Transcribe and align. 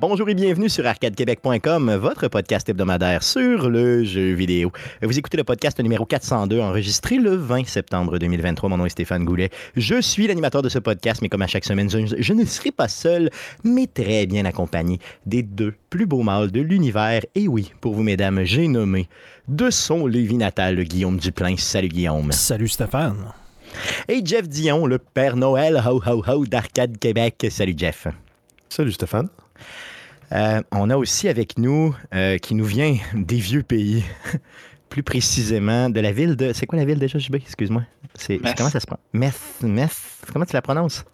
Bonjour 0.00 0.30
et 0.30 0.34
bienvenue 0.34 0.70
sur 0.70 0.86
arcadequebec.com, 0.86 1.94
votre 1.96 2.28
podcast 2.28 2.66
hebdomadaire 2.66 3.22
sur 3.22 3.68
le 3.68 4.02
jeu 4.02 4.32
vidéo. 4.32 4.72
Vous 5.02 5.18
écoutez 5.18 5.36
le 5.36 5.44
podcast 5.44 5.78
numéro 5.78 6.06
402, 6.06 6.58
enregistré 6.58 7.16
le 7.16 7.34
20 7.34 7.66
septembre 7.66 8.18
2023. 8.18 8.70
Mon 8.70 8.78
nom 8.78 8.86
est 8.86 8.90
Stéphane 8.90 9.26
Goulet. 9.26 9.50
Je 9.76 10.00
suis 10.00 10.26
l'animateur 10.26 10.62
de 10.62 10.70
ce 10.70 10.78
podcast, 10.78 11.20
mais 11.20 11.28
comme 11.28 11.42
à 11.42 11.46
chaque 11.46 11.66
semaine, 11.66 11.90
je, 11.90 12.16
je 12.18 12.32
ne 12.32 12.46
serai 12.46 12.70
pas 12.70 12.88
seul, 12.88 13.28
mais 13.62 13.86
très 13.86 14.24
bien 14.24 14.46
accompagné 14.46 15.00
des 15.26 15.42
deux 15.42 15.74
plus 15.90 16.06
beaux 16.06 16.22
mâles 16.22 16.50
de 16.50 16.62
l'univers. 16.62 17.20
Et 17.34 17.46
oui, 17.46 17.70
pour 17.82 17.92
vous, 17.92 18.02
mesdames, 18.02 18.42
j'ai 18.44 18.68
nommé 18.68 19.06
de 19.48 19.68
son 19.68 20.06
Lévis 20.06 20.38
natal, 20.38 20.82
Guillaume 20.82 21.18
Duplain. 21.18 21.56
Salut, 21.58 21.88
Guillaume. 21.88 22.32
Salut, 22.32 22.68
Stéphane. 22.68 23.34
Et 24.08 24.22
Jeff 24.24 24.48
Dion, 24.48 24.86
le 24.86 24.98
Père 24.98 25.36
Noël, 25.36 25.78
ho 25.86 26.00
ho 26.06 26.24
ho 26.26 26.46
d'Arcade 26.46 26.96
Québec. 26.98 27.48
Salut, 27.50 27.74
Jeff. 27.76 28.06
Salut, 28.70 28.92
Stéphane. 28.92 29.28
Euh, 30.32 30.62
on 30.72 30.90
a 30.90 30.96
aussi 30.96 31.28
avec 31.28 31.58
nous, 31.58 31.94
euh, 32.14 32.38
qui 32.38 32.54
nous 32.54 32.64
vient 32.64 32.96
des 33.14 33.38
vieux 33.38 33.62
pays, 33.62 34.04
plus 34.88 35.02
précisément 35.02 35.90
de 35.90 36.00
la 36.00 36.12
ville 36.12 36.36
de. 36.36 36.52
C'est 36.52 36.66
quoi 36.66 36.78
la 36.78 36.84
ville 36.84 36.98
déjà, 36.98 37.18
JB 37.18 37.36
Excuse-moi. 37.36 37.82
C'est, 38.14 38.38
Metz. 38.38 38.54
comment 38.56 38.70
ça 38.70 38.80
se 38.80 38.86
prend? 38.86 38.98
Metz. 39.12 39.36
Metz. 39.62 40.20
Comment 40.32 40.44
tu 40.44 40.52
la 40.52 40.62
prononces? 40.62 41.04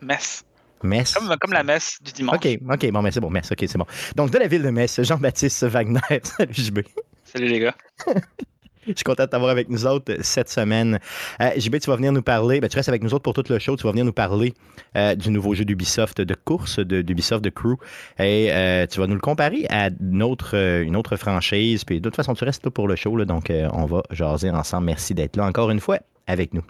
Metz. 0.00 0.44
Comme, 0.82 1.36
comme 1.40 1.52
la 1.52 1.62
messe 1.62 1.98
du 2.02 2.12
dimanche. 2.12 2.36
OK, 2.36 2.58
OK, 2.68 2.90
bon, 2.90 3.02
mais 3.02 3.12
c'est 3.12 3.20
bon, 3.20 3.30
Metz, 3.30 3.50
OK, 3.52 3.58
c'est 3.60 3.78
bon. 3.78 3.86
Donc, 4.16 4.30
de 4.30 4.38
la 4.38 4.48
ville 4.48 4.62
de 4.62 4.70
Metz, 4.70 5.00
Jean-Baptiste 5.00 5.64
Wagner. 5.64 6.00
Salut, 6.24 6.52
JB. 6.52 6.80
Salut 7.24 7.46
les 7.46 7.60
gars. 7.60 7.74
Je 8.86 8.92
suis 8.96 9.04
content 9.04 9.24
de 9.24 9.28
t'avoir 9.28 9.50
avec 9.50 9.68
nous 9.68 9.86
autres 9.86 10.12
cette 10.22 10.48
semaine. 10.48 10.98
Euh, 11.40 11.50
JB, 11.56 11.78
tu 11.78 11.88
vas 11.88 11.96
venir 11.96 12.10
nous 12.10 12.22
parler, 12.22 12.60
ben, 12.60 12.68
tu 12.68 12.76
restes 12.76 12.88
avec 12.88 13.02
nous 13.02 13.14
autres 13.14 13.22
pour 13.22 13.32
tout 13.32 13.44
le 13.48 13.58
show, 13.60 13.76
tu 13.76 13.84
vas 13.84 13.92
venir 13.92 14.04
nous 14.04 14.12
parler 14.12 14.54
euh, 14.96 15.14
du 15.14 15.30
nouveau 15.30 15.54
jeu 15.54 15.64
d'Ubisoft 15.64 16.20
de 16.20 16.34
course, 16.34 16.80
d'Ubisoft 16.80 17.44
de 17.44 17.50
Crew, 17.50 17.76
et 18.18 18.48
euh, 18.50 18.86
tu 18.86 18.98
vas 18.98 19.06
nous 19.06 19.14
le 19.14 19.20
comparer 19.20 19.66
à 19.70 19.88
une 20.00 20.22
autre, 20.22 20.56
euh, 20.56 21.16
franchise. 21.16 21.84
Puis 21.84 22.00
de 22.00 22.08
toute 22.08 22.16
façon, 22.16 22.34
tu 22.34 22.44
restes 22.44 22.64
là 22.64 22.70
pour 22.70 22.88
le 22.88 22.96
show, 22.96 23.24
donc 23.24 23.50
euh, 23.50 23.68
on 23.72 23.86
va 23.86 24.02
jaser 24.10 24.50
ensemble. 24.50 24.86
Merci 24.86 25.14
d'être 25.14 25.36
là 25.36 25.44
encore 25.44 25.70
une 25.70 25.80
fois 25.80 25.98
avec 26.26 26.52
nous. 26.52 26.62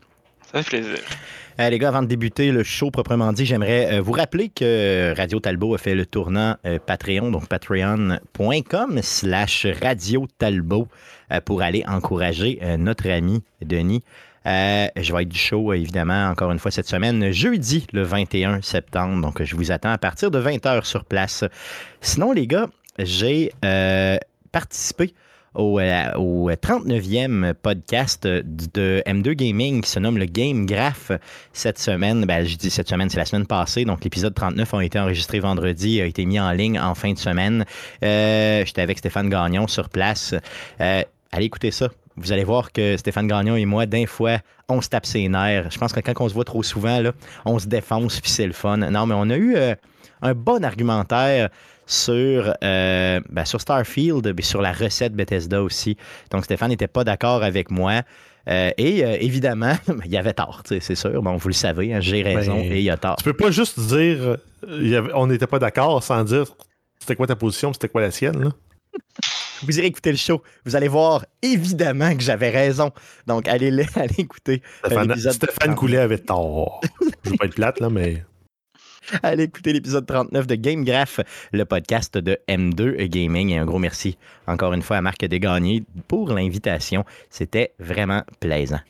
Ça 0.53 0.63
fait 0.63 0.81
plaisir. 0.81 0.99
Euh, 1.61 1.69
les 1.69 1.79
gars, 1.79 1.89
avant 1.89 2.03
de 2.03 2.07
débuter 2.07 2.51
le 2.51 2.63
show 2.63 2.91
proprement 2.91 3.33
dit, 3.33 3.45
j'aimerais 3.45 3.95
euh, 3.95 4.01
vous 4.01 4.13
rappeler 4.13 4.49
que 4.49 5.15
Radio 5.17 5.39
Talbot 5.39 5.75
a 5.75 5.79
fait 5.79 5.95
le 5.95 6.07
tournant 6.07 6.57
euh, 6.65 6.79
Patreon, 6.85 7.31
donc 7.31 7.47
patreon.com 7.47 9.01
slash 9.03 9.67
Radio 9.83 10.27
Talbot 10.39 10.89
pour 11.47 11.63
aller 11.63 11.83
encourager 11.89 12.61
notre 12.79 13.09
ami 13.09 13.43
Denis. 13.63 14.03
Je 14.45 15.13
vais 15.15 15.23
être 15.23 15.29
du 15.31 15.39
show, 15.39 15.73
évidemment, 15.73 16.29
encore 16.29 16.53
une 16.53 16.59
fois 16.59 16.71
cette 16.71 16.89
semaine, 16.89 17.33
jeudi 17.33 17.87
le 17.95 18.03
21 18.03 18.61
septembre. 18.61 19.23
Donc, 19.23 19.43
je 19.43 19.57
vous 19.57 19.73
attends 19.73 19.93
à 19.93 19.97
partir 19.97 20.31
de 20.31 20.39
20h 20.39 20.85
sur 20.85 21.07
place. 21.07 21.45
Sinon, 22.03 22.33
les 22.33 22.47
gars, 22.47 22.67
j'ai 22.99 23.51
participé 24.53 25.15
au, 25.55 25.79
euh, 25.79 26.13
au 26.17 26.51
39e 26.51 27.55
podcast 27.55 28.27
de 28.27 29.03
M2 29.07 29.33
Gaming 29.33 29.83
qui 29.83 29.91
se 29.91 29.99
nomme 29.99 30.19
le 30.19 30.27
Game 30.27 30.67
Graph 30.67 31.13
cette 31.53 31.79
semaine. 31.79 32.25
Ben, 32.25 32.45
je 32.47 32.57
dis 32.57 32.71
cette 32.71 32.89
semaine, 32.89 33.11
c'est 33.11 33.19
la 33.19 33.25
semaine 33.25 33.47
passée. 33.47 33.85
Donc, 33.85 34.05
l'épisode 34.05 34.35
39 34.35 34.75
a 34.75 34.85
été 34.85 34.99
enregistré 34.99 35.41
vendredi, 35.41 36.01
a 36.01 36.07
été 36.07 36.25
mis 36.25 36.41
en 36.41 36.51
ligne 36.53 36.79
en 36.79 36.95
fin 36.95 37.13
de 37.13 37.19
semaine. 37.19 37.65
Euh, 38.05 38.65
J'étais 38.65 38.83
avec 38.83 38.99
Stéphane 38.99 39.29
Gagnon 39.29 39.67
sur 39.67 39.89
place. 39.89 40.35
Euh, 40.81 41.03
allez 41.33 41.45
écouter 41.45 41.71
ça. 41.71 41.89
Vous 42.17 42.33
allez 42.33 42.45
voir 42.45 42.73
que 42.73 42.97
Stéphane 42.97 43.27
Gagnon 43.27 43.57
et 43.57 43.65
moi, 43.65 43.87
d'un 43.87 44.07
fois, 44.07 44.39
on 44.69 44.81
se 44.81 44.89
tape 44.89 45.07
ses 45.07 45.29
nerfs. 45.29 45.71
Je 45.71 45.79
pense 45.79 45.93
que 45.93 46.01
quand 46.01 46.13
on 46.21 46.29
se 46.29 46.35
voit 46.35 46.45
trop 46.45 46.63
souvent, 46.63 47.01
là, 47.01 47.13
on 47.45 47.59
se 47.59 47.67
défonce, 47.67 48.21
puis 48.21 48.31
c'est 48.31 48.47
le 48.47 48.53
fun. 48.53 48.77
Non, 48.77 49.07
mais 49.07 49.15
on 49.17 49.31
a 49.31 49.37
eu 49.37 49.57
un 50.23 50.35
bon 50.35 50.65
argumentaire 50.65 51.49
sur, 51.93 52.55
euh, 52.65 53.21
ben, 53.29 53.45
sur 53.45 53.61
Starfield, 53.61 54.33
mais 54.37 54.43
sur 54.43 54.63
la 54.63 54.73
recette 54.73 55.13
Bethesda 55.15 55.63
aussi. 55.63 55.97
Donc, 56.31 56.45
Stéphane 56.45 56.71
n'était 56.71 56.89
pas 56.89 57.05
d'accord 57.05 57.43
avec 57.43 57.71
moi. 57.71 58.03
Euh, 58.49 58.71
et 58.77 59.05
euh, 59.05 59.17
évidemment, 59.21 59.75
il 60.05 60.11
y 60.11 60.17
avait 60.17 60.33
tort, 60.33 60.63
c'est 60.67 60.95
sûr. 60.95 61.23
Bon, 61.23 61.37
vous 61.37 61.49
le 61.49 61.55
savez, 61.55 61.95
hein, 61.95 62.01
j'ai 62.01 62.23
raison 62.23 62.57
Ben, 62.57 62.73
et 62.73 62.79
il 62.79 62.83
y 62.85 62.91
a 62.91 62.97
tort. 62.97 63.17
Tu 63.17 63.25
peux 63.25 63.33
pas 63.35 63.51
juste 63.51 63.79
dire 63.79 64.37
il 64.69 64.89
y 64.89 64.97
avait- 64.97 65.13
on 65.15 65.27
n'était 65.29 65.47
pas 65.47 65.59
d'accord 65.61 66.03
sans 66.03 66.25
dire 66.25 66.47
c'était 66.99 67.15
quoi 67.15 67.27
ta 67.27 67.37
position, 67.37 67.73
c'était 67.73 67.89
quoi 67.89 68.01
la 68.01 68.11
sienne. 68.11 68.43
Là? 68.43 68.51
Vous 69.65 69.79
irez 69.79 69.87
écouter 69.87 70.11
le 70.11 70.17
show. 70.19 70.43
Vous 70.65 70.75
allez 70.75 70.89
voir 70.89 71.25
évidemment 71.41 72.17
que 72.17 72.23
j'avais 72.23 72.51
raison. 72.51 72.91
Donc, 73.29 73.47
allez, 73.47 73.71
le- 73.71 73.85
allez 73.95 74.15
écouter 74.19 74.61
Stéphane, 74.85 75.09
l'épisode 75.09 75.33
Stéphane 75.35 75.57
39. 75.75 75.79
Goulet 75.79 75.99
avait 75.99 76.19
tort. 76.19 76.81
Je 77.25 77.31
veux 77.31 77.37
pas 77.37 77.45
être 77.47 77.55
plate, 77.55 77.79
là, 77.81 77.91
mais. 77.91 78.25
Allez 79.23 79.45
écouter 79.45 79.73
l'épisode 79.73 80.07
39 80.07 80.47
de 80.47 80.55
Game 80.55 80.85
Graph, 80.85 81.21
le 81.53 81.65
podcast 81.65 82.17
de 82.19 82.39
M2 82.49 83.07
Gaming. 83.09 83.51
Et 83.51 83.59
un 83.59 83.65
gros 83.65 83.79
merci 83.79 84.17
encore 84.47 84.73
une 84.73 84.83
fois 84.83 84.99
à 84.99 85.01
Marc 85.03 85.25
Desgagnés 85.25 85.85
pour 86.09 86.33
l'invitation. 86.33 87.05
C'était 87.31 87.73
vraiment 87.79 88.23
plaisant. 88.41 88.81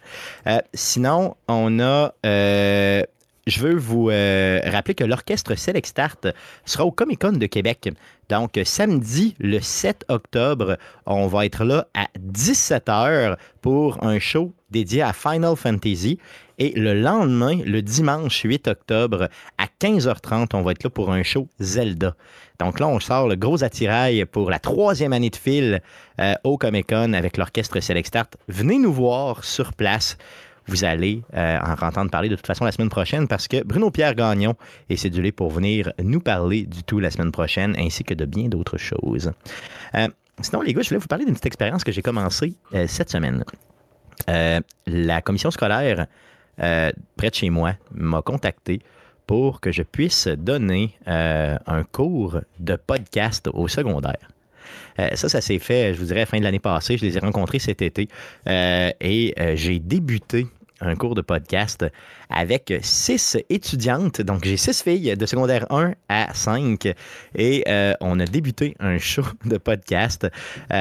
Euh, 0.47 0.61
sinon, 0.75 1.37
on 1.49 1.81
a. 1.81 2.15
euh, 2.27 3.03
je 3.47 3.61
veux 3.61 3.75
vous 3.75 4.11
euh, 4.11 4.61
rappeler 4.67 4.95
que 4.95 5.05
l'orchestre 5.05 5.57
Select 5.57 5.87
Start 5.87 6.27
sera 6.65 6.85
au 6.85 6.93
Comic 6.93 7.21
Con 7.21 7.33
de 7.33 7.47
Québec. 7.47 7.91
Donc, 8.29 8.59
samedi, 8.65 9.35
le 9.41 9.61
7 9.61 10.05
octobre, 10.09 10.79
on 11.07 11.27
va 11.27 11.45
être 11.45 11.65
là 11.65 11.89
à 11.95 12.07
17h 12.19 13.37
pour 13.61 14.03
un 14.05 14.19
show 14.19 14.53
dédié 14.71 15.03
à 15.03 15.13
Final 15.13 15.57
Fantasy. 15.57 16.19
Et 16.59 16.73
le 16.79 16.95
lendemain, 16.95 17.59
le 17.65 17.83
dimanche 17.83 18.43
8 18.43 18.69
octobre, 18.69 19.29
à 19.59 19.67
15h30, 19.81 20.51
on 20.55 20.63
va 20.63 20.71
être 20.71 20.85
là 20.85 20.91
pour 20.91 21.11
un 21.11 21.25
show 21.25 21.49
Zelda. 21.59 22.15
Donc 22.61 22.79
là, 22.79 22.87
on 22.87 23.01
sort 23.01 23.27
le 23.27 23.35
gros 23.35 23.65
attirail 23.65 24.25
pour 24.25 24.51
la 24.51 24.61
troisième 24.61 25.13
année 25.13 25.31
de 25.31 25.37
fil 25.37 25.83
euh, 26.21 26.35
au 26.45 26.59
Comic 26.59 26.89
Con 26.91 27.13
avec 27.15 27.37
l'orchestre 27.37 27.81
Select 27.81 28.07
Start. 28.07 28.37
Venez 28.47 28.79
nous 28.79 28.93
voir 28.93 29.43
sur 29.43 29.73
place. 29.73 30.17
Vous 30.69 30.85
allez 30.85 31.23
euh, 31.35 31.59
en 31.61 31.87
entendre 31.87 32.11
parler 32.11 32.29
de 32.29 32.37
toute 32.37 32.47
façon 32.47 32.65
la 32.65 32.73
semaine 32.73 32.89
prochaine 32.89 33.27
parce 33.27 33.49
que 33.49 33.65
Bruno 33.65 33.91
Pierre 33.91 34.15
Gagnon 34.15 34.55
est 34.89 34.97
cédulé 34.97 35.33
pour 35.33 35.51
venir 35.51 35.93
nous 36.03 36.21
parler 36.21 36.65
du 36.65 36.85
tout 36.85 37.01
la 37.01 37.11
semaine 37.11 37.33
prochaine 37.33 37.75
ainsi 37.79 38.05
que 38.05 38.15
de 38.15 38.25
bien 38.25 38.49
d'autres 38.49 38.79
choses. 38.79 39.33
Euh, 39.95 40.09
sinon, 40.41 40.63
les 40.63 40.73
gars, 40.73 40.83
je 40.83 40.89
voulais 40.89 41.01
vous 41.01 41.09
parler 41.09 41.25
d'une 41.25 41.35
petite 41.35 41.47
expérience 41.47 41.85
que 41.85 41.93
j'ai 41.93 42.03
commencée 42.03 42.55
euh, 42.75 42.87
cette 42.87 43.11
semaine. 43.11 43.45
La 44.87 45.21
commission 45.21 45.51
scolaire 45.51 46.07
près 46.57 47.31
de 47.31 47.35
chez 47.35 47.51
moi 47.51 47.75
m'a 47.93 48.23
contacté 48.23 48.81
pour 49.27 49.61
que 49.61 49.73
je 49.73 49.83
puisse 49.83 50.29
donner 50.29 50.97
un 51.07 51.83
cours 51.91 52.39
de 52.61 52.77
podcast 52.77 53.49
au 53.53 53.67
secondaire. 53.67 54.32
Euh, 54.99 55.09
ça, 55.15 55.29
ça 55.29 55.41
s'est 55.41 55.59
fait, 55.59 55.95
je 55.95 55.99
vous 55.99 56.07
dirais, 56.07 56.27
fin 56.27 56.39
de 56.39 56.45
l'année 56.45 56.59
passée. 56.59 56.97
Je 56.97 57.05
les 57.05 57.17
ai 57.17 57.21
rencontrés 57.21 57.59
cet 57.59 57.83
été 57.83 58.09
Euh, 58.49 58.91
et 59.01 59.35
euh, 59.39 59.53
j'ai 59.57 59.79
débuté 59.79 60.47
un 60.81 60.97
cours 60.97 61.15
de 61.15 61.21
podcast 61.21 61.87
avec 62.29 62.75
six 62.83 63.39
étudiantes. 63.49 64.21
Donc, 64.21 64.45
j'ai 64.45 64.57
six 64.57 64.83
filles 64.83 65.17
de 65.17 65.27
secondaire 65.27 65.65
1 65.71 65.93
à 66.09 66.35
5 66.35 66.93
et 67.37 67.65
on 68.01 68.19
a 68.19 68.25
débuté 68.25 68.75
un 68.81 68.99
show 68.99 69.23
de 69.45 69.59
podcast. 69.59 70.27
On 70.71 70.75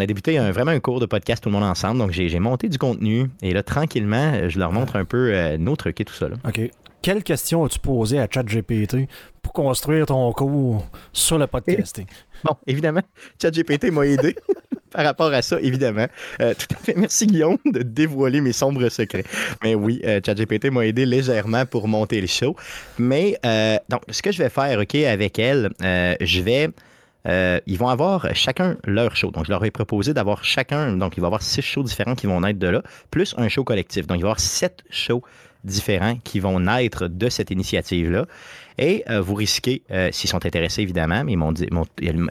a 0.00 0.06
débuté 0.06 0.38
un, 0.38 0.52
vraiment 0.52 0.70
un 0.70 0.80
cours 0.80 1.00
de 1.00 1.06
podcast 1.06 1.42
tout 1.42 1.50
le 1.50 1.54
monde 1.54 1.64
ensemble. 1.64 1.98
Donc, 1.98 2.12
j'ai 2.12 2.38
monté 2.38 2.70
du 2.70 2.78
contenu 2.78 3.28
et 3.42 3.52
là, 3.52 3.62
tranquillement, 3.62 4.48
je 4.48 4.58
leur 4.58 4.72
montre 4.72 4.96
un 4.96 5.04
peu 5.04 5.56
nos 5.58 5.76
trucs 5.76 6.00
et 6.00 6.06
tout 6.06 6.14
ça. 6.14 6.30
là. 6.30 6.36
OK. 6.48 6.70
Quelle 7.02 7.24
question 7.24 7.64
as-tu 7.64 7.80
posée 7.80 8.20
à 8.20 8.28
ChatGPT 8.32 9.08
pour 9.42 9.52
construire 9.52 10.06
ton 10.06 10.32
cours 10.32 10.86
sur 11.12 11.36
le 11.36 11.48
podcasting? 11.48 12.06
Bon, 12.44 12.56
évidemment, 12.66 13.02
ChatGPT 13.40 13.92
m'a 13.92 14.04
aidé 14.04 14.36
par 14.90 15.04
rapport 15.04 15.32
à 15.32 15.42
ça, 15.42 15.60
évidemment. 15.60 16.06
Euh, 16.40 16.54
tout 16.54 16.74
à 16.74 16.76
fait. 16.76 16.94
Merci, 16.96 17.26
Guillaume, 17.26 17.58
de 17.64 17.82
dévoiler 17.82 18.40
mes 18.40 18.52
sombres 18.52 18.88
secrets. 18.88 19.24
Mais 19.62 19.76
oui, 19.76 20.00
euh, 20.04 20.20
ChatGPT 20.24 20.70
m'a 20.70 20.86
aidé 20.86 21.06
légèrement 21.06 21.66
pour 21.66 21.86
monter 21.86 22.20
le 22.20 22.26
show. 22.26 22.56
Mais, 22.98 23.36
euh, 23.46 23.78
donc, 23.88 24.02
ce 24.08 24.22
que 24.22 24.32
je 24.32 24.38
vais 24.38 24.48
faire, 24.48 24.78
OK, 24.80 24.94
avec 24.94 25.38
elle, 25.38 25.70
euh, 25.82 26.14
je 26.20 26.40
vais. 26.40 26.68
ils 27.66 27.78
vont 27.78 27.88
avoir 27.88 28.32
chacun 28.34 28.76
leur 28.84 29.14
show. 29.16 29.30
Donc, 29.30 29.46
je 29.46 29.50
leur 29.50 29.64
ai 29.64 29.70
proposé 29.72 30.14
d'avoir 30.14 30.44
chacun. 30.44 30.96
Donc, 30.96 31.16
il 31.16 31.20
va 31.20 31.26
y 31.26 31.28
avoir 31.28 31.42
six 31.42 31.62
shows 31.62 31.84
différents 31.84 32.16
qui 32.16 32.26
vont 32.26 32.40
naître 32.40 32.58
de 32.58 32.68
là, 32.68 32.82
plus 33.10 33.34
un 33.38 33.48
show 33.48 33.64
collectif. 33.64 34.06
Donc, 34.06 34.18
il 34.18 34.22
va 34.22 34.28
y 34.28 34.30
avoir 34.30 34.40
sept 34.40 34.82
shows 34.90 35.22
différents 35.64 36.16
qui 36.24 36.40
vont 36.40 36.60
naître 36.60 37.08
de 37.08 37.28
cette 37.28 37.50
initiative-là. 37.50 38.26
Et 38.78 39.04
euh, 39.10 39.20
vous 39.20 39.34
risquez, 39.34 39.82
euh, 39.90 40.08
s'ils 40.12 40.30
sont 40.30 40.44
intéressés 40.46 40.82
évidemment, 40.82 41.24
mais 41.24 41.32
ils 41.32 41.36
m'ont 41.36 41.54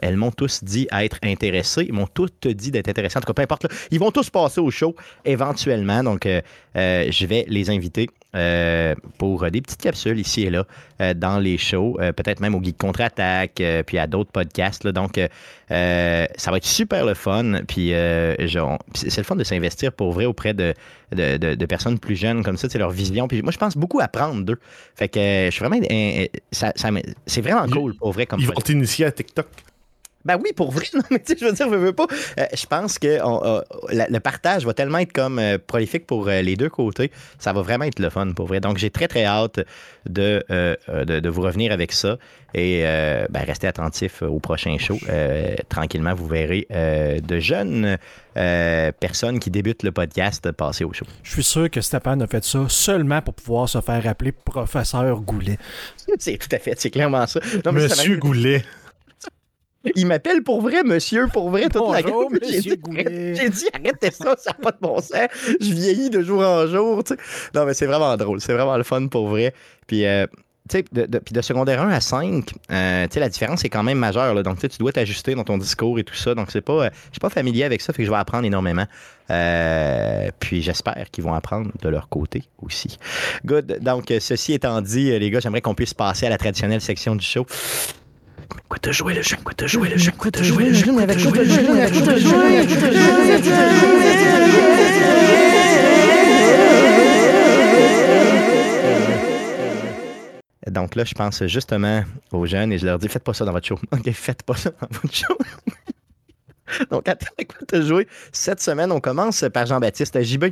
elles, 0.02 0.16
m'ont 0.16 0.30
tous 0.30 0.64
dit 0.64 0.88
être 0.92 1.18
intéressés. 1.22 1.86
Ils 1.88 1.94
m'ont 1.94 2.08
toutes 2.08 2.48
dit 2.48 2.70
d'être 2.70 2.88
intéressés. 2.88 3.18
En 3.18 3.20
tout 3.20 3.26
cas, 3.26 3.34
peu 3.34 3.42
importe. 3.42 3.66
ils 3.90 4.00
vont 4.00 4.10
tous 4.10 4.30
passer 4.30 4.60
au 4.60 4.70
show 4.70 4.94
éventuellement. 5.24 6.02
Donc, 6.02 6.26
euh, 6.26 6.40
je 6.74 7.26
vais 7.26 7.44
les 7.48 7.70
inviter 7.70 8.08
euh, 8.34 8.94
pour 9.18 9.44
euh, 9.44 9.50
des 9.50 9.60
petites 9.60 9.80
capsules 9.82 10.18
ici 10.18 10.42
et 10.44 10.50
là 10.50 10.64
euh, 11.00 11.12
dans 11.14 11.38
les 11.38 11.58
shows, 11.58 11.98
euh, 12.00 12.12
peut-être 12.12 12.40
même 12.40 12.54
au 12.54 12.62
Geek 12.62 12.78
Contre-Attaque, 12.78 13.62
puis 13.86 13.98
à 13.98 14.06
d'autres 14.06 14.30
podcasts. 14.30 14.84
là. 14.84 14.92
donc, 14.92 15.18
ça 15.68 16.50
va 16.50 16.56
être 16.56 16.64
super 16.66 17.04
le 17.04 17.14
fun. 17.14 17.62
Puis, 17.66 17.88
c'est 17.90 19.18
le 19.18 19.22
fun 19.24 19.36
de 19.36 19.44
s'investir 19.44 19.92
pour 19.92 20.12
vrai 20.12 20.24
auprès 20.26 20.54
de, 20.54 20.74
de, 21.14 21.36
de- 21.36 21.54
de 21.54 21.66
personnes 21.66 21.98
plus 21.98 22.16
jeunes 22.16 22.42
comme 22.42 22.56
ça, 22.56 22.68
c'est 22.70 22.78
leur 22.78 22.90
vision. 22.90 23.28
Puis 23.28 23.42
moi, 23.42 23.52
je 23.52 23.58
pense 23.58 23.76
beaucoup 23.76 24.00
apprendre 24.00 24.44
d'eux. 24.44 24.58
Fait 24.94 25.08
que 25.08 25.20
je 25.46 25.50
suis 25.50 25.64
vraiment. 25.64 25.80
c'est 27.26 27.40
vraiment 27.40 27.66
cool 27.68 27.94
pour 27.96 28.12
vrai 28.12 28.26
comme 28.26 28.40
Ils 28.40 28.46
vont 28.46 28.54
t'initier 28.54 29.06
à 29.06 29.12
TikTok. 29.12 29.46
Ben 30.24 30.38
oui, 30.42 30.50
pour 30.54 30.70
vrai. 30.70 30.84
Non, 30.94 31.00
mais 31.10 31.18
tu 31.18 31.32
sais, 31.32 31.38
je 31.40 31.44
veux 31.46 31.52
dire, 31.52 31.68
je 31.70 31.74
veux 31.76 31.92
pas. 31.92 32.06
Euh, 32.38 32.46
je 32.54 32.66
pense 32.66 32.98
que 32.98 33.20
on- 33.24 33.42
euh, 33.44 33.60
la- 33.90 34.08
le 34.08 34.20
partage 34.20 34.64
va 34.66 34.74
tellement 34.74 34.98
être 34.98 35.12
comme 35.12 35.38
euh, 35.38 35.58
prolifique 35.64 36.06
pour 36.06 36.28
euh, 36.28 36.42
les 36.42 36.56
deux 36.56 36.68
côtés. 36.68 37.10
Ça 37.38 37.52
va 37.52 37.62
vraiment 37.62 37.84
être 37.84 37.98
le 37.98 38.10
fun 38.10 38.30
pour 38.32 38.46
vrai. 38.46 38.60
Donc, 38.60 38.78
j'ai 38.78 38.90
très, 38.90 39.08
très 39.08 39.24
hâte 39.24 39.60
de, 40.08 40.44
de, 40.48 41.20
de 41.20 41.28
vous 41.28 41.42
revenir 41.42 41.72
avec 41.72 41.92
ça. 41.92 42.16
Et 42.54 42.82
euh, 42.84 43.24
ben, 43.30 43.44
restez 43.46 43.66
attentifs 43.66 44.20
au 44.22 44.38
prochain 44.38 44.76
show. 44.78 44.98
Euh, 45.08 45.54
tranquillement, 45.70 46.14
vous 46.14 46.26
verrez 46.26 46.66
euh, 46.70 47.18
de 47.20 47.38
jeunes 47.38 47.96
euh, 48.36 48.92
personnes 48.92 49.38
qui 49.38 49.50
débutent 49.50 49.82
le 49.84 49.92
podcast 49.92 50.52
passer 50.52 50.84
au 50.84 50.92
show. 50.92 51.06
Je 51.22 51.30
suis 51.32 51.42
sûr 51.44 51.70
que 51.70 51.80
Stéphane 51.80 52.20
a 52.22 52.26
fait 52.26 52.44
ça 52.44 52.66
seulement 52.68 53.22
pour 53.22 53.32
pouvoir 53.34 53.68
se 53.70 53.80
faire 53.80 54.06
appeler 54.06 54.32
professeur 54.32 55.20
Goulet. 55.22 55.56
C'est 56.18 56.36
tout 56.36 56.48
à 56.54 56.58
fait, 56.58 56.74
c'est 56.78 56.90
clairement 56.90 57.26
ça. 57.26 57.40
Non, 57.64 57.72
mais 57.72 57.88
ça 57.88 57.96
Monsieur 57.96 58.16
Goulet. 58.18 58.64
Il 59.96 60.06
m'appelle 60.06 60.42
pour 60.42 60.60
vrai, 60.60 60.82
monsieur, 60.84 61.26
pour 61.32 61.50
vrai, 61.50 61.68
toute 61.68 61.90
la 61.92 62.02
gueule. 62.02 62.12
J'ai 62.48 62.60
dit. 62.60 62.80
J'ai 63.34 63.48
dit, 63.50 63.66
arrêtez 63.72 64.10
ça, 64.10 64.34
ça 64.38 64.50
n'a 64.50 64.54
pas 64.62 64.70
de 64.72 64.78
bon 64.80 64.96
sens. 65.00 65.28
Je 65.60 65.72
vieillis 65.72 66.10
de 66.10 66.22
jour 66.22 66.40
en 66.42 66.66
jour. 66.66 67.02
Non, 67.54 67.64
mais 67.66 67.74
c'est 67.74 67.86
vraiment 67.86 68.16
drôle. 68.16 68.40
C'est 68.40 68.52
vraiment 68.52 68.76
le 68.76 68.82
fun 68.84 69.06
pour 69.08 69.28
vrai. 69.28 69.52
Puis, 69.86 70.06
euh, 70.06 70.26
de, 70.92 71.04
de- 71.06 71.18
puis 71.18 71.32
de 71.34 71.40
secondaire 71.42 71.82
1 71.82 71.90
à 71.90 72.00
5, 72.00 72.44
euh, 72.70 73.04
tu 73.06 73.14
sais, 73.14 73.20
la 73.20 73.28
différence 73.28 73.64
est 73.64 73.68
quand 73.68 73.82
même 73.82 73.98
majeure. 73.98 74.32
là. 74.32 74.42
Donc, 74.42 74.58
tu 74.60 74.68
dois 74.78 74.92
t'ajuster 74.92 75.34
dans 75.34 75.44
ton 75.44 75.58
discours 75.58 75.98
et 75.98 76.04
tout 76.04 76.14
ça. 76.14 76.34
Donc, 76.34 76.50
c'est 76.50 76.60
pas, 76.62 76.84
euh, 76.84 76.90
je 77.06 77.12
suis 77.14 77.20
pas 77.20 77.28
familier 77.30 77.64
avec 77.64 77.80
ça, 77.82 77.92
fait 77.92 78.02
que 78.02 78.06
je 78.06 78.10
vais 78.10 78.16
apprendre 78.16 78.46
énormément. 78.46 78.86
Euh, 79.30 80.28
puis, 80.38 80.62
j'espère 80.62 81.06
qu'ils 81.10 81.24
vont 81.24 81.34
apprendre 81.34 81.70
de 81.82 81.88
leur 81.88 82.08
côté 82.08 82.44
aussi. 82.62 82.96
Good. 83.44 83.78
Donc, 83.80 84.12
ceci 84.20 84.52
étant 84.54 84.80
dit, 84.80 85.18
les 85.18 85.30
gars, 85.30 85.40
j'aimerais 85.40 85.60
qu'on 85.60 85.74
puisse 85.74 85.94
passer 85.94 86.26
à 86.26 86.30
la 86.30 86.38
traditionnelle 86.38 86.80
section 86.80 87.16
du 87.16 87.24
show. 87.26 87.44
Quoi 88.68 88.78
te 88.78 88.92
jouer 88.92 89.14
le 89.14 89.22
jeu? 89.22 89.36
Quoi 89.42 89.54
te 89.54 89.66
jouer 89.66 89.88
le 89.88 89.96
jeu? 89.98 90.12
Quoi 90.16 90.30
te 90.30 90.42
jouer 90.42 90.66
le 90.66 90.74
jeu? 90.74 90.92
Quoi 90.92 91.06
te 91.06 91.18
jouer 91.18 91.38
le 91.38 91.44
jeu? 91.44 92.82
Donc 100.70 100.94
là, 100.94 101.04
je 101.04 101.14
pense 101.14 101.44
justement 101.46 102.02
aux 102.30 102.46
jeunes 102.46 102.72
et 102.72 102.78
je 102.78 102.86
leur 102.86 102.98
dis 102.98 103.08
faites 103.08 103.24
pas 103.24 103.34
ça 103.34 103.44
dans 103.44 103.52
votre 103.52 103.66
show. 103.66 103.78
OK, 103.92 104.10
faites 104.12 104.42
pas 104.42 104.56
ça 104.56 104.70
dans 104.70 104.88
votre 104.90 105.14
show. 105.14 105.36
Donc, 106.90 107.08
attends, 107.08 107.26
à 107.38 107.44
quoi 107.44 107.66
te 107.66 107.82
jouer? 107.82 108.08
Cette 108.32 108.60
semaine, 108.60 108.90
on 108.92 109.00
commence 109.00 109.44
par 109.52 109.66
Jean-Baptiste 109.66 110.22
JB. 110.22 110.46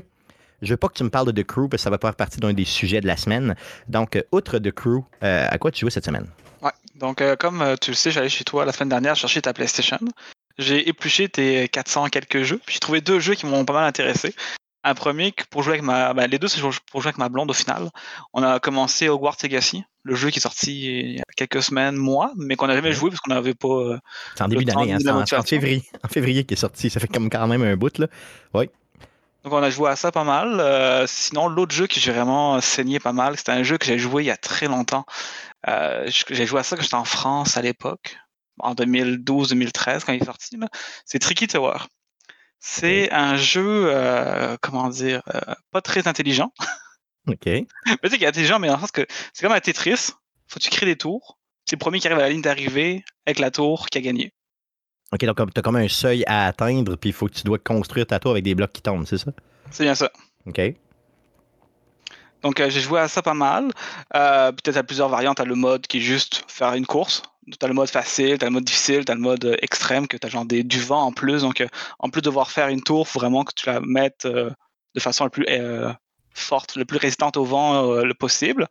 Je 0.62 0.70
veux 0.70 0.76
pas 0.76 0.88
que 0.88 0.94
tu 0.94 1.04
me 1.04 1.08
parles 1.08 1.32
de 1.32 1.42
The 1.42 1.46
Crew 1.46 1.68
parce 1.70 1.80
que 1.80 1.84
ça 1.84 1.90
va 1.90 1.96
faire 1.96 2.14
partie 2.14 2.38
d'un 2.38 2.52
des 2.52 2.66
sujets 2.66 3.00
de 3.00 3.06
la 3.06 3.16
semaine. 3.16 3.54
Donc, 3.88 4.16
euh, 4.16 4.22
outre 4.30 4.58
The 4.58 4.70
Crew, 4.72 5.04
euh, 5.22 5.46
à 5.48 5.56
quoi 5.56 5.70
tu 5.70 5.80
joues 5.80 5.90
cette 5.90 6.04
semaine? 6.04 6.26
Donc, 7.00 7.22
euh, 7.22 7.34
comme 7.34 7.62
euh, 7.62 7.76
tu 7.80 7.90
le 7.90 7.96
sais, 7.96 8.10
j'allais 8.10 8.28
chez 8.28 8.44
toi 8.44 8.64
la 8.64 8.72
semaine 8.72 8.90
dernière 8.90 9.16
chercher 9.16 9.40
ta 9.40 9.54
PlayStation. 9.54 9.98
J'ai 10.58 10.88
épluché 10.88 11.28
tes 11.30 11.66
400 11.68 12.10
quelques 12.10 12.42
jeux. 12.42 12.60
Puis 12.64 12.74
j'ai 12.74 12.80
trouvé 12.80 13.00
deux 13.00 13.18
jeux 13.18 13.34
qui 13.34 13.46
m'ont 13.46 13.64
pas 13.64 13.72
mal 13.72 13.84
intéressé. 13.84 14.34
Un 14.84 14.94
premier 14.94 15.34
pour 15.50 15.62
jouer 15.62 15.74
avec 15.74 15.82
ma. 15.82 16.12
ben, 16.14 16.26
les 16.30 16.38
deux, 16.38 16.48
c'est 16.48 16.60
pour 16.60 16.72
jouer 16.72 17.08
avec 17.08 17.18
ma 17.18 17.30
blonde 17.30 17.50
au 17.50 17.54
final. 17.54 17.90
On 18.34 18.42
a 18.42 18.60
commencé 18.60 19.08
Hogwarts 19.08 19.36
Legacy, 19.42 19.82
le 20.04 20.14
jeu 20.14 20.30
qui 20.30 20.38
est 20.38 20.42
sorti 20.42 20.80
il 20.80 21.16
y 21.16 21.20
a 21.20 21.24
quelques 21.36 21.62
semaines, 21.62 21.96
mois, 21.96 22.32
mais 22.36 22.56
qu'on 22.56 22.66
n'a 22.66 22.74
jamais 22.74 22.92
joué 22.92 23.10
parce 23.10 23.20
qu'on 23.20 23.34
n'avait 23.34 23.54
pas. 23.54 23.68
euh, 23.68 23.98
C'est 24.36 24.44
en 24.44 24.48
début 24.48 24.64
d'année, 24.64 24.92
hein, 24.92 24.98
c'est 25.26 25.36
en, 25.36 25.42
février. 25.42 25.82
En 26.02 26.08
février 26.08 26.44
qui 26.44 26.54
est 26.54 26.58
sorti. 26.58 26.88
Ça 26.88 27.00
fait 27.00 27.08
comme 27.08 27.28
quand 27.28 27.46
même 27.46 27.62
un 27.62 27.76
bout, 27.76 27.98
là. 27.98 28.06
Donc 29.42 29.54
on 29.54 29.62
a 29.62 29.70
joué 29.70 29.88
à 29.88 29.96
ça 29.96 30.12
pas 30.12 30.24
mal. 30.24 30.60
Euh, 30.60 31.06
sinon, 31.06 31.48
l'autre 31.48 31.74
jeu 31.74 31.86
que 31.86 31.98
j'ai 31.98 32.12
vraiment 32.12 32.60
saigné 32.60 33.00
pas 33.00 33.12
mal, 33.12 33.36
c'était 33.38 33.52
un 33.52 33.62
jeu 33.62 33.78
que 33.78 33.86
j'ai 33.86 33.98
joué 33.98 34.24
il 34.24 34.26
y 34.26 34.30
a 34.30 34.36
très 34.36 34.66
longtemps. 34.66 35.06
Euh, 35.68 36.10
j'ai 36.30 36.46
joué 36.46 36.60
à 36.60 36.62
ça 36.62 36.76
quand 36.76 36.82
j'étais 36.82 36.94
en 36.94 37.04
France 37.04 37.56
à 37.56 37.62
l'époque, 37.62 38.16
en 38.58 38.74
2012-2013 38.74 40.04
quand 40.04 40.12
il 40.12 40.22
est 40.22 40.24
sorti. 40.24 40.58
C'est 41.04 41.18
Tricky 41.18 41.46
Tower. 41.46 41.78
C'est 42.58 43.10
un 43.12 43.36
jeu, 43.36 43.86
euh, 43.86 44.56
comment 44.60 44.88
dire, 44.88 45.22
euh, 45.34 45.54
pas 45.70 45.80
très 45.80 46.06
intelligent. 46.08 46.52
OK. 47.26 47.46
Mais 47.46 47.66
tu 47.86 48.10
sais 48.10 48.16
qu'il 48.16 48.24
est 48.24 48.28
intelligent, 48.28 48.58
mais 48.58 48.68
dans 48.68 48.74
le 48.74 48.80
sens 48.80 48.90
que 48.90 49.06
c'est 49.32 49.46
comme 49.46 49.54
un 49.54 49.60
Tetris. 49.60 50.10
Faut 50.48 50.58
que 50.58 50.64
tu 50.64 50.70
crées 50.70 50.86
des 50.86 50.96
tours. 50.96 51.38
C'est 51.64 51.76
le 51.76 51.78
premier 51.78 52.00
qui 52.00 52.08
arrive 52.08 52.18
à 52.18 52.22
la 52.22 52.30
ligne 52.30 52.42
d'arrivée 52.42 53.04
avec 53.24 53.38
la 53.38 53.50
tour 53.50 53.86
qui 53.86 53.98
a 53.98 54.00
gagné. 54.00 54.32
OK, 55.12 55.24
donc 55.24 55.54
tu 55.54 55.58
as 55.58 55.62
comme 55.62 55.76
un 55.76 55.88
seuil 55.88 56.24
à 56.26 56.46
atteindre, 56.46 56.96
puis 56.96 57.10
il 57.10 57.12
faut 57.12 57.26
que 57.26 57.34
tu 57.34 57.42
dois 57.42 57.58
construire 57.58 58.06
ta 58.06 58.18
tour 58.18 58.32
avec 58.32 58.44
des 58.44 58.54
blocs 58.54 58.72
qui 58.72 58.82
tombent, 58.82 59.06
c'est 59.06 59.18
ça? 59.18 59.32
C'est 59.70 59.84
bien 59.84 59.94
ça. 59.94 60.10
OK. 60.46 60.60
Donc 62.42 62.60
euh, 62.60 62.70
j'ai 62.70 62.80
joué 62.80 63.00
à 63.00 63.08
ça 63.08 63.22
pas 63.22 63.34
mal. 63.34 63.70
Euh, 64.14 64.52
Peut-être 64.52 64.76
à 64.76 64.82
plusieurs 64.82 65.08
variantes. 65.08 65.38
T'as 65.38 65.44
le 65.44 65.54
mode 65.54 65.86
qui 65.86 65.98
est 65.98 66.00
juste 66.00 66.44
faire 66.48 66.74
une 66.74 66.86
course. 66.86 67.22
T'as 67.58 67.68
le 67.68 67.74
mode 67.74 67.88
facile, 67.88 68.38
t'as 68.38 68.46
le 68.46 68.52
mode 68.52 68.64
difficile, 68.64 69.04
t'as 69.04 69.14
le 69.14 69.20
mode 69.20 69.44
euh, 69.44 69.56
extrême, 69.62 70.06
que 70.06 70.16
t'as 70.16 70.28
genre 70.28 70.44
des, 70.44 70.62
du 70.62 70.80
vent 70.80 71.02
en 71.02 71.12
plus. 71.12 71.42
Donc 71.42 71.60
euh, 71.60 71.68
en 71.98 72.10
plus 72.10 72.20
de 72.20 72.26
devoir 72.26 72.50
faire 72.50 72.68
une 72.68 72.82
tour, 72.82 73.08
faut 73.08 73.18
vraiment 73.18 73.44
que 73.44 73.52
tu 73.54 73.66
la 73.66 73.80
mettes 73.80 74.26
de 74.26 75.00
façon 75.00 75.24
la 75.24 75.30
plus 75.30 75.46
forte, 76.34 76.76
le 76.76 76.84
plus 76.84 76.98
résistante 76.98 77.36
au 77.36 77.44
vent 77.44 77.92
euh, 77.92 78.04
le 78.04 78.14
possible. 78.14 78.66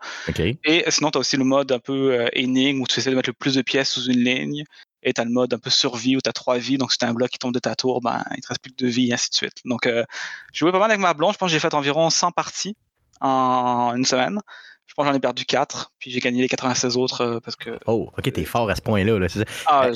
Et 0.63 0.83
sinon, 0.89 1.11
t'as 1.11 1.19
aussi 1.19 1.37
le 1.37 1.43
mode 1.43 1.71
un 1.71 1.79
peu 1.79 2.13
euh, 2.13 2.27
énigme 2.33 2.81
où 2.81 2.87
tu 2.87 2.99
essaies 2.99 3.11
de 3.11 3.15
mettre 3.15 3.29
le 3.29 3.33
plus 3.33 3.55
de 3.55 3.61
pièces 3.61 3.91
sous 3.91 4.05
une 4.05 4.23
ligne. 4.23 4.63
Et 5.01 5.13
t'as 5.13 5.23
le 5.23 5.31
mode 5.31 5.53
un 5.53 5.59
peu 5.59 5.69
survie 5.69 6.17
où 6.17 6.21
t'as 6.21 6.33
trois 6.33 6.57
vies. 6.57 6.77
Donc 6.77 6.91
si 6.91 6.97
t'as 6.97 7.07
un 7.07 7.13
bloc 7.13 7.29
qui 7.29 7.39
tombe 7.39 7.53
de 7.53 7.59
ta 7.59 7.75
tour, 7.75 8.01
ben 8.01 8.23
il 8.35 8.41
te 8.41 8.47
reste 8.47 8.61
plus 8.61 8.71
que 8.71 8.77
deux 8.77 8.89
vies, 8.89 9.09
et 9.09 9.13
ainsi 9.13 9.29
de 9.29 9.35
suite. 9.35 9.61
Donc 9.63 9.85
euh, 9.87 10.03
j'ai 10.51 10.59
joué 10.59 10.71
pas 10.71 10.79
mal 10.79 10.91
avec 10.91 11.01
ma 11.01 11.13
blonde. 11.13 11.33
Je 11.33 11.37
pense 11.37 11.47
que 11.47 11.53
j'ai 11.53 11.59
fait 11.59 11.73
environ 11.73 12.09
100 12.09 12.31
parties 12.31 12.75
en 13.21 13.93
une 13.95 14.05
semaine. 14.05 14.39
Je 14.85 14.93
pense 14.95 15.05
que 15.05 15.11
j'en 15.11 15.15
ai 15.17 15.19
perdu 15.21 15.45
4, 15.45 15.91
puis 15.99 16.09
j'ai 16.11 16.19
gagné 16.19 16.41
les 16.41 16.47
96 16.49 16.97
autres 16.97 17.21
euh, 17.21 17.39
parce 17.39 17.55
que 17.55 17.77
Oh, 17.85 18.09
OK, 18.17 18.31
t'es 18.33 18.43
fort 18.43 18.69
à 18.69 18.75
ce 18.75 18.81
point-là. 18.81 19.19
Là, 19.19 19.27
ah, 19.67 19.87
Euh, 19.87 19.93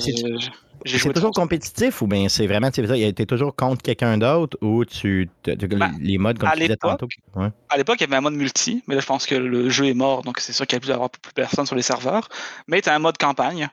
j'ai 0.84 0.98
joué 0.98 1.12
toujours 1.12 1.32
compétitif 1.32 2.00
ou 2.02 2.06
bien 2.06 2.28
c'est 2.28 2.46
vraiment, 2.46 2.70
t'es 2.70 3.26
toujours 3.26 3.56
contre 3.56 3.82
quelqu'un 3.82 4.18
d'autre 4.18 4.56
ou 4.62 4.84
tu. 4.84 5.28
t'as- 5.42 5.56
t'as- 5.56 5.66
Ben, 5.66 5.92
les 6.00 6.16
modes, 6.18 6.38
comme 6.38 6.48
à 6.48 6.52
tu 6.52 6.58
disais 6.60 6.68
l'époque, 6.68 6.90
tantôt. 6.92 7.08
Ouais. 7.34 7.48
À 7.70 7.76
l'époque, 7.76 7.96
il 7.98 8.02
y 8.02 8.04
avait 8.04 8.16
un 8.16 8.20
mode 8.20 8.34
multi, 8.34 8.82
mais 8.86 8.94
là, 8.94 9.00
je 9.00 9.06
pense 9.06 9.26
que 9.26 9.34
le 9.34 9.68
jeu 9.68 9.86
est 9.86 9.94
mort, 9.94 10.22
donc 10.22 10.38
c'est 10.40 10.52
sûr 10.52 10.66
qu'il 10.66 10.76
n'y 10.76 10.78
a 10.78 10.80
plus 10.80 10.88
d'avoir 10.88 11.10
plus 11.10 11.32
personne 11.32 11.66
sur 11.66 11.74
les 11.76 11.82
serveurs. 11.82 12.28
Mais 12.68 12.80
tu 12.80 12.88
as 12.88 12.94
un 12.94 12.98
mode 13.00 13.18
campagne, 13.18 13.68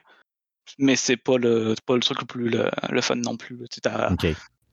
mais 0.78 0.96
c'est 0.96 1.16
pas 1.16 1.38
le, 1.38 1.74
pas 1.86 1.94
le 1.94 2.00
truc 2.00 2.20
le 2.20 2.26
plus 2.26 2.48
le, 2.48 2.68
le 2.90 3.00
fun 3.00 3.16
non 3.16 3.36
plus. 3.36 3.58
t'as-. 3.82 4.10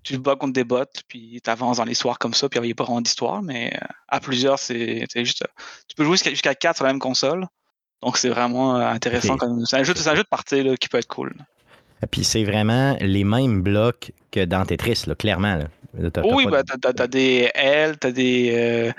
Tu 0.03 0.13
te 0.13 0.19
bats 0.19 0.35
contre 0.35 0.53
des 0.53 0.63
bots, 0.63 0.85
puis 1.07 1.41
tu 1.43 1.49
avances 1.49 1.77
dans 1.77 1.83
l'histoire 1.85 2.17
comme 2.19 2.33
ça, 2.33 2.47
puis 2.49 2.59
il 2.59 2.63
n'y 2.63 2.71
a 2.71 2.75
pas 2.75 2.85
vraiment 2.85 3.01
d'histoire, 3.01 3.41
mais 3.41 3.73
euh, 3.75 3.85
à 4.07 4.19
plusieurs, 4.19 4.57
c'est 4.57 5.05
juste. 5.15 5.41
euh, 5.43 5.61
Tu 5.87 5.95
peux 5.95 6.03
jouer 6.05 6.13
jusqu'à 6.13 6.29
jusqu'à 6.31 6.55
4 6.55 6.77
sur 6.77 6.85
la 6.85 6.93
même 6.93 6.99
console. 7.01 7.45
Donc 8.01 8.17
c'est 8.17 8.29
vraiment 8.29 8.77
euh, 8.77 8.87
intéressant. 8.87 9.35
Comme- 9.37 9.65
C'est 9.65 9.77
un, 9.77 9.83
jeu- 9.83 9.93
c'est 9.95 10.09
un 10.09 10.15
jeu 10.15 10.23
de 10.23 10.27
partie 10.29 10.63
là, 10.63 10.77
qui 10.77 10.87
peut 10.87 10.97
être 10.99 11.07
cool. 11.07 11.33
Puis 12.11 12.23
c'est 12.23 12.45
vraiment 12.45 12.95
les 13.01 13.25
mêmes 13.25 13.61
blocs 13.61 14.13
que 14.31 14.45
dans 14.45 14.65
Tetris, 14.65 15.03
là, 15.05 15.15
clairement. 15.15 15.55
Là. 15.57 15.65
Oui, 16.23 16.45
bah, 16.45 16.63
t'as, 16.63 16.93
t'as 16.93 17.07
des 17.07 17.51
L, 17.53 17.97
t'as 17.97 18.11
des, 18.11 18.53
euh, 18.55 18.91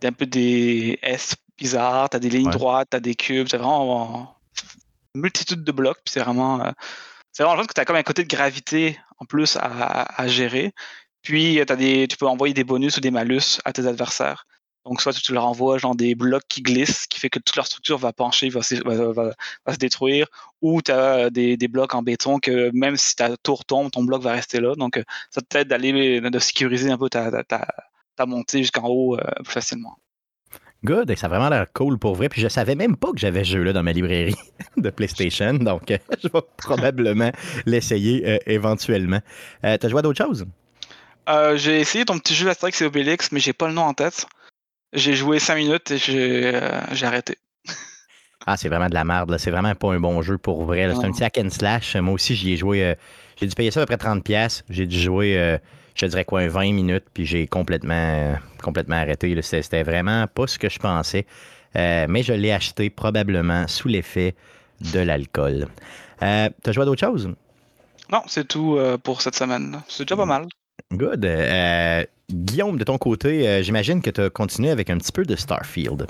t'as 0.00 0.08
un 0.08 0.12
peu 0.12 0.26
des 0.26 0.98
S 1.02 1.36
bizarres, 1.56 2.08
t'as 2.10 2.18
des 2.18 2.30
lignes 2.30 2.46
Ouais. 2.46 2.52
droites, 2.52 2.88
t'as 2.90 2.98
des 3.00 3.14
cubes, 3.14 3.46
c'est 3.48 3.58
vraiment 3.58 4.34
une 5.14 5.20
multitude 5.22 5.62
de 5.62 5.70
blocs, 5.72 5.98
puis 6.04 6.12
c'est 6.12 6.20
vraiment, 6.20 6.60
euh, 6.60 6.70
c'est 7.30 7.44
vraiment, 7.44 7.58
pense 7.58 7.68
que 7.68 7.74
t'as 7.74 7.84
comme 7.84 7.96
un 7.96 8.02
côté 8.02 8.24
de 8.24 8.28
gravité 8.28 8.98
en 9.18 9.24
plus 9.24 9.56
à, 9.60 10.28
gérer. 10.28 10.72
Puis 11.22 11.60
euh, 11.60 12.06
tu 12.06 12.16
peux 12.16 12.26
envoyer 12.26 12.54
des 12.54 12.64
bonus 12.64 12.96
ou 12.96 13.00
des 13.00 13.10
malus 13.10 13.60
à 13.64 13.72
tes 13.72 13.86
adversaires. 13.86 14.46
Donc 14.84 15.02
soit 15.02 15.12
tu, 15.12 15.32
leur 15.32 15.44
envoies 15.46 15.78
genre 15.78 15.94
des 15.94 16.14
blocs 16.14 16.44
qui 16.48 16.62
glissent, 16.62 17.06
qui 17.06 17.20
fait 17.20 17.28
que 17.28 17.38
toute 17.38 17.56
leur 17.56 17.66
structure 17.66 17.98
va 17.98 18.12
pencher, 18.12 18.48
va, 18.48 18.62
se- 18.62 18.76
va- 18.76 19.34
se 19.72 19.76
détruire, 19.76 20.26
ou 20.62 20.80
tu 20.80 20.92
as 20.92 21.30
des, 21.30 21.56
des 21.56 21.68
blocs 21.68 21.94
en 21.94 22.02
béton 22.02 22.38
que 22.38 22.70
même 22.72 22.96
si 22.96 23.14
ta 23.16 23.36
tour 23.36 23.64
tombe, 23.66 23.90
ton 23.90 24.02
bloc 24.04 24.22
va 24.22 24.32
rester 24.32 24.60
là. 24.60 24.74
Donc 24.76 24.96
euh, 24.96 25.04
ça 25.30 25.42
t'aide 25.42 25.68
d'aller 25.68 26.20
de 26.20 26.38
sécuriser 26.38 26.90
un 26.90 26.98
peu 26.98 27.08
ta, 27.10 27.30
montée 28.26 28.58
jusqu'en 28.60 28.88
haut 28.88 29.16
euh, 29.16 29.20
plus 29.44 29.52
facilement. 29.52 29.98
Good, 30.84 31.10
et 31.10 31.16
ça 31.16 31.26
a 31.26 31.28
vraiment 31.28 31.48
l'air 31.48 31.66
cool 31.72 31.98
pour 31.98 32.14
vrai. 32.14 32.28
Puis 32.28 32.40
je 32.40 32.48
savais 32.48 32.76
même 32.76 32.96
pas 32.96 33.10
que 33.10 33.18
j'avais 33.18 33.42
ce 33.42 33.50
jeu-là 33.50 33.72
dans 33.72 33.82
ma 33.82 33.92
librairie 33.92 34.36
de 34.76 34.90
PlayStation, 34.90 35.54
donc 35.54 35.90
euh, 35.90 35.98
je 36.22 36.28
vais 36.28 36.40
probablement 36.56 37.32
l'essayer 37.66 38.28
euh, 38.28 38.38
éventuellement. 38.46 39.20
Euh, 39.64 39.76
T'as 39.76 39.88
joué 39.88 39.98
à 39.98 40.02
d'autres 40.02 40.24
choses? 40.24 40.46
J'ai 41.56 41.80
essayé 41.80 42.06
ton 42.06 42.18
petit 42.18 42.34
jeu 42.34 42.48
Asterix 42.48 42.72
et 42.80 42.84
Obélix, 42.86 43.32
mais 43.32 43.40
j'ai 43.40 43.52
pas 43.52 43.68
le 43.68 43.74
nom 43.74 43.82
en 43.82 43.92
tête. 43.92 44.26
J'ai 44.94 45.12
joué 45.14 45.38
5 45.38 45.56
minutes 45.56 45.90
et 45.90 45.98
j'ai 45.98 47.06
arrêté. 47.06 47.36
Ah, 48.46 48.56
c'est 48.56 48.70
vraiment 48.70 48.88
de 48.88 48.94
la 48.94 49.04
merde. 49.04 49.30
là. 49.30 49.36
C'est 49.36 49.50
vraiment 49.50 49.74
pas 49.74 49.92
un 49.92 50.00
bon 50.00 50.22
jeu 50.22 50.38
pour 50.38 50.64
vrai. 50.64 50.90
C'est 50.94 51.04
un 51.04 51.10
petit 51.12 51.22
hack 51.22 51.36
and 51.36 51.50
slash. 51.50 51.96
Moi 51.96 52.14
aussi, 52.14 52.34
j'y 52.34 52.54
ai 52.54 52.56
joué. 52.56 52.94
j'ai 53.38 53.46
dû 53.46 53.54
payer 53.54 53.70
ça 53.70 53.82
à 53.82 53.84
peu 53.84 53.94
près 53.94 54.08
30$. 54.08 54.62
J'ai 54.70 54.86
dû 54.86 54.98
jouer. 54.98 55.58
Je 55.98 56.06
te 56.06 56.10
dirais 56.10 56.24
quoi, 56.24 56.46
20 56.46 56.72
minutes, 56.72 57.04
puis 57.12 57.26
j'ai 57.26 57.46
complètement, 57.46 57.94
euh, 57.94 58.34
complètement 58.62 58.96
arrêté. 58.96 59.36
C'était 59.42 59.82
vraiment 59.82 60.26
pas 60.26 60.46
ce 60.46 60.58
que 60.58 60.68
je 60.68 60.78
pensais. 60.78 61.26
Euh, 61.76 62.06
mais 62.08 62.22
je 62.22 62.32
l'ai 62.32 62.52
acheté 62.52 62.88
probablement 62.88 63.66
sous 63.68 63.88
l'effet 63.88 64.34
de 64.92 65.00
l'alcool. 65.00 65.66
Euh, 66.22 66.48
T'as 66.62 66.72
joué 66.72 66.82
à 66.82 66.86
d'autres 66.86 67.04
choses? 67.06 67.28
Non, 68.10 68.22
c'est 68.26 68.48
tout 68.48 68.78
pour 69.02 69.20
cette 69.20 69.34
semaine. 69.34 69.80
C'est 69.88 70.04
déjà 70.04 70.16
pas 70.16 70.24
mal. 70.24 70.46
Good. 70.92 71.24
Euh, 71.24 72.04
Guillaume, 72.30 72.78
de 72.78 72.84
ton 72.84 72.98
côté, 72.98 73.48
euh, 73.48 73.62
j'imagine 73.62 74.00
que 74.02 74.10
tu 74.10 74.20
as 74.20 74.30
continué 74.30 74.70
avec 74.70 74.90
un 74.90 74.98
petit 74.98 75.12
peu 75.12 75.24
de 75.24 75.34
Starfield. 75.34 76.06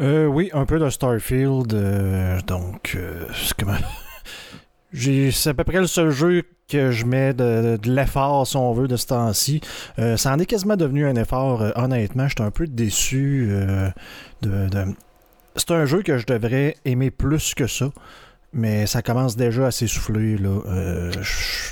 Euh, 0.00 0.26
oui, 0.26 0.50
un 0.52 0.66
peu 0.66 0.78
de 0.78 0.88
Starfield. 0.90 1.72
euh, 1.74 2.40
donc, 2.46 2.94
euh, 2.94 3.26
comment. 3.58 3.76
C'est 4.92 5.50
à 5.50 5.54
peu 5.54 5.64
près 5.64 5.80
le 5.80 5.86
seul 5.86 6.10
jeu 6.10 6.44
que 6.68 6.90
je 6.90 7.04
mets 7.04 7.34
de, 7.34 7.78
l'effort, 7.84 8.46
si 8.46 8.56
on 8.56 8.72
veut, 8.72 8.88
de 8.88 8.96
ce 8.96 9.06
temps-ci. 9.06 9.60
Euh, 9.98 10.16
ça 10.16 10.32
en 10.32 10.38
est 10.38 10.46
quasiment 10.46 10.76
devenu 10.76 11.06
un 11.06 11.16
effort, 11.16 11.62
euh, 11.62 11.70
honnêtement. 11.76 12.28
J'étais 12.28 12.42
un 12.42 12.50
peu 12.50 12.66
déçu 12.66 13.48
euh, 13.50 13.90
de. 14.42 14.68
C'est 15.56 15.70
un 15.72 15.86
jeu 15.86 16.02
que 16.02 16.18
je 16.18 16.26
devrais 16.26 16.76
aimer 16.84 17.10
plus 17.10 17.54
que 17.54 17.66
ça. 17.66 17.90
Mais 18.52 18.86
ça 18.86 19.02
commence 19.02 19.36
déjà 19.36 19.66
à 19.66 19.70
s'essouffler. 19.70 20.38
là. 20.38 20.60
Euh, 20.66 21.12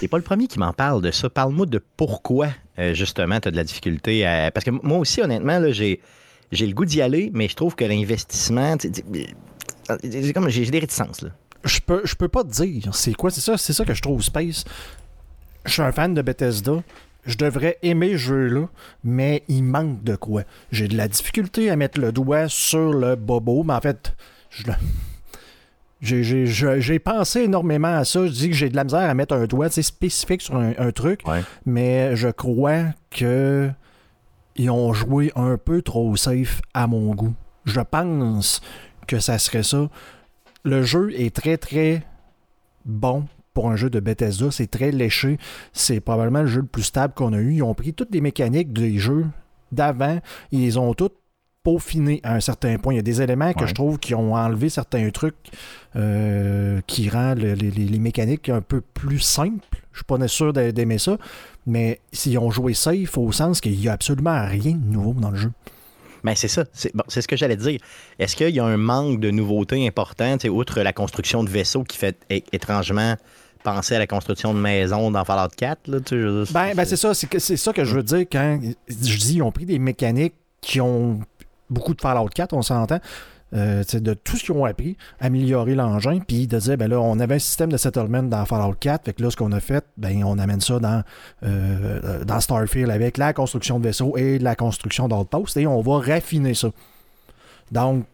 T'es 0.00 0.08
pas 0.08 0.18
le 0.18 0.22
premier 0.22 0.46
qui 0.46 0.58
m'en 0.58 0.72
parle 0.72 1.00
de 1.00 1.10
ça. 1.10 1.30
Parle-moi 1.30 1.66
de 1.66 1.80
pourquoi, 1.96 2.48
euh, 2.78 2.92
justement, 2.92 3.40
tu 3.40 3.48
as 3.48 3.50
de 3.50 3.56
la 3.56 3.64
difficulté 3.64 4.26
à. 4.26 4.50
Parce 4.50 4.64
que 4.64 4.70
moi 4.70 4.98
aussi, 4.98 5.22
honnêtement, 5.22 5.60
j'ai, 5.70 6.00
le 6.52 6.72
goût 6.72 6.84
d'y 6.84 7.00
aller, 7.00 7.30
mais 7.32 7.48
je 7.48 7.56
trouve 7.56 7.74
que 7.74 7.84
l'investissement. 7.84 8.76
j'ai 10.02 10.70
des 10.70 10.78
réticences, 10.78 11.22
là. 11.22 11.30
Je 11.64 11.80
peux, 11.80 12.02
je 12.04 12.14
peux 12.14 12.28
pas 12.28 12.44
te 12.44 12.50
dire. 12.50 12.94
C'est 12.94 13.14
quoi? 13.14 13.30
C'est 13.30 13.40
ça, 13.40 13.56
c'est 13.56 13.72
ça 13.72 13.84
que 13.84 13.94
je 13.94 14.02
trouve 14.02 14.22
Space. 14.22 14.64
Je 15.64 15.72
suis 15.72 15.82
un 15.82 15.92
fan 15.92 16.14
de 16.14 16.22
Bethesda. 16.22 16.82
Je 17.24 17.36
devrais 17.36 17.76
aimer 17.82 18.12
ce 18.12 18.16
jeu-là, 18.18 18.68
mais 19.02 19.42
il 19.48 19.62
manque 19.64 20.04
de 20.04 20.14
quoi. 20.14 20.42
J'ai 20.70 20.86
de 20.86 20.96
la 20.96 21.08
difficulté 21.08 21.70
à 21.70 21.76
mettre 21.76 22.00
le 22.00 22.12
doigt 22.12 22.48
sur 22.48 22.92
le 22.92 23.16
bobo, 23.16 23.64
mais 23.64 23.74
en 23.74 23.80
fait, 23.80 24.14
je 24.50 24.68
le- 24.68 24.74
j'ai, 26.00 26.22
j'ai- 26.22 26.46
je- 26.46 26.78
j'ai 26.78 26.98
pensé 27.00 27.40
énormément 27.42 27.96
à 27.96 28.04
ça. 28.04 28.26
Je 28.26 28.30
dis 28.32 28.48
que 28.50 28.54
j'ai 28.54 28.68
de 28.68 28.76
la 28.76 28.84
misère 28.84 29.00
à 29.10 29.14
mettre 29.14 29.34
un 29.34 29.46
doigt 29.46 29.68
spécifique 29.70 30.42
sur 30.42 30.54
un, 30.56 30.72
un 30.78 30.92
truc, 30.92 31.26
Ouais. 31.26 31.42
mais 31.64 32.14
je 32.14 32.28
crois 32.28 32.84
que 33.10 33.70
ils 34.54 34.70
ont 34.70 34.92
joué 34.92 35.32
un 35.36 35.56
peu 35.58 35.82
trop 35.82 36.14
safe 36.16 36.60
à 36.74 36.86
mon 36.86 37.14
goût. 37.14 37.34
Je 37.64 37.80
pense 37.80 38.60
que 39.08 39.18
ça 39.18 39.38
serait 39.38 39.62
ça. 39.64 39.88
Le 40.66 40.82
jeu 40.82 41.12
est 41.16 41.34
très 41.34 41.56
très 41.56 42.02
bon 42.84 43.24
pour 43.54 43.70
un 43.70 43.76
jeu 43.76 43.88
de 43.88 44.00
Bethesda. 44.00 44.50
C'est 44.50 44.70
très 44.70 44.90
léché. 44.90 45.38
C'est 45.72 46.00
probablement 46.00 46.40
le 46.42 46.46
jeu 46.48 46.60
le 46.60 46.66
plus 46.66 46.82
stable 46.82 47.14
qu'on 47.14 47.32
a 47.32 47.38
eu. 47.38 47.54
Ils 47.54 47.62
ont 47.62 47.74
pris 47.74 47.94
toutes 47.94 48.12
les 48.12 48.20
mécaniques 48.20 48.72
des 48.72 48.98
jeux 48.98 49.26
d'avant. 49.72 50.18
Ils 50.52 50.60
les 50.60 50.76
ont 50.76 50.92
toutes 50.92 51.14
peaufinées 51.62 52.20
à 52.22 52.34
un 52.34 52.40
certain 52.40 52.76
point. 52.78 52.92
Il 52.92 52.96
y 52.96 53.00
a 53.00 53.02
des 53.02 53.22
éléments 53.22 53.52
que 53.52 53.62
Ouais. 53.62 53.66
je 53.68 53.74
trouve 53.74 53.98
qui 53.98 54.14
ont 54.14 54.34
enlevé 54.34 54.68
certains 54.68 55.08
trucs 55.10 55.34
euh, 55.96 56.80
qui 56.86 57.08
rendent 57.08 57.38
le- 57.40 57.54
les, 57.54 57.70
les- 57.70 57.86
les 57.86 57.98
mécaniques 57.98 58.48
un 58.48 58.60
peu 58.60 58.80
plus 58.80 59.18
simples. 59.20 59.64
Je 59.92 59.98
suis 59.98 60.04
pas 60.04 60.28
sûr 60.28 60.52
d'a- 60.52 60.70
d'aimer 60.72 60.98
ça. 60.98 61.16
Mais 61.66 62.00
s'ils 62.12 62.38
ont 62.38 62.50
joué 62.50 62.74
safe 62.74 63.16
au 63.18 63.32
sens 63.32 63.60
qu'il 63.60 63.76
n'y 63.78 63.88
a 63.88 63.92
absolument 63.92 64.46
rien 64.46 64.72
de 64.76 64.92
nouveau 64.92 65.12
dans 65.14 65.30
le 65.30 65.36
jeu. 65.38 65.52
Ben, 66.26 66.34
c'est 66.34 66.48
ça. 66.48 66.64
C'est 66.72 66.94
bon, 66.94 67.04
ce 67.08 67.20
que 67.20 67.36
j'allais 67.36 67.56
dire. 67.56 67.80
Est-ce 68.18 68.34
qu'il 68.36 68.50
y 68.50 68.58
a 68.60 68.64
un 68.64 68.76
manque 68.76 69.20
de 69.20 69.30
nouveautés 69.30 69.86
importantes, 69.86 70.44
outre 70.44 70.80
la 70.82 70.92
construction 70.92 71.44
de 71.44 71.48
vaisseaux 71.48 71.84
qui 71.84 71.96
fait 71.96 72.16
étrangement 72.52 73.14
penser 73.62 73.94
à 73.94 73.98
la 74.00 74.06
construction 74.06 74.52
de 74.52 74.58
maisons 74.58 75.10
dans 75.10 75.24
Fallout 75.24 75.50
4? 75.56 75.86
Là, 75.88 75.98
Ben, 76.52 76.74
ben, 76.74 76.84
c'est 76.84 76.96
ça, 76.96 77.14
c'est 77.14 77.28
que- 77.28 77.38
c'est 77.38 77.56
ça 77.56 77.72
que 77.72 77.84
je 77.84 77.94
veux 77.94 78.02
dire 78.02 78.24
quand 78.30 78.58
je 78.88 79.18
dis 79.18 79.34
ils 79.36 79.42
ont 79.42 79.52
pris 79.52 79.66
des 79.66 79.78
mécaniques 79.78 80.34
qui 80.60 80.80
ont 80.80 81.20
beaucoup 81.70 81.94
de 81.94 82.00
Fallout 82.00 82.28
4, 82.34 82.52
on 82.54 82.62
s'entend. 82.62 82.98
Euh, 83.56 83.82
de 83.92 84.14
tout 84.14 84.36
ce 84.36 84.44
qu'ils 84.44 84.54
ont 84.54 84.64
appris, 84.64 84.96
améliorer 85.20 85.74
l'engin, 85.74 86.20
puis 86.20 86.46
de 86.46 86.58
dire, 86.58 86.76
ben 86.76 86.88
là, 86.88 87.00
on 87.00 87.18
avait 87.18 87.36
un 87.36 87.40
système 87.40 87.72
de 87.72 87.76
settlement 87.76 88.22
dans 88.22 88.44
Fallout 88.44 88.76
4, 88.78 89.04
fait 89.04 89.12
que 89.14 89.22
là, 89.22 89.30
ce 89.30 89.36
qu'on 89.36 89.52
a 89.52 89.60
fait, 89.60 89.84
ben, 89.96 90.22
on 90.24 90.38
amène 90.38 90.60
ça 90.60 90.78
dans, 90.78 91.02
euh, 91.42 92.40
Starfield 92.40 92.90
avec 92.90 93.16
la 93.16 93.32
construction 93.32 93.78
de 93.78 93.84
vaisseaux 93.84 94.16
et 94.16 94.38
la 94.38 94.54
construction 94.54 95.08
d'outposts, 95.08 95.56
et 95.56 95.66
on 95.66 95.80
va 95.80 95.98
raffiner 95.98 96.54
ça. 96.54 96.68
Donc, 97.72 98.04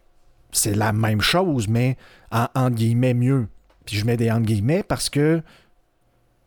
c'est 0.53 0.75
la 0.75 0.93
même 0.93 1.21
chose, 1.21 1.67
mais 1.69 1.97
en, 2.31 2.47
entre 2.55 2.77
guillemets 2.77 3.15
mieux. 3.15 3.49
Puis 3.85 3.97
je 3.97 4.07
mets 4.07 4.17
des 4.17 4.31
entre 4.31 4.47
guillemets 4.47 4.83
parce 4.83 5.11
que 5.11 5.43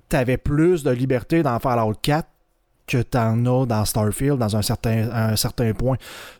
tu 0.10 0.16
avais 0.16 0.38
plus 0.38 0.84
de 0.84 0.92
liberté 0.92 1.44
dans 1.44 1.60
Fallout 1.60 1.96
4 2.02 2.28
que 2.88 3.02
tu 3.02 3.18
en 3.18 3.46
as 3.46 3.66
dans 3.66 3.84
Starfield 3.84 4.38
dans 4.38 4.56
un 4.56 4.62
certain, 4.62 5.10
un 5.12 5.36
certain 5.36 5.74
point. 5.74 5.98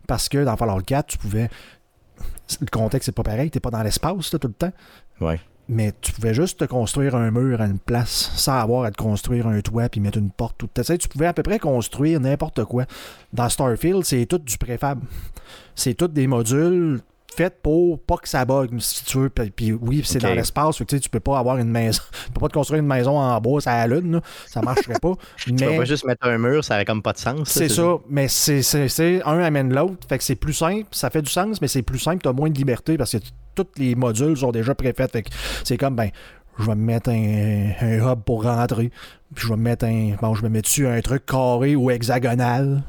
Parce 0.08 0.30
que 0.30 0.44
dans 0.44 0.56
Fallout 0.56 0.82
4, 0.82 1.08
tu 1.08 1.18
pouvais. 1.18 1.50
Le 2.62 2.68
contexte, 2.72 3.08
c'est 3.08 3.16
pas 3.16 3.24
pareil, 3.24 3.50
t'es 3.50 3.60
pas 3.60 3.72
dans 3.72 3.84
l'espace 3.84 4.30
tout 4.30 4.40
le 4.44 4.54
temps. 4.54 4.72
Ouais. 5.22 5.40
Mais 5.68 5.94
tu 6.00 6.12
pouvais 6.12 6.34
juste 6.34 6.60
te 6.60 6.66
construire 6.66 7.16
un 7.16 7.32
mur 7.32 7.60
à 7.60 7.66
une 7.66 7.80
place 7.80 8.32
sans 8.36 8.60
avoir 8.60 8.84
à 8.84 8.92
te 8.92 8.98
construire 8.98 9.48
un 9.48 9.62
toit 9.62 9.90
puis 9.90 10.00
mettre 10.00 10.20
une 10.20 10.30
porte. 10.30 10.58
Tout. 10.60 10.70
Tu 10.72 10.84
sais, 10.84 10.98
tu 10.98 11.08
pouvais 11.08 11.26
à 11.26 11.34
peu 11.34 11.42
près 11.42 11.58
construire 11.58 12.20
n'importe 12.20 12.64
quoi. 12.66 12.86
Dans 13.34 13.50
Starfield, 13.50 14.04
c'est 14.04 14.26
tout 14.28 14.38
du 14.38 14.58
préfab. 14.58 15.00
C'est 15.74 15.96
tout 15.96 16.08
des 16.08 16.28
modules 16.28 17.02
faits 17.36 17.62
pour 17.62 18.00
pas 18.00 18.18
que 18.18 18.30
ça 18.30 18.46
bug, 18.46 18.70
si 18.80 19.04
tu 19.06 19.20
veux. 19.20 19.30
Puis, 19.30 19.52
puis 19.52 19.74
oui, 19.74 20.02
c'est 20.06 20.20
dans 20.20 20.34
l'espace. 20.34 20.78
tu 20.78 20.86
sais, 20.90 21.00
tu 21.00 21.10
peux 21.10 21.20
pas 21.20 21.38
avoir 21.38 21.58
une 21.58 21.70
maison. 21.70 22.02
Tu 22.26 22.32
peux 22.32 22.40
pas 22.40 22.48
te 22.48 22.54
construire 22.54 22.82
une 22.82 22.88
maison 22.88 23.18
en 23.18 23.40
bois, 23.40 23.62
ça 23.62 23.88
la 23.88 23.96
lune. 23.96 24.14
là. 24.14 24.22
Ça 24.48 24.62
marcherait 24.62 25.00
pas. 25.02 25.14
Tu 25.38 25.54
peux 25.54 25.66
mais 25.66 25.78
pas 25.78 25.86
juste 25.86 26.06
mettre 26.06 26.28
un 26.28 26.38
mur, 26.38 26.64
ça 26.64 26.76
aurait 26.76 26.86
comme 26.86 27.02
pas 27.02 27.14
de 27.14 27.18
sens. 27.18 27.50
c'est 27.50 27.70
ça. 27.70 27.98
Mais 28.10 28.28
c'est, 28.28 29.22
un 29.26 29.40
amène 29.40 29.74
l'autre. 29.74 30.08
Fait 30.08 30.18
que 30.18 30.24
c'est 30.24 30.36
plus 30.36 30.54
simple. 30.54 30.88
Ça 30.92 31.10
fait 31.10 31.22
du 31.22 31.32
sens, 31.32 31.62
mais 31.62 31.68
c'est 31.68 31.82
plus 31.82 32.00
simple. 32.00 32.22
Tu 32.22 32.30
as 32.30 32.34
moins 32.34 32.50
de 32.50 32.58
liberté 32.58 32.98
parce 32.98 33.12
que 33.12 33.18
tous 33.54 33.68
les 33.78 33.96
modules 33.96 34.38
sont 34.38 34.52
déjà 34.52 34.76
préfaits. 34.76 35.12
Fait 35.12 35.24
que 35.24 35.30
c'est 35.64 35.78
comme, 35.78 35.96
ben, 35.96 36.10
je 36.60 36.66
vais 36.66 36.76
me 36.76 36.84
mettre 36.84 37.10
un, 37.10 37.72
un 37.82 38.12
hub 38.12 38.22
pour 38.24 38.44
rentrer. 38.44 38.92
Puis 39.34 39.46
je 39.46 39.50
vais 39.50 39.58
me 39.58 39.64
mettre 39.64 39.86
un. 39.86 40.16
Bon, 40.22 40.34
je 40.36 40.42
vais 40.42 40.50
mettre 40.50 40.68
dessus 40.68 40.88
un 40.88 41.00
truc 41.02 41.26
carré 41.26 41.76
ou 41.76 41.92
hexagonal. 41.92 42.84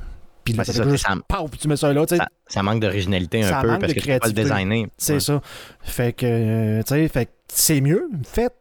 Puis 0.52 0.64
ça 0.64 0.84
juste, 0.88 1.06
puis 1.50 1.58
tu 1.58 1.68
mets 1.68 1.76
ça 1.76 1.92
là. 1.92 2.06
tu 2.06 2.14
sais. 2.14 2.18
Ça, 2.18 2.28
ça 2.48 2.62
manque 2.62 2.80
d'originalité 2.80 3.42
un 3.42 3.48
Ça 3.48 3.60
peu 3.62 3.78
parce 3.78 3.92
que 3.92 4.00
tu 4.00 4.06
peux 4.06 4.18
pas 4.18 4.26
le 4.28 4.32
designer. 4.32 4.86
C'est 4.96 5.14
Ouais. 5.14 5.20
ça. 5.20 5.40
Fait 5.82 6.12
que, 6.12 6.26
euh, 6.26 6.82
tu 6.82 7.08
sais, 7.08 7.28
c'est 7.48 7.80
mieux, 7.80 8.08
fait. 8.24 8.52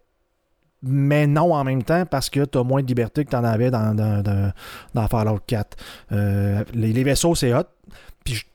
Mais 0.88 1.26
non 1.26 1.52
en 1.54 1.64
même 1.64 1.82
temps 1.84 2.06
parce 2.06 2.30
que 2.30 2.46
tu 2.46 2.58
as 2.60 2.64
moins 2.64 2.84
de 2.84 2.88
liberté 2.88 3.26
que 3.26 3.30
tu 3.32 3.36
en 3.36 3.44
avais 3.44 3.72
dans, 3.72 3.96
dans, 3.96 4.22
dans- 4.22 4.52
dans 4.94 5.08
Fallout 5.08 5.40
4. 5.48 5.76
Euh, 6.12 6.64
les, 6.74 6.94
les 6.94 7.04
vaisseaux, 7.04 7.34
c'est 7.34 7.54
hot. 7.56 7.64
Puis 8.24 8.36
je- 8.36 8.46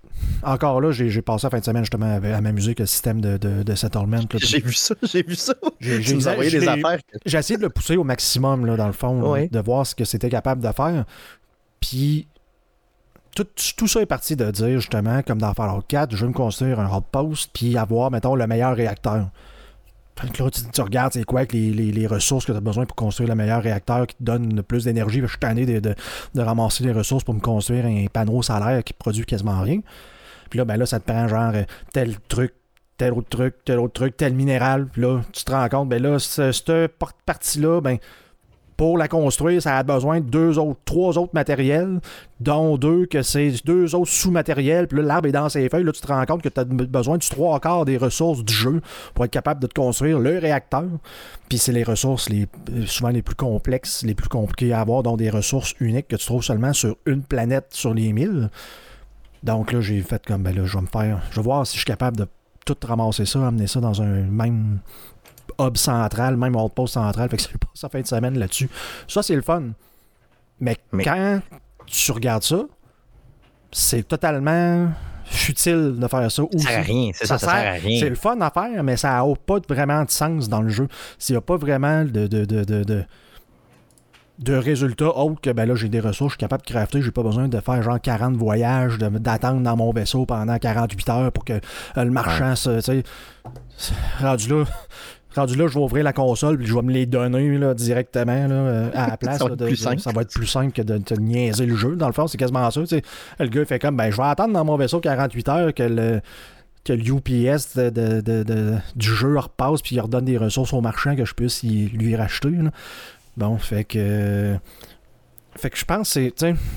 encore 0.45 0.81
là, 0.81 0.93
j'ai 0.93 1.23
passé 1.23 1.47
la 1.47 1.51
fin 1.51 1.59
de 1.59 1.65
semaine 1.65 1.83
justement 1.83 2.07
à, 2.23 2.37
à 2.37 2.41
m'amuser 2.41 2.69
avec 2.69 2.81
le 2.81 2.87
système 2.87 3.21
de, 3.21 3.37
de, 3.37 3.63
de 3.65 3.75
settlement. 3.75 4.21
J'ai 4.37 4.61
vu 4.61 4.73
ça, 4.75 4.95
j'ai 5.03 5.23
vu 5.25 5.35
ça. 5.35 5.55
J'ai- 5.81 6.15
envoyé 6.29 6.51
des 6.51 6.69
affaires. 6.69 6.99
Essayé 7.25 7.57
de 7.57 7.63
le 7.63 7.71
pousser 7.71 7.97
au 7.97 8.05
maximum, 8.05 8.65
là, 8.67 8.77
dans 8.77 8.87
le 8.87 8.93
fond, 8.93 9.23
Ouais. 9.33 9.49
là, 9.53 9.61
de 9.61 9.65
voir 9.65 9.85
ce 9.87 9.95
que 9.97 10.05
c'était 10.05 10.31
capable 10.31 10.63
de 10.63 10.71
faire. 10.73 11.05
Puis, 11.81 12.29
tout, 13.35 13.47
tout 13.77 13.87
ça 13.89 14.01
est 14.01 14.07
parti 14.07 14.37
de 14.37 14.51
dire, 14.51 14.81
justement, 14.81 15.23
comme 15.23 15.39
dans 15.39 15.55
Fallout 15.55 15.83
4, 15.89 16.11
je 16.15 16.23
veux 16.23 16.29
me 16.29 16.35
construire 16.35 16.81
un 16.81 16.95
outpost, 16.95 17.51
puis 17.53 17.77
avoir, 17.79 18.11
mettons, 18.11 18.35
le 18.35 18.47
meilleur 18.47 18.75
réacteur. 18.77 19.29
Que 20.35 20.43
là, 20.43 20.51
tu, 20.51 20.81
regardes, 20.83 21.15
c'est 21.15 21.25
quoi 21.25 21.47
que 21.47 21.55
les, 21.57 21.71
les- 21.73 22.07
ressources 22.07 22.45
que 22.45 22.53
tu 22.53 22.59
as 22.59 22.61
besoin 22.61 22.85
pour 22.85 22.95
construire 22.95 23.31
le 23.31 23.35
meilleur 23.35 23.63
réacteur 23.63 24.07
qui 24.07 24.17
te 24.17 24.23
donne 24.23 24.55
le 24.55 24.63
plus 24.63 24.85
d'énergie. 24.85 25.21
Je 25.23 25.27
suis 25.29 25.39
tanné 25.39 25.65
de, 25.65 25.81
de- 25.81 25.95
de 26.35 26.41
ramasser 26.43 26.85
les 26.85 26.93
ressources 26.93 27.25
pour 27.25 27.33
me 27.33 27.41
construire 27.41 27.87
un 27.87 28.05
panneau 28.13 28.43
solaire 28.43 28.85
qui 28.85 28.93
produit 28.93 29.25
quasiment 29.25 29.63
rien. 29.63 29.81
Puis 30.51 30.59
là, 30.59 30.67
ben 30.67 30.77
là, 30.77 30.85
ça 30.85 31.01
te 31.01 31.11
prend 31.11 31.27
genre 31.27 31.53
euh, 31.55 31.63
tel 31.95 32.19
truc, 32.29 32.53
tel 32.99 33.15
autre 33.15 33.31
truc, 33.31 33.55
tel 33.65 33.79
autre 33.79 33.95
truc, 33.95 34.15
tel 34.19 34.35
minéral. 34.35 34.89
Puis 34.93 35.01
là, 35.01 35.23
tu 35.33 35.43
te 35.43 35.53
rends 35.53 35.69
compte, 35.71 35.89
ben 35.89 36.03
là, 36.03 36.19
ce- 36.19 36.53
cette 36.53 36.93
partie-là, 37.25 37.81
ben, 37.81 37.97
pour 38.81 38.97
la 38.97 39.09
construire, 39.09 39.61
ça 39.61 39.77
a 39.77 39.83
besoin 39.83 40.21
de 40.21 40.25
deux 40.25 40.59
autres, 40.59 40.81
trois 40.87 41.19
autres 41.19 41.35
matériels, 41.35 42.01
dont 42.41 42.79
deux 42.79 43.05
que 43.05 43.21
c'est 43.21 43.53
deux 43.67 43.95
autres 43.95 44.11
sous-matériels. 44.11 44.89
Puis 44.89 44.97
là, 44.97 45.05
l'arbre 45.05 45.29
est 45.29 45.33
dans 45.33 45.51
ses 45.51 45.69
feuilles. 45.69 45.85
Là, 45.85 45.93
tu 45.93 46.01
te 46.01 46.07
rends 46.07 46.25
compte 46.25 46.41
que 46.41 46.49
tu 46.49 46.61
as 46.61 46.65
besoin 46.65 47.19
du 47.19 47.29
trois 47.29 47.61
quarts 47.61 47.85
des 47.85 47.99
ressources 47.99 48.43
du 48.43 48.55
jeu 48.55 48.81
pour 49.13 49.27
être 49.27 49.31
capable 49.31 49.61
de 49.61 49.67
te 49.67 49.75
construire 49.75 50.19
le 50.19 50.39
réacteur. 50.39 50.87
Puis 51.51 51.59
c'est 51.59 51.73
les 51.73 51.83
ressources 51.83 52.31
les, 52.31 52.49
euh, 52.71 52.87
souvent 52.87 53.11
les 53.11 53.21
plus 53.21 53.35
complexes, 53.35 54.03
les 54.03 54.15
plus 54.15 54.31
compliquées 54.31 54.73
à 54.73 54.81
avoir, 54.81 55.03
dont 55.03 55.19
des 55.19 55.29
ressources 55.29 55.75
uniques 55.79 56.09
que 56.09 56.17
tu 56.17 56.25
trouves 56.25 56.43
seulement 56.43 56.73
sur 56.73 56.97
une 57.05 57.23
planète 57.23 57.67
sur 57.73 57.93
les 57.93 58.15
mille. 58.15 58.49
Donc 59.43 59.73
là, 59.73 59.83
j'ai 59.83 60.01
fait 60.01 60.25
comme, 60.25 60.43
ben 60.43 60.57
là, 60.57 60.65
je 60.65 60.75
vais 60.75 60.83
me 60.83 60.87
faire, 60.87 61.21
je 61.31 61.37
vais 61.37 61.45
voir 61.45 61.67
si 61.67 61.75
je 61.75 61.81
suis 61.81 61.87
capable 61.87 62.17
de 62.17 62.27
tout 62.65 62.77
ramasser 62.83 63.27
ça, 63.27 63.47
amener 63.47 63.67
ça 63.67 63.81
dans 63.81 64.01
un 64.01 64.23
même 64.23 64.79
hub 65.59 65.77
central, 65.77 66.37
même 66.37 66.57
outpost 66.57 66.95
central. 66.95 67.29
Fait 67.31 67.37
que 67.37 67.43
j'ai 67.43 67.49
passé 67.59 67.81
la 67.85 67.89
fin 67.89 68.01
de 68.01 68.07
semaine 68.07 68.39
là-dessus. 68.39 68.69
Ça, 69.09 69.23
c'est 69.23 69.35
le 69.35 69.43
fun. 69.43 69.63
Mais, 70.61 70.77
Mais- 70.93 71.05
quand 71.05 71.41
tu 71.87 72.13
regardes 72.13 72.43
ça, 72.43 72.63
c'est 73.73 74.07
totalement 74.07 74.89
futile 75.25 75.95
de 75.99 76.09
faire 76.09 76.31
ça. 76.31 76.43
Ça 76.53 76.59
sert 76.59 76.79
à 76.79 76.83
rien, 76.83 77.11
c'est 77.15 77.27
ça, 77.27 77.39
ça, 77.39 77.47
sert 77.47 77.73
à 77.73 77.75
C'est 77.79 77.87
rien. 77.87 78.09
le 78.09 78.15
fun 78.17 78.41
à 78.41 78.51
faire, 78.51 78.83
mais 78.83 78.97
ça 78.97 79.11
n'a 79.23 79.25
pas 79.47 79.59
vraiment 79.69 80.05
de 80.05 80.11
sens 80.11 80.49
dans 80.49 80.61
le 80.61 80.69
jeu. 80.71 80.89
S'il 81.19 81.35
n'y 81.35 81.39
a 81.39 81.41
pas 81.41 81.57
vraiment 81.57 82.05
de, 82.05 82.27
de, 82.27 82.45
de, 82.45 82.65
de, 82.65 82.83
de, 82.85 83.05
de 84.41 84.55
résultats 84.55 85.17
autres 85.17 85.41
que 85.41 85.51
ben 85.51 85.67
là 85.69 85.75
j'ai 85.77 85.89
des 85.89 86.01
ressources, 86.01 86.33
je 86.33 86.35
suis 86.37 86.41
capable 86.41 86.65
de 86.67 86.73
crafter, 86.73 87.01
j'ai 87.03 87.11
pas 87.13 87.23
besoin 87.23 87.47
de 87.47 87.61
faire 87.61 87.81
genre 87.83 88.01
40 88.01 88.37
voyages, 88.37 88.99
d'attendre 88.99 89.61
dans 89.61 89.77
mon 89.77 89.93
vaisseau 89.93 90.27
pendant 90.27 90.59
48 90.59 91.09
heures 91.11 91.33
pour 91.33 91.45
que 91.45 91.53
euh, 91.53 92.05
le 92.05 92.11
marchand 92.11 92.57
se. 92.57 93.03
rendu 94.21 94.49
là. 94.49 94.65
Rendu 95.35 95.55
là, 95.57 95.67
je 95.69 95.75
vais 95.75 95.81
ouvrir 95.85 96.03
la 96.05 96.13
console 96.13 96.59
puis 96.59 96.67
je 96.67 96.75
vais 96.75 96.83
me 96.83 96.91
les 96.93 97.07
donner 97.07 97.57
là, 97.59 97.73
directement 97.75 98.47
là, 98.49 98.55
euh, 98.55 98.91
à 98.95 99.09
la 99.11 99.17
place. 99.17 99.39
Ça 99.39 99.45
va 99.45 99.51
là, 99.51 99.57
de- 99.57 99.75
ça 100.01 100.11
va 100.13 100.23
être 100.23 100.33
plus 100.33 100.47
simple 100.47 100.73
que 100.73 100.83
de 100.83 100.99
te 100.99 101.15
niaiser 101.15 101.67
le 101.67 101.77
jeu. 101.77 101.95
Dans 101.97 102.09
le 102.09 102.13
fond, 102.13 102.27
c'est 102.27 102.39
quasiment 102.39 102.69
ça. 102.71 102.81
Le 103.39 103.47
gars 103.49 103.61
il 103.61 103.67
fait 103.67 103.79
comme 103.79 103.97
ben 103.97 104.11
je 104.11 104.17
vais 104.17 104.25
attendre 104.25 104.53
dans 104.55 104.65
mon 104.65 104.77
vaisseau 104.77 105.01
48 105.01 105.49
heures 105.49 105.75
que 105.75 105.83
le 105.85 106.21
que 106.83 106.93
le 106.95 107.03
UPS 107.07 107.77
de- 107.77 107.91
de- 107.91 108.21
de- 108.23 108.43
de- 108.43 108.77
du 108.97 109.09
jeu 109.15 109.39
repasse 109.39 109.83
puis 109.83 109.97
il 109.97 110.01
redonne 110.01 110.25
des 110.25 110.39
ressources 110.39 110.73
au 110.73 110.81
marchand 110.81 111.15
que 111.15 111.25
je 111.25 111.35
puisse 111.35 111.63
y- 111.63 111.89
lui 111.89 112.17
racheter. 112.17 112.51
là. 112.51 112.71
Bon, 113.37 113.57
fait 113.59 113.85
que. 113.85 114.57
Fait 115.57 115.69
que 115.71 115.77
je 115.77 115.85
pense 115.85 116.15
que 116.15 116.31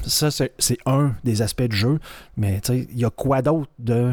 Ça, 0.06 0.30
c'est 0.32 0.78
un 0.86 1.14
des 1.24 1.42
aspects 1.42 1.64
du 1.64 1.76
jeu. 1.76 2.00
Mais 2.38 2.60
il 2.70 3.00
y 3.00 3.06
a 3.06 3.10
quoi 3.10 3.42
d'autre 3.42 3.70
de, 3.80 4.12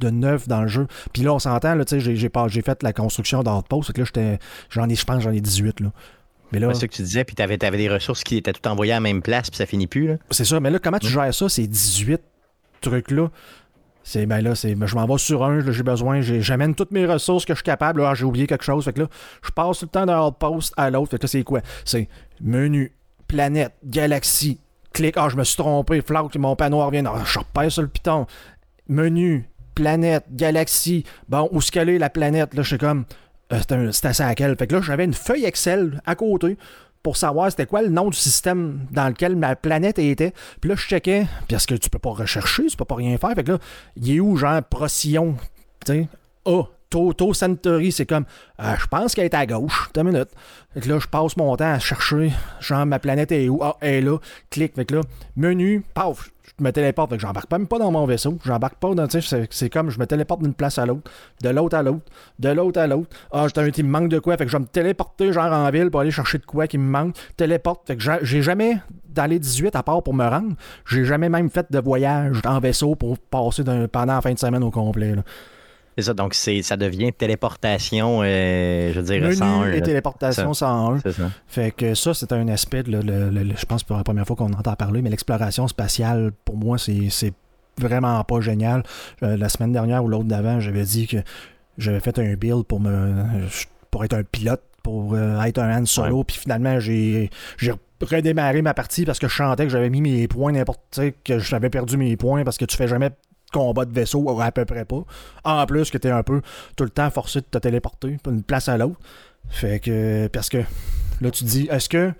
de 0.00 0.10
neuf 0.10 0.48
dans 0.48 0.62
le 0.62 0.68
jeu? 0.68 0.86
Puis 1.12 1.22
là, 1.22 1.32
on 1.34 1.38
s'entend, 1.38 1.74
là, 1.74 1.84
tu 1.84 1.90
sais, 1.96 2.00
j'ai- 2.00 2.16
j'ai 2.16 2.28
pas- 2.28 2.48
j'ai 2.48 2.62
fait 2.62 2.82
la 2.82 2.92
construction 2.92 3.42
d'Outpost. 3.42 3.88
Fait 3.88 3.92
que 3.92 4.00
là, 4.00 4.04
j'étais- 4.06 4.38
j'en 4.70 4.88
ai, 4.88 4.94
je 4.94 5.04
pense, 5.04 5.22
j'en 5.22 5.32
ai 5.32 5.40
18. 5.40 5.80
Là. 5.80 5.92
Mais 6.52 6.58
là, 6.60 6.68
C'est 6.72 6.80
ça 6.80 6.88
que 6.88 6.94
tu 6.94 7.02
disais, 7.02 7.24
puis 7.24 7.34
tu 7.34 7.42
avais, 7.42 7.56
des 7.56 7.88
ressources 7.88 8.22
qui 8.22 8.36
étaient 8.36 8.52
toutes 8.52 8.66
envoyées 8.66 8.92
à 8.92 8.96
la 8.96 9.00
même 9.00 9.22
place, 9.22 9.50
puis 9.50 9.56
ça 9.56 9.66
finit 9.66 9.86
plus. 9.86 10.06
Là. 10.06 10.16
c'est 10.30 10.44
ça. 10.44 10.60
Mais 10.60 10.70
là, 10.70 10.78
comment 10.78 10.98
tu 10.98 11.08
gères 11.08 11.34
ça, 11.34 11.48
ces 11.48 11.66
18 11.66 12.20
trucs-là? 12.80 13.30
C'est, 14.06 14.26
ben 14.26 14.42
là, 14.42 14.54
c'est, 14.54 14.74
ben, 14.74 14.86
je 14.86 14.94
m'en 14.94 15.06
vais 15.06 15.16
sur 15.16 15.42
un, 15.42 15.60
j'ai 15.72 15.82
besoin, 15.82 16.20
j'amène 16.20 16.74
toutes 16.74 16.90
mes 16.90 17.06
ressources 17.06 17.46
que 17.46 17.54
je 17.54 17.58
suis 17.58 17.64
capable, 17.64 18.02
là, 18.02 18.10
ah, 18.10 18.14
j'ai 18.14 18.24
oublié 18.26 18.46
quelque 18.46 18.62
chose, 18.64 18.84
fait 18.84 18.92
que 18.92 19.00
là, 19.00 19.08
je 19.42 19.50
passe 19.50 19.78
tout 19.78 19.86
le 19.86 19.90
temps 19.90 20.04
d'un 20.04 20.20
outpost 20.26 20.74
à 20.76 20.90
l'autre, 20.90 21.12
fait 21.12 21.16
que 21.16 21.22
là, 21.22 21.28
c'est 21.28 21.42
quoi? 21.42 21.60
C'est 21.86 22.08
menu, 22.38 22.92
planète, 23.26 23.72
galaxie, 23.82 24.60
clic, 24.92 25.14
ah, 25.16 25.28
je 25.30 25.36
me 25.36 25.42
suis 25.44 25.56
trompé, 25.56 26.02
flac, 26.02 26.34
mon 26.36 26.54
panneau 26.54 26.84
revient, 26.84 27.02
ah, 27.06 27.22
je 27.24 27.38
repère 27.38 27.72
sur 27.72 27.80
le 27.80 27.88
piton, 27.88 28.26
menu, 28.88 29.48
planète, 29.74 30.24
galaxie, 30.30 31.04
bon, 31.28 31.48
où 31.52 31.60
qu'elle 31.60 31.88
est 31.88 31.98
la 31.98 32.10
planète? 32.10 32.54
Là, 32.54 32.62
je 32.62 32.68
suis 32.68 32.78
comme, 32.78 33.04
euh, 33.52 33.90
c'est 33.92 34.06
assez 34.06 34.22
à 34.22 34.34
quel? 34.34 34.56
Fait 34.56 34.66
que 34.66 34.76
là, 34.76 34.80
j'avais 34.82 35.04
une 35.04 35.14
feuille 35.14 35.44
Excel 35.44 36.00
à 36.06 36.14
côté 36.14 36.56
pour 37.02 37.16
savoir 37.18 37.50
c'était 37.50 37.66
quoi 37.66 37.82
le 37.82 37.90
nom 37.90 38.08
du 38.08 38.16
système 38.16 38.86
dans 38.90 39.08
lequel 39.08 39.36
ma 39.36 39.56
planète 39.56 39.98
était. 39.98 40.32
Puis 40.60 40.70
là, 40.70 40.76
je 40.76 40.86
checkais, 40.86 41.26
parce 41.48 41.66
que 41.66 41.74
tu 41.74 41.90
peux 41.90 41.98
pas 41.98 42.10
rechercher, 42.10 42.66
tu 42.66 42.76
peux 42.76 42.86
pas 42.86 42.94
rien 42.94 43.16
faire. 43.18 43.34
Fait 43.34 43.44
que 43.44 43.52
là, 43.52 43.58
il 43.96 44.16
est 44.16 44.20
où, 44.20 44.36
genre, 44.36 44.62
Procyon? 44.62 45.36
Tu 45.84 45.92
sais, 45.92 46.08
A, 46.46 46.62
Toto 46.94 47.34
Centauri, 47.34 47.90
c'est 47.90 48.06
comme, 48.06 48.24
euh, 48.60 48.74
je 48.78 48.86
pense 48.86 49.16
qu'elle 49.16 49.24
est 49.24 49.34
à 49.34 49.44
gauche. 49.46 49.88
T'as 49.92 50.02
une 50.02 50.12
minute. 50.12 50.28
Fait 50.74 50.80
que 50.80 50.88
là, 50.88 51.00
je 51.00 51.08
passe 51.08 51.36
mon 51.36 51.56
temps 51.56 51.72
à 51.72 51.80
chercher, 51.80 52.30
genre, 52.60 52.86
ma 52.86 53.00
planète 53.00 53.32
est 53.32 53.48
où? 53.48 53.58
Ah, 53.64 53.76
elle 53.80 53.94
est 53.94 54.00
là. 54.02 54.18
Clique. 54.48 54.76
Fait 54.76 54.84
que 54.84 54.94
là, 54.94 55.00
menu, 55.34 55.82
paf, 55.92 56.30
je 56.56 56.62
me 56.62 56.70
téléporte. 56.70 57.10
Fait 57.10 57.16
que 57.16 57.22
j'embarque 57.22 57.50
même 57.50 57.66
pas 57.66 57.80
dans 57.80 57.90
mon 57.90 58.06
vaisseau. 58.06 58.38
J'embarque 58.44 58.76
pas 58.76 58.94
dans, 58.94 59.08
c'est- 59.10 59.68
comme, 59.70 59.90
je 59.90 59.98
me 59.98 60.06
téléporte 60.06 60.42
d'une 60.42 60.54
place 60.54 60.78
à 60.78 60.86
l'autre, 60.86 61.10
de 61.42 61.48
l'autre 61.48 61.76
à 61.76 61.82
l'autre, 61.82 62.04
de 62.38 62.48
l'autre 62.50 62.80
à 62.80 62.86
l'autre. 62.86 63.08
Ah, 63.32 63.46
j'ai 63.52 63.60
un 63.60 63.64
me 63.66 63.88
manque 63.90 64.08
de 64.08 64.20
quoi? 64.20 64.36
Fait 64.36 64.44
que 64.44 64.52
je 64.52 64.56
vais 64.56 64.62
me 64.62 64.68
téléporter, 64.68 65.32
genre, 65.32 65.52
en 65.52 65.68
ville 65.70 65.90
pour 65.90 66.00
aller 66.00 66.12
chercher 66.12 66.38
de 66.38 66.46
quoi 66.46 66.68
qui 66.68 66.78
me 66.78 66.88
manque. 66.88 67.16
Téléporte. 67.36 67.88
Fait 67.88 67.96
que 67.96 68.02
j'ai- 68.22 68.42
jamais, 68.42 68.78
dans 69.08 69.26
les 69.26 69.40
18, 69.40 69.74
à 69.74 69.82
part 69.82 70.00
pour 70.04 70.14
me 70.14 70.28
rendre, 70.28 70.54
j'ai 70.88 71.04
jamais 71.04 71.28
même 71.28 71.50
fait 71.50 71.66
de 71.72 71.80
voyage 71.80 72.36
en 72.46 72.60
vaisseau 72.60 72.94
pour 72.94 73.18
passer 73.18 73.64
pendant 73.92 74.14
la 74.14 74.20
fin 74.20 74.32
de 74.32 74.38
semaine 74.38 74.62
au 74.62 74.70
complet. 74.70 75.16
C'est 75.96 76.02
ça, 76.02 76.14
donc 76.14 76.34
c'est, 76.34 76.62
ça 76.62 76.76
devient 76.76 77.12
téléportation, 77.12 78.20
euh, 78.22 78.92
je 78.92 78.98
veux 79.00 79.06
dire, 79.06 79.22
Menu 79.22 79.34
101. 79.34 79.66
et 79.72 79.74
là. 79.76 79.80
téléportation 79.80 80.52
101. 80.54 80.98
C'est 81.00 81.12
ça. 81.12 81.30
Fait 81.46 81.70
que 81.70 81.94
ça, 81.94 82.14
c'est 82.14 82.32
un 82.32 82.48
aspect, 82.48 82.82
de 82.82 82.90
le- 82.90 83.00
le- 83.02 83.30
le- 83.30 83.56
je 83.56 83.64
pense 83.66 83.84
pour 83.84 83.96
la 83.96 84.02
première 84.04 84.26
fois 84.26 84.34
qu'on 84.36 84.52
entend 84.52 84.74
parler, 84.74 85.02
mais 85.02 85.10
l'exploration 85.10 85.68
spatiale, 85.68 86.32
pour 86.44 86.56
moi, 86.56 86.78
c'est 86.78 87.32
vraiment 87.80 88.22
pas 88.24 88.40
génial. 88.40 88.82
Euh, 89.22 89.36
la 89.36 89.48
semaine 89.48 89.72
dernière 89.72 90.02
ou 90.04 90.08
l'autre 90.08 90.24
d'avant, 90.24 90.60
j'avais 90.60 90.84
dit 90.84 91.06
que 91.06 91.18
j'avais 91.78 92.00
fait 92.00 92.18
un 92.18 92.34
build 92.34 92.64
pour 92.64 92.80
me 92.80 93.14
pour 93.90 94.04
être 94.04 94.14
un 94.14 94.22
pilote, 94.24 94.62
pour 94.82 95.14
euh, 95.14 95.40
être 95.42 95.58
un 95.58 95.80
Han 95.82 95.86
solo, 95.86 96.24
puis 96.24 96.36
finalement, 96.36 96.80
j'ai 96.80 97.30
redémarré 98.02 98.60
ma 98.62 98.74
partie 98.74 99.04
parce 99.04 99.18
que 99.18 99.28
je 99.28 99.32
chantais 99.32 99.64
que 99.64 99.70
j'avais 99.70 99.88
mis 99.90 100.00
mes 100.02 100.28
points 100.28 100.52
n'importe, 100.52 101.00
que 101.24 101.38
j'avais 101.38 101.70
perdu 101.70 101.96
mes 101.96 102.16
points 102.16 102.44
parce 102.44 102.58
que 102.58 102.64
tu 102.64 102.76
fais 102.76 102.88
jamais 102.88 103.10
combat 103.54 103.84
de 103.84 103.92
vaisseau, 103.92 104.40
à 104.40 104.50
peu 104.50 104.64
près 104.64 104.84
pas. 104.84 105.04
En 105.44 105.64
plus 105.66 105.90
que 105.90 105.98
t'es 105.98 106.10
un 106.10 106.22
peu 106.22 106.42
tout 106.76 106.84
le 106.84 106.90
temps 106.90 107.08
forcé 107.10 107.40
de 107.40 107.46
te 107.46 107.58
téléporter 107.58 108.18
d'une 108.24 108.42
place 108.42 108.68
à 108.68 108.76
l'autre. 108.76 108.98
Fait 109.48 109.78
que, 109.78 110.26
parce 110.28 110.48
que 110.48 110.58
là, 111.20 111.30
tu 111.30 111.44
te 111.44 111.48
dis, 111.48 111.68
est-ce 111.70 111.88
que 111.88 112.12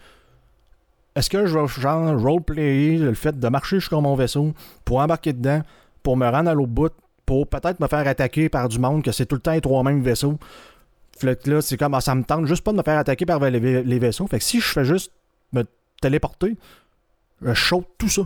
est-ce 1.17 1.31
que 1.31 1.47
je 1.47 1.59
vais 1.59 1.67
genre 1.69 2.21
roleplayer 2.21 2.99
le 2.99 3.15
fait 3.15 3.39
de 3.39 3.49
marcher 3.49 3.79
jusqu'à 3.79 4.01
mon 4.01 4.15
vaisseau 4.17 4.53
pour 4.85 4.99
embarquer 4.99 5.33
dedans, 5.33 5.63
pour 6.03 6.17
me 6.17 6.29
rendre 6.29 6.51
à 6.51 6.55
l'autre 6.55 6.73
bout, 6.73 6.93
pour 7.25 7.47
peut-être 7.47 7.81
me 7.81 7.87
faire 7.87 8.07
attaquer 8.07 8.49
par 8.49 8.69
du 8.69 8.79
monde 8.79 9.03
que 9.03 9.13
c'est 9.13 9.27
tout 9.27 9.37
le 9.37 9.41
temps 9.41 9.53
les 9.53 9.61
trois 9.61 9.83
mêmes 9.85 10.03
vaisseaux? 10.03 10.39
Fait 11.19 11.41
que 11.41 11.51
là, 11.51 11.61
c'est 11.61 11.77
comme, 11.77 11.95
ah, 11.95 12.01
ça 12.01 12.15
me 12.15 12.25
tente 12.25 12.47
juste 12.47 12.65
pas 12.65 12.73
de 12.73 12.77
me 12.77 12.83
faire 12.83 12.99
attaquer 12.99 13.27
par 13.27 13.39
les 13.39 13.99
vaisseaux. 13.99 14.27
Fait 14.27 14.39
que 14.39 14.45
si 14.45 14.61
je 14.61 14.67
fais 14.67 14.85
juste 14.85 15.13
me 15.53 15.65
téléporter, 16.01 16.57
je 17.43 17.55
saute 17.55 17.87
tout 17.97 18.09
ça. 18.09 18.23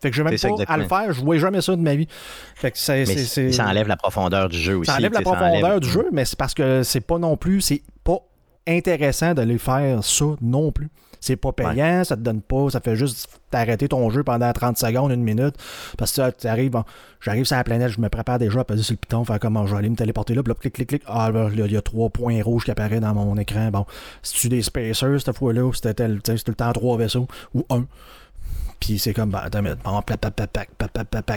Fait 0.00 0.10
que 0.10 0.16
je 0.16 0.22
vais 0.22 0.30
même 0.30 0.38
pas 0.48 0.72
à 0.72 0.76
le 0.76 0.84
faire, 0.88 1.12
je 1.12 1.20
vois 1.22 1.38
jamais 1.38 1.60
ça 1.60 1.74
de 1.76 1.80
ma 1.82 1.94
vie. 1.94 2.06
Fait 2.54 2.70
que 2.70 2.78
c'est. 2.78 2.98
Mais 3.00 3.06
c'est- 3.06 3.24
c'est- 3.24 3.52
ça 3.52 3.66
enlève 3.66 3.88
la 3.88 3.96
profondeur 3.96 4.48
du 4.48 4.58
jeu 4.58 4.76
aussi. 4.76 4.90
ça 4.90 4.96
enlève 4.98 5.12
la 5.12 5.20
profondeur 5.22 5.68
enlève- 5.70 5.80
du 5.80 5.88
jeu, 5.88 6.06
mais 6.12 6.24
c'est 6.24 6.38
parce 6.38 6.54
que 6.54 6.82
c'est 6.82 7.00
pas 7.00 7.18
non 7.18 7.36
plus, 7.36 7.60
c'est 7.60 7.82
pas 8.04 8.18
intéressant 8.66 9.34
d'aller 9.34 9.58
faire 9.58 10.02
ça 10.04 10.24
non 10.40 10.72
plus. 10.72 10.88
C'est 11.20 11.34
pas 11.34 11.50
payant, 11.50 12.04
ça 12.04 12.14
te 12.16 12.20
donne 12.20 12.40
pas, 12.42 12.70
ça 12.70 12.78
fait 12.80 12.94
juste 12.94 13.28
t'arrêter 13.50 13.88
ton 13.88 14.08
jeu 14.08 14.22
pendant 14.22 14.52
30 14.52 14.78
secondes, 14.78 15.10
une 15.10 15.24
minute. 15.24 15.56
Parce 15.96 16.12
que 16.12 16.30
tu 16.30 16.46
arrives, 16.46 16.70
bon, 16.70 16.84
j'arrive 17.20 17.44
sur 17.44 17.56
la 17.56 17.64
planète, 17.64 17.90
je 17.90 18.00
me 18.00 18.08
prépare 18.08 18.38
déjà 18.38 18.60
à 18.60 18.64
peser 18.64 18.84
sur 18.84 18.92
le 18.92 18.98
piton, 18.98 19.24
faire 19.24 19.40
comment 19.40 19.66
je 19.66 19.72
vais 19.72 19.78
aller 19.80 19.88
me 19.90 19.96
téléporter 19.96 20.34
là, 20.34 20.44
puis 20.44 20.50
là, 20.52 20.54
clic, 20.60 20.74
clic, 20.74 20.88
clic. 20.90 21.02
Ah, 21.08 21.30
là, 21.32 21.48
il 21.52 21.72
y 21.72 21.76
a 21.76 21.82
trois 21.82 22.08
points 22.08 22.40
rouges 22.40 22.64
qui 22.64 22.70
apparaissent 22.70 23.00
dans 23.00 23.14
mon 23.14 23.36
écran. 23.36 23.68
Bon, 23.72 23.84
si 24.22 24.36
tu 24.38 24.48
des 24.48 24.62
spacers 24.62 25.20
cette 25.20 25.36
fois-là, 25.36 25.64
ou 25.64 25.72
c'était 25.72 26.06
sais, 26.06 26.18
c'est 26.24 26.44
tout 26.44 26.52
le 26.52 26.54
temps 26.54 26.72
trois 26.72 26.96
vaisseaux, 26.96 27.26
ou 27.52 27.64
un. 27.70 27.84
Puis 28.80 28.98
c'est 28.98 29.12
comme, 29.12 29.30
bah, 29.30 29.42
attends, 29.44 29.62
mais, 29.62 29.74
bon, 29.74 30.00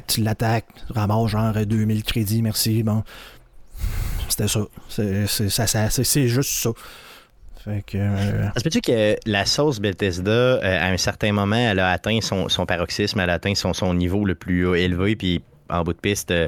tu 0.07 0.21
l'attaques, 0.21 0.65
ramasses 0.89 1.31
genre 1.31 1.53
2000 1.53 2.03
crédits, 2.03 2.41
merci, 2.41 2.83
bon. 2.83 3.03
C'était 4.29 4.47
ça. 4.47 4.61
C'est, 4.87 5.27
ça, 5.27 5.67
ça 5.67 5.89
c'est, 5.89 6.27
juste 6.27 6.51
ça. 6.51 6.69
Fait 7.63 7.83
que. 7.85 7.97
Euh... 7.97 8.49
Ça 8.55 8.79
que 8.81 9.15
la 9.25 9.45
sauce 9.45 9.79
Bethesda, 9.79 10.31
euh, 10.31 10.59
à 10.61 10.87
un 10.87 10.97
certain 10.97 11.31
moment, 11.31 11.55
elle 11.55 11.79
a 11.79 11.91
atteint 11.91 12.19
son, 12.21 12.47
son 12.47 12.65
paroxysme, 12.65 13.19
elle 13.19 13.29
a 13.29 13.33
atteint 13.33 13.55
son, 13.55 13.73
son 13.73 13.93
niveau 13.93 14.25
le 14.25 14.35
plus 14.35 14.77
élevé, 14.77 15.15
puis 15.15 15.41
en 15.69 15.83
bout 15.83 15.93
de 15.93 15.99
piste, 15.99 16.31
euh, 16.31 16.47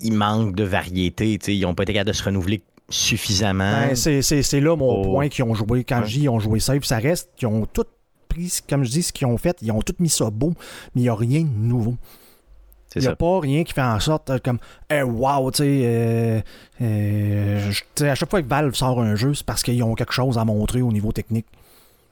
il 0.00 0.14
manque 0.14 0.54
de 0.54 0.64
variété, 0.64 1.38
t'sais, 1.38 1.54
ils 1.54 1.62
n'ont 1.62 1.74
pas 1.74 1.84
été 1.84 1.92
capables 1.92 2.08
de 2.08 2.14
se 2.14 2.24
renouveler 2.24 2.62
suffisamment. 2.88 3.88
Ben, 3.88 3.94
c'est, 3.94 4.60
là 4.60 4.76
mon 4.76 5.02
point 5.02 5.28
qu'ils 5.28 5.44
ont 5.44 5.54
joué. 5.54 5.84
Quand 5.84 6.00
ouais. 6.00 6.06
j'y 6.06 6.28
ont 6.28 6.38
joué 6.40 6.60
ça, 6.60 6.72
puis 6.74 6.86
ça 6.86 6.98
reste, 6.98 7.30
ils 7.40 7.46
ont 7.46 7.66
toutes 7.66 7.88
comme 8.68 8.84
je 8.84 8.90
dis, 8.90 9.02
ce 9.02 9.12
qu'ils 9.12 9.26
ont 9.26 9.38
fait, 9.38 9.56
ils 9.62 9.72
ont 9.72 9.80
tout 9.82 9.94
mis 9.98 10.08
ça 10.08 10.30
beau, 10.30 10.52
mais 10.94 11.02
il 11.02 11.04
n'y 11.04 11.08
a 11.08 11.14
rien 11.14 11.42
de 11.42 11.48
nouveau. 11.48 11.96
Il 12.94 13.00
n'y 13.00 13.06
a 13.06 13.10
ça. 13.10 13.16
pas 13.16 13.40
rien 13.40 13.64
qui 13.64 13.72
fait 13.72 13.82
en 13.82 14.00
sorte 14.00 14.30
euh, 14.30 14.38
comme 14.42 14.58
Eh, 14.90 15.02
wow, 15.02 15.50
tu 15.50 15.58
sais, 15.58 15.64
euh, 15.84 16.40
euh, 16.82 17.70
tu 17.70 17.84
sais, 17.94 18.10
à 18.10 18.14
chaque 18.14 18.30
fois 18.30 18.42
que 18.42 18.48
Valve 18.48 18.74
sort 18.74 19.00
un 19.00 19.14
jeu, 19.14 19.34
c'est 19.34 19.46
parce 19.46 19.62
qu'ils 19.62 19.82
ont 19.82 19.94
quelque 19.94 20.12
chose 20.12 20.38
à 20.38 20.44
montrer 20.44 20.82
au 20.82 20.92
niveau 20.92 21.12
technique. 21.12 21.46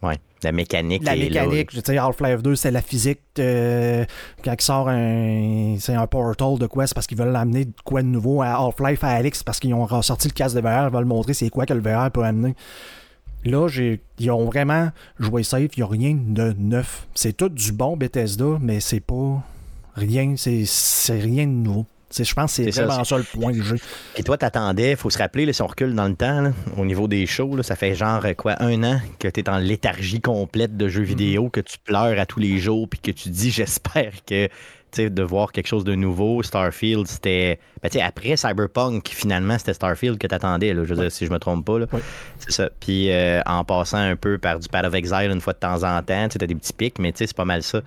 Ouais. 0.02 0.16
La 0.42 0.52
mécanique. 0.52 1.04
La 1.04 1.14
est 1.14 1.28
mécanique, 1.28 1.68
tu 1.68 1.80
sais, 1.84 1.98
Half-Life 1.98 2.42
2, 2.42 2.56
c'est 2.56 2.70
la 2.70 2.80
physique. 2.80 3.20
quand 3.36 3.42
il 3.42 4.60
sort 4.60 4.88
un, 4.88 5.76
c'est 5.78 5.94
un 5.94 6.06
portal 6.06 6.58
de 6.58 6.66
quoi, 6.66 6.86
c'est 6.86 6.94
parce 6.94 7.06
qu'ils 7.06 7.18
veulent 7.18 7.36
amener 7.36 7.66
de 7.66 7.74
quoi 7.84 8.00
de 8.00 8.06
nouveau 8.06 8.40
à 8.40 8.52
Half-Life 8.52 9.04
à 9.04 9.08
Alex, 9.08 9.42
parce 9.42 9.60
qu'ils 9.60 9.74
ont 9.74 9.84
ressorti 9.84 10.28
le 10.28 10.32
casque 10.32 10.56
de 10.56 10.62
VR, 10.62 10.86
ils 10.88 10.94
veulent 10.94 11.04
montrer 11.04 11.34
c'est 11.34 11.50
quoi 11.50 11.66
que 11.66 11.74
le 11.74 11.82
VR 11.82 12.10
peut 12.10 12.24
amener. 12.24 12.54
Là, 13.44 13.68
j'ai, 13.68 14.00
ils 14.18 14.30
ont 14.30 14.44
vraiment 14.44 14.90
joué 15.18 15.42
safe, 15.42 15.76
il 15.76 15.80
n'y 15.80 15.82
a 15.82 15.86
rien 15.86 16.14
de 16.14 16.54
neuf. 16.58 17.06
C'est 17.14 17.36
tout 17.36 17.48
du 17.48 17.72
bon 17.72 17.96
Bethesda, 17.96 18.58
mais 18.60 18.80
c'est 18.80 19.00
pas 19.00 19.42
rien, 19.94 20.34
c'est, 20.36 20.64
rien 21.08 21.46
de 21.46 21.52
nouveau. 21.52 21.86
Je 22.12 22.34
pense 22.34 22.56
que 22.56 22.64
c'est, 22.64 22.72
ça, 22.72 22.86
vraiment 22.86 23.04
ça, 23.04 23.18
le 23.18 23.22
point 23.22 23.52
du 23.52 23.62
jeu. 23.62 23.76
Et 24.16 24.24
toi, 24.24 24.36
t'attendais, 24.36 24.96
faut 24.96 25.10
se 25.10 25.18
rappeler, 25.18 25.46
là, 25.46 25.52
si 25.52 25.62
on 25.62 25.68
recule 25.68 25.94
dans 25.94 26.08
le 26.08 26.16
temps, 26.16 26.40
là, 26.40 26.52
au 26.76 26.84
niveau 26.84 27.06
des 27.06 27.24
shows, 27.24 27.54
là, 27.54 27.62
ça 27.62 27.76
fait 27.76 27.94
genre 27.94 28.24
euh, 28.24 28.34
quoi, 28.34 28.60
un 28.60 28.82
an 28.82 29.00
que 29.20 29.28
tu 29.28 29.40
es 29.40 29.48
en 29.48 29.58
léthargie 29.58 30.20
complète 30.20 30.76
de 30.76 30.88
jeux 30.88 31.04
vidéo, 31.04 31.50
que 31.50 31.60
tu 31.60 31.78
pleures 31.78 32.18
à 32.18 32.26
tous 32.26 32.40
les 32.40 32.58
jours, 32.58 32.88
puis 32.88 32.98
que 32.98 33.12
tu 33.12 33.28
dis, 33.28 33.50
j'espère 33.52 34.12
que 34.26 34.48
de 34.98 35.22
voir 35.22 35.52
quelque 35.52 35.66
chose 35.66 35.84
de 35.84 35.94
nouveau. 35.94 36.42
Starfield, 36.42 37.06
c'était. 37.06 37.58
Ben, 37.82 37.90
après 38.02 38.36
Cyberpunk, 38.36 39.08
finalement, 39.08 39.56
c'était 39.58 39.74
Starfield 39.74 40.18
que 40.18 40.26
t'attendais, 40.26 40.74
là, 40.74 40.84
je 40.84 40.94
veux 40.94 41.00
dire, 41.02 41.12
si 41.12 41.26
je 41.26 41.30
me 41.30 41.38
trompe 41.38 41.64
pas. 41.64 41.78
là. 41.78 41.86
C'est 42.38 42.52
ça. 42.52 42.70
Puis 42.80 43.10
euh, 43.10 43.40
en 43.46 43.64
passant 43.64 43.98
un 43.98 44.16
peu 44.16 44.38
par 44.38 44.58
du 44.58 44.68
Path 44.68 44.84
of 44.86 44.94
Exile 44.94 45.30
une 45.32 45.40
fois 45.40 45.52
de 45.52 45.58
temps 45.58 45.82
en 45.84 46.02
temps, 46.02 46.28
tu 46.28 46.38
t'as 46.38 46.46
des 46.46 46.54
petits 46.54 46.72
pics, 46.72 46.98
mais 46.98 47.12
c'est 47.14 47.32
pas 47.34 47.44
mal 47.44 47.62
ça. 47.62 47.80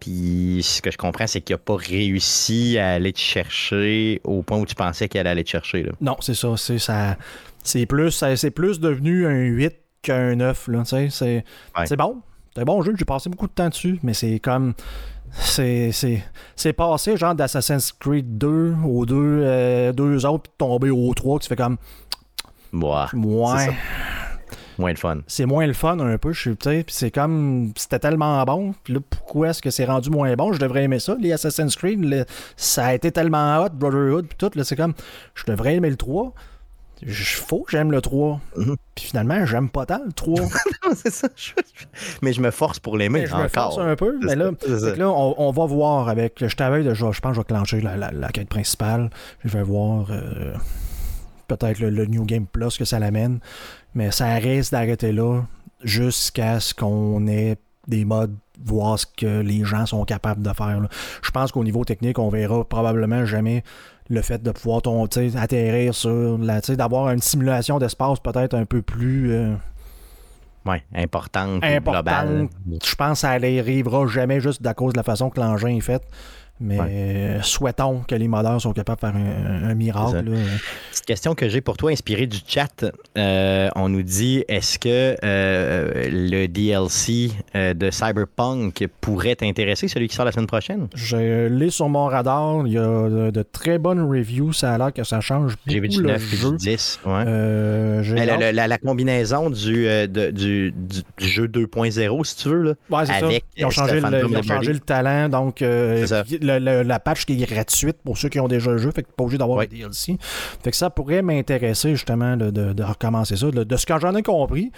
Puis 0.00 0.60
ce 0.62 0.82
que 0.82 0.90
je 0.90 0.98
comprends, 0.98 1.26
c'est 1.26 1.40
qu'il 1.40 1.54
a 1.54 1.58
pas 1.58 1.76
réussi 1.76 2.76
à 2.78 2.90
aller 2.92 3.12
te 3.12 3.18
chercher 3.20 4.20
au 4.24 4.42
point 4.42 4.58
où 4.58 4.66
tu 4.66 4.74
pensais 4.74 5.08
qu'il 5.08 5.26
allait 5.26 5.44
te 5.44 5.48
chercher. 5.50 5.82
Là. 5.82 5.92
Non, 6.00 6.16
c'est 6.20 6.34
ça. 6.34 6.54
C'est 6.56 6.78
ça. 6.78 7.16
C'est 7.62 7.86
plus, 7.86 8.10
ça- 8.10 8.36
c'est 8.36 8.50
plus 8.50 8.80
devenu 8.80 9.26
un 9.26 9.44
8 9.44 9.74
qu'un 10.02 10.34
neuf, 10.36 10.68
là, 10.68 10.80
tu 10.80 10.86
sais. 10.90 11.08
C'est 11.10 11.44
Ouais. 11.78 11.86
c'est 11.86 11.96
bon. 11.96 12.20
C'est 12.54 12.60
un 12.60 12.64
bon 12.64 12.82
jeu, 12.82 12.94
j'ai 12.98 13.04
passé 13.06 13.30
beaucoup 13.30 13.46
de 13.48 13.52
temps 13.52 13.68
dessus, 13.70 13.98
mais 14.02 14.12
c'est 14.14 14.38
comme. 14.38 14.74
C'est 15.36 15.90
c'est- 15.92 16.22
c'est 16.56 16.72
passé 16.72 17.16
genre 17.16 17.34
d'Assassin's 17.34 17.92
Creed 17.92 18.38
2 18.38 18.74
aux 18.86 19.04
deux, 19.06 19.40
euh, 19.44 19.92
deux 19.92 20.24
autres, 20.26 20.44
puis 20.44 20.52
tomber 20.58 20.90
au 20.90 21.12
3, 21.14 21.38
que 21.38 21.42
tu 21.44 21.48
fais 21.48 21.56
comme. 21.56 21.76
Ouais. 23.14 23.66
ça. 23.66 23.72
moins 24.76 24.92
de 24.92 24.98
fun. 24.98 25.18
c'est 25.28 25.46
moins 25.46 25.66
le 25.68 25.72
fun 25.72 26.00
un 26.00 26.18
peu, 26.18 26.32
je 26.32 26.50
sais, 26.60 26.82
puis 26.82 26.92
c'est 26.94 27.12
comme, 27.12 27.72
c'était 27.76 28.00
tellement 28.00 28.42
bon, 28.44 28.74
puis 28.82 28.94
là, 28.94 29.00
pourquoi 29.08 29.50
est-ce 29.50 29.62
que 29.62 29.70
c'est 29.70 29.84
rendu 29.84 30.10
moins 30.10 30.34
bon? 30.34 30.52
Je 30.52 30.58
devrais 30.58 30.82
aimer 30.82 30.98
ça, 30.98 31.14
les 31.20 31.30
Assassin's 31.32 31.76
Creed, 31.76 32.02
le- 32.04 32.24
ça 32.56 32.86
a 32.86 32.94
été 32.94 33.12
tellement 33.12 33.62
hot, 33.62 33.68
Brotherhood, 33.72 34.26
puis 34.26 34.36
tout, 34.36 34.50
là, 34.56 34.64
c'est 34.64 34.74
comme, 34.74 34.94
je 35.36 35.44
devrais 35.46 35.76
aimer 35.76 35.90
le 35.90 35.96
3, 35.96 36.32
je 36.34 36.53
faut 37.06 37.62
que 37.62 37.70
j'aime 37.72 37.90
le 37.90 38.00
3, 38.00 38.40
Mhm. 38.56 38.76
puis 38.94 39.04
finalement, 39.06 39.44
j'aime 39.46 39.68
pas 39.68 39.86
tant 39.86 40.00
le 40.06 40.12
3, 40.12 40.34
c'est 40.96 41.10
ça. 41.12 41.28
je- 41.36 41.52
je- 41.56 41.84
Mais 42.22 42.32
je 42.32 42.40
me 42.40 42.50
force 42.50 42.78
pour 42.80 42.96
l'aimer 42.96 43.20
mais 43.20 43.26
je 43.26 43.34
me 43.34 43.40
encore. 43.44 43.74
force 43.74 43.78
un 43.78 43.96
peu, 43.96 44.18
mais 44.22 44.36
là, 44.36 44.50
là, 44.96 45.10
on, 45.10 45.34
on 45.38 45.50
va 45.50 45.66
voir 45.66 46.08
avec, 46.08 46.46
je 46.46 46.54
t'avais 46.56 46.82
déjà, 46.82 47.10
je 47.10 47.20
pense 47.20 47.30
que 47.30 47.36
je 47.36 47.40
vais 47.40 47.44
clencher 47.44 47.80
la, 47.80 47.96
la- 47.96 48.10
la 48.12 48.28
quête 48.30 48.48
principale, 48.48 49.10
je 49.44 49.56
vais 49.56 49.62
voir 49.64 50.06
euh, 50.10 50.54
peut-être 51.48 51.78
le, 51.80 51.90
le 51.90 52.06
New 52.06 52.24
Game 52.24 52.46
Plus 52.46 52.78
que 52.78 52.84
ça 52.84 52.98
l'amène, 52.98 53.40
mais 53.94 54.10
ça 54.10 54.32
risque 54.34 54.72
d'arrêter 54.72 55.12
là 55.12 55.42
jusqu'à 55.82 56.60
ce 56.60 56.72
qu'on 56.74 57.26
ait 57.26 57.56
des 57.86 58.04
modes, 58.06 58.34
voir 58.64 58.98
ce 58.98 59.04
que 59.06 59.40
les 59.40 59.64
gens 59.64 59.84
sont 59.84 60.04
capables 60.06 60.42
de 60.42 60.52
faire. 60.54 60.80
là. 60.80 60.88
Je 61.22 61.30
pense 61.30 61.52
qu'au 61.52 61.62
niveau 61.64 61.84
technique, 61.84 62.18
on 62.18 62.30
verra 62.30 62.64
probablement 62.64 63.26
jamais 63.26 63.62
le 64.10 64.22
fait 64.22 64.42
de 64.42 64.50
pouvoir 64.50 64.82
ton, 64.82 65.04
atterrir 65.04 65.94
sur 65.94 66.38
la, 66.38 66.60
d'avoir 66.60 67.10
une 67.10 67.20
simulation 67.20 67.78
d'espace 67.78 68.20
peut-être 68.20 68.54
un 68.54 68.64
peu 68.64 68.82
plus 68.82 69.32
euh, 69.32 69.54
Ouais, 70.66 70.82
importante, 70.94 71.62
ou 71.62 71.80
globale. 71.90 72.28
importante. 72.42 72.50
Je 72.84 72.94
pense 72.94 73.10
que 73.12 73.18
ça 73.18 73.38
n'arrivera 73.38 74.06
jamais 74.06 74.40
juste 74.40 74.66
à 74.66 74.72
cause 74.72 74.94
de 74.94 74.98
la 74.98 75.02
façon 75.02 75.28
que 75.28 75.38
l'engin 75.38 75.76
est 75.76 75.80
fait. 75.80 76.02
Mais 76.60 76.78
Ouais. 76.80 77.38
souhaitons 77.42 78.02
que 78.06 78.14
les 78.14 78.28
modeurs 78.28 78.60
sont 78.60 78.72
capables 78.72 79.00
de 79.02 79.06
faire 79.06 79.16
un, 79.70 79.74
miracle. 79.74 80.24
Petite 80.92 81.04
question 81.04 81.34
que 81.34 81.48
j'ai 81.48 81.60
pour 81.60 81.76
toi, 81.76 81.90
inspirée 81.90 82.26
du 82.28 82.38
chat. 82.46 82.84
Euh, 83.18 83.68
on 83.74 83.88
nous 83.88 84.02
dit 84.04 84.44
est-ce 84.48 84.78
que 84.78 85.16
euh, 85.24 86.08
le 86.10 86.46
DLC 86.46 87.32
euh, 87.56 87.74
de 87.74 87.90
Cyberpunk 87.90 88.86
pourrait 89.00 89.34
t'intéresser, 89.34 89.88
celui 89.88 90.06
qui 90.08 90.14
sort 90.14 90.24
la 90.24 90.32
semaine 90.32 90.46
prochaine? 90.46 90.86
Je 90.94 91.48
l'ai 91.48 91.70
sur 91.70 91.88
mon 91.88 92.04
radar. 92.06 92.62
Il 92.66 92.72
y 92.72 92.78
a 92.78 92.82
de, 93.08 93.30
de 93.30 93.42
très 93.42 93.78
bonnes 93.78 94.00
reviews. 94.08 94.52
Ça 94.52 94.72
a 94.74 94.78
l'air 94.78 94.92
que 94.92 95.02
ça 95.02 95.20
change 95.20 95.56
J'ai 95.66 95.80
vu 95.80 95.88
beaucoup 95.88 96.02
du 96.02 96.06
le 96.06 96.12
9 96.12 96.32
et 96.32 96.36
jeu. 96.36 96.50
du 96.52 96.56
10. 96.56 97.00
Ouais. 97.04 97.12
Euh, 97.26 98.02
j'ai 98.04 98.14
Mais 98.14 98.26
la, 98.26 98.34
hâte. 98.34 98.40
la- 98.40 98.52
la- 98.52 98.68
la 98.68 98.78
combinaison 98.78 99.50
du, 99.50 99.86
euh, 99.88 100.06
de- 100.06 100.30
du, 100.30 100.72
du- 100.72 101.02
du 101.18 101.26
jeu 101.28 101.48
2.0, 101.48 102.24
si 102.24 102.36
tu 102.36 102.48
veux, 102.48 102.62
là. 102.62 102.72
Ouais, 102.90 103.06
c'est 103.06 103.18
ça. 103.18 103.26
avec, 103.26 103.44
Ils 103.56 103.66
ont 103.66 103.70
changé, 103.70 104.00
le, 104.00 104.26
ils 104.30 104.36
ont 104.36 104.42
changé 104.42 104.72
le 104.72 104.78
talent. 104.80 105.28
Donc, 105.28 105.60
euh, 105.62 105.98
C'est 106.00 106.06
ça. 106.08 106.22
Le- 106.44 106.58
le- 106.58 106.82
la 106.82 107.00
patch 107.00 107.24
qui 107.24 107.42
est 107.42 107.46
gratuite 107.46 107.96
pour 108.04 108.18
ceux 108.18 108.28
qui 108.28 108.38
ont 108.40 108.48
déjà 108.48 108.70
le 108.70 108.78
jeu. 108.78 108.90
Fait 108.90 109.02
que 109.02 109.10
pas 109.10 109.24
obligé 109.24 109.38
d'avoir 109.38 109.60
le 109.60 109.66
DLC. 109.66 110.16
Fait 110.62 110.70
que 110.70 110.76
ça 110.76 110.90
pourrait 110.90 111.22
m'intéresser 111.22 111.90
justement 111.96 112.36
de, 112.36 112.50
de- 112.50 112.72
de 112.72 112.82
recommencer 112.82 113.36
ça. 113.36 113.50
De, 113.50 113.64
de 113.64 113.76
ce 113.76 113.86
que 113.86 113.98
j'en 113.98 114.14
ai 114.14 114.22
compris, 114.22 114.70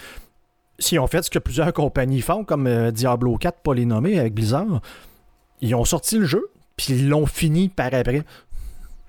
si 0.79 0.97
on 0.99 1.07
fait 1.07 1.23
ce 1.23 1.29
que 1.29 1.39
plusieurs 1.39 1.73
compagnies 1.73 2.21
font, 2.21 2.43
comme 2.43 2.67
euh, 2.67 2.91
Diablo 2.91 3.37
4, 3.37 3.59
pas 3.61 3.73
les 3.73 3.85
nommer, 3.85 4.19
avec 4.19 4.33
Blizzard, 4.33 4.81
ils 5.61 5.73
ont 5.75 5.85
sorti 5.85 6.17
le 6.19 6.25
jeu, 6.25 6.47
puis 6.75 6.87
ils 6.93 7.09
l'ont 7.09 7.25
fini 7.25 7.69
par 7.69 7.93
après. 7.93 8.23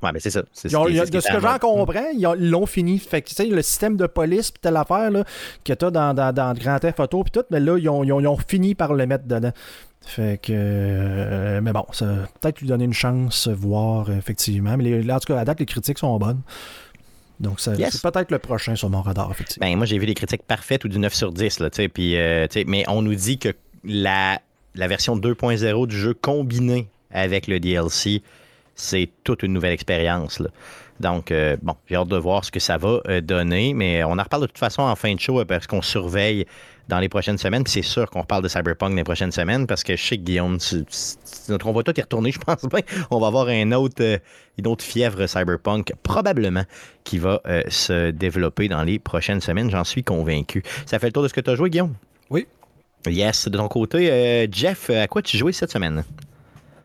Ouais, 0.00 0.10
mais 0.14 0.20
c'est 0.20 0.30
ça. 0.30 0.42
Ils 0.64 0.76
ont- 0.76 0.84
de 0.84 0.92
ce 0.94 1.10
que 1.32 1.40
j'en 1.40 1.50
mode. 1.50 1.60
comprends, 1.60 2.04
ils 2.14 2.48
l'ont 2.50 2.66
fini. 2.66 3.00
Fait 3.00 3.20
que, 3.20 3.28
tu 3.30 3.34
sais, 3.34 3.46
le 3.46 3.60
système 3.62 3.96
de 3.96 4.06
police, 4.06 4.52
puis 4.52 4.60
telle 4.62 4.76
affaire, 4.76 5.10
là, 5.10 5.24
que 5.64 5.72
t'as 5.72 5.90
dans, 5.90 6.14
dans, 6.14 6.32
dans 6.32 6.54
Grand 6.54 6.78
Theft 6.78 7.00
Auto, 7.00 7.24
puis 7.24 7.32
tout, 7.32 7.42
mais 7.50 7.58
là, 7.58 7.76
ils 7.76 7.88
ont, 7.88 8.04
ils 8.04 8.12
ont- 8.12 8.20
ils 8.20 8.28
ont 8.28 8.36
fini 8.38 8.76
par 8.76 8.94
le 8.94 9.06
mettre 9.06 9.26
dedans. 9.26 9.50
Fait 10.04 10.40
que. 10.40 10.52
euh, 10.54 11.60
mais 11.60 11.72
bon, 11.72 11.84
ça 11.92 12.06
peut-être 12.40 12.60
lui 12.60 12.68
donner 12.68 12.84
une 12.84 12.94
chance, 12.94 13.46
voir, 13.48 14.10
effectivement. 14.10 14.76
Mais 14.76 14.84
les, 15.02 15.10
en 15.12 15.18
tout 15.20 15.32
cas, 15.32 15.40
à 15.40 15.44
date, 15.44 15.60
les 15.60 15.66
critiques 15.66 15.98
sont 15.98 16.16
bonnes. 16.18 16.40
Donc, 17.40 17.60
ça- 17.60 17.74
Yes. 17.74 17.92
c'est 17.92 18.02
peut-être 18.10 18.30
le 18.30 18.38
prochain 18.38 18.74
sur 18.74 18.90
mon 18.90 19.00
radar, 19.02 19.30
effectivement. 19.30 19.66
Ben, 19.66 19.76
moi, 19.76 19.86
j'ai 19.86 19.98
vu 19.98 20.06
des 20.06 20.14
critiques 20.14 20.42
parfaites 20.42 20.84
ou 20.84 20.88
du 20.88 20.98
9 20.98 21.14
sur 21.14 21.30
10, 21.32 21.60
là, 21.60 21.68
puis, 21.92 22.16
euh, 22.16 22.46
mais 22.66 22.84
on 22.88 23.02
nous 23.02 23.14
dit 23.14 23.38
que 23.38 23.50
la, 23.84 24.40
la 24.74 24.88
version 24.88 25.16
2.0 25.16 25.86
du 25.86 25.96
jeu 25.96 26.14
combinée 26.14 26.88
avec 27.12 27.46
le 27.46 27.60
DLC, 27.60 28.22
c'est 28.74 29.08
toute 29.24 29.42
une 29.44 29.52
nouvelle 29.52 29.72
expérience. 29.72 30.42
Donc, 31.00 31.30
euh, 31.30 31.56
bon, 31.62 31.74
j'ai 31.86 31.94
hâte 31.94 32.08
de 32.08 32.16
voir 32.16 32.44
ce 32.44 32.50
que 32.50 32.58
ça 32.60 32.76
va 32.76 33.00
euh, 33.08 33.20
donner, 33.20 33.72
mais 33.72 34.02
on 34.02 34.18
en 34.18 34.22
reparle 34.22 34.42
de 34.42 34.46
toute 34.48 34.58
façon 34.58 34.82
en 34.82 34.96
fin 34.96 35.14
de 35.14 35.20
show 35.20 35.44
parce 35.44 35.66
qu'on 35.68 35.82
surveille 35.82 36.44
dans 36.88 36.98
les 36.98 37.08
prochaines 37.08 37.38
semaines. 37.38 37.64
Puis 37.64 37.72
c'est 37.74 37.82
sûr 37.82 38.08
qu'on 38.10 38.22
reparle 38.22 38.42
de 38.42 38.48
Cyberpunk 38.48 38.90
dans 38.90 38.96
les 38.96 39.04
prochaines 39.04 39.30
semaines 39.32 39.66
parce 39.66 39.84
que 39.84 39.94
je 39.96 40.02
sais 40.02 40.16
que 40.16 40.22
Guillaume, 40.22 40.58
tu- 40.58 40.84
tu- 40.84 41.52
on 41.64 41.72
va 41.72 41.82
tout 41.82 41.92
y 41.96 42.00
retourner, 42.00 42.32
je 42.32 42.38
pense 42.38 42.64
bien. 42.64 42.80
On 43.10 43.20
va 43.20 43.26
avoir 43.28 43.48
un 43.48 43.72
autre, 43.72 44.02
euh, 44.02 44.18
une 44.58 44.66
autre 44.66 44.84
fièvre 44.84 45.26
Cyberpunk, 45.26 45.92
probablement, 46.02 46.64
qui 47.04 47.18
va 47.18 47.40
euh, 47.46 47.62
se 47.68 48.10
développer 48.10 48.68
dans 48.68 48.82
les 48.82 48.98
prochaines 48.98 49.40
semaines. 49.40 49.70
J'en 49.70 49.84
suis 49.84 50.02
convaincu. 50.02 50.62
Ça 50.86 50.98
fait 50.98 51.06
le 51.06 51.12
tour 51.12 51.22
de 51.22 51.28
ce 51.28 51.34
que 51.34 51.40
tu 51.40 51.50
as 51.50 51.54
joué, 51.54 51.70
Guillaume? 51.70 51.94
Oui. 52.30 52.46
Yes. 53.06 53.48
De 53.48 53.56
ton 53.58 53.68
côté, 53.68 54.10
euh, 54.10 54.46
Jeff, 54.50 54.90
à 54.90 55.06
quoi 55.06 55.22
tu 55.22 55.36
jouais 55.36 55.52
cette 55.52 55.70
semaine? 55.70 56.04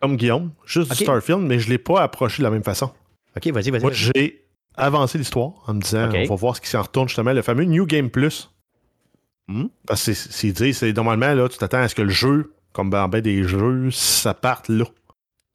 Comme 0.01 0.17
Guillaume, 0.17 0.51
juste 0.65 0.91
du 0.91 0.97
Starfield, 1.03 1.41
mais 1.41 1.59
je 1.59 1.67
ne 1.67 1.71
l'ai 1.71 1.77
pas 1.77 2.01
approché 2.01 2.39
de 2.39 2.43
la 2.43 2.49
même 2.51 2.63
façon. 2.63 2.91
OK, 3.37 3.47
vas-y, 3.47 3.71
vas-y. 3.71 3.81
Moi, 3.81 3.91
j'ai 3.93 4.43
avancé 4.75 5.17
l'histoire 5.17 5.51
en 5.65 5.75
me 5.75 5.81
disant 5.81 6.09
Ok. 6.09 6.15
on 6.19 6.25
va 6.25 6.35
voir 6.35 6.55
ce 6.55 6.61
qui 6.61 6.67
s'en 6.67 6.81
retourne 6.81 7.07
justement, 7.07 7.31
le 7.31 7.41
fameux 7.41 7.63
New 7.63 7.85
Game 7.85 8.09
Plus. 8.09 8.49
Hmm? 9.47 9.65
Parce 9.85 10.05
que 10.05 10.13
c'est- 10.13 10.51
dit, 10.51 10.73
c'est 10.73 10.93
normalement, 10.93 11.33
là, 11.33 11.49
tu 11.49 11.57
t'attends 11.57 11.79
à 11.81 11.87
ce 11.87 11.95
que 11.95 12.01
le 12.01 12.09
jeu, 12.09 12.53
comme 12.71 12.89
dans 12.89 13.07
ben 13.09 13.21
des 13.21 13.43
jeux, 13.43 13.91
ça 13.91 14.33
parte 14.33 14.69
là. 14.69 14.85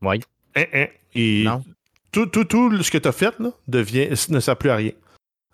Oui. 0.03 0.21
Hein, 0.57 0.65
hein. 0.75 0.87
Et 1.15 1.45
Non. 1.45 1.65
tout, 2.13 2.27
tout, 2.27 2.45
tout 2.45 2.83
ce 2.83 2.91
que 2.91 2.99
tu 2.99 3.09
as 3.09 3.13
fait 3.13 3.39
là, 3.41 3.51
devient, 3.67 4.09
ne 4.29 4.41
sert 4.41 4.57
plus 4.57 4.71
à 4.71 4.77
rien. 4.77 4.93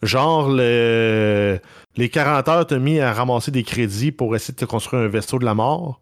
Genre, 0.02 0.48
le- 0.50 1.58
les 1.96 2.08
40 2.10 2.48
heures 2.48 2.66
t'as 2.66 2.78
mis 2.78 2.98
à 3.00 3.12
ramasser 3.12 3.50
des 3.50 3.62
crédits 3.62 4.12
pour 4.12 4.34
essayer 4.34 4.52
de 4.52 4.58
te 4.58 4.64
construire 4.64 5.04
un 5.04 5.08
vaisseau 5.08 5.38
de 5.38 5.44
la 5.44 5.54
mort, 5.54 6.00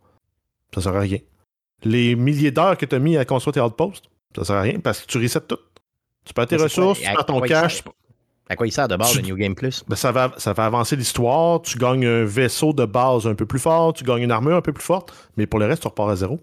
ça 0.74 0.80
sert 0.80 0.96
à 0.96 1.00
rien. 1.00 1.18
Les 1.84 2.16
milliers 2.16 2.50
d'heures 2.50 2.76
que 2.78 2.86
tu 2.86 2.94
as 2.94 2.98
mis 2.98 3.16
à 3.16 3.24
construire 3.24 3.52
tes 3.54 3.60
outposts, 3.60 4.06
ça 4.34 4.44
sert 4.44 4.56
à 4.56 4.62
rien 4.62 4.80
parce 4.80 5.02
que 5.02 5.06
tu 5.06 5.18
resets 5.18 5.40
tout. 5.42 5.58
Tu 6.24 6.32
perds 6.32 6.46
tes 6.46 6.56
quoi- 6.56 6.64
ressources, 6.64 7.00
tu 7.00 7.04
perds 7.06 7.26
ton 7.26 7.40
cash? 7.42 7.82
À 8.48 8.57
quoi 8.57 8.66
il 8.66 8.72
sert 8.72 8.88
de 8.88 8.96
base 8.96 9.16
le 9.16 9.22
New 9.22 9.37
Game 9.37 9.55
Plus? 9.55 9.85
ben, 9.88 9.96
ça, 9.96 10.12
va, 10.12 10.35
ça 10.37 10.52
va 10.52 10.66
avancer 10.66 10.96
l'histoire, 10.96 11.62
tu 11.62 11.78
gagnes 11.78 12.07
un 12.07 12.24
vaisseau 12.24 12.72
de 12.72 12.85
base 12.85 13.26
un 13.26 13.35
peu 13.35 13.46
plus 13.46 13.61
fort, 13.61 13.92
tu 13.92 14.05
gagnes 14.05 14.22
une 14.22 14.31
armure 14.31 14.57
un 14.57 14.62
peu 14.62 14.72
plus 14.72 14.85
forte, 14.85 15.12
mais 15.37 15.46
pour 15.46 15.59
le 15.61 15.66
reste, 15.66 15.83
tu 15.83 15.88
repars 15.88 16.09
à 16.09 16.16
zéro. 16.16 16.40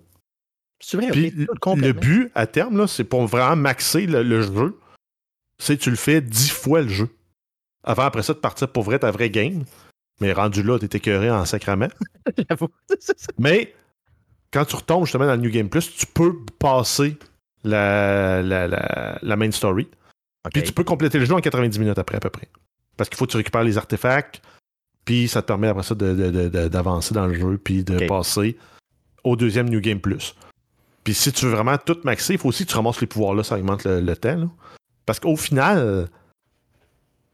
C'est 0.80 0.98
vrai, 0.98 1.12
Puis 1.12 1.34
ok, 1.48 1.60
tout 1.62 1.76
le 1.76 1.92
but 1.92 2.32
à 2.36 2.48
terme, 2.48 2.78
là, 2.78 2.88
c'est 2.88 3.04
pour 3.04 3.26
vraiment 3.28 3.58
maxer 3.58 4.06
le, 4.06 4.24
le 4.24 4.42
jeu. 4.42 4.80
C'est 5.58 5.78
que 5.78 5.84
tu 5.84 5.90
le 5.90 5.98
fais 5.98 6.22
dix 6.22 6.50
fois 6.50 6.82
le 6.82 6.88
jeu. 6.88 7.10
Avant, 7.84 8.04
après 8.04 8.24
ça, 8.24 8.34
de 8.34 8.40
partir 8.40 8.70
pour 8.70 8.84
vrai 8.84 8.98
ta 9.00 9.12
vraie 9.12 9.30
game. 9.30 9.66
Mais 10.22 10.32
rendu 10.34 10.64
là, 10.64 10.80
t'es 10.80 10.98
écœuré 10.98 11.30
en 11.30 11.46
sacrament. 11.46 11.90
J'avoue. 12.50 12.70
Mais 13.38 13.74
quand 14.52 14.66
tu 14.66 14.76
retombes 14.78 15.06
justement 15.06 15.26
dans 15.26 15.36
le 15.36 15.42
New 15.42 15.52
Game 15.52 15.70
Plus, 15.70 15.94
tu 15.96 16.06
peux 16.06 16.34
passer 16.60 17.18
la, 17.64 18.42
la, 18.42 18.68
la, 18.68 19.20
la 19.22 19.36
main 19.36 19.52
story. 19.52 19.88
Puis 20.54 20.64
tu 20.64 20.74
peux 20.74 20.84
compléter 20.84 21.20
le 21.20 21.26
jeu 21.26 21.34
en 21.34 21.40
90 21.42 21.80
minutes 21.80 21.98
après, 22.00 22.18
à 22.18 22.20
peu 22.20 22.30
près. 22.30 22.48
Parce 22.98 23.10
qu'il 23.10 23.18
faut 23.18 23.26
que 23.26 23.32
tu 23.32 23.38
récupères 23.38 23.64
les 23.64 23.78
artefacts, 23.78 24.42
puis 25.06 25.28
ça 25.28 25.42
te 25.42 25.48
permet 25.48 25.68
après 25.68 25.84
ça 25.84 25.96
d'avancer 25.96 27.14
dans 27.14 27.28
le 27.28 27.34
jeu, 27.34 27.58
puis 27.58 27.84
de 27.84 27.98
passer 28.08 28.58
au 29.24 29.36
deuxième 29.36 29.70
New 29.70 29.80
Game 29.82 30.00
Plus. 30.00 30.36
Puis 31.04 31.14
si 31.14 31.32
tu 31.32 31.46
veux 31.46 31.52
vraiment 31.52 31.78
tout 31.78 31.98
maxer, 32.04 32.34
il 32.34 32.40
faut 32.40 32.50
aussi 32.50 32.66
que 32.66 32.72
tu 32.72 32.76
ramasses 32.76 33.00
les 33.02 33.08
pouvoirs-là, 33.08 33.44
ça 33.44 33.58
augmente 33.58 33.84
le, 33.86 34.02
le 34.02 34.16
temps. 34.18 34.36
là. 34.36 34.48
Parce 35.06 35.20
qu'au 35.20 35.36
final, 35.36 36.08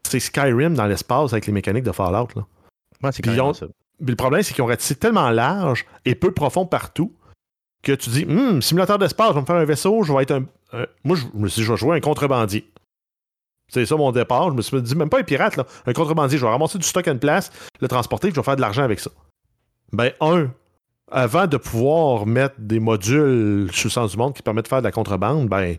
c'est 0.04 0.20
Skyrim 0.20 0.74
dans 0.74 0.86
l'espace 0.86 1.32
avec 1.32 1.46
les 1.46 1.52
mécaniques 1.52 1.84
de 1.84 1.92
Fallout. 1.92 2.28
Là. 2.36 2.46
Ouais, 3.02 3.12
c'est 3.12 3.22
Puis 3.22 3.34
carrément 3.34 3.48
ils 3.48 3.50
ont- 3.50 3.54
ça. 3.54 3.66
Puis 3.98 4.06
le 4.10 4.16
problème, 4.16 4.42
c'est 4.42 4.52
qu'ils 4.54 4.62
ont 4.62 4.66
ratissé 4.68 4.94
tellement 4.94 5.30
large 5.30 5.86
et 6.04 6.14
peu 6.14 6.30
profond 6.30 6.66
partout 6.66 7.12
que 7.82 7.92
tu 7.92 8.10
dis, 8.10 8.24
hum, 8.28 8.60
simulateur 8.60 8.98
d'espace, 8.98 9.30
je 9.30 9.34
vais 9.34 9.40
me 9.40 9.46
faire 9.46 9.56
un 9.56 9.64
vaisseau, 9.64 10.02
je 10.02 10.12
vais 10.12 10.22
être 10.22 10.32
un. 10.32 10.44
moi, 11.04 11.16
je 11.16 11.22
je 11.32 11.38
me 11.38 11.48
suis 11.48 11.60
dit, 11.60 11.66
je 11.66 11.72
vais 11.72 11.78
jouer 11.78 11.96
un 11.96 12.00
contrebandier. 12.00 12.70
C'est 13.72 13.86
ça 13.86 13.96
mon 13.96 14.12
départ. 14.12 14.50
Je 14.50 14.54
me 14.54 14.62
suis 14.62 14.82
dit, 14.82 14.94
même 14.94 15.08
pas 15.08 15.18
un 15.18 15.24
pirate, 15.24 15.56
là. 15.56 15.66
Un 15.86 15.92
contrebandier. 15.92 16.38
Je 16.38 16.44
vais 16.44 16.50
ramasser 16.50 16.78
du 16.78 16.86
stock 16.86 17.06
à 17.08 17.14
place, 17.14 17.50
le 17.80 17.88
transporter, 17.88 18.30
je 18.30 18.36
vais 18.36 18.42
faire 18.42 18.56
de 18.56 18.60
l'argent 18.60 18.82
avec 18.82 19.00
ça. 19.00 19.10
Ben, 19.92 20.12
un, 20.20 20.50
avant 21.10 21.46
de 21.46 21.56
pouvoir 21.56 22.26
mettre 22.26 22.56
des 22.58 22.80
modules 22.80 23.68
sur 23.72 23.88
le 23.88 23.92
sens 23.92 24.12
du 24.12 24.16
monde 24.16 24.34
qui 24.34 24.42
permettent 24.42 24.64
de 24.64 24.68
faire 24.68 24.80
de 24.80 24.86
la 24.86 24.92
contrebande, 24.92 25.48
ben, 25.48 25.76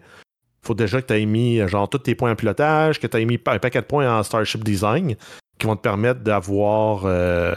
faut 0.61 0.73
déjà 0.73 1.01
que 1.01 1.07
tu 1.07 1.13
aies 1.13 1.25
mis 1.25 1.65
genre 1.67 1.89
tous 1.89 1.99
tes 1.99 2.15
points 2.15 2.31
en 2.31 2.35
pilotage, 2.35 2.99
que 2.99 3.07
tu 3.07 3.17
aies 3.17 3.25
mis 3.25 3.39
un 3.45 3.59
paquet 3.59 3.81
de 3.81 3.85
points 3.85 4.19
en 4.19 4.23
Starship 4.23 4.63
Design 4.63 5.15
qui 5.57 5.65
vont 5.65 5.75
te 5.75 5.81
permettre 5.81 6.21
d'avoir 6.21 7.03
euh, 7.05 7.55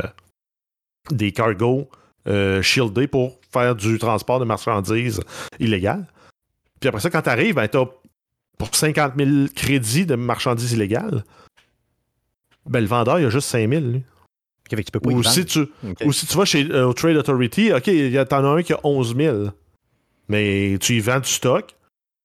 des 1.10 1.32
cargos 1.32 1.88
euh, 2.26 2.62
shieldés 2.62 3.06
pour 3.06 3.38
faire 3.52 3.74
du 3.74 3.98
transport 3.98 4.40
de 4.40 4.44
marchandises 4.44 5.20
illégal. 5.58 6.06
Puis 6.80 6.88
après 6.88 7.00
ça, 7.00 7.10
quand 7.10 7.22
tu 7.22 7.28
arrives, 7.28 7.54
ben, 7.54 7.68
tu 7.68 7.78
pour 8.60 8.74
50 8.74 9.14
000 9.16 9.30
crédits 9.56 10.04
de 10.04 10.14
marchandises 10.14 10.72
illégales. 10.72 11.24
Ben, 12.66 12.80
le 12.80 12.86
vendeur, 12.86 13.18
il 13.18 13.24
a 13.26 13.30
juste 13.30 13.48
5 13.48 13.68
000. 13.68 13.80
lui. 13.82 14.02
fait 14.68 14.76
que 14.76 14.82
tu 14.82 14.92
peux 14.92 15.00
pas 15.00 15.10
Ou 15.10 15.22
si, 15.22 15.44
tu, 15.46 15.66
ou 16.04 16.12
si 16.12 16.26
tu 16.26 16.36
vas 16.36 16.44
chez 16.44 16.70
euh, 16.70 16.86
au 16.86 16.92
Trade 16.92 17.16
Authority, 17.16 17.72
OK, 17.72 17.86
il 17.88 18.10
y 18.10 18.18
a- 18.18 18.24
t'en 18.26 18.44
as 18.44 18.48
un 18.58 18.62
qui 18.62 18.72
a 18.74 18.80
11 18.84 19.16
000. 19.16 19.48
Mais 20.28 20.76
tu 20.80 20.94
y 20.96 21.00
vends 21.00 21.18
du 21.20 21.28
stock, 21.28 21.74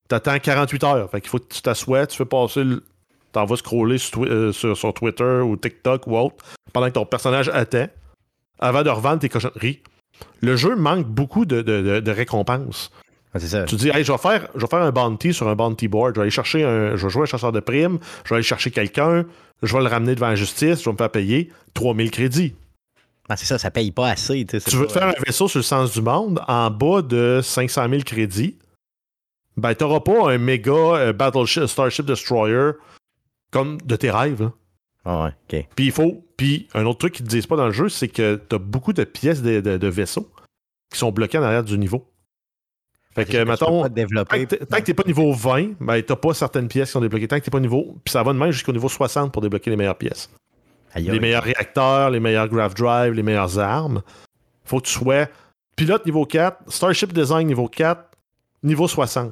t'attends 0.10 0.38
48 0.38 0.84
heures. 0.84 1.10
Fait 1.10 1.22
qu'il 1.22 1.30
faut 1.30 1.40
que 1.40 1.52
tu 1.52 1.62
t'assoies, 1.62 2.06
tu 2.06 2.18
fais 2.18 2.26
passer 2.26 2.64
le. 2.64 2.84
T'en 3.32 3.46
vas 3.46 3.56
scroller 3.58 3.98
sur, 3.98 4.24
euh, 4.26 4.52
sur, 4.54 4.78
sur 4.78 4.94
Twitter 4.94 5.42
ou 5.44 5.58
TikTok 5.58 6.06
ou 6.08 6.18
autre 6.18 6.36
pendant 6.72 6.88
que 6.88 6.94
ton 6.94 7.06
personnage 7.06 7.50
attend 7.50 7.88
avant 8.60 8.84
de 8.84 8.90
revendre 8.90 9.20
tes 9.20 9.30
cochonneries. 9.30 9.82
Le 10.42 10.56
jeu 10.56 10.76
manque 10.76 11.06
beaucoup 11.08 11.46
de, 11.46 11.62
de- 11.62 11.82
de- 11.82 12.00
de 12.02 12.12
récompenses. 12.12 12.92
Ça. 13.40 13.64
Tu 13.66 13.76
dis, 13.76 13.90
hey, 13.90 14.04
je 14.04 14.12
vais, 14.12 14.18
faire, 14.18 14.48
je 14.56 14.62
vais 14.62 14.68
faire 14.68 14.82
un 14.82 14.92
bounty 14.92 15.34
sur 15.34 15.48
un 15.48 15.56
bounty 15.56 15.88
board. 15.88 16.16
Je 16.16 16.20
vais 16.20 16.22
aller 16.24 16.32
chercher 16.32 16.64
un. 16.64 16.96
Je 16.96 17.04
vais 17.06 17.10
jouer 17.12 17.24
un 17.24 17.26
chasseur 17.26 17.52
de 17.52 17.60
primes. 17.60 18.00
Je 18.24 18.30
vais 18.30 18.36
aller 18.36 18.44
chercher 18.44 18.72
quelqu'un. 18.72 19.26
Je 19.62 19.74
vais 19.76 19.82
le 19.84 19.90
ramener 19.90 20.16
devant 20.16 20.30
la 20.30 20.36
justice. 20.36 20.80
Je 20.80 20.86
vais 20.86 20.92
me 20.94 20.98
faire 20.98 21.12
payer 21.12 21.52
3000 21.74 22.12
crédits. 22.12 22.56
Ah, 23.28 23.36
c'est 23.36 23.46
ça, 23.46 23.58
ça 23.58 23.72
paye 23.72 23.92
pas 23.92 24.10
assez. 24.10 24.46
tu 24.46 24.76
veux 24.78 24.86
te 24.88 24.92
faire 24.94 25.08
un 25.08 25.14
vaisseau 25.26 25.48
sur 25.48 25.58
le 25.60 25.64
sens 25.64 25.92
du 25.94 26.02
monde 26.02 26.42
en 26.48 26.70
bas 26.70 27.02
de 27.02 27.42
500 27.44 27.90
000 27.90 28.02
crédits? 28.04 28.58
Ben, 29.58 29.74
t'auras 29.74 30.02
pas 30.02 30.32
un 30.32 30.38
méga 30.38 30.72
euh, 30.72 31.14
Battleship, 31.14 31.66
Starship 31.66 32.06
Destroyer 32.06 32.72
comme 33.52 33.80
de 33.82 33.96
tes 33.96 34.12
rêves. 34.12 34.42
là. 34.44 34.52
Ah 35.06 35.24
ouais, 35.26 35.32
ok. 35.60 35.68
Puis 35.76 35.86
il 35.86 35.92
faut. 35.92 36.26
Puis 36.38 36.68
un 36.74 36.86
autre 36.86 37.00
truc 37.00 37.14
qu'ils 37.14 37.26
te 37.26 37.30
disent 37.30 37.48
pas 37.48 37.56
dans 37.56 37.66
le 37.68 37.72
jeu, 37.72 37.90
c'est 37.90 38.08
que 38.10 38.36
t'as 38.36 38.58
beaucoup 38.58 38.92
de 38.94 39.04
pièces 39.04 39.42
de, 39.42 39.60
de- 39.62 39.78
de 39.78 39.88
vaisseaux 39.88 40.30
qui 40.92 41.00
sont 41.00 41.12
bloquées 41.12 41.38
en 41.38 41.44
arrière 41.44 41.64
du 41.64 41.78
niveau. 41.78 42.08
Fait 43.16 43.24
que, 43.26 43.38
mettons, 43.46 43.82
Tant 44.66 44.78
que 44.78 44.82
t'es- 44.84 44.94
pas 44.94 45.04
niveau 45.08 45.32
20, 45.34 45.76
ben 45.80 46.02
t'as 46.04 46.16
pas 46.18 46.34
certaines 46.34 46.68
pièces 46.68 46.90
qui 46.90 46.94
sont 46.94 47.02
débloquées. 47.02 47.28
Tant 47.28 47.40
que 47.40 47.46
t'es 47.46 47.52
pas 47.52 47.60
niveau. 47.62 47.96
Puis 48.04 48.12
ça 48.12 48.22
va 48.24 48.34
de 48.34 48.38
même 48.38 48.52
jusqu'au 48.52 48.74
niveau 48.74 48.90
60 48.90 49.32
pour 49.32 49.42
débloquer 49.42 49.70
les 49.70 49.78
meilleures 49.78 49.98
pièces. 49.98 50.30
Les 51.14 51.20
meilleurs 51.20 51.44
réacteurs, 51.44 52.10
les 52.10 52.20
meilleurs 52.20 52.48
graph 52.50 52.74
drive, 52.76 53.14
les 53.14 53.24
meilleures 53.24 53.58
armes. 53.60 54.02
Faut 54.66 54.80
que 54.80 54.86
tu 54.88 54.94
sois 54.94 55.28
pilote 55.76 56.06
niveau 56.06 56.26
4, 56.26 56.58
Starship 56.68 57.14
Design 57.14 57.48
niveau 57.48 57.68
4, 57.68 58.02
niveau 58.64 58.88
60. 58.88 59.32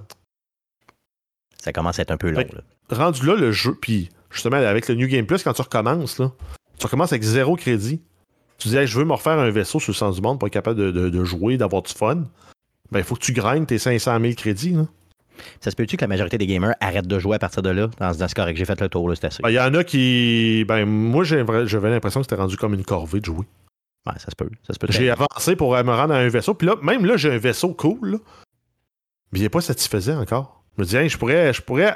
Ça 1.58 1.72
commence 1.72 2.00
à 2.00 2.02
être 2.04 2.12
un 2.12 2.18
peu 2.18 2.30
long. 2.30 2.40
Fait 2.40 2.46
que- 2.46 2.56
là. 2.56 2.62
Rendu 2.92 3.26
là, 3.26 3.36
le 3.36 3.52
jeu, 3.52 3.76
puis 3.82 4.10
justement, 4.30 4.58
avec 4.58 4.88
le 4.88 4.96
New 4.96 5.08
Game 5.08 5.26
Plus, 5.26 5.42
quand 5.44 5.54
tu 5.54 5.62
recommences, 5.62 6.20
là, 6.20 6.32
tu 6.78 6.86
recommences 6.86 7.12
avec 7.14 7.24
zéro 7.24 7.56
crédit. 7.56 8.02
Tu 8.58 8.68
dis, 8.68 8.78
Hey, 8.78 8.86
je 8.88 8.98
veux 8.98 9.06
me 9.06 9.14
refaire 9.14 9.40
un 9.40 9.50
vaisseau 9.50 9.80
sur 9.80 9.92
le 9.92 9.96
sens 9.96 10.16
du 10.16 10.22
monde 10.22 10.40
pour 10.40 10.48
être 10.48 10.54
capable 10.54 10.78
de, 10.80 10.92
de- 10.92 11.10
de 11.10 11.24
jouer, 11.24 11.58
d'avoir 11.58 11.82
du 11.82 11.94
fun. 11.94 12.24
Ben, 12.94 13.00
il 13.00 13.06
faut 13.06 13.16
que 13.16 13.22
tu 13.22 13.34
grindes 13.34 13.68
tes 13.68 13.80
500 13.80 14.20
000 14.22 14.34
crédits. 14.36 14.74
là. 14.74 14.86
Ça 15.62 15.72
se 15.72 15.76
peut-tu 15.76 15.98
que 15.98 16.04
la 16.04 16.08
majorité 16.08 16.38
des 16.38 16.46
gamers 16.46 16.76
arrêtent 16.80 17.08
de 17.08 17.20
jouer 17.20 17.36
à 17.36 17.40
partir 17.40 17.64
de 17.64 17.70
là? 17.70 17.90
Dans, 18.00 18.14
ce 18.14 18.36
correct, 18.36 18.56
j'ai 18.56 18.66
fait 18.66 18.80
le 18.80 18.88
tour, 18.88 19.12
c'est 19.16 19.26
assez. 19.26 19.42
Ben, 19.42 19.50
Il 19.50 19.56
y 19.56 19.60
en 19.60 19.74
a 19.74 19.84
qui. 19.84 20.64
Ben, 20.68 20.86
moi, 20.86 21.24
j'avais 21.24 21.90
l'impression 21.90 22.22
que 22.22 22.26
c'était 22.26 22.40
rendu 22.40 22.56
comme 22.56 22.74
une 22.74 22.86
corvée 22.86 23.20
de 23.20 23.26
jouer. 23.26 23.46
Ouais, 24.06 24.14
ça 24.20 24.30
se 24.30 24.36
peut. 24.36 24.50
Ça 24.68 24.74
se 24.74 24.80
peut. 24.80 24.88
J'ai 24.90 25.10
avancé 25.10 25.56
pour 25.56 25.72
me 25.72 25.92
rendre 25.92 26.14
à 26.14 26.18
un 26.18 26.28
vaisseau. 26.28 26.54
Puis 26.54 26.68
là, 26.68 26.76
même 26.82 27.06
là, 27.06 27.18
j'ai 27.18 27.32
un 27.32 27.38
vaisseau 27.38 27.74
cool. 27.74 28.12
là. 28.12 28.18
Mais 29.32 29.40
il 29.40 29.42
n'est 29.42 29.50
pas 29.50 29.62
satisfaisant 29.62 30.22
encore. 30.22 30.64
Je 30.78 30.84
me 30.84 30.88
dis, 30.88 30.96
Hey, 30.96 31.10
je 31.10 31.18
pourrais, 31.18 31.52
je 31.54 31.62
pourrais 31.62 31.96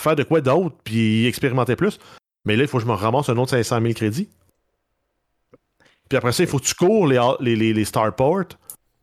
faire 0.00 0.14
de 0.14 0.22
quoi 0.22 0.40
d'autre 0.40 0.76
puis 0.84 1.26
expérimenter 1.26 1.74
plus. 1.74 1.98
Mais 2.44 2.56
là, 2.56 2.62
il 2.62 2.68
faut 2.68 2.78
que 2.78 2.84
je 2.84 2.88
me 2.88 2.94
ramasse 2.94 3.28
un 3.28 3.36
autre 3.38 3.50
500 3.50 3.80
000 3.80 3.94
crédits. 3.94 4.28
Puis 6.08 6.16
après 6.16 6.32
ça, 6.32 6.42
il 6.42 6.48
faut 6.48 6.58
que 6.58 6.64
tu 6.64 6.74
cours 6.74 7.06
les, 7.06 7.18
les, 7.40 7.56
les, 7.56 7.72
les 7.72 7.84
starports 7.84 8.44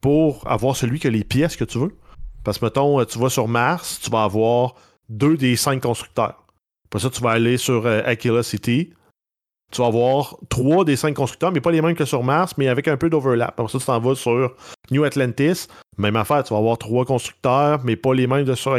pour 0.02 0.50
avoir 0.50 0.76
celui 0.76 1.00
qui 1.00 1.08
a 1.08 1.10
les 1.10 1.24
pièces 1.24 1.56
que 1.56 1.66
tu 1.66 1.78
veux. 1.78 1.96
Parce 2.44 2.58
que, 2.58 2.66
mettons, 2.66 3.04
tu 3.06 3.20
vas 3.20 3.30
sur 3.30 3.48
Mars, 3.48 4.00
tu 4.02 4.10
vas 4.10 4.24
avoir 4.24 4.76
deux 5.10 5.38
des 5.38 5.56
cinq 5.56 5.82
constructeurs. 5.82 6.46
Après 6.86 7.00
ça, 7.00 7.10
tu 7.10 7.22
vas 7.22 7.32
aller 7.32 7.58
sur 7.58 7.86
euh, 7.86 8.02
Aquila 8.06 8.44
City. 8.44 8.94
Tu 9.72 9.82
vas 9.82 9.88
avoir 9.88 10.38
trois 10.50 10.84
des 10.84 10.96
cinq 10.96 11.14
constructeurs, 11.14 11.52
mais 11.52 11.62
pas 11.62 11.72
les 11.72 11.82
mêmes 11.82 11.96
que 11.96 12.06
sur 12.06 12.24
Mars, 12.24 12.54
mais 12.58 12.68
avec 12.68 12.88
un 12.88 12.98
peu 12.98 13.10
d'overlap. 13.10 13.60
Après 13.60 13.72
ça, 13.72 13.78
tu 13.78 13.86
t'en 13.86 14.00
vas 14.00 14.16
sur 14.16 14.56
New 14.90 15.04
Atlantis. 15.04 15.68
Même 15.98 16.16
affaire, 16.16 16.44
tu 16.44 16.54
vas 16.54 16.60
avoir 16.60 16.78
trois 16.80 17.06
constructeurs, 17.06 17.82
mais 17.84 17.96
pas 17.96 18.14
les 18.14 18.26
mêmes 18.26 18.46
de 18.46 18.56
sur. 18.56 18.76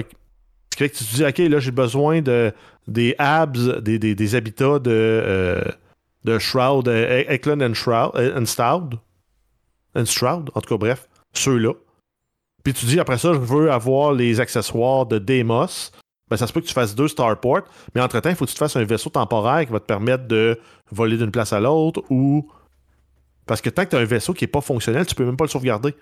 Ce 0.77 0.85
tu 0.85 0.91
te 0.91 1.15
dis, 1.15 1.25
OK, 1.25 1.39
là, 1.39 1.59
j'ai 1.61 1.71
besoin 1.71 2.23
de, 2.23 2.53
des 2.89 3.15
abs, 3.19 3.81
des, 3.83 3.99
des, 3.99 4.15
des 4.15 4.35
habitats 4.35 4.79
de, 4.79 4.91
euh, 4.91 5.63
de 6.25 6.39
Shroud, 6.39 6.89
euh, 6.89 7.25
Eklund 7.29 7.63
and 7.63 7.75
Shroud, 7.75 8.13
euh. 8.17 8.41
And 9.95 10.07
Stroud, 10.07 10.51
en 10.55 10.61
tout 10.61 10.69
cas, 10.69 10.79
bref, 10.79 11.09
ceux-là. 11.33 11.73
Puis 12.63 12.73
tu 12.75 12.85
dis, 12.87 13.01
après 13.01 13.19
ça, 13.19 13.33
je 13.33 13.39
veux 13.39 13.71
avoir 13.73 14.13
les 14.13 14.41
accessoires 14.41 15.07
de 15.07 15.19
Deimos. 15.19 15.91
Ben, 16.29 16.37
ça 16.37 16.47
se 16.47 16.53
peut 16.53 16.61
que 16.61 16.67
tu 16.67 16.75
fasses 16.75 16.95
deux 16.95 17.09
starports, 17.09 17.63
mais 17.95 18.01
entre-temps, 18.01 18.29
il 18.31 18.37
faut 18.37 18.45
que 18.45 18.51
tu 18.51 18.55
te 18.55 18.59
fasses 18.59 18.77
un 18.77 18.85
vaisseau 18.85 19.11
temporaire 19.11 19.67
qui 19.67 19.73
va 19.73 19.81
te 19.81 19.87
permettre 19.87 20.29
de 20.29 20.61
voler 20.93 21.17
d'une 21.17 21.31
place 21.33 21.53
à 21.53 21.59
l'autre 21.61 22.03
ou. 22.11 22.49
Parce 23.47 23.61
que 23.61 23.71
tant 23.71 23.85
que 23.85 23.91
tu 23.91 23.97
as 23.97 23.99
un 23.99 24.05
vaisseau 24.05 24.33
qui 24.33 24.45
n'est 24.45 24.49
pas 24.51 24.61
fonctionnel, 24.61 25.07
tu 25.07 25.15
peux 25.17 25.25
même 25.25 25.37
pas 25.37 25.45
le 25.45 25.51
sauvegarder. 25.51 25.95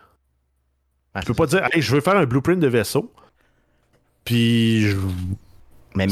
Ah, 1.15 1.21
Tu 1.21 1.27
peux 1.29 1.35
pas 1.35 1.47
dire, 1.47 1.67
hey, 1.73 1.81
je 1.81 1.95
veux 1.95 2.01
faire 2.03 2.17
un 2.17 2.27
blueprint 2.27 2.61
de 2.61 2.67
vaisseau. 2.69 3.11
Puis. 4.25 4.83
je- 4.83 4.97
Même, 5.95 6.11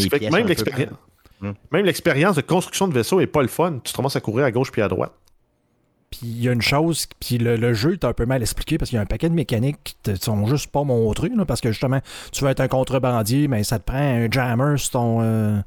peu-. 0.56 1.46
Hmm. 1.48 1.52
Même 1.70 1.84
l'expérience 1.84 2.36
de 2.36 2.40
construction 2.40 2.88
de 2.88 2.94
vaisseau 2.94 3.20
est 3.20 3.26
pas 3.26 3.42
le 3.42 3.48
fun. 3.48 3.80
Tu 3.84 3.92
te 3.92 3.96
commences 3.96 4.16
à 4.16 4.20
courir 4.22 4.46
à 4.46 4.50
gauche 4.50 4.72
puis 4.72 4.80
à 4.80 4.88
droite. 4.88 5.12
Puis 6.10 6.20
il 6.22 6.42
y 6.42 6.48
a 6.48 6.52
une 6.52 6.62
chose, 6.62 7.06
puis 7.20 7.38
le, 7.38 7.56
le 7.56 7.74
jeu 7.74 7.94
est 7.94 8.04
un 8.04 8.12
peu 8.12 8.26
mal 8.26 8.40
expliqué 8.40 8.78
parce 8.78 8.90
qu'il 8.90 8.96
y 8.96 8.98
a 8.98 9.02
un 9.02 9.06
paquet 9.06 9.28
de 9.28 9.34
mécaniques 9.34 9.78
qui 9.82 9.96
te 10.02 10.14
sont 10.24 10.46
juste 10.46 10.68
pas 10.70 10.84
montrées. 10.84 11.30
là, 11.30 11.44
parce 11.44 11.60
que 11.60 11.70
justement, 11.72 12.00
tu 12.32 12.44
veux 12.44 12.50
être 12.50 12.60
un 12.60 12.68
contrebandier, 12.68 13.48
mais 13.48 13.64
ça 13.64 13.78
te 13.78 13.84
prend 13.84 13.98
un 13.98 14.30
jammer 14.30 14.78
sur 14.78 14.90
ton, 14.90 15.18
euh, 15.22 15.58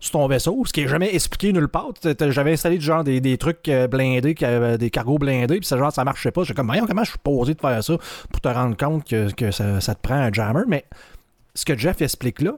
sur 0.00 0.12
ton 0.12 0.26
vaisseau, 0.26 0.62
ce 0.66 0.72
qui 0.72 0.82
est 0.82 0.88
jamais 0.88 1.14
expliqué 1.14 1.52
nulle 1.52 1.68
part. 1.68 1.92
J'avais 2.02 2.52
installé 2.52 2.78
du 2.78 2.84
genre 2.84 3.04
des, 3.04 3.20
des 3.20 3.38
trucs 3.38 3.68
euh, 3.68 3.86
blindés, 3.86 4.34
des 4.34 4.90
cargos 4.90 5.18
blindés, 5.18 5.58
puis 5.58 5.66
ça, 5.66 5.78
genre 5.78 5.92
ça 5.92 6.04
marchait 6.04 6.30
pas. 6.30 6.42
J'étais 6.42 6.54
comme, 6.54 6.66
voyons, 6.66 6.86
comment 6.86 7.04
je 7.04 7.10
suis 7.10 7.18
posé 7.18 7.54
de 7.54 7.60
faire 7.60 7.82
ça 7.82 7.96
pour 8.30 8.40
te 8.40 8.48
rendre 8.48 8.76
compte 8.76 9.04
que, 9.04 9.32
que 9.32 9.50
ça, 9.50 9.80
ça 9.80 9.94
te 9.94 10.00
prend 10.00 10.16
un 10.16 10.32
jammer? 10.32 10.62
Mais 10.66 10.84
ce 11.54 11.64
que 11.64 11.76
Jeff 11.76 12.02
explique 12.02 12.40
là, 12.42 12.52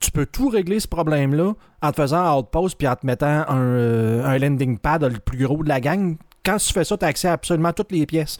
tu 0.00 0.10
peux 0.10 0.26
tout 0.26 0.48
régler 0.48 0.80
ce 0.80 0.88
problème-là 0.88 1.52
en 1.80 1.90
te 1.92 1.96
faisant 1.96 2.18
un 2.18 2.36
outpost 2.36 2.76
puis 2.76 2.88
en 2.88 2.96
te 2.96 3.06
mettant 3.06 3.44
un, 3.48 3.60
euh, 3.60 4.24
un 4.24 4.36
landing 4.38 4.78
pad 4.78 5.04
le 5.04 5.18
plus 5.18 5.44
gros 5.44 5.62
de 5.62 5.68
la 5.68 5.80
gang. 5.80 6.16
Quand 6.44 6.56
tu 6.56 6.72
fais 6.72 6.84
ça, 6.84 6.96
tu 6.96 7.04
as 7.04 7.08
accès 7.08 7.28
à 7.28 7.32
absolument 7.34 7.72
toutes 7.72 7.92
les 7.92 8.04
pièces. 8.06 8.36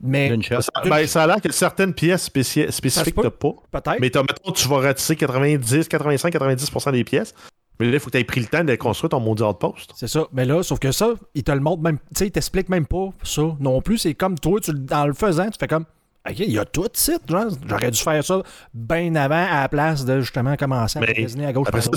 Mais. 0.00 0.36
Ça, 0.42 0.58
ben, 0.84 1.06
ça 1.06 1.22
a 1.22 1.26
l'air 1.26 1.40
que 1.40 1.50
certaines 1.50 1.94
pièces 1.94 2.28
spéci- 2.28 2.70
spécifiques, 2.70 3.14
peut. 3.14 3.22
t'as 3.22 3.30
pas. 3.30 3.52
peut-être. 3.80 4.00
Mais 4.00 4.10
t'as, 4.10 4.20
mettons, 4.22 4.52
tu 4.52 4.68
vas 4.68 4.78
ratisser 4.80 5.16
90, 5.16 5.88
85, 5.88 6.32
90% 6.34 6.92
des 6.92 7.04
pièces. 7.04 7.34
Mais 7.80 7.86
là, 7.86 7.92
il 7.94 8.00
faut 8.00 8.06
que 8.06 8.12
tu 8.12 8.18
aies 8.18 8.24
pris 8.24 8.40
le 8.40 8.46
temps 8.46 8.64
de 8.64 8.74
construire 8.76 9.10
ton 9.10 9.20
maudit 9.20 9.42
outpost. 9.42 9.90
C'est 9.96 10.06
ça. 10.08 10.26
Mais 10.32 10.44
là, 10.44 10.62
sauf 10.62 10.78
que 10.78 10.92
ça, 10.92 11.10
il 11.34 11.42
te 11.44 11.52
le 11.52 11.60
montre 11.60 11.82
même. 11.82 11.98
Tu 11.98 12.04
sais, 12.16 12.26
il 12.26 12.30
t'explique 12.30 12.68
même 12.68 12.86
pas 12.86 13.08
ça 13.22 13.42
non 13.60 13.80
plus. 13.82 13.98
C'est 13.98 14.14
comme 14.14 14.38
toi, 14.38 14.60
tu, 14.60 14.72
le- 14.72 14.86
en 14.94 15.06
le 15.06 15.12
faisant, 15.14 15.46
tu 15.50 15.58
fais 15.58 15.66
comme. 15.68 15.84
OK, 16.28 16.38
il 16.40 16.50
y 16.52 16.58
a 16.58 16.64
tout 16.64 16.82
de 16.88 16.96
suite. 16.96 17.22
genre, 17.28 17.44
J'aurais 17.68 17.90
dû 17.90 18.00
faire 18.00 18.22
ça 18.24 18.42
bien 18.74 19.14
avant 19.14 19.46
à 19.50 19.60
la 19.62 19.68
place 19.68 20.04
de 20.04 20.20
justement 20.20 20.56
commencer 20.56 20.98
à 20.98 21.00
magasiner 21.02 21.46
à 21.46 21.52
gauche. 21.52 21.68
Après 21.68 21.80
ça. 21.82 21.90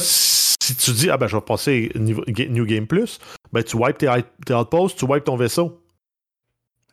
Si 0.73 0.75
tu 0.75 0.91
dis, 0.91 1.09
ah 1.09 1.17
ben, 1.17 1.27
je 1.27 1.35
vais 1.35 1.41
passer 1.41 1.91
New 1.95 2.65
Game 2.65 2.87
Plus, 2.87 3.19
ben, 3.53 3.63
tu 3.63 3.75
wipes 3.77 3.97
tes, 3.97 4.11
tes 4.45 4.53
outposts, 4.53 4.97
tu 4.97 5.05
wipes 5.05 5.23
ton 5.25 5.35
vaisseau. 5.35 5.81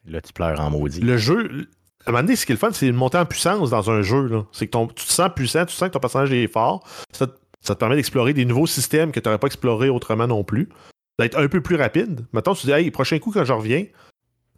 Là, 0.06 0.20
tu 0.20 0.32
pleures 0.32 0.60
en 0.60 0.70
maudit. 0.70 1.00
Le 1.00 1.16
jeu, 1.16 1.66
à 2.06 2.10
un 2.10 2.12
moment 2.12 2.22
donné, 2.22 2.36
ce 2.36 2.46
qui 2.46 2.52
est 2.52 2.54
le 2.54 2.58
fun, 2.58 2.70
c'est 2.72 2.86
une 2.86 2.94
montée 2.94 3.18
en 3.18 3.26
puissance 3.26 3.70
dans 3.70 3.90
un 3.90 4.02
jeu. 4.02 4.44
C'est 4.52 4.66
que 4.66 4.70
ton- 4.72 4.86
tu 4.86 5.04
te 5.04 5.12
sens 5.12 5.30
puissant, 5.34 5.66
tu 5.66 5.74
sens 5.74 5.88
que 5.88 5.94
ton 5.94 5.98
personnage 6.00 6.32
est 6.32 6.46
fort. 6.46 6.86
Ça, 7.12 7.26
te- 7.26 7.36
ça 7.60 7.74
te 7.74 7.80
permet 7.80 7.96
d'explorer 7.96 8.32
des 8.32 8.44
nouveaux 8.44 8.66
systèmes 8.68 9.10
que 9.10 9.18
tu 9.18 9.28
n'aurais 9.28 9.38
pas 9.38 9.48
explorés 9.48 9.88
autrement 9.88 10.26
non 10.28 10.44
plus. 10.44 10.68
D'être 11.18 11.36
un 11.38 11.48
peu 11.48 11.60
plus 11.60 11.76
rapide. 11.76 12.24
Maintenant, 12.32 12.54
tu 12.54 12.66
dis, 12.66 12.72
hey, 12.72 12.90
prochain 12.90 13.18
coup, 13.18 13.32
quand 13.32 13.44
je 13.44 13.52
reviens, 13.52 13.84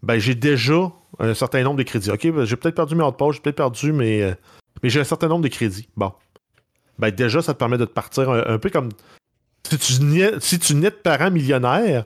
ben, 0.03 0.19
j'ai 0.19 0.35
déjà 0.35 0.93
un 1.19 1.33
certain 1.33 1.63
nombre 1.63 1.77
de 1.79 1.83
crédits. 1.85 2.11
OK, 2.11 2.31
ben, 2.31 2.45
j'ai 2.45 2.57
peut-être 2.57 2.75
perdu 2.75 2.95
mes 2.95 3.05
outposts, 3.05 3.37
j'ai 3.39 3.43
peut-être 3.43 3.57
perdu 3.57 3.93
mes. 3.93 4.23
euh, 4.23 4.35
mais 4.83 4.91
j'ai 4.91 5.01
un 5.01 5.05
certain 5.05 5.29
nombre 5.29 5.43
de 5.43 5.49
crédits. 5.49 5.89
Bon. 5.97 6.13
Ben, 6.99 7.11
déjà, 7.11 7.43
ça 7.43 7.55
te 7.55 7.59
permet 7.59 7.79
de 7.79 7.85
te 7.85 7.93
partir 7.93 8.31
un, 8.31 8.45
un 8.47 8.59
peu 8.59 8.71
comme. 8.71 8.91
Si 9.71 9.79
tu, 9.79 10.03
nais, 10.03 10.33
si 10.41 10.59
tu 10.59 10.75
nais 10.75 10.91
de 10.91 10.97
parents 10.97 11.31
millionnaires, 11.31 12.05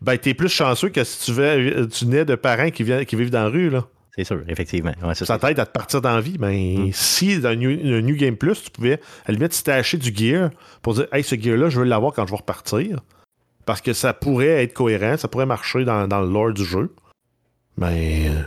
ben, 0.00 0.16
t'es 0.18 0.34
plus 0.34 0.48
chanceux 0.48 0.88
que 0.88 1.04
si 1.04 1.24
tu, 1.26 1.32
vais, 1.32 1.86
tu 1.88 2.06
nais 2.06 2.24
de 2.24 2.34
parents 2.34 2.70
qui, 2.70 2.82
viennent, 2.82 3.04
qui 3.06 3.16
vivent 3.16 3.30
dans 3.30 3.44
la 3.44 3.48
rue, 3.50 3.70
là. 3.70 3.86
C'est 4.16 4.24
sûr, 4.24 4.42
effectivement. 4.48 4.92
Ouais, 5.04 5.14
ça, 5.14 5.38
t'aide 5.38 5.60
à 5.60 5.66
te 5.66 5.70
partir 5.70 6.00
dans 6.00 6.14
la 6.16 6.20
vie. 6.20 6.38
Ben, 6.38 6.86
Mm. 6.88 6.92
si 6.92 7.38
dans 7.38 7.54
New, 7.56 7.70
le 7.70 8.00
New 8.00 8.16
Game 8.16 8.36
Plus, 8.36 8.64
tu 8.64 8.70
pouvais, 8.70 8.94
à 9.24 9.28
la 9.28 9.34
limite, 9.34 9.52
si 9.52 9.62
t'as 9.62 9.76
acheté 9.76 9.96
du 9.98 10.12
gear 10.14 10.50
pour 10.82 10.94
dire, 10.94 11.06
hey, 11.12 11.22
ce 11.22 11.36
gear-là, 11.36 11.68
je 11.68 11.78
veux 11.78 11.84
l'avoir 11.84 12.12
quand 12.12 12.26
je 12.26 12.32
vais 12.32 12.36
repartir. 12.38 13.00
Parce 13.64 13.80
que 13.80 13.92
ça 13.92 14.12
pourrait 14.14 14.64
être 14.64 14.72
cohérent, 14.74 15.16
ça 15.16 15.28
pourrait 15.28 15.46
marcher 15.46 15.84
dans, 15.84 16.08
dans 16.08 16.20
le 16.20 16.28
lore 16.32 16.52
du 16.52 16.64
jeu. 16.64 16.92
Ben, 17.76 17.92
euh, 17.92 18.42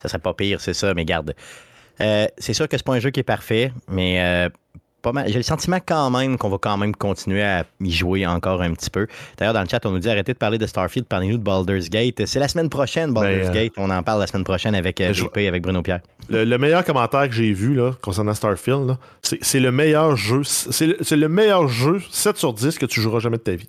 ça 0.00 0.08
serait 0.08 0.20
pas 0.20 0.34
pire, 0.34 0.60
c'est 0.60 0.74
ça, 0.74 0.94
mais 0.94 1.04
garde. 1.04 1.34
Euh, 2.00 2.26
c'est 2.38 2.54
sûr 2.54 2.68
que 2.68 2.76
c'est 2.76 2.84
pas 2.86 2.94
un 2.94 3.00
jeu 3.00 3.10
qui 3.10 3.20
est 3.20 3.24
parfait, 3.24 3.72
mais 3.88 4.20
euh, 4.22 4.48
pas 5.02 5.12
mal. 5.12 5.28
J'ai 5.28 5.36
le 5.38 5.42
sentiment 5.42 5.78
quand 5.84 6.10
même 6.10 6.36
qu'on 6.38 6.48
va 6.50 6.58
quand 6.58 6.76
même 6.76 6.94
continuer 6.94 7.42
à 7.42 7.64
y 7.80 7.90
jouer 7.90 8.26
encore 8.26 8.60
un 8.62 8.72
petit 8.74 8.90
peu. 8.90 9.06
D'ailleurs, 9.38 9.54
dans 9.54 9.62
le 9.62 9.68
chat, 9.68 9.84
on 9.86 9.90
nous 9.92 9.98
dit 9.98 10.08
arrêtez 10.10 10.32
de 10.34 10.38
parler 10.38 10.58
de 10.58 10.66
Starfield, 10.66 11.06
parlez-nous 11.06 11.38
de 11.38 11.42
Baldur's 11.42 11.88
Gate. 11.88 12.26
C'est 12.26 12.38
la 12.38 12.48
semaine 12.48 12.68
prochaine, 12.68 13.12
Baldur's 13.12 13.48
Ben, 13.48 13.56
euh, 13.56 13.62
Gate. 13.64 13.72
On 13.78 13.90
en 13.90 14.02
parle 14.02 14.20
la 14.20 14.26
semaine 14.26 14.44
prochaine 14.44 14.74
avec 14.74 15.00
euh, 15.00 15.12
je- 15.12 15.24
JP, 15.24 15.36
avec 15.48 15.62
Bruno 15.62 15.82
Pierre. 15.82 16.00
le, 16.28 16.44
le 16.44 16.58
meilleur 16.58 16.84
commentaire 16.84 17.26
que 17.28 17.34
j'ai 17.34 17.52
vu 17.52 17.74
là, 17.74 17.92
concernant 18.02 18.34
Starfield, 18.34 18.96
c'est 19.22 19.60
le 19.60 19.72
meilleur 19.72 20.16
jeu. 20.16 20.42
C'est 20.44 20.86
le, 20.86 20.96
c'est 21.00 21.16
le 21.16 21.28
meilleur 21.28 21.68
jeu 21.68 22.00
7 22.10 22.36
sur 22.36 22.52
10 22.52 22.78
que 22.78 22.86
tu 22.86 23.00
joueras 23.00 23.20
jamais 23.20 23.38
de 23.38 23.42
ta 23.42 23.52
vie. 23.52 23.68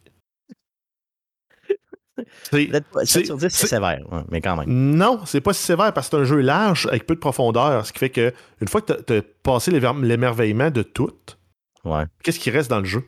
C'est- 1.68 1.78
Peut-être 1.78 1.80
pas- 1.80 2.06
c'est- 2.06 2.11
7 2.52 3.26
sur 3.26 3.38
10, 3.38 3.50
c'est 3.50 3.68
sévère, 3.68 4.00
ouais, 4.12 4.22
mais 4.30 4.42
quand 4.42 4.56
même. 4.58 4.70
Non, 4.70 5.22
c'est 5.26 5.42
pas 5.42 5.54
si 5.54 5.64
sévère 5.64 5.94
parce 5.94 6.10
que 6.10 6.18
c'est 6.18 6.22
un 6.22 6.26
jeu 6.26 6.40
large 6.42 6.88
avec 6.88 7.06
peu 7.06 7.16
de 7.16 7.20
profondeur. 7.20 7.86
Ce 7.86 7.92
qui 7.94 8.00
fait 8.00 8.10
que 8.10 8.34
une 8.62 8.68
fois 8.68 8.82
que 8.82 8.94
tu 8.94 9.14
as 9.14 9.22
passé 9.44 9.72
l'éver- 9.72 9.92
l'émerveillement 10.02 10.70
de 10.72 10.82
tout, 10.84 11.12
Ouais. 11.84 12.04
qu'est-ce 12.24 12.40
qui 12.40 12.50
reste 12.52 12.70
dans 12.70 12.80
le 12.80 12.86
jeu? 12.86 13.04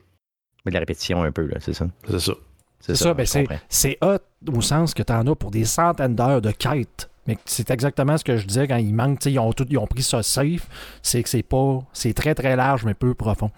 Mais 0.66 0.72
de 0.72 0.74
la 0.76 0.80
répétition 0.80 1.22
un 1.24 1.32
peu, 1.32 1.46
là, 1.46 1.58
c'est 1.60 1.74
ça. 1.74 1.86
C'est 2.10 2.20
ça. 2.20 2.34
C'est 2.80 2.96
ça, 2.96 3.14
ben 3.14 3.26
je 3.26 3.46
c'est, 3.70 3.98
hot 4.02 4.18
au 4.54 4.60
sens 4.62 4.94
que 4.94 5.04
tu 5.04 5.14
en 5.14 5.26
as 5.28 5.36
pour 5.36 5.52
des 5.52 5.64
centaines 5.64 6.16
d'heures 6.16 6.42
de 6.42 6.52
quêtes. 6.52 7.10
Mais 7.28 7.38
c'est 7.46 7.72
exactement 7.72 8.18
ce 8.18 8.24
que 8.26 8.36
je 8.36 8.46
disais 8.46 8.68
quand 8.68 8.76
il 8.76 8.94
manque, 8.94 9.26
ils 9.26 9.40
ont, 9.40 9.54
tout, 9.54 9.66
ils 9.70 9.78
ont 9.78 9.88
pris 9.88 10.04
ça 10.04 10.22
safe, 10.22 10.68
c'est 11.02 11.24
que 11.24 11.30
c'est 11.30 11.44
pas. 11.44 11.80
C'est 11.94 12.14
très 12.14 12.36
très 12.36 12.58
large 12.58 12.84
mais 12.84 12.94
peu 12.94 13.14
profond. 13.14 13.52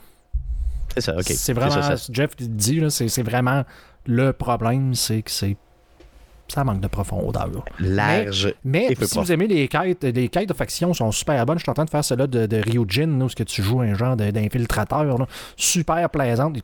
C'est 0.96 1.02
ça, 1.02 1.16
ok. 1.16 1.24
C'est 1.24 1.54
vraiment. 1.54 1.72
ça, 1.82 1.98
ça. 1.98 2.14
Jeff 2.14 2.36
dit, 2.38 2.80
là, 2.80 2.90
c'est, 2.90 3.08
c'est 3.08 3.24
vraiment 3.24 3.64
le 4.06 4.34
problème, 4.34 4.94
c'est 4.96 5.22
que 5.22 5.32
c'est. 5.32 5.56
Ça 6.48 6.64
manque 6.64 6.80
de 6.80 6.88
profondeur. 6.88 7.50
Large. 7.80 8.54
Mais 8.64 8.94
si 9.02 9.18
vous 9.18 9.32
aimez 9.32 9.48
les 9.48 9.68
quêtes, 9.68 10.04
les 10.04 10.30
quêtes 10.30 10.48
de 10.48 10.54
faction 10.54 10.94
sont 10.94 11.12
super 11.12 11.44
bonnes. 11.44 11.58
Je 11.58 11.64
suis 11.64 11.72
en 11.72 11.74
train 11.74 11.86
de 11.86 11.90
faire 11.90 12.04
celle-là 12.06 12.28
de, 12.28 12.46
de 12.46 12.58
Ryujin, 12.58 13.08
là, 13.18 13.26
où 13.26 13.30
ce 13.30 13.36
que 13.36 13.42
tu 13.44 13.64
joues 13.64 13.82
un 13.82 13.96
genre 13.96 14.16
d'infiltrateur. 14.16 15.04
là. 15.18 15.26
Super 15.58 16.08
plaisante. 16.12 16.58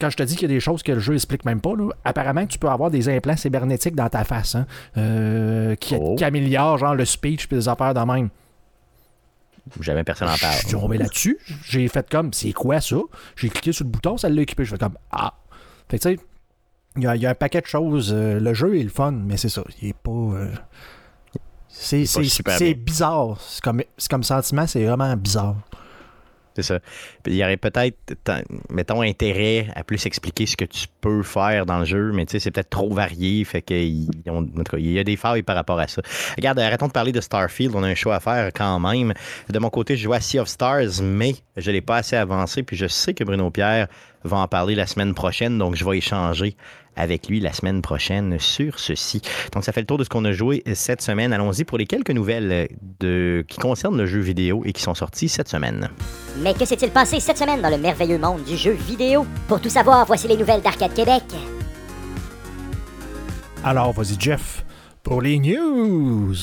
Quand 0.00 0.10
je 0.10 0.16
te 0.16 0.24
dis 0.24 0.34
qu'il 0.34 0.50
y 0.50 0.52
a 0.52 0.54
des 0.56 0.58
choses 0.60 0.82
que 0.82 0.90
le 0.90 0.98
jeu 0.98 1.14
explique 1.14 1.44
même 1.44 1.60
pas, 1.60 1.76
là, 1.76 1.90
apparemment 2.04 2.44
tu 2.46 2.58
peux 2.58 2.68
avoir 2.68 2.90
des 2.90 3.08
implants 3.08 3.36
cybernétiques 3.36 3.94
dans 3.94 4.08
ta 4.08 4.24
face 4.24 4.56
hein, 4.56 4.66
euh, 4.96 5.76
qui, 5.76 5.94
Oh. 5.94 6.16
qui 6.16 6.24
améliorent 6.24 6.78
genre 6.78 6.96
le 6.96 7.04
speech 7.04 7.46
et 7.52 7.54
des 7.54 7.68
affaires 7.68 7.94
de 7.94 8.00
même. 8.00 8.28
Jamais 9.80 10.04
personne 10.04 10.28
n'en 10.28 10.34
Je 10.34 10.44
suis 10.46 10.66
parle. 10.66 10.80
tombé 10.82 10.98
là-dessus. 10.98 11.38
J'ai 11.64 11.86
fait 11.88 12.08
comme, 12.10 12.32
c'est 12.32 12.52
quoi 12.52 12.80
ça? 12.80 12.96
J'ai 13.36 13.48
cliqué 13.48 13.72
sur 13.72 13.84
le 13.84 13.90
bouton, 13.90 14.16
ça 14.16 14.28
l'a 14.28 14.42
équipé. 14.42 14.64
Je 14.64 14.70
fais 14.70 14.78
comme, 14.78 14.98
ah. 15.10 15.34
Fait 15.88 15.98
que 15.98 16.02
tu 16.08 16.16
sais, 16.16 16.20
il 16.96 17.02
y, 17.02 17.18
y 17.20 17.26
a 17.26 17.30
un 17.30 17.34
paquet 17.34 17.60
de 17.60 17.66
choses. 17.66 18.12
euh, 18.12 18.40
le 18.40 18.54
jeu 18.54 18.78
est 18.78 18.82
le 18.82 18.88
fun, 18.90 19.12
mais 19.12 19.36
c'est 19.36 19.48
ça. 19.48 19.62
Il 19.80 19.88
est 19.90 19.92
pas. 19.96 20.10
euh, 20.10 20.52
c'est 21.68 22.74
bizarre. 22.74 23.38
C'est 23.40 23.62
comme, 23.62 23.82
c'est 23.96 24.10
comme 24.10 24.22
sentiment, 24.22 24.66
c'est 24.66 24.84
vraiment 24.84 25.16
bizarre. 25.16 25.56
C'est 26.54 26.62
ça. 26.62 26.80
Il 27.26 27.34
y 27.34 27.42
aurait 27.42 27.56
peut-être, 27.56 27.96
mettons, 28.70 29.00
intérêt 29.00 29.68
à 29.74 29.84
plus 29.84 30.04
expliquer 30.06 30.46
ce 30.46 30.56
que 30.56 30.64
tu 30.64 30.86
peux 31.00 31.22
faire 31.22 31.64
dans 31.64 31.78
le 31.78 31.84
jeu, 31.84 32.12
mais 32.12 32.26
tu 32.26 32.32
sais, 32.32 32.40
c'est 32.40 32.50
peut-être 32.50 32.70
trop 32.70 32.92
varié. 32.92 33.44
Fait 33.44 33.62
cas, 33.62 33.74
il 33.74 34.08
y 34.78 34.98
a 34.98 35.04
des 35.04 35.16
failles 35.16 35.42
par 35.42 35.56
rapport 35.56 35.78
à 35.78 35.88
ça. 35.88 36.02
Regarde, 36.36 36.58
arrêtons 36.58 36.88
de 36.88 36.92
parler 36.92 37.12
de 37.12 37.20
Starfield. 37.20 37.74
On 37.74 37.82
a 37.82 37.88
un 37.88 37.94
choix 37.94 38.16
à 38.16 38.20
faire 38.20 38.50
quand 38.54 38.78
même. 38.80 39.14
De 39.48 39.58
mon 39.58 39.70
côté, 39.70 39.96
je 39.96 40.04
joue 40.04 40.12
à 40.12 40.20
Sea 40.20 40.40
of 40.40 40.48
Stars, 40.48 41.00
mais 41.02 41.34
je 41.56 41.70
ne 41.70 41.76
l'ai 41.76 41.80
pas 41.80 41.96
assez 41.96 42.16
avancé. 42.16 42.62
Puis 42.62 42.76
je 42.76 42.86
sais 42.86 43.14
que 43.14 43.24
Bruno 43.24 43.50
Pierre 43.50 43.88
va 44.24 44.36
en 44.38 44.48
parler 44.48 44.74
la 44.74 44.86
semaine 44.86 45.14
prochaine, 45.14 45.58
donc 45.58 45.74
je 45.74 45.84
vais 45.84 45.98
échanger 45.98 46.56
avec 46.96 47.28
lui 47.28 47.40
la 47.40 47.52
semaine 47.52 47.82
prochaine 47.82 48.38
sur 48.38 48.78
ceci. 48.78 49.22
Donc, 49.52 49.64
ça 49.64 49.72
fait 49.72 49.80
le 49.80 49.86
tour 49.86 49.98
de 49.98 50.04
ce 50.04 50.08
qu'on 50.08 50.24
a 50.24 50.32
joué 50.32 50.62
cette 50.74 51.02
semaine. 51.02 51.32
Allons-y 51.32 51.64
pour 51.64 51.78
les 51.78 51.86
quelques 51.86 52.10
nouvelles 52.10 52.68
de, 53.00 53.44
qui 53.48 53.58
concernent 53.58 53.96
le 53.96 54.06
jeu 54.06 54.20
vidéo 54.20 54.62
et 54.64 54.72
qui 54.72 54.82
sont 54.82 54.94
sorties 54.94 55.28
cette 55.28 55.48
semaine. 55.48 55.90
Mais 56.38 56.54
que 56.54 56.64
s'est-il 56.64 56.90
passé 56.90 57.20
cette 57.20 57.38
semaine 57.38 57.60
dans 57.60 57.70
le 57.70 57.78
merveilleux 57.78 58.18
monde 58.18 58.44
du 58.44 58.56
jeu 58.56 58.72
vidéo? 58.72 59.26
Pour 59.48 59.60
tout 59.60 59.68
savoir, 59.68 60.06
voici 60.06 60.28
les 60.28 60.36
nouvelles 60.36 60.62
d'Arcade 60.62 60.94
Québec. 60.94 61.24
Alors, 63.64 63.92
vas-y, 63.92 64.18
Jeff, 64.18 64.64
pour 65.02 65.22
les 65.22 65.38
news. 65.38 66.34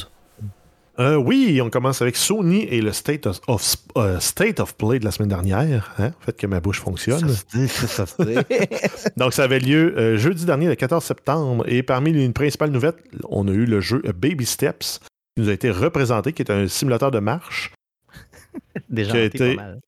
Euh, 0.99 1.15
oui, 1.15 1.61
on 1.63 1.69
commence 1.69 2.01
avec 2.01 2.17
Sony 2.17 2.63
et 2.63 2.81
le 2.81 2.91
State 2.91 3.25
of, 3.25 3.39
of- 3.47 3.75
euh, 3.97 4.19
State 4.19 4.59
of 4.59 4.75
Play 4.75 4.99
de 4.99 5.05
la 5.05 5.11
semaine 5.11 5.29
dernière. 5.29 5.93
Hein? 5.97 6.11
Faites 6.19 6.35
que 6.37 6.45
ma 6.47 6.59
bouche 6.59 6.81
fonctionne. 6.81 7.25
Donc, 9.17 9.33
ça 9.33 9.43
avait 9.43 9.59
lieu 9.59 9.97
euh, 9.97 10.17
jeudi 10.17 10.45
dernier, 10.45 10.67
le 10.67 10.75
14 10.75 11.03
septembre. 11.03 11.63
Et 11.67 11.83
parmi 11.83 12.11
les 12.11 12.27
principales 12.29 12.71
nouvelles, 12.71 12.95
on 13.29 13.47
a 13.47 13.51
eu 13.51 13.65
le 13.65 13.79
jeu 13.79 14.01
Baby 14.15 14.45
Steps, 14.45 14.99
qui 15.35 15.43
nous 15.43 15.49
a 15.49 15.53
été 15.53 15.71
représenté, 15.71 16.33
qui 16.33 16.41
est 16.41 16.51
un 16.51 16.67
simulateur 16.67 17.11
de 17.11 17.19
marche, 17.19 17.71
Déjà, 18.89 19.11
Qui 19.11 19.17
a 19.17 19.19
pas 19.21 19.25
été- 19.25 19.55
mal. 19.55 19.79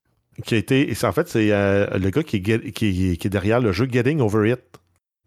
qui 0.46 0.56
a 0.56 0.58
été. 0.58 0.90
et 0.92 0.96
c'est- 0.96 1.08
en 1.08 1.12
fait, 1.12 1.28
c'est 1.28 1.48
le 1.50 2.10
gars 2.10 2.24
qui 2.24 2.38
est, 2.38 2.46
get- 2.46 2.72
qui, 2.72 3.12
est- 3.12 3.18
qui 3.18 3.28
est 3.28 3.30
derrière 3.30 3.60
le 3.60 3.72
jeu 3.74 3.88
Getting 3.92 4.22
Over 4.22 4.52
It, 4.52 4.62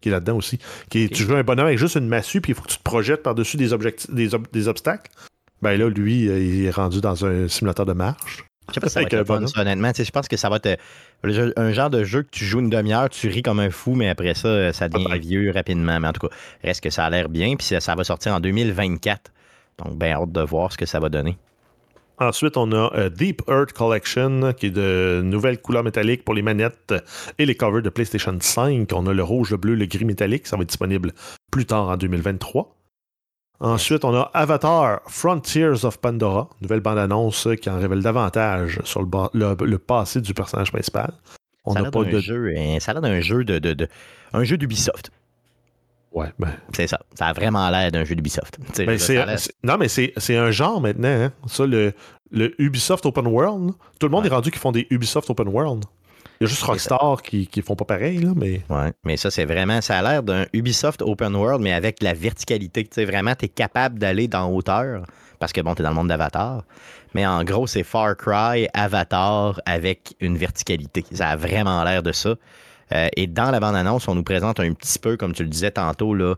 qui 0.01 0.09
est 0.09 0.11
là-dedans 0.11 0.37
aussi. 0.37 0.57
Qui 0.89 1.01
est- 1.01 1.05
Ok. 1.05 1.11
Tu 1.11 1.23
joues 1.23 1.35
un 1.35 1.43
bonhomme 1.43 1.67
avec 1.67 1.77
juste 1.77 1.95
une 1.95 2.07
massue, 2.07 2.41
puis 2.41 2.53
il 2.53 2.55
faut 2.55 2.63
que 2.63 2.69
tu 2.69 2.77
te 2.77 2.83
projettes 2.83 3.21
par-dessus 3.23 3.57
des, 3.57 3.69
des, 4.09 4.33
ob- 4.33 4.47
des 4.51 4.67
obstacles. 4.67 5.11
Ben 5.65 5.79
là, 5.79 5.89
lui, 5.89 6.25
il 6.25 6.65
est 6.65 6.69
rendu 6.69 7.01
dans 7.01 7.25
un 7.25 7.47
simulateur 7.47 7.87
de 7.87 7.93
marche. 7.93 8.45
Je 8.69 8.75
sais 8.75 8.79
pas 8.79 8.87
si 8.87 8.93
ça 8.93 8.99
va 8.99 9.07
être 9.07 9.17
fun, 9.17 9.23
bonhomme. 9.23 9.47
ça, 9.47 9.61
honnêtement. 9.61 9.91
Tu 9.93 9.97
sais, 9.97 10.05
je 10.05 10.11
pense 10.11 10.27
que 10.27 10.37
ça 10.37 10.47
va 10.47 10.57
être 10.57 10.79
euh, 11.25 11.51
un 11.57 11.71
genre 11.71 11.89
de 11.89 12.03
jeu 12.03 12.21
que 12.21 12.29
tu 12.29 12.45
joues 12.45 12.59
une 12.59 12.69
demi-heure, 12.69 13.09
tu 13.09 13.29
ris 13.29 13.41
comme 13.41 13.59
un 13.59 13.71
fou, 13.71 13.95
mais 13.95 14.07
après 14.07 14.35
ça, 14.35 14.47
euh, 14.47 14.73
ça 14.73 14.89
devient 14.89 15.17
vieux 15.17 15.51
rapidement. 15.51 15.99
Mais 15.99 16.07
en 16.07 16.13
tout 16.13 16.27
cas, 16.27 16.35
reste 16.63 16.83
que 16.83 16.91
ça 16.91 17.05
a 17.05 17.09
l'air 17.09 17.29
bien, 17.29 17.55
puis 17.55 17.65
ça, 17.65 17.79
ça 17.79 17.95
va 17.95 18.03
sortir 18.03 18.35
en 18.35 18.39
2024. 18.41 19.31
Donc, 19.83 19.97
ben 19.97 20.13
hâte 20.13 20.31
de 20.31 20.41
voir 20.41 20.71
ce 20.71 20.77
que 20.77 20.85
ça 20.85 20.99
va 20.99 21.09
donner. 21.09 21.35
Ensuite, 22.19 22.57
on 22.57 22.71
a 22.71 22.93
euh, 22.93 23.09
Deep 23.09 23.41
Earth 23.47 23.73
Collection, 23.73 24.53
qui 24.53 24.67
est 24.67 24.69
de 24.69 25.21
nouvelles 25.23 25.59
couleurs 25.59 25.83
métalliques 25.83 26.23
pour 26.23 26.35
les 26.35 26.43
manettes 26.43 26.93
et 27.39 27.47
les 27.47 27.55
covers 27.55 27.81
de 27.81 27.89
PlayStation 27.89 28.37
5. 28.39 28.87
On 28.93 29.07
a 29.07 29.13
le 29.13 29.23
rouge, 29.23 29.49
le 29.49 29.57
bleu, 29.57 29.73
le 29.73 29.87
gris 29.87 30.05
métallique. 30.05 30.45
Ça 30.45 30.57
va 30.57 30.61
être 30.61 30.69
disponible 30.69 31.11
plus 31.49 31.65
tard 31.65 31.89
en 31.89 31.97
2023. 31.97 32.75
Ensuite, 33.59 34.03
on 34.03 34.13
a 34.13 34.29
Avatar 34.33 34.99
Frontiers 35.07 35.85
of 35.85 35.97
Pandora, 35.99 36.49
nouvelle 36.61 36.81
bande-annonce 36.81 37.47
qui 37.61 37.69
en 37.69 37.79
révèle 37.79 38.01
davantage 38.01 38.81
sur 38.83 38.99
le, 39.01 39.05
ba- 39.07 39.29
le- 39.33 39.55
le 39.65 39.77
passé 39.79 40.19
du 40.21 40.33
personnage 40.33 40.71
principal. 40.71 41.13
On 41.63 41.73
ça 41.73 41.79
a 41.79 41.89
pas 41.89 42.03
d'un 42.03 42.11
de. 42.11 42.19
jeu, 42.19 42.53
hein, 42.55 42.77
ça 42.79 42.91
a 42.91 42.93
l'air 42.95 43.01
d'un 43.01 43.21
jeu 43.21 43.43
de, 43.43 43.57
de- 43.59 43.73
de- 43.73 43.87
un 44.33 44.43
jeu 44.43 44.57
d'Ubisoft. 44.57 45.09
Ouais, 46.11 46.31
ben, 46.39 46.49
C'est 46.73 46.87
ça. 46.87 46.99
Ça 47.13 47.27
a 47.27 47.33
vraiment 47.33 47.69
l'air 47.69 47.91
d'un 47.91 48.03
jeu 48.05 48.15
d'Ubisoft. 48.15 48.57
Ben, 48.77 48.97
non, 49.63 49.77
mais 49.77 49.87
c'est 49.87 50.37
un 50.37 50.51
genre 50.51 50.79
maintenant. 50.81 51.07
hein. 51.09 51.31
Ça, 51.47 51.65
le, 51.65 51.93
le 52.31 52.53
Ubisoft 52.61 53.05
Open 53.05 53.27
World, 53.27 53.71
tout 53.99 54.07
le 54.07 54.11
monde 54.11 54.21
Ouais. 54.23 54.27
est 54.29 54.33
rendu 54.33 54.51
qui 54.51 54.59
font 54.59 54.71
des 54.71 54.85
Ubisoft 54.89 55.29
Open 55.29 55.47
World. 55.47 55.83
Il 56.39 56.43
y 56.43 56.45
a 56.45 56.47
juste 56.47 56.61
ça. 56.61 56.67
Rockstar 56.67 57.21
qui, 57.21 57.47
qui 57.47 57.61
font 57.61 57.75
pas 57.75 57.85
pareil, 57.85 58.17
là, 58.17 58.31
mais. 58.35 58.61
Ouais, 58.69 58.91
mais 59.03 59.17
ça, 59.17 59.31
c'est 59.31 59.45
vraiment, 59.45 59.81
ça 59.81 59.99
a 59.99 60.01
l'air 60.01 60.23
d'un 60.23 60.45
Ubisoft 60.53 61.01
Open 61.01 61.35
World, 61.35 61.61
mais 61.61 61.73
avec 61.73 62.01
la 62.01 62.13
verticalité. 62.13 62.83
Tu 62.83 62.89
sais, 62.93 63.05
vraiment, 63.05 63.35
tu 63.35 63.45
es 63.45 63.47
capable 63.49 63.99
d'aller 63.99 64.27
dans 64.27 64.49
hauteur, 64.51 65.03
parce 65.39 65.53
que 65.53 65.61
bon, 65.61 65.75
tu 65.75 65.81
es 65.81 65.83
dans 65.83 65.89
le 65.89 65.95
monde 65.95 66.09
d'Avatar. 66.09 66.63
Mais 67.13 67.25
en 67.25 67.43
gros, 67.43 67.67
c'est 67.67 67.83
Far 67.83 68.17
Cry, 68.17 68.67
Avatar 68.73 69.61
avec 69.65 70.15
une 70.19 70.37
verticalité. 70.37 71.05
Ça 71.13 71.29
a 71.29 71.35
vraiment 71.37 71.83
l'air 71.83 72.03
de 72.03 72.11
ça. 72.11 72.35
Euh, 72.93 73.07
et 73.15 73.27
dans 73.27 73.51
la 73.51 73.59
bande-annonce, 73.59 74.07
on 74.07 74.15
nous 74.15 74.23
présente 74.23 74.59
un 74.59 74.73
petit 74.73 74.99
peu, 74.99 75.17
comme 75.17 75.33
tu 75.33 75.43
le 75.43 75.49
disais 75.49 75.71
tantôt, 75.71 76.13
là, 76.13 76.35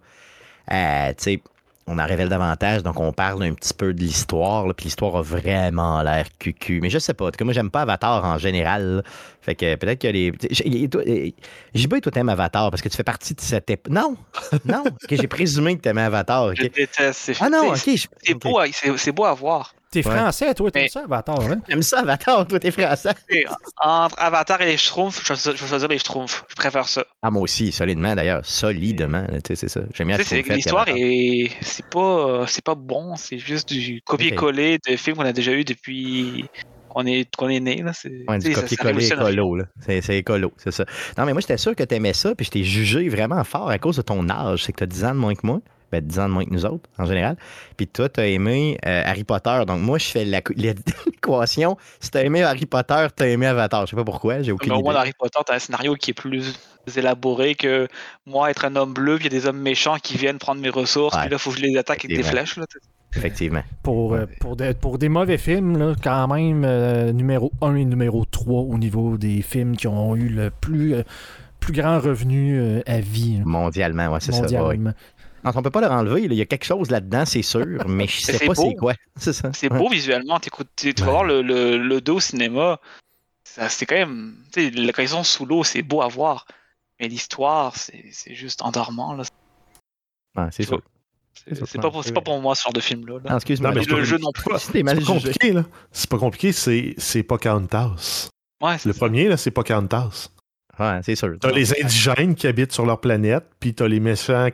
euh, 0.72 1.10
tu 1.10 1.24
sais, 1.24 1.42
on 1.88 1.98
en 2.00 2.06
révèle 2.06 2.28
davantage, 2.30 2.84
donc 2.84 3.00
on 3.00 3.14
parle 3.14 3.44
un 3.44 3.54
petit 3.54 3.74
peu 3.74 3.94
de 3.94 4.00
l'histoire, 4.02 4.66
puis 4.76 4.86
l'histoire 4.86 5.16
a 5.16 5.22
vraiment 5.22 6.02
l'air 6.02 6.26
cucu. 6.38 6.80
Mais 6.82 6.90
je 6.90 7.00
sais 7.00 7.14
pas, 7.14 7.26
en 7.26 7.32
tout 7.32 7.38
cas, 7.38 7.46
moi, 7.46 7.54
j'aime 7.54 7.72
pas 7.72 7.82
Avatar 7.84 8.24
en 8.26 8.38
général. 8.38 8.98
là. 8.98 9.02
Fait 9.42 9.56
que 9.56 9.76
peut-être 9.76 10.02
que 10.02 10.08
les. 10.10 10.34
j'ai- 10.52 11.88
pas 11.88 12.02
toi 12.02 12.12
t'aimes 12.12 12.28
Avatar 12.30 12.70
parce 12.70 12.82
que 12.82 12.90
tu 12.90 12.98
fais 12.98 13.04
partie 13.04 13.34
de 13.34 13.40
cette 13.40 13.70
époque. 13.70 13.94
Non! 13.94 14.18
Non! 14.66 14.84
ok, 14.86 15.08
j'ai 15.10 15.28
présumé 15.28 15.78
que 15.78 15.82
t'aimais 15.82 16.02
Avatar. 16.02 16.54
Je 16.54 16.64
déteste. 16.64 17.14
C'est 17.14 17.38
Ah 17.40 17.50
non, 17.50 17.70
ok. 17.70 17.76
je- 17.86 18.34
beau, 18.34 18.60
c'est 18.98 19.12
beau 19.14 19.24
à 19.24 19.34
voir. 19.34 19.74
T'es 20.02 20.08
Ouais. 20.10 20.16
français, 20.16 20.54
toi, 20.54 20.70
Mais- 20.76 20.88
ça, 20.90 21.02
Avatar, 21.06 21.40
hein? 21.42 21.60
J'aime 21.68 21.82
ça, 21.82 22.00
Avatar, 22.00 22.46
toi, 22.48 22.60
t'es 22.60 22.72
français. 22.72 23.10
Et 23.30 23.46
Entre 23.82 24.16
Avatar 24.20 24.62
et 24.62 24.66
les 24.68 24.78
Schtroumpfs, 24.78 25.22
je 25.26 25.52
vais 25.52 25.58
choisir- 25.58 25.88
les 25.88 25.98
Schtroumpfs. 25.98 26.44
Je 26.50 26.56
préfère 26.56 26.88
ça. 26.88 27.04
Ah, 27.22 27.32
moi 27.32 27.42
aussi, 27.44 27.72
solidement 27.72 28.14
d'ailleurs. 28.16 28.46
Solidement, 28.46 29.26
tu 29.28 29.40
sais, 29.48 29.56
c'est 29.56 29.70
ça. 29.70 29.82
J'aime 29.94 30.08
bien 30.08 30.18
L'histoire 30.18 30.86
est. 30.88 31.52
C'est 31.62 31.86
pas, 31.90 32.00
euh, 32.30 32.46
c'est 32.48 32.64
pas 32.64 32.76
bon, 32.76 33.16
c'est 33.16 33.40
juste 33.40 33.70
du 33.74 34.02
copier-coller 34.06 34.78
de 34.88 34.96
films 34.98 35.16
qu'on 35.18 35.26
a 35.26 35.34
déjà 35.34 35.52
eu 35.54 35.64
depuis 35.64 36.46
qu'on 36.90 37.06
est, 37.06 37.34
qu'on 37.36 37.50
est 37.50 37.60
né. 37.60 37.82
Là. 37.84 37.92
C'est, 37.94 38.10
Ouais, 38.28 38.40
copier-coller 38.54 39.06
écolo, 39.12 39.56
là. 39.56 39.64
C'est, 39.86 40.02
c'est 40.02 40.18
écolo, 40.18 40.52
c'est 40.58 40.72
ça. 40.72 40.86
Non, 41.18 41.26
mais 41.26 41.34
moi, 41.34 41.42
j'étais 41.42 41.58
sûr 41.58 41.76
que 41.76 41.84
t'aimais 41.84 42.14
ça, 42.14 42.34
puis 42.36 42.46
je 42.46 42.52
t'ai 42.52 42.64
jugé 42.64 43.08
vraiment 43.10 43.44
fort 43.44 43.70
à 43.70 43.78
cause 43.80 43.98
de 43.98 44.02
ton 44.02 44.28
âge. 44.30 44.64
C'est 44.64 44.72
que 44.74 44.80
t'as 44.80 44.86
10 44.86 45.04
ans 45.06 45.12
de 45.14 45.20
moins 45.20 45.36
que 45.36 45.46
moi. 45.46 45.60
Ben, 45.92 46.02
10 46.06 46.20
ans 46.20 46.28
de 46.28 46.34
moins 46.34 46.44
que 46.46 46.50
nous 46.52 46.66
autres, 46.66 46.90
en 46.98 47.06
général. 47.06 47.38
Puis 47.78 47.88
toi, 47.88 48.10
t'as 48.10 48.26
aimé 48.28 48.78
euh, 48.86 49.02
Harry 49.06 49.24
Potter. 49.24 49.62
Donc, 49.66 49.80
moi, 49.82 49.98
je 49.98 50.06
fais 50.06 50.26
la- 50.26 50.42
l'équation. 50.56 51.78
Si 52.00 52.12
t'as 52.12 52.24
aimé 52.24 52.44
Harry 52.44 52.66
Potter, 52.66 53.08
t'as 53.16 53.28
aimé 53.28 53.46
Avatar. 53.46 53.86
Je 53.86 53.92
sais 53.92 53.96
pas 53.96 54.04
pourquoi, 54.04 54.42
j'ai 54.42 54.52
aucune 54.52 54.72
Mais 54.72 54.78
au 54.78 54.82
moins, 54.82 54.92
idée. 54.92 54.96
dans 54.96 55.02
Harry 55.02 55.14
Potter, 55.18 55.40
t'as 55.46 55.56
un 55.56 55.60
scénario 55.60 55.96
qui 55.96 56.12
est 56.12 56.14
plus 56.14 56.60
élaboré 56.96 57.56
que 57.56 57.88
moi 58.26 58.50
être 58.50 58.66
un 58.66 58.76
homme 58.76 58.94
bleu, 58.94 59.18
puis 59.18 59.28
il 59.28 59.34
y 59.34 59.36
a 59.36 59.40
des 59.40 59.46
hommes 59.48 59.60
méchants 59.60 59.98
qui 60.02 60.18
viennent 60.18 60.38
prendre 60.38 60.62
mes 60.62 60.70
ressources, 60.70 61.16
Ouais. 61.16 61.22
puis 61.24 61.30
là, 61.32 61.36
il 61.36 61.40
faut 61.40 61.52
que 61.52 61.58
je 61.58 61.64
les 61.64 61.78
attaque 61.78 62.06
avec 62.06 62.16
des 62.18 62.24
flèches. 62.24 62.58
Là. 62.58 62.66
Effectivement. 63.16 63.64
Pour, 63.84 64.14
euh, 64.14 64.26
pour, 64.40 64.56
des, 64.56 64.74
pour 64.74 64.98
des 64.98 65.10
mauvais 65.10 65.38
films, 65.38 65.78
là, 65.78 65.96
quand 66.04 66.28
même, 66.34 66.64
euh, 66.66 67.12
numéro 67.14 67.52
1 67.62 67.76
et 67.76 67.86
numéro 67.86 68.26
3 68.26 68.62
au 68.62 68.78
niveau 68.78 69.18
des 69.18 69.42
films 69.42 69.76
qui 69.76 69.88
ont 69.88 70.16
eu 70.16 70.30
le 70.30 70.50
plus, 70.50 70.94
euh, 70.96 71.04
plus 71.60 71.74
grand 71.74 72.00
revenu 72.00 72.60
euh, 72.60 72.82
à 72.86 73.00
vie. 73.00 73.42
Mondialement, 73.44 74.08
ouais, 74.10 74.20
c'est 74.22 74.32
ça. 74.32 74.44
ouais. 74.64 74.78
On 75.44 75.62
peut 75.62 75.70
pas 75.72 75.82
le 75.82 75.88
renlever. 75.88 76.28
là. 76.28 76.34
Il 76.34 76.38
y 76.38 76.42
a 76.42 76.46
quelque 76.46 76.66
chose 76.66 76.90
là-dedans, 76.90 77.26
c'est 77.26 77.42
sûr, 77.42 77.66
mais 77.88 78.08
je 78.08 78.22
sais 78.22 78.46
pas 78.46 78.56
c'est 78.56 78.76
quoi. 78.76 78.94
C'est 79.18 79.34
ça. 79.34 79.50
Beau 79.70 79.90
visuellement. 79.90 80.40
t'écoutes- 80.40 80.68
tu 80.76 80.92
vas 80.94 81.06
voir 81.12 81.24
le, 81.24 81.42
le, 81.42 81.78
le 81.78 82.02
dos 82.02 82.16
au 82.18 82.20
cinéma. 82.20 82.80
ça- 83.44 83.70
C'est 83.70 83.86
quand 83.86 83.96
même. 83.96 84.36
Tu 84.52 84.62
sais, 84.66 84.70
la- 84.72 84.94
quand 84.94 85.02
ils 85.02 85.10
sont 85.10 85.24
sous 85.24 85.46
l'eau, 85.46 85.64
c'est 85.64 85.82
beau 85.82 86.02
à 86.02 86.08
voir. 86.08 86.46
Mais 87.00 87.08
l'histoire, 87.08 87.76
c'est 87.76 88.06
c'est 88.12 88.34
juste 88.36 88.62
endormant. 88.64 89.14
Là. 89.14 89.24
Ouais, 90.36 90.48
c'est 90.52 90.64
sûr. 90.64 90.82
C'est 91.46 91.80
pas, 91.80 91.92
pas 91.92 92.22
pour 92.22 92.42
moi 92.42 92.56
ce 92.56 92.64
genre 92.64 92.74
de 92.74 92.80
film-là. 92.80 93.16
là. 93.16 93.22
Ah, 93.30 93.36
excuse-moi. 93.36 93.72
Le 93.72 93.86
pas- 93.86 94.04
jeu 94.04 94.18
non 94.18 94.32
plus. 94.32 94.54
C'est 94.60 94.84
pas 94.84 94.96
compliqué, 95.06 95.54
là. 95.54 95.64
C'est 95.92 96.10
pas 96.10 96.18
compliqué, 96.18 96.52
c'est 96.52 96.96
c'est 96.98 97.22
Pocahontas. 97.24 98.30
Ouais, 98.62 98.78
c'est 98.80 98.90
Le 98.90 98.94
ça. 98.94 99.00
premier, 99.00 99.28
là, 99.28 99.38
c'est 99.38 99.52
Pocahontas. 99.52 100.30
Ouais, 100.80 101.00
c'est 101.04 101.16
sûr. 101.16 101.36
T'as 101.40 101.52
les 101.52 101.82
indigènes 101.82 102.36
qui 102.36 102.48
habitent 102.48 102.72
sur 102.72 102.86
leur 102.86 103.00
planète, 103.02 103.46
puis 103.60 103.74
t'as 103.74 103.88
les 103.88 104.00
méchants 104.00 104.50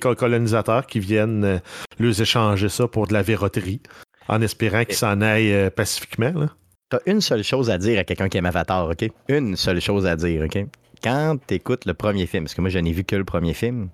colonisateurs 0.00 0.86
qui 0.86 1.00
viennent 1.00 1.44
euh, 1.44 1.58
leur 1.98 2.20
échanger 2.20 2.68
ça 2.68 2.88
pour 2.88 3.06
de 3.06 3.12
la 3.12 3.22
verroterie, 3.22 3.80
en 4.28 4.40
espérant 4.40 4.84
qu'ils 4.84 4.94
s'en 4.96 5.20
aillent 5.20 5.52
euh, 5.52 5.70
pacifiquement. 5.70 6.32
Là. 6.34 6.48
T'as 6.88 7.00
une 7.06 7.20
seule 7.20 7.42
chose 7.42 7.68
à 7.68 7.78
dire 7.78 7.98
à 7.98 8.04
quelqu'un 8.04 8.28
qui 8.28 8.38
aime 8.38 8.46
Avatar, 8.46 8.88
OK? 8.88 9.10
Une 9.28 9.56
seule 9.56 9.80
chose 9.80 10.06
à 10.06 10.16
dire, 10.16 10.44
OK? 10.44 10.58
Quand 11.02 11.36
t'écoutes 11.46 11.84
le 11.84 11.94
premier 11.94 12.26
film, 12.26 12.44
parce 12.44 12.54
que 12.54 12.60
moi, 12.60 12.70
je 12.70 12.78
n'ai 12.78 12.92
vu 12.92 13.04
que 13.04 13.16
le 13.16 13.24
premier 13.24 13.54
film, 13.54 13.88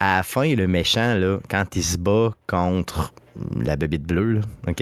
à 0.00 0.16
la 0.16 0.22
fin, 0.22 0.54
le 0.54 0.66
méchant, 0.66 1.14
là, 1.14 1.38
quand 1.48 1.76
il 1.76 1.84
se 1.84 1.96
bat 1.96 2.34
contre 2.46 3.14
la 3.56 3.76
bébite 3.76 4.02
bleue, 4.02 4.34
là, 4.34 4.40
OK? 4.68 4.80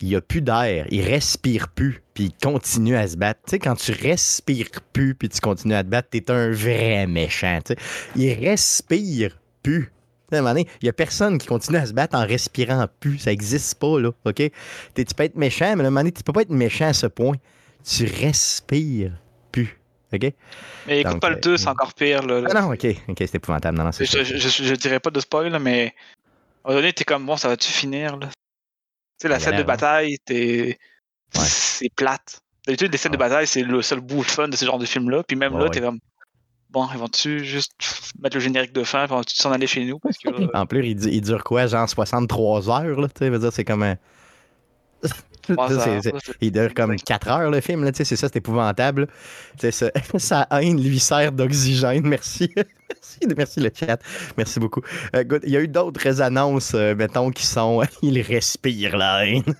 Il 0.00 0.08
n'y 0.08 0.14
a 0.14 0.20
plus 0.20 0.40
d'air, 0.40 0.86
il 0.90 1.02
respire 1.02 1.68
plus, 1.68 2.02
puis 2.18 2.34
il 2.36 2.44
continue 2.44 2.96
à 2.96 3.06
se 3.06 3.16
battre. 3.16 3.38
Tu 3.46 3.50
sais, 3.52 3.58
quand 3.60 3.76
tu 3.76 3.92
respires 3.92 4.66
plus, 4.92 5.14
puis 5.14 5.28
tu 5.28 5.38
continues 5.40 5.74
à 5.76 5.84
te 5.84 5.88
battre, 5.88 6.08
t'es 6.10 6.28
un 6.32 6.50
vrai 6.50 7.06
méchant, 7.06 7.60
tu 7.64 7.74
sais. 7.74 7.78
Il 8.16 8.32
respire 8.44 9.38
plus. 9.62 9.92
À 10.32 10.34
un 10.34 10.38
moment 10.40 10.50
donné, 10.50 10.66
il 10.82 10.86
n'y 10.86 10.88
a 10.88 10.92
personne 10.92 11.38
qui 11.38 11.46
continue 11.46 11.76
à 11.78 11.86
se 11.86 11.92
battre 11.92 12.16
en 12.16 12.26
respirant 12.26 12.88
plus. 12.98 13.18
Ça 13.20 13.30
n'existe 13.30 13.78
pas, 13.78 14.00
là, 14.00 14.10
OK? 14.24 14.34
T'es- 14.34 14.50
tu 14.96 15.14
peux 15.14 15.22
être 15.22 15.36
méchant, 15.36 15.76
mais 15.76 15.84
à 15.84 15.86
un 15.86 15.90
moment 15.90 16.00
donné, 16.00 16.10
tu 16.10 16.24
peux 16.24 16.32
pas 16.32 16.40
être 16.42 16.50
méchant 16.50 16.88
à 16.88 16.92
ce 16.92 17.06
point. 17.06 17.36
Tu 17.88 18.04
respires 18.04 19.12
plus. 19.52 19.78
OK? 20.12 20.32
Mais 20.88 21.00
écoute 21.02 21.12
Donc, 21.12 21.20
pas 21.20 21.30
le 21.30 21.36
euh, 21.36 21.40
2, 21.40 21.56
c'est 21.56 21.68
encore 21.68 21.94
pire. 21.94 22.26
Là, 22.26 22.42
Ah 22.50 22.60
non, 22.62 22.72
OK. 22.72 22.84
OK, 23.06 23.16
c'est 23.18 23.36
épouvantable. 23.36 23.78
Non, 23.78 23.92
je, 23.92 24.02
je, 24.02 24.24
je- 24.24 24.64
je 24.64 24.74
dirais 24.74 24.98
pas 24.98 25.10
de 25.10 25.20
spoil, 25.20 25.56
mais 25.60 25.94
à 26.64 26.70
un 26.70 26.72
moment 26.72 26.80
donné, 26.80 26.92
t'es 26.92 27.04
comme 27.04 27.24
bon, 27.24 27.36
ça 27.36 27.46
va-tu 27.46 27.70
finir 27.70 28.16
là? 28.16 28.26
Tu 28.26 28.32
sais, 29.22 29.28
la 29.28 29.38
scène 29.38 29.56
de 29.58 29.62
bataille, 29.62 30.16
t'es. 30.24 30.78
Ouais. 31.36 31.44
C'est 31.46 31.92
plate. 31.94 32.40
D'habitude, 32.66 32.92
les 32.92 32.98
scènes 32.98 33.12
de 33.12 33.16
Ouais. 33.16 33.24
bataille, 33.28 33.46
c'est 33.46 33.62
le 33.62 33.80
seul 33.82 34.00
bout 34.00 34.24
de 34.24 34.30
fun 34.30 34.48
de 34.48 34.56
ce 34.56 34.64
genre 34.64 34.78
de 34.78 34.86
film-là. 34.86 35.22
Puis 35.22 35.36
même 35.36 35.52
Ouais, 35.54 35.58
là, 35.58 35.64
ouais. 35.66 35.70
t'es 35.70 35.80
comme. 35.80 35.98
Bon, 36.70 36.86
ils 36.92 36.98
vont-tu 36.98 37.42
juste 37.44 37.72
mettre 38.20 38.36
le 38.36 38.40
générique 38.40 38.72
de 38.74 38.84
fin, 38.84 39.06
puis 39.06 39.14
vont-tu 39.16 39.34
s'en 39.36 39.50
aller 39.52 39.66
chez 39.66 39.84
nous? 39.86 39.98
Parce 39.98 40.18
que 40.18 40.28
là, 40.28 40.48
En 40.54 40.66
plus, 40.66 40.86
il, 40.86 41.02
il 41.06 41.20
dure 41.22 41.42
quoi? 41.42 41.66
Genre 41.66 41.88
63 41.88 42.68
heures, 42.70 43.00
là? 43.00 43.08
Tu 43.08 43.14
sais, 43.20 43.30
veut 43.30 43.38
dire, 43.38 43.52
c'est 43.52 43.64
comme 43.64 43.82
un. 43.82 43.96
Il 46.42 46.52
dure 46.52 46.74
comme 46.74 46.94
4 46.96 47.28
heures 47.28 47.50
le 47.50 47.60
film, 47.62 47.82
là, 47.84 47.90
tu 47.92 47.98
sais, 47.98 48.04
c'est 48.04 48.16
ça, 48.16 48.28
c'est 48.28 48.36
épouvantable. 48.36 49.06
Tu 49.58 49.70
sais, 49.70 49.70
ça- 49.70 49.90
sa 50.18 50.46
haine 50.50 50.82
lui 50.82 50.98
sert 50.98 51.32
d'oxygène, 51.32 52.06
merci. 52.06 52.52
merci. 52.54 53.18
Merci 53.34 53.60
le 53.60 53.70
chat, 53.74 53.98
merci 54.36 54.60
beaucoup. 54.60 54.82
Euh, 55.16 55.24
good. 55.24 55.42
Il 55.46 55.50
y 55.52 55.56
a 55.56 55.60
eu 55.60 55.68
d'autres 55.68 56.20
annonces, 56.20 56.74
euh, 56.74 56.94
mettons, 56.94 57.30
qui 57.30 57.46
sont 57.46 57.82
il 58.02 58.20
respire 58.20 58.98
la 58.98 59.24
haine. 59.26 59.54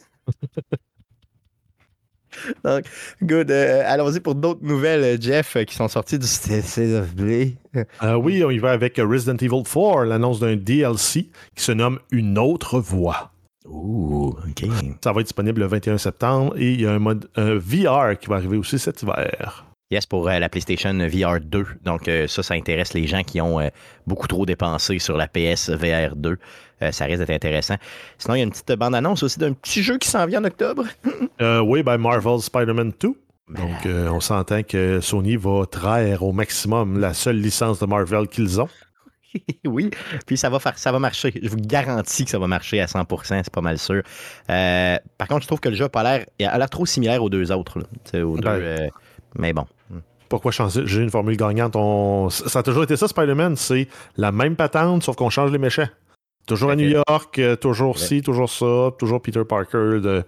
Donc, 2.64 2.84
good. 3.22 3.50
euh, 3.50 3.82
allons-y 3.86 4.20
pour 4.20 4.34
d'autres 4.34 4.62
nouvelles, 4.62 5.02
euh, 5.02 5.16
Jeff, 5.20 5.56
euh, 5.56 5.64
qui 5.64 5.74
sont 5.74 5.88
sorties 5.88 6.18
du 6.18 6.26
CCFB. 6.26 7.56
Euh, 8.02 8.14
oui, 8.14 8.42
on 8.44 8.50
y 8.50 8.58
va 8.58 8.72
avec 8.72 8.96
Resident 8.96 9.36
Evil 9.36 9.62
4, 9.62 10.04
l'annonce 10.04 10.40
d'un 10.40 10.56
DLC 10.56 11.28
qui 11.54 11.64
se 11.64 11.72
nomme 11.72 11.98
Une 12.10 12.38
autre 12.38 12.80
voix. 12.80 13.32
Ouh, 13.66 14.28
OK. 14.28 14.68
Ça 15.02 15.12
va 15.12 15.20
être 15.20 15.26
disponible 15.26 15.60
le 15.60 15.66
21 15.66 15.98
septembre 15.98 16.54
et 16.56 16.72
il 16.72 16.80
y 16.80 16.86
a 16.86 16.92
un 16.92 16.98
mode 16.98 17.28
un 17.36 17.54
VR 17.56 18.18
qui 18.18 18.28
va 18.28 18.36
arriver 18.36 18.56
aussi 18.56 18.78
cet 18.78 19.02
hiver. 19.02 19.64
Yes, 19.90 20.04
pour 20.04 20.28
euh, 20.28 20.38
la 20.38 20.50
PlayStation 20.50 20.92
VR 20.92 21.40
2. 21.40 21.66
Donc, 21.82 22.08
euh, 22.08 22.26
ça, 22.26 22.42
ça 22.42 22.52
intéresse 22.52 22.92
les 22.92 23.06
gens 23.06 23.22
qui 23.22 23.40
ont 23.40 23.58
euh, 23.58 23.68
beaucoup 24.06 24.26
trop 24.26 24.44
dépensé 24.44 24.98
sur 24.98 25.16
la 25.16 25.28
PS 25.28 25.70
VR 25.70 26.14
2. 26.14 26.36
Euh, 26.82 26.92
ça 26.92 27.04
risque 27.06 27.18
d'être 27.18 27.30
intéressant. 27.30 27.76
Sinon, 28.18 28.34
il 28.34 28.38
y 28.38 28.40
a 28.40 28.44
une 28.44 28.50
petite 28.50 28.72
bande-annonce 28.72 29.22
aussi 29.22 29.38
d'un 29.38 29.52
petit 29.52 29.82
jeu 29.82 29.98
qui 29.98 30.08
s'en 30.08 30.26
vient 30.26 30.40
en 30.40 30.44
octobre. 30.44 30.84
Euh, 31.40 31.60
oui, 31.60 31.84
ben 31.84 31.98
Marvel 31.98 32.40
Spider-Man 32.40 32.92
2. 33.00 33.08
Donc, 33.08 33.86
euh, 33.86 34.08
on 34.10 34.18
s'entend 34.18 34.64
que 34.64 34.98
Sony 35.00 35.36
va 35.36 35.64
traire 35.70 36.24
au 36.24 36.32
maximum 36.32 36.98
la 36.98 37.14
seule 37.14 37.36
licence 37.40 37.78
de 37.78 37.86
Marvel 37.86 38.26
qu'ils 38.26 38.60
ont. 38.60 38.68
oui, 39.64 39.90
puis 40.26 40.36
ça 40.36 40.50
va, 40.50 40.58
faire, 40.58 40.76
ça 40.78 40.90
va 40.90 40.98
marcher. 40.98 41.32
Je 41.40 41.48
vous 41.48 41.56
garantis 41.56 42.24
que 42.24 42.30
ça 42.30 42.38
va 42.40 42.48
marcher 42.48 42.80
à 42.80 42.86
100%, 42.86 43.42
c'est 43.44 43.50
pas 43.52 43.60
mal 43.60 43.78
sûr. 43.78 44.02
Par 44.48 45.28
contre, 45.28 45.42
je 45.42 45.46
trouve 45.46 45.60
que 45.60 45.68
le 45.68 45.76
jeu 45.76 45.86
a 45.92 46.02
l'air, 46.02 46.26
a 46.52 46.58
l'air 46.58 46.70
trop 46.70 46.86
similaire 46.86 47.22
aux 47.22 47.30
deux 47.30 47.52
autres. 47.52 47.78
là. 47.78 48.24
Aux 48.24 48.36
Ben. 48.36 48.90
mais 49.38 49.52
bon. 49.52 49.66
Pourquoi 50.28 50.50
changer? 50.50 50.82
J'ai 50.86 51.02
une 51.02 51.10
formule 51.10 51.36
gagnante? 51.36 51.76
On- 51.76 52.28
Ça 52.30 52.58
a 52.58 52.62
toujours 52.62 52.82
été 52.82 52.96
ça, 52.96 53.06
Spider-Man. 53.08 53.54
C'est 53.56 53.86
la 54.16 54.32
même 54.32 54.56
patente, 54.56 55.04
sauf 55.04 55.14
qu'on 55.16 55.30
change 55.30 55.52
les 55.52 55.58
méchants. 55.58 55.88
Toujours 56.48 56.70
à. 56.70 56.76
New 56.76 56.88
York, 56.88 57.38
euh, 57.38 57.54
toujours 57.56 57.96
Ouais. 57.96 58.02
ci, 58.02 58.22
toujours 58.22 58.50
ça, 58.50 58.90
toujours 58.98 59.22
Peter 59.22 59.42
Parker, 59.48 60.00
de, 60.02 60.24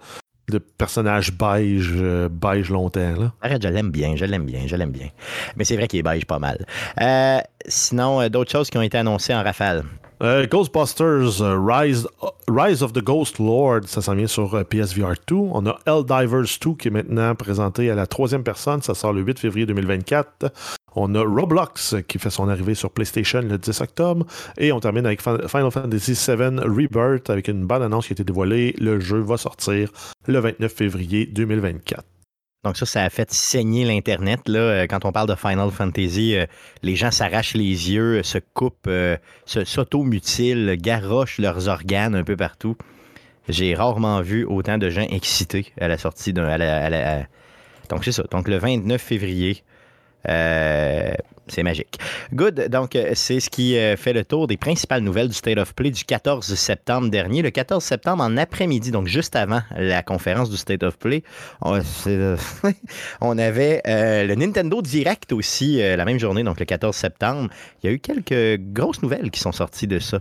de 0.50 0.58
personnage 0.58 1.32
beige, 1.32 1.90
euh, 1.96 2.28
beige 2.30 2.70
longtemps. 2.70 3.14
Là. 3.18 3.32
Arrête, 3.40 3.62
je 3.62 3.68
l'aime 3.68 3.90
bien, 3.90 4.14
je 4.16 4.24
l'aime 4.24 4.44
bien, 4.44 4.60
je 4.66 4.76
l'aime 4.76 4.90
bien. 4.92 5.08
Mais 5.56 5.64
c'est 5.64 5.76
vrai 5.76 5.88
qu'il 5.88 5.98
est 5.98 6.02
beige 6.04 6.24
pas 6.26 6.38
mal. 6.38 6.64
Euh, 7.00 7.38
sinon, 7.66 8.20
euh, 8.20 8.28
d'autres 8.28 8.50
choses 8.50 8.70
qui 8.70 8.78
ont 8.78 8.82
été 8.82 8.98
annoncées 8.98 9.34
en 9.34 9.42
rafale. 9.42 9.84
Euh, 10.22 10.46
Ghostbusters 10.46 11.40
euh, 11.40 11.58
Rise, 11.58 12.06
Rise 12.46 12.82
of 12.82 12.92
the 12.92 13.02
Ghost 13.02 13.38
Lord, 13.38 13.80
ça 13.86 14.02
s'en 14.02 14.14
vient 14.14 14.26
sur 14.26 14.62
PSVR 14.66 15.14
2. 15.26 15.34
On 15.34 15.64
a 15.66 15.78
Helldivers 15.86 16.44
2 16.62 16.74
qui 16.74 16.88
est 16.88 16.90
maintenant 16.90 17.34
présenté 17.34 17.90
à 17.90 17.94
la 17.94 18.06
troisième 18.06 18.42
personne. 18.42 18.82
Ça 18.82 18.94
sort 18.94 19.14
le 19.14 19.22
8 19.22 19.38
février 19.38 19.64
2024. 19.64 20.52
On 20.94 21.14
a 21.14 21.20
Roblox 21.22 21.94
qui 22.06 22.18
fait 22.18 22.28
son 22.30 22.48
arrivée 22.50 22.74
sur 22.74 22.90
PlayStation 22.90 23.40
le 23.40 23.56
10 23.56 23.80
octobre. 23.80 24.26
Et 24.58 24.72
on 24.72 24.80
termine 24.80 25.06
avec 25.06 25.22
Fin- 25.22 25.38
Final 25.48 25.70
Fantasy 25.70 26.12
VII 26.12 26.58
Rebirth 26.58 27.30
avec 27.30 27.48
une 27.48 27.64
bonne 27.64 27.82
annonce 27.82 28.06
qui 28.08 28.12
a 28.12 28.14
été 28.14 28.24
dévoilée. 28.24 28.74
Le 28.78 29.00
jeu 29.00 29.20
va 29.20 29.38
sortir 29.38 29.90
le 30.26 30.38
29 30.38 30.70
février 30.70 31.24
2024. 31.26 32.04
Donc 32.62 32.76
ça, 32.76 32.84
ça 32.84 33.04
a 33.04 33.10
fait 33.10 33.32
saigner 33.32 33.84
l'Internet. 33.84 34.40
Euh, 34.48 34.86
Quand 34.86 35.04
on 35.06 35.12
parle 35.12 35.28
de 35.28 35.34
Final 35.34 35.70
Fantasy, 35.70 36.36
euh, 36.36 36.44
les 36.82 36.94
gens 36.94 37.10
s'arrachent 37.10 37.54
les 37.54 37.90
yeux, 37.90 38.22
se 38.22 38.38
coupent, 38.38 38.86
euh, 38.86 39.16
s'automutilent, 39.46 40.76
garochent 40.76 41.38
leurs 41.38 41.68
organes 41.68 42.14
un 42.14 42.24
peu 42.24 42.36
partout. 42.36 42.76
J'ai 43.48 43.74
rarement 43.74 44.20
vu 44.20 44.44
autant 44.44 44.76
de 44.76 44.90
gens 44.90 45.06
excités 45.10 45.72
à 45.80 45.88
la 45.88 45.96
sortie 45.96 46.32
d'un... 46.34 47.24
Donc 47.88 48.04
c'est 48.04 48.12
ça. 48.12 48.24
Donc 48.30 48.46
le 48.46 48.58
29 48.58 49.00
février, 49.00 49.64
euh, 50.28 51.12
c'est 51.48 51.62
magique. 51.62 51.98
Good. 52.32 52.68
Donc, 52.68 52.94
euh, 52.94 53.12
c'est 53.14 53.40
ce 53.40 53.50
qui 53.50 53.76
euh, 53.76 53.96
fait 53.96 54.12
le 54.12 54.24
tour 54.24 54.46
des 54.46 54.56
principales 54.56 55.02
nouvelles 55.02 55.28
du 55.28 55.34
State 55.34 55.58
of 55.58 55.74
Play 55.74 55.90
du 55.90 56.04
14 56.04 56.54
septembre 56.54 57.08
dernier. 57.08 57.42
Le 57.42 57.50
14 57.50 57.82
septembre 57.82 58.22
en 58.22 58.36
après-midi, 58.36 58.90
donc 58.90 59.06
juste 59.06 59.34
avant 59.34 59.60
la 59.76 60.02
conférence 60.02 60.50
du 60.50 60.56
State 60.56 60.82
of 60.82 60.98
Play, 60.98 61.24
on, 61.62 61.78
avait 63.38 63.82
le 63.84 64.34
Nintendo 64.34 64.80
Direct 64.82 65.32
aussi 65.32 65.78
la 65.78 66.04
même 66.04 66.18
journée, 66.18 66.44
donc 66.44 66.60
le 66.60 66.66
14 66.66 66.94
septembre. 66.94 67.50
Il 67.82 67.86
y 67.86 67.90
a 67.90 67.92
eu 67.92 67.98
quelques 67.98 68.60
grosses 68.72 69.02
nouvelles 69.02 69.30
qui 69.30 69.40
sont 69.40 69.52
sorties 69.52 69.86
de 69.86 69.98
ça. 69.98 70.20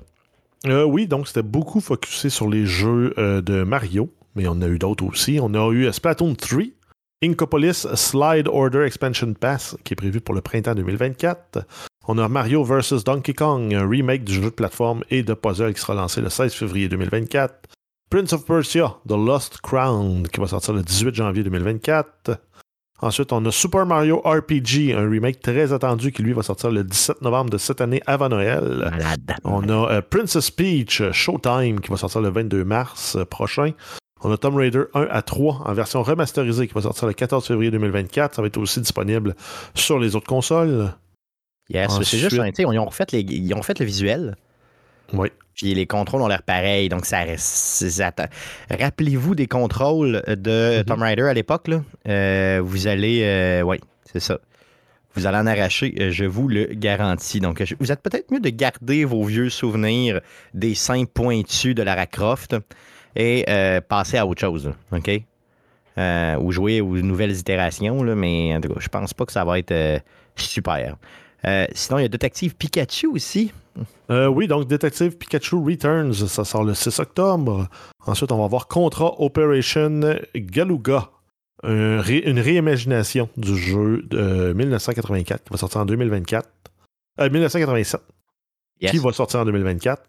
Oui, 0.65 1.07
donc 1.07 1.27
c'était 1.27 1.43
beaucoup 1.43 1.79
focusé 1.79 2.29
sur 2.29 2.49
les 2.49 2.65
jeux 2.65 3.13
de 3.17 3.63
Mario, 3.63 4.11
mais 4.35 4.47
on 4.47 4.61
a 4.61 4.67
eu 4.67 4.79
d'autres 4.79 5.05
aussi. 5.05 5.39
On 5.41 5.53
a 5.53 5.71
eu 5.71 5.91
Splatoon 5.91 6.35
3, 6.35 6.63
Inkopolis 7.21 7.85
Slide 7.95 8.47
Order 8.47 8.85
Expansion 8.85 9.33
Pass, 9.33 9.75
qui 9.83 9.93
est 9.93 9.95
prévu 9.95 10.21
pour 10.21 10.33
le 10.33 10.39
printemps 10.39 10.73
2024. 10.73 11.65
On 12.07 12.17
a 12.17 12.29
Mario 12.29 12.63
vs. 12.63 13.03
Donkey 13.05 13.33
Kong, 13.33 13.73
un 13.73 13.87
remake 13.87 14.23
du 14.23 14.35
jeu 14.35 14.43
de 14.43 14.49
plateforme 14.49 15.03
et 15.09 15.21
de 15.21 15.33
puzzle 15.33 15.73
qui 15.73 15.81
sera 15.81 15.95
lancé 15.95 16.21
le 16.21 16.29
16 16.29 16.53
février 16.53 16.87
2024. 16.87 17.67
Prince 18.09 18.31
of 18.31 18.45
Persia, 18.45 18.95
The 19.05 19.11
Lost 19.11 19.59
Crown, 19.61 20.27
qui 20.29 20.39
va 20.39 20.47
sortir 20.47 20.73
le 20.73 20.81
18 20.81 21.13
janvier 21.13 21.43
2024. 21.43 22.39
Ensuite, 23.01 23.33
on 23.33 23.45
a 23.45 23.51
Super 23.51 23.85
Mario 23.85 24.21
RPG, 24.21 24.93
un 24.95 25.09
remake 25.09 25.41
très 25.41 25.73
attendu 25.73 26.13
qui 26.13 26.23
lui 26.23 26.31
va 26.31 26.41
sortir 26.41 26.71
le 26.71 26.85
17 26.85 27.21
novembre 27.21 27.49
de 27.49 27.57
cette 27.57 27.81
année 27.81 28.01
avant 28.07 28.29
Noël. 28.29 28.89
Malade. 28.91 29.35
On 29.43 29.67
a 29.67 29.91
euh, 29.91 30.01
Princess 30.01 30.51
Peach 30.51 31.11
Showtime 31.11 31.81
qui 31.81 31.91
va 31.91 31.97
sortir 31.97 32.21
le 32.21 32.29
22 32.29 32.63
mars 32.63 33.17
euh, 33.17 33.25
prochain. 33.25 33.73
On 34.21 34.31
a 34.31 34.37
Tomb 34.37 34.55
Raider 34.57 34.83
1 34.93 35.07
à 35.09 35.21
3 35.21 35.63
en 35.65 35.73
version 35.73 36.03
remasterisée 36.03 36.67
qui 36.67 36.73
va 36.73 36.81
sortir 36.81 37.07
le 37.07 37.13
14 37.13 37.45
février 37.47 37.71
2024. 37.71 38.35
Ça 38.35 38.41
va 38.41 38.47
être 38.47 38.57
aussi 38.57 38.81
disponible 38.81 39.35
sur 39.75 39.97
les 39.99 40.15
autres 40.15 40.27
consoles. 40.27 40.93
Yes, 41.69 41.91
c'est 42.03 42.17
juste, 42.17 42.35
ils 42.57 42.65
ont 42.79 42.85
refait 42.85 43.05
les- 43.13 43.19
ils 43.21 43.53
ont 43.53 43.59
refait 43.59 43.75
le 43.79 43.85
visuel. 43.85 44.35
Oui. 45.13 45.29
Puis 45.55 45.73
les 45.73 45.85
contrôles 45.87 46.21
ont 46.21 46.27
l'air 46.27 46.43
pareils, 46.43 46.89
donc 46.89 47.05
ça 47.05 47.19
reste. 47.19 47.83
Rappelez-vous 48.69 49.35
des 49.35 49.47
contrôles 49.47 50.23
de 50.27 50.79
Mhm. 50.79 50.83
Tomb 50.85 51.01
Raider 51.01 51.23
à 51.23 51.33
l'époque, 51.33 51.67
là? 51.67 51.81
Euh, 52.07 52.61
vous 52.63 52.87
allez. 52.87 53.21
euh, 53.23 53.61
oui, 53.61 53.77
c'est 54.11 54.19
ça. 54.19 54.39
Vous 55.15 55.25
allez 55.25 55.37
en 55.37 55.47
arracher, 55.47 55.93
euh, 55.99 56.11
je 56.11 56.25
vous 56.25 56.47
le 56.47 56.65
garantis. 56.65 57.39
Donc, 57.39 57.63
je- 57.63 57.75
vous 57.79 57.91
êtes 57.91 58.01
peut-être 58.01 58.31
mieux 58.31 58.39
de 58.39 58.49
garder 58.49 59.05
vos 59.05 59.23
vieux 59.23 59.49
souvenirs 59.49 60.21
des 60.53 60.75
seins 60.75 61.05
pointus 61.05 61.73
de 61.75 61.81
Lara 61.81 62.05
Croft 62.05 62.55
et 63.19 63.43
euh, 63.49 63.81
passer 63.81 64.17
à 64.17 64.25
autre 64.25 64.39
chose, 64.41 64.71
OK? 64.91 65.11
Euh, 65.97 66.37
ou 66.37 66.51
jouer 66.53 66.79
aux 66.79 66.95
nouvelles 67.01 67.35
itérations, 67.37 68.01
là, 68.03 68.15
mais 68.15 68.55
en 68.55 68.61
tout 68.61 68.69
cas, 68.73 68.79
je 68.79 68.87
pense 68.87 69.13
pas 69.13 69.25
que 69.25 69.31
ça 69.33 69.43
va 69.43 69.59
être 69.59 69.71
euh, 69.71 69.99
super. 70.35 70.95
Sinon, 71.73 71.99
il 71.99 72.03
y 72.03 72.05
a 72.05 72.07
Détective 72.09 72.55
Pikachu 72.55 73.07
aussi. 73.07 73.51
Oui, 74.09 74.47
donc 74.47 74.67
Detective 74.67 75.17
Pikachu 75.17 75.55
Returns, 75.55 76.13
ça 76.13 76.43
sort 76.43 76.63
le 76.63 76.73
6 76.73 76.99
octobre. 76.99 77.67
Ensuite, 78.05 78.31
on 78.31 78.37
va 78.37 78.45
avoir 78.45 78.67
Contra 78.67 79.13
Operation 79.21 80.01
Galuga, 80.35 81.09
un 81.63 82.01
ré- 82.01 82.23
une 82.25 82.39
réimagination 82.39 83.29
du 83.37 83.55
jeu 83.57 84.01
de 84.09 84.51
1984 84.53 85.43
qui 85.43 85.49
va 85.51 85.57
sortir 85.57 85.81
en 85.81 85.85
2024. 85.85 86.49
Euh, 87.21 87.29
1987 87.29 88.01
Yes. 88.81 88.91
qui 88.91 88.97
va 88.97 89.11
sortir 89.11 89.41
en 89.41 89.45
2024. 89.45 90.01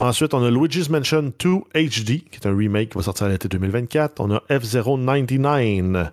Ensuite, 0.00 0.34
on 0.34 0.42
a 0.42 0.50
Luigi's 0.50 0.88
Mansion 0.88 1.32
2 1.38 1.48
HD, 1.74 2.24
qui 2.28 2.38
est 2.40 2.46
un 2.46 2.56
remake 2.56 2.90
qui 2.90 2.98
va 2.98 3.04
sortir 3.04 3.26
à 3.26 3.30
l'été 3.30 3.48
2024. 3.48 4.20
On 4.20 4.32
a 4.32 4.42
F-Zero99, 4.50 6.10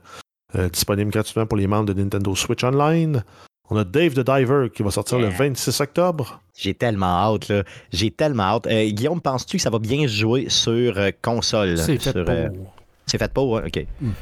euh, 0.56 0.70
disponible 0.70 1.12
gratuitement 1.12 1.46
pour 1.46 1.58
les 1.58 1.68
membres 1.68 1.94
de 1.94 2.00
Nintendo 2.00 2.36
Switch 2.36 2.64
Online. 2.64 3.24
On 3.72 3.78
a 3.78 3.84
Dave 3.84 4.14
the 4.14 4.20
Diver, 4.26 4.68
qui 4.74 4.82
va 4.84 4.92
sortir 4.92 5.18
le 5.20 5.28
Yeah. 5.28 5.38
26 5.38 5.80
octobre. 5.82 6.42
J'ai 6.58 6.74
tellement 6.74 7.34
hâte, 7.34 7.48
là. 7.50 7.64
J'ai 7.92 8.12
tellement 8.12 8.44
hâte. 8.44 8.68
Euh, 8.68 8.90
Guillaume, 8.90 9.22
penses-tu 9.22 9.58
que 9.58 9.64
ça 9.64 9.70
va 9.70 9.80
bien 9.80 10.08
se 10.08 10.14
jouer 10.14 10.50
sur 10.50 10.98
euh, 10.98 11.12
console? 11.22 11.78
C'est 11.78 11.98
fait 12.00 12.12
Sur, 12.12 12.26
pour. 12.26 12.74
Euh, 13.10 13.12
C'est 13.12 13.18
fait 13.18 13.32
pour, 13.34 13.58
hein? 13.58 13.64
OK. 13.68 13.86
Mhm. 14.02 14.14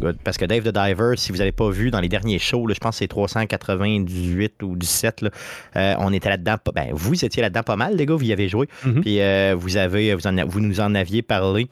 Good. 0.00 0.16
Parce 0.22 0.36
que 0.36 0.44
Dave 0.44 0.62
the 0.62 0.68
Diver, 0.74 1.12
si 1.16 1.32
vous 1.32 1.38
n'avez 1.38 1.52
pas 1.52 1.70
vu 1.70 1.90
dans 1.90 2.00
les 2.00 2.08
derniers 2.08 2.38
shows, 2.38 2.66
là, 2.66 2.74
je 2.74 2.80
pense 2.80 2.96
que 2.96 2.98
c'est 2.98 3.08
398 3.08 4.62
ou 4.62 4.76
17, 4.76 5.22
là, 5.22 5.30
euh, 5.76 5.94
on 5.98 6.12
était 6.12 6.28
là-dedans. 6.28 6.56
pas- 6.62 6.72
Ben, 6.72 6.88
vous 6.92 7.24
étiez 7.24 7.42
là-dedans 7.42 7.62
pas 7.62 7.76
mal, 7.76 7.96
les 7.96 8.06
gars, 8.06 8.14
vous 8.14 8.24
y 8.24 8.32
avez 8.32 8.48
joué. 8.48 8.68
Mhm. 8.84 9.00
Puis 9.00 9.20
euh, 9.20 9.54
vous, 9.58 9.76
avez, 9.76 10.14
vous, 10.14 10.26
en 10.26 10.36
a- 10.38 10.44
vous 10.44 10.60
nous 10.60 10.80
en 10.80 10.94
aviez 10.94 11.22
parlé. 11.22 11.68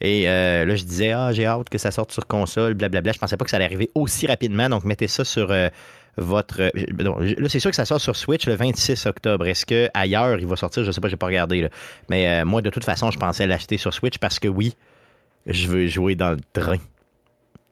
Et 0.00 0.28
euh, 0.28 0.64
là, 0.64 0.76
je 0.76 0.84
disais, 0.84 1.10
ah, 1.12 1.32
j'ai 1.32 1.46
hâte 1.46 1.68
que 1.68 1.78
ça 1.78 1.90
sorte 1.90 2.12
sur 2.12 2.26
console, 2.26 2.74
blablabla. 2.74 3.12
Je 3.12 3.18
pensais 3.18 3.36
pas 3.36 3.44
que 3.44 3.50
ça 3.50 3.56
allait 3.56 3.64
arriver 3.66 3.90
aussi 3.94 4.26
rapidement. 4.26 4.68
Donc, 4.68 4.84
mettez 4.84 5.08
ça 5.08 5.24
sur 5.24 5.50
euh, 5.50 5.68
votre. 6.16 6.60
euh, 6.62 6.70
là, 7.38 7.48
c'est 7.48 7.58
sûr 7.60 7.70
que 7.70 7.76
ça 7.76 7.84
sort 7.84 8.00
sur 8.00 8.14
Switch 8.16 8.46
le 8.46 8.54
26 8.54 9.06
octobre. 9.06 9.46
Est-ce 9.46 9.66
que 9.66 9.88
ailleurs 9.94 10.38
il 10.38 10.46
va 10.46 10.54
sortir? 10.56 10.84
Je 10.84 10.92
sais 10.92 11.00
pas, 11.00 11.08
j'ai 11.08 11.16
pas 11.16 11.26
regardé. 11.26 11.62
là. 11.62 11.68
Mais 12.10 12.28
euh, 12.28 12.44
moi, 12.44 12.62
de 12.62 12.70
toute 12.70 12.84
façon, 12.84 13.10
je 13.10 13.18
pensais 13.18 13.46
l'acheter 13.46 13.76
sur 13.76 13.92
Switch 13.92 14.18
parce 14.18 14.38
que 14.38 14.46
oui, 14.48 14.74
je 15.48 15.66
veux 15.68 15.86
jouer 15.86 16.14
dans 16.14 16.30
le 16.30 16.40
train, 16.52 16.78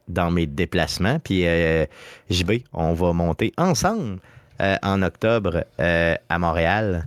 dans 0.08 0.30
mes 0.30 0.46
déplacements. 0.46 1.18
Puis, 1.18 1.46
euh, 1.46 1.86
JB, 2.30 2.62
on 2.72 2.92
va 2.94 3.12
monter 3.12 3.52
ensemble 3.56 4.18
euh, 4.60 4.76
en 4.82 5.02
octobre 5.02 5.64
euh, 5.80 6.14
à 6.28 6.38
Montréal. 6.38 7.06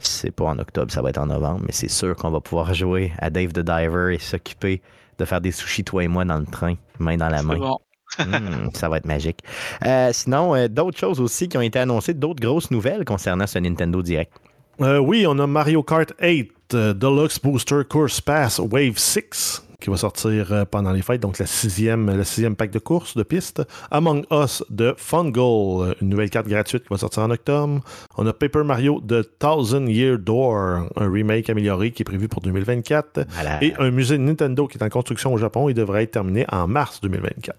C'est 0.00 0.32
pas 0.32 0.46
en 0.46 0.58
octobre, 0.58 0.90
ça 0.90 1.00
va 1.02 1.10
être 1.10 1.18
en 1.18 1.26
novembre, 1.26 1.60
mais 1.66 1.72
c'est 1.72 1.90
sûr 1.90 2.16
qu'on 2.16 2.30
va 2.30 2.40
pouvoir 2.40 2.74
jouer 2.74 3.12
à 3.18 3.30
Dave 3.30 3.52
the 3.52 3.60
Diver 3.60 4.14
et 4.14 4.18
s'occuper 4.18 4.82
de 5.18 5.24
faire 5.24 5.40
des 5.40 5.52
sushis, 5.52 5.84
toi 5.84 6.02
et 6.02 6.08
moi, 6.08 6.24
dans 6.24 6.38
le 6.40 6.46
train, 6.46 6.74
main 6.98 7.16
dans 7.16 7.28
la 7.28 7.38
C'est 7.38 7.44
main. 7.44 7.56
bon. 7.58 7.78
Hmm, 8.18 8.68
ça 8.74 8.88
va 8.88 8.98
être 8.98 9.06
magique. 9.06 9.38
Euh, 9.86 10.10
sinon, 10.12 10.54
euh, 10.54 10.68
d'autres 10.68 10.98
choses 10.98 11.20
aussi 11.20 11.48
qui 11.48 11.56
ont 11.56 11.62
été 11.62 11.78
annoncées, 11.78 12.12
d'autres 12.14 12.40
grosses 12.42 12.70
nouvelles 12.70 13.04
concernant 13.04 13.46
ce 13.46 13.58
Nintendo 13.58 14.02
Direct. 14.02 14.32
Euh, 14.80 14.98
oui, 14.98 15.24
on 15.26 15.38
a 15.38 15.46
Mario 15.46 15.82
Kart 15.82 16.12
8 16.20 16.50
euh, 16.74 16.92
Deluxe 16.94 17.38
Booster 17.38 17.82
Course 17.88 18.20
Pass 18.20 18.58
Wave 18.58 18.98
6 18.98 19.62
qui 19.82 19.90
va 19.90 19.96
sortir 19.96 20.52
euh, 20.52 20.64
pendant 20.64 20.92
les 20.92 21.02
fêtes, 21.02 21.20
donc 21.20 21.38
la 21.38 21.46
sixième, 21.46 22.16
le 22.16 22.24
sixième 22.24 22.56
pack 22.56 22.70
de 22.70 22.78
course 22.78 23.16
de 23.16 23.22
piste. 23.22 23.62
Among 23.90 24.24
Us 24.30 24.62
de 24.70 24.94
Fungal, 24.96 25.42
euh, 25.42 25.94
une 26.00 26.08
nouvelle 26.08 26.30
carte 26.30 26.48
gratuite 26.48 26.84
qui 26.84 26.88
va 26.90 26.98
sortir 26.98 27.22
en 27.24 27.30
octobre. 27.30 27.80
On 28.16 28.26
a 28.26 28.32
Paper 28.32 28.64
Mario 28.64 29.00
de 29.00 29.22
Thousand 29.22 29.86
Year 29.86 30.18
Door, 30.18 30.88
un 30.96 31.10
remake 31.10 31.50
amélioré 31.50 31.90
qui 31.90 32.02
est 32.02 32.04
prévu 32.04 32.28
pour 32.28 32.40
2024. 32.42 33.26
Voilà. 33.28 33.62
Et 33.62 33.74
un 33.78 33.90
musée 33.90 34.16
de 34.16 34.22
Nintendo 34.22 34.66
qui 34.66 34.78
est 34.78 34.84
en 34.84 34.88
construction 34.88 35.34
au 35.34 35.38
Japon 35.38 35.68
et 35.68 35.74
devrait 35.74 36.04
être 36.04 36.12
terminé 36.12 36.46
en 36.50 36.66
mars 36.68 37.00
2024. 37.00 37.56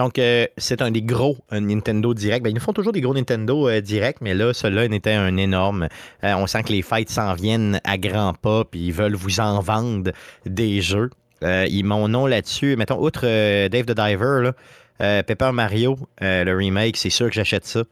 Donc, 0.00 0.18
euh, 0.18 0.46
c'est 0.56 0.80
un 0.80 0.90
des 0.90 1.02
gros 1.02 1.36
Nintendo 1.52 2.14
Direct. 2.14 2.42
Ben, 2.42 2.48
ils 2.48 2.54
nous 2.54 2.60
font 2.60 2.72
toujours 2.72 2.94
des 2.94 3.02
gros 3.02 3.12
Nintendo 3.12 3.68
euh, 3.68 3.82
Direct, 3.82 4.22
mais 4.22 4.32
là, 4.32 4.54
celui-là 4.54 4.86
était 4.86 5.12
un 5.12 5.36
énorme. 5.36 5.88
Euh, 6.24 6.32
on 6.36 6.46
sent 6.46 6.62
que 6.62 6.72
les 6.72 6.80
fêtes 6.80 7.10
s'en 7.10 7.34
viennent 7.34 7.82
à 7.84 7.98
grands 7.98 8.32
pas, 8.32 8.64
puis 8.64 8.86
ils 8.86 8.94
veulent 8.94 9.14
vous 9.14 9.40
en 9.40 9.60
vendre 9.60 10.12
des 10.46 10.80
jeux. 10.80 11.10
Euh, 11.42 11.66
ils 11.70 11.84
m'ont 11.84 12.08
nom 12.08 12.26
là-dessus. 12.26 12.76
Mettons, 12.76 13.00
outre 13.00 13.22
euh, 13.24 13.68
Dave 13.68 13.86
the 13.86 13.96
Diver, 13.96 14.50
euh, 15.00 15.22
Paper 15.22 15.52
Mario, 15.52 15.98
euh, 16.22 16.44
le 16.44 16.56
remake, 16.56 16.96
c'est 16.96 17.10
sûr 17.10 17.28
que 17.28 17.34
j'achète 17.34 17.64
ça. 17.66 17.84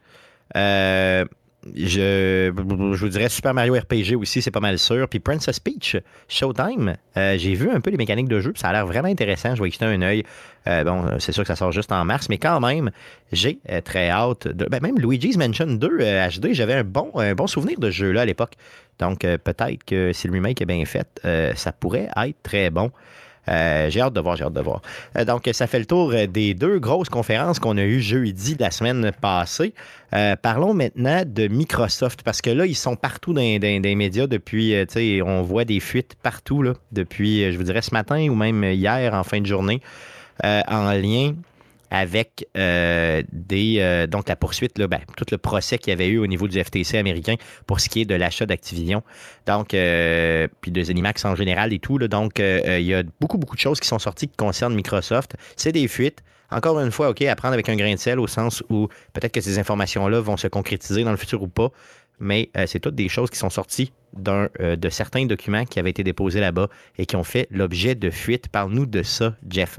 Je, 1.74 2.50
vous 2.50 3.08
dirais 3.08 3.28
Super 3.28 3.52
Mario 3.52 3.74
RPG 3.74 4.14
aussi, 4.16 4.40
c'est 4.40 4.50
pas 4.50 4.60
mal 4.60 4.78
sûr. 4.78 5.08
Puis 5.08 5.18
Princess 5.18 5.58
Peach, 5.60 5.96
Showtime, 6.28 6.96
j'ai 7.14 7.54
vu 7.54 7.68
un 7.70 7.80
peu 7.80 7.90
les 7.90 7.96
mécaniques 7.96 8.28
de 8.28 8.40
jeu, 8.40 8.52
puis 8.52 8.60
ça 8.60 8.68
a 8.68 8.72
l'air 8.72 8.86
vraiment 8.86 9.08
intéressant. 9.08 9.54
Je 9.54 9.62
vais 9.62 9.68
y 9.68 9.72
jeter 9.72 9.84
un 9.84 10.00
œil. 10.00 10.22
Bon, 10.64 11.18
c'est 11.18 11.32
sûr 11.32 11.42
que 11.42 11.48
ça 11.48 11.56
sort 11.56 11.72
juste 11.72 11.92
en 11.92 12.04
mars, 12.04 12.28
mais 12.30 12.38
quand 12.38 12.60
même, 12.60 12.90
j'ai 13.32 13.58
très 13.84 14.08
hâte. 14.08 14.48
De, 14.48 14.66
ben, 14.66 14.80
même 14.80 14.98
Luigi's 14.98 15.36
Mansion 15.36 15.66
2 15.66 15.98
euh, 16.00 16.28
HD, 16.28 16.52
j'avais 16.52 16.74
un 16.74 16.84
bon, 16.84 17.10
un 17.16 17.34
bon 17.34 17.46
souvenir 17.46 17.78
de 17.78 17.90
ce 17.90 17.96
jeu-là 17.96 18.22
à 18.22 18.24
l'époque. 18.24 18.54
Donc, 18.98 19.20
peut-être 19.20 19.84
que 19.84 20.12
si 20.12 20.26
le 20.26 20.32
remake 20.32 20.62
est 20.62 20.66
bien 20.66 20.84
fait, 20.84 21.20
ça 21.54 21.72
pourrait 21.72 22.08
être 22.16 22.42
très 22.42 22.70
bon. 22.70 22.92
Euh, 23.48 23.90
j'ai 23.90 24.00
hâte 24.00 24.12
de 24.12 24.20
voir, 24.20 24.36
j'ai 24.36 24.44
hâte 24.44 24.52
de 24.52 24.60
voir. 24.60 24.82
Euh, 25.16 25.24
donc, 25.24 25.48
ça 25.52 25.66
fait 25.66 25.78
le 25.78 25.86
tour 25.86 26.12
euh, 26.12 26.26
des 26.26 26.54
deux 26.54 26.78
grosses 26.78 27.08
conférences 27.08 27.58
qu'on 27.58 27.76
a 27.78 27.82
eues 27.82 28.00
jeudi 28.00 28.56
la 28.58 28.70
semaine 28.70 29.10
passée. 29.20 29.74
Parlons 30.42 30.72
maintenant 30.72 31.22
de 31.26 31.48
Microsoft, 31.48 32.22
parce 32.22 32.40
que 32.40 32.48
là, 32.48 32.64
ils 32.64 32.74
sont 32.74 32.96
partout 32.96 33.34
dans, 33.34 33.42
les 33.42 33.94
médias 33.94 34.26
depuis, 34.26 34.74
tu 34.88 34.94
sais, 34.94 35.22
on 35.22 35.42
voit 35.42 35.66
des 35.66 35.80
fuites 35.80 36.16
partout, 36.22 36.62
là, 36.62 36.72
depuis, 36.92 37.52
je 37.52 37.56
vous 37.58 37.64
dirais, 37.64 37.82
ce 37.82 37.92
matin 37.92 38.26
ou 38.30 38.34
même 38.34 38.64
hier 38.64 39.12
en 39.12 39.22
fin 39.22 39.42
de 39.42 39.46
journée, 39.46 39.82
en 40.42 40.92
lien 40.92 41.34
avec 41.90 42.46
euh, 42.56 43.22
des 43.32 43.76
euh, 43.78 44.06
donc 44.06 44.28
la 44.28 44.36
poursuite, 44.36 44.78
là, 44.78 44.86
ben, 44.86 45.00
tout 45.16 45.24
le 45.30 45.38
procès 45.38 45.78
qu'il 45.78 45.90
y 45.90 45.94
avait 45.94 46.08
eu 46.08 46.18
au 46.18 46.26
niveau 46.26 46.48
du 46.48 46.62
FTC 46.62 46.98
américain 46.98 47.34
pour 47.66 47.80
ce 47.80 47.88
qui 47.88 48.02
est 48.02 48.04
de 48.04 48.14
l'achat 48.14 48.46
d'Activision. 48.46 49.02
Donc, 49.46 49.74
euh, 49.74 50.48
puis 50.60 50.70
de 50.70 50.82
Zenimax 50.82 51.24
en 51.24 51.34
général 51.34 51.72
et 51.72 51.78
tout. 51.78 51.98
là. 51.98 52.08
donc, 52.08 52.38
il 52.38 52.84
y 52.84 52.94
a 52.94 53.02
beaucoup, 53.20 53.38
beaucoup 53.38 53.56
de 53.56 53.60
choses 53.60 53.80
qui 53.80 53.88
sont 53.88 53.98
sorties 53.98 54.28
qui 54.28 54.36
concernent 54.36 54.74
Microsoft. 54.74 55.34
C'est 55.56 55.72
des 55.72 55.88
fuites. 55.88 56.22
Encore 56.50 56.80
une 56.80 56.90
fois, 56.90 57.10
OK, 57.10 57.20
à 57.22 57.36
prendre 57.36 57.52
avec 57.52 57.68
un 57.68 57.76
grain 57.76 57.92
de 57.92 57.98
sel 57.98 58.18
au 58.18 58.26
sens 58.26 58.62
où 58.70 58.88
peut-être 59.12 59.32
que 59.32 59.40
ces 59.40 59.58
informations-là 59.58 60.20
vont 60.20 60.38
se 60.38 60.48
concrétiser 60.48 61.04
dans 61.04 61.10
le 61.10 61.18
futur 61.18 61.42
ou 61.42 61.48
pas, 61.48 61.70
mais 62.20 62.50
c'est 62.66 62.80
toutes 62.80 62.94
des 62.94 63.08
choses 63.10 63.28
qui 63.28 63.36
sont 63.36 63.50
sorties 63.50 63.92
de 64.14 64.88
certains 64.88 65.26
documents 65.26 65.66
qui 65.66 65.78
avaient 65.78 65.90
été 65.90 66.04
déposés 66.04 66.40
là-bas 66.40 66.68
et 66.96 67.04
qui 67.04 67.16
ont 67.16 67.24
fait 67.24 67.48
l'objet 67.50 67.94
de 67.94 68.10
fuites. 68.10 68.48
Parle-nous 68.48 68.86
de 68.86 69.02
ça, 69.02 69.34
Jeff. 69.46 69.78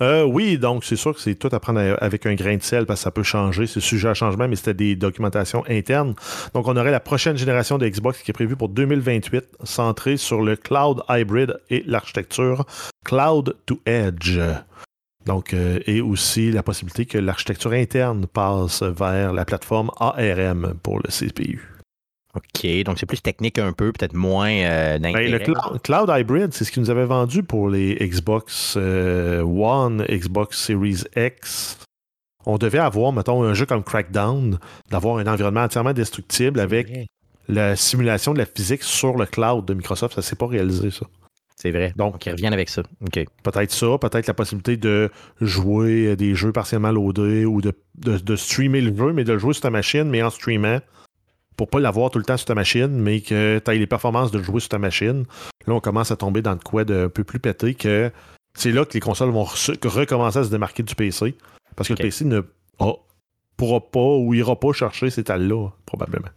Euh, 0.00 0.24
oui, 0.24 0.58
donc 0.58 0.84
c'est 0.84 0.96
sûr 0.96 1.14
que 1.14 1.20
c'est 1.20 1.34
tout 1.34 1.48
à 1.52 1.60
prendre 1.60 1.80
avec 2.00 2.26
un 2.26 2.34
grain 2.34 2.56
de 2.56 2.62
sel 2.62 2.86
parce 2.86 3.00
que 3.00 3.04
ça 3.04 3.10
peut 3.10 3.22
changer, 3.22 3.66
c'est 3.66 3.80
sujet 3.80 4.08
à 4.08 4.14
changement, 4.14 4.48
mais 4.48 4.56
c'était 4.56 4.74
des 4.74 4.96
documentations 4.96 5.64
internes. 5.68 6.14
Donc 6.54 6.66
on 6.66 6.76
aurait 6.76 6.90
la 6.90 7.00
prochaine 7.00 7.36
génération 7.36 7.78
de 7.78 7.88
Xbox 7.88 8.22
qui 8.22 8.30
est 8.30 8.34
prévue 8.34 8.56
pour 8.56 8.68
2028, 8.68 9.44
centrée 9.64 10.16
sur 10.16 10.42
le 10.42 10.56
cloud 10.56 11.02
hybrid 11.08 11.56
et 11.70 11.84
l'architecture 11.86 12.66
cloud 13.04 13.56
to 13.66 13.80
edge. 13.86 14.40
Donc, 15.26 15.54
euh, 15.54 15.80
et 15.86 16.00
aussi 16.02 16.50
la 16.50 16.62
possibilité 16.62 17.06
que 17.06 17.18
l'architecture 17.18 17.72
interne 17.72 18.26
passe 18.26 18.82
vers 18.82 19.32
la 19.32 19.44
plateforme 19.44 19.90
ARM 19.98 20.74
pour 20.82 20.98
le 20.98 21.08
CPU. 21.08 21.73
OK, 22.34 22.66
donc 22.84 22.98
c'est 22.98 23.06
plus 23.06 23.20
technique 23.22 23.58
un 23.58 23.72
peu, 23.72 23.92
peut-être 23.92 24.14
moins 24.14 24.50
euh, 24.50 24.98
Ben, 24.98 25.12
le 25.30 25.38
cloud, 25.38 25.82
cloud 25.82 26.10
hybrid, 26.12 26.52
c'est 26.52 26.64
ce 26.64 26.72
qu'ils 26.72 26.82
nous 26.82 26.90
avaient 26.90 27.04
vendu 27.04 27.42
pour 27.42 27.68
les 27.70 27.94
Xbox 27.96 28.74
euh, 28.76 29.42
One, 29.42 30.04
Xbox 30.08 30.58
Series 30.58 31.04
X. 31.16 31.78
On 32.46 32.58
devait 32.58 32.78
avoir, 32.78 33.12
mettons, 33.12 33.42
un 33.42 33.54
jeu 33.54 33.66
comme 33.66 33.82
Crackdown, 33.84 34.58
d'avoir 34.90 35.18
un 35.18 35.26
environnement 35.26 35.62
entièrement 35.62 35.92
destructible 35.92 36.60
avec 36.60 36.88
la 37.48 37.76
simulation 37.76 38.32
de 38.34 38.38
la 38.38 38.46
physique 38.46 38.82
sur 38.82 39.16
le 39.16 39.26
cloud 39.26 39.64
de 39.64 39.74
Microsoft. 39.74 40.14
Ça 40.14 40.20
ne 40.20 40.24
s'est 40.24 40.36
pas 40.36 40.46
réalisé, 40.46 40.90
ça. 40.90 41.06
C'est 41.56 41.70
vrai. 41.70 41.92
Donc- 41.96 42.12
Donc, 42.14 42.26
ils 42.26 42.32
reviennent 42.32 42.52
avec 42.52 42.68
ça. 42.68 42.82
OK. 43.00 43.24
Peut-être 43.44 43.70
ça, 43.70 43.96
peut-être 44.00 44.26
la 44.26 44.34
possibilité 44.34 44.76
de 44.76 45.08
jouer 45.40 46.16
des 46.16 46.34
jeux 46.34 46.52
partiellement 46.52 46.90
loadés 46.90 47.44
ou 47.46 47.60
de, 47.62 47.72
de- 47.94 48.18
de 48.18 48.36
streamer 48.36 48.80
le 48.80 48.94
jeu, 48.96 49.12
mais 49.12 49.24
de 49.24 49.32
le 49.34 49.38
jouer 49.38 49.52
sur 49.54 49.62
ta 49.62 49.70
machine, 49.70 50.04
mais 50.04 50.22
en 50.22 50.30
streamant, 50.30 50.80
pour 51.56 51.68
pas 51.68 51.80
l'avoir 51.80 52.10
tout 52.10 52.18
le 52.18 52.24
temps 52.24 52.36
sur 52.36 52.46
ta 52.46 52.54
machine, 52.54 52.88
mais 52.88 53.20
que 53.20 53.60
tu 53.64 53.70
aies 53.70 53.78
les 53.78 53.86
performances 53.86 54.30
de 54.30 54.38
le 54.38 54.44
jouer 54.44 54.60
sur 54.60 54.68
ta 54.70 54.78
machine. 54.78 55.24
Là, 55.66 55.74
on 55.74 55.80
commence 55.80 56.10
à 56.10 56.16
tomber 56.16 56.42
dans 56.42 56.56
de 56.56 56.62
quoi 56.62 56.84
de 56.84 57.04
un 57.04 57.08
peu 57.08 57.24
plus 57.24 57.38
pété 57.38 57.74
que 57.74 58.10
c'est 58.56 58.72
là 58.72 58.84
que 58.84 58.92
les 58.94 59.00
consoles 59.00 59.30
vont 59.30 59.44
re- 59.44 59.88
recommencer 59.88 60.38
à 60.38 60.44
se 60.44 60.50
démarquer 60.50 60.82
du 60.82 60.94
PC. 60.94 61.34
Parce 61.76 61.88
que 61.88 61.94
le 61.94 61.98
PC 61.98 62.24
ne 62.24 62.40
pourra 63.56 63.80
pas 63.80 64.00
ou 64.00 64.34
ira 64.34 64.58
pas 64.58 64.72
chercher 64.72 65.10
ces 65.10 65.24
talles-là, 65.24 65.70
probablement. 65.86 66.28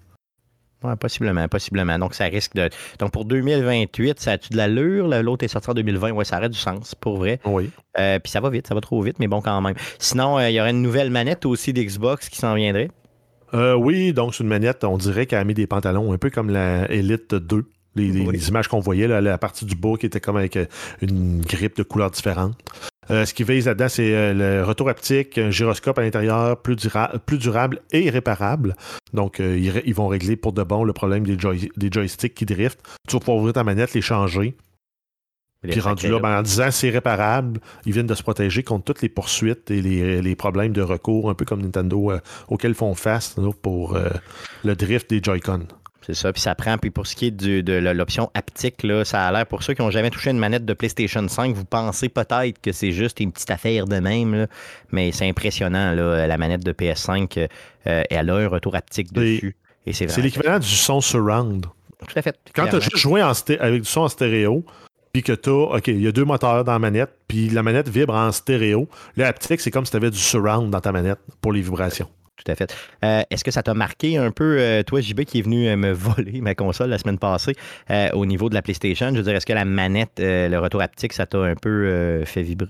Ouais, 0.84 0.96
possiblement, 0.96 1.48
possiblement. 1.48 1.98
Donc, 1.98 2.14
ça 2.14 2.26
risque 2.26 2.54
de. 2.54 2.70
Donc, 3.00 3.12
pour 3.12 3.26
2028, 3.26 4.20
ça 4.20 4.34
a-tu 4.34 4.50
de 4.50 4.58
l'allure? 4.58 5.08
L'autre 5.24 5.44
est 5.44 5.48
sorti 5.48 5.70
en 5.72 5.74
2020. 5.74 6.12
Ouais, 6.12 6.24
ça 6.24 6.38
aurait 6.38 6.50
du 6.50 6.58
sens, 6.58 6.94
pour 6.94 7.18
vrai. 7.18 7.40
Oui. 7.46 7.72
Euh, 8.00 8.20
Puis 8.20 8.32
ça 8.32 8.40
va 8.42 8.52
vite, 8.52 8.68
ça 8.68 8.76
va 8.76 8.82
trop 8.82 9.02
vite, 9.02 9.18
mais 9.20 9.28
bon, 9.28 9.42
quand 9.42 9.60
même. 9.60 9.74
Sinon, 9.98 10.38
euh, 10.38 10.50
il 10.52 10.54
y 10.56 10.62
aurait 10.62 10.70
une 10.70 10.84
nouvelle 10.84 11.10
manette 11.10 11.48
aussi 11.48 11.74
d'Xbox 11.74 12.30
qui 12.30 12.38
s'en 12.38 12.54
viendrait. 12.54 12.92
Euh, 13.54 13.76
oui, 13.76 14.14
donc 14.14 14.36
c'est 14.36 14.44
une 14.44 14.50
manette, 14.50 14.84
on 14.84 14.98
dirait 14.98 15.26
qu'elle 15.26 15.40
a 15.40 15.44
mis 15.44 15.54
des 15.54 15.68
pantalons 15.68 16.12
un 16.14 16.18
peu 16.18 16.30
comme 16.30 16.50
la 16.50 16.90
Elite 16.92 17.34
2. 17.36 17.66
Les, 17.96 18.10
les- 18.12 18.26
Oui. 18.28 18.34
les 18.34 18.50
images 18.50 18.68
qu'on 18.68 18.80
voyait, 18.80 19.08
là, 19.08 19.22
la 19.22 19.38
partie 19.40 19.66
du 19.66 19.76
bas 19.76 19.94
qui 20.00 20.06
était 20.06 20.20
comme 20.20 20.38
avec 20.38 20.56
euh, 20.56 20.66
une 21.02 21.42
grippe 21.42 21.78
de 21.78 21.84
couleurs 21.84 22.12
différentes. 22.12 22.56
Euh, 23.10 23.26
ce 23.26 23.34
qui 23.34 23.44
vise 23.44 23.66
là-dedans, 23.66 23.88
c'est 23.90 24.14
euh, 24.14 24.34
le 24.34 24.64
retour 24.64 24.88
haptique, 24.90 25.38
un 25.40 25.50
gyroscope 25.50 25.98
à 25.98 26.02
l'intérieur 26.04 26.62
plus, 26.62 26.76
dura- 26.76 27.12
plus 27.26 27.38
durable 27.40 27.80
et 27.92 28.10
réparable. 28.12 28.76
Donc, 29.14 29.40
euh, 29.40 29.58
ils, 29.58 29.94
vont 29.96 30.08
régler 30.10 30.36
pour 30.36 30.54
de 30.54 30.62
bon 30.62 30.84
le 30.84 30.94
problème 30.94 31.26
des, 31.26 31.40
joy- 31.40 31.72
des 31.78 31.90
joysticks 31.92 32.36
qui 32.36 32.46
driftent. 32.46 32.82
Tu 33.08 33.16
vas 33.16 33.20
pouvoir 33.20 33.38
ouvrir 33.38 33.54
ta 33.54 33.64
manette, 33.64 33.94
les 33.94 34.02
changer. 34.02 34.56
Puis 35.64 35.80
rendu 35.80 36.08
là, 36.08 36.20
ben, 36.20 36.40
en 36.40 36.42
disant 36.44 36.70
c'est 36.72 36.90
réparable, 36.90 37.60
ils 37.86 37.94
viennent 37.94 38.08
de 38.08 38.14
se 38.14 38.24
protéger 38.24 38.64
contre 38.64 38.86
toutes 38.86 39.02
les 39.02 39.10
poursuites 39.10 39.72
et 39.72 39.82
les, 39.82 40.22
les 40.22 40.36
problèmes 40.36 40.72
de 40.74 40.82
recours, 40.82 41.30
un 41.30 41.34
peu 41.34 41.46
comme 41.46 41.62
Nintendo 41.62 42.12
euh, 42.12 42.20
auxquels 42.48 42.76
font 42.76 42.94
face 42.94 43.36
là, 43.38 43.52
pour 43.62 43.96
euh, 43.96 44.10
le 44.64 44.76
drift 44.76 45.10
des 45.10 45.22
Joy-Con. 45.22 45.68
C'est 46.06 46.14
ça, 46.14 46.32
puis 46.32 46.42
ça 46.42 46.56
prend. 46.56 46.78
Puis 46.78 46.90
pour 46.90 47.06
ce 47.06 47.16
qui 47.18 47.28
est 47.28 47.32
du- 47.32 47.64
de 47.64 47.74
l'option 47.74 48.30
haptique, 48.34 48.84
là, 48.84 49.04
ça 49.04 49.28
a 49.28 49.32
l'air, 49.34 49.46
pour 49.46 49.62
ceux 49.64 49.74
qui 49.74 49.82
n'ont 49.82 49.90
jamais 49.92 50.10
touché 50.10 50.30
une 50.30 50.38
manette 50.38 50.64
de 50.64 50.74
PlayStation 50.74 51.28
5, 51.28 51.54
vous 51.54 51.66
pensez 51.66 52.08
peut-être 52.08 52.62
que 52.62 52.72
c'est 52.72 52.92
juste 52.94 53.20
une 53.20 53.34
petite 53.34 53.52
affaire 53.52 53.88
de 53.88 53.98
même, 53.98 54.34
là, 54.36 54.48
mais 54.92 55.12
c'est 55.12 55.28
impressionnant, 55.28 55.94
là, 55.94 56.26
la 56.28 56.38
manette 56.38 56.64
de 56.64 56.72
PS5, 56.72 57.50
euh, 57.88 58.04
elle 58.10 58.30
a 58.30 58.36
un 58.36 58.48
retour 58.48 58.76
haptique 58.76 59.12
dessus. 59.12 59.58
Et 59.86 59.92
c'est 59.94 60.16
l'équivalent 60.22 60.60
du 60.60 60.68
son 60.68 61.02
surround. 61.02 61.66
Tout 62.08 62.20
à 62.20 62.22
fait. 62.22 62.38
Quand 62.54 62.68
tu 62.68 62.76
as 62.76 62.80
joué 62.96 63.24
en 63.24 63.32
avec 63.60 63.82
du 63.82 63.88
son 63.90 64.02
en 64.02 64.08
stéréo, 64.08 64.64
puis 65.18 65.24
que 65.24 65.34
tu 65.34 65.50
OK, 65.50 65.88
il 65.88 66.02
y 66.02 66.08
a 66.08 66.12
deux 66.12 66.26
moteurs 66.26 66.64
dans 66.64 66.74
la 66.74 66.80
manette, 66.80 67.10
puis 67.28 67.50
la 67.50 67.64
manette 67.64 67.90
vibre 67.90 68.14
en 68.14 68.32
stéréo, 68.32 68.88
le 69.16 69.26
haptique, 69.26 69.62
c'est 69.62 69.72
comme 69.72 69.84
si 69.84 69.90
tu 69.90 69.98
avais 69.98 70.12
du 70.12 70.18
surround 70.20 70.70
dans 70.70 70.80
ta 70.80 70.92
manette 70.92 71.18
pour 71.42 71.54
les 71.54 71.62
vibrations. 71.62 72.08
Tout 72.36 72.52
à 72.52 72.56
fait. 72.56 72.76
Euh, 73.04 73.24
Est-ce 73.32 73.44
que 73.44 73.50
ça 73.50 73.64
t'a 73.64 73.74
marqué 73.74 74.18
un 74.18 74.30
peu, 74.30 74.58
euh, 74.60 74.84
toi, 74.84 75.02
JB, 75.02 75.22
qui 75.24 75.40
est 75.40 75.42
venu 75.42 75.68
euh, 75.68 75.76
me 75.76 75.92
voler 75.94 76.40
ma 76.42 76.54
console 76.54 76.92
la 76.92 77.00
semaine 77.00 77.18
passée 77.18 77.56
euh, 77.90 78.12
au 78.14 78.28
niveau 78.28 78.48
de 78.48 78.54
la 78.54 78.62
PlayStation? 78.62 79.10
Je 79.10 79.16
veux 79.16 79.24
dire, 79.24 79.36
est-ce 79.36 79.48
que 79.48 79.54
la 79.54 79.66
manette, 79.66 80.20
euh, 80.20 80.50
le 80.50 80.60
retour 80.60 80.82
haptique, 80.82 81.14
ça 81.14 81.26
t'a 81.26 81.40
un 81.40 81.56
peu 81.56 81.88
euh, 81.88 82.24
fait 82.26 82.44
vibrer? 82.44 82.70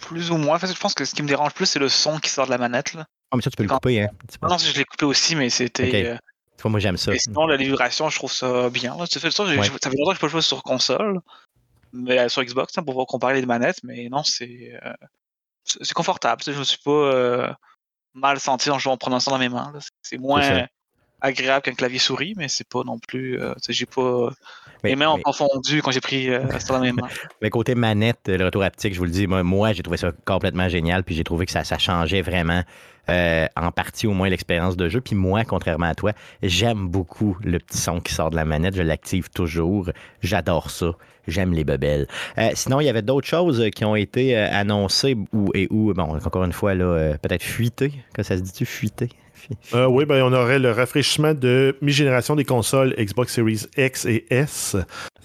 Plus 0.00 0.30
ou 0.30 0.36
moins. 0.36 0.54
En 0.54 0.58
fait, 0.60 0.72
je 0.72 0.78
pense 0.78 0.94
que 0.94 1.04
ce 1.04 1.12
qui 1.12 1.24
me 1.24 1.28
dérange 1.28 1.54
plus, 1.54 1.66
c'est 1.66 1.80
le 1.80 1.88
son 1.88 2.18
qui 2.18 2.30
sort 2.30 2.46
de 2.46 2.52
la 2.52 2.58
manette. 2.58 2.94
Là. 2.94 3.04
Ah, 3.32 3.36
mais 3.36 3.42
ça, 3.42 3.50
tu 3.50 3.56
peux 3.56 3.64
le 3.64 3.68
couper, 3.68 4.02
hein? 4.02 4.08
Non, 4.48 4.58
je 4.58 4.78
l'ai 4.78 4.84
coupé 4.84 5.06
aussi, 5.06 5.34
mais 5.34 5.50
c'était. 5.50 6.16
Tu 6.60 6.62
vois, 6.62 6.70
moi, 6.72 6.80
j'aime 6.80 6.98
ça. 6.98 7.10
mais 7.10 7.18
sinon, 7.18 7.46
la 7.46 7.56
vibration, 7.56 8.10
je 8.10 8.16
trouve 8.16 8.30
ça 8.32 8.68
bien. 8.68 8.94
Là. 8.98 9.06
Ça, 9.06 9.18
fait, 9.18 9.30
ça, 9.30 9.44
Ouais. 9.44 9.56
ça 9.82 9.90
fait 9.90 9.96
longtemps 9.96 10.10
que 10.10 10.16
je 10.16 10.20
peux 10.20 10.28
jouer 10.28 10.42
sur 10.42 10.62
console, 10.62 11.20
mais 11.94 12.18
euh, 12.18 12.28
sur 12.28 12.44
Xbox, 12.44 12.76
hein, 12.76 12.82
pour 12.82 12.92
pouvoir 12.92 13.06
comparer 13.06 13.40
les 13.40 13.46
manettes, 13.46 13.80
mais 13.82 14.10
non, 14.10 14.22
c'est 14.24 14.78
euh, 14.84 14.92
c'est 15.64 15.94
confortable. 15.94 16.42
Je 16.46 16.52
me 16.52 16.64
suis 16.64 16.76
pas 16.84 16.90
euh, 16.90 17.52
mal 18.12 18.38
senti 18.40 18.70
en 18.70 18.78
jouant 18.78 18.92
en 18.92 18.96
prenant 18.98 19.20
ça 19.20 19.30
dans 19.30 19.38
mes 19.38 19.48
mains. 19.48 19.72
C'est- 20.02 20.18
moins. 20.18 20.42
Agréable 21.20 21.62
qu'un 21.62 21.74
clavier 21.74 21.98
souris, 21.98 22.34
mais 22.36 22.48
c'est 22.48 22.68
pas 22.68 22.82
non 22.84 22.98
plus. 22.98 23.40
euh, 23.40 23.54
j'ai 23.68 23.86
pas. 23.86 24.30
Mais, 24.82 24.90
les 24.90 24.96
mains 24.96 25.10
ont 25.10 25.20
confondu 25.20 25.82
quand 25.82 25.90
j'ai 25.90 26.00
pris 26.00 26.30
euh, 26.30 26.58
ça 26.58 26.74
dans 26.74 26.80
mes 26.80 26.92
mains. 26.92 27.08
mais 27.42 27.50
côté 27.50 27.74
manette, 27.74 28.20
le 28.26 28.44
retour 28.44 28.62
haptique, 28.62 28.94
je 28.94 28.98
vous 28.98 29.04
le 29.04 29.10
dis, 29.10 29.26
moi, 29.26 29.42
moi, 29.42 29.72
j'ai 29.72 29.82
trouvé 29.82 29.98
ça 29.98 30.12
complètement 30.24 30.68
génial, 30.68 31.04
puis 31.04 31.14
j'ai 31.14 31.24
trouvé 31.24 31.46
que 31.46 31.52
ça, 31.52 31.64
ça 31.64 31.78
changeait 31.78 32.22
vraiment, 32.22 32.62
euh, 33.10 33.46
en 33.56 33.72
partie 33.72 34.06
au 34.06 34.12
moins, 34.12 34.28
l'expérience 34.28 34.76
de 34.76 34.88
jeu. 34.88 35.00
Puis 35.00 35.14
moi, 35.14 35.44
contrairement 35.44 35.86
à 35.86 35.94
toi, 35.94 36.12
j'aime 36.42 36.88
beaucoup 36.88 37.36
le 37.42 37.58
petit 37.58 37.78
son 37.78 38.00
qui 38.00 38.14
sort 38.14 38.30
de 38.30 38.36
la 38.36 38.44
manette. 38.44 38.74
Je 38.74 38.82
l'active 38.82 39.28
toujours. 39.30 39.90
J'adore 40.22 40.70
ça. 40.70 40.92
J'aime 41.28 41.52
les 41.52 41.64
bebelles. 41.64 42.06
Euh, 42.38 42.50
sinon, 42.54 42.80
il 42.80 42.86
y 42.86 42.88
avait 42.88 43.02
d'autres 43.02 43.28
choses 43.28 43.68
qui 43.74 43.84
ont 43.84 43.94
été 43.94 44.34
annoncées 44.34 45.16
ou 45.32 45.50
et 45.54 45.68
où, 45.70 45.92
bon, 45.92 46.18
encore 46.24 46.44
une 46.44 46.52
fois, 46.52 46.74
là, 46.74 47.14
peut-être 47.20 47.42
fuitées. 47.42 47.92
Que 48.14 48.22
ça 48.22 48.38
se 48.38 48.42
dit-tu, 48.42 48.64
fuitées? 48.64 49.10
Euh, 49.74 49.86
oui, 49.90 50.04
ben, 50.04 50.22
on 50.22 50.32
aurait 50.32 50.58
le 50.58 50.70
rafraîchissement 50.70 51.34
de 51.34 51.76
mi-génération 51.82 52.36
des 52.36 52.44
consoles 52.44 52.94
Xbox 52.98 53.34
Series 53.34 53.66
X 53.76 54.04
et 54.06 54.26
S. 54.30 54.76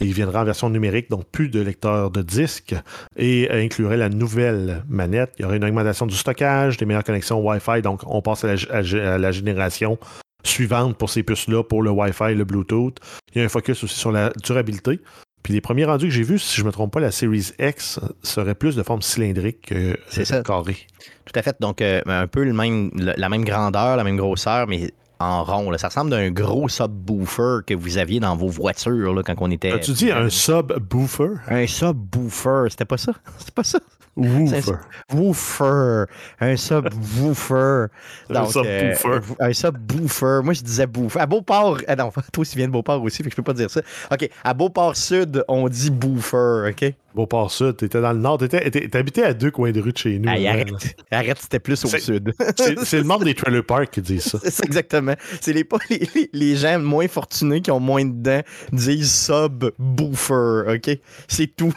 Il 0.01 0.13
viendra 0.13 0.41
en 0.41 0.45
version 0.45 0.70
numérique, 0.70 1.09
donc 1.09 1.26
plus 1.32 1.49
de 1.49 1.61
lecteur 1.61 2.11
de 2.11 2.22
disques, 2.22 2.76
et 3.18 3.49
euh, 3.51 3.63
inclurait 3.63 3.97
la 3.97 4.09
nouvelle 4.09 4.84
manette. 4.89 5.34
Il 5.38 5.43
y 5.43 5.45
aurait 5.45 5.57
une 5.57 5.63
augmentation 5.66 6.05
du 6.05 6.16
stockage, 6.16 6.78
des 6.78 6.86
meilleures 6.86 7.03
connexions 7.03 7.39
Wi-Fi, 7.39 7.82
donc 7.82 8.01
on 8.05 8.22
passe 8.22 8.43
à 8.43 8.53
la, 8.53 8.55
à- 8.72 9.13
à 9.13 9.18
la 9.18 9.32
génération 9.32 9.97
suivante 10.43 10.97
pour 10.97 11.09
ces 11.09 11.24
puces-là, 11.24 11.63
pour 11.63 11.82
le 11.82 11.89
Wi-Fi 11.91 12.32
et 12.32 12.36
le 12.36 12.43
Bluetooth. 12.43 12.97
Il 13.34 13.39
y 13.39 13.41
a 13.41 13.45
un 13.45 13.49
focus 13.49 13.84
aussi 13.84 13.97
sur 13.97 14.11
la 14.11 14.32
durabilité. 14.43 14.99
Puis 15.46 15.54
les 15.54 15.62
premiers 15.62 15.86
rendus 15.86 16.08
que 16.08 16.12
j'ai 16.12 16.24
vus, 16.24 16.39
si 16.39 16.56
je 16.58 16.62
ne 16.64 16.66
me 16.66 16.72
trompe 16.72 16.91
pas, 16.91 17.00
la 17.00 17.12
Series 17.12 17.52
X 17.60 18.00
serait 18.24 18.56
plus 18.56 18.76
de 18.76 18.82
forme 18.82 19.04
cylindrique 19.04 19.62
que 19.68 19.96
euh, 20.34 20.41
carrée. 20.41 20.78
Tout 21.24 21.38
à 21.39 21.43
fait. 21.43 21.56
Donc, 21.60 21.82
euh, 21.84 22.02
un 22.08 22.26
peu 22.26 22.43
le 22.43 22.52
même, 22.52 22.89
le- 22.96 23.14
la 23.16 23.30
même 23.30 23.46
grandeur, 23.46 23.96
la 23.96 24.04
même 24.04 24.18
grosseur, 24.18 24.66
mais 24.66 24.91
en 25.20 25.43
rond. 25.43 25.70
là. 25.70 25.78
Ça 25.78 25.89
ressemble 25.89 26.16
à 26.16 26.18
un 26.18 26.32
gros 26.32 26.68
subwoofer 26.68 27.60
que 27.68 27.76
vous 27.76 28.00
aviez 28.00 28.20
dans 28.20 28.36
vos 28.36 28.48
voitures 28.50 29.14
là, 29.14 29.22
quand 29.24 29.36
on 29.38 29.52
était. 29.52 29.72
As-tu 29.72 29.91
dit 29.91 30.12
un 30.12 30.30
subwoofer? 30.32 31.36
Un 31.48 31.68
subwoofer, 31.68 32.66
c'était 32.72 32.86
pas 32.86 32.98
ça? 32.98 33.14
C'était 33.38 33.52
pas 33.52 33.64
ça? 33.64 33.80
Woofer. 34.18 34.76
Woofer. 35.13 36.05
Un 36.39 36.55
subwoofer. 36.55 37.88
Un 38.30 38.34
Donc, 38.34 38.51
subwoofer. 38.51 39.07
euh, 39.09 39.20
un 39.39 39.53
subwoofer. 39.53 40.39
Moi, 40.43 40.53
je 40.53 40.61
disais 40.61 40.88
bouffer. 40.88 41.20
À 41.20 41.26
Beauport. 41.26 41.80
Ah 41.88 41.95
non, 41.97 42.11
toi 42.32 42.41
aussi, 42.41 42.55
viens 42.55 42.68
de 42.68 42.72
Beauport 42.72 43.01
aussi, 43.03 43.18
fait 43.18 43.24
que 43.26 43.32
je 43.32 43.36
peux 43.36 43.43
pas 43.43 43.53
dire 43.53 43.70
ça. 43.70 43.82
OK. 44.11 44.30
À 44.43 44.53
Beauport 44.53 44.95
Sud, 44.95 45.43
on 45.49 45.68
dit 45.68 45.89
boofer, 45.91 46.70
OK? 46.70 46.93
Beauport 47.13 47.51
Sud, 47.51 47.78
t'étais 47.78 48.01
dans 48.01 48.11
le 48.13 48.20
nord, 48.20 48.38
t'habitais 48.38 49.24
à 49.24 49.34
deux 49.34 49.49
coins 49.51 49.72
de 49.72 49.80
rue 49.82 49.93
de 49.93 49.97
chez 49.97 50.20
nous. 50.20 50.30
Arrête. 50.30 50.70
Arrête, 51.11 51.38
c'était 51.39 51.59
plus 51.59 51.84
au 51.86 51.88
sud. 51.88 52.34
C'est 52.84 52.97
le 52.97 53.03
membre 53.05 53.24
des 53.26 53.34
trailer 53.36 53.63
parks 53.66 53.89
qui 53.91 54.01
dit 54.01 54.20
ça. 54.20 54.38
C'est 54.43 54.51
ça, 54.51 54.63
exactement. 54.66 55.13
C'est 55.39 55.53
les, 55.53 55.63
pas 55.63 55.78
les, 55.89 56.09
les- 56.34 56.55
gens 56.57 56.78
moins 56.80 57.07
fortunés 57.07 57.61
qui 57.61 57.72
ont 57.72 57.80
moins 57.80 58.03
de 58.05 58.11
dents 58.11 58.41
disent 58.74 59.11
sub-boofer, 59.28 60.74
OK? 60.76 60.99
C'est 61.30 61.47
tout. 61.55 61.74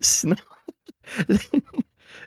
Sinon... 0.00 0.36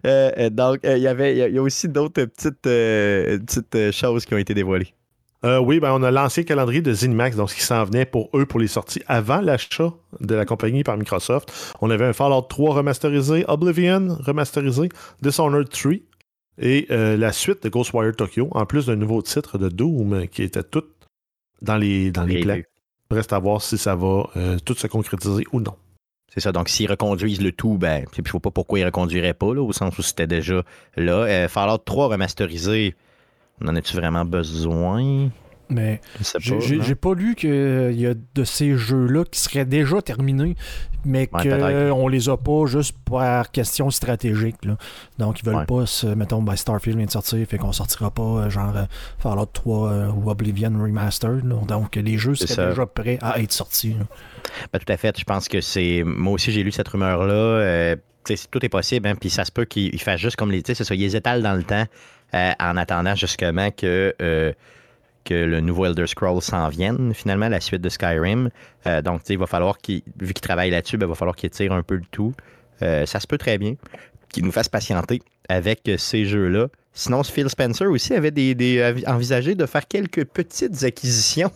Euh, 0.05 0.31
euh, 0.37 0.49
donc, 0.51 0.85
euh, 0.85 0.97
il 0.97 1.03
y 1.03 1.07
avait, 1.07 1.31
il 1.33 1.37
y 1.37 1.41
a- 1.41 1.47
il 1.47 1.55
y, 1.55 1.57
a 1.57 1.61
aussi 1.63 1.89
d'autres 1.89 2.25
petites, 2.25 2.67
euh, 2.67 3.39
petites 3.39 3.73
euh, 3.75 3.91
choses 3.91 4.25
qui 4.25 4.35
ont 4.35 4.37
été 4.37 4.53
dévoilées. 4.53 4.93
Euh, 5.43 5.57
oui, 5.59 5.79
ben, 5.79 5.91
on 5.93 6.03
a 6.03 6.11
lancé 6.11 6.41
le 6.41 6.45
calendrier 6.45 6.81
de 6.81 6.93
ZeniMax, 6.93 7.35
donc 7.37 7.49
ce 7.49 7.55
qui 7.55 7.63
s'en 7.63 7.83
venait 7.85 8.05
pour 8.05 8.29
eux 8.35 8.45
pour 8.45 8.59
les 8.59 8.67
sorties 8.67 9.01
avant 9.07 9.41
l'achat 9.41 9.93
de 10.19 10.35
la 10.35 10.45
compagnie 10.45 10.83
par 10.83 10.97
Microsoft. 10.97 11.51
On 11.81 11.89
avait 11.89 12.05
un 12.05 12.13
Fallout 12.13 12.41
3 12.41 12.75
remasterisé, 12.75 13.45
Oblivion 13.47 14.15
remasterisé, 14.19 14.89
Dishonored 15.23 15.69
3 15.69 15.93
et 16.59 16.85
euh, 16.91 17.17
la 17.17 17.31
suite 17.31 17.63
de 17.63 17.69
Ghostwire 17.69 18.15
Tokyo, 18.15 18.49
en 18.51 18.65
plus 18.67 18.85
d'un 18.87 18.95
nouveau 18.97 19.21
titre 19.23 19.57
de 19.57 19.69
Doom 19.69 20.13
euh, 20.13 20.25
qui 20.27 20.43
était 20.43 20.63
tout 20.63 20.83
dans 21.63 21.77
les, 21.77 22.11
dans 22.11 22.25
les 22.25 22.41
plans. 22.41 22.59
Reste 23.09 23.33
à 23.33 23.39
voir 23.39 23.61
si 23.61 23.77
ça 23.77 23.95
va 23.95 24.29
euh, 24.37 24.57
tout 24.63 24.75
se 24.75 24.87
concrétiser 24.87 25.45
ou 25.51 25.61
non. 25.61 25.75
C'est 26.35 26.41
ça. 26.41 26.51
Donc, 26.51 26.67
s'ils 26.67 26.89
reconduisent 26.89 27.41
le 27.41 27.53
tout, 27.53 27.77
ben, 27.77 28.05
je 28.13 28.21
ne 28.21 28.29
vois 28.29 28.41
pas 28.41 28.51
pourquoi 28.51 28.79
ils 28.79 28.81
ne 28.81 28.87
reconduiraient 28.87 29.33
pas, 29.33 29.53
là, 29.53 29.61
au 29.61 29.71
sens 29.71 29.97
où 29.97 30.01
c'était 30.01 30.27
déjà 30.27 30.63
là. 30.97 31.13
Euh, 31.23 31.47
Fallout 31.47 31.77
3 31.77 32.09
remasterisé, 32.09 32.93
en 33.65 33.73
as-tu 33.75 33.95
vraiment 33.95 34.25
besoin? 34.25 35.29
Mais 35.69 35.99
j'ai 36.39 36.95
pas. 36.95 37.13
lu 37.15 37.35
qu'il 37.35 37.99
y 37.99 38.05
a 38.07 38.13
de 38.13 38.43
ces 38.43 38.75
jeux-là 38.77 39.23
qui 39.29 39.39
seraient 39.39 39.65
déjà 39.65 40.01
terminés, 40.01 40.55
mais 41.05 41.29
Ouais, 41.33 41.89
qu'on 41.89 42.07
les 42.07 42.29
a 42.29 42.37
pas 42.37 42.65
juste 42.65 42.95
par 43.09 43.51
question 43.51 43.89
stratégique. 43.89 44.63
là. 44.65 44.77
Donc, 45.17 45.39
ils 45.39 45.45
veulent 45.45 45.55
Ouais. 45.55 45.65
pas, 45.65 45.85
se, 45.85 46.07
mettons, 46.07 46.41
ben, 46.41 46.55
Starfield 46.55 46.97
vient 46.97 47.05
de 47.05 47.11
sortir, 47.11 47.45
fait 47.47 47.57
qu'on 47.57 47.71
sortira 47.71 48.11
pas 48.11 48.21
euh, 48.23 48.49
genre 48.49 48.75
euh, 48.75 48.83
Fallout 49.19 49.45
3 49.45 49.89
euh, 49.91 50.11
ou 50.11 50.29
Oblivion 50.29 50.69
Remastered. 50.71 51.45
là. 51.45 51.55
Donc, 51.67 51.95
les 51.95 52.17
jeux 52.17 52.35
C'est 52.35 52.47
seraient 52.47 52.55
ça. 52.55 52.69
déjà 52.69 52.85
prêts 52.85 53.17
à 53.21 53.39
être 53.39 53.51
sortis. 53.51 53.95
Ben, 54.73 54.79
tout 54.79 54.91
à 54.91 54.97
fait. 54.97 55.17
Je 55.17 55.23
pense 55.23 55.47
que 55.47 55.61
c'est. 55.61 56.03
Moi 56.05 56.33
aussi, 56.33 56.51
j'ai 56.51 56.63
lu 56.63 56.71
cette 56.71 56.87
rumeur-là. 56.87 57.33
Euh, 57.33 57.95
tout 58.51 58.65
est 58.65 58.69
possible. 58.69 59.07
Hein, 59.07 59.15
puis 59.19 59.29
ça 59.29 59.45
se 59.45 59.51
peut 59.51 59.65
qu'ils 59.65 60.01
fassent 60.01 60.19
juste 60.21 60.35
comme 60.35 60.51
les. 60.51 60.61
Tu 60.63 60.67
sais, 60.71 60.75
c'est 60.75 60.83
ça. 60.83 60.95
Ils 60.95 61.01
les 61.01 61.15
étalent 61.15 61.41
dans 61.43 61.53
le 61.53 61.63
temps 61.63 61.85
euh, 62.33 62.51
en 62.59 62.75
attendant 62.77 63.15
justement 63.15 63.69
que. 63.71 64.13
Que 65.25 65.33
le 65.33 65.59
nouveau 65.59 65.85
Elder 65.85 66.07
Scrolls 66.07 66.41
s'en 66.41 66.69
vienne, 66.69 67.13
finalement, 67.13 67.49
la 67.49 67.59
suite 67.59 67.81
de 67.81 67.89
Skyrim. 67.89 68.49
Euh, 68.87 69.01
donc, 69.01 69.21
il 69.27 69.37
va 69.37 69.47
falloir 69.47 69.77
qu'il, 69.79 70.01
vu 70.19 70.33
qu'il 70.33 70.41
travaille 70.41 70.69
là-dessus, 70.69 70.97
ben, 70.97 71.07
il 71.07 71.09
va 71.09 71.15
falloir 71.15 71.35
qu'il 71.35 71.49
tire 71.49 71.73
un 71.73 71.83
peu 71.83 71.95
le 71.95 72.05
tout. 72.11 72.33
Euh, 72.81 73.05
ça 73.05 73.19
se 73.19 73.27
peut 73.27 73.37
très 73.37 73.57
bien 73.57 73.75
qu'il 74.31 74.45
nous 74.45 74.51
fasse 74.51 74.69
patienter 74.69 75.21
avec 75.49 75.89
ces 75.97 76.25
jeux-là. 76.25 76.67
Sinon, 76.93 77.23
Phil 77.23 77.49
Spencer 77.49 77.87
aussi 77.87 78.13
avait 78.13 78.31
des, 78.31 79.03
envisagé 79.07 79.55
de 79.55 79.65
faire 79.65 79.87
quelques 79.87 80.23
petites 80.25 80.83
acquisitions. 80.83 81.51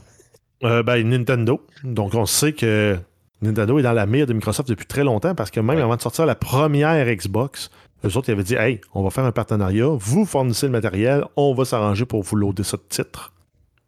Euh, 0.63 0.83
ben, 0.83 1.07
Nintendo. 1.07 1.65
Donc, 1.83 2.13
on 2.15 2.25
sait 2.25 2.53
que 2.53 2.97
Nintendo 3.41 3.79
est 3.79 3.83
dans 3.83 3.93
la 3.93 4.05
mire 4.05 4.27
de 4.27 4.33
Microsoft 4.33 4.67
depuis 4.67 4.85
très 4.85 5.03
longtemps 5.03 5.35
parce 5.35 5.51
que 5.51 5.59
même 5.61 5.77
Ouais. 5.77 5.81
avant 5.81 5.95
de 5.95 6.01
sortir 6.01 6.25
la 6.25 6.35
première 6.35 7.05
Xbox, 7.15 7.69
eux 8.05 8.17
autres, 8.17 8.29
ils 8.29 8.33
avaient 8.33 8.43
dit 8.43 8.55
Hey, 8.55 8.81
on 8.93 9.03
va 9.03 9.09
faire 9.09 9.23
un 9.25 9.31
partenariat, 9.31 9.87
vous 9.87 10.25
fournissez 10.25 10.65
le 10.65 10.71
matériel, 10.73 11.23
on 11.37 11.53
va 11.53 11.63
s'arranger 11.65 12.05
pour 12.05 12.23
vous 12.23 12.35
loader 12.35 12.63
ça 12.63 12.77
de 12.77 12.83
titres. 12.89 13.31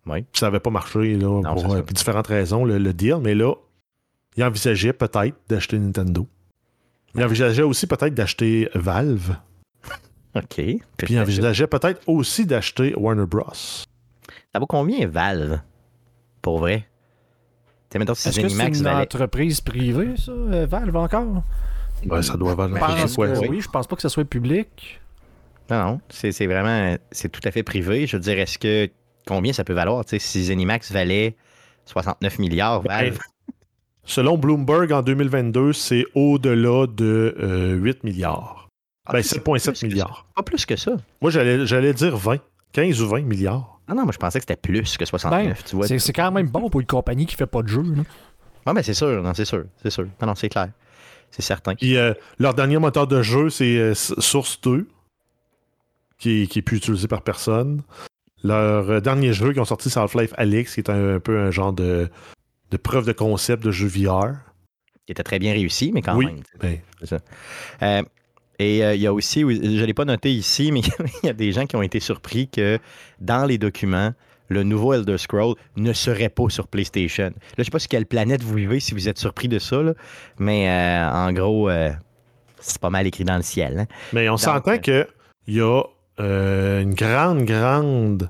Oui. 0.08 0.22
Puis 0.24 0.40
ça 0.40 0.48
n'avait 0.48 0.60
pas 0.60 0.70
marché 0.72 1.16
là, 1.16 1.42
c'est 1.44 1.50
pour 1.64 1.72
ça. 1.72 1.78
euh, 1.78 1.82
différentes 1.84 2.28
raisons, 2.28 2.66
le, 2.66 2.78
le 2.78 2.94
deal, 2.94 3.18
mais 3.22 3.36
là, 3.36 3.54
ils 4.38 4.44
envisageaient 4.44 4.94
peut-être 4.94 5.36
d'acheter 5.48 5.78
Nintendo. 5.78 6.28
Ils 7.16 7.24
envisageaient 7.24 7.62
aussi 7.64 7.86
peut-être 7.88 8.14
d'acheter 8.14 8.70
Valve. 8.74 9.36
OK. 10.36 10.46
Puis 10.56 10.80
ils 11.10 11.20
envisageaient 11.20 11.68
peut-être 11.68 12.02
aussi 12.08 12.46
d'acheter 12.46 12.94
Warner 12.96 13.26
Bros. 13.26 13.52
Ça 13.54 14.60
vaut 14.60 14.66
combien 14.68 15.08
Valve? 15.08 15.60
Pour 16.42 16.60
vrai? 16.60 16.88
Est-ce 17.94 18.40
que 18.42 18.48
c'est 18.48 18.68
une 18.68 18.84
valait- 18.84 19.02
entreprise 19.04 19.60
privée, 19.60 20.16
ça, 20.18 20.32
euh, 20.32 20.66
Valve, 20.66 20.96
encore? 20.96 21.44
Ben, 22.06 22.22
ça 22.22 22.38
doit 22.38 22.56
valoir. 22.56 22.98
Je 22.98 23.08
sais 23.08 23.16
pense 23.16 23.16
pas. 23.18 23.28
que 23.28 23.40
oui. 23.40 23.48
oui, 23.50 23.62
je 23.62 23.68
pense 23.70 23.86
pas 23.86 23.96
que 23.98 24.02
ce 24.02 24.10
soit 24.10 24.24
public. 24.26 25.02
Non, 25.70 25.84
non, 25.84 26.02
c'est 26.10 26.32
c'est 26.32 26.48
vraiment, 26.48 26.96
c'est 27.12 27.30
tout 27.30 27.42
à 27.44 27.52
fait 27.52 27.64
privé. 27.64 28.08
Je 28.08 28.16
veux 28.18 28.22
dire, 28.22 28.40
est-ce 28.40 28.58
que, 28.58 28.90
combien 29.28 29.54
ça 29.54 29.64
peut 29.64 29.74
valoir? 29.74 30.04
Tu 30.06 30.12
sais, 30.12 30.20
si 30.20 30.44
Zenimax 30.46 30.92
valait 30.92 31.36
69 31.86 32.40
milliards, 32.40 32.82
Valve, 32.82 33.20
Selon 34.04 34.38
Bloomberg, 34.38 34.92
en 34.92 35.02
2022, 35.04 35.74
c'est 35.74 36.06
au-delà 36.16 36.88
de 36.88 37.36
euh, 37.40 37.76
8 37.76 38.04
milliards. 38.04 38.68
Ah, 39.06 39.14
Ben, 39.14 39.24
c'est 39.24 39.38
7,7 39.46 39.72
plus 39.72 39.80
que 39.82 39.86
milliards. 39.88 40.26
pas 40.36 40.44
plus 40.44 40.66
que 40.66 40.76
ça. 40.76 40.94
Moi, 41.22 41.30
j'allais 41.32 41.66
j'allais 41.66 41.94
dire 41.94 42.18
20. 42.18 42.38
15 42.74 43.02
ou 43.02 43.10
20 43.10 43.22
milliards. 43.24 43.80
Ah 43.88 43.94
non, 43.94 44.04
moi 44.04 44.14
je 44.14 44.18
pensais 44.18 44.40
que 44.40 44.44
c'était 44.44 44.56
plus 44.56 44.96
que 44.96 45.04
69, 45.04 45.46
Ben, 45.46 45.56
tu 45.66 45.76
vois. 45.76 45.88
C'est 45.88 46.14
quand 46.14 46.32
même 46.32 46.48
bon 46.48 46.70
pour 46.70 46.80
une 46.80 46.88
compagnie 46.88 47.26
qui 47.26 47.36
fait 47.36 47.46
pas 47.46 47.62
de 47.62 47.68
jeu. 47.68 47.82
là. 47.82 48.04
Ah 48.66 48.74
ben 48.74 48.82
c'est 48.82 48.94
sûr, 48.94 49.22
non, 49.22 49.34
c'est 49.34 49.44
sûr, 49.44 49.66
c'est 49.84 49.90
sûr. 49.90 50.06
Non, 50.22 50.28
non, 50.28 50.36
c'est 50.36 50.48
clair. 50.48 50.70
C'est 51.32 51.42
certain. 51.42 51.76
Puis 51.76 51.98
euh, 51.98 52.14
leur 52.40 52.54
dernier 52.54 52.78
moteur 52.78 53.08
de 53.08 53.22
jeu, 53.22 53.50
c'est 53.50 53.78
euh, 53.78 53.94
Source 53.94 54.62
2, 54.62 54.88
qui 56.18 56.44
est, 56.44 56.48
qui 56.48 56.60
est 56.60 56.62
plus 56.62 56.78
utilisé 56.78 57.08
par 57.10 57.22
personne. 57.24 57.82
Leur 58.44 58.90
euh, 58.90 59.00
dernier 59.00 59.34
jeu 59.34 59.52
qu'ils 59.52 59.62
ont 59.62 59.66
sorti, 59.66 59.90
c'est 59.90 60.00
Half-Life 60.00 60.34
Alyx, 60.38 60.74
qui 60.74 60.80
est 60.80 60.90
un, 60.90 61.16
un 61.16 61.20
peu 61.20 61.40
un 61.40 61.52
genre 61.52 61.74
de, 61.74 62.10
de 62.72 62.78
preuve 62.78 63.06
de 63.06 63.12
concept 63.14 63.64
de 63.64 63.72
jeu 63.72 63.88
VR. 63.88 64.34
Qui 65.06 65.12
était 65.14 65.24
très 65.24 65.40
bien 65.40 65.54
réussi, 65.54 65.92
mais 65.94 66.02
quand 66.02 66.16
Oui. 66.16 66.26
même. 66.28 66.42
Ben, 66.60 66.78
Euh, 67.82 68.02
et 68.60 68.84
euh, 68.86 68.94
il 68.96 69.02
y 69.02 69.08
a 69.08 69.14
aussi, 69.14 69.42
je 69.42 69.46
ne 69.46 69.86
l'ai 69.86 69.94
pas 69.94 70.06
noté 70.06 70.32
ici, 70.32 70.72
mais 70.74 70.82
il 71.24 71.26
y 71.28 71.30
a 71.30 71.34
des 71.34 71.52
gens 71.52 71.66
qui 71.66 71.76
ont 71.76 71.82
été 71.82 72.00
surpris 72.00 72.48
que 72.48 72.80
dans 73.20 73.46
les 73.46 73.58
documents, 73.58 74.14
le 74.50 74.64
nouveau 74.64 74.94
Elder 74.94 75.18
Scroll 75.18 75.56
ne 75.78 75.94
serait 75.94 76.30
pas 76.30 76.50
sur 76.50 76.68
PlayStation. 76.68 77.26
Là, 77.26 77.32
je 77.58 77.62
ne 77.62 77.64
sais 77.64 77.72
pas 77.72 77.80
sur 77.80 77.90
quelle 77.90 78.06
planète 78.06 78.44
vous 78.44 78.54
vivez 78.56 78.80
si 78.80 78.94
vous 78.94 79.08
êtes 79.08 79.18
surpris 79.18 79.48
de 79.48 79.60
ça, 79.60 79.82
là, 79.82 79.94
mais 80.40 80.70
euh, 80.70 81.10
en 81.10 81.32
gros, 81.32 81.70
euh, 81.70 81.90
c'est 82.60 82.80
pas 82.80 82.90
mal 82.90 83.08
écrit 83.08 83.24
dans 83.24 83.38
le 83.38 83.44
ciel. 83.44 83.80
hein. 83.80 83.86
mais 84.14 84.30
on 84.30 84.38
s'entend 84.38 84.78
qu'il 84.78 85.08
y 85.48 85.62
a 85.62 85.84
euh, 86.20 86.82
une 86.82 86.94
grande, 86.94 87.44
grande. 87.46 88.30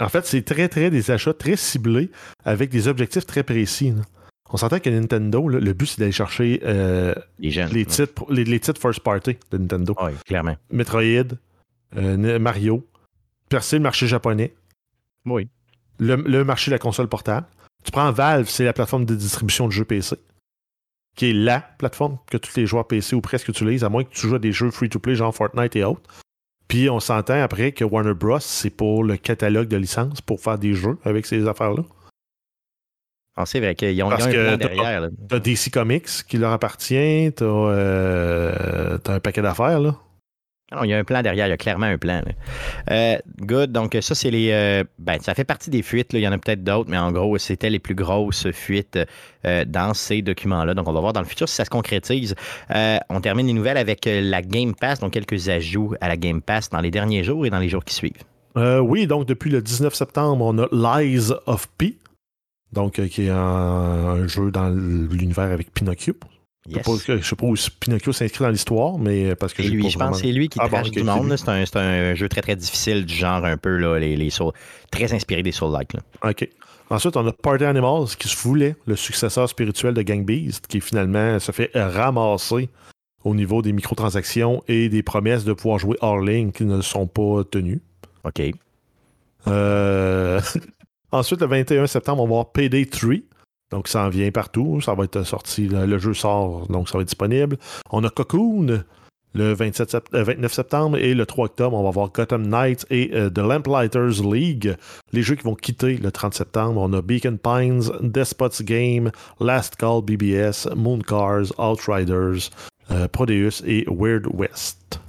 En 0.00 0.08
fait, 0.08 0.26
c'est 0.26 0.42
très, 0.42 0.68
très 0.68 0.90
des 0.90 1.10
achats 1.10 1.34
très 1.34 1.56
ciblés 1.56 2.10
avec 2.44 2.70
des 2.70 2.88
objectifs 2.88 3.26
très 3.26 3.42
précis. 3.42 3.90
là. 3.92 4.02
On 4.50 4.56
s'entend 4.56 4.78
que 4.78 4.90
Nintendo, 4.90 5.48
là, 5.48 5.58
le 5.58 5.72
but, 5.72 5.86
c'est 5.86 6.00
d'aller 6.00 6.12
chercher 6.12 6.60
euh, 6.64 7.14
Les 7.38 7.50
jeunes. 7.50 7.70
les, 7.70 7.86
titres, 7.86 8.24
les, 8.30 8.44
les 8.44 8.60
titres 8.60 8.80
first 8.80 9.00
party 9.00 9.36
de 9.50 9.58
Nintendo. 9.58 9.94
Oui, 10.02 10.12
clairement. 10.26 10.56
Metroid, 10.70 11.36
euh, 11.96 12.38
Mario, 12.38 12.86
percer 13.48 13.76
le 13.76 13.82
marché 13.82 14.06
japonais, 14.06 14.54
Oui. 15.24 15.48
le, 15.98 16.16
le 16.16 16.44
marché 16.44 16.70
de 16.70 16.74
la 16.74 16.78
console 16.78 17.08
portable. 17.08 17.46
Tu 17.84 17.90
prends 17.90 18.10
Valve, 18.12 18.48
c'est 18.48 18.64
la 18.64 18.72
plateforme 18.72 19.04
de 19.06 19.14
distribution 19.14 19.66
de 19.66 19.72
jeux 19.72 19.84
PC, 19.84 20.16
qui 21.16 21.30
est 21.30 21.34
la 21.34 21.60
plateforme 21.60 22.18
que 22.30 22.36
tous 22.36 22.56
les 22.56 22.66
joueurs 22.66 22.86
PC 22.86 23.14
ou 23.16 23.20
presque 23.20 23.48
utilisent, 23.48 23.84
à 23.84 23.88
moins 23.88 24.04
que 24.04 24.10
tu 24.10 24.26
joues 24.28 24.36
à 24.36 24.38
des 24.38 24.52
jeux 24.52 24.70
free-to-play 24.70 25.14
genre 25.16 25.34
Fortnite 25.34 25.74
et 25.76 25.84
autres. 25.84 26.02
Puis 26.68 26.88
on 26.90 26.98
s'entend 27.00 27.40
après 27.42 27.72
que 27.72 27.84
Warner 27.84 28.14
Bros, 28.14 28.38
c'est 28.40 28.70
pour 28.70 29.04
le 29.04 29.16
catalogue 29.16 29.68
de 29.68 29.76
licences 29.76 30.20
pour 30.20 30.40
faire 30.40 30.58
des 30.58 30.72
jeux 30.74 30.96
avec 31.04 31.26
ces 31.26 31.46
affaires-là. 31.46 31.82
Ah, 33.36 33.46
c'est 33.46 33.58
vrai 33.58 33.74
qu'ils 33.74 34.00
ont, 34.02 34.08
Parce 34.08 34.26
un 34.26 34.32
que 34.32 34.48
plan 34.48 34.58
t'as- 34.58 34.68
derrière. 34.74 35.08
T'as 35.28 35.38
DC 35.40 35.70
Comics 35.72 36.06
qui 36.28 36.38
leur 36.38 36.52
appartient, 36.52 37.32
t'as 37.34 37.44
euh, 37.44 38.96
t'as 38.98 39.14
un 39.14 39.20
paquet 39.20 39.42
d'affaires, 39.42 39.80
là. 39.80 39.96
Il 40.82 40.90
y 40.90 40.94
a 40.94 40.98
un 40.98 41.04
plan 41.04 41.22
derrière, 41.22 41.46
il 41.46 41.50
y 41.50 41.52
a 41.52 41.56
clairement 41.56 41.86
un 41.86 41.98
plan. 41.98 42.22
Euh, 42.90 43.16
good, 43.40 43.72
donc 43.72 43.96
ça, 44.00 44.14
c'est 44.14 44.30
les. 44.30 44.50
euh, 44.50 44.84
ben, 44.98 45.18
ça 45.20 45.34
fait 45.34 45.44
partie 45.44 45.70
des 45.70 45.82
fuites, 45.82 46.12
il 46.12 46.20
y 46.20 46.28
en 46.28 46.32
a 46.32 46.38
peut-être 46.38 46.64
d'autres, 46.64 46.90
mais 46.90 46.98
en 46.98 47.12
gros, 47.12 47.38
c'était 47.38 47.70
les 47.70 47.78
plus 47.78 47.94
grosses 47.94 48.50
fuites 48.52 48.98
euh, 49.46 49.64
dans 49.64 49.94
ces 49.94 50.22
documents-là. 50.22 50.74
Donc, 50.74 50.88
on 50.88 50.92
va 50.92 51.00
voir 51.00 51.12
dans 51.12 51.20
le 51.20 51.26
futur 51.26 51.48
si 51.48 51.54
ça 51.54 51.64
se 51.64 51.70
concrétise. 51.70 52.34
On 52.70 53.20
termine 53.20 53.46
les 53.46 53.52
nouvelles 53.52 53.76
avec 53.76 54.06
la 54.06 54.42
Game 54.42 54.74
Pass, 54.74 55.00
donc 55.00 55.12
quelques 55.12 55.48
ajouts 55.48 55.94
à 56.00 56.08
la 56.08 56.16
Game 56.16 56.42
Pass 56.42 56.70
dans 56.70 56.80
les 56.80 56.90
derniers 56.90 57.24
jours 57.24 57.46
et 57.46 57.50
dans 57.50 57.58
les 57.58 57.68
jours 57.68 57.84
qui 57.84 57.94
suivent. 57.94 58.22
Oui, 58.56 59.06
donc 59.06 59.26
depuis 59.26 59.50
le 59.50 59.62
19 59.62 59.94
septembre, 59.94 60.44
on 60.44 60.58
a 60.58 61.00
Lies 61.00 61.30
of 61.46 61.68
P, 61.78 61.96
donc 62.72 63.00
qui 63.08 63.26
est 63.26 63.30
un 63.30 64.26
jeu 64.26 64.50
dans 64.50 64.68
l'univers 64.68 65.50
avec 65.52 65.72
Pinocchio. 65.72 66.14
Je 66.68 66.76
Yes. 66.76 66.84
sais 66.86 67.12
pas- 67.12 67.16
Je 67.20 67.26
sais 67.26 67.36
pas 67.36 67.46
où 67.46 67.54
Pinocchio 67.80 68.12
s'inscrit 68.12 68.42
dans 68.44 68.50
l'histoire, 68.50 68.98
mais 68.98 69.30
euh, 69.30 69.34
parce 69.36 69.52
que 69.52 69.62
lui, 69.62 69.82
pas 69.82 69.88
je 69.90 69.94
vraiment- 69.98 70.10
pense 70.12 70.22
que 70.22 70.26
c'est 70.26 70.32
lui 70.32 70.48
qui 70.48 70.58
Ah 70.62 70.68
bon, 70.68 70.78
ok, 70.80 70.90
du 70.90 71.02
monde. 71.02 71.36
C'est 71.36 71.76
un, 71.76 71.82
un 71.82 72.14
jeu 72.14 72.28
très 72.28 72.40
très 72.40 72.56
difficile 72.56 73.04
du 73.04 73.14
genre 73.14 73.44
un 73.44 73.56
peu 73.58 73.76
là, 73.76 73.98
les, 73.98 74.16
les 74.16 74.30
très 74.90 75.12
inspiré 75.12 75.42
des 75.42 75.52
Soul-like. 75.52 75.92
là. 75.92 76.00
OK. 76.30 76.48
Ensuite, 76.90 77.16
on 77.16 77.26
a 77.26 77.32
Party 77.32 77.64
Animals 77.64 78.08
qui 78.18 78.28
se 78.28 78.36
voulait 78.36 78.76
le 78.86 78.96
successeur 78.96 79.48
spirituel 79.48 79.94
de 79.94 80.02
Gang 80.02 80.24
Beast, 80.24 80.66
qui 80.66 80.80
finalement 80.80 81.38
se 81.38 81.52
fait 81.52 81.70
ramasser 81.74 82.68
au 83.24 83.34
niveau 83.34 83.62
des 83.62 83.72
microtransactions 83.72 84.62
et 84.68 84.88
des 84.90 85.02
promesses 85.02 85.44
de 85.44 85.52
pouvoir 85.54 85.78
jouer 85.78 85.96
hors 86.02 86.20
ligne 86.20 86.52
qui 86.52 86.64
ne 86.64 86.80
sont 86.82 87.06
pas 87.06 87.42
tenues. 87.50 87.80
OK. 88.24 88.40
Euh, 89.48 90.40
Ensuite, 91.12 91.40
le 91.40 91.46
21 91.46 91.86
septembre, 91.86 92.22
on 92.22 92.26
va 92.26 92.32
avoir 92.32 92.52
Payday 92.52 92.86
3. 92.86 93.14
Donc, 93.70 93.88
ça 93.88 94.04
en 94.04 94.08
vient 94.08 94.30
partout. 94.30 94.80
Ça 94.80 94.94
va 94.94 95.04
être 95.04 95.22
sorti. 95.24 95.68
Le, 95.68 95.98
jeu 95.98 96.14
sort, 96.14 96.66
donc 96.68 96.88
ça 96.88 96.98
va 96.98 97.02
être 97.02 97.08
disponible. 97.08 97.56
On 97.90 98.04
a 98.04 98.10
Cocoon 98.10 98.84
le 99.36 99.52
27 99.52 99.90
sept- 99.90 100.14
euh, 100.14 100.22
29 100.22 100.52
septembre. 100.52 100.96
Et 100.96 101.12
le 101.14 101.26
3 101.26 101.46
octobre, 101.46 101.76
on 101.76 101.82
va 101.82 101.88
avoir 101.88 102.12
Gotham 102.12 102.46
Knights 102.46 102.86
et 102.90 103.10
euh, 103.14 103.30
The 103.30 103.38
Lamplighters 103.38 104.22
League. 104.22 104.76
Les 105.12 105.22
jeux 105.22 105.34
qui 105.34 105.42
vont 105.42 105.56
quitter 105.56 105.96
le 105.96 106.12
30 106.12 106.34
septembre. 106.34 106.80
On 106.80 106.92
a 106.92 107.02
Beacon 107.02 107.38
Pines, 107.38 107.82
Despot's 108.00 108.62
Game, 108.62 109.10
Last 109.40 109.74
Call 109.76 110.02
BBS, 110.02 110.68
Moon 110.76 111.00
Cars, 111.00 111.46
Outriders, 111.58 112.50
euh, 112.92 113.08
Prodeus 113.08 113.62
et 113.66 113.84
Weird 113.90 114.26
West. 114.32 115.00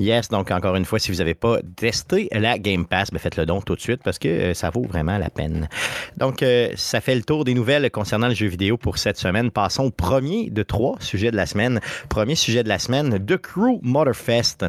Yes, 0.00 0.30
donc 0.30 0.50
encore 0.50 0.76
une 0.76 0.86
fois, 0.86 0.98
si 0.98 1.12
vous 1.12 1.18
n'avez 1.18 1.34
pas 1.34 1.58
testé 1.76 2.30
la 2.32 2.58
Game 2.58 2.86
Pass, 2.86 3.10
ben 3.10 3.18
faites-le 3.18 3.44
donc 3.44 3.66
tout 3.66 3.76
de 3.76 3.80
suite 3.82 4.02
parce 4.02 4.18
que 4.18 4.28
euh, 4.28 4.54
ça 4.54 4.70
vaut 4.70 4.84
vraiment 4.84 5.18
la 5.18 5.28
peine. 5.28 5.68
Donc, 6.16 6.42
euh, 6.42 6.70
ça 6.74 7.02
fait 7.02 7.14
le 7.14 7.22
tour 7.22 7.44
des 7.44 7.52
nouvelles 7.52 7.90
concernant 7.90 8.28
le 8.28 8.34
jeu 8.34 8.46
vidéo 8.46 8.78
pour 8.78 8.96
cette 8.96 9.18
semaine. 9.18 9.50
Passons 9.50 9.84
au 9.84 9.90
premier 9.90 10.48
de 10.48 10.62
trois 10.62 10.96
sujets 11.00 11.30
de 11.30 11.36
la 11.36 11.44
semaine. 11.44 11.80
Premier 12.08 12.34
sujet 12.34 12.62
de 12.62 12.68
la 12.70 12.78
semaine, 12.78 13.22
The 13.22 13.36
Crew 13.36 13.78
Motorfest. 13.82 14.64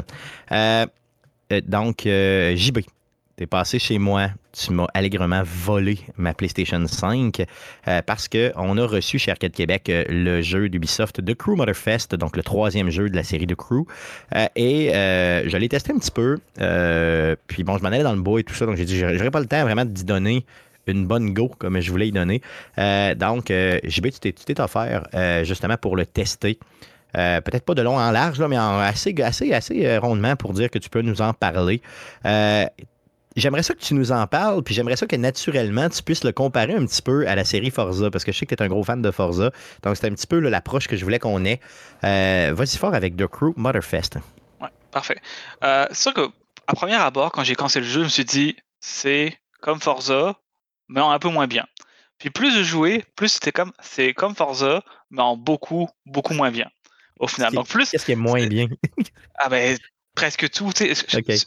Euh, 0.52 0.84
euh, 1.50 1.60
donc, 1.66 2.02
JB, 2.02 2.80
t'es 3.36 3.46
passé 3.46 3.78
chez 3.78 3.98
moi, 3.98 4.28
tu 4.52 4.72
m'as 4.72 4.86
allègrement 4.94 5.42
volé 5.44 5.98
ma 6.16 6.34
PlayStation 6.34 6.86
5 6.86 7.42
euh, 7.88 8.02
parce 8.02 8.28
qu'on 8.28 8.76
a 8.76 8.86
reçu 8.86 9.18
chez 9.18 9.30
Arcade 9.30 9.52
Québec 9.52 9.88
euh, 9.88 10.04
le 10.08 10.42
jeu 10.42 10.68
d'Ubisoft 10.68 11.24
The 11.24 11.34
Crew 11.34 11.56
Motorfest, 11.56 12.14
donc 12.14 12.36
le 12.36 12.42
troisième 12.42 12.90
jeu 12.90 13.08
de 13.08 13.16
la 13.16 13.24
série 13.24 13.46
de 13.46 13.54
Crew. 13.54 13.86
Euh, 14.34 14.46
et 14.54 14.90
je 14.92 15.56
l'ai 15.56 15.68
testé 15.68 15.92
un 15.92 15.98
petit 15.98 16.10
peu. 16.10 16.38
puis 17.46 17.64
bon, 17.64 17.78
je 17.78 17.82
m'en 17.82 17.88
allais 17.88 18.02
dans 18.02 18.14
le 18.14 18.20
bois 18.20 18.40
et 18.40 18.44
tout 18.44 18.54
ça, 18.54 18.66
donc 18.66 18.76
j'ai 18.76 18.84
dit, 18.84 18.98
j'aurais 18.98 19.30
pas 19.30 19.40
le 19.40 19.46
temps 19.46 19.62
vraiment 19.62 19.84
d'y 19.84 20.04
donner 20.04 20.44
une 20.86 21.06
bonne 21.06 21.32
go 21.32 21.50
comme 21.58 21.80
je 21.80 21.90
voulais 21.90 22.08
y 22.08 22.12
donner. 22.12 22.42
Donc, 22.76 23.52
JB, 23.84 24.08
tu 24.20 24.32
t'es- 24.32 24.60
offert 24.60 25.06
justement 25.44 25.76
pour 25.76 25.96
le 25.96 26.04
tester. 26.04 26.58
Peut-être 27.14 27.64
pas 27.64 27.74
de 27.74 27.82
long 27.82 27.98
en 27.98 28.10
large, 28.10 28.38
là, 28.40 28.48
mais 28.48 28.58
en 28.58 28.78
assez, 28.78 29.14
assez, 29.22 29.52
assez 29.52 29.96
rondement 29.98 30.36
pour 30.36 30.52
dire 30.52 30.70
que 30.70 30.78
tu 30.78 30.90
peux 30.90 31.02
nous 31.02 31.22
en 31.22 31.32
parler. 31.32 31.80
J'aimerais 33.36 33.62
ça 33.62 33.74
que 33.74 33.80
tu 33.80 33.94
nous 33.94 34.12
en 34.12 34.26
parles, 34.26 34.62
puis 34.62 34.74
j'aimerais 34.74 34.96
ça 34.96 35.06
que 35.06 35.16
naturellement 35.16 35.88
tu 35.88 36.02
puisses 36.02 36.24
le 36.24 36.32
comparer 36.32 36.74
un 36.74 36.84
petit 36.84 37.02
peu 37.02 37.26
à 37.26 37.34
la 37.34 37.44
série 37.44 37.70
Forza, 37.70 38.10
parce 38.10 38.24
que 38.24 38.32
je 38.32 38.38
sais 38.38 38.46
que 38.46 38.54
tu 38.54 38.62
es 38.62 38.66
un 38.66 38.68
gros 38.68 38.84
fan 38.84 39.00
de 39.00 39.10
Forza. 39.10 39.50
Donc, 39.82 39.96
c'est 39.96 40.06
un 40.06 40.14
petit 40.14 40.26
peu 40.26 40.38
l'approche 40.38 40.86
que 40.86 40.96
je 40.96 41.04
voulais 41.04 41.18
qu'on 41.18 41.44
ait. 41.44 41.60
Euh, 42.04 42.52
Vas-y 42.54 42.76
fort 42.76 42.94
avec 42.94 43.16
The 43.16 43.26
Crew 43.26 43.52
Motorfest. 43.56 44.18
Ouais, 44.60 44.68
parfait. 44.90 45.20
Euh, 45.64 45.86
c'est 45.90 46.02
sûr 46.02 46.14
que, 46.14 46.28
à 46.66 46.74
premier 46.74 46.94
abord, 46.94 47.32
quand 47.32 47.44
j'ai 47.44 47.54
commencé 47.54 47.80
le 47.80 47.86
jeu, 47.86 48.00
je 48.00 48.04
me 48.04 48.10
suis 48.10 48.24
dit, 48.24 48.56
c'est 48.80 49.38
comme 49.60 49.80
Forza, 49.80 50.36
mais 50.88 51.00
en 51.00 51.10
un 51.10 51.18
peu 51.18 51.28
moins 51.28 51.46
bien. 51.46 51.66
Puis 52.18 52.30
plus 52.30 52.54
je 52.54 52.62
jouais, 52.62 53.04
plus 53.16 53.28
c'était 53.28 53.52
comme, 53.52 53.72
c'est 53.80 54.12
comme 54.14 54.34
Forza, 54.36 54.82
mais 55.10 55.22
en 55.22 55.36
beaucoup, 55.36 55.88
beaucoup 56.06 56.34
moins 56.34 56.50
bien. 56.50 56.70
Au 57.18 57.26
final. 57.26 57.52
Qu'est-ce 57.90 58.04
qui 58.04 58.12
est 58.12 58.16
moins 58.16 58.46
bien? 58.46 58.66
ah 59.38 59.48
ben, 59.48 59.78
presque 60.14 60.50
tout. 60.50 60.70
sais, 60.74 60.94
je-. 60.94 61.44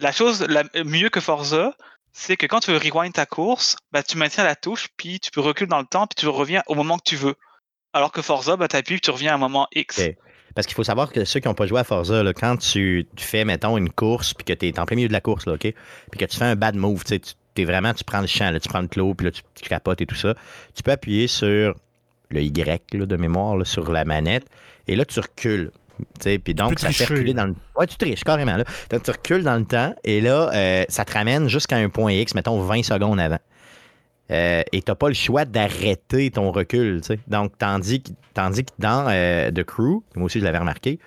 La 0.00 0.12
chose 0.12 0.46
mieux 0.84 1.10
que 1.10 1.20
Forza, 1.20 1.74
c'est 2.12 2.36
que 2.36 2.46
quand 2.46 2.60
tu 2.60 2.72
veux 2.72 2.78
rewind 2.78 3.12
ta 3.12 3.26
course, 3.26 3.76
bah, 3.92 4.02
tu 4.02 4.16
maintiens 4.16 4.44
la 4.44 4.56
touche, 4.56 4.88
puis 4.96 5.20
tu 5.20 5.30
peux 5.30 5.40
reculer 5.40 5.68
dans 5.68 5.78
le 5.78 5.86
temps, 5.86 6.06
puis 6.06 6.16
tu 6.16 6.26
reviens 6.26 6.62
au 6.66 6.74
moment 6.74 6.98
que 6.98 7.04
tu 7.04 7.16
veux. 7.16 7.34
Alors 7.92 8.12
que 8.12 8.22
Forza, 8.22 8.56
bah, 8.56 8.68
tu 8.68 8.76
appuies, 8.76 8.94
puis 8.94 9.00
tu 9.00 9.10
reviens 9.10 9.32
à 9.32 9.34
un 9.34 9.38
moment 9.38 9.68
X. 9.74 10.00
Parce 10.54 10.66
qu'il 10.66 10.74
faut 10.74 10.84
savoir 10.84 11.12
que 11.12 11.24
ceux 11.24 11.38
qui 11.38 11.46
n'ont 11.46 11.54
pas 11.54 11.66
joué 11.66 11.80
à 11.80 11.84
Forza, 11.84 12.24
quand 12.34 12.56
tu, 12.56 13.06
fais, 13.16 13.44
mettons, 13.44 13.76
une 13.76 13.90
course, 13.90 14.34
puis 14.34 14.44
que 14.44 14.52
tu 14.52 14.68
es 14.68 14.78
en 14.80 14.86
plein 14.86 14.96
milieu 14.96 15.08
de 15.08 15.12
la 15.12 15.20
course, 15.20 15.46
là? 15.46 15.56
Puis 15.56 15.74
que 16.18 16.24
tu 16.24 16.36
fais 16.36 16.44
un 16.44 16.56
bad 16.56 16.74
move, 16.74 17.04
tu 17.04 17.20
es 17.56 17.64
vraiment, 17.64 17.94
tu 17.94 18.04
prends 18.04 18.20
le 18.20 18.26
champ, 18.26 18.52
tu 18.60 18.68
prends 18.68 18.80
le 18.80 18.88
clos, 18.88 19.14
puis 19.14 19.26
là, 19.26 19.32
tu, 19.32 19.68
capotes 19.68 20.00
et 20.00 20.06
tout 20.06 20.16
ça. 20.16 20.34
Tu 20.74 20.82
peux 20.82 20.90
appuyer 20.90 21.28
sur 21.28 21.74
le 22.30 22.42
Y 22.42 22.80
de 22.92 23.16
mémoire 23.16 23.64
sur 23.66 23.90
la 23.92 24.04
manette, 24.04 24.46
et 24.88 24.96
là, 24.96 25.04
tu 25.04 25.20
recules. 25.20 25.70
Puis 26.38 26.54
donc, 26.54 26.78
ça 26.78 26.88
fait 26.92 27.04
reculer 27.14 27.34
dans 27.34 27.46
le. 27.46 27.54
Ouais, 27.76 27.86
tu 27.86 27.96
triches 27.96 28.24
carrément. 28.24 28.56
Là. 28.56 28.64
Donc, 28.90 29.02
tu 29.02 29.10
recules 29.10 29.42
dans 29.42 29.56
le 29.56 29.64
temps, 29.64 29.94
et 30.04 30.20
là, 30.20 30.50
euh, 30.54 30.84
ça 30.88 31.04
te 31.04 31.12
ramène 31.12 31.48
jusqu'à 31.48 31.76
un 31.76 31.88
point 31.88 32.12
X, 32.12 32.34
mettons 32.34 32.60
20 32.60 32.82
secondes 32.84 33.20
avant. 33.20 33.38
euh, 34.30 34.62
et 34.72 34.80
tu 34.82 34.90
n'as 34.90 34.94
pas 34.94 35.08
le 35.08 35.14
choix 35.14 35.44
d'arrêter 35.44 36.30
ton 36.30 36.52
recul. 36.52 37.00
Donc, 37.26 37.58
tandis, 37.58 38.00
que- 38.02 38.10
tandis 38.32 38.64
que 38.64 38.70
dans 38.78 39.06
euh, 39.08 39.50
The 39.50 39.64
Crew, 39.64 40.02
moi 40.14 40.26
aussi 40.26 40.38
je 40.38 40.44
l'avais 40.44 40.58
remarqué, 40.58 41.00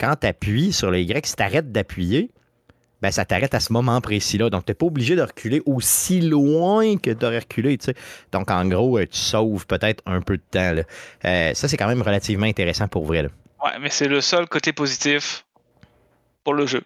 quand 0.00 0.16
tu 0.20 0.26
appuies 0.26 0.72
sur 0.72 0.90
le 0.90 0.98
Y, 1.00 1.24
si 1.24 1.36
tu 1.36 1.42
arrêtes 1.44 1.70
d'appuyer, 1.70 2.30
ben, 3.00 3.12
ça 3.12 3.24
t'arrête 3.24 3.54
à 3.54 3.60
ce 3.60 3.72
moment 3.72 4.00
précis-là. 4.00 4.50
Donc, 4.50 4.64
tu 4.64 4.70
n'es 4.70 4.74
pas 4.74 4.86
obligé 4.86 5.14
de 5.14 5.22
reculer 5.22 5.62
aussi 5.66 6.20
loin 6.22 6.96
que 6.96 7.10
tu 7.10 7.24
aurais 7.24 7.40
reculé. 7.40 7.78
Donc, 8.32 8.50
en 8.50 8.64
gros, 8.66 8.98
euh, 8.98 9.02
tu 9.06 9.18
sauves 9.18 9.66
peut-être 9.66 10.02
un 10.06 10.20
peu 10.20 10.36
de 10.38 10.42
temps. 10.50 10.72
là. 10.72 10.82
Euh, 11.26 11.54
ça, 11.54 11.68
c'est 11.68 11.76
quand 11.76 11.86
même 11.86 12.02
relativement 12.02 12.46
intéressant 12.46 12.88
pour 12.88 13.04
vrai. 13.04 13.22
là. 13.22 13.28
Ouais, 13.64 13.78
mais 13.78 13.90
c'est 13.90 14.08
le 14.08 14.20
seul 14.20 14.46
côté 14.48 14.72
positif 14.72 15.46
pour 16.44 16.54
le 16.54 16.66
jeu. 16.66 16.82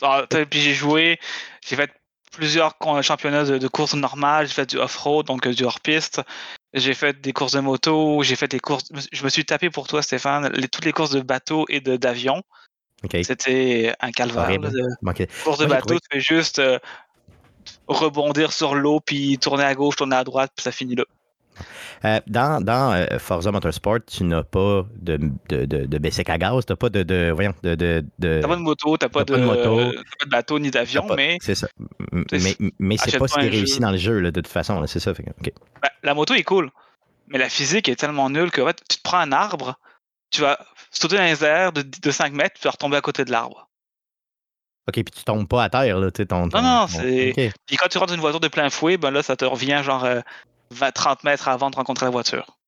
Alors, 0.00 0.26
t'as- 0.28 0.44
puis 0.44 0.60
j'ai 0.60 0.74
joué, 0.74 1.20
j'ai 1.64 1.76
fait 1.76 1.90
plusieurs 2.32 2.74
championnats 3.02 3.44
de, 3.44 3.58
de 3.58 3.68
courses 3.68 3.94
normales, 3.94 4.48
j'ai 4.48 4.54
fait 4.54 4.70
du 4.70 4.78
off-road, 4.78 5.26
donc 5.26 5.46
euh, 5.46 5.54
du 5.54 5.64
hors-piste. 5.64 6.20
J'ai 6.74 6.94
fait 6.94 7.20
des 7.20 7.32
courses 7.32 7.52
de 7.52 7.60
moto, 7.60 8.22
j'ai 8.22 8.34
fait 8.34 8.48
des 8.48 8.58
courses. 8.58 8.84
Je 9.12 9.24
me 9.24 9.28
suis 9.28 9.44
tapé 9.44 9.70
pour 9.70 9.86
toi, 9.86 10.02
Stéphane, 10.02 10.50
les- 10.54 10.68
toutes 10.68 10.86
les 10.86 10.92
courses 10.92 11.10
de 11.10 11.20
bateau 11.20 11.66
et 11.68 11.80
d'avion. 11.80 12.42
OK. 13.04 13.18
C'était 13.22 13.94
un 14.00 14.10
calvaire. 14.10 14.58
De- 14.58 14.80
Ok. 15.06 15.26
course 15.44 15.58
de 15.58 15.66
Moi, 15.66 15.76
bateau, 15.76 15.94
tu 15.94 16.06
fais 16.10 16.20
juste 16.20 16.58
euh, 16.58 16.78
rebondir 17.86 18.52
sur 18.52 18.74
l'eau, 18.74 19.00
puis 19.00 19.38
tourner 19.38 19.64
à 19.64 19.74
gauche, 19.74 19.96
tourner 19.96 20.16
à 20.16 20.24
droite, 20.24 20.50
puis 20.56 20.62
ça 20.64 20.72
finit 20.72 20.94
là. 20.94 21.04
Euh, 22.04 22.20
dans 22.26 22.60
dans 22.64 22.92
euh, 22.94 23.18
Forza 23.18 23.52
Motorsport, 23.52 23.98
tu 24.06 24.24
n'as 24.24 24.42
pas 24.42 24.84
de, 24.96 25.18
de, 25.48 25.64
de, 25.66 25.86
de 25.86 25.98
BSEC 25.98 26.28
à 26.30 26.38
gaz, 26.38 26.64
tu 26.66 26.72
n'as 26.72 26.76
pas 26.76 26.88
de, 26.88 27.02
de. 27.02 27.30
Voyons, 27.34 27.54
de. 27.62 27.74
de, 27.74 28.04
de- 28.18 28.40
T'as 28.40 28.48
pas 28.48 28.56
de 28.56 28.60
moto, 28.62 28.96
t'as 28.96 29.08
pas, 29.08 29.24
t'as 29.24 29.34
pas 29.34 29.40
de 29.40 29.44
moto. 29.44 29.92
t'as 29.92 30.02
pas 30.18 30.24
de 30.24 30.30
bateau 30.30 30.58
ni 30.58 30.70
d'avion, 30.70 31.06
mais 31.16 31.38
C'est 31.40 31.54
ça. 31.54 31.68
Tu 32.28 32.38
Mais, 32.40 32.56
mais 32.78 32.96
c'est 32.96 33.18
pas 33.18 33.28
ce 33.28 33.34
qui 33.38 33.46
est 33.46 33.50
réussi 33.50 33.80
dans 33.80 33.90
le 33.90 33.98
jeu, 33.98 34.18
là, 34.18 34.30
de 34.30 34.40
toute 34.40 34.50
façon. 34.52 34.84
C'est 34.86 35.00
ça. 35.00 35.12
Ben, 35.12 35.52
la 36.02 36.14
moto 36.14 36.34
est 36.34 36.42
cool, 36.42 36.70
mais 37.28 37.38
la 37.38 37.48
physique 37.48 37.88
est 37.88 37.96
tellement 37.96 38.30
nulle 38.30 38.50
que 38.50 38.60
en 38.60 38.66
fait, 38.66 38.80
tu 38.88 38.96
te 38.98 39.02
prends 39.02 39.18
un 39.18 39.32
arbre, 39.32 39.78
tu 40.30 40.40
vas 40.40 40.58
sauter 40.90 41.16
dans 41.16 41.24
les 41.24 41.44
airs 41.44 41.72
de, 41.72 41.82
de 41.82 42.10
5 42.10 42.32
mètres, 42.32 42.56
tu 42.60 42.64
vas 42.64 42.70
retomber 42.72 42.96
à 42.96 43.00
côté 43.00 43.24
de 43.24 43.30
l'arbre. 43.30 43.68
OK, 44.88 44.94
puis 44.94 45.04
tu 45.04 45.22
tombes 45.24 45.46
pas 45.46 45.62
à 45.64 45.70
terre, 45.70 45.98
là, 46.00 46.10
tu 46.10 46.22
sais, 46.22 46.26
ton, 46.26 46.48
ton- 46.48 46.60
non, 46.60 46.86
ton- 46.86 46.88
c'est-. 46.88 47.52
Puis 47.66 47.76
quand 47.76 47.86
tu 47.88 47.98
rentres 47.98 48.08
dans 48.10 48.14
une 48.16 48.20
voiture 48.20 48.40
de 48.40 48.48
plein 48.48 48.68
fouet, 48.68 48.96
ben 48.96 49.12
là, 49.12 49.22
ça 49.22 49.36
te 49.36 49.44
revient 49.44 49.80
genre 49.84 50.04
euh, 50.04 50.20
20, 50.72 50.90
30 50.92 51.24
mètres 51.24 51.48
avant 51.48 51.70
de 51.70 51.76
rencontrer 51.76 52.06
la 52.06 52.10
voiture. 52.10 52.58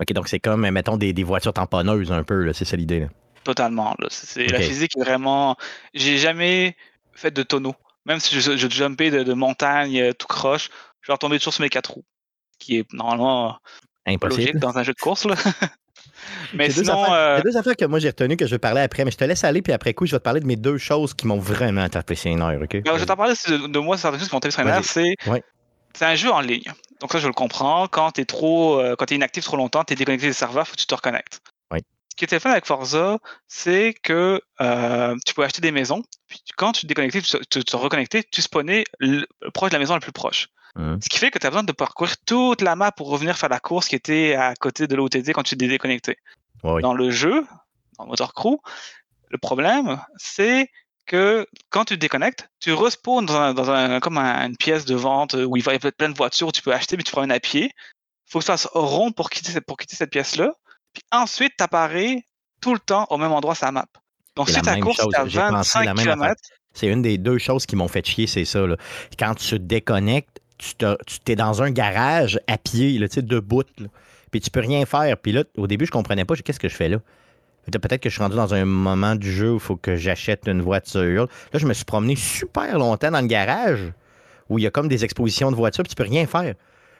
OK, 0.00 0.12
donc 0.12 0.28
c'est 0.28 0.40
comme, 0.40 0.68
mettons, 0.70 0.96
des, 0.96 1.12
des 1.12 1.22
voitures 1.24 1.52
tamponneuses 1.54 2.12
un 2.12 2.22
peu, 2.22 2.52
c'est 2.52 2.64
ça 2.66 2.76
l'idée. 2.76 3.00
là. 3.00 3.06
Totalement. 3.44 3.94
Là. 3.98 4.08
C'est- 4.10 4.46
La 4.48 4.60
physique 4.60 4.96
est 4.96 5.00
vraiment. 5.00 5.56
J'ai 5.94 6.18
jamais 6.18 6.76
fait 7.12 7.30
de 7.30 7.42
tonneau. 7.42 7.74
Même 8.04 8.20
si 8.20 8.38
je, 8.38 8.56
je 8.56 8.68
jumpais 8.68 9.10
de, 9.10 9.22
de 9.22 9.32
montagne 9.32 9.98
euh, 10.00 10.12
tout 10.12 10.26
croche, 10.26 10.68
je 11.00 11.08
vais 11.08 11.12
retomber 11.14 11.38
toujours 11.38 11.54
sur 11.54 11.62
mes 11.62 11.68
quatre 11.70 11.92
roues. 11.92 12.04
Qui 12.58 12.78
est 12.78 12.92
normalement 12.92 13.52
pas 14.04 14.12
Impossible. 14.12 14.40
logique 14.42 14.56
dans 14.58 14.78
un 14.78 14.82
jeu 14.82 14.92
de 14.92 14.98
course. 14.98 15.24
Là. 15.24 15.34
Mais 16.54 16.70
C'est 16.70 16.76
deux 16.80 16.84
sinon, 16.84 17.02
affaires- 17.04 17.14
euh, 17.14 17.40
deux 17.42 17.56
affaires 17.56 17.76
que 17.76 17.84
moi 17.84 17.98
j'ai 17.98 18.08
retenues 18.08 18.36
que 18.36 18.46
je 18.46 18.52
vais 18.52 18.58
parler 18.58 18.80
après, 18.80 19.04
mais 19.04 19.10
je 19.10 19.16
te 19.16 19.24
laisse 19.24 19.44
aller, 19.44 19.60
puis 19.62 19.72
après 19.72 19.92
coup, 19.94 20.06
je 20.06 20.12
vais 20.12 20.18
te 20.18 20.24
parler 20.24 20.40
de 20.40 20.46
mes 20.46 20.56
deux 20.56 20.78
choses 20.78 21.12
qui 21.14 21.26
m'ont 21.26 21.38
vraiment 21.38 21.88
tapé 21.88 22.14
ses 22.14 22.34
nerfs, 22.34 22.60
OK? 22.62 22.82
Ben, 22.82 22.94
je 22.94 23.00
vais 23.00 23.06
t'en 23.06 23.16
parler 23.16 23.32
aussi 23.32 23.50
de, 23.50 23.66
de 23.66 23.78
moi, 23.78 23.96
certaines 23.98 24.20
choses 24.20 24.28
qui 24.28 24.34
m'ont 24.34 24.40
tapé 24.40 24.52
sur 24.52 24.62
les 24.62 24.70
Vas-y. 24.70 24.76
nerfs, 24.76 24.84
c'est 25.24 25.30
Ouais. 25.30 25.42
c'est 25.94 26.04
un 26.04 26.14
jeu 26.14 26.30
en 26.30 26.40
ligne. 26.40 26.72
Donc 27.00 27.12
ça, 27.12 27.18
je 27.18 27.26
le 27.26 27.32
comprends. 27.32 27.88
Quand 27.88 28.12
tu 28.12 28.22
es 28.22 28.24
trop, 28.24 28.80
euh, 28.80 28.96
quand 28.96 29.06
t'es 29.06 29.16
inactif 29.16 29.44
trop 29.44 29.56
longtemps, 29.56 29.84
tu 29.84 29.92
es 29.92 29.96
déconnecté 29.96 30.26
des 30.26 30.32
serveurs, 30.32 30.66
faut 30.66 30.74
que 30.74 30.80
tu 30.80 30.86
te 30.86 30.94
reconnectes. 30.94 31.40
Ouais. 31.70 31.82
Ce 32.10 32.16
qui 32.16 32.24
était 32.24 32.40
fun 32.40 32.50
avec 32.50 32.64
Forza, 32.66 33.18
c'est 33.48 33.94
que 34.02 34.40
euh, 34.60 35.14
tu 35.26 35.34
pouvais 35.34 35.46
acheter 35.46 35.60
des 35.60 35.72
maisons, 35.72 36.02
puis 36.28 36.40
quand 36.56 36.72
tu 36.72 36.82
te 36.82 36.86
déconnectais, 36.86 37.20
tu, 37.20 37.36
tu 37.50 37.64
te 37.64 37.76
reconnectais, 37.76 38.22
tu 38.30 38.40
spawnais 38.40 38.84
le- 38.98 39.26
proche 39.52 39.70
de 39.70 39.74
la 39.74 39.80
maison 39.80 39.94
la 39.94 40.00
plus 40.00 40.12
proche. 40.12 40.48
Mhm. 40.76 40.98
Ce 41.02 41.08
qui 41.08 41.18
fait 41.18 41.30
que 41.30 41.38
tu 41.38 41.46
as 41.46 41.50
besoin 41.50 41.62
de 41.64 41.72
parcourir 41.72 42.14
toute 42.26 42.62
la 42.62 42.76
map 42.76 42.92
pour 42.92 43.08
revenir 43.08 43.36
faire 43.36 43.48
la 43.50 43.60
course 43.60 43.88
qui 43.88 43.94
était 43.96 44.34
à 44.34 44.54
côté 44.54 44.86
de 44.86 44.94
l'OTD 44.96 45.32
quand 45.32 45.42
tu 45.42 45.56
t'es 45.56 45.68
déconnecté. 45.68 46.16
Ouais. 46.64 46.80
Dans 46.82 46.94
le 46.94 47.10
jeu, 47.10 47.44
dans 47.98 48.06
Motor 48.06 48.32
Crew, 48.34 48.56
le 49.28 49.38
problème, 49.38 50.00
c'est 50.16 50.70
que 51.06 51.46
quand 51.70 51.84
tu 51.84 51.94
te 51.94 52.00
déconnectes, 52.00 52.48
tu 52.60 52.72
respawns 52.72 53.26
dans, 53.26 53.36
un, 53.36 53.54
dans 53.54 53.70
un- 53.70 54.00
comme 54.00 54.18
un- 54.18 54.46
une 54.48 54.56
pièce 54.56 54.84
de 54.84 54.94
vente 54.94 55.34
où 55.34 55.56
il 55.56 55.62
va 55.62 55.72
y 55.72 55.76
avoir 55.76 55.92
plein 55.92 56.08
de 56.08 56.16
voitures 56.16 56.48
où 56.48 56.52
tu 56.52 56.62
peux 56.62 56.72
acheter, 56.72 56.96
mais 56.96 57.02
tu 57.02 57.12
promènes 57.12 57.32
à 57.32 57.40
pied. 57.40 57.70
Il 57.74 58.30
faut 58.30 58.40
que 58.40 58.44
tu 58.44 58.48
fasses 58.50 58.66
rond 58.72 59.12
pour 59.12 59.30
quitter, 59.30 59.52
cette- 59.52 59.64
pour 59.66 59.76
quitter 59.76 59.96
cette 59.96 60.10
pièce-là. 60.10 60.52
Puis 60.92 61.02
ensuite, 61.12 61.52
tu 61.56 61.62
apparais 61.64 62.24
tout 62.60 62.74
le 62.74 62.80
temps 62.80 63.06
au 63.10 63.18
même 63.18 63.32
endroit 63.32 63.54
sur 63.54 63.66
la 63.66 63.72
map. 63.72 63.86
Donc, 64.34 64.48
si 64.50 64.60
ta 64.60 64.78
course 64.80 64.98
est 64.98 65.16
à 65.16 65.26
j'ai 65.26 65.38
pensé 65.38 65.78
la 65.78 65.84
25 65.84 65.84
même 65.84 65.98
affaire. 65.98 66.14
km, 66.16 66.40
C'est 66.74 66.88
une 66.88 67.02
des 67.02 67.16
deux 67.16 67.38
choses 67.38 67.64
qui 67.64 67.74
m'ont 67.76 67.88
fait 67.88 68.04
chier, 68.04 68.26
c'est 68.26 68.44
ça. 68.44 68.66
là. 68.66 68.76
Quand 69.18 69.34
tu 69.34 69.48
te 69.50 69.54
déconnectes, 69.56 70.40
tu 70.58 70.74
te- 70.74 70.96
tu 71.04 71.20
t'es 71.20 71.36
dans 71.36 71.62
un 71.62 71.70
garage 71.70 72.38
à 72.46 72.58
pied, 72.58 72.98
là, 72.98 73.06
debout, 73.16 73.62
là. 73.78 73.86
puis 74.30 74.40
tu 74.40 74.50
peux 74.50 74.60
rien 74.60 74.84
faire. 74.84 75.16
Puis 75.18 75.32
là, 75.32 75.44
au 75.56 75.66
début, 75.66 75.86
je 75.86 75.90
comprenais 75.90 76.24
pas, 76.24 76.34
qu'est-ce 76.36 76.60
que 76.60 76.68
je 76.68 76.74
fais 76.74 76.88
là? 76.88 76.98
Peut-être 77.72 78.00
que 78.00 78.08
je 78.08 78.14
suis 78.14 78.22
rendu 78.22 78.36
dans 78.36 78.54
un 78.54 78.64
moment 78.64 79.16
du 79.16 79.30
jeu 79.30 79.52
où 79.52 79.54
il 79.54 79.60
faut 79.60 79.76
que 79.76 79.96
j'achète 79.96 80.46
une 80.46 80.62
voiture. 80.62 81.28
Là, 81.52 81.58
je 81.58 81.66
me 81.66 81.74
suis 81.74 81.84
promené 81.84 82.14
super 82.14 82.78
longtemps 82.78 83.10
dans 83.10 83.20
le 83.20 83.26
garage 83.26 83.92
où 84.48 84.58
il 84.58 84.62
y 84.62 84.66
a 84.66 84.70
comme 84.70 84.88
des 84.88 85.04
expositions 85.04 85.50
de 85.50 85.56
voitures, 85.56 85.82
puis 85.82 85.90
tu 85.90 85.96
peux 85.96 86.08
rien 86.08 86.26
faire. 86.26 86.54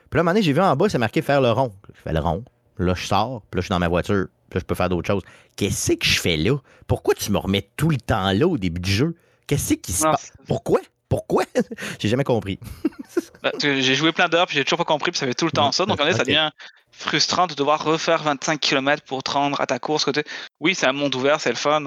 Puis 0.09 0.17
là, 0.17 0.19
à 0.19 0.19
un 0.19 0.23
moment 0.23 0.31
donné, 0.31 0.41
j'ai 0.41 0.53
vu 0.53 0.61
en 0.61 0.75
bas, 0.75 0.89
c'est 0.89 0.97
marqué 0.97 1.21
faire 1.21 1.41
le 1.41 1.51
rond. 1.51 1.73
Je 1.93 2.01
fais 2.01 2.13
le 2.13 2.19
rond. 2.19 2.43
Là, 2.77 2.93
je 2.93 3.05
sors, 3.05 3.41
puis 3.49 3.57
là, 3.57 3.61
je 3.61 3.65
suis 3.65 3.69
dans 3.69 3.79
ma 3.79 3.87
voiture. 3.87 4.27
Puis 4.49 4.57
là, 4.57 4.59
je 4.59 4.65
peux 4.65 4.75
faire 4.75 4.89
d'autres 4.89 5.07
choses. 5.07 5.23
Qu'est-ce 5.55 5.93
que 5.93 6.05
je 6.05 6.19
fais 6.19 6.37
là? 6.37 6.57
Pourquoi 6.87 7.13
tu 7.15 7.31
me 7.31 7.37
remets 7.37 7.69
tout 7.75 7.89
le 7.89 7.97
temps 7.97 8.31
là 8.31 8.47
au 8.47 8.57
début 8.57 8.79
du 8.79 8.91
jeu? 8.91 9.15
Qu'est-ce 9.47 9.73
qui 9.75 9.91
se 9.91 10.03
passe? 10.03 10.31
Pourquoi? 10.47 10.81
Pourquoi? 11.09 11.45
j'ai 11.99 12.09
jamais 12.09 12.23
compris. 12.23 12.59
bah, 13.41 13.51
que 13.59 13.79
j'ai 13.79 13.95
joué 13.95 14.11
plein 14.11 14.27
d'heures, 14.27 14.45
puis 14.45 14.57
j'ai 14.57 14.63
toujours 14.63 14.79
pas 14.79 14.85
compris, 14.85 15.11
puis 15.11 15.19
ça 15.19 15.25
fait 15.25 15.33
tout 15.33 15.45
le 15.45 15.51
temps 15.51 15.71
ça. 15.71 15.85
Donc, 15.85 15.99
en 15.99 16.05
fait, 16.05 16.13
ça 16.13 16.23
devient 16.23 16.49
frustrant 16.97 17.47
de 17.47 17.53
devoir 17.53 17.83
refaire 17.83 18.23
25 18.23 18.59
km 18.59 19.03
pour 19.03 19.23
te 19.23 19.31
rendre 19.31 19.59
à 19.61 19.65
ta 19.67 19.79
course. 19.79 20.05
Côté... 20.05 20.23
Oui, 20.59 20.75
c'est 20.75 20.87
un 20.87 20.93
monde 20.93 21.13
ouvert, 21.15 21.39
c'est 21.39 21.49
le 21.49 21.55
fun. 21.55 21.85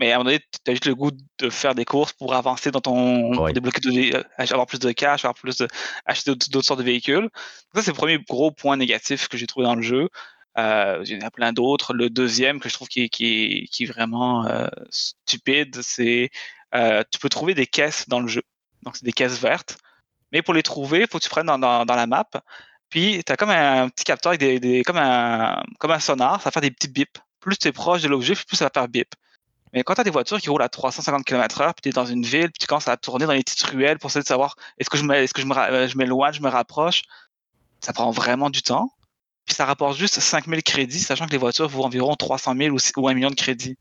Mais 0.00 0.10
à 0.10 0.16
un 0.16 0.18
moment 0.18 0.30
donné, 0.30 0.40
tu 0.64 0.70
as 0.70 0.74
juste 0.74 0.86
le 0.86 0.94
goût 0.94 1.12
de 1.38 1.50
faire 1.50 1.74
des 1.74 1.84
courses 1.84 2.12
pour 2.12 2.34
avancer 2.34 2.70
dans 2.72 2.80
ton. 2.80 3.30
pour 3.32 3.44
Ouais. 3.44 3.52
débloquer, 3.52 3.80
de- 3.80 4.16
euh, 4.16 4.22
avoir 4.38 4.66
plus 4.66 4.80
de 4.80 4.90
cash, 4.92 5.24
avoir 5.24 5.34
plus 5.34 5.56
de. 5.58 5.68
acheter 6.04 6.34
d'autres 6.34 6.66
sortes 6.66 6.80
de 6.80 6.84
véhicules. 6.84 7.28
Ça, 7.74 7.82
c'est 7.82 7.90
le 7.92 7.96
premier 7.96 8.18
gros 8.18 8.50
point 8.50 8.76
négatif 8.76 9.28
que 9.28 9.36
j'ai 9.36 9.46
trouvé 9.46 9.66
dans 9.66 9.76
le 9.76 9.82
jeu. 9.82 10.08
Euh, 10.58 11.02
il 11.06 11.12
y 11.12 11.22
en 11.22 11.26
a 11.26 11.30
plein 11.30 11.52
d'autres. 11.52 11.94
Le 11.94 12.10
deuxième 12.10 12.58
que 12.60 12.68
je 12.68 12.74
trouve 12.74 12.88
qui 12.88 13.02
est, 13.04 13.08
qui 13.08 13.26
est, 13.26 13.66
qui 13.68 13.84
est 13.84 13.86
vraiment 13.86 14.46
euh, 14.46 14.66
stupide, 14.90 15.80
c'est 15.82 16.30
euh, 16.74 17.02
tu 17.10 17.18
peux 17.20 17.28
trouver 17.28 17.54
des 17.54 17.66
caisses 17.66 18.08
dans 18.08 18.20
le 18.20 18.26
jeu. 18.28 18.42
Donc, 18.82 18.96
c'est 18.96 19.04
des 19.04 19.12
caisses 19.12 19.38
vertes. 19.40 19.78
Mais 20.32 20.42
pour 20.42 20.54
les 20.54 20.62
trouver, 20.64 21.02
il 21.02 21.06
faut 21.08 21.18
que 21.18 21.22
tu 21.24 21.30
prennes 21.30 21.46
dans, 21.46 21.58
dans, 21.58 21.84
dans 21.86 21.94
la 21.96 22.06
map. 22.08 22.28
Puis, 22.94 23.24
tu 23.26 23.32
as 23.32 23.36
comme 23.36 23.50
un 23.50 23.88
petit 23.88 24.04
capteur 24.04 24.30
avec 24.34 24.60
des, 24.60 24.84
comme, 24.84 24.98
un, 24.98 25.60
comme 25.80 25.90
un 25.90 25.98
sonar, 25.98 26.40
ça 26.40 26.44
va 26.44 26.50
faire 26.52 26.62
des 26.62 26.70
petits 26.70 26.86
bips. 26.86 27.18
Plus 27.40 27.56
tu 27.58 27.66
es 27.66 27.72
proche 27.72 28.02
de 28.02 28.06
l'objet, 28.08 28.34
plus 28.36 28.56
ça 28.56 28.66
va 28.66 28.70
faire 28.72 28.86
bip. 28.86 29.16
Mais 29.72 29.82
quand 29.82 29.96
tu 29.96 30.02
as 30.02 30.04
des 30.04 30.10
voitures 30.10 30.40
qui 30.40 30.48
roulent 30.48 30.62
à 30.62 30.68
350 30.68 31.24
km/h, 31.24 31.72
puis 31.72 31.82
tu 31.82 31.88
es 31.88 31.92
dans 31.92 32.06
une 32.06 32.22
ville, 32.24 32.52
puis 32.52 32.60
tu 32.60 32.66
commences 32.68 32.86
à 32.86 32.96
tourner 32.96 33.26
dans 33.26 33.32
les 33.32 33.42
petites 33.42 33.64
ruelles 33.64 33.98
pour 33.98 34.10
essayer 34.10 34.22
de 34.22 34.28
savoir 34.28 34.54
est-ce 34.78 34.88
que 34.90 34.96
je 34.96 35.02
je 35.02 35.08
euh, 35.08 35.88
je 35.88 35.98
m'éloigne, 35.98 36.34
je 36.34 36.40
me 36.40 36.48
rapproche, 36.48 37.02
ça 37.80 37.92
prend 37.92 38.12
vraiment 38.12 38.48
du 38.48 38.62
temps. 38.62 38.92
Puis 39.44 39.56
ça 39.56 39.64
rapporte 39.66 39.98
juste 39.98 40.20
5000 40.20 40.62
crédits, 40.62 41.00
sachant 41.00 41.26
que 41.26 41.32
les 41.32 41.36
voitures 41.38 41.68
vaut 41.68 41.82
environ 41.82 42.14
300 42.14 42.54
000 42.56 42.72
ou, 42.76 42.78
si- 42.78 42.92
ou 42.96 43.08
1 43.08 43.14
million 43.14 43.30
de 43.30 43.34
crédits. 43.34 43.76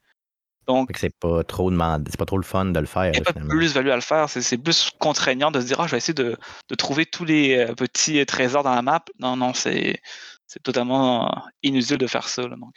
Donc, 0.68 0.90
c'est 0.98 1.14
pas 1.18 1.44
trop 1.44 1.70
demandé, 1.70 2.10
c'est 2.10 2.18
pas 2.18 2.26
trop 2.26 2.38
le 2.38 2.44
fun 2.44 2.66
de 2.66 2.80
le 2.80 2.86
faire. 2.86 3.08
il 3.08 3.12
n'y 3.12 3.18
a 3.18 3.22
pas 3.22 3.32
de 3.32 3.40
finalement. 3.40 3.56
plus-value 3.60 3.90
à 3.90 3.96
le 3.96 4.02
faire. 4.02 4.30
C'est 4.30 4.58
plus 4.58 4.92
contraignant 5.00 5.52
de 5.52 5.60
se 5.60 5.66
dire, 5.66 5.80
ah, 5.82 5.88
je 5.88 5.92
vais 5.92 5.98
essayer 5.98 6.14
de, 6.14 6.38
de 6.70 6.76
trouver 6.76 7.06
tous 7.06 7.26
les 7.26 7.58
euh, 7.58 7.74
petits 7.76 8.20
euh, 8.20 8.26
trésors 8.26 8.64
dans 8.64 8.74
la 8.74 8.82
map. 8.82 9.04
Non, 9.20 9.36
non, 9.36 9.54
c'est 9.54 10.00
c'est 10.48 10.64
totalement 10.64 11.26
euh, 11.26 11.40
inutile 11.64 11.98
de 11.98 12.08
faire 12.08 12.28
ça. 12.30 12.44
là, 12.44 12.56
donc. 12.56 12.74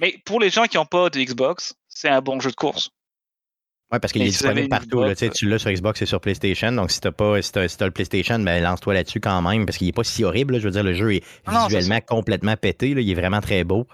Mais 0.00 0.16
pour 0.24 0.40
les 0.40 0.50
gens 0.50 0.64
qui 0.64 0.76
n'ont 0.76 0.86
pas 0.86 1.10
de 1.10 1.20
Xbox, 1.20 1.74
c'est 1.88 2.08
un 2.08 2.20
bon 2.20 2.40
jeu 2.40 2.50
de 2.50 2.56
course. 2.56 2.90
Ouais, 3.92 3.98
parce 4.00 4.12
qu'il 4.12 4.22
est 4.22 4.26
si 4.26 4.38
disponible 4.38 4.68
partout. 4.68 5.02
là, 5.02 5.14
tu 5.14 5.28
tu 5.30 5.46
l'as 5.46 5.58
sur 5.58 5.70
Xbox 5.70 6.00
et 6.00 6.06
sur 6.06 6.20
PlayStation. 6.20 6.72
Donc, 6.72 6.90
si 6.90 7.00
t'as 7.00 7.12
pas, 7.12 7.42
si 7.42 7.52
t'as, 7.52 7.68
si 7.68 7.76
le 7.80 7.90
PlayStation, 7.90 8.38
ben, 8.38 8.62
lance-toi 8.62 8.94
là-dessus 8.94 9.20
quand 9.20 9.42
même, 9.42 9.66
parce 9.66 9.76
qu'il 9.76 9.88
est 9.88 9.92
pas 9.92 10.04
si 10.04 10.24
horrible. 10.24 10.54
là. 10.54 10.58
Je 10.60 10.64
veux 10.64 10.70
dire, 10.70 10.82
le 10.82 10.94
jeu 10.94 11.14
est 11.14 11.24
non, 11.46 11.66
visuellement 11.66 12.00
complètement 12.00 12.56
pété. 12.56 12.94
là. 12.94 13.00
Il 13.02 13.10
est 13.10 13.14
vraiment 13.14 13.40
très 13.40 13.62
beau. 13.62 13.86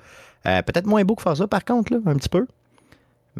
Euh, 0.47 0.63
peut-être 0.63 0.87
moins 0.87 1.05
beau 1.05 1.17
que 1.17 1.23
Forza, 1.23 1.47
par 1.49 1.65
contre, 1.65 1.93
là, 1.93 1.99
un 2.07 2.15
petit 2.17 2.29
peu. 2.29 2.47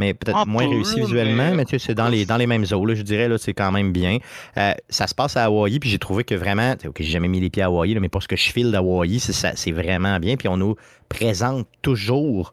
Mais 0.01 0.15
peut-être 0.15 0.47
moins 0.47 0.65
peu, 0.65 0.71
réussi 0.71 0.99
visuellement, 1.01 1.51
mais- 1.51 1.55
mais, 1.57 1.65
tu 1.67 1.79
sais, 1.79 1.87
c'est 1.87 1.95
dans 1.95 2.09
les, 2.09 2.25
dans 2.27 2.37
les 2.39 2.47
mêmes 2.47 2.65
eaux, 2.73 2.85
là, 2.87 2.95
je 2.95 3.03
dirais, 3.03 3.29
là, 3.29 3.39
c'est 3.39 3.53
quand 3.55 3.71
même 3.71 3.93
bien. 3.93 4.19
Euh, 4.57 4.73
ça 4.89 5.07
se 5.07 5.15
passe 5.15 5.37
à 5.37 5.45
Hawaï, 5.45 5.79
puis 5.79 5.89
j'ai 5.91 5.99
trouvé 5.99 6.25
que 6.25 6.35
vraiment, 6.35 6.75
ok, 6.85 6.97
j'ai 6.99 7.05
jamais 7.11 7.29
mis 7.29 7.39
les 7.41 7.51
pieds 7.51 7.63
à 7.63 7.67
Hawaï, 7.67 7.95
là, 7.95 8.01
mais 8.01 8.09
pour 8.09 8.23
ce 8.23 8.29
que 8.29 8.35
je 8.37 8.51
file 8.51 8.73
d'Hawaï, 8.73 9.21
c'est, 9.21 9.73
vraiment 9.73 10.19
bien. 10.19 10.37
Puis 10.37 10.49
on 10.49 10.57
nous 10.57 10.75
présente 11.09 11.67
toujours 11.83 12.53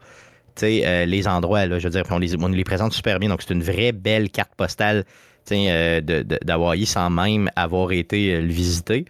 euh, 0.63 1.05
les 1.05 1.27
endroits, 1.27 1.65
là, 1.67 1.79
je 1.79 1.85
veux 1.87 1.91
dire, 1.91 2.03
on, 2.09 2.17
les, 2.19 2.35
on 2.35 2.49
nous 2.49 2.55
les 2.55 2.63
présente 2.63 2.91
super 2.93 3.19
bien. 3.19 3.29
Donc, 3.29 3.41
c'est 3.41 3.53
une 3.53 3.63
vraie 3.63 3.91
belle 3.91 4.29
carte 4.29 4.53
postale 4.55 5.05
euh, 5.51 6.01
de- 6.01 6.23
de- 6.23 6.39
d'Hawaï 6.43 6.85
sans 6.85 7.09
même 7.09 7.49
avoir 7.55 7.91
été 7.93 8.33
euh, 8.35 8.41
le 8.41 8.47
visiter. 8.51 9.05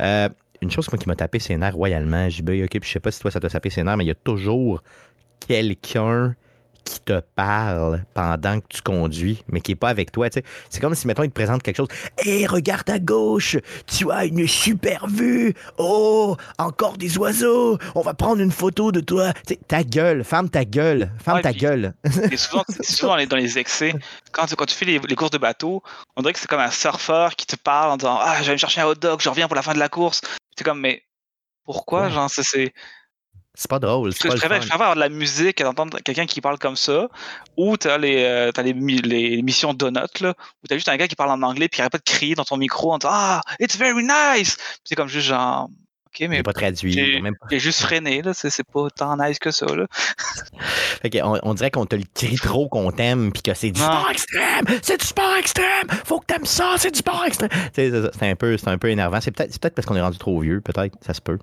Une 0.00 0.70
chose 0.70 0.86
moi, 0.92 0.98
qui 0.98 1.08
m'a 1.08 1.16
tapé 1.16 1.40
ses 1.40 1.56
nerfs 1.56 1.74
royalement, 1.74 2.28
JB, 2.30 2.50
ok, 2.64 2.70
puis 2.70 2.80
je 2.84 2.92
sais 2.92 3.00
pas 3.00 3.10
si 3.10 3.18
toi 3.20 3.30
ça 3.32 3.40
t'a 3.40 3.48
tapé 3.50 3.68
ses 3.68 3.82
nerfs, 3.82 3.96
mais 3.96 4.04
il 4.04 4.08
y 4.08 4.12
a 4.12 4.14
toujours 4.14 4.82
quelqu'un 5.48 6.34
qui 6.84 7.00
te 7.00 7.20
parle 7.34 8.04
pendant 8.14 8.60
que 8.60 8.66
tu 8.68 8.82
conduis, 8.82 9.42
mais 9.48 9.60
qui 9.60 9.72
n'est 9.72 9.76
pas 9.76 9.88
avec 9.88 10.12
toi. 10.12 10.28
C'est 10.70 10.80
comme 10.80 10.94
si, 10.94 11.06
mettons, 11.06 11.22
il 11.22 11.28
te 11.30 11.34
présente 11.34 11.62
quelque 11.62 11.76
chose. 11.76 11.88
Hé, 12.24 12.46
regarde 12.46 12.88
à 12.90 12.98
gauche, 12.98 13.56
tu 13.86 14.10
as 14.10 14.24
une 14.24 14.46
super 14.48 15.06
vue. 15.06 15.54
Oh, 15.78 16.36
encore 16.58 16.96
des 16.96 17.16
oiseaux. 17.18 17.78
On 17.94 18.00
va 18.02 18.14
prendre 18.14 18.40
une 18.40 18.52
photo 18.52 18.92
de 18.92 19.00
toi. 19.00 19.32
Ta 19.68 19.84
gueule, 19.84 20.24
ferme 20.24 20.48
ta 20.50 20.64
gueule, 20.64 21.10
ferme 21.22 21.36
Ouais, 21.38 21.42
ta 21.42 21.50
puis- 21.50 21.60
gueule. 21.60 21.94
Et 22.30 22.36
souvent, 22.36 22.64
c'est 22.68 22.84
souvent 22.84 23.12
dans 23.12 23.16
les, 23.16 23.26
dans 23.26 23.36
les 23.36 23.58
excès. 23.58 23.94
Quand, 24.32 24.46
tu- 24.46 24.56
quand 24.56 24.66
tu 24.66 24.74
fais 24.74 24.84
les, 24.86 24.98
les 24.98 25.14
courses 25.16 25.30
de 25.30 25.38
bateau, 25.38 25.82
on 26.16 26.22
dirait 26.22 26.32
que 26.32 26.38
c'est 26.38 26.48
comme 26.48 26.60
un 26.60 26.70
surfeur 26.70 27.34
qui 27.36 27.46
te 27.46 27.56
parle 27.56 27.90
en 27.92 27.96
disant 27.96 28.18
Ah, 28.20 28.38
je 28.40 28.46
vais 28.46 28.52
me 28.52 28.56
chercher 28.58 28.80
un 28.80 28.86
hot 28.86 28.94
dog, 28.96 29.20
je 29.22 29.28
reviens 29.28 29.46
pour 29.48 29.56
la 29.56 29.62
fin 29.62 29.74
de 29.74 29.78
la 29.78 29.88
course. 29.88 30.20
C'est 30.56 30.64
comme, 30.64 30.80
mais 30.80 31.02
pourquoi 31.64 32.02
Ouais. 32.06 32.10
Genre, 32.10 32.28
c'est- 32.30 32.42
c'est. 32.44 32.72
C'est 33.54 33.68
pas 33.68 33.78
drôle. 33.78 34.12
Je 34.12 34.16
C'est 34.16 34.28
pas 34.28 34.34
le 34.34 34.40
préfère, 34.40 34.62
je 34.62 34.68
préfère 34.68 34.74
avoir 34.80 34.94
de 34.94 35.00
la 35.00 35.08
musique 35.10 35.60
et 35.60 35.64
d'entendre 35.64 35.98
quelqu'un 36.00 36.24
qui 36.26 36.40
parle 36.40 36.58
comme 36.58 36.76
ça, 36.76 37.08
ou 37.58 37.76
t'as 37.76 37.98
les, 37.98 38.22
euh, 38.24 38.50
t'as 38.50 38.62
les, 38.62 38.72
les 38.72 39.42
missions 39.42 39.74
Donut, 39.74 40.20
là, 40.20 40.30
où 40.62 40.66
t'as 40.66 40.76
juste 40.76 40.88
un 40.88 40.96
gars 40.96 41.06
qui 41.06 41.16
parle 41.16 41.30
en 41.30 41.42
anglais 41.42 41.68
puis 41.68 41.76
qui 41.76 41.82
arrête 41.82 41.92
pas 41.92 41.98
de 41.98 42.02
crier 42.04 42.34
dans 42.34 42.44
ton 42.44 42.56
micro 42.56 42.92
en 42.92 42.98
disant 42.98 43.10
Ah, 43.12 43.40
it's 43.60 43.76
very 43.76 44.02
nice! 44.04 44.56
Puis 44.56 44.80
C'est 44.84 44.94
comme 44.94 45.08
juste 45.08 45.26
genre, 45.26 45.64
ok, 46.06 46.20
mais 46.20 46.28
n'est 46.28 46.42
pas 46.42 46.54
traduit. 46.54 46.92
j'ai 46.94 47.20
même 47.20 47.36
pas- 47.36 47.46
j'ai 47.50 47.58
juste 47.58 47.82
freiné, 47.82 48.22
là, 48.22 48.32
c'est 48.32 48.48
c'est 48.48 48.64
pas 48.66 48.88
tant 48.96 49.18
nice 49.18 49.38
que 49.38 49.50
ça, 49.50 49.66
là. 49.66 49.86
Fait 51.02 51.10
que 51.10 51.18
on, 51.22 51.38
on 51.42 51.52
dirait 51.54 51.70
qu'on 51.70 51.84
te 51.86 51.96
le 51.96 52.04
crie 52.14 52.36
trop 52.36 52.68
qu'on 52.68 52.90
t'aime 52.90 53.32
puis 53.32 53.42
que 53.42 53.52
c'est 53.54 53.70
du 53.70 53.80
sport 53.80 54.08
extrême, 54.10 54.64
c'est 54.82 54.98
du 55.00 55.06
sport 55.06 55.36
extrême, 55.36 55.88
faut 56.06 56.20
que 56.20 56.26
t'aimes 56.26 56.46
ça, 56.46 56.76
c'est 56.78 56.90
du 56.90 56.98
sport 57.00 57.22
extrême. 57.26 57.50
C'est 57.74 57.90
C'est 58.18 58.30
un 58.30 58.34
peu, 58.34 58.56
c'est 58.56 58.68
un 58.68 58.78
peu 58.78 58.88
énervant. 58.88 59.20
C'est 59.20 59.30
peut-être, 59.30 59.52
c'est 59.52 59.60
peut-être 59.60 59.74
parce 59.74 59.84
qu'on 59.86 59.96
est 59.96 60.00
rendu 60.00 60.16
trop 60.18 60.40
vieux, 60.40 60.62
peut-être, 60.62 60.96
ça 61.04 61.12
se 61.12 61.20
peut. 61.20 61.38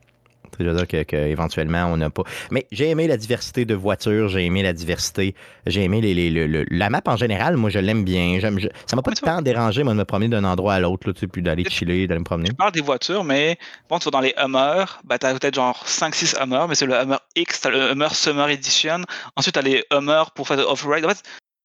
Tu 0.50 0.58
sais, 0.58 0.64
Je 0.66 0.70
veux 0.70 0.76
dire 0.76 0.88
que, 0.88 1.04
que 1.04 1.16
éventuellement 1.16 1.86
on 1.86 1.98
n'a 1.98 2.10
pas. 2.10 2.24
Mais 2.52 2.68
j'ai 2.72 2.90
aimé 2.90 3.08
la 3.08 3.18
diversité 3.18 3.66
de 3.66 3.76
voitures, 3.76 4.30
j'ai 4.30 4.46
aimé 4.46 4.64
la 4.64 4.74
diversité, 4.74 5.36
j'ai 5.66 5.84
aimé 5.84 6.02
les, 6.02 6.14
les- 6.14 6.66
la 6.70 6.90
map 6.90 7.02
en 7.06 7.16
général. 7.18 7.56
Moi, 7.58 7.70
je 7.70 7.80
l'aime 7.80 8.04
bien. 8.04 8.40
J'aime, 8.40 8.60
je- 8.60 8.68
ça 8.86 8.96
m'a 8.96 9.02
pas 9.02 9.12
tant 9.12 9.42
dérangé 9.42 9.84
moi 9.84 9.94
de 9.94 9.98
me 10.00 10.06
promener 10.06 10.30
d'un 10.30 10.44
endroit 10.44 10.74
à 10.76 10.80
l'autre, 10.80 11.08
là, 11.08 11.14
tu 11.14 11.22
sais, 11.22 11.28
puis 11.28 11.42
d'aller 11.42 11.64
chiller, 11.70 12.08
d'aller 12.08 12.20
me 12.20 12.26
promener. 12.26 12.50
Tu 12.50 12.56
parles 12.56 12.72
des 12.72 12.82
voitures, 12.82 13.24
mais 13.24 13.58
bon, 13.90 14.00
tu 14.00 14.06
vas 14.06 14.12
dans 14.12 14.20
les 14.22 14.34
Hummer, 14.38 14.86
bah, 15.04 15.18
t'as 15.20 15.34
peut-être 15.38 15.56
genre 15.56 15.84
5-6 15.88 16.36
Hummer, 16.40 16.66
mais 16.68 16.76
c'est 16.76 16.86
le 16.86 16.94
Hummer 16.96 17.18
X, 17.36 17.62
t'as 17.62 17.70
le 17.70 17.92
Hummer 17.92 18.10
Summer 18.14 18.50
Edition. 18.50 19.02
Ensuite, 19.36 19.56
t'as 19.56 19.62
les 19.62 19.84
Hummer 19.92 20.24
pour 20.36 20.48
faire 20.48 20.58
de 20.58 20.64
off-road. 20.64 21.06
En 21.06 21.10
fait, 21.10 21.24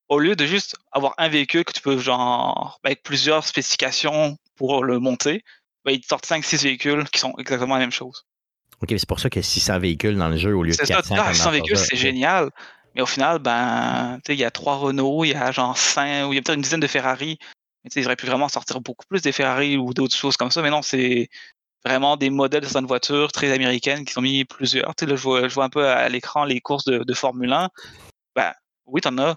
au 0.09 0.19
lieu 0.19 0.37
de 0.37 0.45
juste 0.45 0.77
avoir 0.93 1.15
un 1.19 1.29
véhicule 1.29 1.65
que 1.65 1.73
tu 1.73 1.81
peux, 1.81 1.99
genre, 1.99 2.79
avec 2.85 3.03
plusieurs 3.03 3.47
spécifications 3.47 4.37
pour 4.57 4.85
le 4.85 4.99
monter, 4.99 5.43
bah, 5.85 5.93
ils 5.93 6.01
te 6.01 6.07
sortent 6.07 6.27
5-6 6.27 6.63
véhicules 6.63 7.05
qui 7.11 7.19
sont 7.21 7.35
exactement 7.39 7.75
la 7.75 7.81
même 7.81 7.91
chose. 7.93 8.25
Ok, 8.83 8.95
c'est 8.97 9.09
pour 9.09 9.21
ça 9.21 9.31
que 9.31 9.41
600 9.41 9.79
véhicules 9.79 10.17
dans 10.17 10.29
le 10.29 10.37
jeu 10.37 10.55
au 10.55 10.63
lieu 10.63 10.71
de 10.73 10.77
C'est 10.77 10.87
ça, 10.87 10.97
400. 10.97 11.15
ah, 11.19 11.25
comme 11.25 11.35
600 11.35 11.45
dans 11.45 11.51
véhicules, 11.53 11.77
c'est 11.77 11.97
génial. 11.97 12.51
Mais 12.95 13.03
au 13.03 13.07
final, 13.07 13.39
ben, 13.39 14.21
il 14.29 14.35
y 14.37 14.45
a 14.45 14.51
trois 14.51 14.77
Renault, 14.77 15.25
il 15.25 15.31
y 15.31 15.35
a 15.35 15.51
genre 15.51 15.77
5, 15.77 16.29
ou 16.29 16.33
il 16.33 16.37
y 16.37 16.39
a 16.39 16.43
peut-être 16.43 16.57
une 16.57 16.63
dizaine 16.63 16.81
de 16.81 16.87
Ferrari. 16.87 17.39
Mais 17.83 17.91
ils 17.95 18.07
auraient 18.07 18.17
pu 18.17 18.27
vraiment 18.27 18.49
sortir 18.49 18.81
beaucoup 18.81 19.05
plus 19.09 19.21
des 19.21 19.33
Ferrari 19.33 19.77
ou 19.77 19.93
d'autres 19.93 20.17
choses 20.17 20.37
comme 20.37 20.51
ça. 20.51 20.63
Mais 20.63 20.71
non, 20.71 20.83
c'est 20.83 21.29
vraiment 21.85 22.17
des 22.17 22.31
modèles 22.31 22.63
de 22.63 22.67
certaines 22.67 22.87
voitures 22.87 23.33
très 23.33 23.53
américaines 23.53 24.05
qui 24.05 24.13
sont 24.13 24.23
mis 24.23 24.45
plusieurs. 24.45 24.95
Tu 24.95 25.05
sais, 25.05 25.11
là, 25.11 25.17
je 25.17 25.23
vois, 25.23 25.49
je 25.49 25.55
vois 25.55 25.65
un 25.65 25.69
peu 25.69 25.87
à 25.87 26.09
l'écran 26.09 26.45
les 26.45 26.61
courses 26.61 26.85
de, 26.85 26.99
de 26.99 27.15
Formule 27.15 27.53
1. 27.53 27.69
Ben, 28.37 28.53
oui, 28.87 29.01
t'en 29.01 29.17
as, 29.19 29.37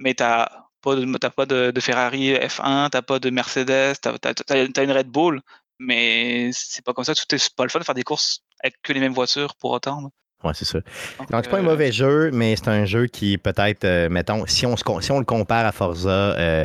mais 0.00 0.14
t'as 0.14 0.48
pas 0.80 0.96
de, 0.96 1.18
t'as 1.18 1.30
pas 1.30 1.46
de, 1.46 1.70
de 1.70 1.80
Ferrari 1.80 2.34
F1, 2.34 2.90
t'as 2.90 3.02
pas 3.02 3.18
de 3.18 3.30
Mercedes, 3.30 3.94
t'as, 4.00 4.18
t'as 4.18 4.84
une 4.84 4.92
Red 4.92 5.08
Bull. 5.08 5.40
Mais 5.78 6.50
c'est 6.52 6.84
pas 6.84 6.92
comme 6.92 7.04
ça, 7.04 7.12
c'est 7.14 7.54
pas 7.54 7.64
le 7.64 7.70
fun 7.70 7.80
de 7.80 7.84
faire 7.84 7.94
des 7.94 8.04
courses 8.04 8.42
avec 8.64 8.80
que 8.82 8.92
les 8.92 8.98
mêmes 9.00 9.12
voitures 9.12 9.54
pour 9.60 9.70
autant. 9.70 10.00
là. 10.00 10.08
Ouais, 10.42 10.52
c'est 10.54 10.64
ça. 10.64 10.78
Donc, 11.18 11.30
Donc, 11.30 11.44
c'est 11.44 11.50
pas 11.50 11.56
un 11.58 11.60
euh, 11.60 11.62
mauvais 11.62 11.92
jeu, 11.92 12.30
mais 12.32 12.56
c'est 12.56 12.68
un 12.68 12.84
jeu 12.84 13.06
qui, 13.06 13.38
peut-être, 13.38 13.84
euh, 13.84 14.08
mettons, 14.10 14.44
si 14.46 14.66
on, 14.66 14.76
se, 14.76 14.84
si 15.00 15.10
on 15.12 15.18
le 15.18 15.24
compare 15.24 15.64
à 15.64 15.72
Forza, 15.72 16.10
euh, 16.38 16.64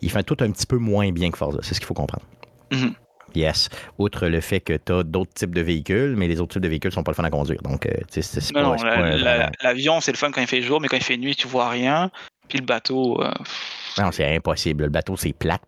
il 0.00 0.10
fait 0.10 0.22
tout 0.24 0.36
un 0.40 0.50
petit 0.50 0.66
peu 0.66 0.76
moins 0.78 1.12
bien 1.12 1.30
que 1.30 1.36
Forza. 1.38 1.58
C'est 1.62 1.74
ce 1.74 1.80
qu'il 1.80 1.86
faut 1.86 1.94
comprendre. 1.94 2.24
Mhm. 2.72 2.94
Yes. 3.36 3.68
Outre 3.98 4.26
le 4.26 4.40
fait 4.40 4.58
que 4.58 4.72
tu 4.76 4.92
as 4.92 5.04
d'autres 5.04 5.32
types 5.34 5.54
de 5.54 5.60
véhicules, 5.60 6.16
mais 6.16 6.26
les 6.26 6.40
autres 6.40 6.54
types 6.54 6.62
de 6.62 6.68
véhicules 6.68 6.90
sont 6.90 7.04
pas 7.04 7.12
le 7.12 7.16
fun 7.16 7.22
à 7.22 7.30
conduire. 7.30 7.62
Donc, 7.62 7.82
tu 7.82 7.90
sais, 8.08 8.22
c'est 8.22 8.40
c'est 8.40 8.54
Non, 8.54 8.62
pas, 8.62 8.66
non, 8.70 8.78
c'est 8.78 8.84
la- 8.86 8.94
pas 8.96 9.02
un- 9.02 9.16
la- 9.18 9.50
l'avion, 9.62 10.00
c'est 10.00 10.10
le 10.10 10.16
fun 10.16 10.32
quand 10.32 10.40
il 10.40 10.48
fait 10.48 10.62
jour, 10.62 10.80
mais 10.80 10.88
quand 10.88 10.96
il 10.96 11.02
fait 11.04 11.16
nuit, 11.16 11.36
tu 11.36 11.46
vois 11.46 11.68
rien. 11.68 12.10
Puis 12.48 12.58
le 12.58 12.64
bateau, 12.66 13.22
euh, 13.22 13.30
Non, 13.98 14.12
c'est 14.12 14.36
impossible. 14.36 14.84
Le 14.84 14.90
bateau, 14.90 15.16
c'est 15.16 15.32
plate. 15.32 15.62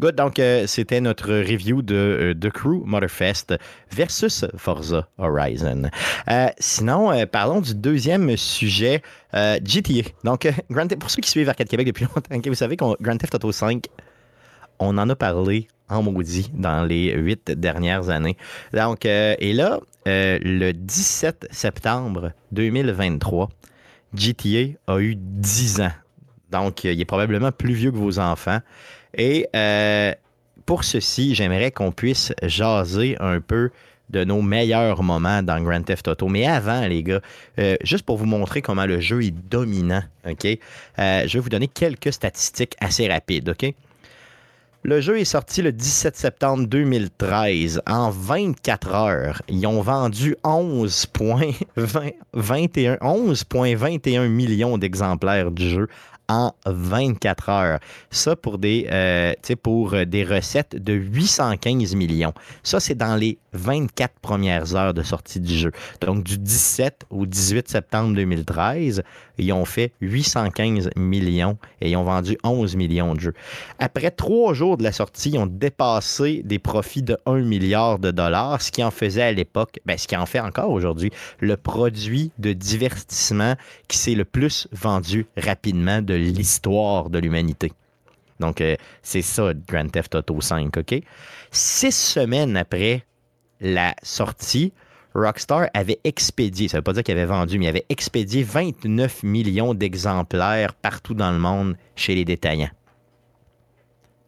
Good. 0.00 0.14
Donc, 0.14 0.38
euh, 0.38 0.66
c'était 0.66 1.00
notre 1.00 1.28
review 1.32 1.82
de 1.82 1.94
euh, 1.94 2.34
The 2.34 2.50
Crew 2.50 2.82
Motorfest 2.84 3.56
versus 3.90 4.44
Forza 4.56 5.08
Horizon. 5.18 5.90
Euh, 6.30 6.48
sinon, 6.58 7.10
euh, 7.12 7.26
parlons 7.26 7.60
du 7.60 7.74
deuxième 7.74 8.36
sujet, 8.36 9.02
euh, 9.34 9.58
GTA. 9.64 10.08
Donc, 10.24 10.46
euh, 10.46 10.52
Grand 10.70 10.86
Theft- 10.86 11.00
pour 11.00 11.10
ceux 11.10 11.20
qui 11.20 11.30
suivent 11.30 11.48
Arcade 11.48 11.68
Québec 11.68 11.86
depuis 11.88 12.04
longtemps, 12.14 12.40
vous 12.46 12.54
savez 12.54 12.76
qu'on 12.76 12.94
Grand 13.00 13.16
Theft 13.18 13.34
Auto 13.34 13.52
5, 13.52 13.84
on 14.78 14.96
en 14.96 15.08
a 15.08 15.16
parlé 15.16 15.66
en 15.88 16.02
maudit 16.02 16.50
dans 16.54 16.84
les 16.84 17.12
huit 17.14 17.50
dernières 17.50 18.10
années. 18.10 18.36
Donc, 18.72 19.06
euh, 19.06 19.34
et 19.38 19.52
là, 19.52 19.80
euh, 20.06 20.38
le 20.42 20.72
17 20.72 21.48
septembre 21.50 22.32
2023, 22.52 23.48
GTA 24.14 24.76
a 24.86 24.98
eu 25.00 25.16
10 25.16 25.80
ans. 25.80 25.92
Donc, 26.50 26.84
euh, 26.84 26.92
il 26.92 27.00
est 27.00 27.04
probablement 27.04 27.52
plus 27.52 27.74
vieux 27.74 27.90
que 27.90 27.96
vos 27.96 28.18
enfants. 28.18 28.60
Et 29.14 29.48
euh, 29.54 30.12
pour 30.66 30.84
ceci, 30.84 31.34
j'aimerais 31.34 31.70
qu'on 31.70 31.92
puisse 31.92 32.32
jaser 32.42 33.16
un 33.20 33.40
peu 33.40 33.70
de 34.10 34.24
nos 34.24 34.40
meilleurs 34.40 35.02
moments 35.02 35.42
dans 35.42 35.60
Grand 35.62 35.82
Theft 35.82 36.08
Auto. 36.08 36.28
Mais 36.28 36.46
avant, 36.46 36.86
les 36.86 37.02
gars, 37.02 37.20
euh, 37.58 37.76
juste 37.82 38.04
pour 38.04 38.16
vous 38.16 38.24
montrer 38.24 38.62
comment 38.62 38.86
le 38.86 39.00
jeu 39.00 39.22
est 39.22 39.34
dominant, 39.50 40.02
OK? 40.26 40.46
je 40.96 41.30
vais 41.30 41.40
vous 41.40 41.50
donner 41.50 41.68
quelques 41.68 42.12
statistiques 42.12 42.74
assez 42.80 43.06
rapides, 43.06 43.50
OK? 43.50 43.74
Le 44.84 45.00
jeu 45.00 45.18
est 45.18 45.24
sorti 45.24 45.60
le 45.60 45.72
17 45.72 46.16
septembre 46.16 46.66
2013. 46.68 47.82
En 47.86 48.10
24 48.10 48.94
heures, 48.94 49.42
ils 49.48 49.66
ont 49.66 49.82
vendu 49.82 50.36
11,20 50.44 52.14
21 52.32 52.94
11,21 52.94 54.28
millions 54.28 54.78
d'exemplaires 54.78 55.50
du 55.50 55.68
jeu 55.68 55.88
en 56.28 56.52
24 56.66 57.48
heures. 57.48 57.80
Ça 58.10 58.36
pour 58.36 58.58
des, 58.58 58.86
euh, 58.90 59.32
pour 59.62 59.94
euh, 59.94 60.04
des 60.04 60.24
recettes 60.24 60.76
de 60.76 60.92
815 60.92 61.94
millions. 61.94 62.34
Ça, 62.62 62.80
c'est 62.80 62.94
dans 62.94 63.16
les 63.16 63.38
24 63.54 64.20
premières 64.20 64.74
heures 64.76 64.94
de 64.94 65.02
sortie 65.02 65.40
du 65.40 65.56
jeu. 65.56 65.72
Donc, 66.00 66.24
du 66.24 66.38
17 66.38 67.06
au 67.10 67.26
18 67.26 67.68
septembre 67.68 68.14
2013, 68.14 69.02
ils 69.38 69.52
ont 69.52 69.64
fait 69.64 69.92
815 70.00 70.90
millions 70.96 71.58
et 71.80 71.90
ils 71.90 71.96
ont 71.96 72.04
vendu 72.04 72.36
11 72.44 72.76
millions 72.76 73.14
de 73.14 73.20
jeux. 73.20 73.34
Après 73.78 74.10
trois 74.10 74.54
jours 74.54 74.76
de 74.76 74.82
la 74.82 74.92
sortie, 74.92 75.30
ils 75.30 75.38
ont 75.38 75.46
dépassé 75.46 76.42
des 76.44 76.58
profits 76.58 77.02
de 77.02 77.16
1 77.26 77.40
milliard 77.40 77.98
de 77.98 78.10
dollars, 78.10 78.60
ce 78.62 78.70
qui 78.70 78.82
en 78.82 78.90
faisait 78.90 79.22
à 79.22 79.32
l'époque, 79.32 79.78
ben, 79.86 79.96
ce 79.96 80.06
qui 80.06 80.16
en 80.16 80.26
fait 80.26 80.40
encore 80.40 80.70
aujourd'hui, 80.70 81.10
le 81.40 81.56
produit 81.56 82.30
de 82.38 82.52
divertissement 82.52 83.54
qui 83.88 83.98
s'est 83.98 84.14
le 84.14 84.24
plus 84.24 84.68
vendu 84.72 85.26
rapidement 85.36 86.02
de 86.02 86.14
l'histoire 86.14 87.10
de 87.10 87.18
l'humanité. 87.18 87.72
Donc, 88.40 88.60
euh, 88.60 88.76
c'est 89.02 89.22
ça, 89.22 89.52
Grand 89.66 89.88
Theft 89.90 90.14
Auto 90.14 90.40
5, 90.40 90.76
OK? 90.76 91.02
Six 91.50 91.92
semaines 91.92 92.56
après 92.56 93.04
la 93.60 93.94
sortie, 94.02 94.72
Rockstar 95.18 95.68
avait 95.74 96.00
expédié, 96.04 96.68
ça 96.68 96.76
ne 96.76 96.80
veut 96.80 96.84
pas 96.84 96.92
dire 96.92 97.02
qu'il 97.02 97.16
avait 97.16 97.26
vendu, 97.26 97.58
mais 97.58 97.66
il 97.66 97.68
avait 97.68 97.86
expédié 97.88 98.42
29 98.42 99.22
millions 99.22 99.74
d'exemplaires 99.74 100.74
partout 100.74 101.14
dans 101.14 101.32
le 101.32 101.38
monde 101.38 101.76
chez 101.96 102.14
les 102.14 102.24
détaillants. 102.24 102.70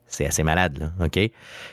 C'est 0.07 0.26
assez 0.26 0.43
malade, 0.43 0.78
là, 0.78 1.07
OK? 1.07 1.18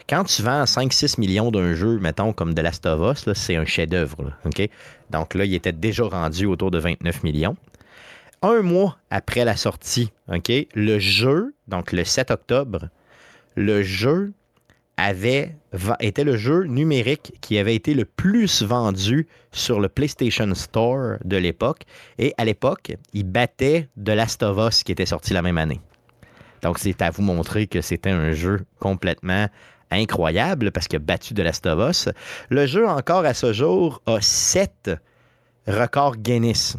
Quand 0.07 0.23
tu 0.23 0.43
vends 0.43 0.63
5-6 0.63 1.19
millions 1.19 1.49
d'un 1.49 1.73
jeu, 1.73 1.97
mettons, 1.97 2.33
comme 2.33 2.53
The 2.53 2.59
Last 2.59 2.85
of 2.85 3.17
Us, 3.17 3.33
c'est 3.33 3.55
un 3.55 3.65
chef-d'œuvre, 3.65 4.31
OK? 4.45 4.69
Donc 5.09 5.33
là, 5.33 5.45
il 5.45 5.55
était 5.55 5.71
déjà 5.71 6.03
rendu 6.03 6.45
autour 6.45 6.69
de 6.69 6.77
29 6.77 7.23
millions. 7.23 7.57
Un 8.43 8.61
mois 8.61 8.99
après 9.09 9.43
la 9.43 9.55
sortie, 9.55 10.11
OK, 10.31 10.51
le 10.75 10.99
jeu, 10.99 11.55
donc 11.67 11.91
le 11.91 12.03
7 12.03 12.29
octobre, 12.29 12.89
le 13.55 13.81
jeu 13.81 14.33
était 14.97 16.23
le 16.23 16.37
jeu 16.37 16.63
numérique 16.63 17.33
qui 17.41 17.57
avait 17.57 17.75
été 17.75 17.93
le 17.93 18.05
plus 18.05 18.63
vendu 18.63 19.27
sur 19.51 19.79
le 19.79 19.89
PlayStation 19.89 20.53
Store 20.55 21.17
de 21.23 21.37
l'époque. 21.37 21.83
Et 22.17 22.33
à 22.37 22.45
l'époque, 22.45 22.93
il 23.13 23.23
battait 23.23 23.89
The 24.03 24.09
Last 24.09 24.43
of 24.43 24.57
Us 24.57 24.83
qui 24.83 24.91
était 24.91 25.05
sorti 25.05 25.33
la 25.33 25.41
même 25.41 25.57
année. 25.57 25.81
Donc, 26.63 26.79
c'est 26.79 27.01
à 27.01 27.11
vous 27.11 27.21
montrer 27.21 27.67
que 27.67 27.81
c'était 27.81 28.09
un 28.09 28.31
jeu 28.31 28.61
complètement 28.79 29.47
incroyable 29.91 30.71
parce 30.71 30.87
qu'il 30.87 30.97
a 30.97 30.99
battu 30.99 31.33
The 31.33 31.39
Last 31.39 31.65
of 31.67 31.89
Us. 31.89 32.09
Le 32.49 32.65
jeu, 32.65 32.87
encore 32.87 33.25
à 33.25 33.33
ce 33.33 33.53
jour, 33.53 34.01
a 34.05 34.19
sept 34.21 34.91
records 35.67 36.17
Guinness. 36.17 36.77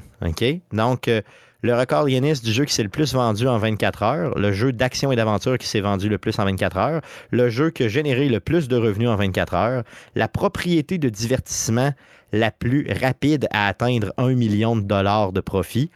Donc, 0.73 1.09
euh, 1.09 1.23
le 1.63 1.75
record 1.75 2.07
Guinness 2.07 2.41
du 2.41 2.53
jeu 2.53 2.65
qui 2.65 2.73
s'est 2.73 2.85
le 2.85 2.89
plus 2.89 3.13
vendu 3.15 3.49
en 3.49 3.59
24 3.59 4.03
heures, 4.05 4.39
le 4.39 4.53
jeu 4.53 4.73
d'action 4.73 5.11
et 5.11 5.17
d'aventure 5.17 5.59
qui 5.59 5.67
s'est 5.67 5.81
vendu 5.81 6.09
le 6.09 6.17
plus 6.17 6.39
en 6.39 6.45
24 6.45 6.77
heures, 6.77 7.01
le 7.33 7.49
jeu 7.51 7.71
qui 7.71 7.83
a 7.83 7.89
généré 7.89 8.29
le 8.29 8.39
plus 8.39 8.69
de 8.69 8.77
revenus 8.77 9.09
en 9.09 9.17
24 9.17 9.55
heures, 9.55 9.83
la 10.15 10.29
propriété 10.29 10.99
de 10.99 11.09
divertissement 11.09 11.93
la 12.33 12.53
plus 12.53 12.87
rapide 13.03 13.49
à 13.51 13.67
atteindre 13.67 14.13
1 14.19 14.35
million 14.35 14.77
de 14.77 14.83
dollars 14.83 15.33
de 15.33 15.41
profit, 15.41 15.91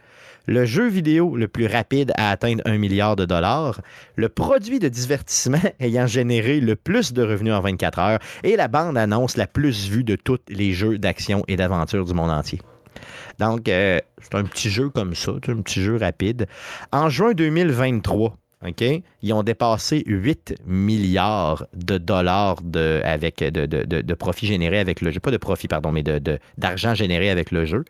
le 0.47 0.65
jeu 0.65 0.89
vidéo 0.89 1.37
le 1.37 1.47
plus 1.47 1.67
rapide 1.67 2.11
à 2.17 2.31
atteindre 2.31 2.61
un 2.65 2.77
milliard 2.77 3.15
de 3.15 3.23
dollars, 3.23 3.79
le 4.17 4.27
produit 4.27 4.79
de 4.79 4.89
divertissement 4.89 5.61
ayant 5.79 6.07
généré 6.07 6.59
le 6.59 6.75
plus 6.75 7.13
de 7.13 7.23
revenus 7.23 7.53
en 7.53 7.61
24 7.61 7.99
heures 7.99 8.19
et 8.43 8.57
la 8.57 8.67
bande-annonce 8.67 9.37
la 9.37 9.47
plus 9.47 9.87
vue 9.87 10.03
de 10.03 10.17
tous 10.17 10.39
les 10.49 10.73
jeux 10.73 10.97
d'action 10.97 11.45
et 11.47 11.55
d'aventure 11.55 12.03
du 12.03 12.13
monde 12.13 12.31
entier. 12.31 12.59
Donc, 13.39 13.67
euh, 13.69 13.99
c'est 14.21 14.35
un 14.35 14.43
petit 14.43 14.69
jeu 14.69 14.89
comme 14.89 15.15
ça, 15.15 15.31
un 15.31 15.61
petit 15.61 15.81
jeu 15.81 15.97
rapide. 15.97 16.47
En 16.91 17.09
juin 17.09 17.33
2023, 17.33 18.37
OK, 18.65 18.83
ils 19.21 19.33
ont 19.33 19.43
dépassé 19.43 20.03
8 20.05 20.55
milliards 20.65 21.65
de 21.73 21.97
dollars 21.97 22.61
de, 22.63 23.01
avec, 23.03 23.39
de, 23.39 23.65
de, 23.65 23.83
de 23.83 24.13
profits 24.13 24.47
générés 24.47 24.79
avec 24.79 25.01
le 25.01 25.11
jeu. 25.11 25.19
Pas 25.19 25.31
de 25.31 25.37
profit, 25.37 25.67
pardon, 25.67 25.91
mais 25.91 26.03
d'argent 26.57 26.95
généré 26.95 27.29
avec 27.29 27.51
le 27.51 27.65
jeu 27.65 27.83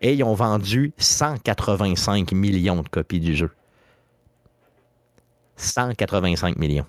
et 0.00 0.12
ils 0.12 0.22
ont 0.22 0.34
vendu 0.34 0.92
185 0.98 2.32
millions 2.32 2.82
de 2.82 2.88
copies 2.88 3.20
du 3.20 3.34
jeu. 3.34 3.50
185 5.56 6.56
millions. 6.58 6.86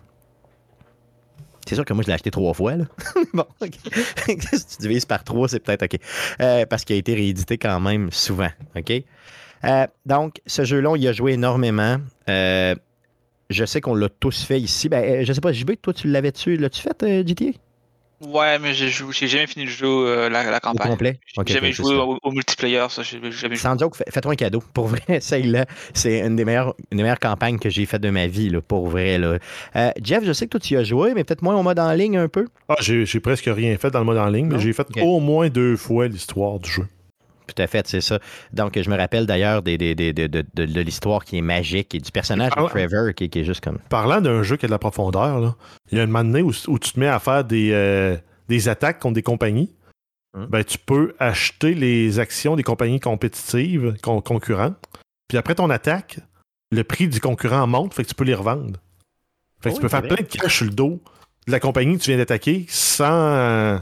C'est 1.66 1.76
sûr 1.76 1.86
que 1.86 1.94
moi, 1.94 2.04
je 2.04 2.08
l'ai 2.08 2.14
acheté 2.14 2.32
trois 2.32 2.54
fois. 2.54 2.76
Là. 2.76 2.86
bon, 3.34 3.46
si 3.62 4.68
tu 4.68 4.78
divises 4.80 5.06
par 5.06 5.24
trois, 5.24 5.48
c'est 5.48 5.60
peut-être 5.60 5.84
OK. 5.84 6.00
Euh, 6.42 6.66
parce 6.66 6.84
qu'il 6.86 6.96
a 6.96 7.00
été 7.00 7.14
réédité 7.14 7.58
quand 7.58 7.80
même 7.80 8.12
souvent. 8.12 8.50
OK? 8.76 8.92
Euh, 9.64 9.88
donc, 10.06 10.42
ce 10.46 10.64
jeu-là, 10.64 10.96
il 10.96 11.08
a 11.08 11.14
joué 11.14 11.34
énormément. 11.34 11.98
Euh, 12.30 12.76
je 13.50 13.66
sais 13.66 13.82
qu'on 13.82 13.96
l'a 13.96 14.10
tous 14.10 14.44
fait 14.44 14.60
ici. 14.60 14.90
Ben, 14.90 15.26
je 15.26 15.34
sais 15.34 15.42
pas, 15.42 15.52
JB, 15.52 15.72
toi, 15.82 15.94
tu 15.94 16.08
l'avais-tu? 16.08 16.58
L'as-tu 16.58 16.82
fait, 16.82 17.28
GTA? 17.28 17.58
Ouais, 18.28 18.60
mais 18.60 18.74
j'ai 18.74 18.90
jamais 18.90 19.48
fini 19.48 19.66
le 19.66 19.72
jeu, 19.72 19.88
euh, 19.88 20.30
la, 20.30 20.44
la, 20.50 20.60
campagne. 20.60 20.88
Au 20.88 20.92
complet? 20.92 21.20
J'ai 21.46 21.54
jamais 21.54 21.72
joué 21.72 21.96
au, 21.96 22.32
multiplayer, 22.32 22.86
ça. 22.90 23.02
Jamais 23.04 23.56
Sans 23.56 23.78
joke, 23.78 23.96
fais-toi 23.96 24.32
un 24.32 24.36
cadeau. 24.36 24.64
Pour 24.74 24.88
vrai, 24.88 25.20
celle-là, 25.20 25.66
c'est 25.94 26.20
une, 26.20 26.36
des 26.36 26.46
meilleures, 26.46 26.76
une 26.92 26.98
des 26.98 27.04
meilleures 27.04 27.20
campagnes 27.20 27.60
que 27.60 27.70
j'ai 27.70 27.86
faites 27.86 28.02
de 28.02 28.10
ma 28.10 28.28
vie, 28.28 28.50
là, 28.50 28.62
pour 28.62 28.88
vrai. 28.88 29.18
Là. 29.18 29.38
Euh, 29.76 29.92
Jeff, 30.02 30.24
je 30.26 30.34
sais 30.34 30.46
que 30.46 30.52
toi, 30.52 30.60
tu 30.60 30.74
y 30.74 30.78
as 30.78 30.84
joué, 30.84 31.14
mais 31.14 31.24
peut-être 31.24 31.42
moins 31.42 31.56
au 31.56 31.64
mode 31.64 31.80
en 31.80 31.92
ligne 31.94 32.18
un 32.18 32.28
peu. 32.28 32.48
Ah, 32.70 32.76
j'ai 32.80 33.20
presque 33.20 33.46
rien 33.48 33.78
fait 33.78 33.92
dans 33.92 34.00
le 34.00 34.06
mode 34.06 34.18
en 34.18 34.28
ligne, 34.28 34.48
mais 34.48 34.60
j'ai 34.60 34.74
fait 34.74 34.88
au 35.02 35.20
moins 35.20 35.50
deux 35.50 35.78
fois 35.78 36.08
l'histoire 36.08 36.60
du 36.60 36.70
jeu. 36.70 36.88
Tout 37.48 37.62
à 37.62 37.68
fait, 37.68 37.88
c'est 37.88 38.02
ça. 38.02 38.20
Donc, 38.54 38.80
je 38.80 38.90
me 38.90 38.98
rappelle 38.98 39.26
d'ailleurs 39.26 39.62
des, 39.62 39.78
de, 39.78 40.82
l'histoire 40.82 41.24
qui 41.26 41.38
est 41.38 41.42
magique 41.42 41.96
et 41.96 42.00
du 42.00 42.12
personnage 42.12 42.52
de 42.52 42.68
Trevor 42.68 43.14
qui, 43.14 43.30
est 43.34 43.44
juste 43.44 43.64
comme. 43.64 43.80
Parlant 43.90 44.22
d'un 44.22 44.44
jeu 44.44 44.58
qui 44.58 44.66
a 44.66 44.68
de 44.68 44.72
la 44.72 44.80
profondeur, 44.80 45.56
il 45.92 45.98
y 45.98 46.02
a 46.02 46.04
un 46.04 46.08
moment 46.08 46.24
donné 46.24 46.42
où, 46.42 46.52
tu 46.52 46.92
te 46.92 47.00
mets 47.00 47.08
à 47.08 47.20
faire 47.20 47.44
des, 47.44 47.72
euh, 47.72 48.18
des 48.48 48.70
attaques 48.70 49.00
contre 49.00 49.16
des 49.16 49.24
compagnies. 49.24 49.74
Hum. 50.36 50.48
Ben, 50.48 50.64
tu 50.64 50.78
peux 50.78 51.16
acheter 51.20 51.74
les 51.74 52.20
actions 52.20 52.56
des 52.56 52.64
compagnies 52.64 53.00
compétitives, 53.00 53.96
concurrentes. 54.02 54.78
Puis 55.28 55.38
après 55.38 55.56
ton 55.56 55.70
attaque, 55.70 56.20
le 56.72 56.84
prix 56.84 57.08
du 57.08 57.20
concurrent 57.20 57.68
monte, 57.68 57.94
fait 57.94 58.04
que 58.04 58.10
tu 58.10 58.16
peux 58.16 58.26
les 58.26 58.36
revendre. 58.36 58.80
Fait 59.62 59.70
que 59.70 59.76
tu 59.76 59.82
peux 59.82 59.88
faire 59.88 60.04
plein 60.04 60.18
de 60.18 60.22
cash 60.24 60.58
sur 60.58 60.66
le 60.66 60.72
dos 60.72 61.02
de 61.48 61.52
la 61.52 61.60
compagnie 61.60 61.98
que 61.98 62.04
tu 62.04 62.12
viens 62.12 62.18
d'attaquer 62.18 62.66
sans 62.70 63.80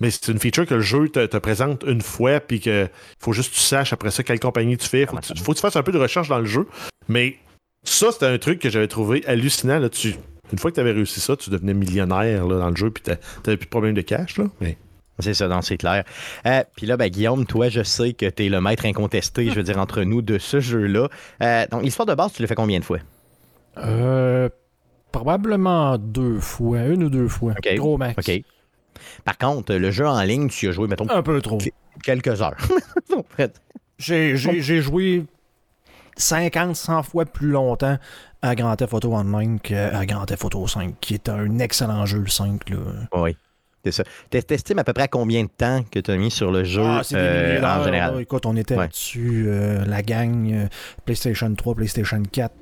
mais 0.00 0.10
c'est 0.10 0.28
une 0.28 0.38
feature 0.38 0.66
que 0.66 0.74
le 0.74 0.80
jeu 0.80 1.08
te, 1.08 1.38
présente 1.38 1.84
une 1.86 2.00
fois, 2.00 2.40
puis 2.40 2.60
qu'il 2.60 2.90
faut 3.20 3.32
juste 3.32 3.50
que 3.50 3.56
tu 3.56 3.62
saches 3.62 3.92
après 3.92 4.10
ça 4.10 4.22
quelle 4.22 4.40
compagnie 4.40 4.76
tu 4.76 4.88
fais. 4.88 5.06
Faut, 5.06 5.16
que 5.16 5.22
tu, 5.22 5.42
faut 5.42 5.52
que 5.52 5.58
tu 5.58 5.62
fasses 5.62 5.76
un 5.76 5.82
peu 5.82 5.92
de 5.92 5.98
recherche 5.98 6.28
dans 6.28 6.38
le 6.38 6.46
jeu. 6.46 6.66
Mais 7.08 7.36
ça, 7.84 8.10
c'était 8.10 8.26
un 8.26 8.38
truc 8.38 8.58
que 8.58 8.70
j'avais 8.70 8.88
trouvé 8.88 9.24
hallucinant. 9.26 9.78
Là, 9.78 9.88
une 10.52 10.58
fois 10.58 10.70
que 10.70 10.74
tu 10.74 10.80
avais 10.80 10.92
réussi 10.92 11.20
ça, 11.20 11.36
tu 11.36 11.50
devenais 11.50 11.74
millionnaire 11.74 12.46
là, 12.46 12.58
dans 12.58 12.70
le 12.70 12.76
jeu, 12.76 12.90
puis 12.90 13.02
tu 13.02 13.10
n'avais 13.10 13.56
plus 13.56 13.66
de 13.66 13.70
problème 13.70 13.94
de 13.94 14.02
cash. 14.02 14.38
Là, 14.38 14.46
mais... 14.60 14.76
C'est 15.20 15.34
ça, 15.34 15.48
c'est 15.62 15.76
clair. 15.76 16.02
Euh, 16.44 16.64
puis 16.74 16.86
là, 16.86 16.96
ben, 16.96 17.08
Guillaume, 17.08 17.46
toi, 17.46 17.68
je 17.68 17.84
sais 17.84 18.14
que 18.14 18.26
tu 18.26 18.46
es 18.46 18.48
le 18.48 18.60
maître 18.60 18.84
incontesté, 18.84 19.48
je 19.48 19.54
veux 19.54 19.62
dire, 19.62 19.78
entre 19.78 20.02
nous, 20.02 20.22
de 20.22 20.38
ce 20.38 20.58
jeu-là. 20.58 21.08
Euh, 21.40 21.66
donc, 21.70 21.84
l'histoire 21.84 22.06
de 22.06 22.14
base, 22.14 22.32
tu 22.32 22.42
l'as 22.42 22.48
fait 22.48 22.56
combien 22.56 22.80
de 22.80 22.84
fois? 22.84 22.98
Euh, 23.78 24.48
probablement 25.12 25.98
deux 25.98 26.40
fois, 26.40 26.80
une 26.86 27.04
ou 27.04 27.10
deux 27.10 27.28
fois. 27.28 27.54
Gros 27.76 27.96
max. 27.96 28.28
OK. 28.28 28.42
Par 29.24 29.38
contre, 29.38 29.74
le 29.74 29.90
jeu 29.90 30.06
en 30.06 30.22
ligne, 30.22 30.48
tu 30.48 30.68
as 30.68 30.72
joué, 30.72 30.88
mettons. 30.88 31.08
Un 31.10 31.22
peu 31.22 31.40
trop. 31.40 31.58
Quelques 32.02 32.42
heures. 32.42 32.56
j'ai 33.98 34.36
joué 34.82 35.24
50, 36.16 36.76
100 36.76 37.02
fois 37.02 37.24
plus 37.24 37.50
longtemps 37.50 37.98
à 38.42 38.54
Grand 38.54 38.76
Theft 38.76 38.94
Auto 38.94 39.14
Online 39.14 39.58
qu'à 39.60 40.04
Grand 40.06 40.26
Theft 40.26 40.44
Auto 40.44 40.66
5, 40.66 40.94
qui 41.00 41.14
est 41.14 41.28
un 41.28 41.58
excellent 41.58 42.04
jeu, 42.06 42.18
le 42.18 42.28
5. 42.28 42.70
Là. 42.70 42.76
Oui. 43.14 43.36
C'est 43.84 43.92
ça. 43.92 44.04
T'estimes 44.30 44.78
à 44.78 44.84
peu 44.84 44.94
près 44.94 45.04
à 45.04 45.08
combien 45.08 45.42
de 45.44 45.48
temps 45.48 45.84
que 45.90 45.98
tu 45.98 46.10
as 46.10 46.16
mis 46.16 46.30
sur 46.30 46.50
le 46.50 46.64
jeu 46.64 46.82
ah, 46.82 47.02
euh, 47.12 47.62
en 47.62 47.84
général? 47.84 48.20
écoute, 48.20 48.46
on 48.46 48.56
était 48.56 48.76
là-dessus, 48.76 49.44
euh, 49.46 49.84
la 49.84 50.00
gang, 50.00 50.50
euh, 50.52 50.66
PlayStation 51.04 51.54
3, 51.54 51.74
PlayStation 51.74 52.22
4, 52.22 52.52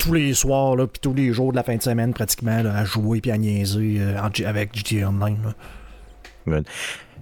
tous 0.00 0.14
les 0.14 0.34
soirs, 0.34 0.76
puis 0.76 1.00
tous 1.00 1.14
les 1.14 1.32
jours 1.32 1.52
de 1.52 1.56
la 1.56 1.62
fin 1.62 1.76
de 1.76 1.82
semaine, 1.82 2.12
pratiquement, 2.12 2.64
à 2.64 2.84
jouer 2.84 3.20
puis 3.20 3.30
à 3.30 3.38
niaiser 3.38 3.98
euh, 4.00 4.46
avec 4.46 4.74
GTA 4.74 5.08
Online. 5.08 5.54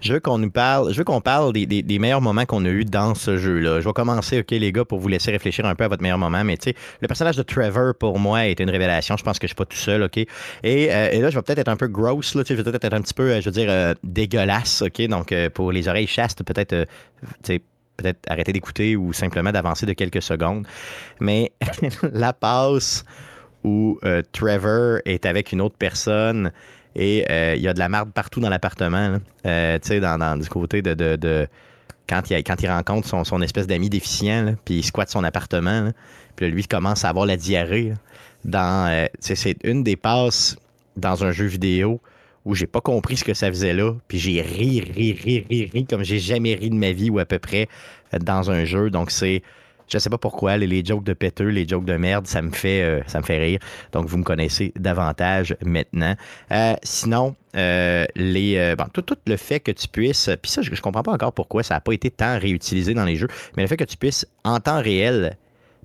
Je 0.00 0.12
veux 0.12 0.20
qu'on 0.20 0.38
nous 0.38 0.50
parle, 0.50 0.92
je 0.92 0.98
veux 0.98 1.04
qu'on 1.04 1.20
parle 1.20 1.52
des, 1.52 1.98
meilleurs 1.98 2.20
moments 2.20 2.46
qu'on 2.46 2.64
a 2.64 2.68
eu 2.68 2.84
dans 2.84 3.16
ce 3.16 3.36
jeu-là. 3.36 3.80
Je 3.80 3.84
vais 3.84 3.92
commencer, 3.92 4.38
OK, 4.38 4.52
les 4.52 4.70
gars, 4.70 4.84
pour 4.84 5.00
vous 5.00 5.08
laisser 5.08 5.32
réfléchir 5.32 5.66
un 5.66 5.74
peu 5.74 5.82
à 5.82 5.88
votre 5.88 6.02
meilleur 6.02 6.18
moment. 6.18 6.44
Mais 6.44 6.56
tu 6.56 6.70
sais, 6.70 6.76
le 7.00 7.08
personnage 7.08 7.36
de 7.36 7.42
Trevor, 7.42 7.94
pour 7.98 8.20
moi, 8.20 8.46
été 8.46 8.62
une 8.62 8.70
révélation. 8.70 9.16
Je 9.16 9.24
pense 9.24 9.40
que 9.40 9.48
je 9.48 9.50
suis 9.50 9.56
pas 9.56 9.64
tout 9.64 9.76
seul, 9.76 10.04
OK? 10.04 10.18
Et, 10.18 10.28
euh, 10.62 11.20
là, 11.20 11.30
je 11.30 11.36
vais 11.36 11.42
peut-être 11.42 11.58
être 11.58 11.68
un 11.68 11.76
peu 11.76 11.88
gross, 11.88 12.36
là, 12.36 12.44
je 12.46 12.54
vais 12.54 12.62
peut-être 12.62 12.84
être 12.84 12.94
un 12.94 13.00
petit 13.00 13.14
peu, 13.14 13.32
euh, 13.32 13.40
je 13.40 13.46
veux 13.46 13.52
dire, 13.52 13.94
dégueulasse, 14.04 14.82
OK? 14.82 15.02
Donc, 15.08 15.34
pour 15.52 15.72
les 15.72 15.88
oreilles 15.88 16.06
chastes, 16.06 16.44
peut-être, 16.44 16.86
peut-être 17.98 18.20
arrêter 18.30 18.52
d'écouter 18.52 18.96
ou 18.96 19.12
simplement 19.12 19.52
d'avancer 19.52 19.84
de 19.84 19.92
quelques 19.92 20.22
secondes. 20.22 20.66
Mais 21.20 21.52
la 22.12 22.32
passe 22.32 23.04
où 23.64 23.98
euh, 24.04 24.22
Trevor 24.32 25.00
est 25.04 25.26
avec 25.26 25.52
une 25.52 25.60
autre 25.60 25.76
personne 25.78 26.52
et 26.94 27.26
euh, 27.30 27.54
il 27.56 27.62
y 27.62 27.68
a 27.68 27.74
de 27.74 27.78
la 27.78 27.88
marde 27.88 28.12
partout 28.12 28.40
dans 28.40 28.48
l'appartement, 28.48 29.18
euh, 29.46 29.78
tu 29.80 29.88
sais, 29.88 30.00
dans, 30.00 30.38
du 30.38 30.48
côté 30.48 30.80
de, 30.80 31.48
quand, 32.08 32.30
il, 32.30 32.36
quand 32.44 32.62
il 32.62 32.70
rencontre 32.70 33.24
son, 33.24 33.42
espèce 33.42 33.66
d'ami 33.66 33.90
déficient, 33.90 34.54
puis 34.64 34.76
il 34.76 34.82
squatte 34.82 35.10
son 35.10 35.22
appartement, 35.22 35.90
puis 36.36 36.50
lui, 36.50 36.62
il 36.62 36.68
commence 36.68 37.04
à 37.04 37.10
avoir 37.10 37.26
la 37.26 37.36
diarrhée. 37.36 37.92
dans, 38.44 39.06
c'est 39.20 39.56
une 39.64 39.84
des 39.84 39.96
passes 39.96 40.56
dans 40.96 41.24
un 41.24 41.30
jeu 41.30 41.46
vidéo 41.46 42.00
où 42.44 42.54
j'ai 42.54 42.66
pas 42.66 42.80
compris 42.80 43.16
ce 43.16 43.24
que 43.24 43.34
ça 43.34 43.48
faisait 43.48 43.74
là, 43.74 43.94
puis 44.08 44.18
j'ai 44.18 44.40
ri, 44.40 44.80
ri, 44.80 45.12
ri, 45.12 45.46
ri, 45.48 45.70
ri, 45.72 45.86
comme 45.86 46.04
j'ai 46.04 46.18
jamais 46.18 46.54
ri 46.54 46.70
de 46.70 46.74
ma 46.74 46.92
vie 46.92 47.10
ou 47.10 47.18
à 47.18 47.24
peu 47.24 47.38
près 47.38 47.68
euh, 48.14 48.18
dans 48.18 48.50
un 48.50 48.64
jeu. 48.64 48.90
Donc 48.90 49.10
c'est, 49.10 49.42
je 49.88 49.98
sais 49.98 50.10
pas 50.10 50.18
pourquoi, 50.18 50.56
les, 50.56 50.84
jokes 50.84 51.04
de 51.04 51.12
péteux, 51.12 51.48
les 51.48 51.66
jokes 51.66 51.84
de 51.84 51.96
merde, 51.96 52.26
ça 52.26 52.42
me 52.42 52.50
fait, 52.50 52.82
euh, 52.82 53.20
rire. 53.28 53.60
Donc 53.92 54.06
vous 54.06 54.18
me 54.18 54.24
connaissez 54.24 54.72
davantage 54.76 55.56
maintenant. 55.64 56.14
Euh, 56.52 56.74
sinon, 56.82 57.34
les, 57.54 58.74
bon, 58.78 58.84
tout, 58.92 59.04
le 59.26 59.36
fait 59.36 59.60
que 59.60 59.72
tu 59.72 59.88
puisses, 59.88 60.30
puis 60.40 60.50
ça, 60.50 60.62
je, 60.62 60.74
je 60.74 60.80
comprends 60.80 61.02
pas 61.02 61.12
encore 61.12 61.32
pourquoi 61.32 61.62
ça 61.62 61.74
n'a 61.74 61.80
pas 61.80 61.92
été 61.92 62.10
tant 62.10 62.38
réutilisé 62.38 62.94
dans 62.94 63.04
les 63.04 63.16
jeux, 63.16 63.28
mais 63.56 63.62
le 63.62 63.68
fait 63.68 63.76
que 63.76 63.84
tu 63.84 63.96
puisses 63.96 64.26
en 64.44 64.60
temps 64.60 64.80
réel 64.80 65.36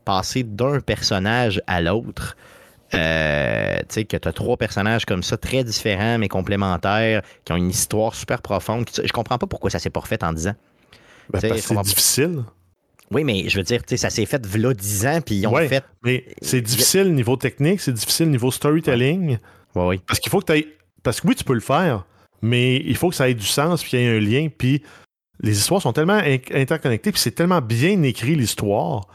passer 0.06 0.44
d'un 0.44 0.80
personnage 0.80 1.62
à 1.68 1.82
l'autre. 1.82 2.36
Euh, 2.94 3.78
tu 3.80 3.86
sais, 3.90 4.06
que 4.06 4.18
tu 4.18 4.28
as 4.28 4.34
trois 4.34 4.58
personnages 4.58 5.06
comme 5.06 5.24
ça, 5.24 5.38
très 5.38 5.64
différents 5.64 6.18
mais 6.18 6.28
complémentaires, 6.28 7.22
qui 7.46 7.52
ont 7.52 7.56
une 7.56 7.70
histoire 7.70 8.16
super 8.16 8.42
profonde. 8.42 8.88
Je 9.04 9.12
comprends 9.12 9.38
pas 9.38 9.48
pourquoi 9.48 9.70
ça 9.70 9.80
s'est 9.80 9.90
pas 9.90 10.02
refait 10.02 10.24
en 10.24 10.34
10 10.34 10.48
ans. 10.50 10.56
Ben, 11.30 11.42
parce 11.42 11.54
que 11.54 11.60
c'est 11.60 11.82
difficile. 11.82 12.44
Oui, 13.12 13.24
mais 13.24 13.48
je 13.48 13.58
veux 13.58 13.64
dire, 13.64 13.82
ça 13.96 14.10
s'est 14.10 14.26
fait 14.26 14.46
v'là 14.46 14.74
10 14.74 15.06
ans, 15.06 15.22
puis 15.22 15.36
ils 15.36 15.48
ont 15.48 15.56
fait. 15.68 15.84
Mais 16.04 16.26
c'est 16.42 16.62
difficile 16.62 17.14
niveau 17.14 17.36
technique, 17.36 17.80
c'est 17.82 17.94
difficile 17.94 18.30
niveau 18.30 18.52
storytelling. 18.52 19.38
Oui, 19.76 19.84
oui. 19.86 20.02
Parce 20.08 20.20
qu'il 20.20 20.32
faut 20.32 20.40
que 20.40 20.54
tu 20.54 20.66
Parce 21.04 21.22
que 21.22 21.28
oui, 21.28 21.36
tu 21.36 21.44
peux 21.44 21.54
le 21.54 21.60
faire, 21.60 22.06
mais 22.42 22.78
il 22.78 22.96
faut 22.96 23.10
que 23.10 23.16
ça 23.16 23.30
ait 23.30 23.34
du 23.34 23.46
sens, 23.46 23.82
puis 23.82 23.92
qu'il 23.92 24.00
y 24.00 24.04
ait 24.04 24.18
un 24.18 24.20
lien, 24.20 24.48
puis 24.56 24.82
les 25.42 25.58
histoires 25.58 25.82
sont 25.82 25.94
tellement 25.94 26.22
interconnectées, 26.52 27.12
puis 27.12 27.22
c'est 27.22 27.32
tellement 27.32 27.62
bien 27.62 28.02
écrit 28.04 28.36
l'histoire 28.36 29.08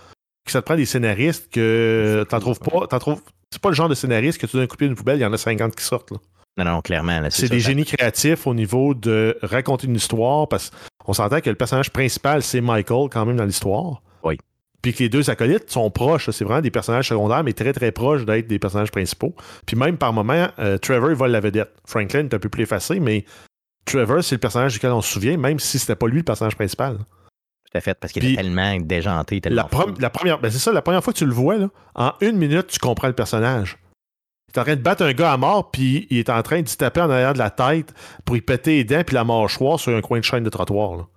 que 0.44 0.52
ça 0.52 0.62
te 0.62 0.66
prend 0.66 0.76
des 0.76 0.86
scénaristes 0.86 1.50
que 1.50 2.26
t'en 2.28 2.40
trouves 2.40 2.60
pas. 2.60 2.86
T'en 2.86 2.98
trouves, 2.98 3.22
c'est 3.50 3.62
pas 3.62 3.68
le 3.68 3.74
genre 3.74 3.88
de 3.88 3.94
scénariste 3.94 4.40
que 4.40 4.46
tu 4.46 4.56
donnes 4.56 4.64
un 4.64 4.66
coup 4.66 4.76
de 4.76 4.94
poubelle, 4.94 5.18
il 5.18 5.22
y 5.22 5.26
en 5.26 5.32
a 5.32 5.38
50 5.38 5.74
qui 5.74 5.84
sortent. 5.84 6.10
Là. 6.10 6.18
Non, 6.58 6.64
non, 6.64 6.80
clairement. 6.80 7.22
c'est 7.30 7.48
des 7.48 7.60
génies 7.60 7.84
créatifs 7.84 8.46
au 8.46 8.54
niveau 8.54 8.92
de 8.92 9.38
raconter 9.42 9.86
une 9.86 9.94
histoire, 9.94 10.48
parce 10.48 10.72
qu'on 11.04 11.12
s'entend 11.12 11.40
que 11.40 11.50
le 11.50 11.56
personnage 11.56 11.90
principal, 11.90 12.42
c'est 12.42 12.60
Michael 12.60 13.08
quand 13.10 13.24
même 13.24 13.36
dans 13.36 13.44
l'histoire. 13.44 14.02
Oui. 14.24 14.38
Puis 14.82 14.92
que 14.92 15.04
les 15.04 15.08
deux 15.08 15.30
acolytes 15.30 15.70
sont 15.70 15.88
proches. 15.90 16.30
C'est 16.30 16.44
vraiment 16.44 16.60
des 16.60 16.72
personnages 16.72 17.08
secondaires, 17.08 17.44
mais 17.44 17.52
très 17.52 17.72
très 17.72 17.92
proches 17.92 18.24
d'être 18.24 18.48
des 18.48 18.58
personnages 18.58 18.90
principaux. 18.90 19.34
Puis 19.66 19.76
même 19.76 19.96
par 19.96 20.12
moment, 20.12 20.48
euh, 20.58 20.78
Trevor, 20.78 21.10
il 21.10 21.16
vole 21.16 21.30
la 21.30 21.40
vedette. 21.40 21.70
Franklin 21.86 22.24
est 22.24 22.34
un 22.34 22.38
peu 22.38 22.48
plus 22.48 22.64
effacé, 22.64 22.98
mais 22.98 23.24
Trevor, 23.84 24.22
c'est 24.24 24.34
le 24.34 24.40
personnage 24.40 24.72
duquel 24.74 24.90
on 24.90 25.00
se 25.00 25.12
souvient, 25.12 25.36
même 25.36 25.60
si 25.60 25.78
c'était 25.78 25.96
pas 25.96 26.08
lui 26.08 26.18
le 26.18 26.24
personnage 26.24 26.56
principal. 26.56 26.98
Tout 27.70 27.76
à 27.76 27.80
fait, 27.82 27.94
parce 27.94 28.12
qu'il 28.14 28.24
est 28.24 28.36
tellement 28.36 28.76
déjanté, 28.80 29.40
tellement. 29.42 29.68
La, 29.98 30.08
première, 30.10 30.38
ben 30.40 30.50
c'est 30.50 30.58
ça, 30.58 30.72
la 30.72 30.80
première 30.80 31.04
fois 31.04 31.12
que 31.12 31.18
tu 31.18 31.26
le 31.26 31.32
vois, 31.32 31.56
là, 31.58 31.68
en 31.94 32.12
une 32.22 32.36
minute, 32.38 32.68
tu 32.68 32.78
comprends 32.78 33.08
le 33.08 33.12
personnage. 33.14 33.76
Il 34.48 34.56
est 34.56 34.60
en 34.60 34.64
train 34.64 34.76
de 34.76 34.80
battre 34.80 35.02
un 35.04 35.12
gars 35.12 35.32
à 35.32 35.36
mort, 35.36 35.70
puis 35.70 36.06
il 36.08 36.16
est 36.18 36.30
en 36.30 36.42
train 36.42 36.62
de 36.62 36.68
se 36.68 36.76
taper 36.78 37.02
en 37.02 37.10
arrière 37.10 37.34
de 37.34 37.38
la 37.38 37.50
tête 37.50 37.92
pour 38.24 38.36
y 38.36 38.40
péter 38.40 38.76
les 38.76 38.84
dents, 38.84 39.02
puis 39.04 39.14
la 39.14 39.24
mâchoire 39.24 39.78
sur 39.78 39.94
un 39.94 40.00
coin 40.00 40.18
de 40.18 40.24
chaîne 40.24 40.44
de 40.44 40.48
trottoir. 40.48 41.08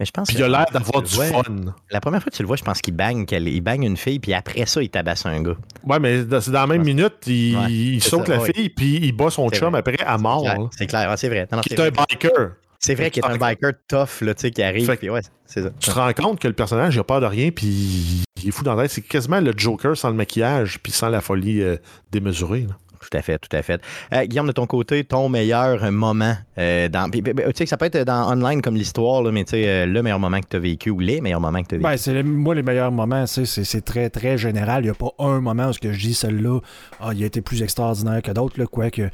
Mais 0.00 0.06
je 0.06 0.12
pense 0.12 0.28
Puis 0.28 0.36
il 0.38 0.42
a 0.44 0.48
l'air 0.48 0.66
d'avoir 0.72 1.02
du 1.02 1.14
vois- 1.14 1.26
fun. 1.26 1.42
La 1.90 2.00
première 2.00 2.22
fois 2.22 2.30
que 2.30 2.36
tu 2.36 2.42
le 2.42 2.46
vois, 2.46 2.56
je 2.56 2.62
pense 2.62 2.80
qu'il 2.80 2.94
bang, 2.94 3.30
il 3.30 3.60
bang 3.60 3.82
une 3.82 3.96
fille, 3.98 4.20
puis 4.20 4.32
après 4.32 4.64
ça, 4.64 4.80
il 4.80 4.88
tabasse 4.88 5.26
un 5.26 5.42
gars. 5.42 5.56
Ouais, 5.84 5.98
mais 5.98 6.22
dans- 6.24 6.40
c'est 6.40 6.52
dans 6.52 6.60
la 6.60 6.66
même 6.68 6.84
minute, 6.84 7.14
il, 7.26 7.56
Ouais, 7.58 7.64
il 7.70 8.00
c'est 8.00 8.08
saute 8.10 8.26
ça, 8.28 8.36
la 8.36 8.40
ouais. 8.40 8.52
fille, 8.54 8.70
puis 8.70 9.00
il 9.02 9.12
bat 9.12 9.28
son 9.28 9.50
chum 9.50 9.70
vrai. 9.72 9.80
après 9.80 9.98
à 10.06 10.16
mort. 10.16 10.46
C'est 10.70 10.86
clair, 10.86 11.12
c'est 11.18 11.28
vrai. 11.28 11.46
C'est 11.68 11.72
est 11.72 11.80
un 11.80 11.90
biker. 11.90 12.52
C'est 12.80 12.94
vrai 12.94 13.10
qu'il 13.10 13.24
est 13.24 13.28
un 13.28 13.36
biker 13.36 13.72
tough, 13.88 14.20
là, 14.22 14.34
tu 14.34 14.42
sais, 14.42 14.50
qui 14.50 14.62
arrive. 14.62 14.86
Fait 14.86 14.94
que- 14.94 15.00
puis 15.00 15.10
ouais, 15.10 15.20
c'est 15.46 15.62
ça. 15.62 15.70
Tu 15.80 15.90
te 15.90 15.94
rends 15.94 16.12
compte 16.12 16.38
que 16.38 16.46
le 16.48 16.54
personnage, 16.54 16.94
il 16.94 17.00
a 17.00 17.04
peur 17.04 17.20
de 17.20 17.26
rien, 17.26 17.50
puis 17.50 18.22
il 18.42 18.48
est 18.48 18.52
fou 18.52 18.62
dans 18.62 18.74
la 18.74 18.84
tête. 18.84 18.92
C'est 18.92 19.02
quasiment 19.02 19.40
le 19.40 19.52
Joker 19.56 19.96
sans 19.96 20.10
le 20.10 20.14
maquillage, 20.14 20.78
puis 20.82 20.92
sans 20.92 21.08
la 21.08 21.20
folie 21.20 21.60
euh, 21.62 21.76
démesurée. 22.12 22.66
là. 22.68 22.76
Tout 23.00 23.16
à 23.16 23.22
fait, 23.22 23.38
tout 23.38 23.56
à 23.56 23.62
fait. 23.62 23.80
Euh, 24.12 24.24
Guillaume, 24.26 24.48
de 24.48 24.52
ton 24.52 24.66
côté, 24.66 25.04
ton 25.04 25.28
meilleur 25.28 25.90
moment 25.92 26.36
euh, 26.58 26.88
dans. 26.88 27.08
Tu 27.08 27.22
sais 27.54 27.64
que 27.64 27.66
ça 27.66 27.76
peut 27.76 27.86
être 27.86 27.98
dans 28.04 28.28
online 28.32 28.60
comme 28.60 28.74
l'histoire, 28.74 29.22
là, 29.22 29.30
mais 29.30 29.44
tu 29.44 29.50
sais, 29.52 29.68
euh, 29.68 29.86
le 29.86 30.02
meilleur 30.02 30.18
moment 30.18 30.40
que 30.40 30.48
tu 30.50 30.56
as 30.56 30.60
vécu 30.60 30.90
ou 30.90 30.98
les 30.98 31.20
meilleurs 31.20 31.40
moments 31.40 31.62
que 31.62 31.68
tu 31.68 31.74
as 31.76 31.78
vécu. 31.78 31.88
Ben, 31.88 31.96
c'est 31.96 32.22
moi, 32.24 32.56
les 32.56 32.64
meilleurs 32.64 32.90
moments, 32.90 33.24
c'est, 33.26 33.44
c'est, 33.44 33.62
c'est 33.62 33.82
très, 33.82 34.10
très 34.10 34.36
général. 34.36 34.82
Il 34.82 34.86
n'y 34.86 34.90
a 34.90 34.94
pas 34.94 35.12
un 35.20 35.40
moment 35.40 35.68
où 35.68 35.72
ce 35.72 35.78
que 35.78 35.92
je 35.92 35.98
dis, 36.00 36.12
celle-là, 36.14 36.58
ah, 37.00 37.10
il 37.14 37.22
a 37.22 37.26
été 37.26 37.40
plus 37.40 37.62
extraordinaire 37.62 38.20
que 38.20 38.32
d'autres, 38.32 38.58
là, 38.58 38.66
quoique. 38.66 39.08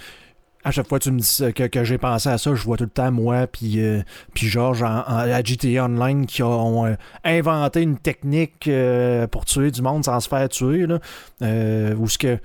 À 0.64 0.70
chaque 0.70 0.88
fois 0.88 0.98
que 0.98 1.04
tu 1.04 1.10
me 1.12 1.18
dis 1.18 1.26
ça- 1.26 1.52
que, 1.52 1.64
que 1.64 1.84
j'ai 1.84 1.98
pensé 1.98 2.28
à 2.30 2.38
ça, 2.38 2.54
je 2.54 2.62
vois 2.62 2.76
tout 2.78 2.84
le 2.84 2.90
temps 2.90 3.12
moi 3.12 3.46
puis 3.46 3.80
euh, 3.80 4.02
puis 4.32 4.46
Georges 4.48 4.82
à 4.82 5.42
GTA 5.44 5.84
Online 5.84 6.24
qui 6.26 6.42
ont 6.42 6.86
euh, 6.86 6.94
inventé 7.22 7.82
une 7.82 7.98
technique 7.98 8.66
euh, 8.68 9.26
pour 9.26 9.44
tuer 9.44 9.70
du 9.70 9.82
monde 9.82 10.04
sans 10.04 10.18
se 10.20 10.28
faire 10.28 10.48
tuer 10.48 10.86
là, 10.86 10.98
euh, 11.42 11.94
où 11.96 12.08
ce 12.08 12.16
que 12.18 12.38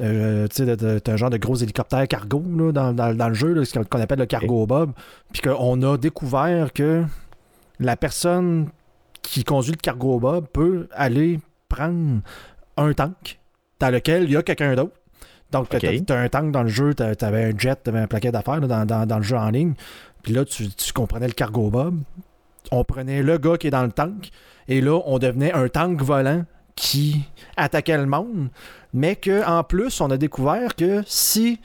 euh, 0.00 0.46
tu 0.48 0.64
sais, 0.64 1.10
un 1.10 1.16
genre 1.16 1.30
de 1.30 1.36
gros 1.36 1.56
hélicoptère 1.56 2.06
cargo 2.08 2.42
là, 2.56 2.72
dans, 2.72 2.92
dans- 2.92 3.14
dans 3.14 3.28
le 3.28 3.34
jeu, 3.34 3.52
là, 3.52 3.64
ce 3.64 3.74
qu'on 3.78 3.84
qu'on 3.84 4.00
appelle 4.00 4.18
le 4.20 4.26
cargo 4.26 4.66
bob, 4.66 4.92
puis 5.32 5.42
qu'on 5.42 5.82
a 5.82 5.96
découvert 5.96 6.72
que 6.72 7.04
la 7.78 7.96
personne 7.96 8.68
qui 9.22 9.44
conduit 9.44 9.72
le 9.72 9.76
cargo 9.78 10.18
bob 10.18 10.46
peut 10.52 10.88
aller 10.92 11.40
prendre 11.68 12.20
un 12.76 12.92
tank 12.94 13.38
dans 13.78 13.90
lequel 13.90 14.24
il 14.24 14.30
y 14.32 14.36
a 14.36 14.42
quelqu'un 14.42 14.74
d'autre. 14.74 14.92
Donc, 15.52 15.72
Ok. 15.74 15.80
tu 15.80 16.12
as 16.12 16.18
un 16.18 16.28
tank 16.28 16.52
dans 16.52 16.62
le 16.62 16.68
jeu, 16.68 16.94
tu 16.94 17.02
avais 17.02 17.44
un 17.52 17.58
jet, 17.58 17.78
tu 17.82 17.90
avais 17.90 17.98
un 18.00 18.06
paquet 18.06 18.30
d'affaires 18.30 18.60
dans, 18.60 18.84
dans- 18.86 19.06
dans 19.06 19.16
le 19.16 19.22
jeu 19.24 19.36
en 19.36 19.50
ligne. 19.50 19.74
Puis 20.22 20.32
là, 20.32 20.44
tu, 20.44 20.68
tu 20.68 20.92
comprenais 20.92 21.26
le 21.26 21.32
cargo 21.32 21.70
bob. 21.70 21.98
On 22.70 22.84
prenait 22.84 23.22
le 23.22 23.38
gars 23.38 23.56
qui 23.56 23.66
est 23.66 23.70
dans 23.70 23.82
le 23.82 23.90
tank 23.92 24.30
et 24.68 24.80
là, 24.80 25.00
on 25.06 25.18
devenait 25.18 25.52
un 25.52 25.68
tank 25.68 26.00
volant 26.02 26.44
qui 26.76 27.24
attaquait 27.56 27.96
le 27.98 28.06
monde. 28.06 28.48
Mais 28.92 29.16
que 29.16 29.44
en 29.46 29.64
plus, 29.64 30.00
on 30.00 30.10
a 30.10 30.16
découvert 30.16 30.76
que 30.76 31.02
si 31.06 31.58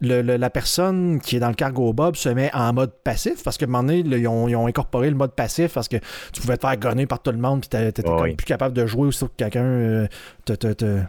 le- 0.00 0.22
le- 0.22 0.36
la 0.36 0.48
personne 0.48 1.18
qui 1.20 1.36
est 1.36 1.40
dans 1.40 1.48
le 1.48 1.54
cargo 1.54 1.92
bob 1.92 2.14
se 2.14 2.28
met 2.28 2.50
en 2.54 2.72
mode 2.72 2.92
passif, 3.02 3.42
parce 3.42 3.58
qu'à 3.58 3.64
un 3.66 3.68
moment 3.68 3.82
donné, 3.82 4.04
là, 4.04 4.16
ils, 4.16 4.28
ont, 4.28 4.46
ils 4.46 4.54
ont 4.54 4.66
incorporé 4.68 5.10
le 5.10 5.16
mode 5.16 5.32
passif 5.32 5.74
parce 5.74 5.88
que 5.88 5.96
tu 6.32 6.40
pouvais 6.40 6.56
te 6.56 6.66
faire 6.66 6.76
gonner 6.76 7.06
par 7.06 7.20
tout 7.20 7.32
le 7.32 7.38
monde, 7.38 7.60
puis 7.62 7.68
t'étais 7.68 8.08
oui. 8.08 8.34
plus 8.36 8.44
capable 8.44 8.74
de 8.74 8.86
jouer 8.86 9.08
aussitôt 9.08 9.26
que 9.26 9.32
quelqu'un 9.36 9.64
euh, 9.64 10.06
te, 10.44 10.52
te, 10.52 10.72
te- 10.72 11.00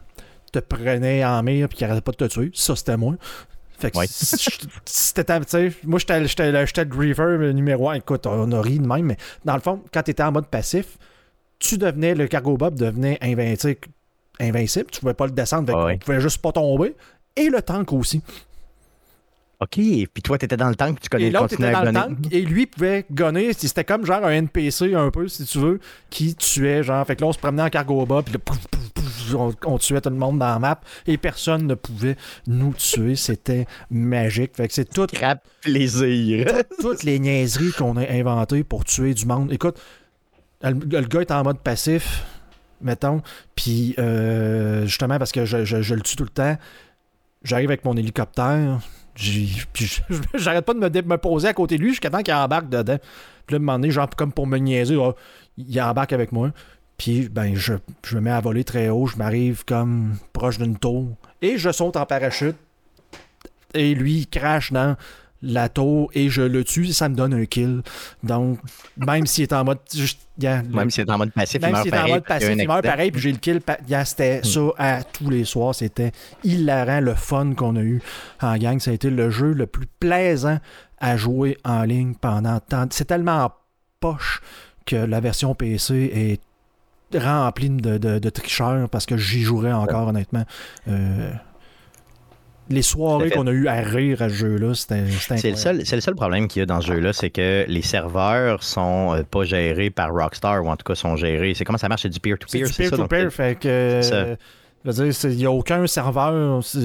te 0.52 0.60
prenait 0.60 1.24
en 1.26 1.42
mire 1.44 1.68
puis 1.70 1.78
qu'il 1.78 1.86
arrêtait 1.88 2.02
pas 2.02 2.12
de 2.12 2.18
te 2.18 2.26
tuer. 2.26 2.52
Ça, 2.54 2.76
c'était 2.76 2.98
moi. 2.98 3.16
Fait 3.78 3.92
que 3.92 3.98
Ouais. 3.98 4.08
c'était, 4.10 5.40
moi, 5.86 6.00
j'étais, 6.00 6.20
le- 6.20 6.84
griever 6.86 7.54
numéro 7.54 7.90
un. 7.90 7.94
Écoute, 7.94 8.28
on 8.28 8.52
a 8.52 8.62
ri 8.62 8.78
de 8.80 8.86
même, 8.88 9.06
mais 9.06 9.18
dans 9.46 9.54
le 9.56 9.62
fond, 9.62 9.82
quand 9.94 10.04
tu 10.04 10.12
étais 10.12 10.24
en 10.24 10.32
mode 10.34 10.48
passif, 10.48 10.98
tu 11.60 11.78
devenais, 11.78 12.14
le 12.16 12.28
cargo 12.28 12.58
bob 12.58 12.76
devenait 12.76 13.18
invincible. 13.22 13.80
invincible. 14.42 14.88
Tu 14.92 15.00
pouvais 15.02 15.14
pas 15.14 15.26
le 15.26 15.32
descendre, 15.34 15.68
fait 15.68 15.74
Ah 15.74 15.80
qu'on 15.80 15.86
ouais. 15.86 15.98
pouvait 15.98 16.20
juste 16.22 16.42
pas 16.42 16.52
tomber. 16.52 16.96
Et 17.36 17.50
le 17.50 17.62
tank 17.62 17.92
aussi. 17.94 18.22
OK, 19.62 19.72
puis 19.74 20.08
toi, 20.24 20.38
t'étais 20.38 20.56
dans 20.56 20.70
le 20.70 20.76
tank, 20.76 20.96
puis 20.96 21.02
tu 21.04 21.10
connais 21.10 21.26
Et 21.26 21.32
l'autre 21.32 21.54
était 21.56 21.66
à 21.66 21.72
dans 21.74 21.84
le 21.84 21.92
tank 21.94 22.18
et 22.32 22.42
lui 22.44 22.66
pouvait 22.66 23.06
gonner. 23.12 23.52
C'était 23.52 23.84
comme 23.84 24.06
genre 24.06 24.24
un 24.24 24.32
NPC 24.32 24.94
un 24.96 25.12
peu, 25.12 25.28
si 25.28 25.44
tu 25.46 25.58
veux, 25.60 25.80
qui 26.10 26.34
tuait. 26.36 26.82
genre. 26.82 27.06
Fait 27.06 27.18
que 27.18 27.22
là, 27.22 27.28
on 27.28 27.34
se 27.34 27.40
promenait 27.40 27.64
en 27.64 27.70
cargo 27.70 28.06
bas, 28.06 28.22
puis 28.24 28.34
là, 28.36 28.40
pouf, 28.40 28.58
pouf, 28.68 28.90
pouf, 28.92 29.36
on, 29.36 29.54
on 29.66 29.78
tuait 29.78 30.00
tout 30.00 30.10
le 30.12 30.16
monde 30.16 30.40
dans 30.40 30.48
la 30.48 30.60
map 30.60 30.80
et 31.08 31.18
personne 31.18 31.68
ne 31.68 31.74
pouvait 31.76 32.16
nous 32.48 32.74
tuer. 32.74 33.18
C'était 33.18 33.66
magique. 33.92 34.56
Fait 34.56 34.70
que 34.70 34.74
c'est 34.74 34.90
tout, 34.90 35.08
Crap 35.08 35.46
plaisir. 35.62 36.48
toutes 36.80 37.04
les 37.04 37.20
niaiseries 37.20 37.74
qu'on 37.78 37.98
a 37.98 38.10
inventées 38.10 38.64
pour 38.64 38.86
tuer 38.86 39.14
du 39.14 39.26
monde. 39.26 39.52
Écoute, 39.52 39.78
le, 40.64 40.72
le 40.72 41.02
gars 41.08 41.20
est 41.20 41.32
en 41.32 41.44
mode 41.44 41.60
passif, 41.60 42.24
mettons, 42.82 43.22
puis 43.56 43.94
euh, 44.00 44.86
justement 44.86 45.18
parce 45.20 45.34
que 45.34 45.44
je, 45.44 45.66
je- 45.66 45.82
je 45.82 45.96
le 45.96 46.02
tue 46.02 46.16
tout 46.16 46.24
le 46.24 46.30
temps, 46.30 46.58
j'arrive 47.44 47.70
avec 47.70 47.84
mon 47.84 47.96
hélicoptère, 47.98 48.80
j'arrête 50.36 50.66
pas 50.66 50.74
de 50.74 51.02
me, 51.02 51.18
poser 51.18 51.48
à 51.48 51.54
côté 51.54 51.78
de 51.78 51.84
lui 51.84 51.90
jusqu'à 51.90 52.10
temps 52.10 52.22
qu'il 52.22 52.34
embarque 52.34 52.70
dedans. 52.70 52.98
Puis 53.46 53.54
là, 53.54 53.58
un 53.58 53.60
moment 53.60 53.80
donné, 53.80 53.92
genre 53.92 54.10
comme 54.16 54.32
pour 54.32 54.48
me 54.48 54.58
niaiser, 54.58 54.98
ah, 55.02 55.14
il 55.58 55.82
embarque 55.82 56.14
avec 56.14 56.32
moi. 56.32 56.52
Puis 56.98 57.30
ben 57.30 57.56
je, 57.56 57.76
je 58.06 58.16
me 58.16 58.22
mets 58.22 58.32
à 58.32 58.42
voler 58.42 58.64
très 58.64 58.90
haut, 58.90 59.08
je 59.08 59.18
m'arrive 59.18 59.64
comme 59.66 60.16
proche 60.34 60.58
d'une 60.58 60.78
tour 60.78 61.16
et 61.42 61.58
je 61.58 61.72
saute 61.72 61.96
en 61.96 62.06
parachute. 62.06 62.58
Et 63.74 63.94
lui, 63.94 64.20
il 64.20 64.28
crache 64.28 64.72
dans 64.72 64.98
la 65.42 65.70
tour 65.70 66.10
et 66.14 66.30
je 66.30 66.42
le 66.42 66.64
tue, 66.64 66.88
ça 66.88 67.08
me 67.10 67.16
donne 67.16 67.34
un 67.34 67.46
kill. 67.46 67.82
Donc, 68.24 68.60
même 68.98 69.26
s'il 69.26 69.44
est 69.44 69.54
en 69.54 69.64
mode. 69.64 69.80
juste- 69.96 70.28
yeah, 70.38 70.62
le- 70.62 70.70
Même 70.70 70.90
si 70.90 71.04
t'es 71.06 71.12
en 71.12 71.18
mode 71.18 71.32
passif, 71.32 71.56
il 71.56 71.62
même 71.62 71.72
meurt 71.72 71.84
s'il 71.86 71.94
est 71.94 71.98
en 71.98 72.00
pareil. 72.00 72.14
mode 72.14 72.24
passif, 72.26 72.50
il 72.58 72.68
meurt 72.68 72.84
pareil, 72.84 73.12
puis 73.12 73.22
j'ai 73.22 73.32
le 73.32 73.38
kill. 73.38 73.62
yeah, 73.88 74.04
c'était 74.06 74.42
ça 74.44 74.60
à 74.78 75.04
tous 75.04 75.30
les 75.30 75.46
soirs. 75.46 75.74
C'était 75.76 76.12
hilarant, 76.44 77.00
le 77.00 77.14
fun 77.16 77.54
qu'on 77.56 77.76
a 77.78 77.82
eu 77.82 78.02
en 78.42 78.58
gang. 78.58 78.80
Ça 78.80 78.92
a 78.92 78.94
été 78.94 79.10
le 79.10 79.30
jeu 79.30 79.54
le 79.54 79.66
plus 79.66 79.88
plaisant 80.00 80.60
à 81.00 81.16
jouer 81.16 81.58
en 81.64 81.84
ligne 81.84 82.14
pendant 82.20 82.60
tant. 82.60 82.88
C'est 82.92 83.06
tellement 83.06 83.46
en 83.46 83.52
poche 84.02 84.42
que 84.86 84.96
la 84.98 85.20
version 85.22 85.56
PC 85.56 86.12
est 86.14 86.42
remplie 87.18 87.70
de, 87.70 87.98
de- 87.98 88.20
de 88.20 88.30
tricheurs 88.30 88.90
parce 88.90 89.06
que 89.06 89.16
j'y 89.18 89.42
jouerais 89.42 89.72
encore, 89.72 90.10
honnêtement. 90.10 90.44
Euh, 90.88 91.32
les 92.70 92.82
soirées 92.82 93.30
fait. 93.30 93.36
qu'on 93.36 93.48
a 93.48 93.52
eu 93.52 93.68
à 93.68 93.82
rire 93.82 94.22
à 94.22 94.30
ce 94.30 94.34
jeu-là, 94.36 94.74
c'était 94.76 95.04
C'est 95.38 95.52
le, 95.52 95.56
seul, 95.58 95.86
c'est 95.86 95.96
le 95.96 96.02
seul 96.02 96.16
problème 96.16 96.48
qu'il 96.48 96.60
y 96.60 96.64
a 96.64 96.66
dans 96.66 96.82
ce 96.82 96.88
jeu-là, 96.88 97.14
c'est 97.14 97.30
que 97.30 97.66
les 97.68 97.82
serveurs 97.82 98.64
sont 98.64 99.16
euh, 99.16 99.24
pas 99.24 99.44
gérés 99.44 99.90
par 99.90 100.14
Rockstar, 100.14 100.64
ou 100.64 100.70
en 100.70 100.76
tout 100.78 100.84
cas 100.86 100.96
sont 100.96 101.16
gérés. 101.16 101.54
C'est 101.56 101.64
comment 101.66 101.78
ça 101.78 101.90
marche? 101.90 102.04
C'est 102.04 102.10
du 102.10 102.20
peer-to-peer, 102.20 102.68
du 102.68 102.74
c'est 102.74 102.86
ça? 102.90 102.98
donc, 102.98 103.10
peer-to-peer, 103.10 103.32
fait 103.34 103.60
que. 103.60 104.00
Ça. 104.04 104.16
euh, 104.16 104.36
dire, 104.86 105.14
c'est- 105.14 105.32
il 105.32 105.38
n'y 105.38 105.46
a 105.46 105.52
aucun 105.52 105.86
serveur, 105.88 106.64
c'est- 106.64 106.78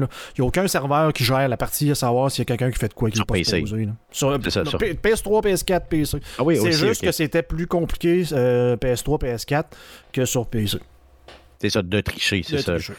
là. 0.00 0.06
il 0.36 0.40
n'y 0.40 0.44
a 0.44 0.44
aucun 0.46 0.66
serveur 0.68 1.12
qui 1.12 1.22
gère 1.22 1.46
la 1.48 1.56
partie 1.58 1.90
à 1.90 1.94
savoir 1.94 2.30
s'il 2.30 2.40
y 2.40 2.42
a 2.42 2.44
quelqu'un 2.46 2.70
qui 2.70 2.78
fait 2.78 2.88
de 2.88 2.94
quoi 2.94 3.10
qui 3.10 3.18
n'est 3.18 3.24
pas 3.26 3.34
PC. 3.34 3.56
supposé. 3.56 3.84
là. 3.84 3.92
Sur, 4.10 4.38
C'est 4.42 4.50
ça, 4.50 4.62
non, 4.62 4.70
sur- 4.70 4.78
P- 4.78 4.94
PS3, 4.94 5.42
PS4, 5.42 5.86
PC. 5.88 6.18
Ah 6.38 6.42
oui, 6.44 6.56
c'est 6.62 6.72
juste 6.72 7.02
que 7.04 7.12
c'était 7.12 7.42
plus 7.42 7.66
compliqué 7.66 8.24
euh, 8.32 8.76
PS3, 8.76 9.18
PS4 9.18 9.64
que 10.12 10.24
sur 10.24 10.46
PC. 10.46 10.78
C'est 11.60 11.70
ça, 11.70 11.82
de 11.82 12.00
tricher, 12.00 12.42
c'est 12.46 12.58
ça. 12.58 12.74
tricher. 12.74 12.94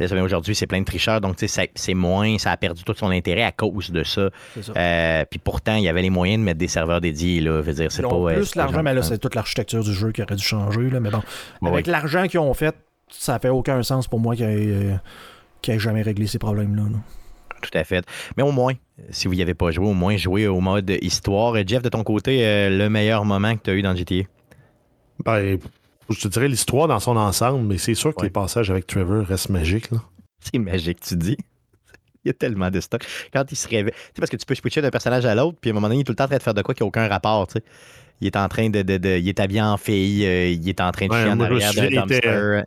Aujourd'hui, 0.00 0.54
c'est 0.54 0.66
plein 0.66 0.80
de 0.80 0.84
tricheurs, 0.84 1.20
donc 1.20 1.36
c'est 1.38 1.94
moins, 1.94 2.38
ça 2.38 2.52
a 2.52 2.56
perdu 2.56 2.82
tout 2.84 2.94
son 2.96 3.10
intérêt 3.10 3.42
à 3.42 3.52
cause 3.52 3.90
de 3.90 4.02
ça. 4.02 4.30
Euh, 4.76 5.24
puis 5.30 5.38
pourtant, 5.38 5.76
il 5.76 5.84
y 5.84 5.88
avait 5.88 6.02
les 6.02 6.10
moyens 6.10 6.40
de 6.40 6.44
mettre 6.44 6.58
des 6.58 6.68
serveurs 6.68 7.00
dédiés, 7.00 7.40
là. 7.40 7.60
Veux 7.60 7.72
dire, 7.74 7.92
c'est 7.92 8.02
Ils 8.02 8.08
pas. 8.08 8.14
ont 8.14 8.28
euh, 8.28 8.34
plus 8.34 8.54
l'argent, 8.54 8.82
mais 8.82 8.94
là, 8.94 9.02
c'est 9.02 9.18
toute 9.18 9.34
l'architecture 9.34 9.82
du 9.84 9.92
jeu 9.92 10.12
qui 10.12 10.22
aurait 10.22 10.36
dû 10.36 10.42
changer. 10.44 10.90
Là, 10.90 11.00
mais 11.00 11.10
bon, 11.10 11.22
avec 11.72 11.86
l'argent 11.86 12.26
qu'ils 12.26 12.40
ont 12.40 12.54
fait, 12.54 12.74
ça 13.08 13.38
fait 13.38 13.48
aucun 13.48 13.82
sens 13.82 14.08
pour 14.08 14.20
moi 14.20 14.36
qu'ils 14.36 14.44
aient, 14.46 14.66
euh, 14.68 14.94
qu'ils 15.62 15.74
aient 15.74 15.78
jamais 15.78 16.02
réglé 16.02 16.26
ces 16.26 16.38
problèmes-là. 16.38 16.84
là. 16.84 16.98
Tout 17.60 17.76
à 17.76 17.84
fait. 17.84 18.04
Mais 18.38 18.42
au 18.42 18.52
moins, 18.52 18.72
si 19.10 19.28
vous 19.28 19.34
n'y 19.34 19.42
avez 19.42 19.52
pas 19.52 19.70
joué, 19.70 19.86
au 19.86 19.92
moins 19.92 20.16
jouer 20.16 20.46
au 20.46 20.60
mode 20.60 20.90
histoire. 21.02 21.54
Jeff, 21.66 21.82
de 21.82 21.90
ton 21.90 22.04
côté, 22.04 22.46
euh, 22.46 22.70
le 22.70 22.88
meilleur 22.88 23.26
moment 23.26 23.54
que 23.54 23.62
tu 23.64 23.70
as 23.70 23.74
eu 23.74 23.82
dans 23.82 23.94
GTA? 23.94 24.22
Ben, 25.26 25.58
je 26.10 26.20
te 26.20 26.28
dirais 26.28 26.48
l'histoire 26.48 26.88
dans 26.88 27.00
son 27.00 27.16
ensemble, 27.16 27.64
mais 27.66 27.78
c'est 27.78 27.94
sûr 27.94 28.14
que 28.14 28.20
Ouais. 28.20 28.26
les 28.26 28.30
passages 28.30 28.70
avec 28.70 28.86
Trevor 28.86 29.24
restent 29.26 29.50
magiques. 29.50 29.90
Là. 29.90 29.98
C'est 30.40 30.58
magique, 30.58 31.00
tu 31.00 31.16
dis. 31.16 31.36
Il 32.24 32.28
y 32.28 32.30
a 32.30 32.34
tellement 32.34 32.70
de 32.70 32.80
stock. 32.80 33.02
Quand 33.32 33.44
il 33.50 33.56
se 33.56 33.66
réveille. 33.68 33.92
Tu 33.94 33.98
sais, 33.98 34.12
parce 34.20 34.30
que 34.30 34.36
tu 34.36 34.44
peux 34.44 34.54
switcher 34.54 34.82
d'un 34.82 34.90
personnage 34.90 35.24
à 35.24 35.34
l'autre, 35.34 35.56
puis 35.60 35.70
à 35.70 35.72
un 35.72 35.74
moment 35.74 35.88
donné, 35.88 35.98
il 35.98 36.00
est 36.02 36.04
tout 36.04 36.12
le 36.12 36.16
temps 36.16 36.24
en 36.24 36.28
train 36.28 36.36
de 36.36 36.42
faire 36.42 36.54
de 36.54 36.62
quoi 36.62 36.74
qui 36.74 36.82
n'a 36.82 36.86
aucun 36.86 37.08
rapport, 37.08 37.46
tu 37.46 37.54
sais. 37.54 37.64
Il 38.20 38.26
est 38.26 38.36
en 38.36 38.48
train 38.48 38.68
de, 38.68 38.82
de- 38.82 38.98
de- 38.98 39.18
Il 39.18 39.28
est 39.28 39.40
habillé 39.40 39.62
en 39.62 39.78
fille, 39.78 40.26
euh, 40.26 40.48
il 40.48 40.68
est 40.68 40.80
en 40.82 40.90
train 40.92 41.06
de 41.06 41.12
Ouais, 41.12 41.22
chier 41.22 41.30
en 41.30 41.40
arrière 41.40 41.72
d'un 41.74 41.84
était, 41.84 41.94
dumpster. 41.94 42.28
euh, 42.28 42.62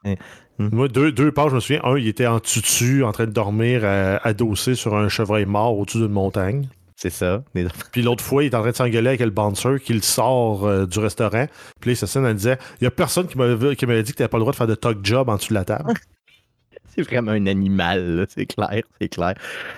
Moi, 0.58 0.88
deux, 0.88 1.12
deux 1.12 1.32
pages, 1.32 1.52
je 1.52 1.56
me 1.56 1.60
souviens. 1.60 1.82
Un, 1.84 1.98
il 1.98 2.08
était 2.08 2.26
en 2.26 2.40
tutu, 2.40 3.04
en 3.04 3.12
train 3.12 3.26
de 3.26 3.32
dormir, 3.32 3.82
euh, 3.84 4.18
adossé 4.24 4.74
sur 4.74 4.96
un 4.96 5.10
chevreuil 5.10 5.46
mort 5.46 5.78
au-dessus 5.78 6.00
d'une 6.00 6.08
montagne. 6.08 6.68
C'est 7.04 7.10
ça. 7.10 7.44
Puis 7.92 8.02
l'autre 8.02 8.24
fois, 8.24 8.46
il 8.46 8.46
est 8.46 8.56
en 8.56 8.62
train 8.62 8.72
de 8.72 8.76
s'engueuler 8.78 9.10
avec 9.10 9.20
le 9.20 9.30
bouncer 9.30 9.78
qui 9.84 9.92
le 9.92 10.02
sort 10.02 10.66
euh, 10.66 10.86
du 10.86 11.00
restaurant. 11.00 11.48
Puis 11.82 11.92
là, 11.92 11.96
Cécile, 11.98 12.24
elle 12.26 12.36
disait 12.36 12.58
Il 12.80 12.86
y 12.86 12.88
a 12.88 12.92
personne 12.92 13.28
qui 13.28 13.38
m'avait 13.38 13.58
dit 14.04 14.14
que 14.14 14.24
tu 14.24 14.30
pas 14.30 14.38
le 14.38 14.42
droit 14.42 14.54
de 14.54 14.56
faire 14.56 14.68
de 14.68 14.76
talk 14.76 15.00
job 15.04 15.28
en 15.28 15.36
dessous 15.36 15.50
de 15.50 15.56
la 15.56 15.66
table. 15.66 15.94
C'est 16.96 17.02
vraiment 17.02 17.32
un 17.32 17.48
animal, 17.48 18.28
c'est 18.30 18.46
clair, 18.46 18.84
c'est 19.02 19.10
clair. 19.10 19.34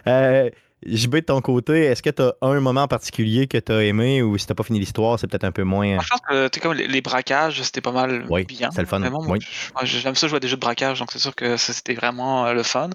Euh, 0.05 0.49
JB, 0.85 1.15
de 1.15 1.19
ton 1.21 1.41
côté, 1.41 1.85
est-ce 1.85 2.01
que 2.03 2.09
tu 2.09 2.21
as 2.21 2.33
un 2.41 2.59
moment 2.59 2.83
en 2.83 2.87
particulier 2.87 3.47
que 3.47 3.57
tu 3.57 3.71
as 3.71 3.83
aimé 3.83 4.21
ou 4.21 4.37
si 4.37 4.45
tu 4.45 4.53
pas 4.53 4.63
fini 4.63 4.79
l'histoire, 4.79 5.19
c'est 5.19 5.27
peut-être 5.27 5.43
un 5.43 5.51
peu 5.51 5.63
moins. 5.63 5.95
Moi, 5.95 6.03
je 6.03 6.09
pense 6.09 6.21
que 6.21 6.59
comme 6.59 6.73
les, 6.73 6.87
les 6.87 7.01
braquages, 7.01 7.61
c'était 7.63 7.81
pas 7.81 7.91
mal 7.91 8.25
Oui, 8.29 8.43
bien. 8.45 8.69
c'est 8.71 8.81
le 8.81 8.87
fun, 8.87 9.01
oui. 9.27 9.39
j'aime 9.83 10.15
ça 10.15 10.27
jouer 10.27 10.37
à 10.37 10.39
des 10.39 10.47
jeux 10.47 10.55
de 10.57 10.61
braquage, 10.61 10.99
donc 10.99 11.11
c'est 11.11 11.19
sûr 11.19 11.33
que 11.35 11.57
c'était 11.57 11.93
vraiment 11.95 12.45
euh, 12.45 12.53
le 12.53 12.63
fun. 12.63 12.89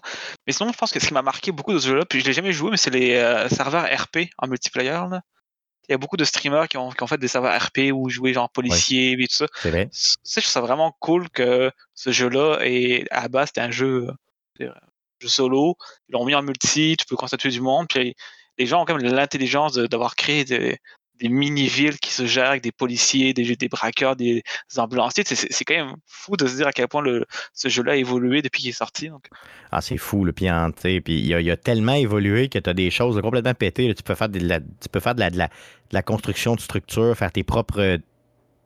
Mais 0.46 0.52
sinon, 0.52 0.72
je 0.72 0.78
pense 0.78 0.92
que 0.92 1.00
ce 1.00 1.06
qui 1.08 1.14
m'a 1.14 1.22
marqué 1.22 1.52
beaucoup 1.52 1.72
de 1.72 1.78
ce 1.78 1.88
jeu-là, 1.88 2.04
puis 2.04 2.20
je 2.20 2.26
l'ai 2.26 2.32
jamais 2.32 2.52
joué, 2.52 2.70
mais 2.70 2.76
c'est 2.76 2.90
les 2.90 3.14
euh, 3.16 3.48
serveurs 3.48 3.84
RP 3.84 4.28
en 4.38 4.46
multiplayer. 4.46 4.90
là. 4.90 5.20
il 5.88 5.92
y 5.92 5.94
a 5.94 5.98
beaucoup 5.98 6.16
de 6.16 6.24
streamers 6.24 6.68
qui 6.68 6.76
ont, 6.76 6.90
qui 6.90 7.02
ont 7.02 7.06
fait 7.08 7.18
des 7.18 7.28
serveurs 7.28 7.60
RP 7.60 7.90
ou 7.92 8.08
joué 8.08 8.32
genre 8.32 8.48
policier 8.50 9.12
et 9.12 9.26
tout 9.26 9.34
ça. 9.34 9.46
C'est 9.56 9.70
vrai. 9.70 9.88
Je 9.92 10.40
trouve 10.40 10.44
ça 10.44 10.60
vraiment 10.60 10.94
cool 11.00 11.28
que 11.30 11.70
ce 11.94 12.12
jeu-là 12.12 12.58
est 12.62 13.06
à 13.10 13.22
la 13.22 13.28
base 13.28 13.48
c'était 13.48 13.60
un 13.62 13.70
jeu, 13.72 14.08
euh, 14.60 14.70
jeu 15.20 15.28
solo. 15.28 15.76
Ils 16.08 16.12
l'ont 16.12 16.24
mis 16.24 16.34
en 16.34 16.42
multi, 16.42 16.96
tu 16.98 17.06
peux 17.06 17.16
constituer 17.16 17.50
du 17.50 17.60
monde. 17.60 17.86
Puis 17.88 18.14
les 18.58 18.66
gens 18.66 18.82
ont 18.82 18.84
quand 18.84 18.96
même 18.96 19.12
l'intelligence 19.12 19.74
d'avoir 19.74 20.16
créé 20.16 20.44
des, 20.44 20.78
mini-villes 21.22 21.98
qui 21.98 22.10
se 22.12 22.24
gèrent 22.24 22.48
avec 22.48 22.62
des 22.62 22.72
policiers, 22.72 23.34
des, 23.34 23.68
braqueurs, 23.68 24.16
des 24.16 24.42
ambulanciers. 24.76 25.24
C'est- 25.26 25.64
quand 25.64 25.74
même 25.74 25.96
fou 26.06 26.36
de 26.36 26.46
se 26.46 26.56
dire 26.56 26.66
à 26.66 26.72
quel 26.72 26.88
point 26.88 27.02
le, 27.02 27.26
ce 27.52 27.68
jeu-là 27.68 27.92
a 27.92 27.96
évolué 27.96 28.40
depuis 28.40 28.62
qu'il 28.62 28.70
est 28.70 28.72
sorti. 28.72 29.10
Ah, 29.70 29.82
c'est 29.82 29.98
fou, 29.98 30.24
le 30.24 30.32
sais, 30.78 31.00
puis 31.00 31.20
il 31.20 31.50
a, 31.50 31.56
tellement 31.56 31.94
évolué 31.94 32.48
que 32.48 32.58
tu 32.58 32.70
as 32.70 32.74
des 32.74 32.90
choses 32.90 33.20
complètement 33.20 33.54
pétées. 33.54 33.94
Tu 33.94 34.02
peux 34.02 34.14
faire, 34.14 34.30
de 34.30 34.38
la, 34.38 34.60
tu 34.60 34.88
peux 34.90 35.00
faire 35.00 35.14
de, 35.14 35.20
la, 35.20 35.30
de, 35.30 35.36
la, 35.36 35.48
de 35.48 35.52
la 35.92 36.02
construction 36.02 36.54
de 36.54 36.60
structure, 36.60 37.14
faire 37.16 37.32
tes 37.32 37.44
propres, 37.44 37.98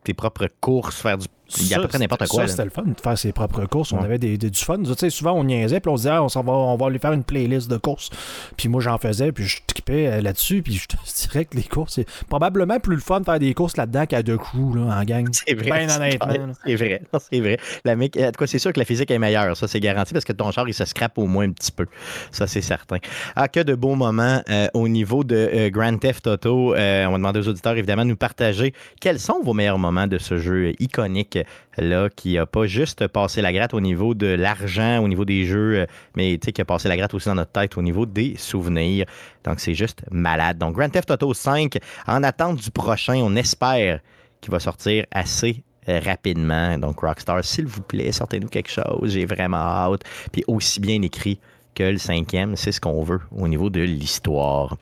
tes 0.04 0.14
propres 0.14 0.48
courses, 0.60 1.02
faire 1.02 1.18
du. 1.18 1.26
Il 1.58 1.68
y 1.68 1.74
a 1.74 1.78
à 1.78 1.80
peu 1.82 1.88
près 1.88 1.98
n'importe 1.98 2.26
quoi. 2.28 2.42
Ça, 2.42 2.48
c'était 2.48 2.64
le 2.64 2.70
fun 2.70 2.82
de 2.82 3.00
faire 3.00 3.16
ses 3.18 3.32
propres 3.32 3.64
courses. 3.66 3.92
On 3.92 3.98
Ouais. 3.98 4.04
avait 4.04 4.18
des, 4.18 4.36
des- 4.38 4.50
du 4.50 4.58
fun. 4.60 4.78
Tu 4.82 4.92
sais, 4.96 5.10
souvent, 5.10 5.32
on 5.32 5.44
niaisait, 5.44 5.80
puis 5.80 5.90
on 5.90 5.96
se 5.96 6.02
disait, 6.02 6.14
ah, 6.14 6.22
on, 6.22 6.26
va, 6.26 6.52
on 6.52 6.76
va 6.76 6.90
lui 6.90 6.98
faire 6.98 7.12
une 7.12 7.24
playlist 7.24 7.70
de 7.70 7.76
courses. 7.76 8.10
Puis 8.56 8.68
moi, 8.68 8.80
j'en 8.80 8.98
faisais, 8.98 9.32
puis 9.32 9.44
je 9.44 9.58
tripais 9.66 10.06
euh, 10.08 10.20
là-dessus, 10.20 10.62
puis 10.62 10.74
je 10.74 10.86
te 10.88 10.96
dirais 11.28 11.44
que 11.44 11.56
les 11.56 11.62
courses, 11.62 11.94
c'est 11.94 12.06
probablement 12.28 12.78
plus 12.80 12.96
le 12.96 13.00
fun 13.00 13.20
de 13.20 13.24
faire 13.24 13.38
des 13.38 13.54
courses 13.54 13.76
là-dedans 13.76 14.06
qu'à 14.06 14.22
deux 14.22 14.38
coups, 14.38 14.76
là, 14.76 14.98
en 14.98 15.04
gang. 15.04 15.28
C'est 15.32 15.54
vrai. 15.54 15.70
Ben 15.70 15.88
c'est- 15.88 15.96
honnêtement. 15.96 16.52
C'est 16.66 16.74
vrai. 16.76 17.02
C'est 17.30 17.40
vrai. 17.40 17.58
La 17.84 17.96
mec, 17.96 18.16
en 18.16 18.26
tout 18.26 18.38
cas, 18.38 18.46
c'est 18.46 18.58
sûr 18.58 18.72
que 18.72 18.78
la 18.80 18.84
physique 18.84 19.10
est 19.10 19.18
meilleure. 19.18 19.56
Ça, 19.56 19.68
c'est 19.68 19.80
garanti 19.80 20.12
parce 20.12 20.24
que 20.24 20.32
ton 20.32 20.50
char, 20.50 20.68
il 20.68 20.74
se 20.74 20.84
scrape 20.84 21.16
au 21.18 21.26
moins 21.26 21.44
un 21.48 21.52
petit 21.52 21.72
peu. 21.72 21.86
Ça, 22.30 22.46
c'est 22.46 22.62
certain. 22.62 22.98
Ah, 23.36 23.48
que 23.48 23.60
de 23.60 23.74
beaux 23.74 23.94
moments 23.94 24.42
euh, 24.50 24.66
au 24.74 24.88
niveau 24.88 25.24
de 25.24 25.34
euh, 25.36 25.70
Grand 25.70 25.96
Theft 25.98 26.26
Auto. 26.26 26.74
Euh, 26.74 27.06
on 27.06 27.10
va 27.12 27.16
demander 27.18 27.40
aux 27.40 27.48
auditeurs, 27.48 27.76
évidemment, 27.76 28.04
de 28.04 28.08
nous 28.10 28.16
partager 28.16 28.72
quels 29.00 29.20
sont 29.20 29.40
vos 29.44 29.52
meilleurs 29.52 29.78
moments 29.78 30.06
de 30.06 30.18
ce 30.18 30.38
jeu 30.38 30.72
iconique 30.80 31.38
là, 31.76 32.08
qui 32.08 32.38
a 32.38 32.46
pas 32.46 32.66
juste 32.66 33.06
passé 33.08 33.42
la 33.42 33.52
gratte 33.52 33.74
au 33.74 33.80
niveau 33.80 34.14
de 34.14 34.26
l'argent, 34.26 35.02
au 35.02 35.08
niveau 35.08 35.24
des 35.24 35.44
jeux, 35.44 35.80
euh, 35.80 35.86
mais 36.16 36.38
qui 36.38 36.60
a 36.60 36.64
passé 36.64 36.88
la 36.88 36.96
gratte 36.96 37.14
aussi 37.14 37.28
dans 37.28 37.34
notre 37.34 37.52
tête 37.52 37.76
au 37.76 37.82
niveau 37.82 38.06
des 38.06 38.36
souvenirs. 38.36 39.06
Donc, 39.44 39.60
c'est 39.60 39.74
juste 39.74 40.04
malade. 40.10 40.58
Donc, 40.58 40.74
Grand 40.74 40.88
Theft 40.88 41.10
Auto 41.10 41.34
5, 41.34 41.78
en 42.06 42.22
attente 42.22 42.58
du 42.58 42.70
prochain, 42.70 43.16
on 43.16 43.34
espère 43.36 44.00
qu'il 44.40 44.50
va 44.50 44.60
sortir 44.60 45.04
assez 45.10 45.62
euh, 45.88 46.00
rapidement. 46.00 46.78
Donc, 46.78 47.00
Rockstar, 47.00 47.44
s'il 47.44 47.66
vous 47.66 47.82
plaît, 47.82 48.12
sortez-nous 48.12 48.48
quelque 48.48 48.70
chose. 48.70 49.12
J'ai 49.12 49.26
vraiment 49.26 49.58
hâte. 49.58 50.02
Puis 50.32 50.44
aussi 50.46 50.80
bien 50.80 51.00
écrit 51.02 51.38
que 51.74 51.82
le 51.82 51.98
cinquième, 51.98 52.56
c'est 52.56 52.72
ce 52.72 52.80
qu'on 52.80 53.02
veut 53.02 53.20
au 53.36 53.48
niveau 53.48 53.70
de 53.70 53.80
l'histoire. 53.80 54.76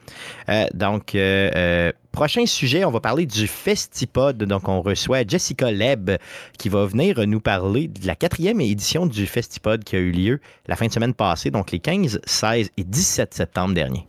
Euh, 0.48 0.66
donc, 0.74 1.14
euh, 1.14 1.50
euh, 1.54 1.92
prochain 2.12 2.46
sujet, 2.46 2.84
on 2.84 2.90
va 2.90 3.00
parler 3.00 3.26
du 3.26 3.46
Festipod. 3.46 4.36
Donc, 4.36 4.68
on 4.68 4.80
reçoit 4.82 5.26
Jessica 5.26 5.70
Leb 5.70 6.10
qui 6.58 6.68
va 6.68 6.86
venir 6.86 7.26
nous 7.26 7.40
parler 7.40 7.88
de 7.88 8.06
la 8.06 8.14
quatrième 8.14 8.60
édition 8.60 9.06
du 9.06 9.26
Festipod 9.26 9.82
qui 9.84 9.96
a 9.96 9.98
eu 9.98 10.12
lieu 10.12 10.40
la 10.66 10.76
fin 10.76 10.86
de 10.86 10.92
semaine 10.92 11.14
passée, 11.14 11.50
donc 11.50 11.72
les 11.72 11.80
15, 11.80 12.20
16 12.24 12.70
et 12.76 12.84
17 12.84 13.34
septembre 13.34 13.74
dernier. 13.74 14.06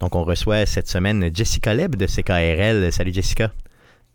Donc, 0.00 0.14
on 0.16 0.24
reçoit 0.24 0.66
cette 0.66 0.88
semaine 0.88 1.30
Jessica 1.32 1.72
Leb 1.72 1.96
de 1.96 2.06
CKRL. 2.06 2.92
Salut 2.92 3.14
Jessica. 3.14 3.52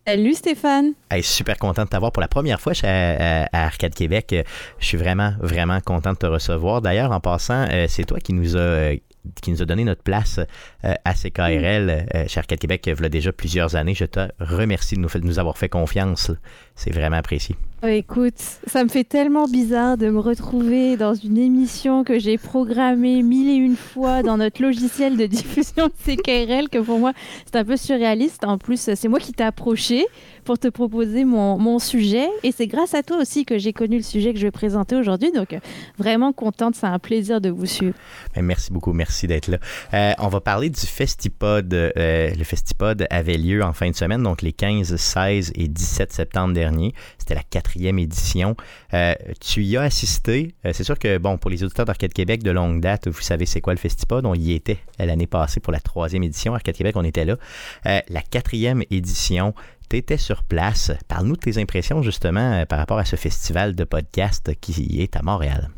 Salut 0.08 0.34
Stéphane. 0.34 0.94
Hey, 1.12 1.22
super 1.22 1.58
content 1.58 1.84
de 1.84 1.90
t'avoir 1.90 2.12
pour 2.12 2.22
la 2.22 2.28
première 2.28 2.60
fois 2.60 2.74
à, 2.84 3.44
à 3.56 3.66
Arcade 3.66 3.94
Québec. 3.94 4.34
Euh, 4.34 4.44
Je 4.80 4.86
suis 4.88 4.98
vraiment, 4.98 5.34
vraiment 5.40 5.80
content 5.82 6.14
de 6.14 6.18
te 6.18 6.26
recevoir. 6.26 6.82
D'ailleurs, 6.82 7.12
en 7.12 7.20
passant, 7.20 7.68
euh, 7.70 7.86
c'est 7.88 8.06
toi 8.06 8.20
qui 8.20 8.34
nous 8.34 8.56
a 8.56 8.60
euh, 8.60 8.96
qui 9.41 9.52
nous 9.52 9.62
a 9.62 9.66
donné 9.66 9.84
notre 9.84 10.02
place 10.02 10.40
euh, 10.84 10.94
à 11.06 11.14
CKRL 11.14 12.08
euh, 12.16 12.28
chez 12.28 12.40
Arcade 12.40 12.60
Québec 12.60 12.84
il 12.86 13.00
y 13.00 13.06
a 13.06 13.10
déjà 13.10 13.32
plusieurs 13.32 13.76
années. 13.76 13.94
Je 13.94 14.06
te 14.06 14.20
remercie 14.40 14.96
de 14.96 15.02
nous, 15.02 15.10
de 15.10 15.26
nous 15.26 15.40
avoir 15.40 15.58
fait 15.58 15.70
confiance. 15.70 16.32
C'est 16.76 16.91
vraiment 16.94 17.18
apprécié. 17.18 17.56
Oh, 17.84 17.88
écoute, 17.88 18.38
ça 18.68 18.84
me 18.84 18.90
fait 18.90 19.06
tellement 19.06 19.48
bizarre 19.48 19.98
de 19.98 20.10
me 20.10 20.20
retrouver 20.20 20.98
dans 20.98 21.14
une 21.14 21.38
émission 21.38 22.04
que 22.04 22.20
j'ai 22.20 22.38
programmée 22.38 23.22
mille 23.24 23.50
et 23.50 23.56
une 23.56 23.78
fois 23.78 24.22
dans 24.22 24.38
notre 24.38 24.62
logiciel 24.62 25.16
de 25.16 25.26
diffusion 25.26 25.88
de 25.88 25.94
CKRL 25.94 26.70
que 26.70 26.80
pour 26.80 27.00
moi 27.00 27.14
c'est 27.46 27.58
un 27.58 27.66
peu 27.66 27.78
surréaliste. 27.78 28.44
En 28.44 28.58
plus, 28.58 28.80
c'est 28.80 29.08
moi 29.08 29.20
qui 29.20 29.34
t'ai 29.34 29.44
approché 29.44 30.06
pour 30.44 30.58
te 30.58 30.68
proposer 30.68 31.26
mon, 31.26 31.58
mon 31.58 31.80
sujet 31.80 32.28
et 32.44 32.52
c'est 32.52 32.68
grâce 32.68 32.94
à 32.94 33.04
toi 33.04 33.18
aussi 33.18 33.46
que 33.46 33.58
j'ai 33.58 33.74
connu 33.74 33.98
le 33.98 34.04
sujet 34.04 34.34
que 34.34 34.40
je 34.40 34.48
vais 34.48 34.52
présenter 34.52 34.96
aujourd'hui. 34.96 35.32
Donc 35.32 35.54
euh, 35.54 35.60
vraiment 35.98 36.34
contente, 36.34 36.76
c'est 36.76 36.88
un 36.88 37.00
plaisir 37.00 37.40
de 37.40 37.50
vous 37.50 37.66
suivre. 37.66 37.96
Ben, 38.36 38.41
merci 38.41 38.72
beaucoup, 38.72 38.94
merci 38.94 39.09
d'être 39.27 39.48
là. 39.48 39.57
Euh, 39.94 40.14
on 40.19 40.27
va 40.27 40.41
parler 40.41 40.69
du 40.69 40.80
Festipod. 40.80 41.73
Euh, 41.73 42.31
le 42.34 42.44
Festipod 42.44 43.06
avait 43.10 43.38
lieu 43.38 43.64
en 43.64 43.73
fin 43.73 43.90
de 43.90 43.95
semaine, 43.95 44.23
donc 44.23 44.41
les 44.41 44.53
15, 44.53 44.95
16 44.95 45.52
et 45.56 45.68
17 45.68 46.14
septembre 46.14 46.53
dernier. 46.53 46.94
C'était 47.18 47.36
la 47.36 47.44
quatrième 47.44 47.99
édition. 47.99 48.56
Euh, 48.94 49.14
tu 49.40 49.64
y 49.64 49.77
as 49.77 49.81
assisté. 49.81 50.56
C'est 50.72 50.84
sûr 50.84 50.98
que, 50.98 51.18
bon, 51.18 51.38
pour 51.38 51.49
les 51.49 51.64
auditeurs 51.64 51.86
d'Arcade 51.86 52.14
Québec 52.14 52.44
de 52.44 52.52
longue 52.52 52.81
date, 52.81 53.07
vous 53.07 53.22
savez 53.22 53.45
c'est 53.45 53.61
quoi 53.61 53.73
le 53.73 53.80
Festipod. 53.80 54.26
On 54.26 54.34
y 54.34 54.53
était 54.53 54.80
l'année 54.99 55.27
passée 55.27 55.60
pour 55.60 55.73
la 55.73 55.80
troisième 55.80 56.23
édition. 56.23 56.53
Arcade 56.53 56.76
Québec, 56.76 56.95
on 56.95 57.03
était 57.03 57.26
là. 57.26 57.38
La 57.84 58.22
quatrième 58.22 58.84
édition, 58.91 59.53
tu 59.90 59.98
étais 59.98 60.18
sur 60.18 60.44
place. 60.44 60.91
Parle-nous 61.07 61.36
de 61.36 61.41
tes 61.41 61.57
impressions, 61.57 62.02
justement, 62.02 62.65
par 62.65 62.80
rapport 62.80 62.99
à 62.99 63.06
ce 63.06 63.15
festival 63.15 63.76
de 63.76 63.84
podcast 63.84 64.52
qui 64.61 65.02
est 65.02 65.15
à 65.15 65.22
Montréal. 65.22 65.69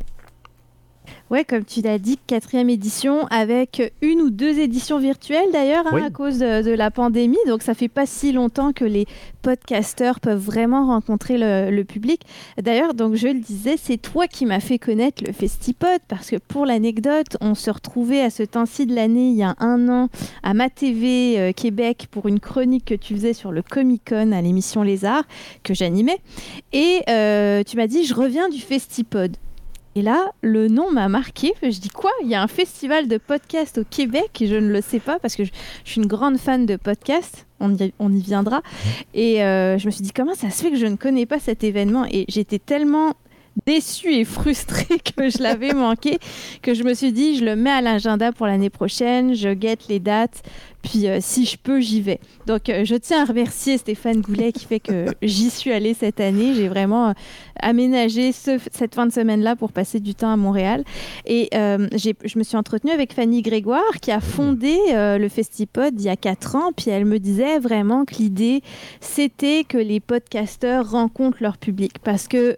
Ouais, 1.29 1.45
comme 1.45 1.63
tu 1.63 1.81
l'as 1.81 1.97
dit, 1.97 2.17
quatrième 2.27 2.69
édition 2.69 3.25
avec 3.27 3.93
une 4.01 4.21
ou 4.21 4.29
deux 4.29 4.59
éditions 4.59 4.99
virtuelles 4.99 5.49
d'ailleurs 5.53 5.85
hein, 5.87 5.91
Oui. 5.93 6.01
à 6.03 6.09
cause 6.09 6.39
de, 6.39 6.61
de 6.61 6.71
la 6.71 6.91
pandémie. 6.91 7.37
Donc 7.47 7.61
ça 7.61 7.73
fait 7.73 7.87
pas 7.87 8.05
si 8.05 8.31
longtemps 8.33 8.73
que 8.73 8.83
les 8.85 9.05
podcasteurs 9.41 10.19
peuvent 10.19 10.43
vraiment 10.43 10.87
rencontrer 10.87 11.37
le, 11.37 11.71
le 11.71 11.83
public. 11.85 12.21
D'ailleurs, 12.61 12.93
donc 12.93 13.15
je 13.15 13.27
le 13.27 13.39
disais, 13.39 13.75
c'est 13.81 13.97
toi 13.97 14.27
qui 14.27 14.45
m'as 14.45 14.59
fait 14.59 14.77
connaître 14.77 15.23
le 15.25 15.31
Festipod 15.31 15.99
parce 16.07 16.29
que 16.29 16.35
pour 16.35 16.65
l'anecdote, 16.65 17.37
on 17.41 17.55
se 17.55 17.71
retrouvait 17.71 18.21
à 18.21 18.29
ce 18.29 18.43
temps-ci 18.43 18.85
de 18.85 18.93
l'année 18.93 19.29
il 19.29 19.35
y 19.37 19.43
a 19.43 19.55
un 19.59 19.87
an 19.89 20.09
à 20.43 20.53
Ma 20.53 20.69
TV 20.69 21.39
euh, 21.39 21.51
Québec 21.53 22.07
pour 22.11 22.27
une 22.27 22.39
chronique 22.39 22.85
que 22.85 22.93
tu 22.95 23.15
faisais 23.15 23.33
sur 23.33 23.51
le 23.51 23.61
Comic 23.61 24.01
Con 24.09 24.31
à 24.33 24.41
l'émission 24.41 24.83
Les 24.83 25.05
Arts 25.05 25.25
que 25.63 25.73
j'animais. 25.73 26.17
Et 26.73 26.99
euh, 27.09 27.63
tu 27.63 27.77
m'as 27.77 27.87
dit, 27.87 28.03
je 28.05 28.13
reviens 28.13 28.49
du 28.49 28.59
Festipod. 28.59 29.35
Et 29.95 30.01
là, 30.01 30.31
le 30.41 30.67
nom 30.67 30.91
m'a 30.91 31.09
marqué. 31.09 31.53
Je 31.61 31.79
dis 31.79 31.89
quoi? 31.89 32.11
Il 32.23 32.29
y 32.29 32.35
a 32.35 32.41
un 32.41 32.47
festival 32.47 33.07
de 33.07 33.17
podcast 33.17 33.79
au 33.79 33.83
Québec? 33.83 34.41
Et 34.41 34.47
je 34.47 34.55
ne 34.55 34.71
le 34.71 34.81
sais 34.81 34.99
pas 34.99 35.19
parce 35.19 35.35
que 35.35 35.43
je, 35.43 35.51
je 35.83 35.91
suis 35.91 36.01
une 36.01 36.07
grande 36.07 36.37
fan 36.37 36.65
de 36.65 36.77
podcasts. 36.77 37.45
On 37.59 37.75
y, 37.75 37.93
on 37.99 38.11
y 38.11 38.21
viendra. 38.21 38.61
Et 39.13 39.43
euh, 39.43 39.77
je 39.77 39.85
me 39.85 39.91
suis 39.91 40.01
dit 40.01 40.11
comment 40.13 40.33
ça 40.33 40.49
se 40.49 40.63
fait 40.63 40.71
que 40.71 40.77
je 40.77 40.85
ne 40.85 40.95
connais 40.95 41.25
pas 41.25 41.39
cet 41.39 41.63
événement? 41.63 42.05
Et 42.09 42.25
j'étais 42.29 42.59
tellement 42.59 43.15
déçue 43.65 44.13
et 44.13 44.23
frustrée 44.25 44.97
que 45.17 45.29
je 45.29 45.41
l'avais 45.41 45.73
manqué 45.73 46.17
que 46.61 46.73
je 46.73 46.83
me 46.83 46.93
suis 46.93 47.11
dit 47.11 47.37
je 47.37 47.45
le 47.45 47.55
mets 47.55 47.69
à 47.71 47.81
l'agenda 47.81 48.31
pour 48.31 48.47
l'année 48.47 48.69
prochaine. 48.69 49.35
Je 49.35 49.49
guette 49.53 49.87
les 49.89 49.99
dates. 49.99 50.41
Puis 50.81 51.07
euh, 51.07 51.19
si 51.21 51.45
je 51.45 51.57
peux, 51.57 51.79
j'y 51.79 52.01
vais. 52.01 52.19
Donc 52.47 52.67
euh, 52.69 52.85
je 52.85 52.95
tiens 52.95 53.21
à 53.21 53.25
remercier 53.25 53.77
Stéphane 53.77 54.21
Goulet 54.21 54.51
qui 54.51 54.65
fait 54.65 54.79
que 54.79 55.05
j'y 55.21 55.51
suis 55.51 55.71
allée 55.71 55.93
cette 55.93 56.19
année. 56.19 56.53
J'ai 56.55 56.67
vraiment 56.69 57.09
euh, 57.09 57.13
aménagé 57.59 58.31
ce- 58.31 58.57
cette 58.71 58.95
fin 58.95 59.05
de 59.05 59.11
semaine-là 59.11 59.55
pour 59.55 59.71
passer 59.71 59.99
du 59.99 60.15
temps 60.15 60.31
à 60.31 60.37
Montréal. 60.37 60.83
Et 61.27 61.49
je 61.53 62.37
me 62.39 62.43
suis 62.43 62.57
entretenue 62.57 62.91
avec 62.93 63.13
Fanny 63.13 63.41
Grégoire 63.43 63.99
qui 64.01 64.11
a 64.11 64.19
fondé 64.19 64.75
le 64.89 65.27
Festipod 65.29 65.93
il 65.99 66.05
y 66.05 66.09
a 66.09 66.15
quatre 66.15 66.55
ans. 66.55 66.71
Puis 66.75 66.89
elle 66.89 67.05
me 67.05 67.19
disait 67.19 67.59
vraiment 67.59 68.05
que 68.05 68.15
l'idée, 68.15 68.61
c'était 69.01 69.63
que 69.63 69.77
les 69.77 69.99
podcasteurs 69.99 70.89
rencontrent 70.89 71.37
leur 71.41 71.57
public. 71.57 71.93
Parce 72.03 72.27
que 72.27 72.57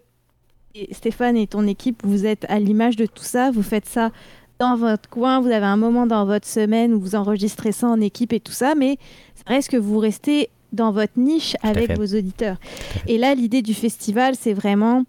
et 0.75 0.93
Stéphane 0.93 1.37
et 1.37 1.47
ton 1.47 1.67
équipe, 1.67 2.01
vous 2.03 2.25
êtes 2.25 2.45
à 2.49 2.59
l'image 2.59 2.95
de 2.95 3.05
tout 3.05 3.23
ça. 3.23 3.51
Vous 3.51 3.61
faites 3.63 3.85
ça 3.85 4.11
dans 4.59 4.75
votre 4.75 5.07
coin, 5.09 5.39
vous 5.39 5.49
avez 5.49 5.65
un 5.65 5.77
moment 5.77 6.07
dans 6.07 6.25
votre 6.25 6.47
semaine 6.47 6.93
où 6.93 6.99
vous 6.99 7.15
enregistrez 7.15 7.71
ça 7.71 7.87
en 7.87 7.99
équipe 8.01 8.33
et 8.33 8.39
tout 8.39 8.51
ça, 8.51 8.73
mais 8.75 8.97
ça 9.35 9.43
reste 9.53 9.69
que 9.69 9.77
vous 9.77 9.99
restez 9.99 10.49
dans 10.71 10.91
votre 10.91 11.13
niche 11.17 11.55
avec 11.61 11.95
vos 11.97 12.05
auditeurs. 12.17 12.57
Et 13.07 13.17
là, 13.19 13.35
l'idée 13.35 13.61
du 13.61 13.73
festival, 13.75 14.33
c'est 14.39 14.53
vraiment... 14.53 15.03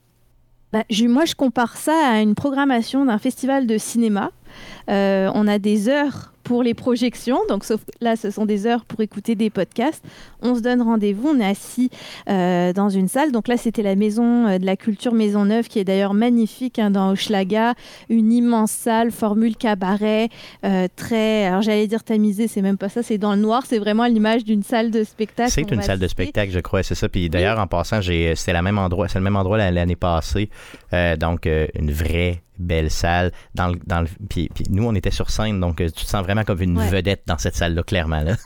bah, 0.73 0.85
je- 0.91 1.07
moi, 1.07 1.25
je 1.25 1.35
compare 1.35 1.77
ça 1.77 1.97
à 2.13 2.21
une 2.21 2.35
programmation 2.35 3.07
d'un 3.07 3.19
festival 3.19 3.67
de 3.67 3.79
cinéma. 3.79 4.31
Euh, 4.91 5.31
on 5.35 5.47
a 5.49 5.59
des 5.59 5.89
heures 5.89 6.34
pour 6.45 6.63
les 6.63 6.75
projections, 6.75 7.39
donc 7.49 7.65
sauf 7.65 7.81
là, 8.01 8.17
ce 8.17 8.31
sont 8.31 8.45
des 8.45 8.67
heures 8.67 8.85
pour 8.85 9.01
écouter 9.01 9.35
des 9.35 9.51
podcasts. 9.51 10.05
On 10.43 10.55
se 10.55 10.61
donne 10.61 10.83
rendez-vous, 10.83 11.29
on 11.29 11.41
est 11.41 11.47
assis 11.47 11.91
euh, 12.29 12.73
dans 12.73 12.91
une 12.91 13.09
salle. 13.09 13.33
Donc 13.33 13.49
là, 13.49 13.57
c'était 13.57 13.83
la 13.83 13.97
maison 13.97 14.47
euh, 14.47 14.59
de 14.59 14.67
la 14.67 14.77
culture 14.77 15.15
Maisonneuve, 15.15 15.69
qui 15.69 15.79
est 15.79 15.85
d'ailleurs 15.85 16.15
magnifique 16.15 16.79
hein, 16.79 16.91
dans 16.91 17.13
Hochelaga, 17.13 17.75
une 18.11 18.33
immense 18.33 18.71
salle, 18.71 19.11
formule 19.11 19.57
cabaret, 19.57 20.29
euh, 20.65 20.87
très. 20.95 21.47
Alors 21.47 21.63
j'allais 21.63 21.87
dire 21.87 22.05
tamisée, 22.05 22.47
c'est 22.47 22.63
même 22.63 22.79
pas 22.79 22.91
ça, 22.91 23.03
c'est 23.03 23.19
dans 23.19 23.35
le 23.35 23.41
noir, 23.41 23.65
c'est 23.67 23.79
vraiment 23.79 24.05
l'image 24.05 24.45
d'une 24.45 24.63
salle 24.63 24.91
de 24.91 25.03
spectacle. 25.03 25.51
C'est 25.51 25.71
une 25.71 25.83
salle 25.83 25.99
de 25.99 26.09
spectacle, 26.09 26.53
je 26.53 26.61
crois, 26.61 26.83
c'est 26.83 26.95
ça. 26.95 27.09
Puis 27.09 27.31
d'ailleurs, 27.31 27.59
en 27.59 27.67
passant, 27.67 28.03
j'ai, 28.03 28.37
c'était 28.37 28.53
le 28.53 28.63
même 28.63 28.79
endroit, 28.79 29.09
c'est 29.09 29.19
le 29.19 29.25
même 29.25 29.37
endroit 29.37 29.59
l'année 29.71 29.97
passée. 29.97 30.51
Donc, 31.19 31.47
une 31.47 31.91
vraie 31.91 32.43
belle 32.59 32.91
salle. 32.91 33.33
Dans 33.55 33.69
le, 33.69 33.79
dans 33.87 34.01
le- 34.03 34.09
puis, 34.29 34.49
puis 34.55 34.65
nous, 34.71 34.85
on 34.85 34.95
était 34.95 35.11
sur 35.11 35.31
scène, 35.31 35.61
donc 35.61 35.81
euh, 35.81 35.87
tu 35.87 36.05
te 36.05 36.11
sens 36.11 36.23
vraiment 36.23 36.45
comme 36.45 36.61
une 36.63 36.79
Ouais. 36.79 36.89
vedette 36.89 37.23
dans 37.27 37.39
cette 37.39 37.57
salle-là, 37.57 37.83
clairement. 37.83 38.21
Là. 38.23 38.37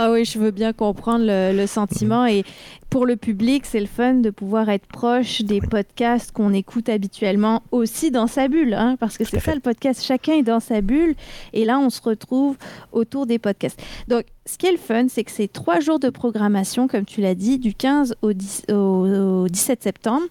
Ah 0.00 0.12
oui, 0.12 0.24
je 0.24 0.38
veux 0.38 0.52
bien 0.52 0.72
comprendre 0.72 1.24
le, 1.26 1.56
le 1.56 1.66
sentiment. 1.66 2.24
Et 2.24 2.44
pour 2.88 3.04
le 3.04 3.16
public, 3.16 3.66
c'est 3.66 3.80
le 3.80 3.86
fun 3.86 4.14
de 4.14 4.30
pouvoir 4.30 4.68
être 4.68 4.86
proche 4.86 5.40
des 5.42 5.60
podcasts 5.60 6.30
qu'on 6.30 6.52
écoute 6.52 6.88
habituellement 6.88 7.64
aussi 7.72 8.12
dans 8.12 8.28
sa 8.28 8.46
bulle. 8.46 8.74
hein, 8.74 8.96
parce 9.00 9.18
que 9.18 9.24
c'est 9.24 9.40
ça 9.40 9.52
le 9.56 9.60
podcast. 9.60 10.04
Chacun 10.04 10.34
est 10.34 10.42
dans 10.44 10.60
sa 10.60 10.82
bulle. 10.82 11.16
Et 11.52 11.64
là, 11.64 11.80
on 11.80 11.90
se 11.90 12.00
retrouve 12.00 12.56
autour 12.92 13.26
des 13.26 13.40
podcasts. 13.40 13.82
Donc, 14.06 14.24
ce 14.46 14.56
qui 14.56 14.66
est 14.66 14.72
le 14.72 14.78
fun, 14.78 15.06
c'est 15.08 15.24
que 15.24 15.32
c'est 15.32 15.48
trois 15.52 15.80
jours 15.80 15.98
de 15.98 16.10
programmation, 16.10 16.86
comme 16.86 17.04
tu 17.04 17.20
l'as 17.20 17.34
dit, 17.34 17.58
du 17.58 17.74
15 17.74 18.14
au, 18.22 18.32
10 18.32 18.66
au- 18.70 18.74
au 18.74 19.48
17 19.48 19.82
septembre. 19.82 20.26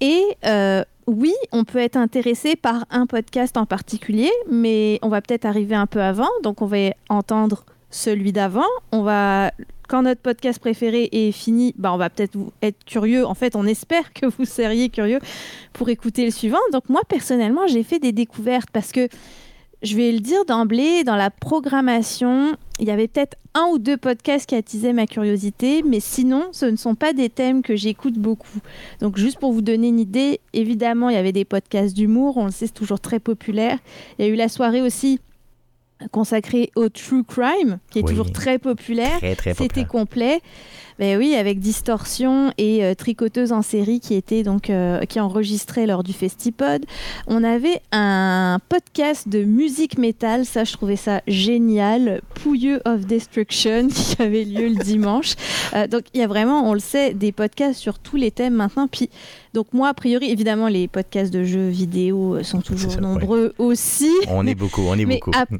Et 0.00 0.22
euh, 0.46 0.84
oui, 1.06 1.34
on 1.50 1.64
peut 1.64 1.78
être 1.78 1.96
intéressé 1.96 2.56
par 2.56 2.84
un 2.90 3.06
podcast 3.06 3.56
en 3.56 3.66
particulier, 3.66 4.30
mais 4.50 4.98
on 5.02 5.08
va 5.08 5.20
peut-être 5.20 5.44
arriver 5.44 5.74
un 5.74 5.86
peu 5.86 6.00
avant. 6.00 6.28
Donc, 6.42 6.62
on 6.62 6.66
va 6.66 6.94
entendre 7.08 7.64
celui 7.90 8.32
d'avant. 8.32 8.68
On 8.92 9.02
va, 9.02 9.52
quand 9.88 10.02
notre 10.02 10.20
podcast 10.20 10.58
préféré 10.58 11.08
est 11.12 11.32
fini, 11.32 11.74
bah, 11.76 11.92
on 11.92 11.96
va 11.96 12.10
peut-être 12.10 12.38
être 12.62 12.84
curieux. 12.84 13.26
En 13.26 13.34
fait, 13.34 13.56
on 13.56 13.66
espère 13.66 14.12
que 14.12 14.26
vous 14.26 14.44
seriez 14.44 14.88
curieux 14.88 15.20
pour 15.72 15.88
écouter 15.88 16.24
le 16.24 16.30
suivant. 16.30 16.58
Donc, 16.72 16.88
moi, 16.88 17.02
personnellement, 17.08 17.66
j'ai 17.66 17.82
fait 17.82 17.98
des 17.98 18.12
découvertes 18.12 18.70
parce 18.72 18.92
que 18.92 19.08
je 19.82 19.96
vais 19.96 20.12
le 20.12 20.20
dire 20.20 20.44
d'emblée, 20.44 21.04
dans 21.04 21.16
la 21.16 21.30
programmation, 21.30 22.56
il 22.78 22.86
y 22.86 22.90
avait 22.90 23.08
peut-être 23.08 23.36
un 23.54 23.66
ou 23.72 23.78
deux 23.78 23.96
podcasts 23.96 24.46
qui 24.46 24.54
attisaient 24.54 24.92
ma 24.92 25.06
curiosité, 25.06 25.82
mais 25.82 26.00
sinon, 26.00 26.46
ce 26.52 26.66
ne 26.66 26.76
sont 26.76 26.94
pas 26.94 27.12
des 27.12 27.28
thèmes 27.28 27.62
que 27.62 27.76
j'écoute 27.76 28.14
beaucoup. 28.14 28.58
Donc, 29.00 29.18
juste 29.18 29.38
pour 29.38 29.52
vous 29.52 29.60
donner 29.62 29.88
une 29.88 30.00
idée, 30.00 30.40
évidemment, 30.52 31.10
il 31.10 31.14
y 31.14 31.18
avait 31.18 31.32
des 31.32 31.44
podcasts 31.44 31.94
d'humour, 31.94 32.36
on 32.36 32.46
le 32.46 32.50
sait, 32.50 32.66
c'est 32.66 32.72
toujours 32.74 33.00
très 33.00 33.18
populaire. 33.18 33.78
Il 34.18 34.24
y 34.24 34.28
a 34.28 34.30
eu 34.30 34.36
la 34.36 34.48
soirée 34.48 34.80
aussi 34.82 35.20
consacrée 36.10 36.70
au 36.74 36.88
true 36.88 37.24
crime, 37.24 37.78
qui 37.90 38.00
est 38.00 38.02
Oui. 38.02 38.08
toujours 38.10 38.32
très 38.32 38.58
populaire. 38.58 39.18
Très, 39.18 39.36
très 39.36 39.54
C'était 39.54 39.84
complet. 39.84 40.40
Ben 40.98 41.18
oui, 41.18 41.34
avec 41.34 41.58
Distorsion 41.58 42.52
et 42.58 42.84
euh, 42.84 42.94
Tricoteuse 42.94 43.52
en 43.52 43.62
série 43.62 44.00
qui 44.00 44.14
étaient 44.14 44.42
donc 44.42 44.70
euh, 44.70 45.00
qui 45.02 45.20
enregistraient 45.20 45.86
lors 45.86 46.02
du 46.02 46.12
Festipod. 46.12 46.84
On 47.26 47.42
avait 47.44 47.80
un 47.92 48.58
podcast 48.68 49.28
de 49.28 49.44
musique 49.44 49.98
métal, 49.98 50.44
ça 50.44 50.64
je 50.64 50.72
trouvais 50.72 50.96
ça 50.96 51.22
génial, 51.26 52.20
Pouilleux 52.34 52.80
of 52.84 53.00
Destruction 53.06 53.88
qui 53.94 54.20
avait 54.22 54.44
lieu 54.44 54.68
le 54.68 54.82
dimanche. 54.84 55.34
Euh, 55.74 55.86
donc 55.86 56.02
il 56.14 56.20
y 56.20 56.22
a 56.24 56.26
vraiment, 56.26 56.68
on 56.68 56.74
le 56.74 56.80
sait, 56.80 57.14
des 57.14 57.32
podcasts 57.32 57.78
sur 57.80 57.98
tous 57.98 58.16
les 58.16 58.30
thèmes 58.30 58.54
maintenant. 58.54 58.88
Puis 58.88 59.08
donc 59.54 59.66
moi 59.72 59.88
a 59.88 59.94
priori, 59.94 60.30
évidemment, 60.30 60.68
les 60.68 60.88
podcasts 60.88 61.32
de 61.32 61.44
jeux 61.44 61.68
vidéo 61.68 62.36
euh, 62.36 62.42
sont 62.42 62.60
toujours 62.60 62.92
ça, 62.92 63.00
nombreux 63.00 63.54
aussi. 63.58 64.10
On 64.28 64.46
est 64.46 64.54
beaucoup, 64.54 64.82
on 64.82 64.94
est 64.98 65.04
Mais 65.06 65.16
beaucoup. 65.16 65.32
à- 65.34 65.46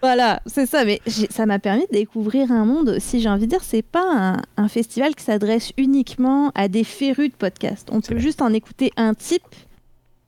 Voilà, 0.00 0.40
c'est 0.46 0.66
ça. 0.66 0.84
Mais 0.84 1.00
ça 1.30 1.46
m'a 1.46 1.58
permis 1.58 1.86
de 1.90 1.92
découvrir 1.92 2.52
un 2.52 2.64
monde 2.64 2.90
aussi. 2.90 3.20
J'ai 3.20 3.28
envie 3.28 3.46
de 3.46 3.50
dire, 3.50 3.64
c'est 3.64 3.82
pas 3.82 4.04
un, 4.04 4.42
un 4.56 4.68
festival 4.68 5.14
qui 5.14 5.24
s'adresse 5.24 5.72
uniquement 5.76 6.52
à 6.54 6.68
des 6.68 6.84
férus 6.84 7.30
de 7.30 7.34
podcasts. 7.34 7.88
On 7.90 8.00
peut 8.00 8.14
vrai. 8.14 8.22
juste 8.22 8.40
en 8.40 8.52
écouter 8.52 8.92
un 8.96 9.14
type 9.14 9.42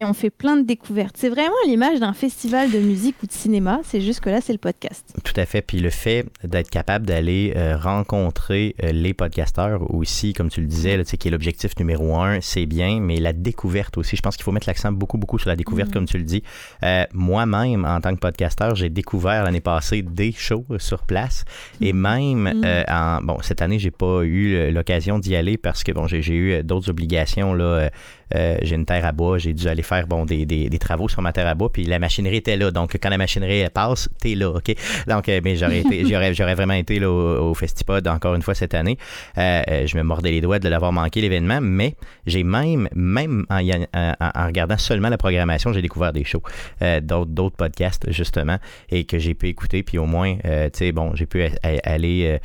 et 0.00 0.06
on 0.06 0.14
fait 0.14 0.30
plein 0.30 0.56
de 0.56 0.62
découvertes. 0.62 1.16
C'est 1.18 1.28
vraiment 1.28 1.52
l'image 1.66 2.00
d'un 2.00 2.14
festival 2.14 2.70
de 2.70 2.78
musique 2.78 3.16
ou 3.22 3.26
de 3.26 3.32
cinéma. 3.32 3.80
C'est 3.84 4.00
juste 4.00 4.20
que 4.20 4.30
là, 4.30 4.40
c'est 4.40 4.52
le 4.54 4.58
podcast. 4.58 5.14
Tout 5.22 5.34
à 5.38 5.44
fait. 5.44 5.60
Puis 5.60 5.78
le 5.78 5.90
fait 5.90 6.24
d'être 6.42 6.70
capable 6.70 7.04
d'aller 7.04 7.52
euh, 7.54 7.76
rencontrer 7.76 8.74
euh, 8.82 8.92
les 8.92 9.12
podcasteurs 9.12 9.92
aussi, 9.94 10.32
comme 10.32 10.48
tu 10.48 10.62
le 10.62 10.66
disais, 10.66 10.96
là, 10.96 11.04
qui 11.04 11.28
est 11.28 11.30
l'objectif 11.30 11.72
numéro 11.78 12.16
un, 12.16 12.40
c'est 12.40 12.64
bien, 12.64 12.98
mais 13.00 13.16
la 13.16 13.34
découverte 13.34 13.98
aussi. 13.98 14.16
Je 14.16 14.22
pense 14.22 14.36
qu'il 14.36 14.44
faut 14.44 14.52
mettre 14.52 14.68
l'accent 14.68 14.90
beaucoup, 14.90 15.18
beaucoup 15.18 15.38
sur 15.38 15.50
la 15.50 15.56
découverte, 15.56 15.88
Mhm. 15.88 15.94
comme 15.94 16.06
tu 16.06 16.16
le 16.16 16.24
dis. 16.24 16.42
Euh, 16.82 17.04
Moi-même, 17.12 17.84
en 17.84 18.00
tant 18.00 18.14
que 18.14 18.20
podcasteur, 18.20 18.74
j'ai 18.76 18.88
découvert 18.88 19.44
l'année 19.44 19.60
passée 19.60 20.00
des 20.00 20.32
shows 20.32 20.64
sur 20.78 21.02
place. 21.02 21.44
Et 21.82 21.92
même, 21.92 22.38
Mhm. 22.54 22.62
euh, 22.64 22.84
en, 22.88 23.20
bon, 23.22 23.36
cette 23.42 23.60
année, 23.60 23.78
j'ai 23.78 23.90
pas 23.90 24.22
eu 24.22 24.70
l'occasion 24.72 25.18
d'y 25.18 25.36
aller 25.36 25.58
parce 25.58 25.84
que 25.84 25.92
bon, 25.92 26.06
j'ai 26.06 26.22
eu 26.34 26.62
d'autres 26.62 26.88
obligations. 26.88 27.52
Là, 27.52 27.90
euh, 28.34 28.56
j'ai 28.62 28.74
une 28.76 28.84
terre 28.86 29.04
à 29.04 29.12
bois, 29.12 29.38
j'ai 29.38 29.52
dû 29.52 29.66
aller 29.68 29.82
faire 29.82 30.06
bon, 30.06 30.24
des, 30.24 30.46
des, 30.46 30.68
des 30.68 30.78
travaux 30.78 31.08
sur 31.08 31.22
ma 31.22 31.32
terre 31.32 31.46
à 31.46 31.54
bois, 31.54 31.70
puis 31.72 31.84
la 31.84 31.98
machinerie 31.98 32.36
était 32.36 32.56
là. 32.56 32.70
Donc, 32.70 32.96
quand 33.00 33.08
la 33.10 33.18
machinerie 33.18 33.58
elle 33.60 33.70
passe, 33.70 34.08
t'es 34.20 34.34
là, 34.34 34.50
OK? 34.50 34.74
Donc, 35.06 35.28
euh, 35.28 35.40
mais 35.44 35.56
j'aurais 35.56 35.80
été, 35.80 36.04
j'aurais, 36.10 36.34
j'aurais 36.34 36.54
vraiment 36.54 36.74
été 36.74 36.98
là 36.98 37.10
au, 37.10 37.50
au 37.50 37.54
Festipod 37.54 38.06
encore 38.08 38.34
une 38.34 38.42
fois 38.42 38.54
cette 38.54 38.74
année. 38.74 38.96
Euh, 39.38 39.62
euh, 39.68 39.86
je 39.86 39.96
me 39.96 40.02
mordais 40.02 40.30
les 40.30 40.40
doigts 40.40 40.58
de 40.58 40.68
l'avoir 40.68 40.92
manqué 40.92 41.20
l'événement, 41.20 41.60
mais 41.60 41.94
j'ai 42.26 42.42
même, 42.44 42.88
même 42.94 43.46
en, 43.50 43.60
en- 43.60 44.14
en 44.34 44.46
regardant 44.46 44.78
seulement 44.78 45.08
la 45.08 45.18
programmation, 45.18 45.72
j'ai 45.72 45.82
découvert 45.82 46.12
des 46.12 46.24
shows, 46.24 46.42
euh, 46.82 47.00
d'autres, 47.00 47.30
d'autres 47.30 47.56
podcasts 47.56 48.10
justement, 48.10 48.58
et 48.90 49.04
que 49.04 49.18
j'ai 49.18 49.34
pu 49.34 49.48
écouter, 49.48 49.82
puis 49.82 49.98
au 49.98 50.06
moins, 50.06 50.36
euh, 50.44 50.68
tu 50.70 50.78
sais, 50.78 50.92
bon, 50.92 51.12
j'ai 51.14 51.26
pu 51.26 51.44
aller. 51.84 52.38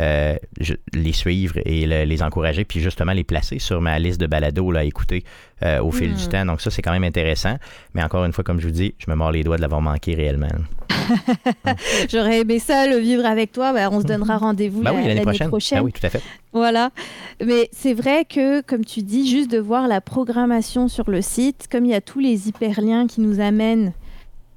Euh, 0.00 0.36
je- 0.60 0.74
les 0.92 1.12
suivre 1.12 1.54
et 1.64 1.86
le- 1.86 2.04
les 2.04 2.22
encourager, 2.22 2.64
puis 2.64 2.80
justement 2.80 3.12
les 3.12 3.24
placer 3.24 3.58
sur 3.58 3.80
ma 3.80 3.98
liste 3.98 4.20
de 4.20 4.26
balados 4.26 4.70
là, 4.70 4.80
à 4.80 4.84
écouter 4.84 5.24
euh, 5.62 5.82
au 5.82 5.90
fil 5.90 6.14
du 6.14 6.28
temps. 6.28 6.44
Donc 6.46 6.60
ça, 6.60 6.70
c'est 6.70 6.82
quand 6.82 6.92
même 6.92 7.04
intéressant. 7.04 7.56
Mais 7.94 8.02
encore 8.02 8.24
une 8.24 8.32
fois, 8.32 8.44
comme 8.44 8.60
je 8.60 8.66
vous 8.66 8.72
dis, 8.72 8.94
je 8.98 9.10
me 9.10 9.16
mords 9.16 9.32
les 9.32 9.42
doigts 9.42 9.56
de 9.56 9.62
l'avoir 9.62 9.80
manqué 9.82 10.14
réellement. 10.14 10.48
J'aurais 12.10 12.40
aimé 12.40 12.58
ça, 12.58 12.86
le 12.86 12.96
vivre 12.98 13.24
avec 13.26 13.52
toi. 13.52 13.72
Ben, 13.72 13.88
on 13.92 14.00
se 14.00 14.06
donnera 14.06 14.38
rendez-vous 14.38 14.82
Ben 14.82 14.92
oui, 14.94 15.06
l'année 15.06 15.22
prochaine. 15.22 15.48
prochaine. 15.48 15.78
Ah 15.78 15.82
oui, 15.82 15.92
tout 15.92 16.04
à 16.06 16.10
fait. 16.10 16.22
Voilà. 16.52 16.90
Mais 17.44 17.68
c'est 17.72 17.94
vrai 17.94 18.24
que, 18.24 18.60
comme 18.62 18.84
tu 18.84 19.02
dis, 19.02 19.28
juste 19.28 19.50
de 19.50 19.58
voir 19.58 19.88
la 19.88 20.00
programmation 20.00 20.88
sur 20.88 21.10
le 21.10 21.22
site, 21.22 21.66
comme 21.70 21.84
il 21.84 21.90
y 21.90 21.94
a 21.94 22.00
tous 22.00 22.20
les 22.20 22.48
hyperliens 22.48 23.06
qui 23.06 23.20
nous 23.20 23.40
amènent 23.40 23.92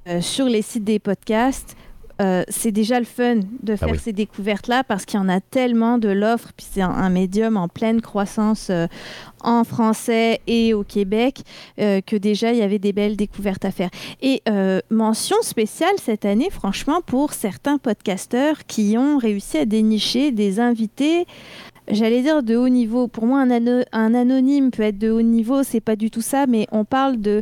euh, 0.08 0.22
sur 0.22 0.46
les 0.46 0.62
sites 0.62 0.84
des 0.84 1.00
podcasts, 1.00 1.76
euh, 2.22 2.44
c'est 2.48 2.72
déjà 2.72 3.00
le 3.00 3.06
fun 3.06 3.38
de 3.64 3.76
faire 3.76 3.90
Ah 3.90 3.94
oui. 3.94 4.00
ces 4.02 4.14
découvertes-là 4.14 4.84
parce 4.84 5.06
qu'il 5.06 5.20
y 5.20 5.24
en 5.24 5.30
a 5.30 5.40
tellement 5.42 5.98
de 5.98 6.10
l'offre, 6.10 6.50
puis 6.56 6.66
c'est 6.72 6.82
un, 6.82 6.90
un 6.90 7.10
médium 7.10 7.58
en 7.58 7.68
pleine 7.68 8.02
croissance 8.02 8.68
euh, 8.70 8.88
en 9.44 9.64
français 9.64 10.40
et 10.48 10.74
au 10.74 10.84
Québec, 10.84 11.42
euh, 11.80 12.02
que 12.02 12.16
déjà 12.16 12.52
il 12.54 12.60
y 12.60 12.62
avait 12.62 12.80
des 12.80 12.94
belles 12.94 13.18
découvertes 13.18 13.66
à 13.66 13.72
faire. 13.72 13.90
Et 14.22 14.42
mention 14.90 15.38
spéciale 15.42 15.96
cette 16.02 16.24
année, 16.26 16.50
franchement, 16.50 17.02
pour 17.06 17.34
certains 17.34 17.78
podcasteurs 17.78 18.66
qui 18.68 18.96
ont 18.98 19.18
réussi 19.18 19.58
à 19.58 19.66
dénicher 19.66 20.32
des 20.32 20.60
invités 20.60 21.26
J'allais 21.92 22.22
dire 22.22 22.44
de 22.44 22.56
haut 22.56 22.70
niveau. 22.70 23.10
Pour 23.10 23.26
moi, 23.26 23.42
un, 23.42 23.52
ano- 23.52 23.84
un 23.92 24.14
anonyme 24.14 24.72
peut 24.72 24.84
être 24.84 24.98
de 24.98 25.12
haut 25.12 25.22
niveau, 25.22 25.64
c'est 25.64 25.82
pas 25.82 25.98
du 25.98 26.10
tout 26.10 26.22
ça, 26.22 26.48
mais 26.48 26.66
on 26.72 26.86
parle 26.86 27.20
de 27.20 27.42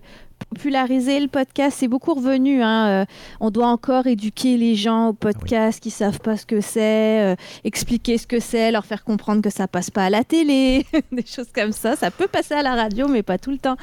populariser 0.56 1.20
le 1.20 1.28
podcast. 1.28 1.78
C'est 1.80 1.88
beaucoup 1.88 2.14
revenu. 2.14 2.62
hein, 2.62 2.88
euh, 2.88 3.06
on 3.40 3.50
doit 3.52 3.68
encore 3.68 4.06
éduquer 4.08 4.58
les 4.58 4.76
gens 4.76 5.08
au 5.10 5.14
podcast 5.14 5.80
qui 5.80 5.90
savent 5.92 6.20
pas 6.20 6.36
ce 6.38 6.46
que 6.46 6.60
c'est, 6.62 7.22
euh, 7.32 7.36
expliquer 7.64 8.18
ce 8.18 8.28
que 8.28 8.40
c'est, 8.40 8.72
leur 8.72 8.86
faire 8.86 9.04
comprendre 9.04 9.42
que 9.42 9.50
ça 9.50 9.68
passe 9.68 9.90
pas 9.90 10.06
à 10.06 10.10
la 10.10 10.24
télé, 10.24 10.86
des 11.12 11.26
choses 11.26 11.48
comme 11.56 11.72
ça. 11.72 11.96
Ça 11.96 12.12
peut 12.12 12.28
passer 12.28 12.54
à 12.54 12.64
la 12.64 12.76
radio, 12.76 13.08
mais 13.08 13.24
pas 13.24 13.38
tout 13.38 13.52
le 13.52 13.58
temps. 13.58 13.78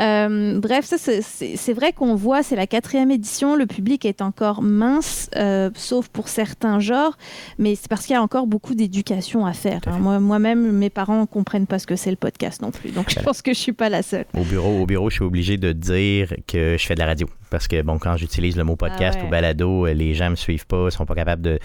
Euh, 0.00 0.58
bref, 0.58 0.84
ça 0.86 0.96
c'est- 0.98 1.72
vrai 1.72 1.92
qu'on 1.92 2.14
voit, 2.16 2.42
c'est 2.42 2.56
la 2.56 2.66
quatrième 2.66 3.10
édition. 3.10 3.54
Le 3.54 3.66
public 3.66 4.04
est 4.04 4.20
encore 4.22 4.62
mince, 4.62 5.30
sauf 5.76 6.08
pour 6.08 6.28
certains 6.28 6.80
genres 6.80 7.16
mais 7.58 7.74
c'est 7.76 7.88
parce 7.88 8.06
qu'il 8.06 8.14
y 8.14 8.16
a 8.16 8.22
encore 8.22 8.46
beaucoup 8.46 8.74
d'éducation 8.74 9.46
à 9.46 9.52
faire. 9.52 9.80
Hein. 9.86 9.98
Moi- 10.00 10.18
Moi-même, 10.18 10.72
mes 10.72 10.90
parents 10.90 11.20
ne 11.20 11.26
comprennent 11.26 11.66
pas 11.66 11.78
ce 11.78 11.86
que 11.86 11.94
c'est 11.96 12.10
le 12.10 12.16
podcast 12.16 12.60
non 12.62 12.70
plus. 12.70 12.90
Donc, 12.90 13.10
je 13.10 13.20
pense 13.20 13.42
que 13.42 13.52
je 13.52 13.58
suis 13.58 13.72
pas 13.72 13.88
la 13.88 14.02
seule. 14.02 14.24
Au 14.36 14.42
bureau, 14.42 14.82
au 14.82 14.86
bureau, 14.86 15.10
je 15.10 15.16
suis 15.16 15.24
obligé 15.24 15.56
de 15.56 15.72
dire 15.72 15.94
que 16.46 16.76
je 16.78 16.86
fais 16.86 16.94
de 16.94 16.98
la 17.00 17.06
radio. 17.06 17.28
Parce 17.50 17.66
que, 17.66 17.80
bon, 17.82 17.98
quand 17.98 18.16
j'utilise 18.16 18.56
le 18.56 18.64
mot 18.64 18.76
podcast 18.76 19.16
Ah 19.18 19.22
ouais. 19.22 19.28
ou 19.28 19.30
balado, 19.30 19.86
euh, 19.86 19.94
les 19.94 20.14
gens 20.14 20.28
me 20.30 20.36
suivent 20.36 20.66
pas, 20.66 20.90
sont 20.90 21.06
pas 21.06 21.14
capables 21.14 21.40
de. 21.42 21.58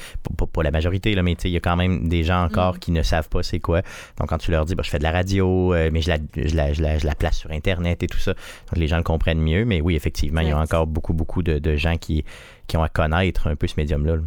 Pas, 0.53 0.63
la 0.63 0.71
majorité, 0.71 1.13
là, 1.13 1.23
mais 1.23 1.35
tu 1.35 1.41
sais, 1.43 1.49
il 1.49 1.53
y 1.53 1.57
a 1.57 1.59
quand 1.59 1.75
même 1.75 2.07
des 2.07 2.23
gens 2.23 2.43
encore 2.43 2.75
Mm. 2.75 2.79
qui 2.79 2.91
ne 2.91 3.01
savent 3.03 3.27
pas 3.29 3.43
c'est 3.43 3.59
quoi. 3.59 3.81
Donc, 4.19 4.29
quand 4.29 4.37
tu 4.37 4.51
leur 4.51 4.65
dis, 4.65 4.75
bah, 4.75 4.83
je 4.83 4.89
fais 4.89 4.97
de 4.99 5.03
la 5.03 5.11
radio, 5.11 5.73
euh, 5.73 5.89
mais 5.91 6.01
je 6.01 6.09
la, 6.09 6.17
je, 6.37 6.55
la, 6.55 6.71
je, 6.73 6.81
la, 6.81 6.97
je 6.99 7.05
la 7.05 7.15
place 7.15 7.37
sur 7.37 7.51
Internet 7.51 8.01
et 8.03 8.07
tout 8.07 8.17
ça, 8.19 8.33
donc 8.33 8.77
les 8.77 8.87
gens 8.87 8.97
le 8.97 9.03
comprennent 9.03 9.41
mieux. 9.41 9.65
Mais 9.65 9.81
oui, 9.81 9.95
effectivement, 9.95 10.41
il 10.41 10.47
y 10.47 10.51
a 10.51 10.57
encore 10.59 10.87
beaucoup, 10.87 11.13
beaucoup 11.13 11.43
de, 11.43 11.59
de 11.59 11.75
gens 11.75 11.97
qui, 11.97 12.23
qui 12.67 12.77
ont 12.77 12.83
à 12.83 12.89
connaître 12.89 13.47
un 13.47 13.55
peu 13.55 13.67
ce 13.67 13.73
médium-là. 13.77 14.15
là. 14.15 14.21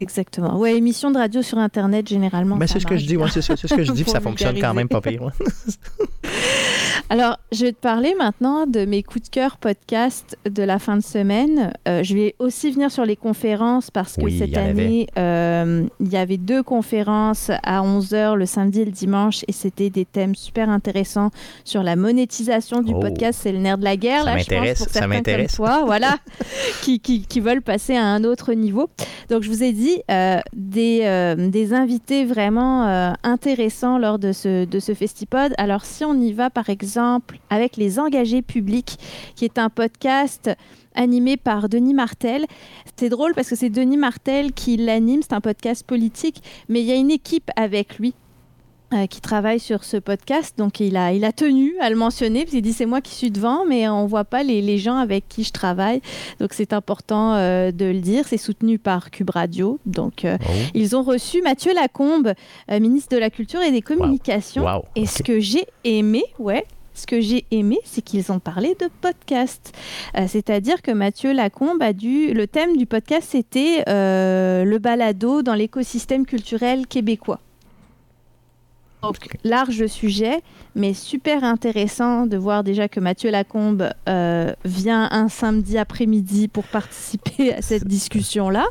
Exactement. 0.00 0.58
Ouais, 0.58 0.76
émission 0.76 1.10
de 1.12 1.16
radio 1.18 1.40
sur 1.40 1.56
Internet, 1.56 2.08
généralement. 2.08 2.58
Ça 2.60 2.66
c'est 2.66 2.80
ce 2.80 2.86
que 2.86 2.96
je 2.98 3.06
dis, 3.06 3.16
ouais, 3.16 3.30
c'est 3.30 3.40
ce 3.40 3.74
que 3.74 3.84
je 3.84 3.92
dis, 3.92 4.04
ça 4.04 4.20
fonctionne 4.20 4.58
quand 4.60 4.74
même 4.74 4.88
pas 4.88 5.00
pire. 5.00 5.22
ouais. 5.22 5.30
Alors, 7.10 7.38
je 7.52 7.66
vais 7.66 7.72
te 7.72 7.80
parler 7.80 8.14
maintenant 8.18 8.66
de 8.66 8.84
mes 8.86 9.02
coups 9.02 9.24
de 9.24 9.28
cœur 9.28 9.58
podcast 9.58 10.38
de 10.48 10.62
la 10.62 10.78
fin 10.78 10.96
de 10.96 11.02
semaine. 11.02 11.72
Euh, 11.86 12.02
je 12.02 12.14
vais 12.14 12.34
aussi 12.38 12.70
venir 12.70 12.90
sur 12.90 13.04
les 13.04 13.16
conférences 13.16 13.90
parce 13.90 14.16
que 14.16 14.22
Oui, 14.22 14.38
cette 14.38 14.56
année, 14.56 15.06
euh, 15.18 15.86
il 16.00 16.08
y 16.12 16.16
avait 16.16 16.38
deux 16.38 16.62
conférences 16.62 17.50
à 17.62 17.82
11h 17.82 18.34
le 18.36 18.46
samedi 18.46 18.80
et 18.80 18.84
le 18.84 18.90
dimanche 18.90 19.44
et 19.48 19.52
c'était 19.52 19.90
des 19.90 20.04
thèmes 20.04 20.34
super 20.34 20.70
intéressants 20.70 21.30
sur 21.64 21.82
la 21.82 21.94
monétisation 21.96 22.80
du 22.80 22.94
Oh. 22.94 23.00
podcast. 23.00 23.40
C'est 23.42 23.52
le 23.52 23.58
nerf 23.58 23.78
de 23.78 23.84
la 23.84 23.96
guerre, 23.96 24.24
Ça 24.24 24.34
là, 24.34 24.38
je 24.38 24.44
pense, 24.44 24.50
m'intéresse, 24.54 24.78
pour 24.78 24.86
ça 24.86 24.92
certains 24.92 25.06
comme 25.08 25.16
m'intéresse. 25.16 25.52
toi, 25.54 25.82
voilà, 25.86 26.16
qui, 26.82 27.00
qui, 27.00 27.22
qui 27.26 27.40
veulent 27.40 27.62
passer 27.62 27.96
à 27.96 28.04
un 28.04 28.24
autre 28.24 28.54
niveau. 28.54 28.88
Donc, 29.30 29.42
je 29.42 29.48
vous 29.50 29.62
ai 29.62 29.72
dit 29.72 30.00
euh, 30.10 30.38
des, 30.54 31.34
des 31.36 31.74
invités 31.74 32.24
vraiment 32.24 33.14
intéressants 33.22 33.98
lors 33.98 34.18
de 34.18 34.32
ce, 34.32 34.64
de 34.64 34.78
ce 34.80 34.94
Festipod. 34.94 35.52
Alors, 35.58 35.84
si 35.84 36.04
on 36.04 36.14
y 36.14 36.32
va, 36.32 36.50
par 36.54 36.70
exemple, 36.70 37.38
avec 37.50 37.76
Les 37.76 37.98
Engagés 37.98 38.42
Publics, 38.42 38.96
qui 39.34 39.44
est 39.44 39.58
un 39.58 39.68
podcast 39.68 40.50
animé 40.94 41.36
par 41.36 41.68
Denis 41.68 41.94
Martel. 41.94 42.46
C'est 42.96 43.08
drôle 43.08 43.34
parce 43.34 43.50
que 43.50 43.56
c'est 43.56 43.68
Denis 43.68 43.96
Martel 43.96 44.52
qui 44.52 44.76
l'anime, 44.76 45.22
c'est 45.22 45.34
un 45.34 45.40
podcast 45.40 45.84
politique, 45.84 46.42
mais 46.68 46.80
il 46.80 46.86
y 46.86 46.92
a 46.92 46.96
une 46.96 47.10
équipe 47.10 47.50
avec 47.56 47.98
lui 47.98 48.14
euh, 48.94 49.06
qui 49.06 49.20
travaille 49.20 49.60
sur 49.60 49.84
ce 49.84 49.96
podcast. 49.96 50.54
Donc, 50.58 50.80
il 50.80 50.96
a, 50.96 51.12
il 51.12 51.24
a 51.24 51.32
tenu 51.32 51.74
à 51.80 51.90
le 51.90 51.96
mentionner, 51.96 52.40
parce 52.40 52.50
qu'il 52.52 52.62
dit 52.62 52.72
c'est 52.72 52.86
moi 52.86 53.00
qui 53.00 53.14
suis 53.14 53.30
devant, 53.30 53.64
mais 53.66 53.88
on 53.88 54.04
ne 54.04 54.08
voit 54.08 54.24
pas 54.24 54.42
les, 54.42 54.62
les, 54.62 54.78
gens 54.78 54.96
avec 54.96 55.28
qui 55.28 55.44
je 55.44 55.52
travaille. 55.52 56.00
Donc, 56.40 56.52
c'est 56.52 56.72
important 56.72 57.34
euh, 57.34 57.70
de 57.70 57.86
le 57.86 58.00
dire. 58.00 58.24
C'est 58.26 58.38
soutenu 58.38 58.78
par 58.78 59.10
Cube 59.10 59.30
Radio. 59.30 59.78
Donc, 59.86 60.24
euh, 60.24 60.36
Oh. 60.40 60.52
ils 60.74 60.94
ont 60.96 61.02
reçu 61.02 61.40
Mathieu 61.42 61.72
Lacombe, 61.74 62.34
ministre 62.70 63.14
de 63.14 63.20
la 63.20 63.30
Culture 63.30 63.60
et 63.62 63.70
des 63.70 63.82
Communications. 63.82 64.64
Wow. 64.64 64.84
Et 64.96 65.06
ce 65.06 65.22
que 65.22 65.40
j'ai 65.40 65.64
aimé, 65.84 66.22
ouais. 66.38 66.66
Ce 66.94 67.06
que 67.06 67.20
j'ai 67.20 67.44
aimé, 67.50 67.78
c'est 67.84 68.02
qu'ils 68.02 68.30
ont 68.30 68.38
parlé 68.38 68.76
de 68.80 68.88
podcast. 69.00 69.72
Euh, 70.16 70.26
C'est-à-dire 70.28 70.80
que 70.80 70.92
Mathieu 70.92 71.32
Lacombe 71.32 71.82
a 71.82 71.92
dû. 71.92 72.32
Le 72.32 72.46
thème 72.46 72.76
du 72.76 72.86
podcast, 72.86 73.28
c'était 73.32 73.82
euh, 73.88 74.64
le 74.64 74.78
balado 74.78 75.42
dans 75.42 75.54
l'écosystème 75.54 76.24
culturel 76.24 76.86
québécois. 76.86 77.40
Donc, 79.04 79.36
large 79.44 79.86
sujet, 79.86 80.40
mais 80.74 80.94
super 80.94 81.44
intéressant 81.44 82.26
de 82.26 82.36
voir 82.36 82.64
déjà 82.64 82.88
que 82.88 83.00
Mathieu 83.00 83.30
Lacombe 83.30 83.90
euh, 84.08 84.52
vient 84.64 85.08
un 85.10 85.28
samedi 85.28 85.76
après-midi 85.78 86.48
pour 86.48 86.64
participer 86.64 87.52
à 87.54 87.62
cette 87.62 87.86
discussion-là. 87.86 88.64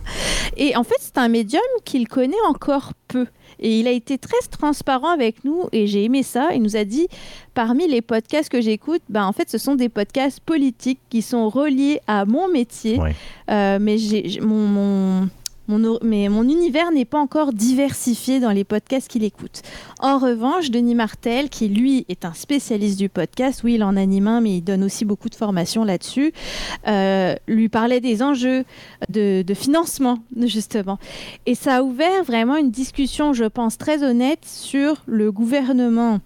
Et 0.58 0.76
en 0.76 0.84
fait, 0.84 0.96
c'est 1.00 1.18
un 1.18 1.28
médium 1.28 1.62
qu'il 1.86 2.08
connaît 2.08 2.36
encore 2.50 2.94
peu. 3.08 3.28
Et 3.60 3.80
il 3.80 3.88
a 3.88 3.92
été 3.92 4.18
très 4.18 4.40
transparent 4.50 5.10
avec 5.14 5.46
nous 5.46 5.66
et 5.72 5.86
j'ai 5.88 6.04
aimé 6.04 6.24
ça. 6.24 6.50
Il 6.56 6.64
nous 6.64 6.76
a 6.76 6.84
dit, 6.84 7.08
parmi 7.54 7.88
les 7.88 8.02
podcasts 8.02 8.50
que 8.50 8.60
j'écoute, 8.60 9.02
ben, 9.10 9.26
en 9.26 9.32
fait, 9.32 9.50
ce 9.50 9.58
sont 9.60 9.76
des 9.76 9.90
podcasts 9.90 10.40
politiques 10.40 11.00
qui 11.10 11.22
sont 11.22 11.48
reliés 11.50 12.02
à 12.08 12.26
mon 12.26 12.50
métier. 12.52 13.00
Ouais. 13.00 13.16
Euh, 13.52 13.78
mais 13.80 13.98
j'ai, 14.00 14.28
j'ai- 14.28 14.42
mon, 14.42 14.68
mon, 14.68 15.30
mais 15.68 16.30
mon 16.30 16.44
univers 16.44 16.92
n'est 16.92 17.06
pas 17.06 17.20
encore 17.20 17.54
diversifié 17.54 18.40
dans 18.40 18.52
les 18.52 18.64
podcasts 18.64 19.08
qu'il 19.08 19.24
écoute. 19.24 19.62
En 20.00 20.18
revanche, 20.18 20.72
Denis 20.72 20.96
Martel, 20.96 21.50
qui 21.50 21.70
lui 21.70 22.06
est 22.10 22.26
un 22.26 22.34
spécialiste 22.34 23.00
du 23.00 23.10
podcast, 23.10 23.62
oui, 23.64 23.76
il 23.76 23.84
en 23.84 23.96
anime 23.96 24.28
un, 24.28 24.42
mais 24.42 24.58
il 24.58 24.62
donne 24.62 24.84
aussi 24.84 25.06
beaucoup 25.06 25.30
de 25.30 25.36
formations 25.36 25.84
là-dessus, 25.84 26.34
euh, 26.88 27.36
lui 27.48 27.70
parlait 27.70 28.02
des 28.02 28.22
enjeux 28.22 28.66
de 29.10 29.54
financement, 29.54 30.20
justement. 30.42 31.00
Et 31.46 31.56
ça 31.56 31.78
a 31.78 31.84
ouvert 31.84 32.24
vraiment 32.24 32.58
une 32.58 32.72
discussion, 32.72 33.34
je 33.34 33.46
pense, 33.46 33.78
très 33.78 34.04
honnête 34.04 34.46
sur 34.46 35.04
le 35.06 35.32
gouvernement. 35.32 36.20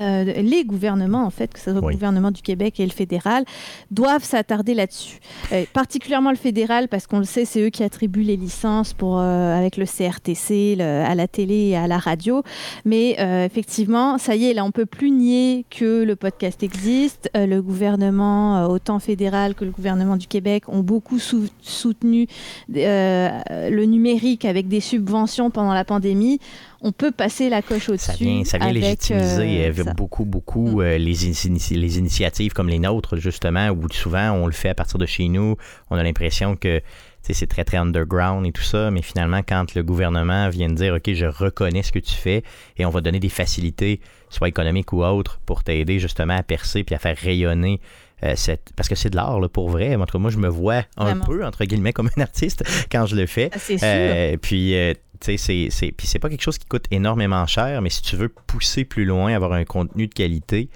Euh, 0.00 0.24
les 0.24 0.64
gouvernements, 0.64 1.24
en 1.24 1.30
fait, 1.30 1.52
que 1.52 1.58
ce 1.58 1.70
soit 1.72 1.74
le 1.74 1.94
gouvernement 1.94 2.30
du 2.30 2.42
Québec 2.42 2.80
et 2.80 2.84
le 2.86 2.92
fédéral, 2.92 3.44
doivent 3.90 4.24
s'attarder 4.24 4.74
là-dessus. 4.74 5.18
Euh, 5.52 5.64
particulièrement 5.72 6.30
le 6.30 6.36
fédéral, 6.36 6.88
parce 6.88 7.06
qu'on 7.06 7.18
le 7.18 7.24
sait, 7.24 7.44
c'est 7.44 7.60
eux 7.60 7.70
qui 7.70 7.82
attribuent 7.84 8.22
les 8.22 8.36
licences 8.36 8.92
pour, 8.92 9.18
euh, 9.18 9.56
avec 9.58 9.76
le 9.76 9.86
CRTC, 9.86 10.76
le- 10.76 10.84
à 11.04 11.14
la 11.14 11.28
télé 11.28 11.68
et 11.68 11.76
à 11.76 11.86
la 11.86 11.98
radio. 11.98 12.42
Mais 12.84 13.16
effectivement, 13.44 14.18
ça 14.18 14.34
y 14.36 14.46
est, 14.46 14.54
là, 14.54 14.64
on 14.64 14.70
peut 14.70 14.86
plus 14.86 15.10
nier 15.10 15.64
que 15.70 16.02
le 16.04 16.16
podcast 16.16 16.62
existe. 16.62 17.30
Le 17.34 17.60
gouvernement, 17.60 18.66
autant 18.66 18.98
fédéral 18.98 19.54
que 19.54 19.64
le 19.64 19.70
gouvernement 19.70 20.16
du 20.16 20.26
Québec, 20.26 20.64
ont 20.68 20.80
beaucoup 20.80 21.18
sou- 21.18 21.48
soutenu 21.62 22.26
le 22.68 23.84
numérique 23.84 24.44
avec 24.44 24.68
des 24.68 24.80
subventions 24.80 25.50
pendant 25.50 25.72
la 25.74 25.84
pandémie. 25.84 26.38
On 26.86 26.92
peut 26.92 27.10
passer 27.10 27.48
la 27.48 27.62
coche 27.62 27.88
au-dessus. 27.88 28.04
Ça 28.04 28.12
vient, 28.12 28.44
ça 28.44 28.58
vient 28.58 28.68
avec, 28.68 28.82
légitimiser 28.82 29.64
euh, 29.64 29.70
euh, 29.70 29.84
ça. 29.84 29.94
beaucoup, 29.94 30.26
beaucoup 30.26 30.80
Mm. 30.80 30.80
euh, 30.82 30.98
les, 30.98 31.98
initiatives 31.98 32.52
comme 32.52 32.68
les 32.68 32.78
nôtres, 32.78 33.16
justement, 33.16 33.70
où 33.70 33.90
souvent 33.90 34.32
on 34.32 34.46
le 34.46 34.52
fait 34.52 34.68
à 34.68 34.74
partir 34.74 34.98
de 34.98 35.06
chez 35.06 35.28
nous. 35.28 35.56
On 35.90 35.96
a 35.96 36.02
l'impression 36.02 36.56
que 36.56 36.82
c'est 37.22 37.46
très, 37.46 37.64
très 37.64 37.78
underground 37.78 38.46
et 38.46 38.52
tout 38.52 38.62
ça, 38.62 38.90
mais 38.90 39.00
finalement, 39.00 39.40
quand 39.46 39.74
le 39.74 39.82
gouvernement 39.82 40.50
vient 40.50 40.68
de 40.68 40.74
dire, 40.74 40.94
OK, 40.94 41.10
je 41.14 41.24
reconnais 41.24 41.82
ce 41.82 41.90
que 41.90 41.98
tu 41.98 42.14
fais 42.14 42.42
et 42.76 42.84
on 42.84 42.90
va 42.90 43.00
donner 43.00 43.18
des 43.18 43.30
facilités, 43.30 44.00
soit 44.28 44.48
économiques 44.48 44.92
ou 44.92 45.02
autres, 45.02 45.40
pour 45.46 45.64
t'aider 45.64 45.98
justement 45.98 46.36
à 46.36 46.42
percer 46.42 46.84
puis 46.84 46.94
à 46.94 46.98
faire 46.98 47.16
rayonner 47.16 47.80
euh, 48.22 48.34
cette... 48.36 48.72
Parce 48.76 48.88
que 48.88 48.94
c'est 48.94 49.10
de 49.10 49.16
l'art, 49.16 49.40
là, 49.40 49.48
pour 49.48 49.68
vrai. 49.70 49.94
En 49.96 50.06
tout 50.06 50.12
cas, 50.12 50.18
moi, 50.18 50.30
je 50.30 50.38
me 50.38 50.48
vois 50.48 50.84
un 50.96 51.04
Vraiment. 51.04 51.24
peu, 51.24 51.44
entre 51.44 51.64
guillemets, 51.64 51.92
comme 51.92 52.10
un 52.16 52.20
artiste 52.20 52.62
quand 52.92 53.06
je 53.06 53.16
le 53.16 53.26
fais. 53.26 53.50
Ah, 53.52 53.58
c'est 53.58 53.78
sûr. 53.78 53.86
Euh, 53.88 54.36
puis, 54.40 54.76
euh, 54.76 54.94
puis 55.20 55.38
c'est 55.38 56.18
pas 56.18 56.28
quelque 56.28 56.42
chose 56.42 56.58
qui 56.58 56.66
coûte 56.66 56.86
énormément 56.90 57.46
cher, 57.46 57.80
mais 57.82 57.90
si 57.90 58.02
tu 58.02 58.16
veux 58.16 58.28
pousser 58.28 58.84
plus 58.84 59.04
loin, 59.04 59.34
avoir 59.34 59.52
un 59.52 59.64
contenu 59.64 60.06
de 60.06 60.14
qualité, 60.14 60.68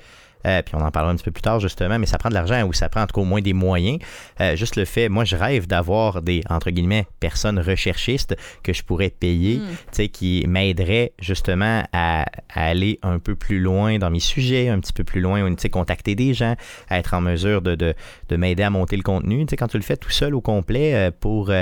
euh, 0.46 0.62
puis 0.62 0.74
on 0.74 0.80
en 0.80 0.90
parlera 0.90 1.12
un 1.12 1.16
petit 1.16 1.24
peu 1.24 1.30
plus 1.30 1.42
tard 1.42 1.60
justement, 1.60 1.98
mais 1.98 2.06
ça 2.06 2.18
prend 2.18 2.28
de 2.28 2.34
l'argent 2.34 2.62
ou 2.64 2.72
ça 2.72 2.88
prend 2.88 3.02
en 3.02 3.06
tout 3.06 3.14
cas 3.14 3.20
au 3.20 3.24
moins 3.24 3.40
des 3.40 3.52
moyens. 3.52 3.98
Euh, 4.40 4.56
juste 4.56 4.76
le 4.76 4.84
fait, 4.84 5.08
moi 5.08 5.24
je 5.24 5.36
rêve 5.36 5.66
d'avoir 5.66 6.22
des, 6.22 6.42
entre 6.48 6.70
guillemets, 6.70 7.06
personnes 7.20 7.58
recherchistes 7.58 8.36
que 8.62 8.72
je 8.72 8.82
pourrais 8.82 9.10
payer, 9.10 9.58
Mm. 9.58 9.62
tu 9.66 9.74
sais, 9.92 10.08
qui 10.08 10.44
m'aideraient 10.46 11.12
justement 11.20 11.82
à, 11.92 12.26
à 12.54 12.66
aller 12.68 12.98
un 13.02 13.18
peu 13.18 13.34
plus 13.34 13.58
loin 13.60 13.98
dans 13.98 14.10
mes 14.10 14.20
sujets, 14.20 14.68
un 14.68 14.78
petit 14.80 14.92
peu 14.92 15.04
plus 15.04 15.20
loin, 15.20 15.48
tu 15.54 15.62
sais, 15.62 15.70
contacter 15.70 16.14
des 16.14 16.34
gens, 16.34 16.54
à 16.88 16.98
être 16.98 17.14
en 17.14 17.20
mesure 17.20 17.62
de, 17.62 17.74
de, 17.74 17.94
de 18.28 18.36
m'aider 18.36 18.62
à 18.62 18.70
monter 18.70 18.96
le 18.96 19.02
contenu. 19.02 19.44
Tu 19.46 19.50
sais, 19.50 19.56
quand 19.56 19.68
tu 19.68 19.76
le 19.76 19.82
fais 19.82 19.96
tout 19.96 20.10
seul 20.10 20.34
au 20.34 20.40
complet 20.40 20.94
euh, 20.94 21.10
pour, 21.18 21.46
tu 21.48 21.52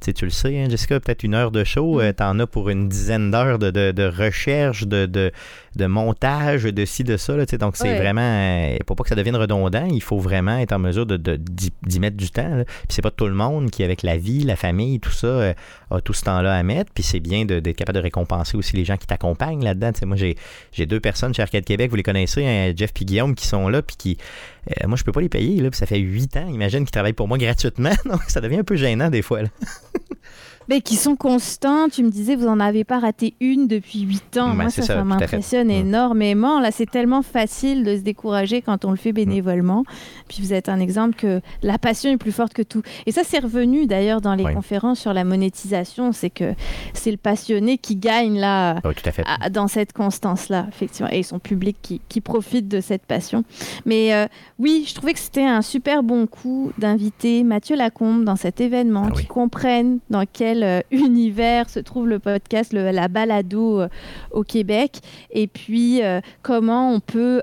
sais, 0.00 0.12
tu 0.12 0.24
le 0.24 0.30
sais, 0.30 0.58
hein, 0.58 0.68
Jessica, 0.68 1.00
peut-être 1.00 1.22
une 1.22 1.34
heure 1.34 1.50
de 1.50 1.64
show, 1.64 2.00
euh, 2.00 2.12
t'en 2.12 2.38
as 2.38 2.46
pour 2.46 2.68
une 2.70 2.88
dizaine 2.88 3.30
d'heures 3.30 3.58
de, 3.58 3.70
de, 3.70 3.92
de 3.92 4.04
recherche, 4.04 4.86
de, 4.86 5.06
de, 5.06 5.32
de 5.76 5.86
montage, 5.86 6.64
de 6.64 6.84
ci, 6.84 7.04
de 7.04 7.16
ça. 7.16 7.36
Là, 7.36 7.44
donc, 7.46 7.76
c'est 7.76 7.84
Ouais. 7.84 7.98
vraiment, 7.98 8.20
euh, 8.22 8.76
pour 8.86 8.96
pas 8.96 9.02
que 9.04 9.08
ça 9.10 9.14
devienne 9.14 9.36
redondant, 9.36 9.86
il 9.86 10.02
faut 10.02 10.18
vraiment 10.18 10.58
être 10.58 10.72
en 10.72 10.78
mesure 10.78 11.06
de, 11.06 11.16
d'y, 11.36 11.72
d'y 11.86 12.00
mettre 12.00 12.16
du 12.16 12.30
temps. 12.30 12.56
là. 12.56 12.64
Puis 12.64 12.74
c'est 12.90 13.02
pas 13.02 13.10
tout 13.10 13.26
le 13.26 13.34
monde 13.34 13.70
qui, 13.70 13.82
avec 13.84 14.02
la 14.02 14.16
vie, 14.16 14.40
la 14.44 14.56
famille, 14.56 15.00
tout 15.00 15.10
ça, 15.12 15.26
euh, 15.26 15.54
a 15.90 16.00
tout 16.00 16.12
ce 16.12 16.22
temps-là 16.22 16.54
à 16.54 16.62
mettre. 16.62 16.92
Puis 16.92 17.02
c'est 17.02 17.20
bien 17.20 17.44
de- 17.44 17.60
d'être 17.60 17.76
capable 17.76 17.96
de 17.98 18.02
récompenser 18.02 18.56
aussi 18.56 18.76
les 18.76 18.84
gens 18.84 18.96
qui 18.96 19.06
t'accompagnent 19.06 19.62
là-dedans. 19.64 19.90
Moi, 20.06 20.16
j'ai, 20.16 20.36
j'ai 20.72 20.86
deux 20.86 21.00
personnes 21.00 21.32
chez 21.34 21.42
Arcade 21.42 21.64
Québec, 21.64 21.90
vous 21.90 21.96
les 21.96 22.02
connaissez, 22.02 22.44
hein, 22.46 22.72
Jeff 22.76 22.90
et 23.00 23.04
Guillaume, 23.04 23.34
qui 23.34 23.46
sont 23.46 23.68
là, 23.68 23.82
puis 23.82 23.96
qui, 23.96 24.18
euh, 24.70 24.86
moi, 24.88 24.96
je 24.96 25.04
peux 25.04 25.12
pas 25.12 25.20
les 25.20 25.28
payer, 25.28 25.60
là, 25.62 25.70
puis 25.70 25.78
ça 25.78 25.86
fait 25.86 25.98
huit 25.98 26.36
ans, 26.36 26.48
imagine, 26.48 26.80
qu'ils 26.80 26.90
travaillent 26.90 27.12
pour 27.12 27.28
moi 27.28 27.38
gratuitement. 27.38 27.90
Donc, 28.04 28.22
ça 28.28 28.40
devient 28.40 28.58
un 28.58 28.64
peu 28.64 28.76
gênant 28.76 29.10
des 29.10 29.22
fois. 29.22 29.42
là. 29.42 29.48
Mais 30.68 30.80
qui 30.80 30.96
sont 30.96 31.16
constants. 31.16 31.88
Tu 31.88 32.02
me 32.02 32.10
disais, 32.10 32.36
vous 32.36 32.46
en 32.46 32.60
avez 32.60 32.84
pas 32.84 32.98
raté 32.98 33.34
une 33.40 33.66
depuis 33.66 34.00
8 34.00 34.36
ans. 34.38 34.48
Ben, 34.50 34.54
Moi, 34.54 34.70
ça, 34.70 34.82
ça, 34.82 34.94
ça 34.96 35.04
m'impressionne 35.04 35.68
Mm. 35.68 35.70
énormément. 35.70 36.60
Là, 36.60 36.70
c'est 36.70 36.88
tellement 36.90 37.22
facile 37.22 37.84
de 37.84 37.96
se 37.96 38.02
décourager 38.02 38.62
quand 38.62 38.84
on 38.84 38.90
le 38.90 38.96
fait 38.96 39.12
bénévolement. 39.12 39.84
Puis 40.28 40.42
vous 40.42 40.52
êtes 40.52 40.68
un 40.68 40.78
exemple 40.80 41.14
que 41.16 41.40
la 41.62 41.78
passion 41.78 42.10
est 42.10 42.16
plus 42.18 42.32
forte 42.32 42.52
que 42.52 42.62
tout. 42.62 42.82
Et 43.06 43.12
ça, 43.12 43.22
c'est 43.24 43.38
revenu 43.38 43.86
d'ailleurs 43.86 44.20
dans 44.20 44.34
les 44.34 44.44
Oui. 44.44 44.54
conférences 44.54 45.00
sur 45.00 45.12
la 45.14 45.24
monétisation. 45.24 46.12
C'est 46.12 46.30
que 46.30 46.54
c'est 46.92 47.10
le 47.10 47.16
passionné 47.16 47.78
qui 47.78 47.96
gagne 47.96 48.38
là. 48.38 48.80
Oui, 48.84 48.94
tout 48.94 49.08
à 49.08 49.12
fait. 49.12 49.24
à- 49.26 49.50
dans 49.50 49.68
cette 49.68 49.92
constance-là, 49.92 50.66
effectivement, 50.68 51.10
et 51.10 51.22
son 51.22 51.38
public 51.38 51.76
qui, 51.82 52.00
qui 52.08 52.20
profite 52.20 52.68
de 52.68 52.80
cette 52.80 53.06
passion. 53.06 53.44
Mais 53.86 54.12
euh, 54.14 54.26
oui, 54.58 54.84
je 54.86 54.94
trouvais 54.94 55.12
que 55.14 55.18
c'était 55.18 55.44
un 55.46 55.62
super 55.62 56.02
bon 56.02 56.26
coup 56.26 56.72
d'inviter 56.78 57.42
Mathieu 57.42 57.76
Lacombe 57.76 58.24
dans 58.24 58.36
cet 58.36 58.60
événement, 58.60 59.04
Ah 59.06 59.12
oui. 59.14 59.22
qui 59.22 59.26
comprenne 59.28 59.98
dans 60.10 60.24
quel 60.30 60.57
euh, 60.62 60.80
univers 60.90 61.68
se 61.70 61.80
trouve 61.80 62.08
le 62.08 62.18
podcast, 62.18 62.72
le- 62.72 62.90
la 62.90 63.08
balado 63.08 63.80
euh, 63.80 63.88
au 64.30 64.42
Québec, 64.42 64.98
et 65.30 65.46
puis 65.46 66.02
euh, 66.02 66.20
comment 66.42 66.92
on 66.92 67.00
peut 67.00 67.42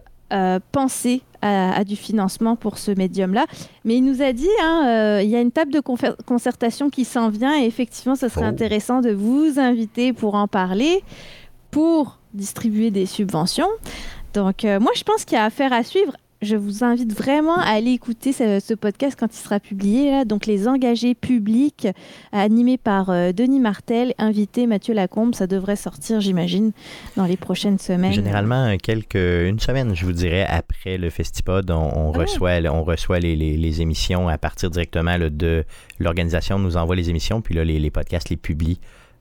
penser 0.73 1.21
à, 1.41 1.73
à 1.77 1.83
du 1.85 1.95
financement 1.95 2.57
pour 2.57 2.77
ce 2.77 2.91
médium-là. 2.91 3.45
Mais 3.85 3.95
il 3.95 4.01
nous 4.03 4.21
a 4.21 4.33
dit, 4.33 4.49
hein, 4.61 4.83
euh, 4.87 5.21
il 5.23 5.29
y 5.29 5.35
a 5.35 5.39
une 5.39 5.51
table 5.51 5.71
de 5.71 5.79
concertation 5.79 6.89
qui 6.89 7.05
s'en 7.05 7.29
vient, 7.29 7.57
et 7.61 7.65
effectivement, 7.65 8.15
ce 8.15 8.27
serait 8.27 8.43
Oh. 8.45 8.49
intéressant 8.49 8.99
de 9.01 9.11
vous 9.11 9.59
inviter 9.59 10.11
pour 10.11 10.35
en 10.35 10.47
parler 10.49 11.03
pour 11.71 12.19
distribuer 12.33 12.91
des 12.91 13.05
subventions. 13.05 13.69
Donc, 14.33 14.65
euh, 14.65 14.79
moi, 14.81 14.91
je 14.95 15.03
pense 15.03 15.23
qu'il 15.23 15.37
y 15.37 15.39
a 15.39 15.45
affaire 15.45 15.71
à 15.71 15.83
suivre. 15.83 16.13
Je 16.45 16.55
vous 16.55 16.83
invite 16.83 17.11
vraiment 17.11 17.57
à 17.57 17.69
aller 17.71 17.91
écouter 17.91 18.31
ce, 18.31 18.59
ce 18.59 18.73
podcast 18.75 19.17
quand 19.19 19.33
il 19.33 19.37
sera 19.37 19.59
publié. 19.59 20.11
Là. 20.11 20.25
Donc, 20.25 20.45
Les 20.45 20.67
engagés 20.67 21.15
publics, 21.15 21.87
animé 22.31 22.77
par 22.77 23.09
euh, 23.09 23.31
Denis 23.31 23.59
Martel, 23.59 24.13
invité 24.19 24.67
Mathieu 24.67 24.93
Lacombe. 24.93 25.33
Ça 25.33 25.47
devrait 25.47 25.75
sortir, 25.75 26.21
j'imagine, 26.21 26.71
dans 27.17 27.25
les 27.25 27.37
prochaines 27.37 27.79
semaines. 27.79 28.13
Généralement, 28.13 28.65
euh, 28.67 28.75
quelques, 28.81 29.15
une 29.15 29.59
semaine, 29.59 29.95
je 29.95 30.05
vous 30.05 30.13
dirais, 30.13 30.45
après 30.47 30.97
le 30.97 31.09
Festipod, 31.09 31.71
on, 31.71 31.75
on 31.75 32.11
Ah 32.13 32.19
reçoit, 32.19 32.59
on 32.71 32.83
reçoit 32.83 33.19
les, 33.19 33.35
les- 33.35 33.57
les 33.57 33.81
émissions 33.81 34.27
à 34.29 34.37
partir 34.37 34.69
directement 34.69 35.17
là, 35.17 35.29
de 35.29 35.63
l'organisation, 35.99 36.59
nous 36.59 36.77
envoie 36.77 36.95
les 36.95 37.09
émissions, 37.09 37.41
puis 37.41 37.55
là, 37.55 37.63
les, 37.65 37.79
les 37.79 37.89
podcasts 37.91 38.29
les 38.29 38.37
publient 38.37 38.79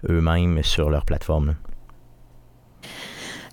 eux-mêmes 0.09 0.63
sur 0.63 0.91
leur 0.91 1.05
plateforme. 1.07 1.47
là. 1.47 1.55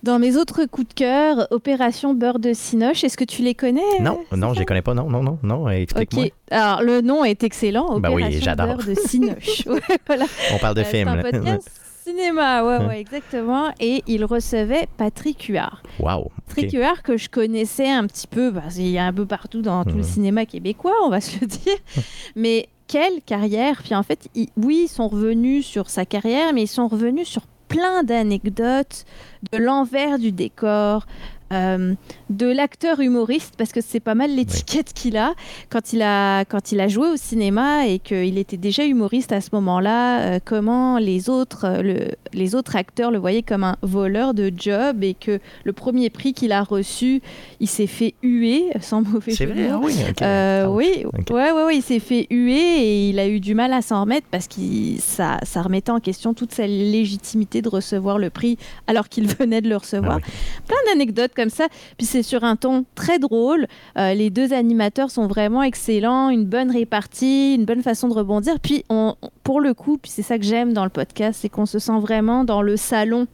Dans 0.03 0.17
mes 0.17 0.35
autres 0.35 0.65
coups 0.65 0.87
de 0.89 0.93
cœur, 0.95 1.47
Opération 1.51 2.13
Beurre 2.15 2.39
de 2.39 2.53
Cinoche, 2.53 3.03
est-ce 3.03 3.17
que 3.17 3.23
tu 3.23 3.43
les 3.43 3.53
connais 3.53 3.81
Non, 3.99 4.19
euh, 4.33 4.35
non, 4.35 4.53
je 4.53 4.59
les 4.59 4.65
connais 4.65 4.81
pas. 4.81 4.95
Non, 4.95 5.09
non, 5.09 5.21
non, 5.21 5.37
non. 5.43 5.67
euh, 5.67 5.71
Explique-moi. 5.71 6.25
Alors 6.49 6.81
le 6.81 7.01
nom 7.01 7.23
est 7.23 7.43
excellent. 7.43 7.99
Ben 7.99 8.09
oui, 8.11 8.23
Opération 8.23 8.41
j'adore. 8.43 8.67
Beurre 8.67 8.77
de. 8.87 9.69
Ouais, 9.71 9.81
voilà. 10.07 10.25
On 10.53 10.57
parle 10.57 10.75
de 10.75 10.81
Euh, 10.81 10.83
film. 10.85 11.21
Cinéma, 12.03 12.63
ouais, 12.65 12.85
ouais, 12.87 12.99
exactement. 12.99 13.69
Et 13.79 14.01
il 14.07 14.25
recevait 14.25 14.87
Patrick 14.97 15.43
Huard. 15.47 15.83
Wow. 15.99 16.31
Patrick 16.47 16.73
Huard 16.73 17.03
que 17.03 17.15
je 17.15 17.29
connaissais 17.29 17.87
un 17.87 18.07
petit 18.07 18.25
peu, 18.25 18.51
parce 18.51 18.73
qu'il 18.75 18.87
y 18.89 18.97
a 18.97 19.05
un 19.05 19.13
peu 19.13 19.27
partout 19.27 19.61
dans 19.61 19.83
tout 19.83 19.91
le 19.91 19.97
Mhm. 19.97 20.03
cinéma 20.03 20.45
québécois, 20.47 20.95
on 21.05 21.09
va 21.09 21.21
se 21.21 21.39
le 21.39 21.45
dire. 21.45 21.77
Mais 22.35 22.67
quelle 22.87 23.21
carrière 23.23 23.83
Puis 23.83 23.93
en 23.93 24.01
fait, 24.01 24.27
ils- 24.33 24.49
oui, 24.57 24.85
ils 24.85 24.87
sont 24.89 25.07
revenus 25.09 25.63
sur 25.63 25.91
sa 25.91 26.05
carrière, 26.05 26.51
mais 26.53 26.63
ils 26.63 26.67
sont 26.67 26.87
revenus 26.87 27.27
sur 27.27 27.43
plein 27.71 28.03
d'anecdotes 28.03 29.05
de 29.51 29.57
l'envers 29.57 30.19
du 30.19 30.31
décor. 30.31 31.05
Euh, 31.51 31.93
de 32.29 32.45
l'acteur 32.47 32.99
humoriste 32.99 33.55
parce 33.57 33.71
que 33.71 33.81
c'est 33.81 33.99
pas 33.99 34.15
mal 34.15 34.33
l'étiquette 34.35 34.93
qu'il 34.93 35.17
a 35.17 35.33
quand 35.69 35.93
il 35.93 36.01
a 36.01 36.45
quand 36.45 36.71
il 36.71 36.79
a 36.79 36.87
joué 36.87 37.07
au 37.09 37.15
cinéma 37.17 37.87
et 37.87 37.99
qu'il 37.99 38.37
était 38.37 38.57
déjà 38.57 38.85
humoriste 38.85 39.31
à 39.31 39.41
ce 39.41 39.49
moment-là 39.53 40.21
euh, 40.21 40.39
comment 40.43 40.97
les 40.97 41.29
autres 41.29 41.65
euh, 41.65 41.81
le- 41.81 42.07
les 42.33 42.55
autres 42.55 42.75
acteurs 42.75 43.11
le 43.11 43.17
voyaient 43.19 43.41
comme 43.43 43.63
un 43.63 43.75
voleur 43.81 44.33
de 44.33 44.51
job 44.55 45.03
et 45.03 45.13
que 45.13 45.39
le 45.65 45.73
premier 45.73 46.09
prix 46.09 46.33
qu'il 46.33 46.51
a 46.53 46.63
reçu 46.63 47.21
il 47.59 47.67
s'est 47.67 47.87
fait 47.87 48.13
huer 48.23 48.65
sans 48.81 49.01
mauvais 49.01 49.31
jeu 49.33 49.47
de 49.47 49.51
vrai, 49.53 49.69
mots. 49.69 49.73
ah 49.73 49.79
oui. 49.85 49.95
Euh, 50.21 50.67
Ouch. 50.67 50.75
oui, 50.77 51.05
Ok. 51.05 51.29
ouais, 51.31 51.51
ouais, 51.51 51.63
ouais, 51.65 51.75
il 51.77 51.81
s'est 51.81 51.99
fait 51.99 52.27
huer 52.29 52.55
et 52.83 53.09
il 53.09 53.19
a 53.19 53.27
eu 53.27 53.39
du 53.39 53.53
mal 53.55 53.73
à 53.73 53.81
s'en 53.81 54.01
remettre 54.01 54.27
parce 54.31 54.47
que 54.47 54.61
ça, 54.99 55.39
ça 55.43 55.61
remettait 55.61 55.91
en 55.91 55.99
question 55.99 56.33
toute 56.33 56.53
sa 56.53 56.65
légitimité 56.67 57.61
de 57.61 57.69
recevoir 57.69 58.17
le 58.17 58.29
prix 58.29 58.57
alors 58.87 59.09
qu'il 59.09 59.27
venait 59.39 59.61
de 59.61 59.69
le 59.69 59.77
recevoir. 59.77 60.19
Ah 60.21 60.25
oui. 60.25 60.33
Plein 60.67 60.77
d'anecdotes 60.93 61.31
ça. 61.49 61.67
Puis 61.97 62.05
c'est 62.05 62.23
sur 62.23 62.43
un 62.43 62.55
ton 62.55 62.85
très 62.95 63.19
drôle. 63.19 63.67
Euh, 63.97 64.13
les 64.13 64.29
deux 64.29 64.53
animateurs 64.53 65.09
sont 65.09 65.27
vraiment 65.27 65.63
excellents, 65.63 66.29
une 66.29 66.45
bonne 66.45 66.71
répartie, 66.71 67.55
une 67.55 67.65
bonne 67.65 67.81
façon 67.83 68.07
de 68.07 68.13
rebondir. 68.13 68.59
Puis 68.59 68.83
on, 68.89 69.15
pour 69.43 69.59
le 69.59 69.73
coup, 69.73 69.97
puis 69.97 70.11
c'est 70.11 70.21
ça 70.21 70.37
que 70.37 70.43
j'aime 70.45 70.73
dans 70.73 70.83
le 70.83 70.89
podcast, 70.89 71.39
c'est 71.41 71.49
qu'on 71.49 71.65
se 71.65 71.79
sent 71.79 71.99
vraiment 71.99 72.43
dans 72.43 72.61
le 72.61 72.77
salon. 72.77 73.27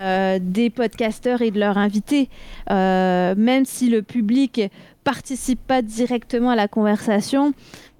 euh, 0.00 0.38
des 0.42 0.68
podcasteurs 0.68 1.42
et 1.42 1.52
de 1.52 1.60
leurs 1.60 1.78
invités, 1.78 2.28
Euh, 2.70 3.34
même 3.36 3.64
si 3.64 3.88
le 3.88 4.02
public 4.02 4.60
participe 5.04 5.60
pas 5.64 5.80
directement 5.80 6.50
à 6.50 6.56
la 6.56 6.66
conversation, 6.66 7.44
on 7.48 7.91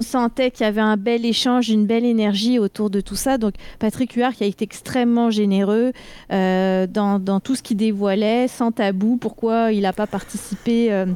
sentait 0.00 0.50
qu'il 0.50 0.64
y 0.64 0.68
avait 0.68 0.80
un 0.80 0.96
bel 0.96 1.24
échange, 1.26 1.68
une 1.70 1.86
belle 1.86 2.04
énergie 2.04 2.58
autour 2.58 2.90
de 2.90 3.00
tout 3.00 3.16
ça. 3.16 3.38
Donc 3.38 3.54
Patrick 3.78 4.12
Huard 4.14 4.32
qui 4.34 4.44
a 4.44 4.46
été 4.46 4.64
extrêmement 4.64 5.30
généreux 5.30 5.92
euh, 6.32 6.86
dans, 6.86 7.18
dans 7.18 7.40
tout 7.40 7.54
ce 7.54 7.62
qu'il 7.62 7.76
dévoilait, 7.76 8.48
sans 8.48 8.72
tabou, 8.72 9.16
pourquoi 9.16 9.72
il 9.72 9.82
n'a 9.82 9.92
pas 9.92 10.06
participé 10.06 10.92
euh, 10.92 11.06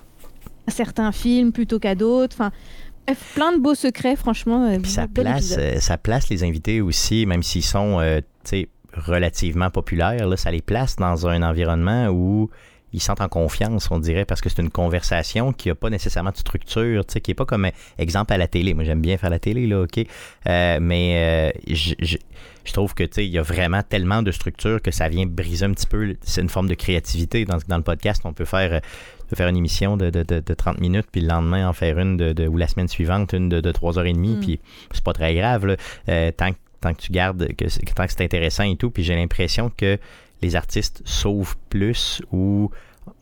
à 0.66 0.70
certains 0.70 1.12
films 1.12 1.52
plutôt 1.52 1.78
qu'à 1.78 1.94
d'autres. 1.94 2.34
Enfin, 2.34 2.50
plein 3.34 3.52
de 3.52 3.58
beaux 3.58 3.74
secrets, 3.74 4.16
franchement. 4.16 4.66
euh, 4.66 4.78
Puis 4.80 4.90
ça 4.90 5.06
place, 5.08 5.54
euh, 5.58 5.80
ça 5.80 5.98
place 5.98 6.28
les 6.28 6.44
invités 6.44 6.80
aussi, 6.80 7.26
même 7.26 7.42
s'ils 7.42 7.64
sont 7.64 7.98
relativement 8.94 9.70
populaires, 9.70 10.26
là, 10.28 10.36
ça 10.36 10.50
les 10.50 10.60
place 10.60 10.96
dans 10.96 11.26
un 11.26 11.42
environnement 11.42 12.08
où 12.08 12.50
ils 12.92 13.00
se 13.00 13.06
sentent 13.06 13.20
en 13.20 13.28
confiance, 13.28 13.90
on 13.90 13.98
dirait, 13.98 14.24
parce 14.24 14.40
que 14.40 14.48
c'est 14.48 14.60
une 14.62 14.70
conversation 14.70 15.52
qui 15.52 15.68
n'a 15.68 15.74
pas 15.74 15.90
nécessairement 15.90 16.30
de 16.30 16.36
structure, 16.36 17.04
qui 17.06 17.30
n'est 17.30 17.34
pas 17.34 17.44
comme 17.46 17.68
exemple 17.98 18.32
à 18.32 18.38
la 18.38 18.46
télé. 18.48 18.74
Moi, 18.74 18.84
j'aime 18.84 19.00
bien 19.00 19.16
faire 19.16 19.30
la 19.30 19.38
télé, 19.38 19.66
là, 19.66 19.82
OK? 19.82 19.98
Euh, 20.48 20.78
mais 20.80 21.52
euh, 21.66 21.74
je- 21.74 22.16
trouve 22.72 22.94
que, 22.94 23.04
il 23.20 23.28
y 23.28 23.38
a 23.38 23.42
vraiment 23.42 23.82
tellement 23.82 24.22
de 24.22 24.30
structure 24.30 24.80
que 24.80 24.90
ça 24.90 25.08
vient 25.08 25.26
briser 25.26 25.64
un 25.66 25.72
petit 25.72 25.86
peu. 25.86 26.14
C'est 26.22 26.40
une 26.42 26.48
forme 26.48 26.68
de 26.68 26.74
créativité 26.74 27.44
dans, 27.44 27.58
dans 27.68 27.76
le 27.76 27.82
podcast. 27.82 28.22
On 28.24 28.32
peut 28.32 28.44
faire, 28.44 28.80
on 29.24 29.26
peut 29.28 29.36
faire 29.36 29.48
une 29.48 29.56
émission 29.56 29.96
de, 29.96 30.10
de, 30.10 30.22
de- 30.22 30.40
de 30.40 30.54
30 30.54 30.80
minutes, 30.80 31.06
puis 31.10 31.20
le 31.22 31.28
lendemain 31.28 31.68
en 31.68 31.72
faire 31.72 31.98
une 31.98 32.16
de, 32.16 32.46
ou 32.46 32.56
la 32.56 32.68
semaine 32.68 32.88
suivante, 32.88 33.32
une 33.32 33.48
de, 33.48 33.60
de 33.60 33.72
3h30, 33.72 34.36
Mm. 34.36 34.40
puis 34.40 34.60
c'est 34.92 35.02
pas 35.04 35.12
très 35.12 35.34
grave, 35.34 35.66
là. 35.66 35.76
Euh, 36.08 36.30
tant, 36.32 36.52
que- 36.52 36.58
tant 36.80 36.94
que 36.94 37.00
tu 37.00 37.12
gardes, 37.12 37.48
que, 37.56 37.64
tant 37.94 38.06
que 38.06 38.12
c'est 38.12 38.22
intéressant 38.24 38.64
et 38.64 38.76
tout. 38.76 38.90
Puis 38.90 39.02
j'ai 39.02 39.14
l'impression 39.16 39.70
que 39.76 39.98
les 40.42 40.56
artistes 40.56 41.02
sauvent 41.04 41.56
plus 41.70 42.20
ou 42.32 42.70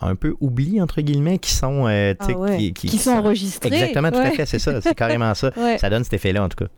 un 0.01 0.14
peu 0.14 0.34
oublient, 0.40 0.80
entre 0.82 1.01
guillemets, 1.01 1.38
qui 1.38 1.52
sont, 1.52 1.86
euh, 1.86 2.14
Ah 2.18 2.32
ouais. 2.32 2.56
qui, 2.59 2.72
qui- 2.74 2.88
qui 2.88 2.98
sont 2.98 3.12
enregistrés. 3.12 3.68
Exactement, 3.72 4.10
tout 4.10 4.18
à 4.18 4.30
fait, 4.30 4.47
c'est 4.47 4.59
ça. 4.59 4.80
C'est 4.80 4.94
carrément 4.94 5.34
ça. 5.34 5.51
Ouais. 5.56 5.78
Ça 5.78 5.88
donne 5.90 6.05
cet 6.05 6.14
effet-là, 6.14 6.44
en 6.44 6.48
tout 6.48 6.64
cas. 6.64 6.70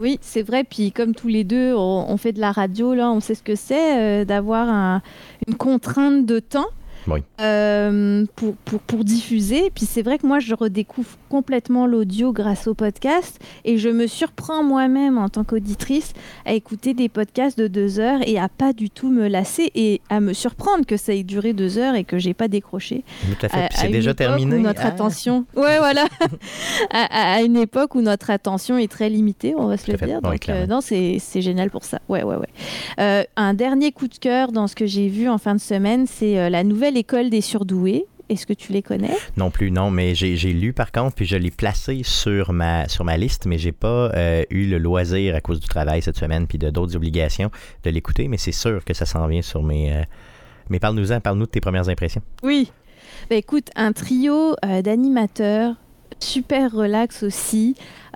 Oui, 0.00 0.18
c'est 0.20 0.42
vrai. 0.42 0.64
Puis 0.64 0.90
comme 0.90 1.14
tous 1.14 1.28
les 1.28 1.44
deux, 1.44 1.74
on, 1.74 2.06
on 2.08 2.16
fait 2.16 2.32
de 2.32 2.40
la 2.40 2.50
radio, 2.50 2.92
là, 2.94 3.10
on 3.10 3.20
sait 3.20 3.34
ce 3.36 3.42
que 3.42 3.54
c'est 3.54 3.98
euh, 4.22 4.24
d'avoir 4.24 4.68
un- 4.68 5.00
une 5.46 5.54
contrainte 5.54 6.26
de 6.26 6.40
temps. 6.40 6.66
Oui. 7.08 7.20
euh, 7.40 8.24
pour, 8.36 8.54
pour, 8.56 8.80
pour 8.80 9.04
diffuser. 9.04 9.70
Puis 9.74 9.86
c'est 9.86 10.02
vrai 10.02 10.18
que 10.18 10.26
moi, 10.26 10.38
je 10.38 10.54
redécouvre 10.54 11.16
complètement 11.28 11.86
l'audio 11.86 12.32
grâce 12.32 12.66
au 12.66 12.74
podcast 12.74 13.38
et 13.64 13.78
je 13.78 13.88
me 13.88 14.06
surprends 14.06 14.62
moi-même 14.62 15.18
en 15.18 15.28
tant 15.28 15.44
qu'auditrice 15.44 16.12
à 16.44 16.52
écouter 16.52 16.94
des 16.94 17.08
podcasts 17.08 17.58
de 17.58 17.66
deux 17.68 17.98
heures 18.00 18.20
et 18.26 18.38
à 18.38 18.48
pas 18.48 18.72
du 18.72 18.90
tout 18.90 19.08
me 19.10 19.28
lasser 19.28 19.70
et 19.74 20.00
à 20.10 20.20
me 20.20 20.32
surprendre 20.32 20.84
que 20.86 20.96
ça 20.96 21.12
ait 21.14 21.22
duré 21.22 21.52
deux 21.52 21.78
heures 21.78 21.94
et 21.94 22.04
que 22.04 22.18
j'ai 22.18 22.34
pas 22.34 22.48
décroché. 22.48 23.04
Tout 23.22 23.46
à 23.46 23.48
fait. 23.48 23.64
À- 23.64 23.68
Puis 23.68 23.78
à 23.78 23.80
c'est 23.82 23.88
déjà 23.88 24.14
terminé. 24.14 24.58
notre 24.58 24.82
Ah. 24.84 24.88
attention, 24.88 25.44
ouais, 25.56 25.78
voilà, 25.78 26.06
à, 26.90 27.42
une 27.42 27.56
époque 27.56 27.94
où 27.94 28.00
notre 28.02 28.30
attention 28.30 28.78
est 28.78 28.90
très 28.90 29.08
limitée, 29.08 29.54
on 29.56 29.66
va 29.66 29.76
se 29.76 29.84
Tout 29.86 29.92
le 29.92 29.98
fait. 29.98 30.06
dire. 30.06 30.20
Oui, 30.22 30.30
Donc, 30.32 30.48
euh, 30.48 30.66
non, 30.66 30.80
c'est 30.80 31.16
c'est 31.18 31.42
génial 31.42 31.70
pour 31.70 31.84
ça. 31.84 32.00
Ouais, 32.08 32.22
ouais, 32.22 32.36
ouais. 32.36 32.48
Euh, 33.00 33.22
un 33.36 33.54
dernier 33.54 33.92
coup 33.92 34.08
de 34.08 34.16
cœur 34.16 34.52
dans 34.52 34.66
ce 34.66 34.74
que 34.74 34.86
j'ai 34.86 35.08
vu 35.08 35.28
en 35.28 35.38
fin 35.38 35.54
de 35.54 35.60
semaine, 35.60 36.06
c'est 36.06 36.38
euh, 36.38 36.48
la 36.50 36.64
nouvelle 36.64 36.91
école 36.96 37.30
des 37.30 37.40
surdoués? 37.40 38.06
Est-ce 38.28 38.46
que 38.46 38.52
tu 38.54 38.72
les 38.72 38.82
connais? 38.82 39.14
Non 39.36 39.50
plus, 39.50 39.70
non, 39.70 39.90
mais 39.90 40.14
j'ai 40.14 40.52
lu 40.52 40.72
par 40.72 40.90
contre, 40.90 41.16
puis 41.16 41.26
je 41.26 41.36
l'ai 41.36 41.50
placé 41.50 42.00
sur 42.02 42.52
ma, 42.52 42.88
sur 42.88 43.04
ma 43.04 43.18
liste, 43.18 43.44
mais 43.46 43.58
j'ai 43.58 43.72
pas 43.72 44.10
euh, 44.14 44.44
eu 44.48 44.68
le 44.68 44.78
loisir 44.78 45.34
à 45.34 45.40
cause 45.40 45.60
du 45.60 45.68
travail 45.68 46.00
cette 46.00 46.16
semaine, 46.16 46.46
puis 46.46 46.56
de 46.56 46.70
d'autres 46.70 46.96
obligations 46.96 47.50
de 47.82 47.90
l'écouter, 47.90 48.28
mais 48.28 48.38
c'est 48.38 48.52
sûr 48.52 48.84
que 48.84 48.94
ça 48.94 49.04
s'en 49.04 49.26
vient 49.26 49.42
sur 49.42 49.62
mes... 49.62 49.92
euh, 49.92 50.02
Mais 50.70 50.78
parle-nous-en, 50.78 51.20
parle-nous 51.20 51.46
de 51.46 51.50
tes 51.50 51.60
premières 51.60 51.88
impressions. 51.90 52.22
Oui. 52.42 52.70
Bah, 53.28 53.36
écoute, 53.36 53.68
un 53.76 53.92
trio 53.92 54.54
euh, 54.64 54.80
d'animateurs 54.80 55.74
super 56.22 56.72
relax 56.72 57.22
aussi, 57.22 57.74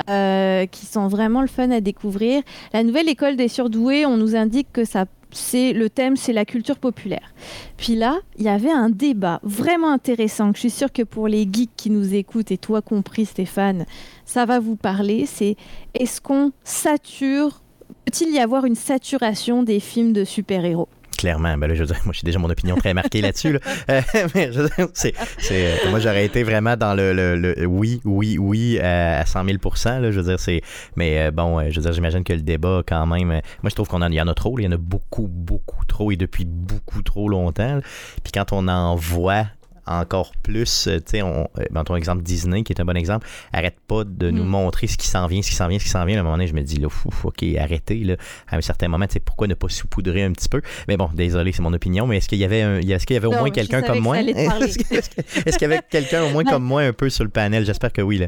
euh, 0.08 0.66
qui 0.66 0.86
sont 0.86 1.08
vraiment 1.08 1.40
le 1.40 1.46
fun 1.46 1.70
à 1.70 1.80
découvrir. 1.80 2.42
La 2.72 2.82
nouvelle 2.82 3.08
école 3.08 3.36
des 3.36 3.48
surdoués, 3.48 4.06
on 4.06 4.16
nous 4.16 4.36
indique 4.36 4.72
que 4.72 4.84
ça 4.84 5.06
c'est 5.32 5.72
le 5.72 5.90
thème, 5.90 6.16
c'est 6.16 6.32
la 6.32 6.44
culture 6.44 6.78
populaire. 6.78 7.34
Puis 7.76 7.94
là, 7.94 8.20
il 8.38 8.44
y 8.44 8.48
avait 8.48 8.70
un 8.70 8.88
débat 8.88 9.40
vraiment 9.42 9.90
intéressant 9.90 10.50
que 10.50 10.56
je 10.56 10.60
suis 10.60 10.70
sûre 10.70 10.92
que 10.92 11.02
pour 11.02 11.28
les 11.28 11.46
geeks 11.50 11.76
qui 11.76 11.90
nous 11.90 12.14
écoutent 12.14 12.52
et 12.52 12.58
toi 12.58 12.80
compris 12.80 13.26
Stéphane, 13.26 13.84
ça 14.24 14.46
va 14.46 14.60
vous 14.60 14.76
parler. 14.76 15.26
C'est 15.26 15.56
est-ce 15.94 16.20
qu'on 16.20 16.52
sature 16.64 17.60
Peut-il 18.06 18.32
y 18.32 18.38
avoir 18.38 18.64
une 18.64 18.76
saturation 18.76 19.64
des 19.64 19.80
films 19.80 20.12
de 20.12 20.24
super-héros? 20.24 20.88
Clairement, 21.16 21.56
ben 21.56 21.68
moi, 22.04 22.12
j'ai 22.12 22.22
déjà 22.24 22.38
mon 22.38 22.50
opinion 22.50 22.76
très 22.76 22.94
marquée 22.94 23.20
là-dessus. 23.20 23.52
là. 23.52 23.58
Euh, 23.90 24.00
c'est, 24.94 25.14
euh, 25.50 25.90
moi, 25.90 25.98
j'aurais 25.98 26.26
été 26.26 26.42
vraiment 26.42 26.76
dans 26.76 26.94
le, 26.94 27.66
oui, 27.66 28.00
oui, 28.04 28.38
oui 28.38 28.78
euh, 28.80 29.20
à 29.20 29.26
100 29.26 29.44
000 29.44 29.58
là, 29.86 30.10
Je 30.10 30.20
veux 30.20 30.36
dire. 30.36 30.60
Mais 30.96 31.30
bon, 31.30 31.70
je 31.70 31.80
veux 31.80 31.92
j'imagine 31.92 32.24
que 32.24 32.32
le 32.32 32.42
débat, 32.42 32.82
quand 32.86 33.06
même. 33.06 33.28
moi, 33.28 33.40
je 33.64 33.74
trouve 33.74 33.88
qu'on 33.88 34.02
en, 34.02 34.10
y 34.10 34.20
en 34.20 34.28
a 34.28 34.34
trop. 34.34 34.58
Il 34.58 34.64
y 34.64 34.68
en 34.68 34.72
a 34.72 34.76
beaucoup, 34.76 35.28
beaucoup 35.28 35.84
trop 35.86 36.10
et 36.10 36.16
depuis 36.16 36.44
beaucoup 36.44 37.02
trop 37.02 37.28
longtemps. 37.28 37.80
Puis 38.22 38.32
quand 38.32 38.52
on 38.52 38.68
en 38.68 38.94
voit 38.96 39.46
encore 39.86 40.32
plus, 40.42 40.86
euh, 40.88 40.96
tu 40.98 41.02
sais, 41.12 41.22
on, 41.22 41.48
euh, 41.58 41.64
dans 41.70 41.84
ton 41.84 41.96
exemple 41.96 42.22
Disney, 42.22 42.62
qui 42.62 42.72
est 42.72 42.80
un 42.80 42.84
bon 42.84 42.96
exemple, 42.96 43.26
arrête 43.52 43.76
pas 43.86 44.04
de 44.04 44.30
nous 44.30 44.44
Mm. 44.44 44.48
montrer 44.48 44.86
ce 44.86 44.96
qui 44.96 45.06
s'en 45.06 45.26
vient, 45.26 45.42
ce 45.42 45.50
qui 45.50 45.56
s'en 45.56 45.68
vient, 45.68 45.78
ce 45.78 45.84
qui 45.84 45.90
s'en 45.90 46.04
vient. 46.04 46.16
À 46.16 46.20
un 46.20 46.22
moment 46.22 46.36
donné, 46.36 46.46
je 46.48 46.54
me 46.54 46.62
dis, 46.62 46.76
là, 46.76 46.88
fou, 46.88 47.10
ok, 47.24 47.44
arrêtez, 47.58 48.00
là. 48.04 48.16
À 48.48 48.56
un 48.56 48.60
certain 48.60 48.88
moment, 48.88 49.06
tu 49.06 49.14
sais, 49.14 49.20
pourquoi 49.20 49.46
ne 49.46 49.54
pas 49.54 49.68
saupoudrer 49.68 50.22
un 50.24 50.32
petit 50.32 50.48
peu? 50.48 50.60
Mais 50.88 50.96
bon, 50.96 51.08
désolé, 51.14 51.52
c'est 51.52 51.62
mon 51.62 51.72
opinion, 51.72 52.06
mais 52.06 52.18
est-ce 52.18 52.28
qu'il 52.28 52.38
y 52.38 52.44
avait, 52.44 52.62
un, 52.62 52.80
est-ce 52.80 53.06
qu'il 53.06 53.14
y 53.14 53.16
avait 53.16 53.26
au 53.26 53.32
Non, 53.32 53.38
moins 53.38 53.50
quelqu'un 53.50 53.82
comme 53.82 53.96
que 53.98 54.02
moi? 54.02 54.18
est-ce 54.20 55.58
qu'il 55.58 55.62
y 55.62 55.64
avait 55.72 55.80
quelqu'un 55.88 56.24
au 56.24 56.30
moins 56.30 56.44
comme 56.50 56.64
moi 56.64 56.82
un 56.82 56.92
peu 56.92 57.08
sur 57.10 57.24
le 57.24 57.30
panel? 57.30 57.64
J'espère 57.64 57.92
que 57.92 58.02
oui, 58.02 58.18
là. 58.18 58.26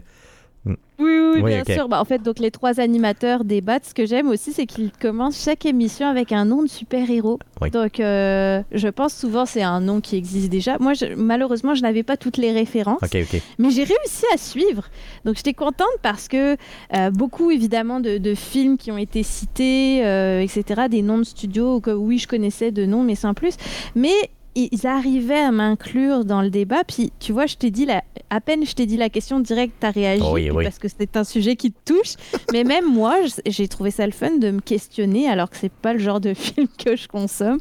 Oui, 0.98 1.06
oui, 1.34 1.40
Oui, 1.42 1.50
bien 1.50 1.62
sûr. 1.76 1.88
Bah, 1.88 2.00
en 2.00 2.04
fait, 2.04 2.22
donc 2.22 2.40
les 2.40 2.50
trois 2.50 2.80
animateurs 2.80 3.44
débattent. 3.44 3.84
Ce 3.86 3.94
que 3.94 4.04
j'aime 4.04 4.28
aussi, 4.28 4.52
c'est 4.52 4.66
qu'ils 4.66 4.90
commencent 4.90 5.40
chaque 5.44 5.64
émission 5.64 6.08
avec 6.08 6.32
un 6.32 6.44
nom 6.44 6.62
de 6.62 6.68
super-héros. 6.68 7.38
Oui. 7.60 7.70
Donc, 7.70 8.00
euh, 8.00 8.62
je 8.72 8.88
pense 8.88 9.14
souvent 9.14 9.46
c'est 9.46 9.62
un 9.62 9.80
nom 9.80 10.00
qui 10.00 10.16
existe 10.16 10.48
déjà. 10.50 10.76
Moi, 10.80 10.94
je- 10.94 11.14
malheureusement, 11.16 11.74
je 11.76 11.82
n'avais 11.82 12.02
pas 12.02 12.16
toutes 12.16 12.36
les 12.36 12.50
références, 12.52 12.98
mais 13.58 13.70
j'ai 13.70 13.84
réussi 13.84 14.24
à 14.34 14.38
suivre. 14.38 14.88
Donc, 15.24 15.36
j'étais 15.36 15.54
contente 15.54 15.86
parce 16.02 16.26
que 16.26 16.56
euh, 16.96 17.10
beaucoup, 17.10 17.50
évidemment, 17.52 18.00
de, 18.00 18.18
de 18.18 18.34
films 18.34 18.76
qui 18.76 18.90
ont 18.90 18.98
été 18.98 19.22
cités, 19.22 20.04
euh, 20.04 20.40
etc., 20.40 20.82
des 20.90 21.02
noms 21.02 21.18
de 21.18 21.24
studios 21.24 21.80
que 21.80 21.90
oui, 21.92 22.18
je 22.18 22.26
connaissais 22.26 22.72
de 22.72 22.84
nom, 22.86 23.04
mais 23.04 23.14
sans 23.14 23.34
plus. 23.34 23.54
Mais 23.94 24.10
ils 24.58 24.86
arrivaient 24.86 25.40
à 25.40 25.50
m'inclure 25.52 26.24
dans 26.24 26.42
le 26.42 26.50
débat. 26.50 26.82
Puis, 26.84 27.12
tu 27.20 27.32
vois, 27.32 27.46
je 27.46 27.56
t'ai 27.56 27.70
dit, 27.70 27.86
la... 27.86 28.02
à 28.30 28.40
peine 28.40 28.64
je 28.64 28.74
t'ai 28.74 28.86
dit 28.86 28.96
la 28.96 29.08
question 29.08 29.40
directe, 29.40 29.74
t'as 29.80 29.90
réagi 29.90 30.24
Oui, 30.30 30.50
oui. 30.50 30.64
parce 30.64 30.78
que 30.78 30.88
c'est 30.88 31.16
un 31.16 31.24
sujet 31.24 31.56
qui 31.56 31.72
te 31.72 31.92
touche. 31.92 32.14
Mais 32.52 32.64
même 32.64 32.86
moi, 32.86 33.16
j'ai 33.46 33.68
trouvé 33.68 33.90
ça 33.90 34.06
le 34.06 34.12
fun 34.12 34.36
de 34.38 34.50
me 34.50 34.60
questionner 34.60 35.28
alors 35.28 35.50
que 35.50 35.56
c'est 35.56 35.72
pas 35.72 35.92
le 35.92 35.98
genre 35.98 36.20
de 36.20 36.34
film 36.34 36.68
que 36.78 36.96
je 36.96 37.08
consomme. 37.08 37.58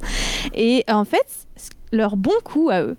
Et 0.54 0.84
en 0.90 1.06
fait, 1.06 1.26
leur 1.92 2.18
bon 2.18 2.32
coup 2.44 2.70
à 2.70 2.82
eux, 2.82 2.98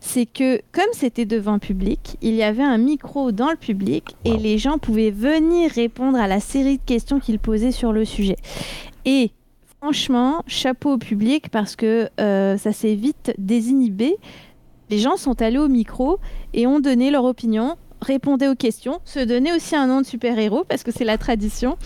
c'est 0.00 0.26
que 0.26 0.60
comme 0.72 0.92
c'était 0.92 1.24
devant 1.24 1.58
public, 1.58 2.16
il 2.22 2.34
y 2.34 2.42
avait 2.42 2.62
un 2.62 2.78
micro 2.78 3.32
dans 3.32 3.50
le 3.50 3.56
public 3.56 4.16
et 4.24 4.36
les 4.36 4.58
gens 4.58 4.78
pouvaient 4.78 5.10
venir 5.10 5.70
répondre 5.72 6.18
à 6.18 6.28
la 6.28 6.40
série 6.40 6.78
de 6.78 6.82
questions 6.84 7.18
qu'ils 7.18 7.38
posaient 7.38 7.72
sur 7.72 7.92
le 7.92 8.04
sujet. 8.04 8.36
Et 9.04 9.30
franchement, 9.86 10.42
chapeau 10.48 10.94
au 10.94 10.98
public 10.98 11.48
parce 11.48 11.76
que 11.76 12.08
euh, 12.20 12.56
ça 12.58 12.72
s'est 12.72 12.96
vite 12.96 13.32
désinhibé. 13.38 14.16
Les 14.90 14.98
gens 14.98 15.16
sont 15.16 15.40
allés 15.40 15.58
au 15.58 15.68
micro 15.68 16.18
et 16.54 16.66
ont 16.66 16.80
donné 16.80 17.12
leur 17.12 17.24
opinion, 17.24 17.76
répondaient 18.02 18.48
aux 18.48 18.56
questions, 18.56 18.98
se 19.04 19.20
donnaient 19.20 19.54
aussi 19.54 19.76
un 19.76 19.86
nom 19.86 20.00
de 20.00 20.06
super-héros 20.06 20.64
parce 20.68 20.82
que 20.82 20.90
c'est 20.90 21.04
la 21.04 21.18
tradition. 21.18 21.76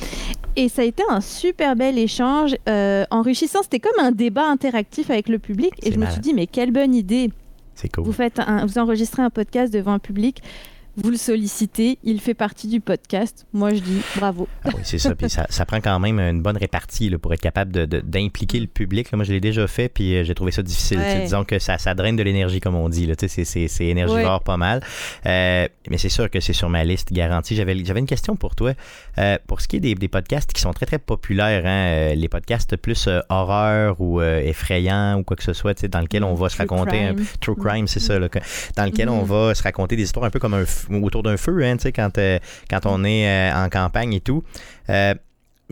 Et 0.56 0.70
ça 0.70 0.80
a 0.80 0.86
été 0.86 1.02
un 1.10 1.20
super 1.20 1.76
bel 1.76 1.98
échange 1.98 2.56
euh, 2.70 3.04
enrichissant. 3.10 3.58
C'était 3.62 3.80
comme 3.80 4.02
un 4.02 4.12
débat 4.12 4.48
interactif 4.48 5.10
avec 5.10 5.28
le 5.28 5.38
public. 5.38 5.72
Et 5.82 5.92
je 5.92 5.98
me 5.98 6.06
suis 6.06 6.20
dit, 6.22 6.32
mais 6.32 6.46
quelle 6.46 6.70
bonne 6.72 6.94
idée 6.94 7.30
cool. 7.94 8.04
vous, 8.04 8.12
faites 8.12 8.38
un- 8.38 8.64
vous 8.64 8.78
enregistrez 8.78 9.22
un 9.22 9.30
podcast 9.30 9.70
devant 9.72 9.92
un 9.92 9.98
public, 9.98 10.42
vous 10.96 11.10
le 11.10 11.16
sollicitez, 11.16 11.98
il 12.04 12.20
fait 12.20 12.34
partie 12.34 12.68
du 12.68 12.80
podcast. 12.80 13.46
Moi, 13.52 13.70
je 13.74 13.80
dis 13.80 14.00
bravo. 14.16 14.48
Ah 14.64 14.70
oui, 14.74 14.80
c'est 14.84 14.98
ça. 14.98 15.14
Puis 15.14 15.30
ça, 15.30 15.46
ça 15.50 15.64
prend 15.64 15.80
quand 15.80 15.98
même 16.00 16.18
une 16.18 16.42
bonne 16.42 16.56
répartie 16.56 17.08
là, 17.10 17.18
pour 17.18 17.32
être 17.34 17.40
capable 17.40 17.72
de- 17.72 17.84
de- 17.86 18.00
d'impliquer 18.00 18.60
le 18.60 18.66
public. 18.66 19.10
là. 19.10 19.16
Moi, 19.16 19.24
je 19.24 19.32
l'ai 19.32 19.40
déjà 19.40 19.66
fait, 19.66 19.88
puis 19.88 20.16
euh, 20.16 20.24
j'ai 20.24 20.34
trouvé 20.34 20.52
ça 20.52 20.62
difficile. 20.62 20.98
Ouais. 20.98 21.22
Disons 21.22 21.44
que 21.44 21.58
ça, 21.58 21.78
ça 21.78 21.94
draine 21.94 22.16
de 22.16 22.22
l'énergie, 22.22 22.60
comme 22.60 22.74
on 22.74 22.88
dit. 22.88 23.10
C'est 23.28 23.84
énergivore 23.86 24.42
pas 24.42 24.56
mal. 24.56 24.82
Euh, 25.26 25.66
mais 25.88 25.98
c'est 25.98 26.08
sûr 26.08 26.28
que 26.30 26.40
c'est 26.40 26.52
sur 26.52 26.68
ma 26.68 26.84
liste 26.84 27.12
garantie. 27.12 27.56
J'avais 27.56 27.72
une 28.00 28.06
question 28.06 28.36
pour 28.36 28.54
toi. 28.54 28.72
Euh, 29.18 29.38
pour 29.46 29.60
ce 29.60 29.68
qui 29.68 29.76
est 29.76 29.80
des, 29.80 29.94
des 29.94 30.08
podcasts 30.08 30.52
qui 30.52 30.60
sont 30.60 30.72
très, 30.72 30.86
très 30.86 30.98
populaires, 30.98 31.62
hein, 31.66 32.14
les 32.14 32.28
podcasts 32.28 32.76
plus 32.76 33.06
euh, 33.08 33.20
horreur 33.28 34.00
ou 34.00 34.20
effrayants 34.22 35.18
ou 35.18 35.22
quoi 35.24 35.36
que 35.36 35.42
ce 35.44 35.52
soit, 35.52 35.84
dans 35.86 36.00
lequel 36.00 36.24
on 36.24 36.34
va 36.34 36.48
se 36.48 36.56
raconter 36.56 37.04
un. 37.04 37.14
True 37.40 37.56
crime, 37.56 37.86
c'est 37.86 38.00
ça, 38.00 38.18
là, 38.18 38.28
dans 38.76 38.84
lequel 38.84 39.08
on 39.08 39.22
Mhm. 39.22 39.26
va 39.28 39.54
se 39.54 39.62
raconter 39.62 39.96
des 39.96 40.02
histoires 40.04 40.24
un 40.26 40.30
peu 40.30 40.38
comme 40.38 40.54
un 40.54 40.64
autour 40.90 41.22
d'un 41.22 41.36
feu, 41.36 41.62
hein, 41.64 41.76
tu 41.76 41.82
sais, 41.84 41.92
quand, 41.92 42.16
euh, 42.18 42.38
quand 42.68 42.86
on 42.86 43.04
est 43.04 43.26
euh, 43.28 43.64
en 43.64 43.68
campagne 43.68 44.12
et 44.14 44.20
tout. 44.20 44.42
Euh, 44.88 45.14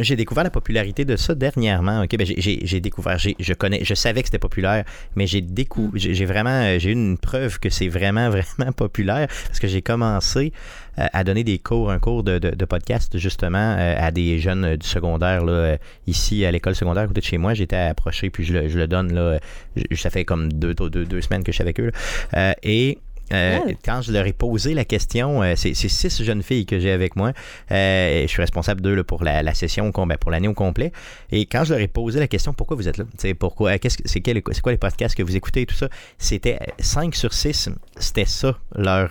j'ai 0.00 0.14
découvert 0.14 0.44
la 0.44 0.50
popularité 0.50 1.04
de 1.04 1.16
ça 1.16 1.34
dernièrement. 1.34 2.02
Ok, 2.04 2.16
ben 2.16 2.24
j'ai- 2.24 2.80
découvert, 2.80 3.18
j'ai- 3.18 3.34
je 3.40 3.52
connais, 3.52 3.84
je 3.84 3.94
savais 3.94 4.22
que 4.22 4.28
c'était 4.28 4.38
populaire, 4.38 4.84
mais 5.16 5.26
j'ai 5.26 5.40
découvert, 5.40 5.90
j'ai 5.96 6.14
j'ai 6.14 6.24
vraiment, 6.24 6.50
euh, 6.50 6.78
j'ai 6.78 6.90
eu 6.90 6.92
une 6.92 7.18
preuve 7.18 7.58
que 7.58 7.68
c'est 7.68 7.88
vraiment, 7.88 8.30
vraiment 8.58 8.70
populaire 8.70 9.26
parce 9.48 9.58
que 9.58 9.66
j'ai 9.66 9.82
commencé 9.82 10.52
à 10.96 11.22
donner 11.24 11.44
des 11.44 11.58
cours, 11.60 11.90
un 11.92 11.98
cours 12.00 12.22
de, 12.24 12.38
de, 12.38 12.50
de 12.50 12.64
podcast 12.64 13.16
justement 13.18 13.76
euh, 13.78 13.94
à 13.98 14.10
des 14.10 14.38
jeunes 14.40 14.64
euh, 14.64 14.76
du 14.76 14.86
secondaire 14.86 15.44
là, 15.44 15.52
euh, 15.52 15.76
ici 16.08 16.44
à 16.44 16.50
l'école 16.50 16.74
secondaire 16.74 17.04
à 17.04 17.06
côté 17.06 17.20
de 17.20 17.24
chez 17.26 17.38
moi. 17.38 17.54
J'étais 17.54 17.76
approché 17.76 18.30
puis 18.30 18.44
je 18.44 18.52
le, 18.52 18.68
je 18.68 18.78
le 18.78 18.86
donne 18.88 19.12
là. 19.12 19.38
je- 19.76 19.96
ça 19.96 20.10
fait 20.10 20.24
comme 20.24 20.52
deux, 20.52 20.74
deux, 20.74 20.90
deux 20.90 21.20
semaines 21.22 21.42
que 21.44 21.50
je 21.52 21.56
suis 21.56 21.62
avec 21.62 21.78
eux. 21.80 21.90
là. 22.32 22.54
Et 22.64 22.98
euh, 23.32 23.58
quand 23.84 24.00
je 24.02 24.12
leur 24.12 24.26
ai 24.26 24.32
posé 24.32 24.74
la 24.74 24.84
question, 24.84 25.42
euh, 25.42 25.54
c'est 25.56 25.74
c'est 25.74 25.88
six 25.88 26.22
jeunes 26.22 26.42
filles 26.42 26.66
que 26.66 26.78
j'ai 26.78 26.90
avec 26.92 27.16
moi. 27.16 27.32
Euh, 27.70 28.22
je 28.22 28.26
suis 28.26 28.40
responsable 28.40 28.80
d'eux 28.80 29.02
pour 29.04 29.22
la, 29.24 29.42
la 29.42 29.54
session, 29.54 29.90
ben, 29.90 30.16
pour 30.18 30.30
l'année 30.30 30.48
au 30.48 30.54
complet. 30.54 30.92
Et 31.30 31.46
quand 31.46 31.64
je 31.64 31.72
leur 31.74 31.80
ai 31.82 31.88
posé 31.88 32.18
la 32.20 32.26
question, 32.28 32.52
pourquoi 32.52 32.76
vous 32.76 32.88
êtes 32.88 32.96
là? 32.98 33.04
Sais, 33.18 33.34
pourquoi, 33.34 33.78
qu'est-ce 33.78 33.98
que- 33.98 34.08
c'est, 34.08 34.20
quel- 34.20 34.42
c'est 34.52 34.60
quoi 34.60 34.72
les 34.72 34.78
podcasts 34.78 35.14
que 35.14 35.22
vous 35.22 35.36
écoutez 35.36 35.62
et 35.62 35.66
tout 35.66 35.74
ça? 35.74 35.88
C'était 36.18 36.58
5 36.78 37.14
sur 37.14 37.32
6, 37.32 37.68
c'était 37.96 38.24
ça, 38.24 38.56
leur, 38.74 39.10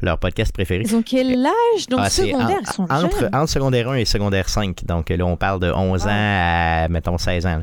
leur 0.00 0.18
podcast 0.18 0.52
préféré. 0.52 0.82
Ils 0.86 0.94
ont 0.96 1.02
quel 1.02 1.44
âge? 1.46 1.86
Donc 1.88 2.00
Ah, 2.02 2.10
c'est 2.10 2.26
secondaire, 2.30 2.56
en- 2.58 2.60
ils 2.60 2.72
sont 2.72 2.82
entre, 2.92 3.20
jeunes. 3.20 3.34
entre 3.34 3.50
secondaire 3.50 3.88
1 3.90 3.94
et 3.96 4.04
secondaire 4.04 4.48
5. 4.48 4.84
Donc 4.84 5.08
là, 5.10 5.24
on 5.26 5.36
parle 5.36 5.60
de 5.60 5.70
11 5.72 6.02
ans 6.06 6.08
à, 6.10 6.88
mettons, 6.88 7.18
16 7.18 7.46
ans. 7.46 7.58
là. 7.58 7.62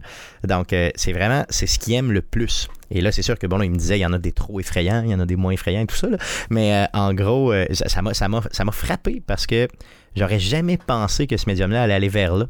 Donc, 0.58 0.74
c'est 0.96 1.14
vraiment, 1.14 1.46
c'est 1.50 1.68
ce 1.68 1.78
qu'ils 1.80 1.96
aiment 1.96 2.12
le 2.12 2.22
plus. 2.22 2.68
Et 2.92 3.02
là, 3.02 3.12
c'est 3.12 3.22
sûr 3.22 3.38
que, 3.38 3.48
bon, 3.48 3.58
là, 3.58 3.66
il 3.66 3.72
me 3.72 3.78
disait, 3.78 3.98
il 3.98 4.02
y 4.02 4.06
en 4.06 4.14
a 4.14 4.18
des 4.20 4.32
trop 4.32 4.60
effrayants, 4.60 5.04
il 5.06 5.12
y 5.12 5.16
en 5.16 5.20
a 5.20 5.26
des 5.26 5.36
moins 5.36 5.52
effrayants 5.54 5.82
et 5.82 5.88
tout 5.88 5.96
ça. 5.96 6.10
là. 6.10 6.18
Mais 6.50 6.74
euh, 6.74 6.86
en 6.94 7.14
gros, 7.14 7.52
euh, 7.54 7.66
ça 7.72 7.88
ça 7.90 8.02
m'a 8.02 8.14
ça 8.14 8.28
m'a- 8.28 8.42
ça 8.52 8.66
m'a 8.66 8.72
frappé 8.72 9.22
parce 9.26 9.46
que 9.48 9.68
j'aurais 10.16 10.40
jamais 10.40 10.78
pensé 10.78 11.28
que 11.28 11.38
ce 11.38 11.46
médium-là 11.48 11.84
allait 11.84 11.94
aller 11.94 12.10
vers 12.10 12.36
là. 12.36 12.46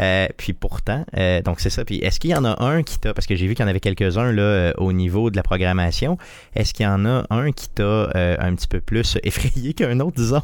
Euh, 0.00 0.26
puis 0.36 0.52
pourtant, 0.52 1.04
euh, 1.16 1.40
donc 1.42 1.60
c'est 1.60 1.70
ça. 1.70 1.84
Puis 1.84 1.98
est-ce 1.98 2.18
qu'il 2.20 2.30
y 2.30 2.34
en 2.34 2.44
a 2.44 2.62
un 2.62 2.82
qui 2.82 2.98
t'a, 2.98 3.14
parce 3.14 3.26
que 3.26 3.36
j'ai 3.36 3.46
vu 3.46 3.54
qu'il 3.54 3.62
y 3.64 3.66
en 3.66 3.70
avait 3.70 3.80
quelques-uns 3.80 4.32
là 4.32 4.42
euh, 4.42 4.72
au 4.78 4.92
niveau 4.92 5.30
de 5.30 5.36
la 5.36 5.42
programmation, 5.42 6.18
est-ce 6.54 6.74
qu'il 6.74 6.84
y 6.84 6.88
en 6.88 7.04
a 7.06 7.24
un 7.30 7.52
qui 7.52 7.68
t'a 7.68 7.82
euh, 7.82 8.36
un 8.38 8.54
petit 8.54 8.66
peu 8.68 8.80
plus 8.80 9.18
effrayé 9.22 9.72
qu'un 9.74 10.00
autre, 10.00 10.16
disons? 10.16 10.42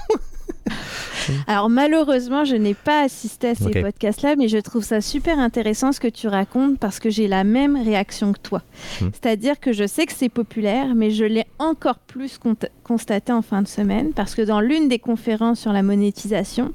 Alors 1.47 1.69
malheureusement, 1.69 2.45
je 2.45 2.57
n'ai 2.57 2.75
pas 2.75 3.03
assisté 3.03 3.49
à 3.49 3.55
ces 3.55 3.71
podcasts-là, 3.71 4.37
mais 4.37 4.49
je 4.49 4.59
trouve 4.59 4.85
ça 4.85 5.01
super 5.01 5.39
intéressant 5.39 5.93
ce 5.93 6.01
que 6.01 6.09
tu 6.09 6.29
racontes 6.29 6.79
parce 6.79 6.99
que 6.99 7.11
j'ai 7.11 7.29
la 7.29 7.45
même 7.45 7.77
réaction 7.77 8.33
que 8.33 8.41
toi. 8.41 8.63
Hmm. 9.01 9.09
C'est-à-dire 9.13 9.61
que 9.61 9.73
je 9.73 9.87
sais 9.87 10.07
que 10.07 10.13
c'est 10.13 10.29
populaire, 10.29 10.95
mais 10.95 11.11
je 11.11 11.25
l'ai 11.25 11.47
encore 11.59 11.99
plus 11.99 12.39
constaté 12.83 13.33
en 13.33 13.43
fin 13.43 13.63
de 13.63 13.69
semaine 13.69 14.13
parce 14.13 14.35
que 14.35 14.43
dans 14.43 14.61
l'une 14.61 14.89
des 14.89 14.99
conférences 14.99 15.61
sur 15.61 15.73
la 15.73 15.83
monétisation, 15.83 16.73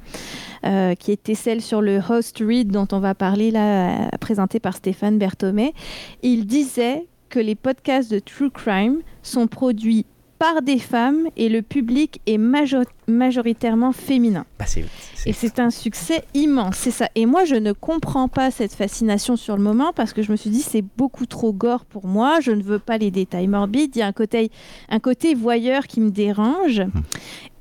euh, 0.66 0.96
qui 0.96 1.12
était 1.12 1.36
celle 1.36 1.62
sur 1.62 1.82
le 1.82 2.00
host 2.10 2.40
read 2.40 2.72
dont 2.72 2.88
on 2.92 3.00
va 3.00 3.16
parler 3.16 3.52
là, 3.52 4.06
euh, 4.06 4.08
présentée 4.20 4.60
par 4.60 4.76
Stéphane 4.76 5.18
Berthomé, 5.18 5.74
il 6.24 6.46
disait 6.46 7.06
que 7.30 7.40
les 7.40 7.56
podcasts 7.56 8.12
de 8.12 8.20
True 8.20 8.50
Crime 8.50 8.98
sont 9.22 9.48
produits 9.48 10.06
par 10.40 10.62
des 10.62 10.80
femmes 10.80 11.28
et 11.36 11.50
le 11.50 11.62
public 11.62 12.22
est 12.28 12.38
majo- 12.38 12.84
majoritairement 13.08 13.92
féminin. 13.92 14.46
Bah, 14.60 14.66
Et 15.26 15.34
c'est 15.34 15.60
un 15.60 15.72
succès 15.72 16.24
immense, 16.34 16.76
c'est 16.78 16.92
ça. 16.92 17.10
Et 17.16 17.26
moi, 17.26 17.44
je 17.46 17.56
ne 17.56 17.72
comprends 17.72 18.28
pas 18.28 18.52
cette 18.52 18.74
fascination 18.74 19.36
sur 19.36 19.58
le 19.58 19.64
moment 19.64 19.92
parce 19.96 20.14
que 20.14 20.22
je 20.22 20.32
me 20.32 20.38
suis 20.38 20.50
dit 20.50 20.62
c'est 20.62 20.84
beaucoup 20.98 21.26
trop 21.26 21.54
gore 21.54 21.86
pour 21.86 22.06
moi. 22.08 22.40
Je 22.42 22.52
ne 22.52 22.62
veux 22.62 22.80
pas 22.80 22.98
les 22.98 23.12
détails 23.12 23.48
morbides. 23.48 23.96
Il 23.96 24.00
y 24.00 24.02
a 24.04 24.08
un 24.08 24.12
côté, 24.14 24.52
un 24.90 25.00
côté 25.00 25.34
voyeur 25.34 25.88
qui 25.88 26.00
me 26.02 26.12
dérange. 26.12 26.82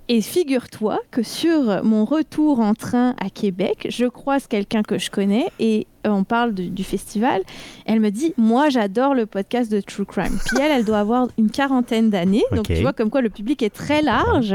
Et 0.09 0.21
figure-toi 0.21 1.01
que 1.11 1.25
sur 1.25 1.83
mon 1.85 2.05
retour 2.05 2.61
en 2.61 2.75
train 2.75 3.17
à 3.19 3.29
Québec, 3.29 3.89
je 3.91 4.07
croise 4.07 4.47
quelqu'un 4.47 4.83
que 4.83 4.99
je 4.99 5.11
connais 5.11 5.47
et 5.59 5.89
euh, 6.07 6.11
on 6.11 6.23
parle 6.23 6.55
de- 6.55 6.67
du 6.69 6.85
festival. 6.85 7.43
Elle 7.87 7.99
me 7.99 8.11
dit 8.11 8.33
Moi, 8.37 8.69
j'adore 8.69 9.15
le 9.15 9.27
podcast 9.27 9.71
de 9.71 9.81
True 9.81 10.05
Crime. 10.07 10.39
Puis 10.47 10.59
elle, 10.63 10.71
elle 10.71 10.85
doit 10.85 11.01
avoir 11.01 11.27
une 11.39 11.51
quarantaine 11.51 12.09
d'années. 12.11 12.45
Donc, 12.53 12.67
tu 12.77 12.83
vois, 12.83 12.93
comme 12.93 13.11
quoi 13.11 13.21
le 13.21 13.31
public 13.31 13.63
est 13.63 13.71
très 13.75 14.01
large. 14.01 14.55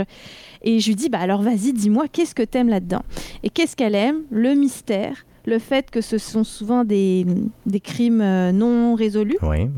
Et 0.61 0.79
je 0.79 0.87
lui 0.87 0.95
dis 0.95 1.09
Bah 1.09 1.19
alors, 1.19 1.41
vas-y, 1.41 1.73
dis-moi, 1.73 2.05
qu'est-ce 2.09 2.33
que 2.33 2.43
t'aimes 2.43 2.69
là-dedans? 2.69 3.01
Et 3.43 3.49
qu'est-ce 3.49 3.75
qu'elle 3.75 3.95
aime? 3.95 4.21
Le 4.31 4.53
mystère, 4.53 5.25
le 5.45 5.59
fait 5.59 5.89
que 5.91 6.01
ce 6.01 6.17
sont 6.17 6.43
souvent 6.43 6.83
des, 6.83 7.25
des 7.65 7.79
crimes 7.79 8.21
euh, 8.21 8.51
non 8.51 8.95
résolus 8.95 9.37
des, 9.41 9.47
ouais. 9.47 9.69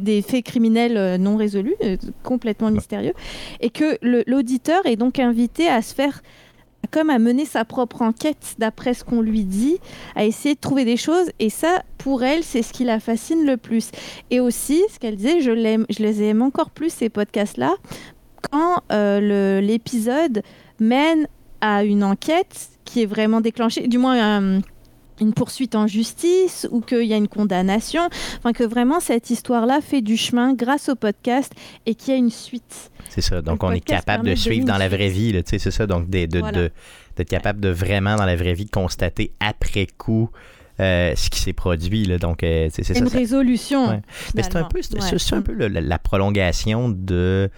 des 0.00 0.22
faits 0.22 0.44
criminels 0.44 0.96
euh, 0.96 1.18
non 1.18 1.36
résolus, 1.36 1.74
euh, 1.84 1.96
complètement 2.22 2.70
mystérieux, 2.70 3.12
et 3.60 3.70
que 3.70 3.98
l'auditeur 4.26 4.80
est 4.86 4.96
donc 4.96 5.18
invité 5.18 5.68
à 5.68 5.82
se 5.82 5.94
faire 5.94 6.22
comme 6.90 7.10
à 7.10 7.18
mener 7.18 7.44
sa 7.44 7.64
propre 7.66 8.02
enquête 8.02 8.56
d'après 8.58 8.94
ce 8.94 9.04
qu'on 9.04 9.20
lui 9.20 9.44
dit, 9.44 9.76
à 10.16 10.24
essayer 10.24 10.54
de 10.54 10.60
trouver 10.60 10.84
des 10.84 10.96
choses, 10.96 11.30
et 11.38 11.50
ça, 11.50 11.82
pour 11.98 12.24
elle, 12.24 12.42
c'est 12.42 12.62
ce 12.62 12.72
qui 12.72 12.84
la 12.84 12.98
fascine 12.98 13.44
le 13.44 13.58
plus. 13.58 13.90
Et 14.30 14.40
aussi, 14.40 14.82
ce 14.92 14.98
qu'elle 14.98 15.16
disait, 15.16 15.40
je, 15.40 15.50
l'aime- 15.52 15.86
je 15.90 16.02
les 16.02 16.22
aime 16.22 16.40
encore 16.42 16.70
plus, 16.70 16.90
ces 16.92 17.08
podcasts-là, 17.10 17.74
quand 18.50 18.80
euh, 18.90 19.60
l'épisode 19.60 20.42
mène 20.80 21.28
à 21.60 21.84
une 21.84 22.02
enquête 22.02 22.70
qui 22.86 23.02
est 23.02 23.06
vraiment 23.06 23.42
déclenchée, 23.42 23.86
du 23.86 23.98
moins 23.98 24.38
un- 24.38 24.60
une 25.20 25.32
poursuite 25.34 25.74
en 25.74 25.86
justice 25.86 26.66
ou 26.70 26.80
qu'il 26.80 27.04
y 27.04 27.12
a 27.12 27.16
une 27.16 27.28
condamnation, 27.28 28.02
enfin 28.38 28.52
que 28.52 28.64
vraiment 28.64 29.00
cette 29.00 29.30
histoire-là 29.30 29.80
fait 29.80 30.00
du 30.02 30.16
chemin 30.16 30.54
grâce 30.54 30.88
au 30.88 30.94
podcast 30.96 31.52
et 31.86 31.94
qu'il 31.94 32.12
y 32.12 32.16
a 32.16 32.18
une 32.18 32.30
suite. 32.30 32.90
C'est 33.08 33.20
ça. 33.20 33.42
Donc, 33.42 33.62
Le 33.62 33.68
on 33.68 33.72
est 33.72 33.80
capable 33.80 34.28
de 34.28 34.34
suivre 34.34 34.66
dans 34.66 34.78
la 34.78 34.88
vraie 34.88 35.08
vie, 35.08 35.32
là, 35.32 35.42
tu 35.42 35.50
sais, 35.50 35.58
c'est 35.58 35.70
ça. 35.70 35.86
Donc, 35.86 36.06
Voilà. 36.08 36.68
d'être 37.16 37.28
capable 37.28 37.60
de 37.60 37.68
vraiment, 37.68 38.16
dans 38.16 38.24
la 38.26 38.36
vraie 38.36 38.54
vie, 38.54 38.66
constater 38.66 39.32
après 39.40 39.86
coup 39.98 40.30
euh, 40.78 41.12
ce 41.14 41.28
qui 41.28 41.38
s'est 41.40 41.52
produit. 41.52 42.04
Là. 42.06 42.16
Donc, 42.18 42.42
euh, 42.42 42.68
c'est 42.72 42.88
une 42.98 43.08
ça- 43.08 43.18
résolution. 43.18 43.88
Ouais. 43.90 44.00
Mais 44.34 44.42
c'est 44.42 44.56
un 44.56 44.64
peu, 44.64 44.80
c'est 44.80 45.34
un 45.34 45.42
peu 45.42 45.52
le- 45.52 45.68
la, 45.68 45.82
la 45.82 45.98
prolongation 45.98 46.88
de 46.88 47.50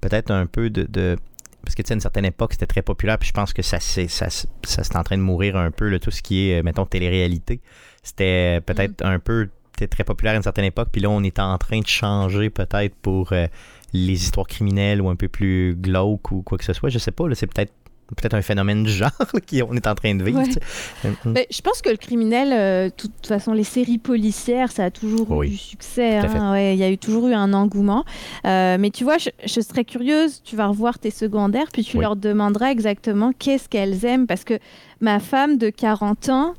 peut-être 0.00 0.30
un 0.30 0.46
peu 0.46 0.70
de, 0.70 0.84
de- 0.88 1.16
parce 1.64 1.74
que 1.74 1.82
tu 1.82 1.88
sais 1.88 1.92
à 1.92 1.96
une 1.96 2.00
certaine 2.00 2.24
époque 2.24 2.52
c'était 2.52 2.66
très 2.66 2.82
populaire 2.82 3.18
puis 3.18 3.28
je 3.28 3.32
pense 3.32 3.52
que 3.52 3.62
ça 3.62 3.80
c'est 3.80 4.08
ça, 4.08 4.30
ça, 4.30 4.46
c'est 4.62 4.96
en 4.96 5.02
train 5.02 5.16
de 5.16 5.22
mourir 5.22 5.56
un 5.56 5.70
peu 5.70 5.88
là, 5.88 5.98
tout 5.98 6.10
ce 6.10 6.22
qui 6.22 6.48
est 6.48 6.60
euh, 6.60 6.62
mettons 6.62 6.86
télé-réalité. 6.86 7.60
C'était 8.02 8.60
peut-être 8.60 9.04
un 9.04 9.18
peu 9.18 9.48
c'était 9.74 9.88
très 9.88 10.04
populaire 10.04 10.34
à 10.34 10.36
une 10.36 10.42
certaine 10.42 10.64
époque 10.64 10.88
puis 10.92 11.00
là 11.00 11.10
on 11.10 11.22
est 11.22 11.38
en 11.38 11.56
train 11.58 11.80
de 11.80 11.86
changer 11.86 12.50
peut-être 12.50 12.94
pour 12.96 13.32
euh, 13.32 13.46
les 13.92 14.22
histoires 14.22 14.46
criminelles 14.46 15.00
ou 15.00 15.08
un 15.08 15.16
peu 15.16 15.28
plus 15.28 15.74
glauques 15.74 16.30
ou 16.32 16.42
quoi 16.42 16.58
que 16.58 16.64
ce 16.64 16.72
soit. 16.72 16.90
Je 16.90 16.98
sais 16.98 17.12
pas 17.12 17.28
là, 17.28 17.34
c'est 17.34 17.46
peut-être 17.46 17.72
peut-être 18.16 18.34
un 18.34 18.42
phénomène 18.42 18.82
du 18.84 18.90
genre 18.90 19.10
qu'on 19.18 19.76
est 19.76 19.86
en 19.86 19.94
train 19.94 20.14
de 20.14 20.24
vivre 20.24 20.38
Ouais. 20.40 21.10
Mais 21.24 21.46
je 21.50 21.60
pense 21.60 21.80
que 21.82 21.90
le 21.90 21.96
criminel, 21.96 22.52
euh, 22.52 22.84
de 22.86 22.94
toute 22.94 23.26
façon, 23.26 23.52
les 23.52 23.64
séries 23.64 23.98
policières, 23.98 24.70
ça 24.72 24.84
a 24.84 24.90
toujours 24.90 25.30
Oui, 25.30 25.46
eu 25.48 25.50
du 25.50 25.56
succès. 25.56 26.16
hein, 26.18 26.52
ouais, 26.52 26.74
Il 26.74 26.78
y 26.78 26.84
a 26.84 26.90
eu 26.90 26.98
toujours 26.98 27.28
eu 27.28 27.34
un 27.34 27.52
engouement. 27.52 28.04
Euh, 28.46 28.76
mais 28.78 28.90
tu 28.90 29.04
vois, 29.04 29.18
je, 29.18 29.30
je 29.44 29.60
serais 29.60 29.84
curieuse, 29.84 30.42
tu 30.42 30.56
vas 30.56 30.66
revoir 30.66 30.98
tes 30.98 31.10
secondaires, 31.10 31.66
puis 31.72 31.84
tu 31.84 31.96
Oui. 31.96 32.02
leur 32.02 32.16
demanderas 32.16 32.70
exactement 32.70 33.32
qu'est-ce 33.38 33.68
qu'elles 33.68 34.04
aiment. 34.04 34.26
Parce 34.26 34.44
que 34.44 34.58
ma 35.00 35.20
femme 35.20 35.56
de 35.58 35.70
40 35.70 36.28
ans, 36.30 36.54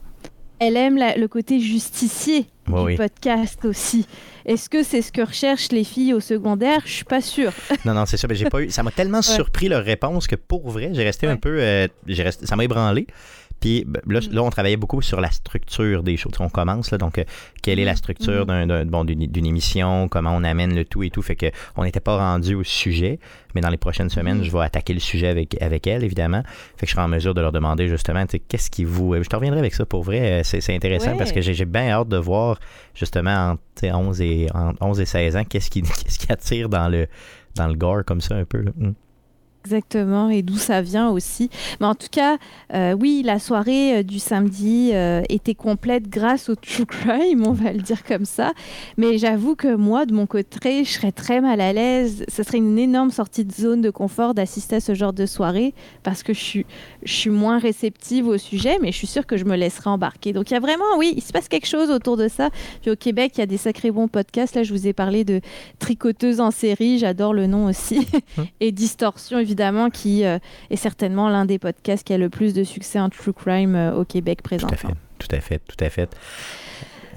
elle 0.60 0.78
aime 0.78 0.96
la- 0.98 1.18
le 1.18 1.28
côté 1.28 1.60
justicier 1.60 2.46
du 2.80 2.86
oui. 2.86 2.96
podcast 2.98 3.64
aussi. 3.66 4.08
Est-ce 4.46 4.70
que 4.70 4.84
c'est 4.84 5.02
ce 5.02 5.12
que 5.12 5.22
recherchent 5.22 5.72
les 5.72 5.84
filles 5.84 6.14
au 6.14 6.20
secondaire? 6.20 6.82
Je 6.86 6.92
suis 6.92 7.06
pas 7.06 7.22
sûre. 7.22 7.52
Non, 7.86 7.94
non, 7.94 8.06
c'est 8.06 8.18
ça. 8.18 8.28
mais 8.28 8.36
j'ai 8.36 8.46
pas 8.50 8.62
eu. 8.62 8.70
Ça 8.70 8.84
m'a 8.84 8.92
tellement 8.92 9.22
surpris 9.22 9.70
leur 9.70 9.84
réponse 9.84 10.28
que 10.28 10.36
pour 10.36 10.70
vrai, 10.70 10.90
j'ai 10.94 11.04
resté 11.04 11.28
un 11.28 11.38
peu. 11.38 11.58
euh, 11.60 11.88
resté, 12.08 12.46
ça 12.46 12.56
m'a 12.56 12.64
ébranlé. 12.64 13.08
Puis 13.62 13.86
ben, 13.88 14.02
là, 14.08 14.20
là, 14.32 14.44
on 14.44 14.50
travaillait 14.50 14.76
beaucoup 14.76 15.02
sur 15.02 15.22
la 15.22 15.32
structure 15.32 16.04
des 16.04 16.18
choses. 16.18 16.34
On 16.40 16.50
commence, 16.50 16.92
là, 16.92 16.98
donc, 16.98 17.20
euh, 17.20 17.24
quelle 17.62 17.80
est 17.80 17.86
la 17.86 17.96
structure 17.96 18.46
d'un- 18.48 18.86
bon, 18.86 19.06
d'une, 19.06 19.28
d'une 19.28 19.46
émission, 19.46 20.08
comment 20.10 20.36
on 20.36 20.44
amène 20.44 20.76
le 20.76 20.84
tout 20.84 21.04
et 21.04 21.10
tout. 21.12 21.22
Fait 21.22 21.36
que 21.36 21.46
on 21.78 21.84
n'était 21.84 22.00
pas 22.00 22.18
rendu 22.18 22.56
au 22.56 22.64
sujet, 22.64 23.20
mais 23.56 23.62
dans 23.62 23.70
les 23.70 23.78
prochaines 23.78 24.10
semaines, 24.10 24.44
je 24.44 24.52
vais 24.52 24.60
attaquer 24.60 24.94
le 24.94 25.00
sujet 25.00 25.28
avec, 25.28 25.62
avec 25.62 25.86
elle, 25.88 26.04
évidemment. 26.04 26.42
Fait 26.76 26.86
que 26.86 26.90
je 26.90 26.92
serai 26.94 27.04
en 27.04 27.08
mesure 27.08 27.34
de 27.34 27.42
leur 27.42 27.52
demander 27.52 27.88
justement, 27.88 28.26
tu 28.26 28.32
sais, 28.32 28.40
qu'est-ce 28.40 28.70
qui 28.72 28.84
vous. 28.84 29.16
Je 29.22 29.30
te 29.30 29.36
reviendrai 29.36 29.60
avec 29.60 29.74
ça 29.76 29.86
pour 29.86 30.04
vrai. 30.04 30.42
euh, 30.42 30.42
C'est, 30.44 30.74
intéressant 30.76 31.12
Ouais. 31.12 31.18
parce 31.18 31.32
que 31.32 31.42
j'ai, 31.42 31.66
bien 31.66 31.90
hâte 31.90 32.08
de 32.10 32.18
voir 32.18 32.60
justement 32.96 33.52
entre 33.52 33.62
tu 33.76 33.82
sais, 33.82 33.92
11 33.94 34.22
et, 34.22 34.48
entre 34.54 34.82
11 34.82 35.00
et 35.00 35.06
16 35.06 35.38
ans, 35.38 35.44
qu'est-ce 35.44 35.70
qui, 35.70 35.82
qu'est-ce 36.04 36.18
qui 36.18 36.32
attire 36.32 36.68
dans 36.68 36.90
le, 36.90 37.08
dans 37.56 37.68
le 37.68 37.76
gore 37.76 38.04
comme 38.06 38.22
ça 38.22 38.36
un 38.36 38.46
peu. 38.46 38.62
là. 38.62 38.72
Mm. 38.76 38.92
Exactement, 39.64 40.30
et 40.30 40.42
d'où 40.42 40.58
ça 40.58 40.82
vient 40.82 41.10
aussi. 41.10 41.52
Mais 41.80 41.86
en 41.86 41.94
tout 41.94 42.08
cas, 42.12 42.38
euh, 42.74 42.94
oui, 42.94 43.22
la 43.24 43.38
soirée 43.38 43.98
euh, 43.98 44.04
du 44.04 44.18
samedi 44.18 44.90
euh, 44.94 45.22
était 45.30 45.54
complète 45.54 46.10
grâce 46.10 46.50
au 46.50 46.56
True 46.56 46.88
Crime, 46.88 47.46
on 47.46 47.52
va 47.52 47.72
le 47.72 47.80
dire 47.80 48.04
comme 48.04 48.26
ça. 48.26 48.54
Mais 48.98 49.20
j'avoue 49.20 49.56
que 49.56 49.76
moi, 49.76 50.08
de 50.08 50.14
mon 50.16 50.26
côté, 50.26 50.84
je 50.84 50.90
serais 50.90 51.12
très 51.12 51.42
mal 51.42 51.62
à 51.62 51.74
l'aise. 51.74 52.26
Ce 52.28 52.42
serait 52.42 52.58
une 52.58 52.80
énorme 52.80 53.12
sortie 53.12 53.46
de 53.46 53.52
zone 53.52 53.82
de 53.82 53.92
confort 53.92 54.34
d'assister 54.34 54.78
à 54.78 54.80
ce 54.80 54.96
genre 54.96 55.14
de 55.14 55.28
soirée 55.28 55.76
parce 56.02 56.24
que 56.24 56.34
je 56.34 56.40
suis, 56.40 56.66
je 57.04 57.14
suis 57.14 57.30
moins 57.30 57.60
réceptive 57.60 58.28
au 58.28 58.40
sujet, 58.40 58.80
mais 58.82 58.92
je 58.92 58.98
suis 58.98 59.08
sûre 59.08 59.28
que 59.28 59.38
je 59.38 59.46
me 59.46 59.56
laisserai 59.56 59.92
embarquer. 59.92 60.34
Donc 60.34 60.50
il 60.50 60.56
y 60.56 60.58
a 60.58 60.60
vraiment, 60.60 60.98
oui, 60.98 61.14
il 61.16 61.22
se 61.22 61.32
passe 61.32 61.48
quelque 61.48 61.68
chose 61.68 61.92
autour 61.92 62.18
de 62.18 62.28
ça. 62.28 62.50
Puis 62.82 62.90
au 62.90 62.96
Québec, 62.96 63.34
il 63.36 63.42
y 63.42 63.44
a 63.44 63.48
des 63.48 63.58
sacrés 63.58 63.92
bons 63.92 64.08
podcasts. 64.08 64.56
Là, 64.56 64.64
je 64.64 64.74
vous 64.74 64.88
ai 64.88 64.94
parlé 64.94 65.24
de 65.24 65.40
Tricoteuse 65.78 66.40
en 66.40 66.50
série, 66.50 66.98
j'adore 66.98 67.36
le 67.36 67.46
nom 67.46 67.68
aussi. 67.68 68.08
et 68.60 68.72
Distorsion, 68.72 69.38
évidemment, 69.38 69.51
qui 69.94 70.26
euh, 70.26 70.40
est 70.70 70.76
certainement 70.76 71.30
l'un 71.30 71.46
des 71.46 71.60
podcasts 71.60 72.06
qui 72.06 72.14
a 72.14 72.18
le 72.18 72.30
plus 72.30 72.54
de 72.54 72.64
succès 72.64 73.00
en 73.00 73.10
true 73.10 73.34
crime 73.34 73.76
euh, 73.76 73.94
au 73.94 74.06
Québec 74.06 74.40
Tout 74.44 74.56
à 74.56 74.76
fait, 74.76 74.88
tout 75.20 75.28
à 75.36 75.40
fait, 75.40 75.60
tout 75.68 75.84
à 75.84 75.90
fait. 75.90 76.10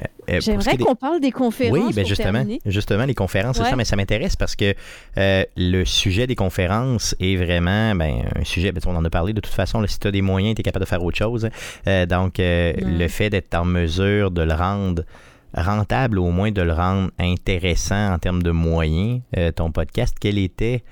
Euh, 0.01 0.05
euh, 0.31 0.41
J'aimerais 0.41 0.77
des- 0.77 0.85
qu'on 0.85 0.97
parle 0.97 1.21
des 1.21 1.31
conférences. 1.31 1.79
Oui, 1.79 1.93
ben 1.95 2.05
justement, 2.05 2.33
terminer. 2.33 2.61
justement, 2.67 3.05
les 3.05 3.15
conférences, 3.15 3.57
c'est 3.59 3.63
Ouais. 3.63 3.71
ça, 3.71 3.77
mais 3.77 3.85
ça 3.85 3.95
m'intéresse 3.95 4.35
parce 4.35 4.57
que 4.57 4.75
euh, 5.19 5.45
le 5.57 5.85
sujet 5.85 6.27
des 6.27 6.35
conférences 6.35 7.15
est 7.21 7.37
vraiment 7.37 7.95
ben, 7.95 8.25
un 8.35 8.45
sujet, 8.45 8.73
ben, 8.73 8.81
on 8.87 8.97
en 8.97 9.05
a 9.05 9.11
parlé 9.11 9.33
de 9.33 9.41
toute 9.41 9.55
façon, 9.55 9.81
là, 9.81 9.87
si 9.87 10.01
tu 10.01 10.09
as 10.09 10.11
des 10.11 10.23
moyens, 10.23 10.57
tu 10.57 10.61
es 10.61 10.63
capable 10.65 10.85
de 10.85 10.89
faire 10.89 11.05
autre 11.05 11.17
chose. 11.17 11.49
Euh, 11.87 12.07
donc, 12.07 12.35
le 12.39 13.07
fait 13.09 13.31
d'être 13.31 13.55
en 13.55 13.65
mesure 13.65 14.31
de 14.33 14.43
le 14.43 14.55
rendre 14.55 15.05
rentable, 15.57 16.19
au 16.19 16.31
moins 16.31 16.51
de 16.51 16.63
le 16.63 16.73
rendre 16.73 17.11
intéressant 17.21 18.15
en 18.15 18.19
termes 18.19 18.43
de 18.43 18.51
moyens, 18.51 19.21
ton 19.55 19.71
podcast, 19.71 20.17
quelles 20.21 20.39
étaient 20.39 20.83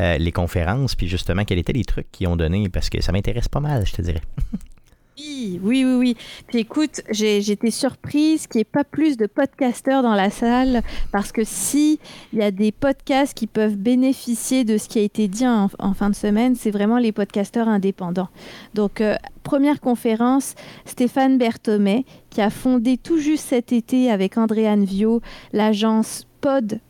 euh, 0.00 0.18
les 0.18 0.32
conférences, 0.32 0.94
puis 0.94 1.08
justement, 1.08 1.44
quels 1.44 1.58
étaient 1.58 1.72
les 1.72 1.84
trucs 1.84 2.10
qu'ils 2.12 2.28
ont 2.28 2.36
donné, 2.36 2.68
parce 2.68 2.90
que 2.90 3.00
ça 3.02 3.12
m'intéresse 3.12 3.48
pas 3.48 3.60
mal, 3.60 3.86
je 3.86 3.92
te 3.92 4.02
dirais. 4.02 4.22
Oui, 5.18 5.58
oui, 5.62 5.84
oui. 5.84 6.16
Puis 6.46 6.58
écoute, 6.58 7.00
j'étais 7.08 7.70
surprise 7.70 8.46
qu'il 8.46 8.58
n'y 8.58 8.62
ait 8.62 8.64
pas 8.64 8.84
plus 8.84 9.16
de 9.16 9.26
podcasteurs 9.26 10.02
dans 10.02 10.14
la 10.14 10.28
salle 10.28 10.82
parce 11.10 11.32
que 11.32 11.42
si 11.42 11.98
il 12.34 12.40
y 12.40 12.42
a 12.42 12.50
des 12.50 12.70
podcasts 12.70 13.32
qui 13.32 13.46
peuvent 13.46 13.76
bénéficier 13.76 14.64
de 14.64 14.76
ce 14.76 14.88
qui 14.88 14.98
a 14.98 15.02
été 15.02 15.26
dit 15.26 15.46
en, 15.46 15.68
fin 15.94 16.10
de 16.10 16.14
semaine, 16.14 16.54
c'est 16.54 16.70
vraiment 16.70 16.98
les 16.98 17.12
podcasteurs 17.12 17.66
indépendants. 17.66 18.28
Donc, 18.74 19.00
euh, 19.00 19.16
première 19.42 19.80
conférence, 19.80 20.54
Stéphane 20.84 21.38
Berthomet 21.38 22.04
qui 22.28 22.42
a 22.42 22.50
fondé 22.50 22.98
tout 22.98 23.18
juste 23.18 23.46
cet 23.46 23.72
été 23.72 24.10
avec 24.10 24.36
Andréane 24.36 24.84
Vio 24.84 25.22
l'agence 25.54 26.26
Podpass, 26.42 26.80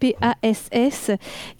P-A-S-S, 0.00 1.10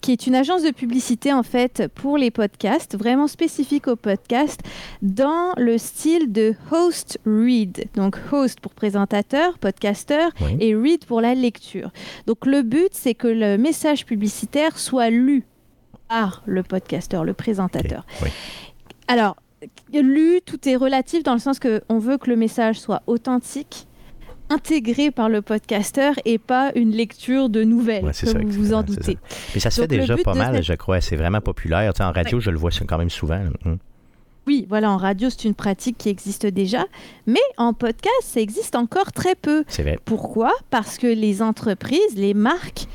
qui 0.01 0.11
est 0.11 0.27
une 0.27 0.35
agence 0.35 0.63
de 0.63 0.71
publicité 0.71 1.33
en 1.33 1.43
fait 1.43 1.87
pour 1.95 2.17
les 2.17 2.31
podcasts, 2.31 2.97
vraiment 2.97 3.27
spécifique 3.27 3.87
aux 3.87 3.95
podcasts, 3.95 4.61
dans 5.01 5.53
le 5.57 5.77
style 5.77 6.31
de 6.31 6.55
host 6.71 7.19
read. 7.25 7.85
Donc 7.95 8.17
host 8.31 8.59
pour 8.59 8.73
présentateur, 8.73 9.57
podcasteur, 9.59 10.31
Oui. 10.41 10.57
et 10.59 10.75
read 10.75 11.05
pour 11.05 11.21
la 11.21 11.33
lecture. 11.35 11.91
Donc 12.27 12.45
le 12.45 12.61
but, 12.61 12.89
c'est 12.91 13.13
que 13.15 13.27
le 13.27 13.57
message 13.57 14.05
publicitaire 14.05 14.77
soit 14.77 15.09
lu 15.09 15.43
par 16.07 16.43
le 16.45 16.63
podcasteur, 16.63 17.23
le 17.25 17.33
présentateur. 17.33 18.05
oui. 18.23 18.29
Alors, 19.09 19.35
lu, 19.93 20.39
tout 20.45 20.67
est 20.67 20.75
relatif 20.75 21.23
dans 21.23 21.33
le 21.33 21.39
sens 21.39 21.59
que 21.59 21.81
on 21.89 21.97
veut 21.97 22.17
que 22.17 22.29
le 22.29 22.35
message 22.35 22.77
soit 22.79 23.01
authentique, 23.07 23.86
intégré 24.49 25.11
par 25.11 25.29
le 25.29 25.41
podcasteur 25.41 26.13
et 26.25 26.37
pas 26.37 26.71
une 26.75 26.91
lecture 26.91 27.49
de 27.49 27.63
nouvelles, 27.63 28.05
Ouais, 28.05 28.13
c'est 28.13 28.31
comme 28.31 28.41
ça, 28.41 28.47
vous 28.47 28.63
vous 28.63 28.73
en 28.73 28.83
doutez. 28.83 29.17
Puis 29.51 29.59
ça 29.59 29.69
se 29.69 29.81
fait 29.81 29.87
Donc, 29.87 29.99
déjà 29.99 30.17
pas 30.17 30.33
mal, 30.33 30.55
cette- 30.55 30.63
je 30.63 30.73
crois. 30.73 31.01
C'est 31.01 31.15
vraiment 31.15 31.41
populaire. 31.41 31.93
Tu 31.93 31.97
sais, 31.97 32.03
en 32.03 32.11
radio, 32.11 32.39
je 32.39 32.49
le 32.49 32.57
vois 32.57 32.71
quand 32.87 32.97
même 32.97 33.09
souvent. 33.09 33.35
là. 33.39 33.49
Mm. 33.65 33.77
Oui, 34.47 34.65
voilà, 34.69 34.89
en 34.91 34.95
radio, 34.97 35.29
c'est 35.29 35.43
une 35.43 35.55
pratique 35.55 35.97
qui 35.97 36.07
existe 36.07 36.45
déjà, 36.45 36.85
mais 37.25 37.41
en 37.57 37.73
podcast, 37.73 38.13
ça 38.23 38.39
existe 38.39 38.75
encore 38.75 39.11
très 39.11 39.35
peu. 39.35 39.65
C'est 39.67 39.83
vrai. 39.83 39.99
Pourquoi? 40.05 40.53
Parce 40.69 40.97
que 40.97 41.07
les 41.07 41.41
entreprises, 41.41 42.15
les 42.15 42.33
marques 42.33 42.87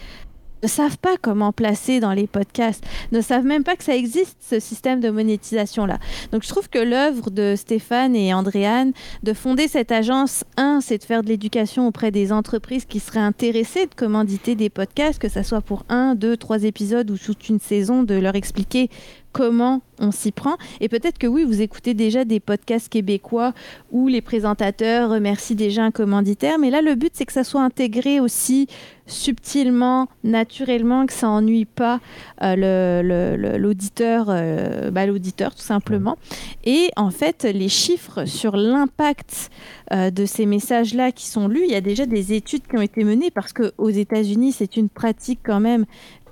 ne 0.62 0.68
savent 0.68 0.98
pas 0.98 1.16
comment 1.20 1.52
placer 1.52 2.00
dans 2.00 2.12
les 2.12 2.26
podcasts, 2.26 2.84
ne 3.10 3.20
savent 3.20 3.44
même 3.44 3.64
pas 3.64 3.76
que 3.76 3.84
ça 3.84 3.96
existe, 3.96 4.36
ce 4.40 4.60
système 4.60 5.00
de 5.00 5.10
monétisation-là. 5.10 5.98
Donc 6.30 6.42
je 6.42 6.48
trouve 6.48 6.68
que 6.68 6.78
l'œuvre 6.78 7.30
de 7.30 7.54
Stéphane 7.56 8.14
et 8.14 8.32
Andréane 8.32 8.92
de 9.22 9.32
fonder 9.32 9.68
cette 9.68 9.92
agence, 9.92 10.44
un, 10.56 10.80
c'est 10.80 10.98
de 10.98 11.04
faire 11.04 11.22
de 11.22 11.28
l'éducation 11.28 11.86
auprès 11.86 12.10
des 12.10 12.32
entreprises 12.32 12.84
qui 12.84 13.00
seraient 13.00 13.20
intéressées 13.20 13.86
de 13.86 13.94
commanditer 13.94 14.54
des 14.54 14.70
podcasts, 14.70 15.20
que 15.20 15.28
ça 15.28 15.42
soit 15.42 15.60
pour 15.60 15.84
un, 15.88 16.14
deux, 16.14 16.36
trois 16.36 16.64
épisodes 16.64 17.10
ou 17.10 17.18
toute 17.18 17.48
une 17.48 17.60
saison, 17.60 18.02
de 18.02 18.14
leur 18.14 18.34
expliquer 18.34 18.88
comment 19.32 19.82
on 19.98 20.10
s'y 20.10 20.32
prend. 20.32 20.56
Et 20.80 20.88
peut-être 20.88 21.18
que 21.18 21.26
oui, 21.26 21.44
vous 21.44 21.62
écoutez 21.62 21.94
déjà 21.94 22.24
des 22.24 22.40
podcasts 22.40 22.88
québécois 22.88 23.52
où 23.90 24.08
les 24.08 24.20
présentateurs 24.20 25.10
remercient 25.10 25.54
déjà 25.54 25.84
un 25.84 25.90
commanditaire, 25.90 26.58
mais 26.58 26.70
là, 26.70 26.82
le 26.82 26.94
but, 26.94 27.12
c'est 27.14 27.24
que 27.24 27.32
ça 27.32 27.44
soit 27.44 27.62
intégré 27.62 28.20
aussi 28.20 28.68
subtilement, 29.06 30.08
naturellement, 30.24 31.06
que 31.06 31.12
ça 31.12 31.28
ennuie 31.28 31.64
pas 31.64 32.00
euh, 32.42 33.58
l'auditeur, 33.58 34.26
euh, 34.28 34.90
bah, 34.90 35.06
l'auditeur 35.06 35.54
tout 35.54 35.62
simplement. 35.62 36.16
Et 36.64 36.88
en 36.96 37.10
fait, 37.10 37.44
les 37.44 37.68
chiffres 37.68 38.24
sur 38.24 38.56
l'impact 38.56 39.50
euh, 39.92 40.10
de 40.10 40.24
ces 40.24 40.46
messages-là 40.46 41.12
qui 41.12 41.26
sont 41.26 41.48
lus, 41.48 41.64
il 41.64 41.72
y 41.72 41.76
a 41.76 41.80
déjà 41.80 42.06
des 42.06 42.32
études 42.32 42.66
qui 42.68 42.76
ont 42.76 42.82
été 42.82 43.04
menées 43.04 43.30
parce 43.30 43.52
qu'aux 43.52 43.90
États-Unis, 43.90 44.52
c'est 44.52 44.76
une 44.76 44.88
pratique 44.88 45.40
quand 45.44 45.60
même 45.60 45.84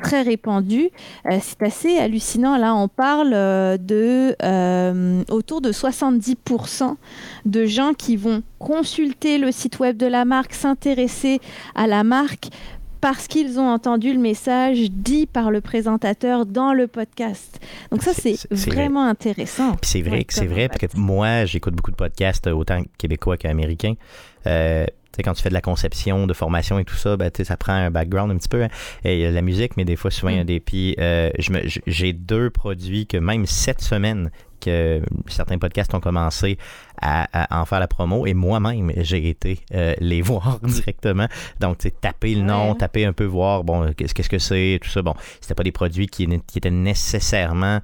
très 0.03 0.23
répandue. 0.23 0.91
Euh, 1.31 1.39
c'est 1.43 1.63
assez 1.63 1.99
hallucinant. 1.99 2.57
Là, 2.57 2.75
on 2.75 2.89
parle 2.89 3.33
euh, 3.35 3.77
de 3.77 4.35
euh, 4.43 5.23
autour 5.31 5.61
de 5.61 5.73
70% 5.73 6.95
de 7.47 7.67
gens 7.67 7.93
qui 7.95 8.17
vont 8.17 8.43
consulter 8.59 9.39
le 9.39 9.53
site 9.53 9.79
web 9.79 9.97
de 9.97 10.07
la 10.07 10.25
marque, 10.25 10.55
s'intéresser 10.55 11.41
à 11.75 11.87
la 11.87 12.05
marque 12.05 12.49
parce 13.01 13.29
qu'ils 13.29 13.59
ont 13.59 13.67
entendu 13.69 14.13
le 14.13 14.19
message 14.19 14.91
dit 14.91 15.27
par 15.27 15.51
le 15.51 15.63
présentateur 15.63 16.45
dans 16.45 16.75
le 16.75 16.87
podcast. 16.87 17.59
Donc 17.91 18.03
ça, 18.03 18.13
C'est- 18.13 18.35
c'est 18.37 18.37
c'est- 18.37 18.49
c'est 18.57 18.71
vrai. 18.71 18.83
vraiment 18.83 19.07
intéressant. 19.07 19.77
C'est 19.81 20.03
vrai 20.03 20.19
Ouais, 20.19 20.27
c'est 20.29 20.45
vrai, 20.47 20.69
parce 20.69 20.93
que 20.93 20.99
moi, 20.99 21.47
j'écoute 21.47 21.75
beaucoup 21.75 21.93
de 21.93 21.97
podcasts, 21.97 22.47
euh, 22.47 22.53
autant 22.53 22.83
québécois 22.99 23.39
qu'américains. 23.39 23.95
Euh, 25.11 25.13
tu 25.13 25.17
sais, 25.17 25.23
quand 25.23 25.35
tu 25.35 25.43
fais 25.43 25.49
de 25.49 25.55
la 25.55 25.61
conception, 25.61 26.27
de 26.27 26.33
formation 26.33 26.79
et 26.79 26.85
tout 26.85 26.95
ça, 26.95 27.17
ben, 27.17 27.31
tu 27.31 27.39
sais, 27.39 27.45
ça 27.45 27.57
prend 27.57 27.73
un 27.73 27.91
background 27.91 28.31
un 28.33 28.37
petit 28.37 28.49
peu. 28.49 28.63
hein. 28.63 28.69
Et 29.05 29.15
il 29.17 29.21
y 29.21 29.27
a 29.27 29.31
la 29.31 29.43
musique, 29.43 29.77
mais 29.77 29.85
des 29.85 29.97
fois, 29.97 30.11
souvent, 30.11 30.31
il 30.31 30.37
y 30.37 30.41
a 30.41 30.43
Mm. 30.43 30.47
des. 30.47 30.61
Puis 30.61 30.95
euh, 30.99 31.31
je 31.39 31.53
me- 31.53 31.67
j- 31.67 31.83
j'ai 31.87 32.13
deux 32.13 32.51
produits 32.51 33.07
que 33.07 33.17
même 33.17 33.47
cette 33.47 33.81
semaine, 33.81 34.31
que 34.61 35.01
certains 35.27 35.57
podcasts 35.57 35.95
ont 35.95 36.01
commencé 36.01 36.59
à, 37.01 37.27
à 37.33 37.63
en 37.63 37.65
faire 37.65 37.81
la 37.81 37.89
promo 37.89 38.27
et 38.27 38.35
moi-même 38.35 38.93
j'ai 38.99 39.31
été 39.31 39.59
euh, 39.73 39.95
les 40.01 40.21
voir 40.31 40.61
directement 40.63 41.29
donc 41.61 41.79
tu 41.79 41.89
sais 41.89 41.95
taper 41.99 42.35
le 42.35 42.43
nom 42.43 42.73
Ouais. 42.73 42.77
taper 42.77 43.07
un 43.07 43.15
peu 43.15 43.25
voir 43.25 43.65
bon 43.65 43.95
qu'est-ce 43.95 44.13
qu'est-ce 44.13 44.29
que 44.29 44.39
c'est 44.39 44.79
tout 44.83 44.91
ça 44.91 45.01
bon 45.01 45.15
c'était 45.41 45.55
pas 45.55 45.63
des 45.63 45.73
produits 45.73 46.09
qui, 46.09 46.27
qui 46.47 46.59
étaient 46.59 46.71
nécessairement 46.71 47.81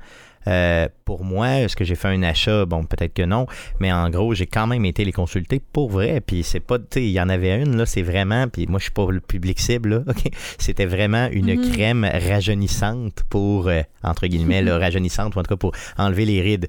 euh, 0.48 0.88
pour 1.04 1.24
moi, 1.24 1.60
est-ce 1.60 1.76
que 1.76 1.84
j'ai 1.84 1.94
fait 1.94 2.08
un 2.08 2.22
achat? 2.22 2.64
Bon, 2.66 2.84
peut-être 2.84 3.14
que 3.14 3.22
non, 3.22 3.46
mais 3.80 3.92
en 3.92 4.08
gros, 4.10 4.34
j'ai 4.34 4.46
quand 4.46 4.66
même 4.66 4.84
été 4.84 5.04
les 5.04 5.12
consulter 5.12 5.60
pour 5.72 5.90
vrai. 5.90 6.20
Puis 6.20 6.42
c'est 6.42 6.60
pas, 6.60 6.78
tu 6.78 6.84
sais, 6.90 7.02
il 7.04 7.10
y 7.10 7.20
en 7.20 7.28
avait 7.28 7.60
une, 7.60 7.76
là, 7.76 7.86
c'est 7.86 8.02
vraiment, 8.02 8.48
puis 8.48 8.66
moi, 8.66 8.78
je 8.78 8.84
suis 8.84 8.92
pas 8.92 9.06
le 9.10 9.20
public 9.20 9.58
cible, 9.60 9.88
là, 9.90 10.02
OK? 10.08 10.30
C'était 10.58 10.86
vraiment 10.86 11.28
une 11.32 11.54
Mhm. 11.54 11.72
crème 11.72 12.04
rajeunissante 12.04 13.22
pour, 13.28 13.68
euh, 13.68 13.82
entre 14.02 14.26
guillemets, 14.26 14.62
là, 14.62 14.78
rajeunissante, 14.78 15.34
ou 15.36 15.38
en 15.38 15.42
tout 15.42 15.48
cas 15.48 15.56
pour 15.56 15.72
enlever 15.98 16.24
les 16.24 16.40
rides. 16.42 16.68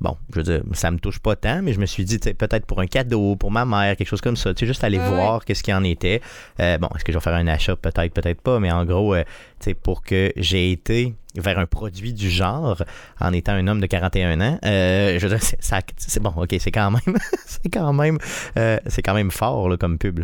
Bon, 0.00 0.16
je 0.30 0.36
veux 0.36 0.42
dire, 0.44 0.62
ça 0.72 0.92
me 0.92 0.98
touche 0.98 1.18
pas 1.18 1.34
tant, 1.34 1.60
mais 1.60 1.72
je 1.72 1.80
me 1.80 1.86
suis 1.86 2.04
dit, 2.04 2.20
tu 2.20 2.28
sais, 2.28 2.34
peut-être 2.34 2.66
pour 2.66 2.80
un 2.80 2.86
cadeau, 2.86 3.34
pour 3.34 3.50
ma 3.50 3.64
mère, 3.64 3.96
quelque 3.96 4.06
chose 4.06 4.20
comme 4.20 4.36
ça. 4.36 4.54
Tu 4.54 4.60
sais, 4.60 4.66
juste 4.66 4.84
aller 4.84 4.98
Ouais, 4.98 5.08
voir 5.08 5.44
qu'est-ce 5.44 5.62
qu'il 5.62 5.74
en 5.74 5.82
était. 5.82 6.20
Euh, 6.60 6.78
bon, 6.78 6.88
est-ce 6.94 7.04
que 7.04 7.12
je 7.12 7.18
vais 7.18 7.22
faire 7.22 7.34
un 7.34 7.46
achat? 7.48 7.74
Peut-être, 7.74 8.12
peut-être 8.12 8.40
pas, 8.40 8.60
mais 8.60 8.70
en 8.70 8.84
gros, 8.84 9.14
euh, 9.14 9.24
tu 9.58 9.70
sais, 9.70 9.74
pour 9.74 10.02
que 10.02 10.32
j'ai 10.36 10.70
été 10.70 11.14
vers 11.34 11.58
un 11.58 11.66
produit 11.66 12.12
du 12.12 12.30
genre 12.30 12.80
en 13.20 13.32
étant 13.32 13.52
un 13.52 13.66
homme 13.66 13.80
de 13.80 13.86
41 13.86 14.40
ans, 14.40 14.58
euh, 14.64 15.18
je 15.18 15.26
veux 15.26 15.36
dire, 15.36 15.44
c'est, 15.98 16.20
bon, 16.22 16.32
ok, 16.36 16.54
c'est 16.60 16.70
quand 16.70 16.90
même, 16.92 17.16
c'est 17.46 17.68
quand 17.68 17.92
même, 17.92 18.18
c'est 18.86 19.02
quand 19.02 19.14
même 19.14 19.30
fort 19.32 19.68
là, 19.68 19.76
comme 19.76 19.98
pub. 19.98 20.20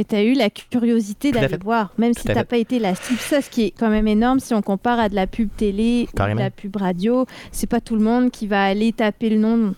Et 0.00 0.04
tu 0.06 0.14
as 0.14 0.22
eu 0.22 0.32
la 0.32 0.48
curiosité 0.48 1.30
d'aller 1.30 1.58
voir, 1.62 1.92
même 1.98 2.14
si 2.14 2.24
Tout 2.24 2.32
tu 2.32 2.44
pas 2.46 2.56
été 2.56 2.78
la 2.78 2.94
ce 2.94 3.50
qui 3.50 3.64
est 3.64 3.74
quand 3.78 3.90
même 3.90 4.08
énorme 4.08 4.40
si 4.40 4.54
on 4.54 4.62
compare 4.62 4.98
à 4.98 5.10
de 5.10 5.14
la 5.14 5.26
pub 5.26 5.50
télé 5.54 6.08
ou 6.14 6.16
de 6.16 6.38
la 6.38 6.50
pub 6.50 6.74
radio, 6.76 7.26
c'est 7.52 7.66
pas 7.66 7.82
tout 7.82 7.96
le 7.96 8.02
monde 8.02 8.30
qui 8.30 8.46
va 8.46 8.64
aller 8.64 8.94
taper 8.94 9.28
le 9.28 9.36
nom 9.36 9.74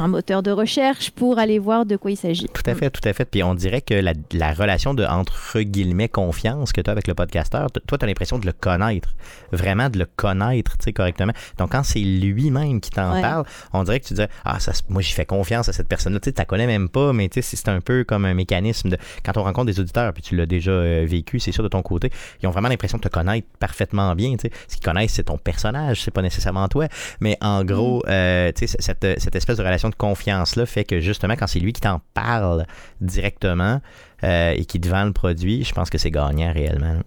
d'un 0.00 0.08
moteur 0.08 0.42
de 0.42 0.50
recherche 0.50 1.10
pour 1.10 1.38
aller 1.38 1.58
voir 1.58 1.84
de 1.84 1.96
quoi 1.96 2.10
il 2.10 2.16
s'agit. 2.16 2.46
Tout 2.48 2.62
à 2.64 2.74
fait, 2.74 2.88
tout 2.90 3.06
à 3.06 3.12
fait. 3.12 3.24
Puis 3.26 3.42
on 3.42 3.54
dirait 3.54 3.82
que 3.82 3.92
la, 3.94 4.12
la 4.32 4.52
relation 4.52 4.94
de 4.94 5.04
entre 5.04 5.60
guillemets 5.60 6.08
confiance 6.08 6.72
que 6.72 6.80
tu 6.80 6.88
as 6.88 6.92
avec 6.92 7.06
le 7.06 7.14
podcasteur, 7.14 7.70
toi, 7.70 7.98
tu 7.98 8.04
as 8.04 8.06
l'impression 8.08 8.38
de 8.38 8.46
le 8.46 8.52
connaître, 8.52 9.10
vraiment 9.52 9.90
de 9.90 9.98
le 9.98 10.06
connaître, 10.16 10.78
tu 10.78 10.84
sais, 10.84 10.92
correctement. 10.92 11.32
Donc 11.58 11.72
quand 11.72 11.82
c'est 11.82 12.00
lui-même 12.00 12.80
qui 12.80 12.90
t'en 12.90 13.10
Ouais. 13.12 13.20
parle, 13.22 13.44
on 13.72 13.82
dirait 13.82 13.98
que 14.00 14.06
tu 14.06 14.14
dis 14.14 14.22
ah 14.44 14.58
ça, 14.60 14.72
moi 14.88 15.02
j'y 15.02 15.12
fais 15.12 15.24
confiance 15.26 15.68
à 15.68 15.72
cette 15.72 15.88
personne-là. 15.88 16.20
Tu 16.20 16.26
sais, 16.30 16.32
tu 16.32 16.38
la 16.40 16.44
connais 16.46 16.66
même 16.66 16.88
pas, 16.88 17.12
mais 17.12 17.28
tu 17.28 17.42
sais, 17.42 17.56
c'est 17.56 17.68
un 17.68 17.80
peu 17.80 18.04
comme 18.04 18.24
un 18.24 18.34
mécanisme 18.34 18.88
de 18.90 18.96
quand 19.24 19.36
on 19.36 19.42
rencontre 19.42 19.66
des 19.66 19.80
auditeurs, 19.80 20.12
puis 20.12 20.22
tu 20.22 20.36
l'as 20.36 20.46
déjà 20.46 20.70
euh, 20.70 21.04
vécu, 21.06 21.40
c'est 21.40 21.52
sûr 21.52 21.62
de 21.64 21.68
ton 21.68 21.82
côté, 21.82 22.10
ils 22.42 22.46
ont 22.46 22.50
vraiment 22.52 22.68
l'impression 22.68 22.96
de 22.98 23.02
te 23.02 23.08
connaître 23.08 23.48
parfaitement 23.58 24.14
bien. 24.14 24.30
Tu 24.36 24.48
sais, 24.48 24.50
ce 24.68 24.76
qu'ils 24.76 24.84
connaissent, 24.84 25.12
c'est 25.12 25.24
ton 25.24 25.36
personnage, 25.38 26.02
c'est 26.02 26.10
pas 26.10 26.22
nécessairement 26.22 26.68
toi. 26.68 26.86
Mais 27.20 27.36
en 27.42 27.64
gros, 27.64 28.02
euh, 28.08 28.50
tu 28.56 28.66
sais, 28.66 28.76
cette, 28.80 29.06
cette 29.20 29.34
espèce 29.36 29.56
de 29.56 29.62
relation 29.62 29.89
de 29.90 29.94
confiance-là 29.94 30.64
fait 30.66 30.84
que 30.84 31.00
justement, 31.00 31.34
quand 31.34 31.46
c'est 31.46 31.60
lui 31.60 31.72
qui 31.72 31.80
t'en 31.82 32.00
parle 32.14 32.64
directement 33.00 33.80
euh, 34.24 34.52
et 34.56 34.64
qui 34.64 34.80
te 34.80 34.88
vend 34.88 35.04
le 35.04 35.12
produit, 35.12 35.64
je 35.64 35.72
pense 35.72 35.90
que 35.90 35.98
c'est 35.98 36.10
gagnant 36.10 36.52
réellement. 36.52 37.00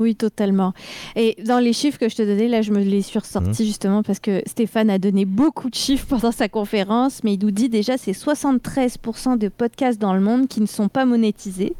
Oui, 0.00 0.16
totalement. 0.16 0.72
Et 1.14 1.36
dans 1.46 1.60
les 1.60 1.72
chiffres 1.72 1.98
que 2.00 2.08
je 2.08 2.16
te 2.16 2.22
donnais, 2.22 2.48
là, 2.48 2.62
je 2.62 2.72
me 2.72 2.80
les 2.80 3.00
suis 3.00 3.18
ressortis 3.18 3.62
Mhm. 3.62 3.66
justement 3.68 4.02
parce 4.02 4.18
que 4.18 4.42
Stéphane 4.44 4.90
a 4.90 4.98
donné 4.98 5.24
beaucoup 5.24 5.70
de 5.70 5.74
chiffres 5.76 6.06
pendant 6.08 6.32
sa 6.32 6.48
conférence, 6.48 7.22
mais 7.22 7.34
il 7.34 7.40
nous 7.44 7.52
dit 7.52 7.68
déjà 7.68 7.96
c'est 7.96 8.12
73% 8.12 9.36
de 9.36 9.48
podcasts 9.48 10.00
dans 10.00 10.14
le 10.14 10.20
monde 10.20 10.48
qui 10.48 10.60
ne 10.60 10.66
sont 10.66 10.88
pas 10.88 11.04
monétisés. 11.04 11.74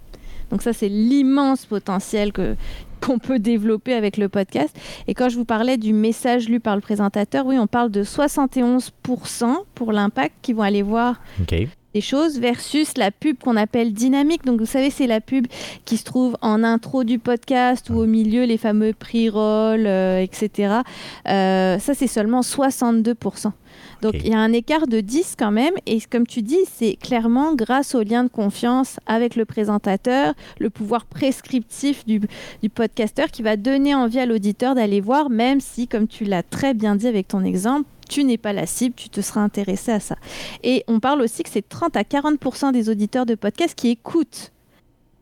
Donc 0.51 0.63
ça, 0.63 0.73
c'est 0.73 0.89
l'immense 0.89 1.67
potentiel 1.67 2.33
que 2.33 2.57
qu'on 3.01 3.19
peut 3.19 3.39
développer 3.39 3.93
avec 3.93 4.17
le 4.17 4.29
podcast. 4.29 4.75
Et 5.07 5.15
quand 5.15 5.29
je 5.29 5.37
vous 5.37 5.45
parlais 5.45 5.77
du 5.77 5.93
message 5.93 6.49
lu 6.49 6.59
par 6.59 6.75
le 6.75 6.81
présentateur, 6.81 7.45
oui, 7.45 7.59
on 7.59 7.67
parle 7.67 7.91
de 7.91 8.03
71% 8.03 8.91
pour 9.75 9.93
l'impact 9.93 10.35
qui 10.41 10.55
vont 10.55 10.63
aller 10.63 10.83
voir 10.83 11.21
des 11.95 12.01
choses 12.01 12.41
versus 12.41 12.97
la 12.97 13.11
pub 13.11 13.39
qu'on 13.39 13.57
appelle 13.57 13.93
dynamique. 13.93 14.45
Donc, 14.45 14.59
vous 14.59 14.67
savez, 14.67 14.91
c'est 14.91 15.07
la 15.07 15.21
pub 15.21 15.47
qui 15.85 15.97
se 15.97 16.05
trouve 16.05 16.37
en 16.43 16.65
intro 16.65 17.05
du 17.05 17.19
podcast 17.19 17.89
ou 17.89 18.01
au 18.01 18.07
milieu, 18.07 18.45
les 18.45 18.59
fameux 18.59 18.93
pre-roll, 18.93 19.87
euh, 19.87 20.21
etc. 20.21 20.81
Euh, 21.29 21.79
ça, 21.79 21.95
c'est 21.95 22.09
seulement 22.09 22.41
62%. 22.41 23.53
Donc, 24.05 24.17
il 24.17 24.29
y 24.29 24.35
a 24.35 24.39
un 24.39 24.53
écart 24.53 24.87
de 24.87 25.01
10 25.01 25.35
quand 25.39 25.51
même. 25.51 25.73
Et 25.87 25.99
comme 25.99 26.27
tu 26.27 26.43
dis, 26.43 26.59
c'est 26.71 26.97
clairement 26.97 27.55
grâce 27.55 27.95
au 27.95 28.03
lien 28.03 28.23
de 28.23 28.29
confiance 28.29 29.01
avec 29.07 29.35
le 29.35 29.47
présentateur, 29.47 30.35
le 30.59 30.69
pouvoir 30.69 31.07
prescriptif 31.07 32.05
du, 32.05 32.21
du 32.63 32.69
podcasteur 32.69 33.31
qui 33.31 33.43
va 33.43 33.57
donner 33.57 33.95
envie 33.95 34.19
à 34.19 34.27
l'auditeur 34.27 34.75
d'aller 34.75 35.01
voir, 35.01 35.31
même 35.31 35.59
si, 35.59 35.89
comme 35.89 36.07
tu 36.07 36.25
l'as 36.25 36.43
très 36.43 36.75
bien 36.75 36.97
dit 36.97 37.07
avec 37.09 37.29
ton 37.29 37.43
exemple, 37.45 37.89
tu 38.07 38.25
n'es 38.25 38.37
pas 38.37 38.53
la 38.53 38.67
cible, 38.67 38.95
tu 38.95 39.09
te 39.09 39.23
seras 39.23 39.41
intéressé 39.41 39.93
à 39.93 40.01
ça. 40.01 40.17
Et 40.63 40.85
on 40.87 41.01
parle 41.01 41.23
aussi 41.23 41.43
que 41.43 41.49
c'est 41.49 41.67
30 41.67 41.97
à 41.97 42.05
40 42.05 42.73
des 42.75 42.91
auditeurs 42.91 43.25
de 43.25 43.35
podcasts 43.35 43.75
qui 43.75 43.89
écoutent 43.89 44.53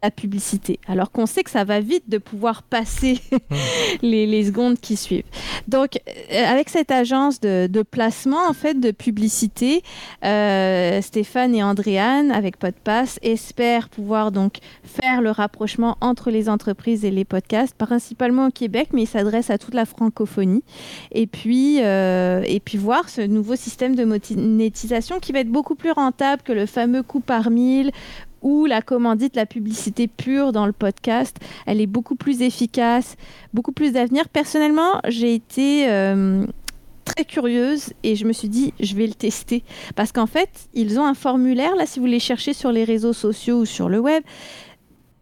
la 0.02 0.10
publicité, 0.10 0.80
alors 0.88 1.12
qu'on 1.12 1.26
sait 1.26 1.44
que 1.44 1.50
ça 1.50 1.64
va 1.64 1.80
vite 1.80 2.08
de 2.08 2.18
pouvoir 2.18 2.62
passer 2.64 3.20
les, 4.02 4.26
les 4.26 4.44
secondes 4.46 4.78
qui 4.78 4.96
suivent. 4.96 5.24
Donc, 5.68 6.00
euh, 6.08 6.44
avec 6.44 6.68
cette 6.68 6.90
agence 6.90 7.40
de, 7.40 7.68
de 7.68 7.82
placement, 7.82 8.48
en 8.48 8.52
fait, 8.52 8.80
de 8.80 8.90
publicité, 8.90 9.82
euh, 10.24 11.00
Stéphane 11.02 11.54
et 11.54 11.62
Andréane, 11.62 12.32
avec 12.32 12.56
Podpass, 12.56 13.20
espèrent 13.22 13.88
pouvoir 13.88 14.32
donc 14.32 14.58
faire 14.82 15.22
le 15.22 15.30
rapprochement 15.30 15.96
entre 16.00 16.30
les 16.30 16.48
entreprises 16.48 17.04
et 17.04 17.10
les 17.10 17.24
podcasts, 17.24 17.76
principalement 17.76 18.48
au 18.48 18.50
Québec, 18.50 18.88
mais 18.92 19.02
ils 19.02 19.08
s'adressent 19.08 19.50
à 19.50 19.58
toute 19.58 19.74
la 19.74 19.84
francophonie. 19.84 20.64
Et 21.12 21.28
puis, 21.28 21.78
euh, 21.80 22.42
et 22.46 22.58
puis 22.58 22.76
voir 22.76 23.08
ce 23.08 23.20
nouveau 23.20 23.54
système 23.54 23.94
de 23.94 24.04
monétisation 24.04 25.20
qui 25.20 25.32
va 25.32 25.40
être 25.40 25.52
beaucoup 25.52 25.76
plus 25.76 25.92
rentable 25.92 26.42
que 26.42 26.52
le 26.52 26.66
fameux 26.66 27.04
coût 27.04 27.20
par 27.20 27.50
mille 27.50 27.92
ou 28.42 28.66
la 28.66 28.82
commandite, 28.82 29.36
la 29.36 29.46
publicité 29.46 30.08
pure 30.08 30.52
dans 30.52 30.66
le 30.66 30.72
podcast. 30.72 31.36
Elle 31.66 31.80
est 31.80 31.86
beaucoup 31.86 32.16
plus 32.16 32.42
efficace, 32.42 33.16
beaucoup 33.54 33.72
plus 33.72 33.92
d'avenir. 33.92 34.28
Personnellement, 34.28 35.00
j'ai 35.08 35.34
été 35.34 35.88
euh, 35.88 36.44
très 37.04 37.24
curieuse 37.24 37.92
et 38.02 38.16
je 38.16 38.24
me 38.26 38.32
suis 38.32 38.48
dit, 38.48 38.74
je 38.80 38.94
vais 38.94 39.06
le 39.06 39.14
tester. 39.14 39.64
Parce 39.96 40.12
qu'en 40.12 40.26
fait, 40.26 40.50
ils 40.74 40.98
ont 40.98 41.04
un 41.04 41.14
formulaire, 41.14 41.74
là, 41.76 41.86
si 41.86 42.00
vous 42.00 42.06
les 42.06 42.20
cherchez 42.20 42.52
sur 42.52 42.72
les 42.72 42.84
réseaux 42.84 43.12
sociaux 43.12 43.60
ou 43.60 43.64
sur 43.64 43.88
le 43.88 43.98
web. 43.98 44.22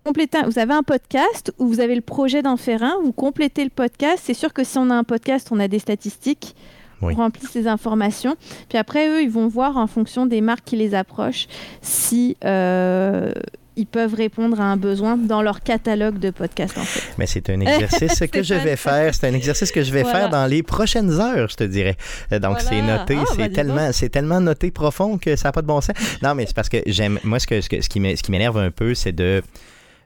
Vous 0.06 0.58
avez 0.58 0.72
un 0.72 0.82
podcast 0.82 1.52
ou 1.58 1.66
vous 1.66 1.78
avez 1.78 1.94
le 1.94 2.00
projet 2.00 2.42
d'en 2.42 2.56
faire 2.56 2.82
un, 2.82 2.96
vous 3.02 3.12
complétez 3.12 3.62
le 3.62 3.70
podcast. 3.70 4.22
C'est 4.24 4.34
sûr 4.34 4.52
que 4.52 4.64
si 4.64 4.78
on 4.78 4.90
a 4.90 4.94
un 4.94 5.04
podcast, 5.04 5.48
on 5.50 5.60
a 5.60 5.68
des 5.68 5.78
statistiques. 5.78 6.56
Oui. 7.02 7.14
On 7.16 7.22
remplit 7.22 7.46
ces 7.46 7.66
informations. 7.66 8.36
Puis 8.68 8.78
après, 8.78 9.08
eux, 9.08 9.22
ils 9.22 9.30
vont 9.30 9.48
voir 9.48 9.76
en 9.76 9.86
fonction 9.86 10.26
des 10.26 10.40
marques 10.40 10.64
qui 10.64 10.76
les 10.76 10.94
approchent 10.94 11.46
si 11.82 12.36
euh, 12.44 13.32
ils 13.76 13.86
peuvent 13.86 14.14
répondre 14.14 14.60
à 14.60 14.64
un 14.64 14.76
besoin 14.76 15.16
dans 15.16 15.40
leur 15.40 15.62
catalogue 15.62 16.18
de 16.18 16.30
podcasts. 16.30 16.76
En 16.76 16.82
fait. 16.82 17.02
Mais 17.16 17.26
c'est 17.26 17.48
un 17.48 17.60
exercice 17.60 18.22
que 18.32 18.42
je 18.42 18.54
vais 18.54 18.76
faire. 18.76 19.14
C'est 19.14 19.28
un 19.28 19.32
exercice 19.34 19.72
que 19.72 19.82
je 19.82 19.92
vais 19.92 20.02
Voilà. 20.02 20.18
faire 20.18 20.28
dans 20.30 20.46
les 20.46 20.62
prochaines 20.62 21.10
heures, 21.18 21.48
je 21.48 21.56
te 21.56 21.64
dirais. 21.64 21.96
Donc, 22.30 22.40
Voilà. 22.40 22.60
c'est 22.60 22.82
noté. 22.82 23.14
Ah, 23.18 23.24
bah, 23.24 23.32
c'est 23.36 23.48
dis 23.48 23.54
tellement, 23.54 23.92
c'est 23.92 24.08
tellement 24.10 24.40
noté 24.40 24.70
profond 24.70 25.16
que 25.16 25.36
ça 25.36 25.48
n'a 25.48 25.52
pas 25.52 25.62
de 25.62 25.66
bon 25.66 25.80
sens. 25.80 25.94
Non, 26.22 26.34
mais 26.34 26.44
c'est 26.46 26.54
parce 26.54 26.68
que 26.68 26.78
j'aime. 26.86 27.18
Moi, 27.24 27.38
ce, 27.38 27.46
que, 27.46 27.60
ce 27.60 27.68
qui 27.88 28.00
m'énerve 28.30 28.58
un 28.58 28.70
peu, 28.70 28.94
c'est 28.94 29.12
de. 29.12 29.42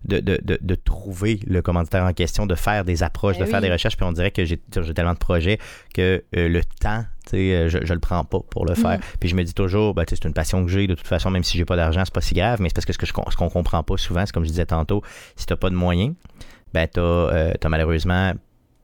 De, 0.04 0.20
de, 0.20 0.38
de, 0.44 0.58
de 0.60 0.74
trouver 0.74 1.40
le 1.46 1.62
commanditaire 1.62 2.04
en 2.04 2.12
question, 2.12 2.44
de 2.44 2.54
faire 2.54 2.84
des 2.84 3.02
approches, 3.02 3.38
Ben 3.38 3.46
de 3.46 3.50
faire 3.50 3.62
des 3.62 3.72
recherches. 3.72 3.96
Puis 3.96 4.04
on 4.04 4.12
dirait 4.12 4.30
que 4.32 4.44
j'ai 4.44 4.58
tellement 4.94 5.14
de 5.14 5.18
projets 5.18 5.58
que 5.94 6.22
euh, 6.36 6.48
le 6.48 6.60
temps, 6.62 7.06
tu 7.24 7.30
sais, 7.30 7.54
euh, 7.54 7.68
je, 7.70 7.78
je 7.82 7.94
le 7.94 8.00
prends 8.00 8.22
pas 8.22 8.40
pour 8.50 8.66
le 8.66 8.74
faire. 8.74 8.98
Puis 9.18 9.30
je 9.30 9.34
me 9.34 9.42
dis 9.42 9.54
toujours, 9.54 9.94
ben, 9.94 10.04
c'est 10.06 10.22
une 10.26 10.34
passion 10.34 10.62
que 10.62 10.70
j'ai. 10.70 10.86
De 10.86 10.94
toute 10.94 11.06
façon, 11.06 11.30
même 11.30 11.42
si 11.42 11.56
j'ai 11.56 11.64
pas 11.64 11.76
d'argent, 11.76 12.02
c'est 12.04 12.12
pas 12.12 12.20
si 12.20 12.34
grave. 12.34 12.60
Mais 12.60 12.68
c'est 12.68 12.74
parce 12.74 12.84
que 12.98 13.06
ce 13.06 13.12
con- 13.14 13.24
ce 13.30 13.36
qu'on 13.36 13.48
comprend 13.48 13.82
pas 13.82 13.96
souvent, 13.96 14.26
c'est 14.26 14.32
comme 14.32 14.44
je 14.44 14.50
disais 14.50 14.66
tantôt, 14.66 15.02
si 15.36 15.46
t'as 15.46 15.56
pas 15.56 15.70
de 15.70 15.74
moyens, 15.74 16.14
ben 16.74 16.86
t'as 16.86 17.00
euh, 17.00 17.54
malheureusement 17.66 18.34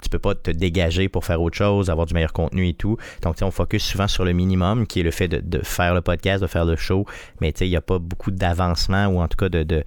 tu 0.02 0.08
peux 0.08 0.18
pas 0.18 0.34
te 0.34 0.50
dégager 0.50 1.10
pour 1.10 1.26
faire 1.26 1.42
autre 1.42 1.58
chose, 1.58 1.90
avoir 1.90 2.06
du 2.06 2.14
meilleur 2.14 2.32
contenu 2.32 2.66
et 2.68 2.72
tout. 2.72 2.96
Donc, 3.20 3.36
on 3.42 3.50
focus 3.50 3.84
souvent 3.84 4.08
sur 4.08 4.24
le 4.24 4.32
minimum, 4.32 4.86
qui 4.86 5.00
est 5.00 5.02
le 5.02 5.10
fait 5.10 5.28
de, 5.28 5.40
de 5.44 5.62
faire 5.62 5.92
le 5.92 6.00
podcast, 6.00 6.40
de 6.40 6.46
faire 6.46 6.64
le 6.64 6.76
show. 6.76 7.04
Mais 7.42 7.52
tu 7.52 7.58
sais, 7.58 7.66
il 7.66 7.70
n'y 7.70 7.76
a 7.76 7.82
pas 7.82 7.98
beaucoup 7.98 8.30
d'avancement 8.30 9.08
ou 9.08 9.20
en 9.20 9.28
tout 9.28 9.36
cas 9.36 9.50
de. 9.50 9.62
de 9.62 9.84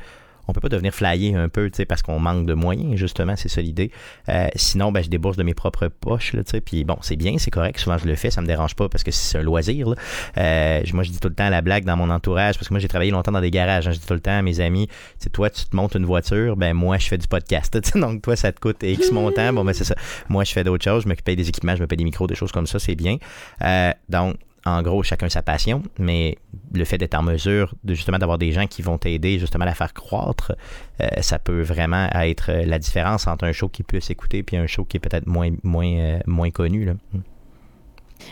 on 0.48 0.54
peut 0.54 0.60
pas 0.60 0.70
devenir 0.70 0.94
flyer 0.94 1.38
un 1.40 1.50
peu, 1.50 1.70
tu 1.70 1.78
sais, 1.78 1.86
parce 1.86 2.02
qu'on 2.02 2.20
manque 2.20 2.46
de 2.46 2.54
moyens, 2.54 2.96
justement, 2.96 3.36
c'est 3.36 3.50
ça 3.50 3.62
l'idée. 3.62 3.92
Euh, 4.30 4.48
sinon, 4.56 4.92
ben, 4.92 5.04
je 5.04 5.10
débourse 5.10 5.38
de 5.38 5.44
mes 5.44 5.54
propres 5.54 5.88
poches, 5.88 6.34
là, 6.34 6.44
tu 6.44 6.52
sais, 6.52 6.62
puis 6.62 6.84
bon, 6.84 6.98
c'est 7.02 7.16
bien, 7.16 7.38
c'est 7.38 7.52
correct, 7.52 7.80
souvent 7.80 7.98
je 7.98 8.06
le 8.06 8.16
fais, 8.16 8.30
ça 8.32 8.42
me 8.42 8.48
dérange 8.48 8.76
pas 8.76 8.90
parce 8.90 9.04
que 9.04 9.12
c'est 9.12 9.38
un 9.38 9.42
loisir, 9.42 9.90
là. 9.90 9.96
Euh, 10.38 10.82
je- 10.84 10.94
moi, 10.94 11.04
je 11.04 11.12
dis 11.12 11.20
tout 11.20 11.30
le 11.30 11.36
temps 11.36 11.50
la 11.50 11.62
blague 11.62 11.86
dans 11.86 11.96
mon 11.98 12.10
entourage, 12.10 12.56
parce 12.56 12.68
que 12.68 12.74
moi, 12.74 12.80
j'ai 12.80 12.88
travaillé 12.88 13.12
longtemps 13.12 13.32
dans 13.32 13.42
des 13.42 13.52
garages, 13.52 13.88
hein, 13.88 13.92
je 13.92 14.00
dis 14.00 14.06
tout 14.06 14.14
le 14.14 14.20
temps 14.20 14.38
à 14.38 14.42
mes 14.42 14.60
amis, 14.60 14.88
c'est 15.18 15.32
toi, 15.32 15.50
tu 15.50 15.66
te 15.66 15.76
montes 15.76 15.96
une 15.96 16.06
voiture, 16.06 16.56
ben 16.58 16.74
moi, 16.74 16.98
je 16.98 17.08
fais 17.08 17.18
du 17.18 17.28
podcast, 17.28 17.80
tu 17.82 17.90
sais, 17.92 18.00
donc 18.00 18.22
toi, 18.22 18.36
ça 18.36 18.52
te 18.52 18.60
coûte 18.60 18.84
X 18.84 19.12
montant, 19.12 19.54
bon, 19.54 19.64
ben 19.64 19.74
c'est 19.74 19.84
ça. 19.86 19.96
Moi, 20.30 20.44
je 20.44 20.52
fais 20.52 20.64
d'autres 20.64 20.84
choses, 20.84 21.04
je 21.04 21.10
me 21.10 21.16
paye 21.16 21.36
des 21.36 21.48
équipements, 21.50 21.76
je 21.76 21.82
me 21.82 21.88
paye 21.88 21.98
des 21.98 22.04
micros, 22.04 22.28
des 22.28 22.36
choses 22.36 22.52
comme 22.52 22.68
ça, 22.68 22.80
c'est 22.80 22.96
bien. 22.96 23.18
Euh, 23.64 23.92
donc, 24.10 24.36
en 24.66 24.82
gros, 24.82 25.04
chacun 25.04 25.28
sa 25.30 25.42
passion, 25.42 25.84
mais 26.00 26.38
le 26.74 26.86
fait 26.86 26.98
d'être 26.98 27.16
en 27.16 27.24
mesure 27.24 27.76
de 27.84 27.94
justement 27.94 28.18
d'avoir 28.18 28.38
des 28.38 28.52
gens 28.54 28.66
qui 28.66 28.82
vont 28.82 28.98
t'aider 28.98 29.38
justement 29.38 29.64
à 29.64 29.66
la 29.66 29.76
faire 29.76 29.94
croître, 29.94 30.54
euh, 31.02 31.08
ça 31.22 31.38
peut 31.38 31.62
vraiment 31.62 32.10
être 32.14 32.52
la 32.52 32.80
différence 32.80 33.28
entre 33.28 33.46
un 33.46 33.52
show 33.52 33.68
qui 33.68 33.82
est 33.82 33.86
plus 33.86 34.10
écouté 34.10 34.42
puis 34.42 34.56
un 34.56 34.68
show 34.68 34.86
qui 34.86 34.98
est 34.98 35.00
peut-être 35.00 35.28
moins, 35.28 35.52
moins, 35.64 35.88
euh, 35.88 36.20
moins 36.28 36.52
connu. 36.52 36.86
Là. 36.86 36.94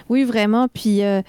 Oui, 0.09 0.23
vraiment. 0.23 0.67
Puis, 0.67 1.03
euh, 1.03 1.21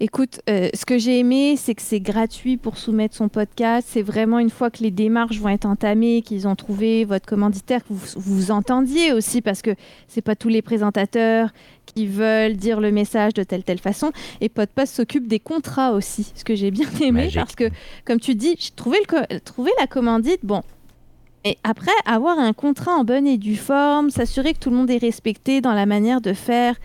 écoute, 0.00 0.40
euh, 0.48 0.68
ce 0.74 0.84
que 0.84 0.98
j'ai 0.98 1.18
aimé, 1.18 1.56
c'est 1.56 1.74
que 1.74 1.82
c'est 1.82 2.00
gratuit 2.00 2.56
pour 2.56 2.78
soumettre 2.78 3.14
son 3.14 3.28
podcast. 3.28 3.88
C'est 3.90 4.02
vraiment 4.02 4.38
une 4.38 4.50
fois 4.50 4.70
que 4.70 4.82
les 4.82 4.90
démarches 4.90 5.38
vont 5.38 5.48
être 5.48 5.66
entamées, 5.66 6.22
qu'ils 6.22 6.48
ont 6.48 6.56
trouvé 6.56 7.04
votre 7.04 7.26
commanditaire, 7.26 7.82
que 7.82 7.92
vous 7.92 8.00
vous, 8.16 8.50
entendiez 8.50 9.12
aussi, 9.12 9.42
parce 9.42 9.62
que 9.62 9.74
c'est 10.08 10.22
pas 10.22 10.36
tous 10.36 10.48
les 10.48 10.62
présentateurs 10.62 11.50
qui 11.86 12.06
veulent 12.06 12.56
dire 12.56 12.80
le 12.80 12.92
message 12.92 13.34
de 13.34 13.42
telle 13.42 13.64
telle 13.64 13.80
façon. 13.80 14.12
Et 14.40 14.48
Podpass 14.48 14.92
s'occupe 14.92 15.26
des 15.26 15.40
contrats 15.40 15.92
aussi, 15.92 16.32
ce 16.34 16.44
que 16.44 16.54
j'ai 16.54 16.70
bien 16.70 16.88
aimé, 17.00 17.24
Magique. 17.24 17.36
parce 17.36 17.54
que, 17.56 17.68
comme 18.04 18.20
tu 18.20 18.34
dis, 18.34 18.56
j'ai 18.58 18.70
trouvé, 18.70 18.98
trouvé 19.44 19.70
la 19.78 19.86
commandite, 19.86 20.40
bon. 20.44 20.62
Et 21.44 21.56
après, 21.64 21.90
avoir 22.04 22.38
un 22.38 22.52
contrat 22.52 22.92
en 22.92 23.04
bonne 23.04 23.26
et 23.26 23.38
due 23.38 23.56
forme, 23.56 24.10
s'assurer 24.10 24.52
que 24.52 24.58
tout 24.58 24.70
le 24.70 24.76
monde 24.76 24.90
est 24.90 24.98
respecté 24.98 25.60
dans 25.62 25.72
la 25.72 25.86
manière 25.86 26.20
de 26.20 26.34
faire 26.34 26.76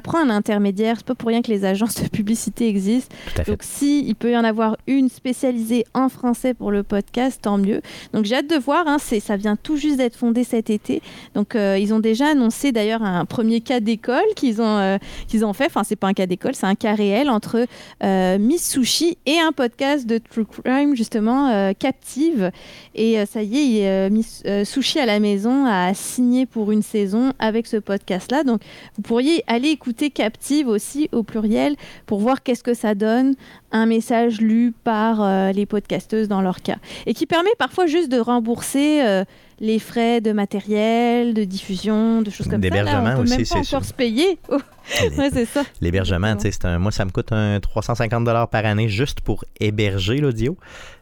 prend 0.00 0.18
un 0.18 0.30
intermédiaire. 0.30 0.96
C'est 0.98 1.06
pas 1.06 1.14
pour 1.14 1.28
rien 1.28 1.42
que 1.42 1.50
les 1.50 1.64
agences 1.64 2.02
de 2.02 2.08
publicité 2.08 2.68
existent. 2.68 3.14
Donc, 3.46 3.58
si 3.62 4.04
il 4.06 4.14
peut 4.14 4.32
y 4.32 4.36
en 4.36 4.44
avoir 4.44 4.76
une 4.86 5.08
spécialisée 5.08 5.84
en 5.94 6.08
français 6.08 6.54
pour 6.54 6.70
le 6.70 6.82
podcast, 6.82 7.40
tant 7.42 7.58
mieux. 7.58 7.82
Donc, 8.12 8.24
j'ai 8.24 8.36
hâte 8.36 8.48
de 8.48 8.56
voir. 8.56 8.86
Hein, 8.86 8.96
c'est, 8.98 9.20
ça 9.20 9.36
vient 9.36 9.56
tout 9.56 9.76
juste 9.76 9.98
d'être 9.98 10.16
fondé 10.16 10.44
cet 10.44 10.70
été. 10.70 11.02
Donc, 11.34 11.54
euh, 11.54 11.78
ils 11.78 11.92
ont 11.92 11.98
déjà 11.98 12.28
annoncé 12.28 12.72
d'ailleurs 12.72 13.02
un 13.02 13.24
premier 13.24 13.60
cas 13.60 13.80
d'école 13.80 14.22
qu'ils 14.36 14.62
ont, 14.62 14.78
euh, 14.78 14.98
qu'ils 15.28 15.44
ont 15.44 15.52
fait. 15.52 15.66
Enfin, 15.66 15.84
c'est 15.84 15.96
pas 15.96 16.08
un 16.08 16.14
cas 16.14 16.26
d'école, 16.26 16.54
c'est 16.54 16.66
un 16.66 16.74
cas 16.74 16.94
réel 16.94 17.28
entre 17.28 17.66
euh, 18.02 18.38
Miss 18.38 18.68
Sushi 18.70 19.18
et 19.26 19.38
un 19.38 19.52
podcast 19.52 20.06
de 20.06 20.18
True 20.18 20.46
Crime, 20.46 20.96
justement, 20.96 21.72
Captive. 21.74 22.50
Et 22.94 23.24
ça 23.26 23.42
y 23.42 23.78
est, 23.78 24.10
Miss 24.10 24.42
Sushi 24.64 24.98
à 24.98 25.06
la 25.06 25.20
maison 25.20 25.66
a 25.66 25.92
signé 25.94 26.46
pour 26.46 26.72
une 26.72 26.82
saison 26.82 27.32
avec 27.38 27.66
ce 27.66 27.76
podcast-là. 27.76 28.44
Donc, 28.44 28.60
vous 28.96 29.02
pourriez 29.02 29.42
aller 29.46 29.76
écouter 29.82 30.10
Captive 30.10 30.68
aussi 30.68 31.08
au 31.10 31.24
pluriel 31.24 31.74
pour 32.06 32.20
voir 32.20 32.44
qu'est-ce 32.44 32.62
que 32.62 32.72
ça 32.72 32.94
donne, 32.94 33.34
un 33.72 33.86
message 33.86 34.40
lu 34.40 34.72
par 34.84 35.20
euh, 35.20 35.50
les 35.50 35.66
podcasteuses 35.66 36.28
dans 36.28 36.40
leur 36.40 36.62
cas. 36.62 36.76
Et 37.06 37.14
qui 37.14 37.26
permet 37.26 37.50
parfois 37.58 37.86
juste 37.86 38.08
de 38.08 38.20
rembourser 38.20 39.02
euh, 39.02 39.24
les 39.62 39.78
frais 39.78 40.20
de 40.20 40.32
matériel, 40.32 41.34
de 41.34 41.44
diffusion, 41.44 42.20
de 42.20 42.30
choses 42.30 42.48
comme 42.48 42.60
ça. 42.60 42.68
Là, 42.82 43.00
on 43.00 43.16
peut 43.16 43.22
aussi, 43.22 43.36
même 43.36 43.44
c'est 43.44 43.54
pas 43.54 43.60
encore 43.60 43.64
sûr. 43.68 43.84
se 43.84 43.94
payer. 43.94 44.38
Oh, 44.50 44.56
ouais, 45.16 45.30
c'est 45.32 45.44
ça. 45.46 45.62
L'hébergement, 45.80 46.34
un- 46.64 46.78
moi, 46.78 46.90
ça 46.90 47.04
me 47.04 47.10
coûte 47.12 47.30
un 47.30 47.60
350 47.60 48.24
par 48.50 48.66
année 48.66 48.88
juste 48.88 49.20
pour 49.20 49.44
héberger 49.60 50.16
l'audio. 50.18 50.56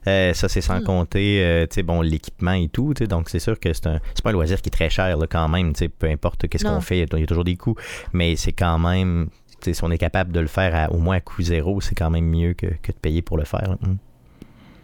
Euh, 0.06 0.34
ça, 0.34 0.48
c'est 0.50 0.60
sans 0.60 0.80
Hmm. 0.80 0.84
compter, 0.84 1.42
euh, 1.42 1.66
tu 1.66 1.76
sais, 1.76 1.82
bon, 1.82 2.02
l'équipement 2.02 2.52
et 2.52 2.68
tout. 2.68 2.92
Donc, 2.92 3.30
c'est 3.30 3.38
sûr 3.38 3.58
que 3.58 3.72
c'est 3.72 3.86
un, 3.86 3.98
pas 4.22 4.28
un 4.28 4.32
loisir 4.34 4.60
qui 4.60 4.68
est 4.68 4.72
très 4.72 4.90
cher 4.90 5.16
là, 5.16 5.26
quand 5.26 5.48
même. 5.48 5.72
tu 5.72 5.78
sais, 5.78 5.88
Peu 5.88 6.08
importe 6.08 6.46
qu'est-ce 6.46 6.64
qu'on 6.66 6.82
fait, 6.82 6.98
il 6.98 7.18
y 7.18 7.22
a 7.22 7.26
toujours 7.26 7.44
des 7.44 7.56
coûts. 7.56 7.76
Mais 8.12 8.36
c'est 8.36 8.52
quand 8.52 8.78
même, 8.78 9.28
tu 9.52 9.56
sais, 9.64 9.72
si 9.72 9.82
on 9.84 9.90
est 9.90 9.96
capable 9.98 10.32
de 10.32 10.40
le 10.40 10.48
faire 10.48 10.74
à- 10.74 10.92
au 10.92 10.98
moins 10.98 11.16
à 11.16 11.20
coût 11.20 11.40
zéro, 11.40 11.80
c'est 11.80 11.94
quand 11.94 12.10
même 12.10 12.26
mieux 12.26 12.52
que, 12.52 12.66
que 12.66 12.92
de 12.92 12.98
payer 13.00 13.22
pour 13.22 13.38
le 13.38 13.44
faire. 13.44 13.76
Hmm. 13.80 13.96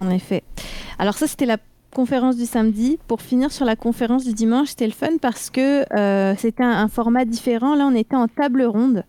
En 0.01 0.11
effet. 0.11 0.43
Alors 0.99 1.15
ça, 1.19 1.27
c'était 1.27 1.45
la 1.47 1.59
conférence 1.95 2.37
du 2.37 2.47
samedi. 2.47 2.99
Pour 3.07 3.23
finir 3.23 3.53
sur 3.53 3.65
la 3.65 3.77
conférence 3.77 4.25
du 4.25 4.33
dimanche, 4.33 4.69
c'était 4.69 4.87
le 4.87 4.93
fun 4.93 5.19
parce 5.21 5.51
que 5.51 5.85
euh, 5.97 6.35
c'était 6.37 6.65
un, 6.65 6.89
format 6.89 7.25
différent. 7.25 7.75
Là, 7.75 7.87
on 7.87 7.95
était 7.95 8.17
en 8.17 8.29
table 8.29 8.63
ronde 8.63 9.05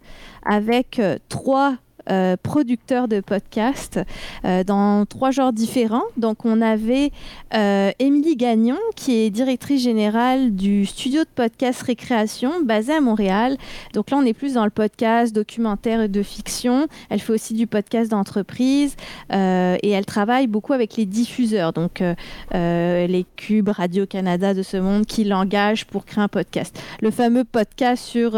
avec 0.46 1.00
euh, 1.00 1.18
trois 1.30 1.76
euh, 2.10 2.38
producteurs 2.42 3.08
de 3.08 3.20
podcasts 3.20 4.00
euh, 4.46 4.64
dans 4.64 5.06
trois 5.06 5.32
genres 5.32 5.54
différents. 5.54 6.04
Donc, 6.16 6.46
on 6.46 6.62
avait 6.62 7.12
euh, 7.54 7.92
Émilie 8.00 8.36
Gagnon, 8.36 8.78
qui 8.96 9.16
est 9.16 9.30
directrice 9.30 9.82
générale 9.82 10.56
du 10.56 10.86
studio 10.86 11.22
de 11.24 11.30
podcast 11.34 11.82
Récréation, 11.82 12.62
basé 12.64 12.94
à 12.94 13.02
Montréal. 13.02 13.58
Donc 13.94 14.12
là, 14.12 14.18
on 14.18 14.26
est 14.26 14.34
plus 14.34 14.54
dans 14.54 14.66
le 14.66 14.72
podcast 14.72 15.34
documentaire 15.34 16.02
et 16.02 16.08
de 16.08 16.24
fiction. 16.24 16.88
Elle 17.10 17.20
fait 17.20 17.34
aussi 17.34 17.54
du 17.54 17.68
podcast 17.68 18.12
d'entreprise 18.12 18.96
euh, 19.34 19.78
et 19.84 19.90
elle 19.90 20.06
travaille 20.06 20.48
beaucoup 20.48 20.74
avec 20.74 20.96
les 20.96 21.06
diffuseurs, 21.06 21.74
donc 21.74 22.04
les 22.54 23.26
cubes 23.36 23.70
Radio-Canada 23.70 24.54
de 24.54 24.64
ce 24.64 24.78
monde 24.78 25.06
qui 25.06 25.24
l'engagent 25.24 25.86
pour 25.86 26.06
créer 26.06 26.24
un 26.24 26.28
podcast. 26.28 26.82
Le 27.02 27.12
fameux 27.12 27.44
podcast 27.44 28.04
sur 28.04 28.32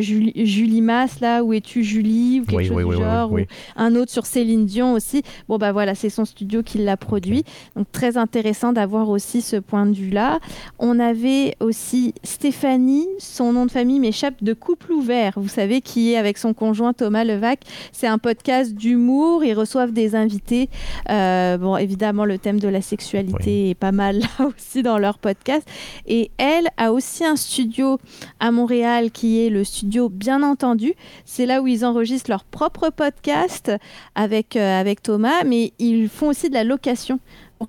Julie, 0.00 0.32
Julie 0.46 0.80
Masse, 0.80 1.20
là, 1.20 1.42
où 1.42 1.52
es-tu 1.52 1.84
Julie, 1.84 2.40
ou 2.40 2.44
quelque 2.44 2.56
Oui, 2.56 2.66
chose 2.66 2.76
oui, 2.76 2.84
oui, 2.84 3.01
ou 3.30 3.38
un 3.76 3.94
autre 3.94 4.10
sur 4.10 4.26
Céline 4.26 4.66
Dion 4.66 4.94
aussi. 4.94 5.22
Bon, 5.48 5.58
bah 5.58 5.72
voilà, 5.72 5.94
c'est 5.94 6.10
son 6.10 6.24
studio 6.24 6.62
qui 6.62 6.78
l'a 6.78 6.96
produit. 6.96 7.44
Donc 7.76 7.90
très 7.92 8.16
intéressant 8.16 8.72
d'avoir 8.72 9.08
aussi 9.08 9.42
ce 9.42 9.56
point 9.56 9.86
de 9.86 9.94
vue-là. 9.94 10.40
On 10.78 10.98
avait 10.98 11.56
aussi 11.60 12.14
Stéphanie, 12.22 13.08
son 13.18 13.52
nom 13.52 13.66
de 13.66 13.70
famille 13.70 14.00
m'échappe, 14.00 14.42
de 14.42 14.52
Couple 14.52 14.92
Ouvert, 14.92 15.34
vous 15.36 15.48
savez, 15.48 15.80
qui 15.80 16.12
est 16.12 16.16
avec 16.16 16.38
son 16.38 16.54
conjoint 16.54 16.92
Thomas 16.92 17.24
Levac. 17.24 17.60
C'est 17.92 18.06
un 18.06 18.18
podcast 18.18 18.74
d'humour, 18.74 19.44
ils 19.44 19.54
reçoivent 19.54 19.92
des 19.92 20.14
invités. 20.14 20.68
Euh, 21.10 21.58
bon, 21.58 21.76
évidemment, 21.76 22.24
le 22.24 22.38
thème 22.38 22.60
de 22.60 22.68
la 22.68 22.82
sexualité 22.82 23.70
est 23.70 23.74
pas 23.74 23.92
mal 23.92 24.20
là 24.20 24.46
aussi 24.46 24.82
dans 24.82 24.98
leur 24.98 25.18
podcast. 25.18 25.66
Et 26.06 26.30
elle 26.38 26.68
a 26.76 26.92
aussi 26.92 27.24
un 27.24 27.36
studio 27.36 27.98
à 28.40 28.50
Montréal 28.50 29.10
qui 29.10 29.44
est 29.44 29.50
le 29.50 29.64
studio 29.64 30.08
Bien 30.08 30.42
Entendu. 30.42 30.94
C'est 31.24 31.46
là 31.46 31.62
où 31.62 31.66
ils 31.66 31.84
enregistrent 31.84 32.30
leur 32.30 32.44
propre 32.44 32.90
podcast 32.92 33.72
avec, 34.14 34.56
euh, 34.56 34.80
avec 34.80 35.02
Thomas, 35.02 35.44
mais 35.44 35.72
ils 35.78 36.08
font 36.08 36.28
aussi 36.28 36.48
de 36.48 36.54
la 36.54 36.64
location 36.64 37.18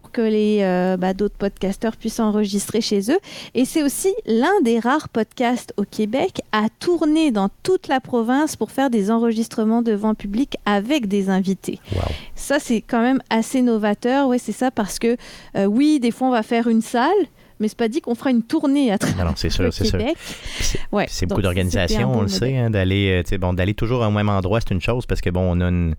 pour 0.01 0.09
que 0.11 0.21
les 0.21 0.59
euh, 0.61 0.97
bah, 0.97 1.13
d'autres 1.13 1.35
podcasteurs 1.37 1.95
puissent 1.97 2.19
enregistrer 2.19 2.81
chez 2.81 3.11
eux. 3.11 3.19
Et 3.53 3.63
c'est 3.63 3.83
aussi 3.83 4.11
l'un 4.25 4.59
des 4.63 4.79
rares 4.79 5.07
podcasts 5.09 5.71
au 5.77 5.83
Québec 5.83 6.41
à 6.51 6.63
tourner 6.79 7.29
dans 7.31 7.49
toute 7.61 7.87
la 7.87 7.99
province 7.99 8.55
pour 8.55 8.71
faire 8.71 8.89
des 8.89 9.11
enregistrements 9.11 9.83
devant 9.83 10.15
public 10.15 10.55
avec 10.65 11.07
des 11.07 11.29
invités. 11.29 11.79
Wow. 11.95 12.01
Ça, 12.33 12.57
c'est 12.59 12.81
quand 12.81 13.01
même 13.01 13.21
assez 13.29 13.61
novateur. 13.61 14.27
Oui, 14.29 14.39
c'est 14.39 14.51
ça, 14.51 14.71
parce 14.71 14.97
que 14.97 15.15
euh, 15.55 15.65
oui, 15.65 15.99
des 15.99 16.09
fois, 16.09 16.27
on 16.29 16.31
va 16.31 16.41
faire 16.41 16.67
une 16.67 16.81
salle, 16.81 17.11
mais 17.59 17.67
c'est 17.67 17.77
pas 17.77 17.87
dit 17.87 18.01
qu'on 18.01 18.15
fera 18.15 18.31
une 18.31 18.41
tournée 18.41 18.91
à 18.91 18.97
travers 18.97 19.25
Non, 19.25 19.31
le 19.31 19.49
sûr. 19.71 19.71
Québec. 19.99 20.15
C'est- 20.59 20.79
Ouais, 20.91 21.05
C'est 21.07 21.27
donc 21.27 21.29
beaucoup 21.37 21.43
d'organisation, 21.43 21.87
c'était 21.87 22.03
un 22.03 22.07
on 22.19 22.21
le 22.23 22.27
sait, 22.29 22.57
hein, 22.57 22.69
d'aller 22.71 23.23
euh, 23.31 23.37
bon, 23.37 23.53
d'aller 23.53 23.75
toujours 23.75 24.01
au 24.01 24.09
même 24.09 24.29
endroit, 24.29 24.59
c'est 24.59 24.73
une 24.73 24.81
chose 24.81 25.05
parce 25.05 25.21
que 25.21 25.29
bon, 25.29 25.41
on 25.41 25.61
a 25.61 25.67
une- 25.69 25.93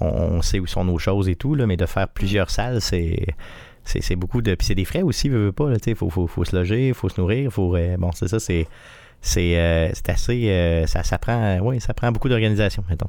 on, 0.00 0.42
sait 0.42 0.58
où 0.58 0.66
sont 0.66 0.84
nos 0.84 0.98
choses 0.98 1.28
et 1.28 1.36
tout, 1.36 1.54
là, 1.54 1.66
mais 1.66 1.76
de 1.76 1.86
faire 1.86 2.08
plusieurs 2.08 2.50
salles, 2.50 2.80
c'est. 2.80 3.26
C'est 3.88 4.16
beaucoup 4.16 4.42
de. 4.42 4.56
Puis 4.56 4.66
c'est 4.66 4.74
des 4.74 4.84
frais 4.84 5.02
aussi, 5.02 5.28
veut, 5.28 5.44
veut 5.44 5.52
pas. 5.52 5.70
Il 5.86 5.94
faut, 5.94 6.10
faut, 6.10 6.26
faut 6.26 6.44
se 6.44 6.56
loger, 6.56 6.92
faut 6.92 7.08
se 7.08 7.20
nourrir. 7.20 7.52
Faut, 7.52 7.76
euh, 7.76 7.96
bon, 7.96 8.10
c'est 8.12 8.26
ça, 8.26 8.40
c'est. 8.40 8.66
C'est 9.20 9.56
euh, 9.56 9.92
assez. 10.08 10.50
euh, 10.50 10.86
ça, 10.86 11.04
ça 11.04 11.18
prend. 11.18 11.60
ça 11.78 11.94
prend 11.94 12.10
beaucoup 12.10 12.28
d'organisation, 12.28 12.82
mettons. 12.90 13.08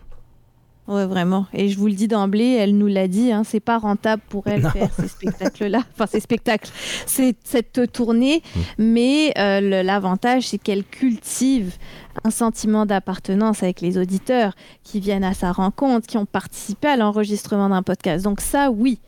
Ouais, 0.88 1.05
vraiment. 1.05 1.45
Et 1.53 1.68
je 1.68 1.77
vous 1.77 1.88
le 1.88 1.93
dis 1.93 2.07
d'emblée, 2.07 2.53
elle 2.53 2.77
nous 2.77 2.88
l'a 2.88 3.07
dit, 3.09 3.31
hein, 3.31 3.43
c'est 3.43 3.59
pas 3.59 3.77
rentable 3.77 4.22
pour 4.30 4.47
elle 4.47 4.61
Non. 4.61 4.69
faire 4.69 4.89
ces 4.93 5.07
spectacles-là. 5.07 5.84
Enfin, 5.93 6.05
ces 6.07 6.19
spectacles, 6.22 6.69
c'est 7.05 7.35
cette 7.43 7.91
tournée. 7.91 8.41
Mm. 8.55 8.59
Mais 8.77 9.34
euh, 9.38 9.84
l'avantage, 9.84 10.47
c'est 10.47 10.57
qu'elle 10.57 10.85
cultive 10.85 11.76
un 12.23 12.31
sentiment 12.31 12.85
d'appartenance 12.85 13.64
avec 13.64 13.81
les 13.81 13.97
auditeurs 13.97 14.53
qui 14.84 14.99
viennent 14.99 15.26
à 15.26 15.34
sa 15.34 15.51
rencontre, 15.51 16.07
qui 16.07 16.18
ont 16.18 16.26
participé 16.26 16.88
à 16.88 16.95
l'enregistrement 16.95 17.69
d'un 17.69 17.84
podcast. 17.84 18.23
Donc 18.23 18.39
ça, 18.41 18.72
oui. 18.72 18.99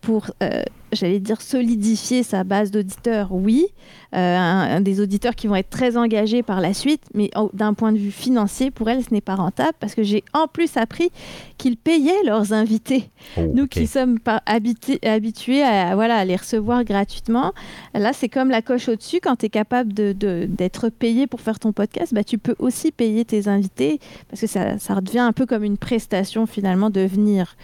Pour, 0.00 0.30
euh, 0.42 0.62
j'allais 0.92 1.20
dire, 1.20 1.40
solidifier 1.40 2.22
sa 2.22 2.44
base 2.44 2.70
d'auditeurs, 2.70 3.28
oui. 3.32 3.66
Euh, 4.12 4.36
un, 4.36 4.76
un 4.76 4.80
des 4.80 5.00
auditeurs 5.00 5.36
qui 5.36 5.46
vont 5.46 5.54
être 5.54 5.70
très 5.70 5.96
engagés 5.96 6.42
par 6.42 6.60
la 6.60 6.74
suite, 6.74 7.02
mais 7.14 7.30
oh, 7.36 7.48
d'un 7.54 7.74
point 7.74 7.92
de 7.92 7.98
vue 7.98 8.10
financier, 8.10 8.72
pour 8.72 8.90
elle, 8.90 9.04
ce 9.04 9.14
n'est 9.14 9.20
pas 9.20 9.36
rentable 9.36 9.74
parce 9.78 9.94
que 9.94 10.02
j'ai 10.02 10.24
en 10.32 10.48
plus 10.48 10.76
appris 10.76 11.10
qu'ils 11.58 11.76
payaient 11.76 12.24
leurs 12.24 12.52
invités. 12.52 13.08
Oh, 13.36 13.42
Nous 13.54 13.68
qui 13.68 13.86
sommes 13.86 14.18
pas 14.18 14.42
habitués 14.46 15.62
à, 15.62 15.94
voilà, 15.94 16.16
à 16.16 16.24
les 16.24 16.34
recevoir 16.36 16.84
gratuitement, 16.84 17.52
là, 17.94 18.12
c'est 18.12 18.28
comme 18.28 18.50
la 18.50 18.62
coche 18.62 18.88
au-dessus. 18.88 19.20
Quand 19.22 19.36
tu 19.36 19.46
es 19.46 19.48
capable 19.48 19.92
de- 19.92 20.12
d'être 20.48 20.88
payé 20.88 21.26
pour 21.28 21.40
faire 21.40 21.58
ton 21.60 21.72
podcast, 21.72 22.12
bah, 22.12 22.24
tu 22.24 22.38
peux 22.38 22.56
aussi 22.58 22.90
payer 22.90 23.24
tes 23.24 23.46
invités 23.48 24.00
parce 24.28 24.40
que 24.40 24.46
ça, 24.48 24.78
ça 24.78 24.94
redevient 24.94 25.20
un 25.20 25.32
peu 25.32 25.46
comme 25.46 25.62
une 25.64 25.78
prestation 25.78 26.46
finalement 26.46 26.90
de 26.90 27.02
venir 27.02 27.56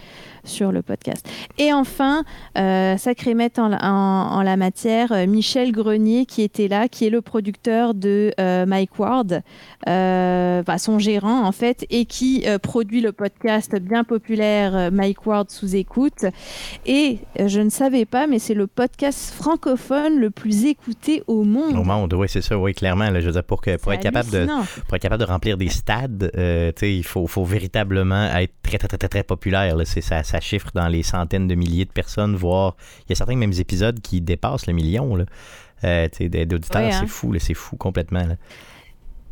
sur 0.47 0.71
le 0.71 0.81
podcast. 0.81 1.27
Et 1.57 1.73
enfin, 1.73 2.23
euh, 2.57 2.97
sacré 2.97 3.33
maître 3.33 3.59
en, 3.59 3.67
la- 3.69 3.79
en- 3.83 4.37
en 4.37 4.41
la 4.41 4.57
matière, 4.57 5.11
euh, 5.11 5.25
Michel 5.27 5.71
Grenier 5.71 6.25
qui 6.25 6.41
était 6.41 6.67
là, 6.67 6.87
qui 6.87 7.05
est 7.05 7.09
le 7.09 7.21
producteur 7.21 7.93
de 7.93 8.31
euh, 8.39 8.65
Mike 8.65 8.97
Ward, 8.99 9.41
euh, 9.87 10.63
bah, 10.63 10.77
son 10.77 10.99
gérant 10.99 11.43
en 11.45 11.51
fait, 11.51 11.85
et 11.89 12.05
qui 12.05 12.43
euh, 12.47 12.57
produit 12.59 13.01
le 13.01 13.11
podcast 13.11 13.75
bien 13.79 14.03
populaire 14.03 14.91
Mike 14.91 15.25
Ward 15.25 15.49
sous 15.51 15.75
écoute. 15.75 16.25
Et 16.85 17.19
je 17.45 17.59
ne 17.61 17.69
savais 17.69 18.05
pas, 18.05 18.27
mais 18.27 18.39
c'est 18.39 18.53
le 18.53 18.67
podcast 18.67 19.33
francophone 19.33 20.19
le 20.19 20.29
plus 20.29 20.65
écouté 20.65 21.23
au 21.27 21.43
monde. 21.43 21.75
Au 21.75 21.83
monde, 21.83 22.13
oui, 22.13 22.27
c'est 22.29 22.41
ça, 22.41 22.57
oui, 22.57 22.73
clairement. 22.73 23.09
là, 23.09 23.19
je 23.19 23.25
veux 23.27 23.31
dire, 23.31 23.43
pour, 23.43 23.61
que, 23.61 23.77
pour, 23.77 23.93
être 23.93 24.01
capable 24.01 24.29
de, 24.29 24.45
pour 24.87 24.95
être 24.95 25.01
capable 25.01 25.23
de 25.23 25.29
remplir 25.29 25.57
des 25.57 25.69
stades, 25.69 26.31
il 26.81 27.03
faut, 27.03 27.27
faut 27.27 27.43
véritablement 27.43 28.25
être 28.35 28.53
très, 28.63 28.77
très, 28.77 28.87
très, 28.87 28.97
très, 28.97 29.07
très 29.09 29.23
populaire. 29.23 29.75
là. 29.75 29.85
C'est, 29.85 30.01
ça, 30.01 30.23
ça 30.23 30.36
chiffre 30.39 30.69
dans 30.73 30.87
les 30.87 31.03
centaines 31.03 31.47
de 31.47 31.55
milliers 31.55 31.85
de 31.85 31.91
personnes, 31.91 32.35
voire 32.35 32.75
il 33.01 33.09
y 33.09 33.13
a 33.13 33.15
certains 33.15 33.35
mêmes 33.35 33.53
épisodes 33.57 33.99
qui 34.01 34.21
dépassent 34.21 34.67
le 34.67 34.73
million. 34.73 35.15
Là. 35.15 35.25
Euh, 35.83 36.07
d'auditeurs, 36.19 36.81
Ouais, 36.81 36.91
hein. 36.93 36.97
c'est 37.01 37.07
fou, 37.07 37.33
c'est 37.39 37.53
fou 37.53 37.75
complètement. 37.77 38.25
là. 38.25 38.35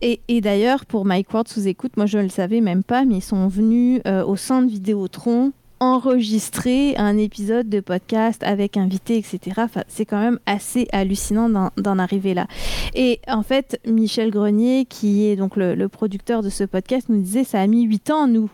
Et, 0.01 0.21
et 0.27 0.41
d'ailleurs, 0.41 0.85
pour 0.85 1.05
Mike 1.05 1.33
Ward 1.33 1.47
sous 1.47 1.67
écoute, 1.67 1.97
moi 1.97 2.05
je 2.05 2.17
ne 2.17 2.23
le 2.23 2.29
savais 2.29 2.61
même 2.61 2.83
pas, 2.83 3.05
mais 3.05 3.15
ils 3.15 3.21
sont 3.23 3.47
venus 3.47 4.01
euh, 4.05 4.23
au 4.25 4.35
centre 4.35 4.67
Vidéotron 4.69 5.53
enregistrer 5.79 6.95
un 6.97 7.17
épisode 7.17 7.67
de 7.69 7.79
podcast 7.79 8.41
avec 8.43 8.77
invité, 8.77 9.17
etc. 9.17 9.39
Enfin, 9.57 9.83
c'est 9.87 10.05
quand 10.05 10.19
même 10.19 10.39
assez 10.45 10.87
hallucinant 10.91 11.49
d'en- 11.49 11.71
d'en 11.77 11.99
arriver 11.99 12.33
là. 12.33 12.47
Et 12.93 13.19
en 13.27 13.43
fait, 13.43 13.79
Michel 13.87 14.29
Grenier, 14.31 14.85
qui 14.85 15.25
est 15.27 15.35
donc 15.35 15.55
le, 15.57 15.75
le 15.75 15.89
producteur 15.89 16.43
de 16.43 16.49
ce 16.49 16.63
podcast, 16.63 17.07
nous 17.09 17.21
disait 17.21 17.43
ça 17.43 17.59
a 17.59 17.67
mis 17.67 17.83
8 17.83 18.09
ans, 18.11 18.27
nous, 18.27 18.49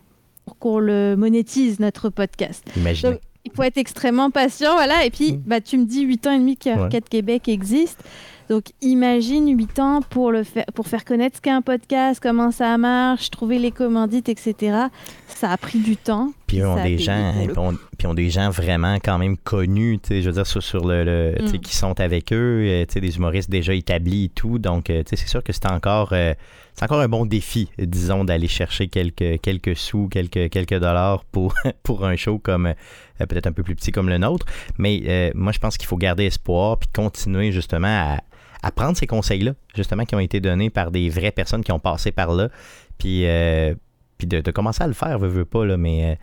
pour 0.51 0.57
qu'on 0.59 0.79
le 0.79 1.15
monétise, 1.15 1.79
notre 1.79 2.09
podcast. 2.09 2.69
Imaginez. 2.75 3.13
Donc, 3.13 3.21
il 3.45 3.51
faut 3.53 3.63
être 3.63 3.77
extrêmement 3.77 4.29
patient, 4.31 4.73
voilà. 4.73 5.05
Et 5.05 5.09
puis, 5.09 5.33
Mm. 5.33 5.41
bah, 5.45 5.61
tu 5.61 5.77
me 5.77 5.85
dis 5.85 6.01
8 6.03 6.27
ans 6.27 6.33
et 6.33 6.39
demi 6.39 6.51
Ouais. 6.51 6.57
qu'Arcade 6.57 7.07
Québec 7.09 7.47
existe. 7.47 8.03
Donc 8.49 8.65
imagine 8.81 9.47
8 9.57 9.79
ans 9.79 10.01
pour, 10.09 10.29
le 10.33 10.43
faire, 10.43 10.65
pour 10.75 10.85
faire 10.85 11.05
connaître 11.05 11.37
ce 11.37 11.41
qu'est 11.41 11.49
un 11.51 11.61
podcast, 11.61 12.19
comment 12.21 12.51
ça 12.51 12.77
marche, 12.77 13.29
trouver 13.29 13.59
les 13.59 13.71
commandites, 13.71 14.27
etc. 14.27 14.87
Ça 15.29 15.51
a 15.51 15.55
pris 15.57 15.79
du 15.79 15.95
temps. 15.95 16.33
Puis 16.47 16.61
ont 16.61 16.83
des 16.83 16.97
gens, 16.97 17.31
puis 17.47 17.57
ont, 17.57 17.77
puis 17.97 18.07
ont 18.07 18.13
des 18.13 18.29
gens 18.29 18.49
vraiment 18.49 18.95
quand 18.95 19.17
même 19.17 19.37
connus, 19.37 19.99
tu 20.03 20.09
sais, 20.09 20.21
je 20.21 20.27
veux 20.27 20.33
dire, 20.33 20.45
sur, 20.45 20.61
sur 20.61 20.85
le, 20.85 21.05
le- 21.05 21.35
tu 21.39 21.47
sais, 21.47 21.57
Mm. 21.57 21.61
qui 21.61 21.75
sont 21.77 21.97
avec 22.01 22.33
eux, 22.33 22.65
euh, 22.67 22.85
tu 22.85 22.95
sais, 22.95 22.99
des 22.99 23.15
humoristes 23.15 23.49
déjà 23.49 23.73
établis 23.73 24.25
et 24.25 24.29
tout. 24.29 24.59
Donc, 24.59 24.89
euh, 24.89 25.01
tu 25.03 25.11
sais, 25.11 25.15
c'est 25.15 25.29
sûr 25.29 25.41
que 25.43 25.53
c'est 25.53 25.71
encore, 25.71 26.09
euh, 26.11 26.33
c'est 26.75 26.83
encore 26.85 27.01
un 27.01 27.07
bon 27.07 27.25
défi, 27.25 27.69
disons, 27.77 28.23
d'aller 28.23 28.47
chercher 28.47 28.87
quelques, 28.87 29.39
quelques 29.41 29.75
sous, 29.75 30.07
quelques, 30.07 30.49
quelques 30.49 30.79
dollars 30.79 31.23
pour, 31.25 31.53
pour 31.83 32.05
un 32.05 32.15
show 32.15 32.39
comme 32.39 32.67
euh, 32.67 33.25
peut-être 33.27 33.47
un 33.47 33.51
peu 33.51 33.63
plus 33.63 33.75
petit 33.75 33.91
comme 33.91 34.09
le 34.09 34.17
nôtre. 34.17 34.45
Mais 34.77 35.01
euh, 35.05 35.31
moi, 35.35 35.51
je 35.51 35.59
pense 35.59 35.77
qu'il 35.77 35.87
faut 35.87 35.97
garder 35.97 36.25
espoir 36.25 36.77
puis 36.77 36.89
continuer 36.93 37.51
justement 37.51 37.87
à, 37.87 38.19
à 38.63 38.71
prendre 38.71 38.97
ces 38.97 39.07
conseils-là, 39.07 39.53
justement, 39.75 40.05
qui 40.05 40.15
ont 40.15 40.19
été 40.19 40.39
donnés 40.39 40.69
par 40.69 40.91
des 40.91 41.09
vraies 41.09 41.31
personnes 41.31 41.63
qui 41.63 41.71
ont 41.71 41.79
passé 41.79 42.11
par 42.11 42.31
là. 42.33 42.49
Puis, 42.97 43.25
euh, 43.27 43.73
puis 44.17 44.27
de, 44.27 44.39
de 44.41 44.51
commencer 44.51 44.83
à 44.83 44.87
le 44.87 44.93
faire, 44.93 45.19
veux, 45.19 45.27
veux 45.27 45.45
pas, 45.45 45.65
là, 45.65 45.77
mais. 45.77 46.17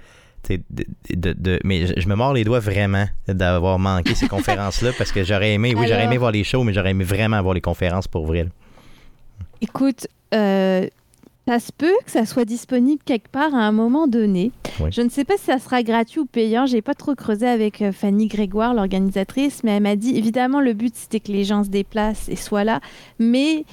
de, 0.48 0.58
de- 1.10 1.32
de- 1.36 1.60
mais 1.64 1.86
je, 1.86 1.94
je 2.00 2.08
me 2.08 2.14
mords 2.14 2.32
les 2.32 2.44
doigts 2.44 2.60
vraiment 2.60 3.06
d'avoir 3.26 3.78
manqué 3.78 4.14
ces 4.14 4.28
conférences-là 4.28 4.92
parce 4.96 5.12
que 5.12 5.24
j'aurais 5.24 5.52
aimé, 5.52 5.74
oui, 5.76 5.86
j'aurais 5.88 6.04
aimé 6.04 6.16
voir 6.16 6.30
les 6.32 6.44
shows, 6.44 6.62
mais 6.64 6.72
j'aurais 6.72 6.90
aimé 6.92 7.04
vraiment 7.04 7.42
voir 7.42 7.54
les 7.54 7.60
conférences 7.60 8.08
pour 8.08 8.24
vrai. 8.26 8.44
là. 8.44 8.50
Écoute, 9.60 10.06
ça 10.32 11.60
se 11.60 11.72
peut 11.72 11.94
que 12.04 12.10
ça 12.10 12.26
soit 12.26 12.44
disponible 12.44 13.00
quelque 13.06 13.28
part 13.28 13.54
à 13.54 13.60
un 13.66 13.72
moment 13.72 14.06
donné. 14.06 14.52
Oui. 14.80 14.90
Je 14.92 15.00
ne 15.00 15.08
sais 15.08 15.24
pas 15.24 15.38
si 15.38 15.44
ça 15.44 15.58
sera 15.58 15.82
gratuit 15.82 16.20
ou 16.20 16.26
payant. 16.26 16.66
J'ai 16.66 16.82
pas 16.82 16.92
trop 16.92 17.14
creusé 17.14 17.48
avec 17.48 17.80
euh, 17.80 17.90
Fanny 17.90 18.26
Grégoire, 18.26 18.74
l'organisatrice, 18.74 19.64
mais 19.64 19.72
elle 19.72 19.82
m'a 19.82 19.96
dit 19.96 20.14
évidemment 20.14 20.60
le 20.60 20.74
but 20.74 20.94
c'était 20.94 21.20
que 21.20 21.32
les 21.32 21.44
gens 21.44 21.64
se 21.64 21.70
déplacent 21.70 22.28
et 22.28 22.36
soient 22.36 22.64
là, 22.64 22.80
mais 23.18 23.64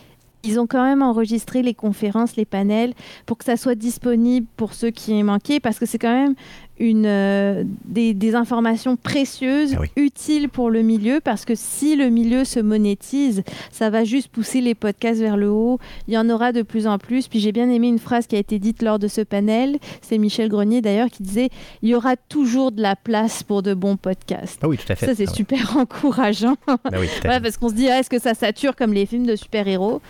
ils 0.46 0.60
ont 0.60 0.68
quand 0.68 0.84
même 0.84 1.02
enregistré 1.02 1.64
les 1.64 1.74
conférences, 1.74 2.38
les 2.38 2.46
panels, 2.46 2.94
pour 3.26 3.38
que 3.38 3.44
ça 3.44 3.58
soit 3.58 3.76
disponible 3.76 4.48
pour 4.56 4.74
ceux 4.74 4.92
qui 4.92 5.18
aient 5.18 5.24
manqué, 5.24 5.60
parce 5.60 5.80
que 5.80 5.86
c'est 5.86 6.00
quand 6.00 6.14
même 6.14 6.36
une, 6.80 7.06
euh, 7.06 7.64
des, 7.86 8.14
des 8.14 8.36
informations 8.36 8.96
précieuses, 8.98 9.74
Ah 9.78 9.82
oui. 9.82 9.88
utiles 9.96 10.50
pour 10.50 10.70
le 10.70 10.82
milieu, 10.82 11.20
parce 11.24 11.46
que 11.46 11.54
si 11.56 11.96
le 11.96 12.10
milieu 12.10 12.44
se 12.44 12.60
monétise, 12.60 13.44
ça 13.72 13.90
va 13.90 14.04
juste 14.04 14.28
pousser 14.30 14.62
les 14.62 14.76
podcasts 14.76 15.20
vers 15.22 15.38
le 15.38 15.50
haut. 15.50 15.80
Il 16.08 16.14
y 16.14 16.18
en 16.18 16.30
aura 16.30 16.52
de 16.52 16.62
plus 16.62 16.88
en 16.88 16.98
plus. 16.98 17.28
Puis 17.28 17.40
j'ai 17.40 17.52
bien 17.52 17.70
aimé 17.70 17.88
une 17.88 18.00
phrase 18.00 18.28
qui 18.28 18.36
a 18.36 18.40
été 18.40 18.60
dite 18.60 18.82
lors 18.82 19.00
de 19.00 19.08
ce 19.08 19.22
panel. 19.22 19.78
C'est 20.02 20.18
Michel 20.18 20.50
Grenier 20.50 20.82
d'ailleurs 20.82 21.10
qui 21.10 21.24
disait 21.24 21.50
il 21.82 21.90
y 21.90 21.96
aura 21.96 22.16
toujours 22.18 22.72
de 22.72 22.82
la 22.82 22.96
place 22.96 23.44
pour 23.44 23.62
de 23.64 23.74
bons 23.74 23.98
podcasts. 23.98 24.60
Ah 24.64 24.68
oui, 24.68 24.78
tout 24.78 24.92
à 24.92 24.96
fait. 24.96 25.06
Ça, 25.06 25.16
c'est 25.16 25.30
Ah 25.30 25.34
super 25.34 25.78
encourageant. 25.78 26.56
Oui, 26.68 26.76
Ouais, 27.00 27.08
fait. 27.08 27.42
parce 27.42 27.58
qu'on 27.58 27.70
se 27.70 27.74
dit, 27.74 27.90
ah, 27.90 28.00
est-ce 28.00 28.10
que 28.10 28.20
ça 28.20 28.34
sature 28.34 28.76
comme 28.76 28.94
les 28.94 29.06
films 29.06 29.26
de 29.26 29.36
super-héros? 29.36 30.02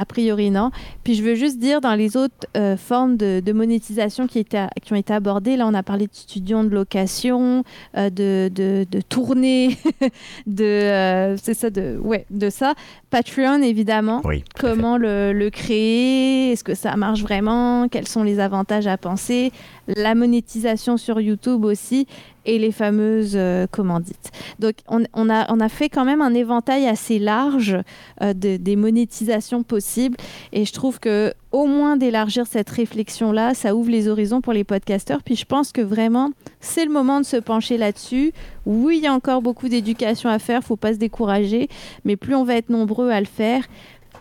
A 0.00 0.04
priori, 0.04 0.52
non. 0.52 0.70
Puis 1.02 1.14
je 1.14 1.24
veux 1.24 1.34
juste 1.34 1.58
dire, 1.58 1.80
dans 1.80 1.96
les 1.96 2.16
autres 2.16 2.46
euh, 2.56 2.76
formes 2.76 3.16
de, 3.16 3.40
de 3.44 3.52
monétisation 3.52 4.28
qui, 4.28 4.38
étaient, 4.38 4.68
qui 4.80 4.92
ont 4.92 4.96
été 4.96 5.12
abordées, 5.12 5.56
là, 5.56 5.66
on 5.66 5.74
a 5.74 5.82
parlé 5.82 6.06
de 6.06 6.14
studios 6.14 6.62
de 6.62 6.68
location, 6.68 7.64
euh, 7.96 8.08
de, 8.08 8.48
de, 8.54 8.86
de 8.88 9.00
tournée, 9.00 9.76
de, 10.46 10.62
euh, 10.64 11.36
c'est 11.36 11.54
ça, 11.54 11.70
de, 11.70 11.98
ouais, 12.00 12.26
de 12.30 12.48
ça. 12.48 12.74
Patreon, 13.10 13.60
évidemment. 13.60 14.20
Oui. 14.24 14.44
Comment 14.56 14.98
le, 14.98 15.32
le 15.32 15.50
créer? 15.50 16.52
Est-ce 16.52 16.62
que 16.62 16.74
ça 16.76 16.94
marche 16.94 17.22
vraiment? 17.22 17.88
Quels 17.88 18.06
sont 18.06 18.22
les 18.22 18.38
avantages 18.38 18.86
à 18.86 18.96
penser? 18.98 19.50
La 19.96 20.14
monétisation 20.14 20.96
sur 20.96 21.20
YouTube 21.20 21.64
aussi 21.64 22.06
et 22.44 22.58
les 22.58 22.72
fameuses 22.72 23.34
euh, 23.36 23.66
commandites. 23.66 24.30
Donc 24.58 24.74
on, 24.88 25.28
a 25.28 25.68
fait 25.68 25.88
quand 25.88 26.04
même 26.04 26.22
un 26.22 26.34
éventail 26.34 26.86
assez 26.86 27.18
large 27.18 27.76
euh, 28.22 28.32
de- 28.32 28.56
des 28.56 28.76
monétisations 28.76 29.62
possibles 29.62 30.16
et 30.52 30.64
je 30.64 30.72
trouve 30.72 30.98
que 31.00 31.32
au 31.52 31.66
moins 31.66 31.96
d'élargir 31.96 32.46
cette 32.46 32.68
réflexion-là, 32.68 33.54
ça 33.54 33.74
ouvre 33.74 33.90
les 33.90 34.08
horizons 34.08 34.40
pour 34.42 34.52
les 34.52 34.64
podcasteurs. 34.64 35.22
Puis 35.22 35.36
je 35.36 35.44
pense 35.46 35.72
que 35.72 35.80
vraiment, 35.80 36.30
c'est 36.60 36.84
le 36.84 36.92
moment 36.92 37.20
de 37.20 37.24
se 37.26 37.36
pencher 37.38 37.78
là-dessus. 37.78 38.32
Oui, 38.66 38.98
il 38.98 39.04
y 39.04 39.06
a 39.06 39.14
encore 39.14 39.40
beaucoup 39.40 39.68
d'éducation 39.68 40.28
à 40.28 40.38
faire, 40.38 40.62
faut 40.62 40.76
pas 40.76 40.92
se 40.92 40.98
décourager, 40.98 41.68
mais 42.04 42.16
plus 42.16 42.34
on 42.34 42.44
va 42.44 42.56
être 42.56 42.68
nombreux 42.68 43.10
à 43.10 43.20
le 43.20 43.26
faire, 43.26 43.64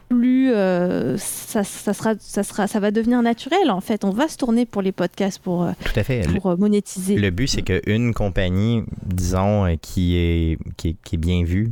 plus 0.09 0.53
euh, 0.53 1.17
ça, 1.17 1.63
ça 1.63 1.93
sera, 1.93 2.13
ça, 2.19 2.43
sera, 2.43 2.67
ça 2.67 2.79
va 2.79 2.91
devenir 2.91 3.21
naturel 3.21 3.71
en 3.71 3.81
fait. 3.81 4.03
On 4.03 4.11
va 4.11 4.27
se 4.27 4.37
tourner 4.37 4.65
pour 4.65 4.81
les 4.81 4.91
podcasts 4.91 5.39
pour, 5.39 5.63
euh, 5.63 5.71
Tout 5.83 5.99
à 5.99 6.03
fait. 6.03 6.27
Pour 6.27 6.51
euh, 6.51 6.55
monétiser. 6.55 7.15
Le 7.15 7.29
but, 7.29 7.47
c'est 7.47 7.61
qu'une 7.61 8.13
compagnie, 8.13 8.83
disons, 9.05 9.77
qui 9.81 10.17
est, 10.17 10.57
qui, 10.77 10.89
est, 10.89 10.95
qui 11.03 11.15
est 11.15 11.19
bien 11.19 11.43
vue, 11.43 11.71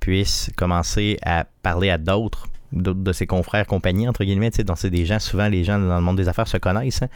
puisse 0.00 0.50
commencer 0.56 1.18
à 1.22 1.46
parler 1.62 1.90
à 1.90 1.98
d'autres 1.98 2.46
d'autres 2.72 3.00
de 3.00 3.12
ses 3.12 3.26
confrères 3.26 3.66
compagnies 3.66 4.08
entre 4.08 4.24
guillemets 4.24 4.50
donc 4.50 4.78
c'est 4.78 4.90
des 4.90 5.06
gens 5.06 5.18
souvent 5.18 5.48
les 5.48 5.64
gens 5.64 5.78
dans 5.78 5.96
le 5.96 6.02
monde 6.02 6.16
des 6.16 6.28
affaires 6.28 6.48
se 6.48 6.56
connaissent 6.56 7.02
hein. 7.02 7.08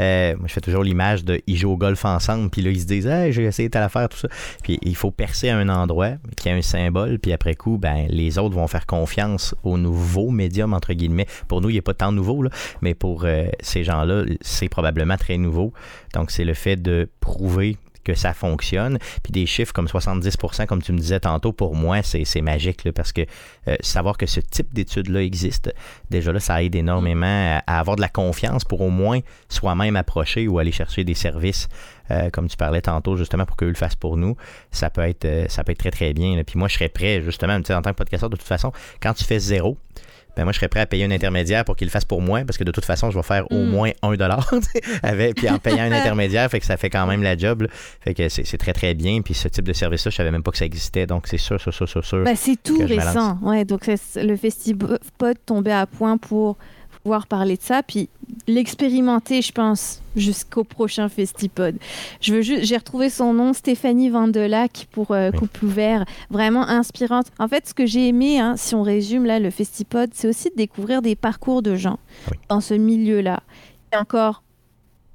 Euh, 0.00 0.36
moi 0.36 0.46
je 0.46 0.52
fais 0.52 0.60
toujours 0.60 0.84
l'image 0.84 1.24
de 1.24 1.40
ils 1.46 1.56
jouent 1.56 1.72
au 1.72 1.76
golf 1.76 2.04
ensemble 2.04 2.50
puis 2.50 2.62
là 2.62 2.70
ils 2.70 2.80
se 2.80 2.86
disent 2.86 3.06
hey, 3.06 3.32
j'ai 3.32 3.44
essayé 3.44 3.68
telle 3.70 3.82
affaire 3.82 4.08
tout 4.08 4.18
ça. 4.18 4.28
Puis 4.62 4.78
il 4.82 4.94
faut 4.94 5.10
percer 5.10 5.48
à 5.48 5.56
un 5.56 5.68
endroit 5.68 6.12
qui 6.36 6.48
a 6.48 6.54
un 6.54 6.62
symbole 6.62 7.18
puis 7.18 7.32
après 7.32 7.54
coup 7.54 7.78
ben 7.78 8.06
les 8.08 8.38
autres 8.38 8.54
vont 8.54 8.68
faire 8.68 8.86
confiance 8.86 9.54
au 9.64 9.78
nouveau 9.78 10.30
médium 10.30 10.72
entre 10.72 10.92
guillemets. 10.92 11.26
Pour 11.48 11.60
nous 11.60 11.70
il 11.70 11.74
n'est 11.74 11.82
pas 11.82 11.94
tant 11.94 12.12
nouveau 12.12 12.42
là 12.42 12.50
mais 12.80 12.94
pour 12.94 13.24
euh, 13.24 13.46
ces 13.60 13.84
gens-là 13.84 14.24
c'est 14.40 14.68
probablement 14.68 15.16
très 15.16 15.38
nouveau. 15.38 15.72
Donc 16.14 16.30
c'est 16.30 16.44
le 16.44 16.54
fait 16.54 16.76
de 16.76 17.08
prouver 17.20 17.76
que 18.08 18.14
ça 18.14 18.32
fonctionne. 18.32 18.98
Puis 19.22 19.32
des 19.32 19.44
chiffres 19.44 19.72
comme 19.72 19.86
70%, 19.86 20.66
comme 20.66 20.82
tu 20.82 20.92
me 20.92 20.98
disais 20.98 21.20
tantôt, 21.20 21.52
pour 21.52 21.74
moi, 21.74 22.02
c'est 22.02 22.40
magique 22.40 22.90
parce 22.92 23.12
que 23.12 23.22
euh, 23.68 23.76
savoir 23.80 24.16
que 24.16 24.26
ce 24.26 24.40
type 24.40 24.72
d'études-là 24.72 25.22
existe, 25.22 25.74
déjà 26.10 26.32
là, 26.32 26.40
ça 26.40 26.62
aide 26.62 26.74
énormément 26.74 27.60
à, 27.66 27.78
avoir 27.78 27.96
de 27.96 28.00
la 28.00 28.08
confiance 28.08 28.64
pour 28.64 28.80
au 28.80 28.88
moins 28.88 29.20
soi-même 29.50 29.96
approcher 29.96 30.48
ou 30.48 30.58
aller 30.58 30.72
chercher 30.72 31.04
des 31.04 31.14
services, 31.14 31.68
euh, 32.10 32.30
comme 32.30 32.48
tu 32.48 32.56
parlais 32.56 32.80
tantôt, 32.80 33.16
justement, 33.16 33.44
pour 33.44 33.56
qu'eux 33.56 33.68
le 33.68 33.74
fassent 33.74 33.94
pour 33.94 34.16
nous. 34.16 34.36
Ça 34.70 34.88
peut 34.88 35.02
être, 35.02 35.26
euh, 35.26 35.44
ça 35.48 35.64
peut 35.64 35.72
être 35.72 35.78
très, 35.78 35.90
très 35.90 36.14
bien. 36.14 36.42
Puis 36.44 36.58
moi, 36.58 36.68
je 36.68 36.74
serais 36.74 36.88
prêt, 36.88 37.20
justement, 37.22 37.54
en 37.54 37.62
tant 37.62 37.82
que 37.82 37.96
podcasteur, 37.96 38.30
de 38.30 38.36
toute 38.36 38.46
façon, 38.46 38.72
quand 39.02 39.12
tu 39.12 39.24
fais 39.24 39.38
zéro, 39.38 39.76
ben 40.38 40.44
moi, 40.44 40.52
je 40.52 40.58
serais 40.58 40.68
prêt 40.68 40.80
à 40.80 40.86
payer 40.86 41.04
un 41.04 41.10
intermédiaire 41.10 41.64
pour 41.64 41.74
qu'il 41.76 41.86
le 41.88 41.90
fasse 41.90 42.04
pour 42.04 42.22
moi, 42.22 42.42
parce 42.46 42.56
que 42.56 42.62
de 42.64 42.70
toute 42.70 42.84
façon, 42.84 43.10
je 43.10 43.18
vais 43.18 43.22
faire 43.24 43.44
au 43.50 43.56
Mm. 43.64 43.68
moins 43.70 43.90
un 44.02 44.14
dollar, 44.14 44.48
avec, 45.02 45.34
puis 45.36 45.50
en 45.50 45.58
payant 45.58 45.82
un 45.82 45.92
intermédiaire, 46.00 46.48
fait 46.48 46.60
que 46.60 46.66
ça 46.66 46.76
fait 46.76 46.90
quand 46.90 47.06
même 47.08 47.22
la 47.24 47.36
job. 47.36 47.62
là. 47.62 47.68
Fait 48.00 48.14
que 48.14 48.28
c'est 48.28 48.56
très, 48.56 48.72
très 48.72 48.94
bien. 48.94 49.20
Puis 49.20 49.34
ce 49.34 49.48
type 49.48 49.64
de 49.66 49.72
service-là, 49.72 50.10
je 50.10 50.16
savais 50.16 50.30
même 50.30 50.42
pas 50.44 50.52
que 50.52 50.58
ça 50.58 50.64
existait. 50.64 51.06
Donc, 51.06 51.26
c'est 51.26 51.38
sûr, 51.38 51.60
sûr, 51.60 51.74
sûr, 51.74 51.88
sûr, 51.88 52.04
sûr. 52.04 52.22
Bah, 52.24 52.36
c'est 52.36 52.62
tout 52.62 52.78
récent. 52.86 53.36
Ouais, 53.42 53.64
donc 53.64 53.88
le 54.16 54.36
festival 54.36 54.98
tombait 55.44 55.72
à 55.72 55.86
point 55.86 56.16
pour 56.18 56.56
pouvoir 57.02 57.26
parler 57.26 57.56
de 57.56 57.62
ça, 57.62 57.82
puis 57.82 58.08
l'expérimenter, 58.46 59.40
je 59.42 59.52
pense, 59.52 60.02
jusqu'au 60.16 60.64
prochain 60.64 61.08
Festipod. 61.08 61.76
Je 62.20 62.34
veux 62.34 62.42
juste, 62.42 62.64
j'ai 62.64 62.76
retrouvé 62.76 63.08
son 63.10 63.32
nom, 63.32 63.52
Stéphanie 63.52 64.10
Vandelac 64.10 64.88
pour 64.90 65.12
euh, 65.12 65.30
Oui. 65.32 65.38
Couple 65.38 65.64
Ouvert, 65.66 66.04
vraiment 66.30 66.66
inspirante. 66.68 67.26
En 67.38 67.48
fait, 67.48 67.66
ce 67.68 67.74
que 67.74 67.86
j'ai 67.86 68.08
aimé, 68.08 68.38
hein, 68.40 68.56
si 68.56 68.74
on 68.74 68.82
résume 68.82 69.24
là 69.24 69.38
le 69.38 69.50
Festipod, 69.50 70.10
c'est 70.12 70.28
aussi 70.28 70.50
de 70.50 70.56
découvrir 70.56 71.02
des 71.02 71.16
parcours 71.16 71.62
de 71.62 71.76
gens 71.76 71.98
Oui. 72.30 72.38
dans 72.48 72.60
ce 72.60 72.74
milieu-là. 72.74 73.40
Et 73.92 73.96
encore 73.96 74.42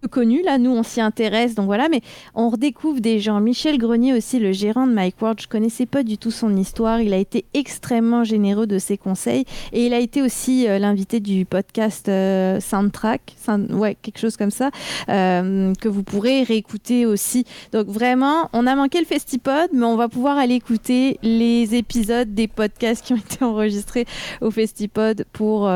connu, 0.08 0.42
là, 0.44 0.58
nous, 0.58 0.72
on 0.72 0.84
s'y 0.84 1.02
intéresse, 1.02 1.56
donc 1.56 1.66
voilà, 1.66 1.90
mais 1.90 2.02
on 2.36 2.50
redécouvre 2.50 3.02
des 3.02 3.20
gens. 3.20 3.40
Michel 3.40 3.78
Grenier 3.78 4.14
aussi, 4.14 4.40
le 4.40 4.52
gérant 4.52 4.88
de 4.88 4.94
Mike 4.94 5.22
Ward, 5.22 5.40
je 5.42 5.48
connaissais 5.48 5.86
pas 5.86 6.04
du 6.04 6.18
tout 6.18 6.32
son 6.32 6.56
histoire, 6.56 7.02
il 7.02 7.14
a 7.14 7.18
été 7.18 7.46
extrêmement 7.54 8.24
généreux 8.24 8.68
de 8.68 8.80
ses 8.80 8.98
conseils, 8.98 9.46
et 9.72 9.86
il 9.86 9.94
a 9.94 10.00
été 10.00 10.22
aussi 10.22 10.68
euh, 10.68 10.80
l'invité 10.80 11.20
du 11.20 11.46
podcast 11.46 12.10
euh, 12.10 12.60
Soundtrack, 12.60 13.36
Sound- 13.44 13.72
ouais, 13.74 13.96
quelque 14.02 14.20
chose 14.20 14.38
comme 14.38 14.52
ça, 14.52 14.72
euh, 15.10 15.74
que 15.80 15.88
vous 15.90 16.04
pourrez 16.04 16.44
réécouter 16.44 17.06
aussi. 17.06 17.46
Donc 17.72 17.88
vraiment, 17.88 18.50
on 18.54 18.68
a 18.68 18.76
manqué 18.76 19.00
le 19.00 19.06
Festipod, 19.06 19.70
mais 19.74 19.86
on 19.86 19.96
va 19.96 20.10
pouvoir 20.10 20.38
aller 20.38 20.56
écouter 20.56 21.18
les 21.24 21.76
épisodes 21.76 22.34
des 22.34 22.48
podcasts 22.48 23.06
qui 23.06 23.14
ont 23.14 23.18
été 23.18 23.44
enregistrés 23.44 24.06
au 24.42 24.52
Festipod 24.52 25.26
pour... 25.34 25.70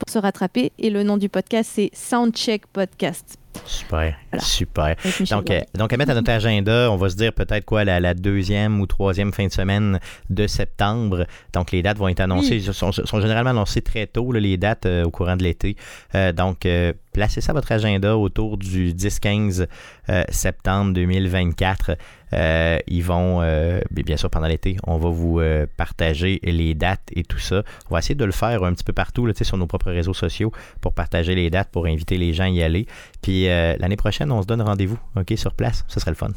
pour 0.00 0.12
se 0.12 0.18
rattraper. 0.18 0.72
Et 0.78 0.90
le 0.90 1.02
nom 1.02 1.16
du 1.16 1.28
podcast, 1.28 1.70
c'est 1.74 1.90
Soundcheck 1.92 2.66
Podcast. 2.66 3.36
Super, 3.66 4.14
Voilà. 4.30 4.44
super. 4.44 4.96
Donc, 5.30 5.50
euh, 5.50 5.60
donc, 5.76 5.92
à 5.92 5.96
mettre 5.96 6.12
à 6.12 6.14
notre 6.14 6.30
agenda, 6.30 6.90
on 6.90 6.96
va 6.96 7.10
se 7.10 7.16
dire 7.16 7.32
peut-être 7.32 7.64
quoi, 7.64 7.84
la, 7.84 7.98
la 8.00 8.14
deuxième 8.14 8.80
ou 8.80 8.86
troisième 8.86 9.32
fin 9.32 9.46
de 9.46 9.52
semaine 9.52 9.98
de 10.30 10.46
septembre. 10.46 11.26
Donc, 11.52 11.72
les 11.72 11.82
dates 11.82 11.98
vont 11.98 12.08
être 12.08 12.20
annoncées, 12.20 12.60
sont, 12.60 12.92
sont 12.92 13.20
généralement 13.20 13.50
annoncées 13.50 13.82
très 13.82 14.06
tôt, 14.06 14.30
là, 14.32 14.38
les 14.40 14.56
dates 14.56 14.86
euh, 14.86 15.04
au 15.04 15.10
courant 15.10 15.36
de 15.36 15.42
l'été. 15.42 15.76
Euh, 16.14 16.32
donc, 16.32 16.64
euh, 16.64 16.92
placez 17.12 17.40
ça 17.40 17.52
à 17.52 17.54
votre 17.54 17.72
agenda 17.72 18.16
autour 18.16 18.56
du 18.56 18.92
10-15 18.92 19.66
euh, 20.08 20.24
septembre 20.28 20.92
2024. 20.94 21.96
Euh, 22.32 22.78
ils 22.86 23.02
vont, 23.02 23.40
euh, 23.42 23.80
bien 23.90 24.16
sûr, 24.16 24.30
pendant 24.30 24.46
l'été, 24.46 24.76
on 24.86 24.98
va 24.98 25.08
vous 25.08 25.40
partager 25.76 26.40
les 26.42 26.74
dates 26.74 27.10
et 27.14 27.24
tout 27.24 27.38
ça. 27.38 27.62
On 27.90 27.94
va 27.94 27.98
essayer 27.98 28.14
de 28.14 28.24
le 28.24 28.32
faire 28.32 28.62
un 28.62 28.72
petit 28.72 28.84
peu 28.84 28.92
partout, 28.92 29.26
là, 29.26 29.32
sur 29.40 29.56
nos 29.56 29.66
propres 29.66 29.90
réseaux 29.90 30.14
sociaux 30.14 30.52
pour 30.80 30.92
partager 30.92 31.34
les 31.34 31.50
dates, 31.50 31.70
pour 31.70 31.86
inviter 31.86 32.18
les 32.18 32.32
gens 32.32 32.44
à 32.44 32.48
y 32.48 32.62
aller. 32.62 32.86
Puis 33.22 33.46
l'année 33.46 33.96
prochaine, 33.96 34.30
on 34.30 34.42
se 34.42 34.46
donne 34.46 34.62
rendez-vous, 34.62 34.98
OK, 35.16 35.32
sur 35.36 35.54
place. 35.54 35.84
Ce 35.88 35.98
serait 35.98 36.12
le 36.12 36.16
fun. 36.16 36.30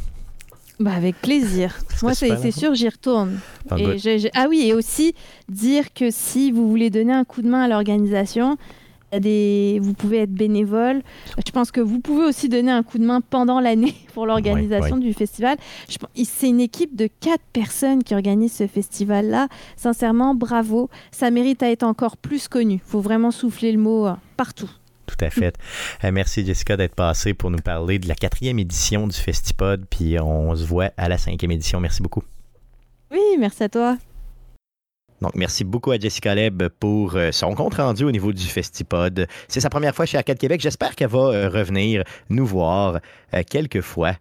Bah 0.80 0.94
avec 0.94 1.16
plaisir. 1.22 1.78
Moi, 2.02 2.16
c'est 2.16 2.52
sûr, 2.52 2.74
j'y 2.74 2.90
retourne. 2.90 3.40
Et 3.78 4.32
ah 4.34 4.48
oui, 4.50 4.66
et 4.68 4.74
aussi 4.74 5.14
dire 5.48 5.94
que 5.94 6.10
si 6.10 6.52
vous 6.52 6.68
voulez 6.70 6.90
donner 6.90 7.14
un 7.14 7.24
coup 7.24 7.42
de 7.42 7.48
main 7.48 7.64
à 7.64 7.68
l'organisation, 7.68 8.58
des... 9.20 9.80
vous 9.82 9.94
pouvez 9.94 10.20
être 10.20 10.34
bénévole. 10.34 11.02
Je 11.46 11.52
pense 11.52 11.72
que 11.72 11.82
vous 11.82 12.00
pouvez 12.00 12.26
aussi 12.26 12.50
donner 12.50 12.72
un 12.72 12.84
coup 12.84 12.98
de 12.98 13.06
main 13.06 13.22
pendant 13.22 13.60
l'année 13.60 13.96
pour 14.14 14.26
l'organisation 14.26 14.98
du 14.98 15.14
festival. 15.14 15.58
Je 15.90 15.98
C'est 16.24 16.50
une 16.50 16.62
équipe 16.62 16.96
de 16.96 17.08
quatre 17.20 17.44
personnes 17.54 18.04
qui 18.04 18.14
organise 18.14 18.54
ce 18.54 18.68
festival-là. 18.68 19.48
Sincèrement, 19.76 20.36
bravo. 20.36 20.90
Ça 21.12 21.32
mérite 21.32 21.64
à 21.64 21.72
être 21.72 21.84
encore 21.84 22.18
plus 22.18 22.48
connu. 22.48 22.76
Il 22.76 22.90
faut 22.90 23.02
vraiment 23.02 23.32
souffler 23.32 23.72
le 23.72 23.80
mot 23.80 24.08
euh, 24.08 24.14
partout. 24.38 24.70
Tout 25.06 25.26
à 25.26 25.30
fait. 25.30 25.56
Euh, 26.04 26.12
merci 26.12 26.46
Jessica 26.46 26.78
d'être 26.78 26.96
passée 26.96 27.34
pour 27.34 27.52
nous 27.52 27.60
parler 27.60 28.00
de 28.00 28.08
la 28.08 28.16
quatrième 28.16 28.60
édition 28.60 29.08
du 29.08 29.16
Festipod. 29.16 29.86
Puis 29.90 30.20
on 30.20 30.56
se 30.56 30.66
voit 30.66 30.92
à 30.98 31.10
la 31.10 31.18
cinquième 31.18 31.52
édition. 31.52 31.80
Merci 31.80 32.02
beaucoup. 32.02 32.24
Oui, 33.12 33.20
merci 33.38 33.64
à 33.64 33.70
toi. 33.70 33.98
Donc, 35.24 35.36
merci 35.36 35.64
beaucoup 35.64 35.92
à 35.92 35.98
Jessica 35.98 36.36
Leb 36.36 36.64
pour 36.82 37.16
euh, 37.16 37.32
son 37.32 37.56
compte 37.56 37.76
rendu 37.76 38.04
au 38.04 38.12
niveau 38.12 38.34
du 38.34 38.44
Festipod. 38.44 39.26
C'est 39.48 39.62
sa 39.62 39.70
première 39.70 39.96
fois 39.96 40.06
chez 40.06 40.18
Arcade 40.18 40.38
Québec. 40.38 40.60
J'espère 40.60 40.96
qu'elle 40.98 41.08
va 41.08 41.20
euh, 41.30 41.50
revenir 41.50 42.04
nous 42.30 42.46
voir 42.46 43.00
euh, 43.34 43.42
quelques 43.50 43.82
fois. 43.82 44.16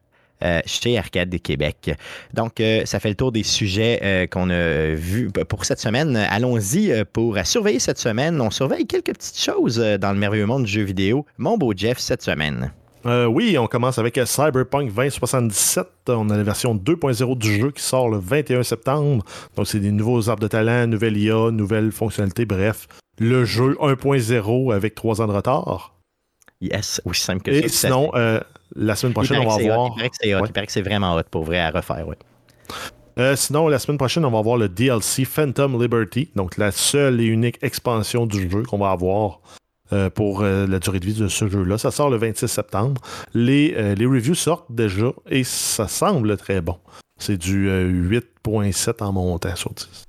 chez 0.66 0.98
Arcade 0.98 1.40
Québec. 1.40 1.94
Donc, 2.34 2.60
ça 2.84 2.98
fait 2.98 3.10
le 3.10 3.14
tour 3.14 3.30
des 3.30 3.44
sujets 3.44 4.28
qu'on 4.32 4.50
a 4.50 4.92
vus 4.92 5.30
pour 5.48 5.64
cette 5.64 5.78
semaine. 5.78 6.16
Allons-y 6.16 7.04
pour 7.12 7.38
surveiller 7.44 7.78
cette 7.78 7.98
semaine. 7.98 8.40
On 8.40 8.50
surveille 8.50 8.88
quelques 8.88 9.14
petites 9.14 9.38
choses 9.40 9.78
dans 9.78 10.12
le 10.12 10.18
merveilleux 10.18 10.46
monde 10.46 10.64
du 10.64 10.72
jeu 10.72 10.82
vidéo. 10.82 11.26
Mon 11.38 11.56
beau 11.58 11.72
Jeff, 11.76 11.98
cette 11.98 12.22
semaine. 12.22 12.72
Euh, 13.06 13.26
oui, 13.26 13.58
on 13.58 13.66
commence 13.66 13.98
avec 13.98 14.16
euh, 14.18 14.26
Cyberpunk 14.26 14.92
2077. 14.92 15.86
On 16.08 16.30
a 16.30 16.36
la 16.36 16.42
version 16.42 16.74
2.0 16.74 17.36
du 17.38 17.60
jeu 17.60 17.70
qui 17.70 17.82
sort 17.82 18.08
le 18.08 18.18
21 18.18 18.62
septembre. 18.62 19.24
Donc, 19.56 19.66
c'est 19.66 19.80
des 19.80 19.90
nouveaux 19.90 20.28
arbres 20.28 20.42
de 20.42 20.48
talent, 20.48 20.86
nouvelle 20.86 21.16
IA, 21.16 21.50
nouvelles 21.50 21.92
fonctionnalités, 21.92 22.44
bref. 22.44 22.86
Le 23.18 23.44
jeu 23.44 23.76
1.0 23.80 24.74
avec 24.74 24.94
3 24.94 25.20
ans 25.20 25.26
de 25.26 25.32
retard. 25.32 25.94
Yes, 26.60 27.00
aussi 27.04 27.22
simple 27.22 27.42
que 27.42 27.52
ça. 27.52 27.58
Et 27.58 27.62
tout 27.62 27.66
à 27.66 27.70
sinon, 27.70 28.10
euh, 28.14 28.40
la 28.76 28.94
semaine 28.94 29.12
prochaine, 29.12 29.38
on 29.40 29.48
va 29.48 29.56
c'est 29.56 29.70
hot, 29.70 29.74
voir. 29.74 29.88
Il 29.88 29.96
paraît 29.96 30.10
que 30.10 30.16
c'est 30.20 30.34
hot. 30.34 30.40
Ouais. 30.40 30.48
Il 30.48 30.52
paraît 30.52 30.66
que 30.66 30.72
c'est 30.72 30.82
vraiment 30.82 31.16
hot 31.16 31.24
pour 31.30 31.42
vrai 31.44 31.58
à 31.58 31.70
refaire. 31.70 32.06
Ouais. 32.06 32.16
Euh, 33.18 33.36
sinon, 33.36 33.68
la 33.68 33.78
semaine 33.78 33.98
prochaine, 33.98 34.24
on 34.24 34.30
va 34.30 34.38
avoir 34.38 34.56
le 34.56 34.68
DLC 34.68 35.24
Phantom 35.24 35.80
Liberty, 35.80 36.30
donc 36.34 36.56
la 36.56 36.70
seule 36.70 37.20
et 37.20 37.24
unique 37.24 37.58
expansion 37.62 38.26
du 38.26 38.48
jeu 38.48 38.62
qu'on 38.62 38.78
va 38.78 38.90
avoir 38.90 39.40
euh, 39.93 40.10
pour 40.10 40.43
euh, 40.43 40.66
la 40.66 40.78
durée 40.78 41.01
de 41.01 41.06
vie 41.06 41.14
de 41.14 41.28
ce 41.28 41.48
jeu-là. 41.48 41.77
Ça 41.77 41.90
sort 41.90 42.09
le 42.09 42.16
26 42.16 42.47
septembre. 42.48 43.01
Les, 43.35 43.74
euh, 43.77 43.94
les 43.94 44.06
reviews 44.06 44.35
sortent 44.35 44.70
déjà 44.70 45.12
et 45.28 45.44
ça 45.44 45.86
semble 45.89 46.36
très 46.36 46.60
bon. 46.60 46.78
C'est 47.19 47.36
du 47.36 47.69
euh, 47.69 47.90
8.7 47.90 49.02
en 49.02 49.12
montant 49.12 49.55
sur 49.55 49.73
10. 49.74 50.05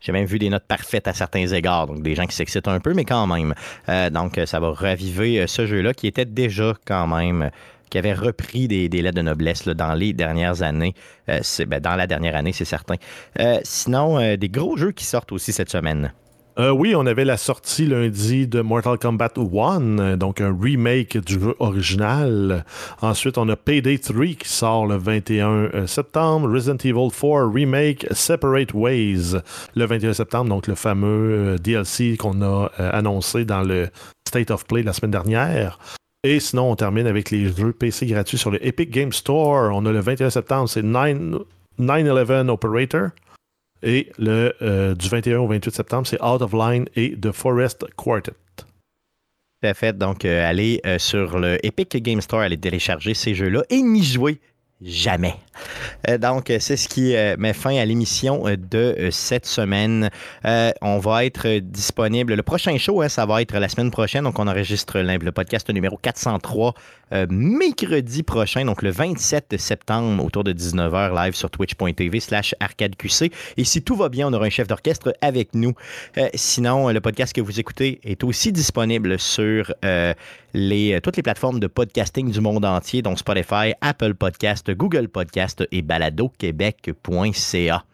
J'ai 0.00 0.12
même 0.12 0.26
vu 0.26 0.40
des 0.40 0.50
notes 0.50 0.66
parfaites 0.66 1.06
à 1.06 1.12
certains 1.12 1.46
égards, 1.46 1.86
donc 1.86 2.02
des 2.02 2.16
gens 2.16 2.26
qui 2.26 2.34
s'excitent 2.34 2.66
un 2.66 2.80
peu, 2.80 2.92
mais 2.94 3.04
quand 3.04 3.28
même. 3.28 3.54
Donc, 4.10 4.40
ça 4.46 4.58
va 4.58 4.72
raviver 4.72 5.46
ce 5.46 5.64
jeu-là 5.64 5.94
qui 5.94 6.08
était 6.08 6.24
déjà 6.24 6.74
quand 6.84 7.06
même, 7.06 7.50
qui 7.88 7.98
avait 7.98 8.12
repris 8.12 8.66
des, 8.66 8.88
des 8.88 9.00
lettres 9.00 9.18
de 9.18 9.22
noblesse 9.22 9.64
là, 9.64 9.74
dans 9.74 9.94
les 9.94 10.12
dernières 10.12 10.62
années. 10.62 10.94
Ben, 11.28 11.78
dans 11.80 11.94
la 11.94 12.08
dernière 12.08 12.34
année, 12.34 12.52
c'est 12.52 12.64
certain. 12.64 12.96
Sinon, 13.62 14.34
des 14.34 14.48
gros 14.48 14.76
jeux 14.76 14.90
qui 14.90 15.04
sortent 15.04 15.30
aussi 15.30 15.52
cette 15.52 15.70
semaine. 15.70 16.12
Euh, 16.58 16.70
oui, 16.70 16.94
on 16.94 17.06
avait 17.06 17.24
la 17.24 17.38
sortie 17.38 17.86
lundi 17.86 18.46
de 18.46 18.60
Mortal 18.60 18.98
Kombat 18.98 19.32
1, 19.36 19.98
euh, 19.98 20.16
donc 20.16 20.40
un 20.42 20.54
remake 20.58 21.16
du 21.16 21.40
jeu 21.40 21.54
original. 21.60 22.64
Ensuite, 23.00 23.38
on 23.38 23.48
a 23.48 23.56
Payday 23.56 23.98
3 23.98 24.26
qui 24.38 24.48
sort 24.48 24.86
le 24.86 24.96
21 24.96 25.48
euh, 25.48 25.86
septembre. 25.86 26.52
Resident 26.52 26.76
Evil 26.84 27.08
4 27.10 27.50
Remake 27.52 28.06
Separate 28.10 28.74
Ways 28.74 29.36
le 29.74 29.86
21 29.86 30.12
septembre, 30.12 30.50
donc 30.50 30.66
le 30.66 30.74
fameux 30.74 31.56
DLC 31.58 32.18
qu'on 32.18 32.42
a 32.42 32.66
annoncé 32.78 33.46
dans 33.46 33.62
le 33.62 33.88
State 34.28 34.50
of 34.50 34.66
Play 34.66 34.82
la 34.82 34.92
semaine 34.92 35.10
dernière. 35.10 35.78
Et 36.22 36.38
sinon, 36.38 36.70
on 36.70 36.76
termine 36.76 37.06
avec 37.06 37.30
les 37.30 37.50
jeux 37.50 37.72
PC 37.72 38.06
gratuits 38.06 38.38
sur 38.38 38.50
le 38.50 38.64
Epic 38.64 38.90
Game 38.90 39.12
Store. 39.12 39.74
On 39.74 39.86
a 39.86 39.92
le 39.92 40.00
21 40.00 40.30
septembre, 40.30 40.68
c'est 40.68 40.82
9 40.82 41.42
9-11 41.80 42.48
Operator. 42.48 43.08
Et 43.82 44.12
le, 44.18 44.54
euh, 44.62 44.94
du 44.94 45.08
21 45.08 45.38
au 45.38 45.48
28 45.48 45.74
septembre, 45.74 46.06
c'est 46.06 46.22
Out 46.22 46.42
of 46.42 46.52
Line 46.52 46.86
et 46.94 47.16
The 47.18 47.32
Forest 47.32 47.86
Quartet. 47.96 48.32
Tout. 48.56 48.66
Donc, 49.94 50.24
euh, 50.24 50.48
allez 50.48 50.80
euh, 50.86 50.98
sur 50.98 51.38
le 51.38 51.64
Epic 51.64 51.96
Game 52.02 52.20
Store, 52.20 52.40
allez 52.40 52.58
télécharger 52.58 53.14
ces 53.14 53.34
jeux-là 53.34 53.62
et 53.70 53.82
n'y 53.82 54.02
jouer 54.02 54.40
jamais. 54.80 55.34
Euh, 56.08 56.18
donc, 56.18 56.52
c'est 56.58 56.76
ce 56.76 56.88
qui 56.88 57.14
euh, 57.14 57.36
met 57.38 57.52
fin 57.52 57.76
à 57.76 57.84
l'émission 57.84 58.46
euh, 58.46 58.56
de 58.56 59.08
cette 59.10 59.46
semaine. 59.46 60.10
On 60.44 60.98
va 60.98 61.24
être 61.24 61.58
disponible. 61.58 62.34
Le 62.34 62.42
prochain 62.42 62.76
show, 62.78 63.02
hein, 63.02 63.08
ça 63.08 63.26
va 63.26 63.42
être 63.42 63.56
la 63.56 63.68
semaine 63.68 63.90
prochaine. 63.90 64.24
Donc, 64.24 64.38
on 64.38 64.46
enregistre 64.46 64.98
le, 65.00 65.32
podcast 65.32 65.68
numéro 65.70 65.96
403 65.96 66.74
euh, 67.12 67.26
mercredi 67.28 68.22
prochain, 68.22 68.64
donc 68.64 68.80
le 68.80 68.90
27 68.90 69.58
septembre, 69.58 70.24
autour 70.24 70.44
de 70.44 70.52
19h, 70.52 71.14
live 71.14 71.34
sur 71.34 71.50
twitch.tv 71.50 72.20
slash 72.20 72.54
arcadeqc. 72.58 73.30
Et 73.56 73.64
si 73.64 73.82
tout 73.82 73.96
va 73.96 74.08
bien, 74.08 74.28
on 74.28 74.32
aura 74.32 74.46
un 74.46 74.50
chef 74.50 74.66
d'orchestre 74.66 75.12
avec 75.20 75.54
nous. 75.54 75.74
Sinon, 76.34 76.88
le 76.88 77.00
podcast 77.00 77.34
que 77.34 77.42
vous 77.42 77.60
écoutez 77.60 78.00
est 78.04 78.24
aussi 78.24 78.50
disponible 78.50 79.18
sur 79.18 79.74
les, 80.54 81.00
toutes 81.02 81.16
les 81.16 81.22
plateformes 81.22 81.60
de 81.60 81.66
podcasting 81.66 82.30
du 82.30 82.40
monde 82.40 82.64
entier, 82.64 83.02
dont 83.02 83.16
Spotify, 83.16 83.74
Apple 83.80 84.14
Podcast, 84.14 84.70
Google 84.70 85.08
Podcast 85.08 85.41
et 85.70 85.82
baladoquebec.ca. 85.82 87.84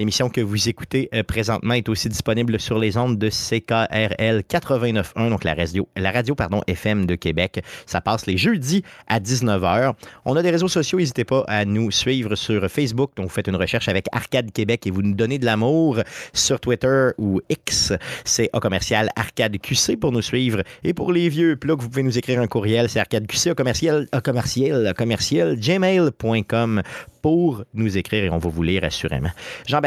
L'émission 0.00 0.30
que 0.30 0.40
vous 0.40 0.70
écoutez 0.70 1.10
euh, 1.12 1.22
présentement 1.22 1.74
est 1.74 1.86
aussi 1.90 2.08
disponible 2.08 2.58
sur 2.58 2.78
les 2.78 2.96
ondes 2.96 3.18
de 3.18 3.28
CKRL 3.28 4.44
89.1, 4.48 5.28
donc 5.28 5.44
la 5.44 5.52
radio, 5.52 5.86
la 5.94 6.10
radio 6.10 6.34
pardon, 6.34 6.62
FM 6.66 7.04
de 7.04 7.16
Québec. 7.16 7.62
Ça 7.84 8.00
passe 8.00 8.24
les 8.24 8.38
jeudis 8.38 8.82
à 9.08 9.20
19h. 9.20 9.92
On 10.24 10.36
a 10.36 10.42
des 10.42 10.48
réseaux 10.48 10.68
sociaux, 10.68 10.98
n'hésitez 10.98 11.26
pas 11.26 11.44
à 11.48 11.66
nous 11.66 11.90
suivre 11.90 12.34
sur 12.34 12.66
Facebook. 12.70 13.10
Donc, 13.14 13.26
vous 13.26 13.30
faites 13.30 13.48
une 13.48 13.56
recherche 13.56 13.90
avec 13.90 14.06
Arcade 14.12 14.50
Québec 14.52 14.86
et 14.86 14.90
vous 14.90 15.02
nous 15.02 15.12
donnez 15.12 15.38
de 15.38 15.44
l'amour 15.44 15.98
sur 16.32 16.60
Twitter 16.60 17.10
ou 17.18 17.42
X. 17.50 17.92
C'est 18.24 18.48
A 18.54 18.60
commercial 18.60 19.10
Arcade 19.16 19.58
QC 19.58 19.98
pour 19.98 20.12
nous 20.12 20.22
suivre. 20.22 20.62
Et 20.82 20.94
pour 20.94 21.12
les 21.12 21.28
vieux 21.28 21.56
plugs, 21.56 21.78
vous 21.78 21.90
pouvez 21.90 22.04
nous 22.04 22.16
écrire 22.16 22.40
un 22.40 22.46
courriel, 22.46 22.88
c'est 22.88 23.00
arcadeqc 23.00 23.48
A 23.48 23.54
commercial, 23.54 24.08
A 24.12 24.22
commercial, 24.22 24.86
A 24.86 24.94
commercial, 24.94 25.56
gmail.com 25.60 26.80
pour 27.20 27.64
nous 27.74 27.98
écrire 27.98 28.24
et 28.24 28.30
on 28.30 28.38
va 28.38 28.48
vous 28.48 28.62
lire 28.62 28.82
assurément. 28.82 29.28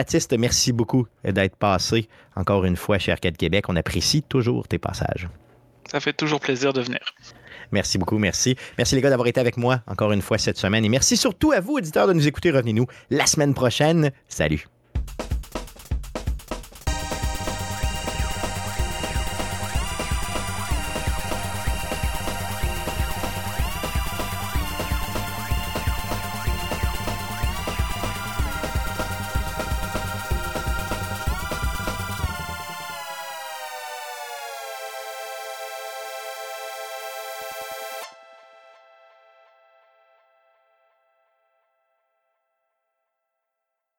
Jean-Baptiste, 0.04 0.38
merci 0.38 0.74
beaucoup 0.74 1.08
d'être 1.24 1.56
passé 1.56 2.10
encore 2.36 2.66
une 2.66 2.76
fois 2.76 3.00
chez 3.00 3.14
Arcade 3.14 3.38
Québec. 3.38 3.70
On 3.70 3.78
apprécie 3.78 4.22
toujours 4.22 4.68
tes 4.68 4.78
passages. 4.78 5.30
Ça 5.90 6.02
fait 6.02 6.12
toujours 6.12 6.42
plaisir 6.42 6.74
de 6.74 6.82
venir. 6.82 7.00
Merci 7.72 7.98
beaucoup, 7.98 8.18
merci. 8.18 8.58
Merci 8.78 8.96
les 8.96 9.02
gars 9.02 9.10
d'avoir 9.10 9.30
été 9.30 9.40
avec 9.40 9.56
moi 9.56 9.80
encore 9.88 10.12
une 10.12 10.22
fois 10.22 10.38
cette 10.38 10.58
semaine 10.58 10.84
et 10.84 10.90
merci 10.90 11.16
surtout 11.16 11.54
à 11.54 11.62
vous, 11.62 11.76
auditeurs, 11.76 12.08
de 12.08 12.12
nous 12.12 12.28
écouter. 12.28 12.52
Revenez-nous 12.52 12.86
la 13.12 13.26
semaine 13.26 13.54
prochaine. 13.54 14.12
Salut. 14.28 14.68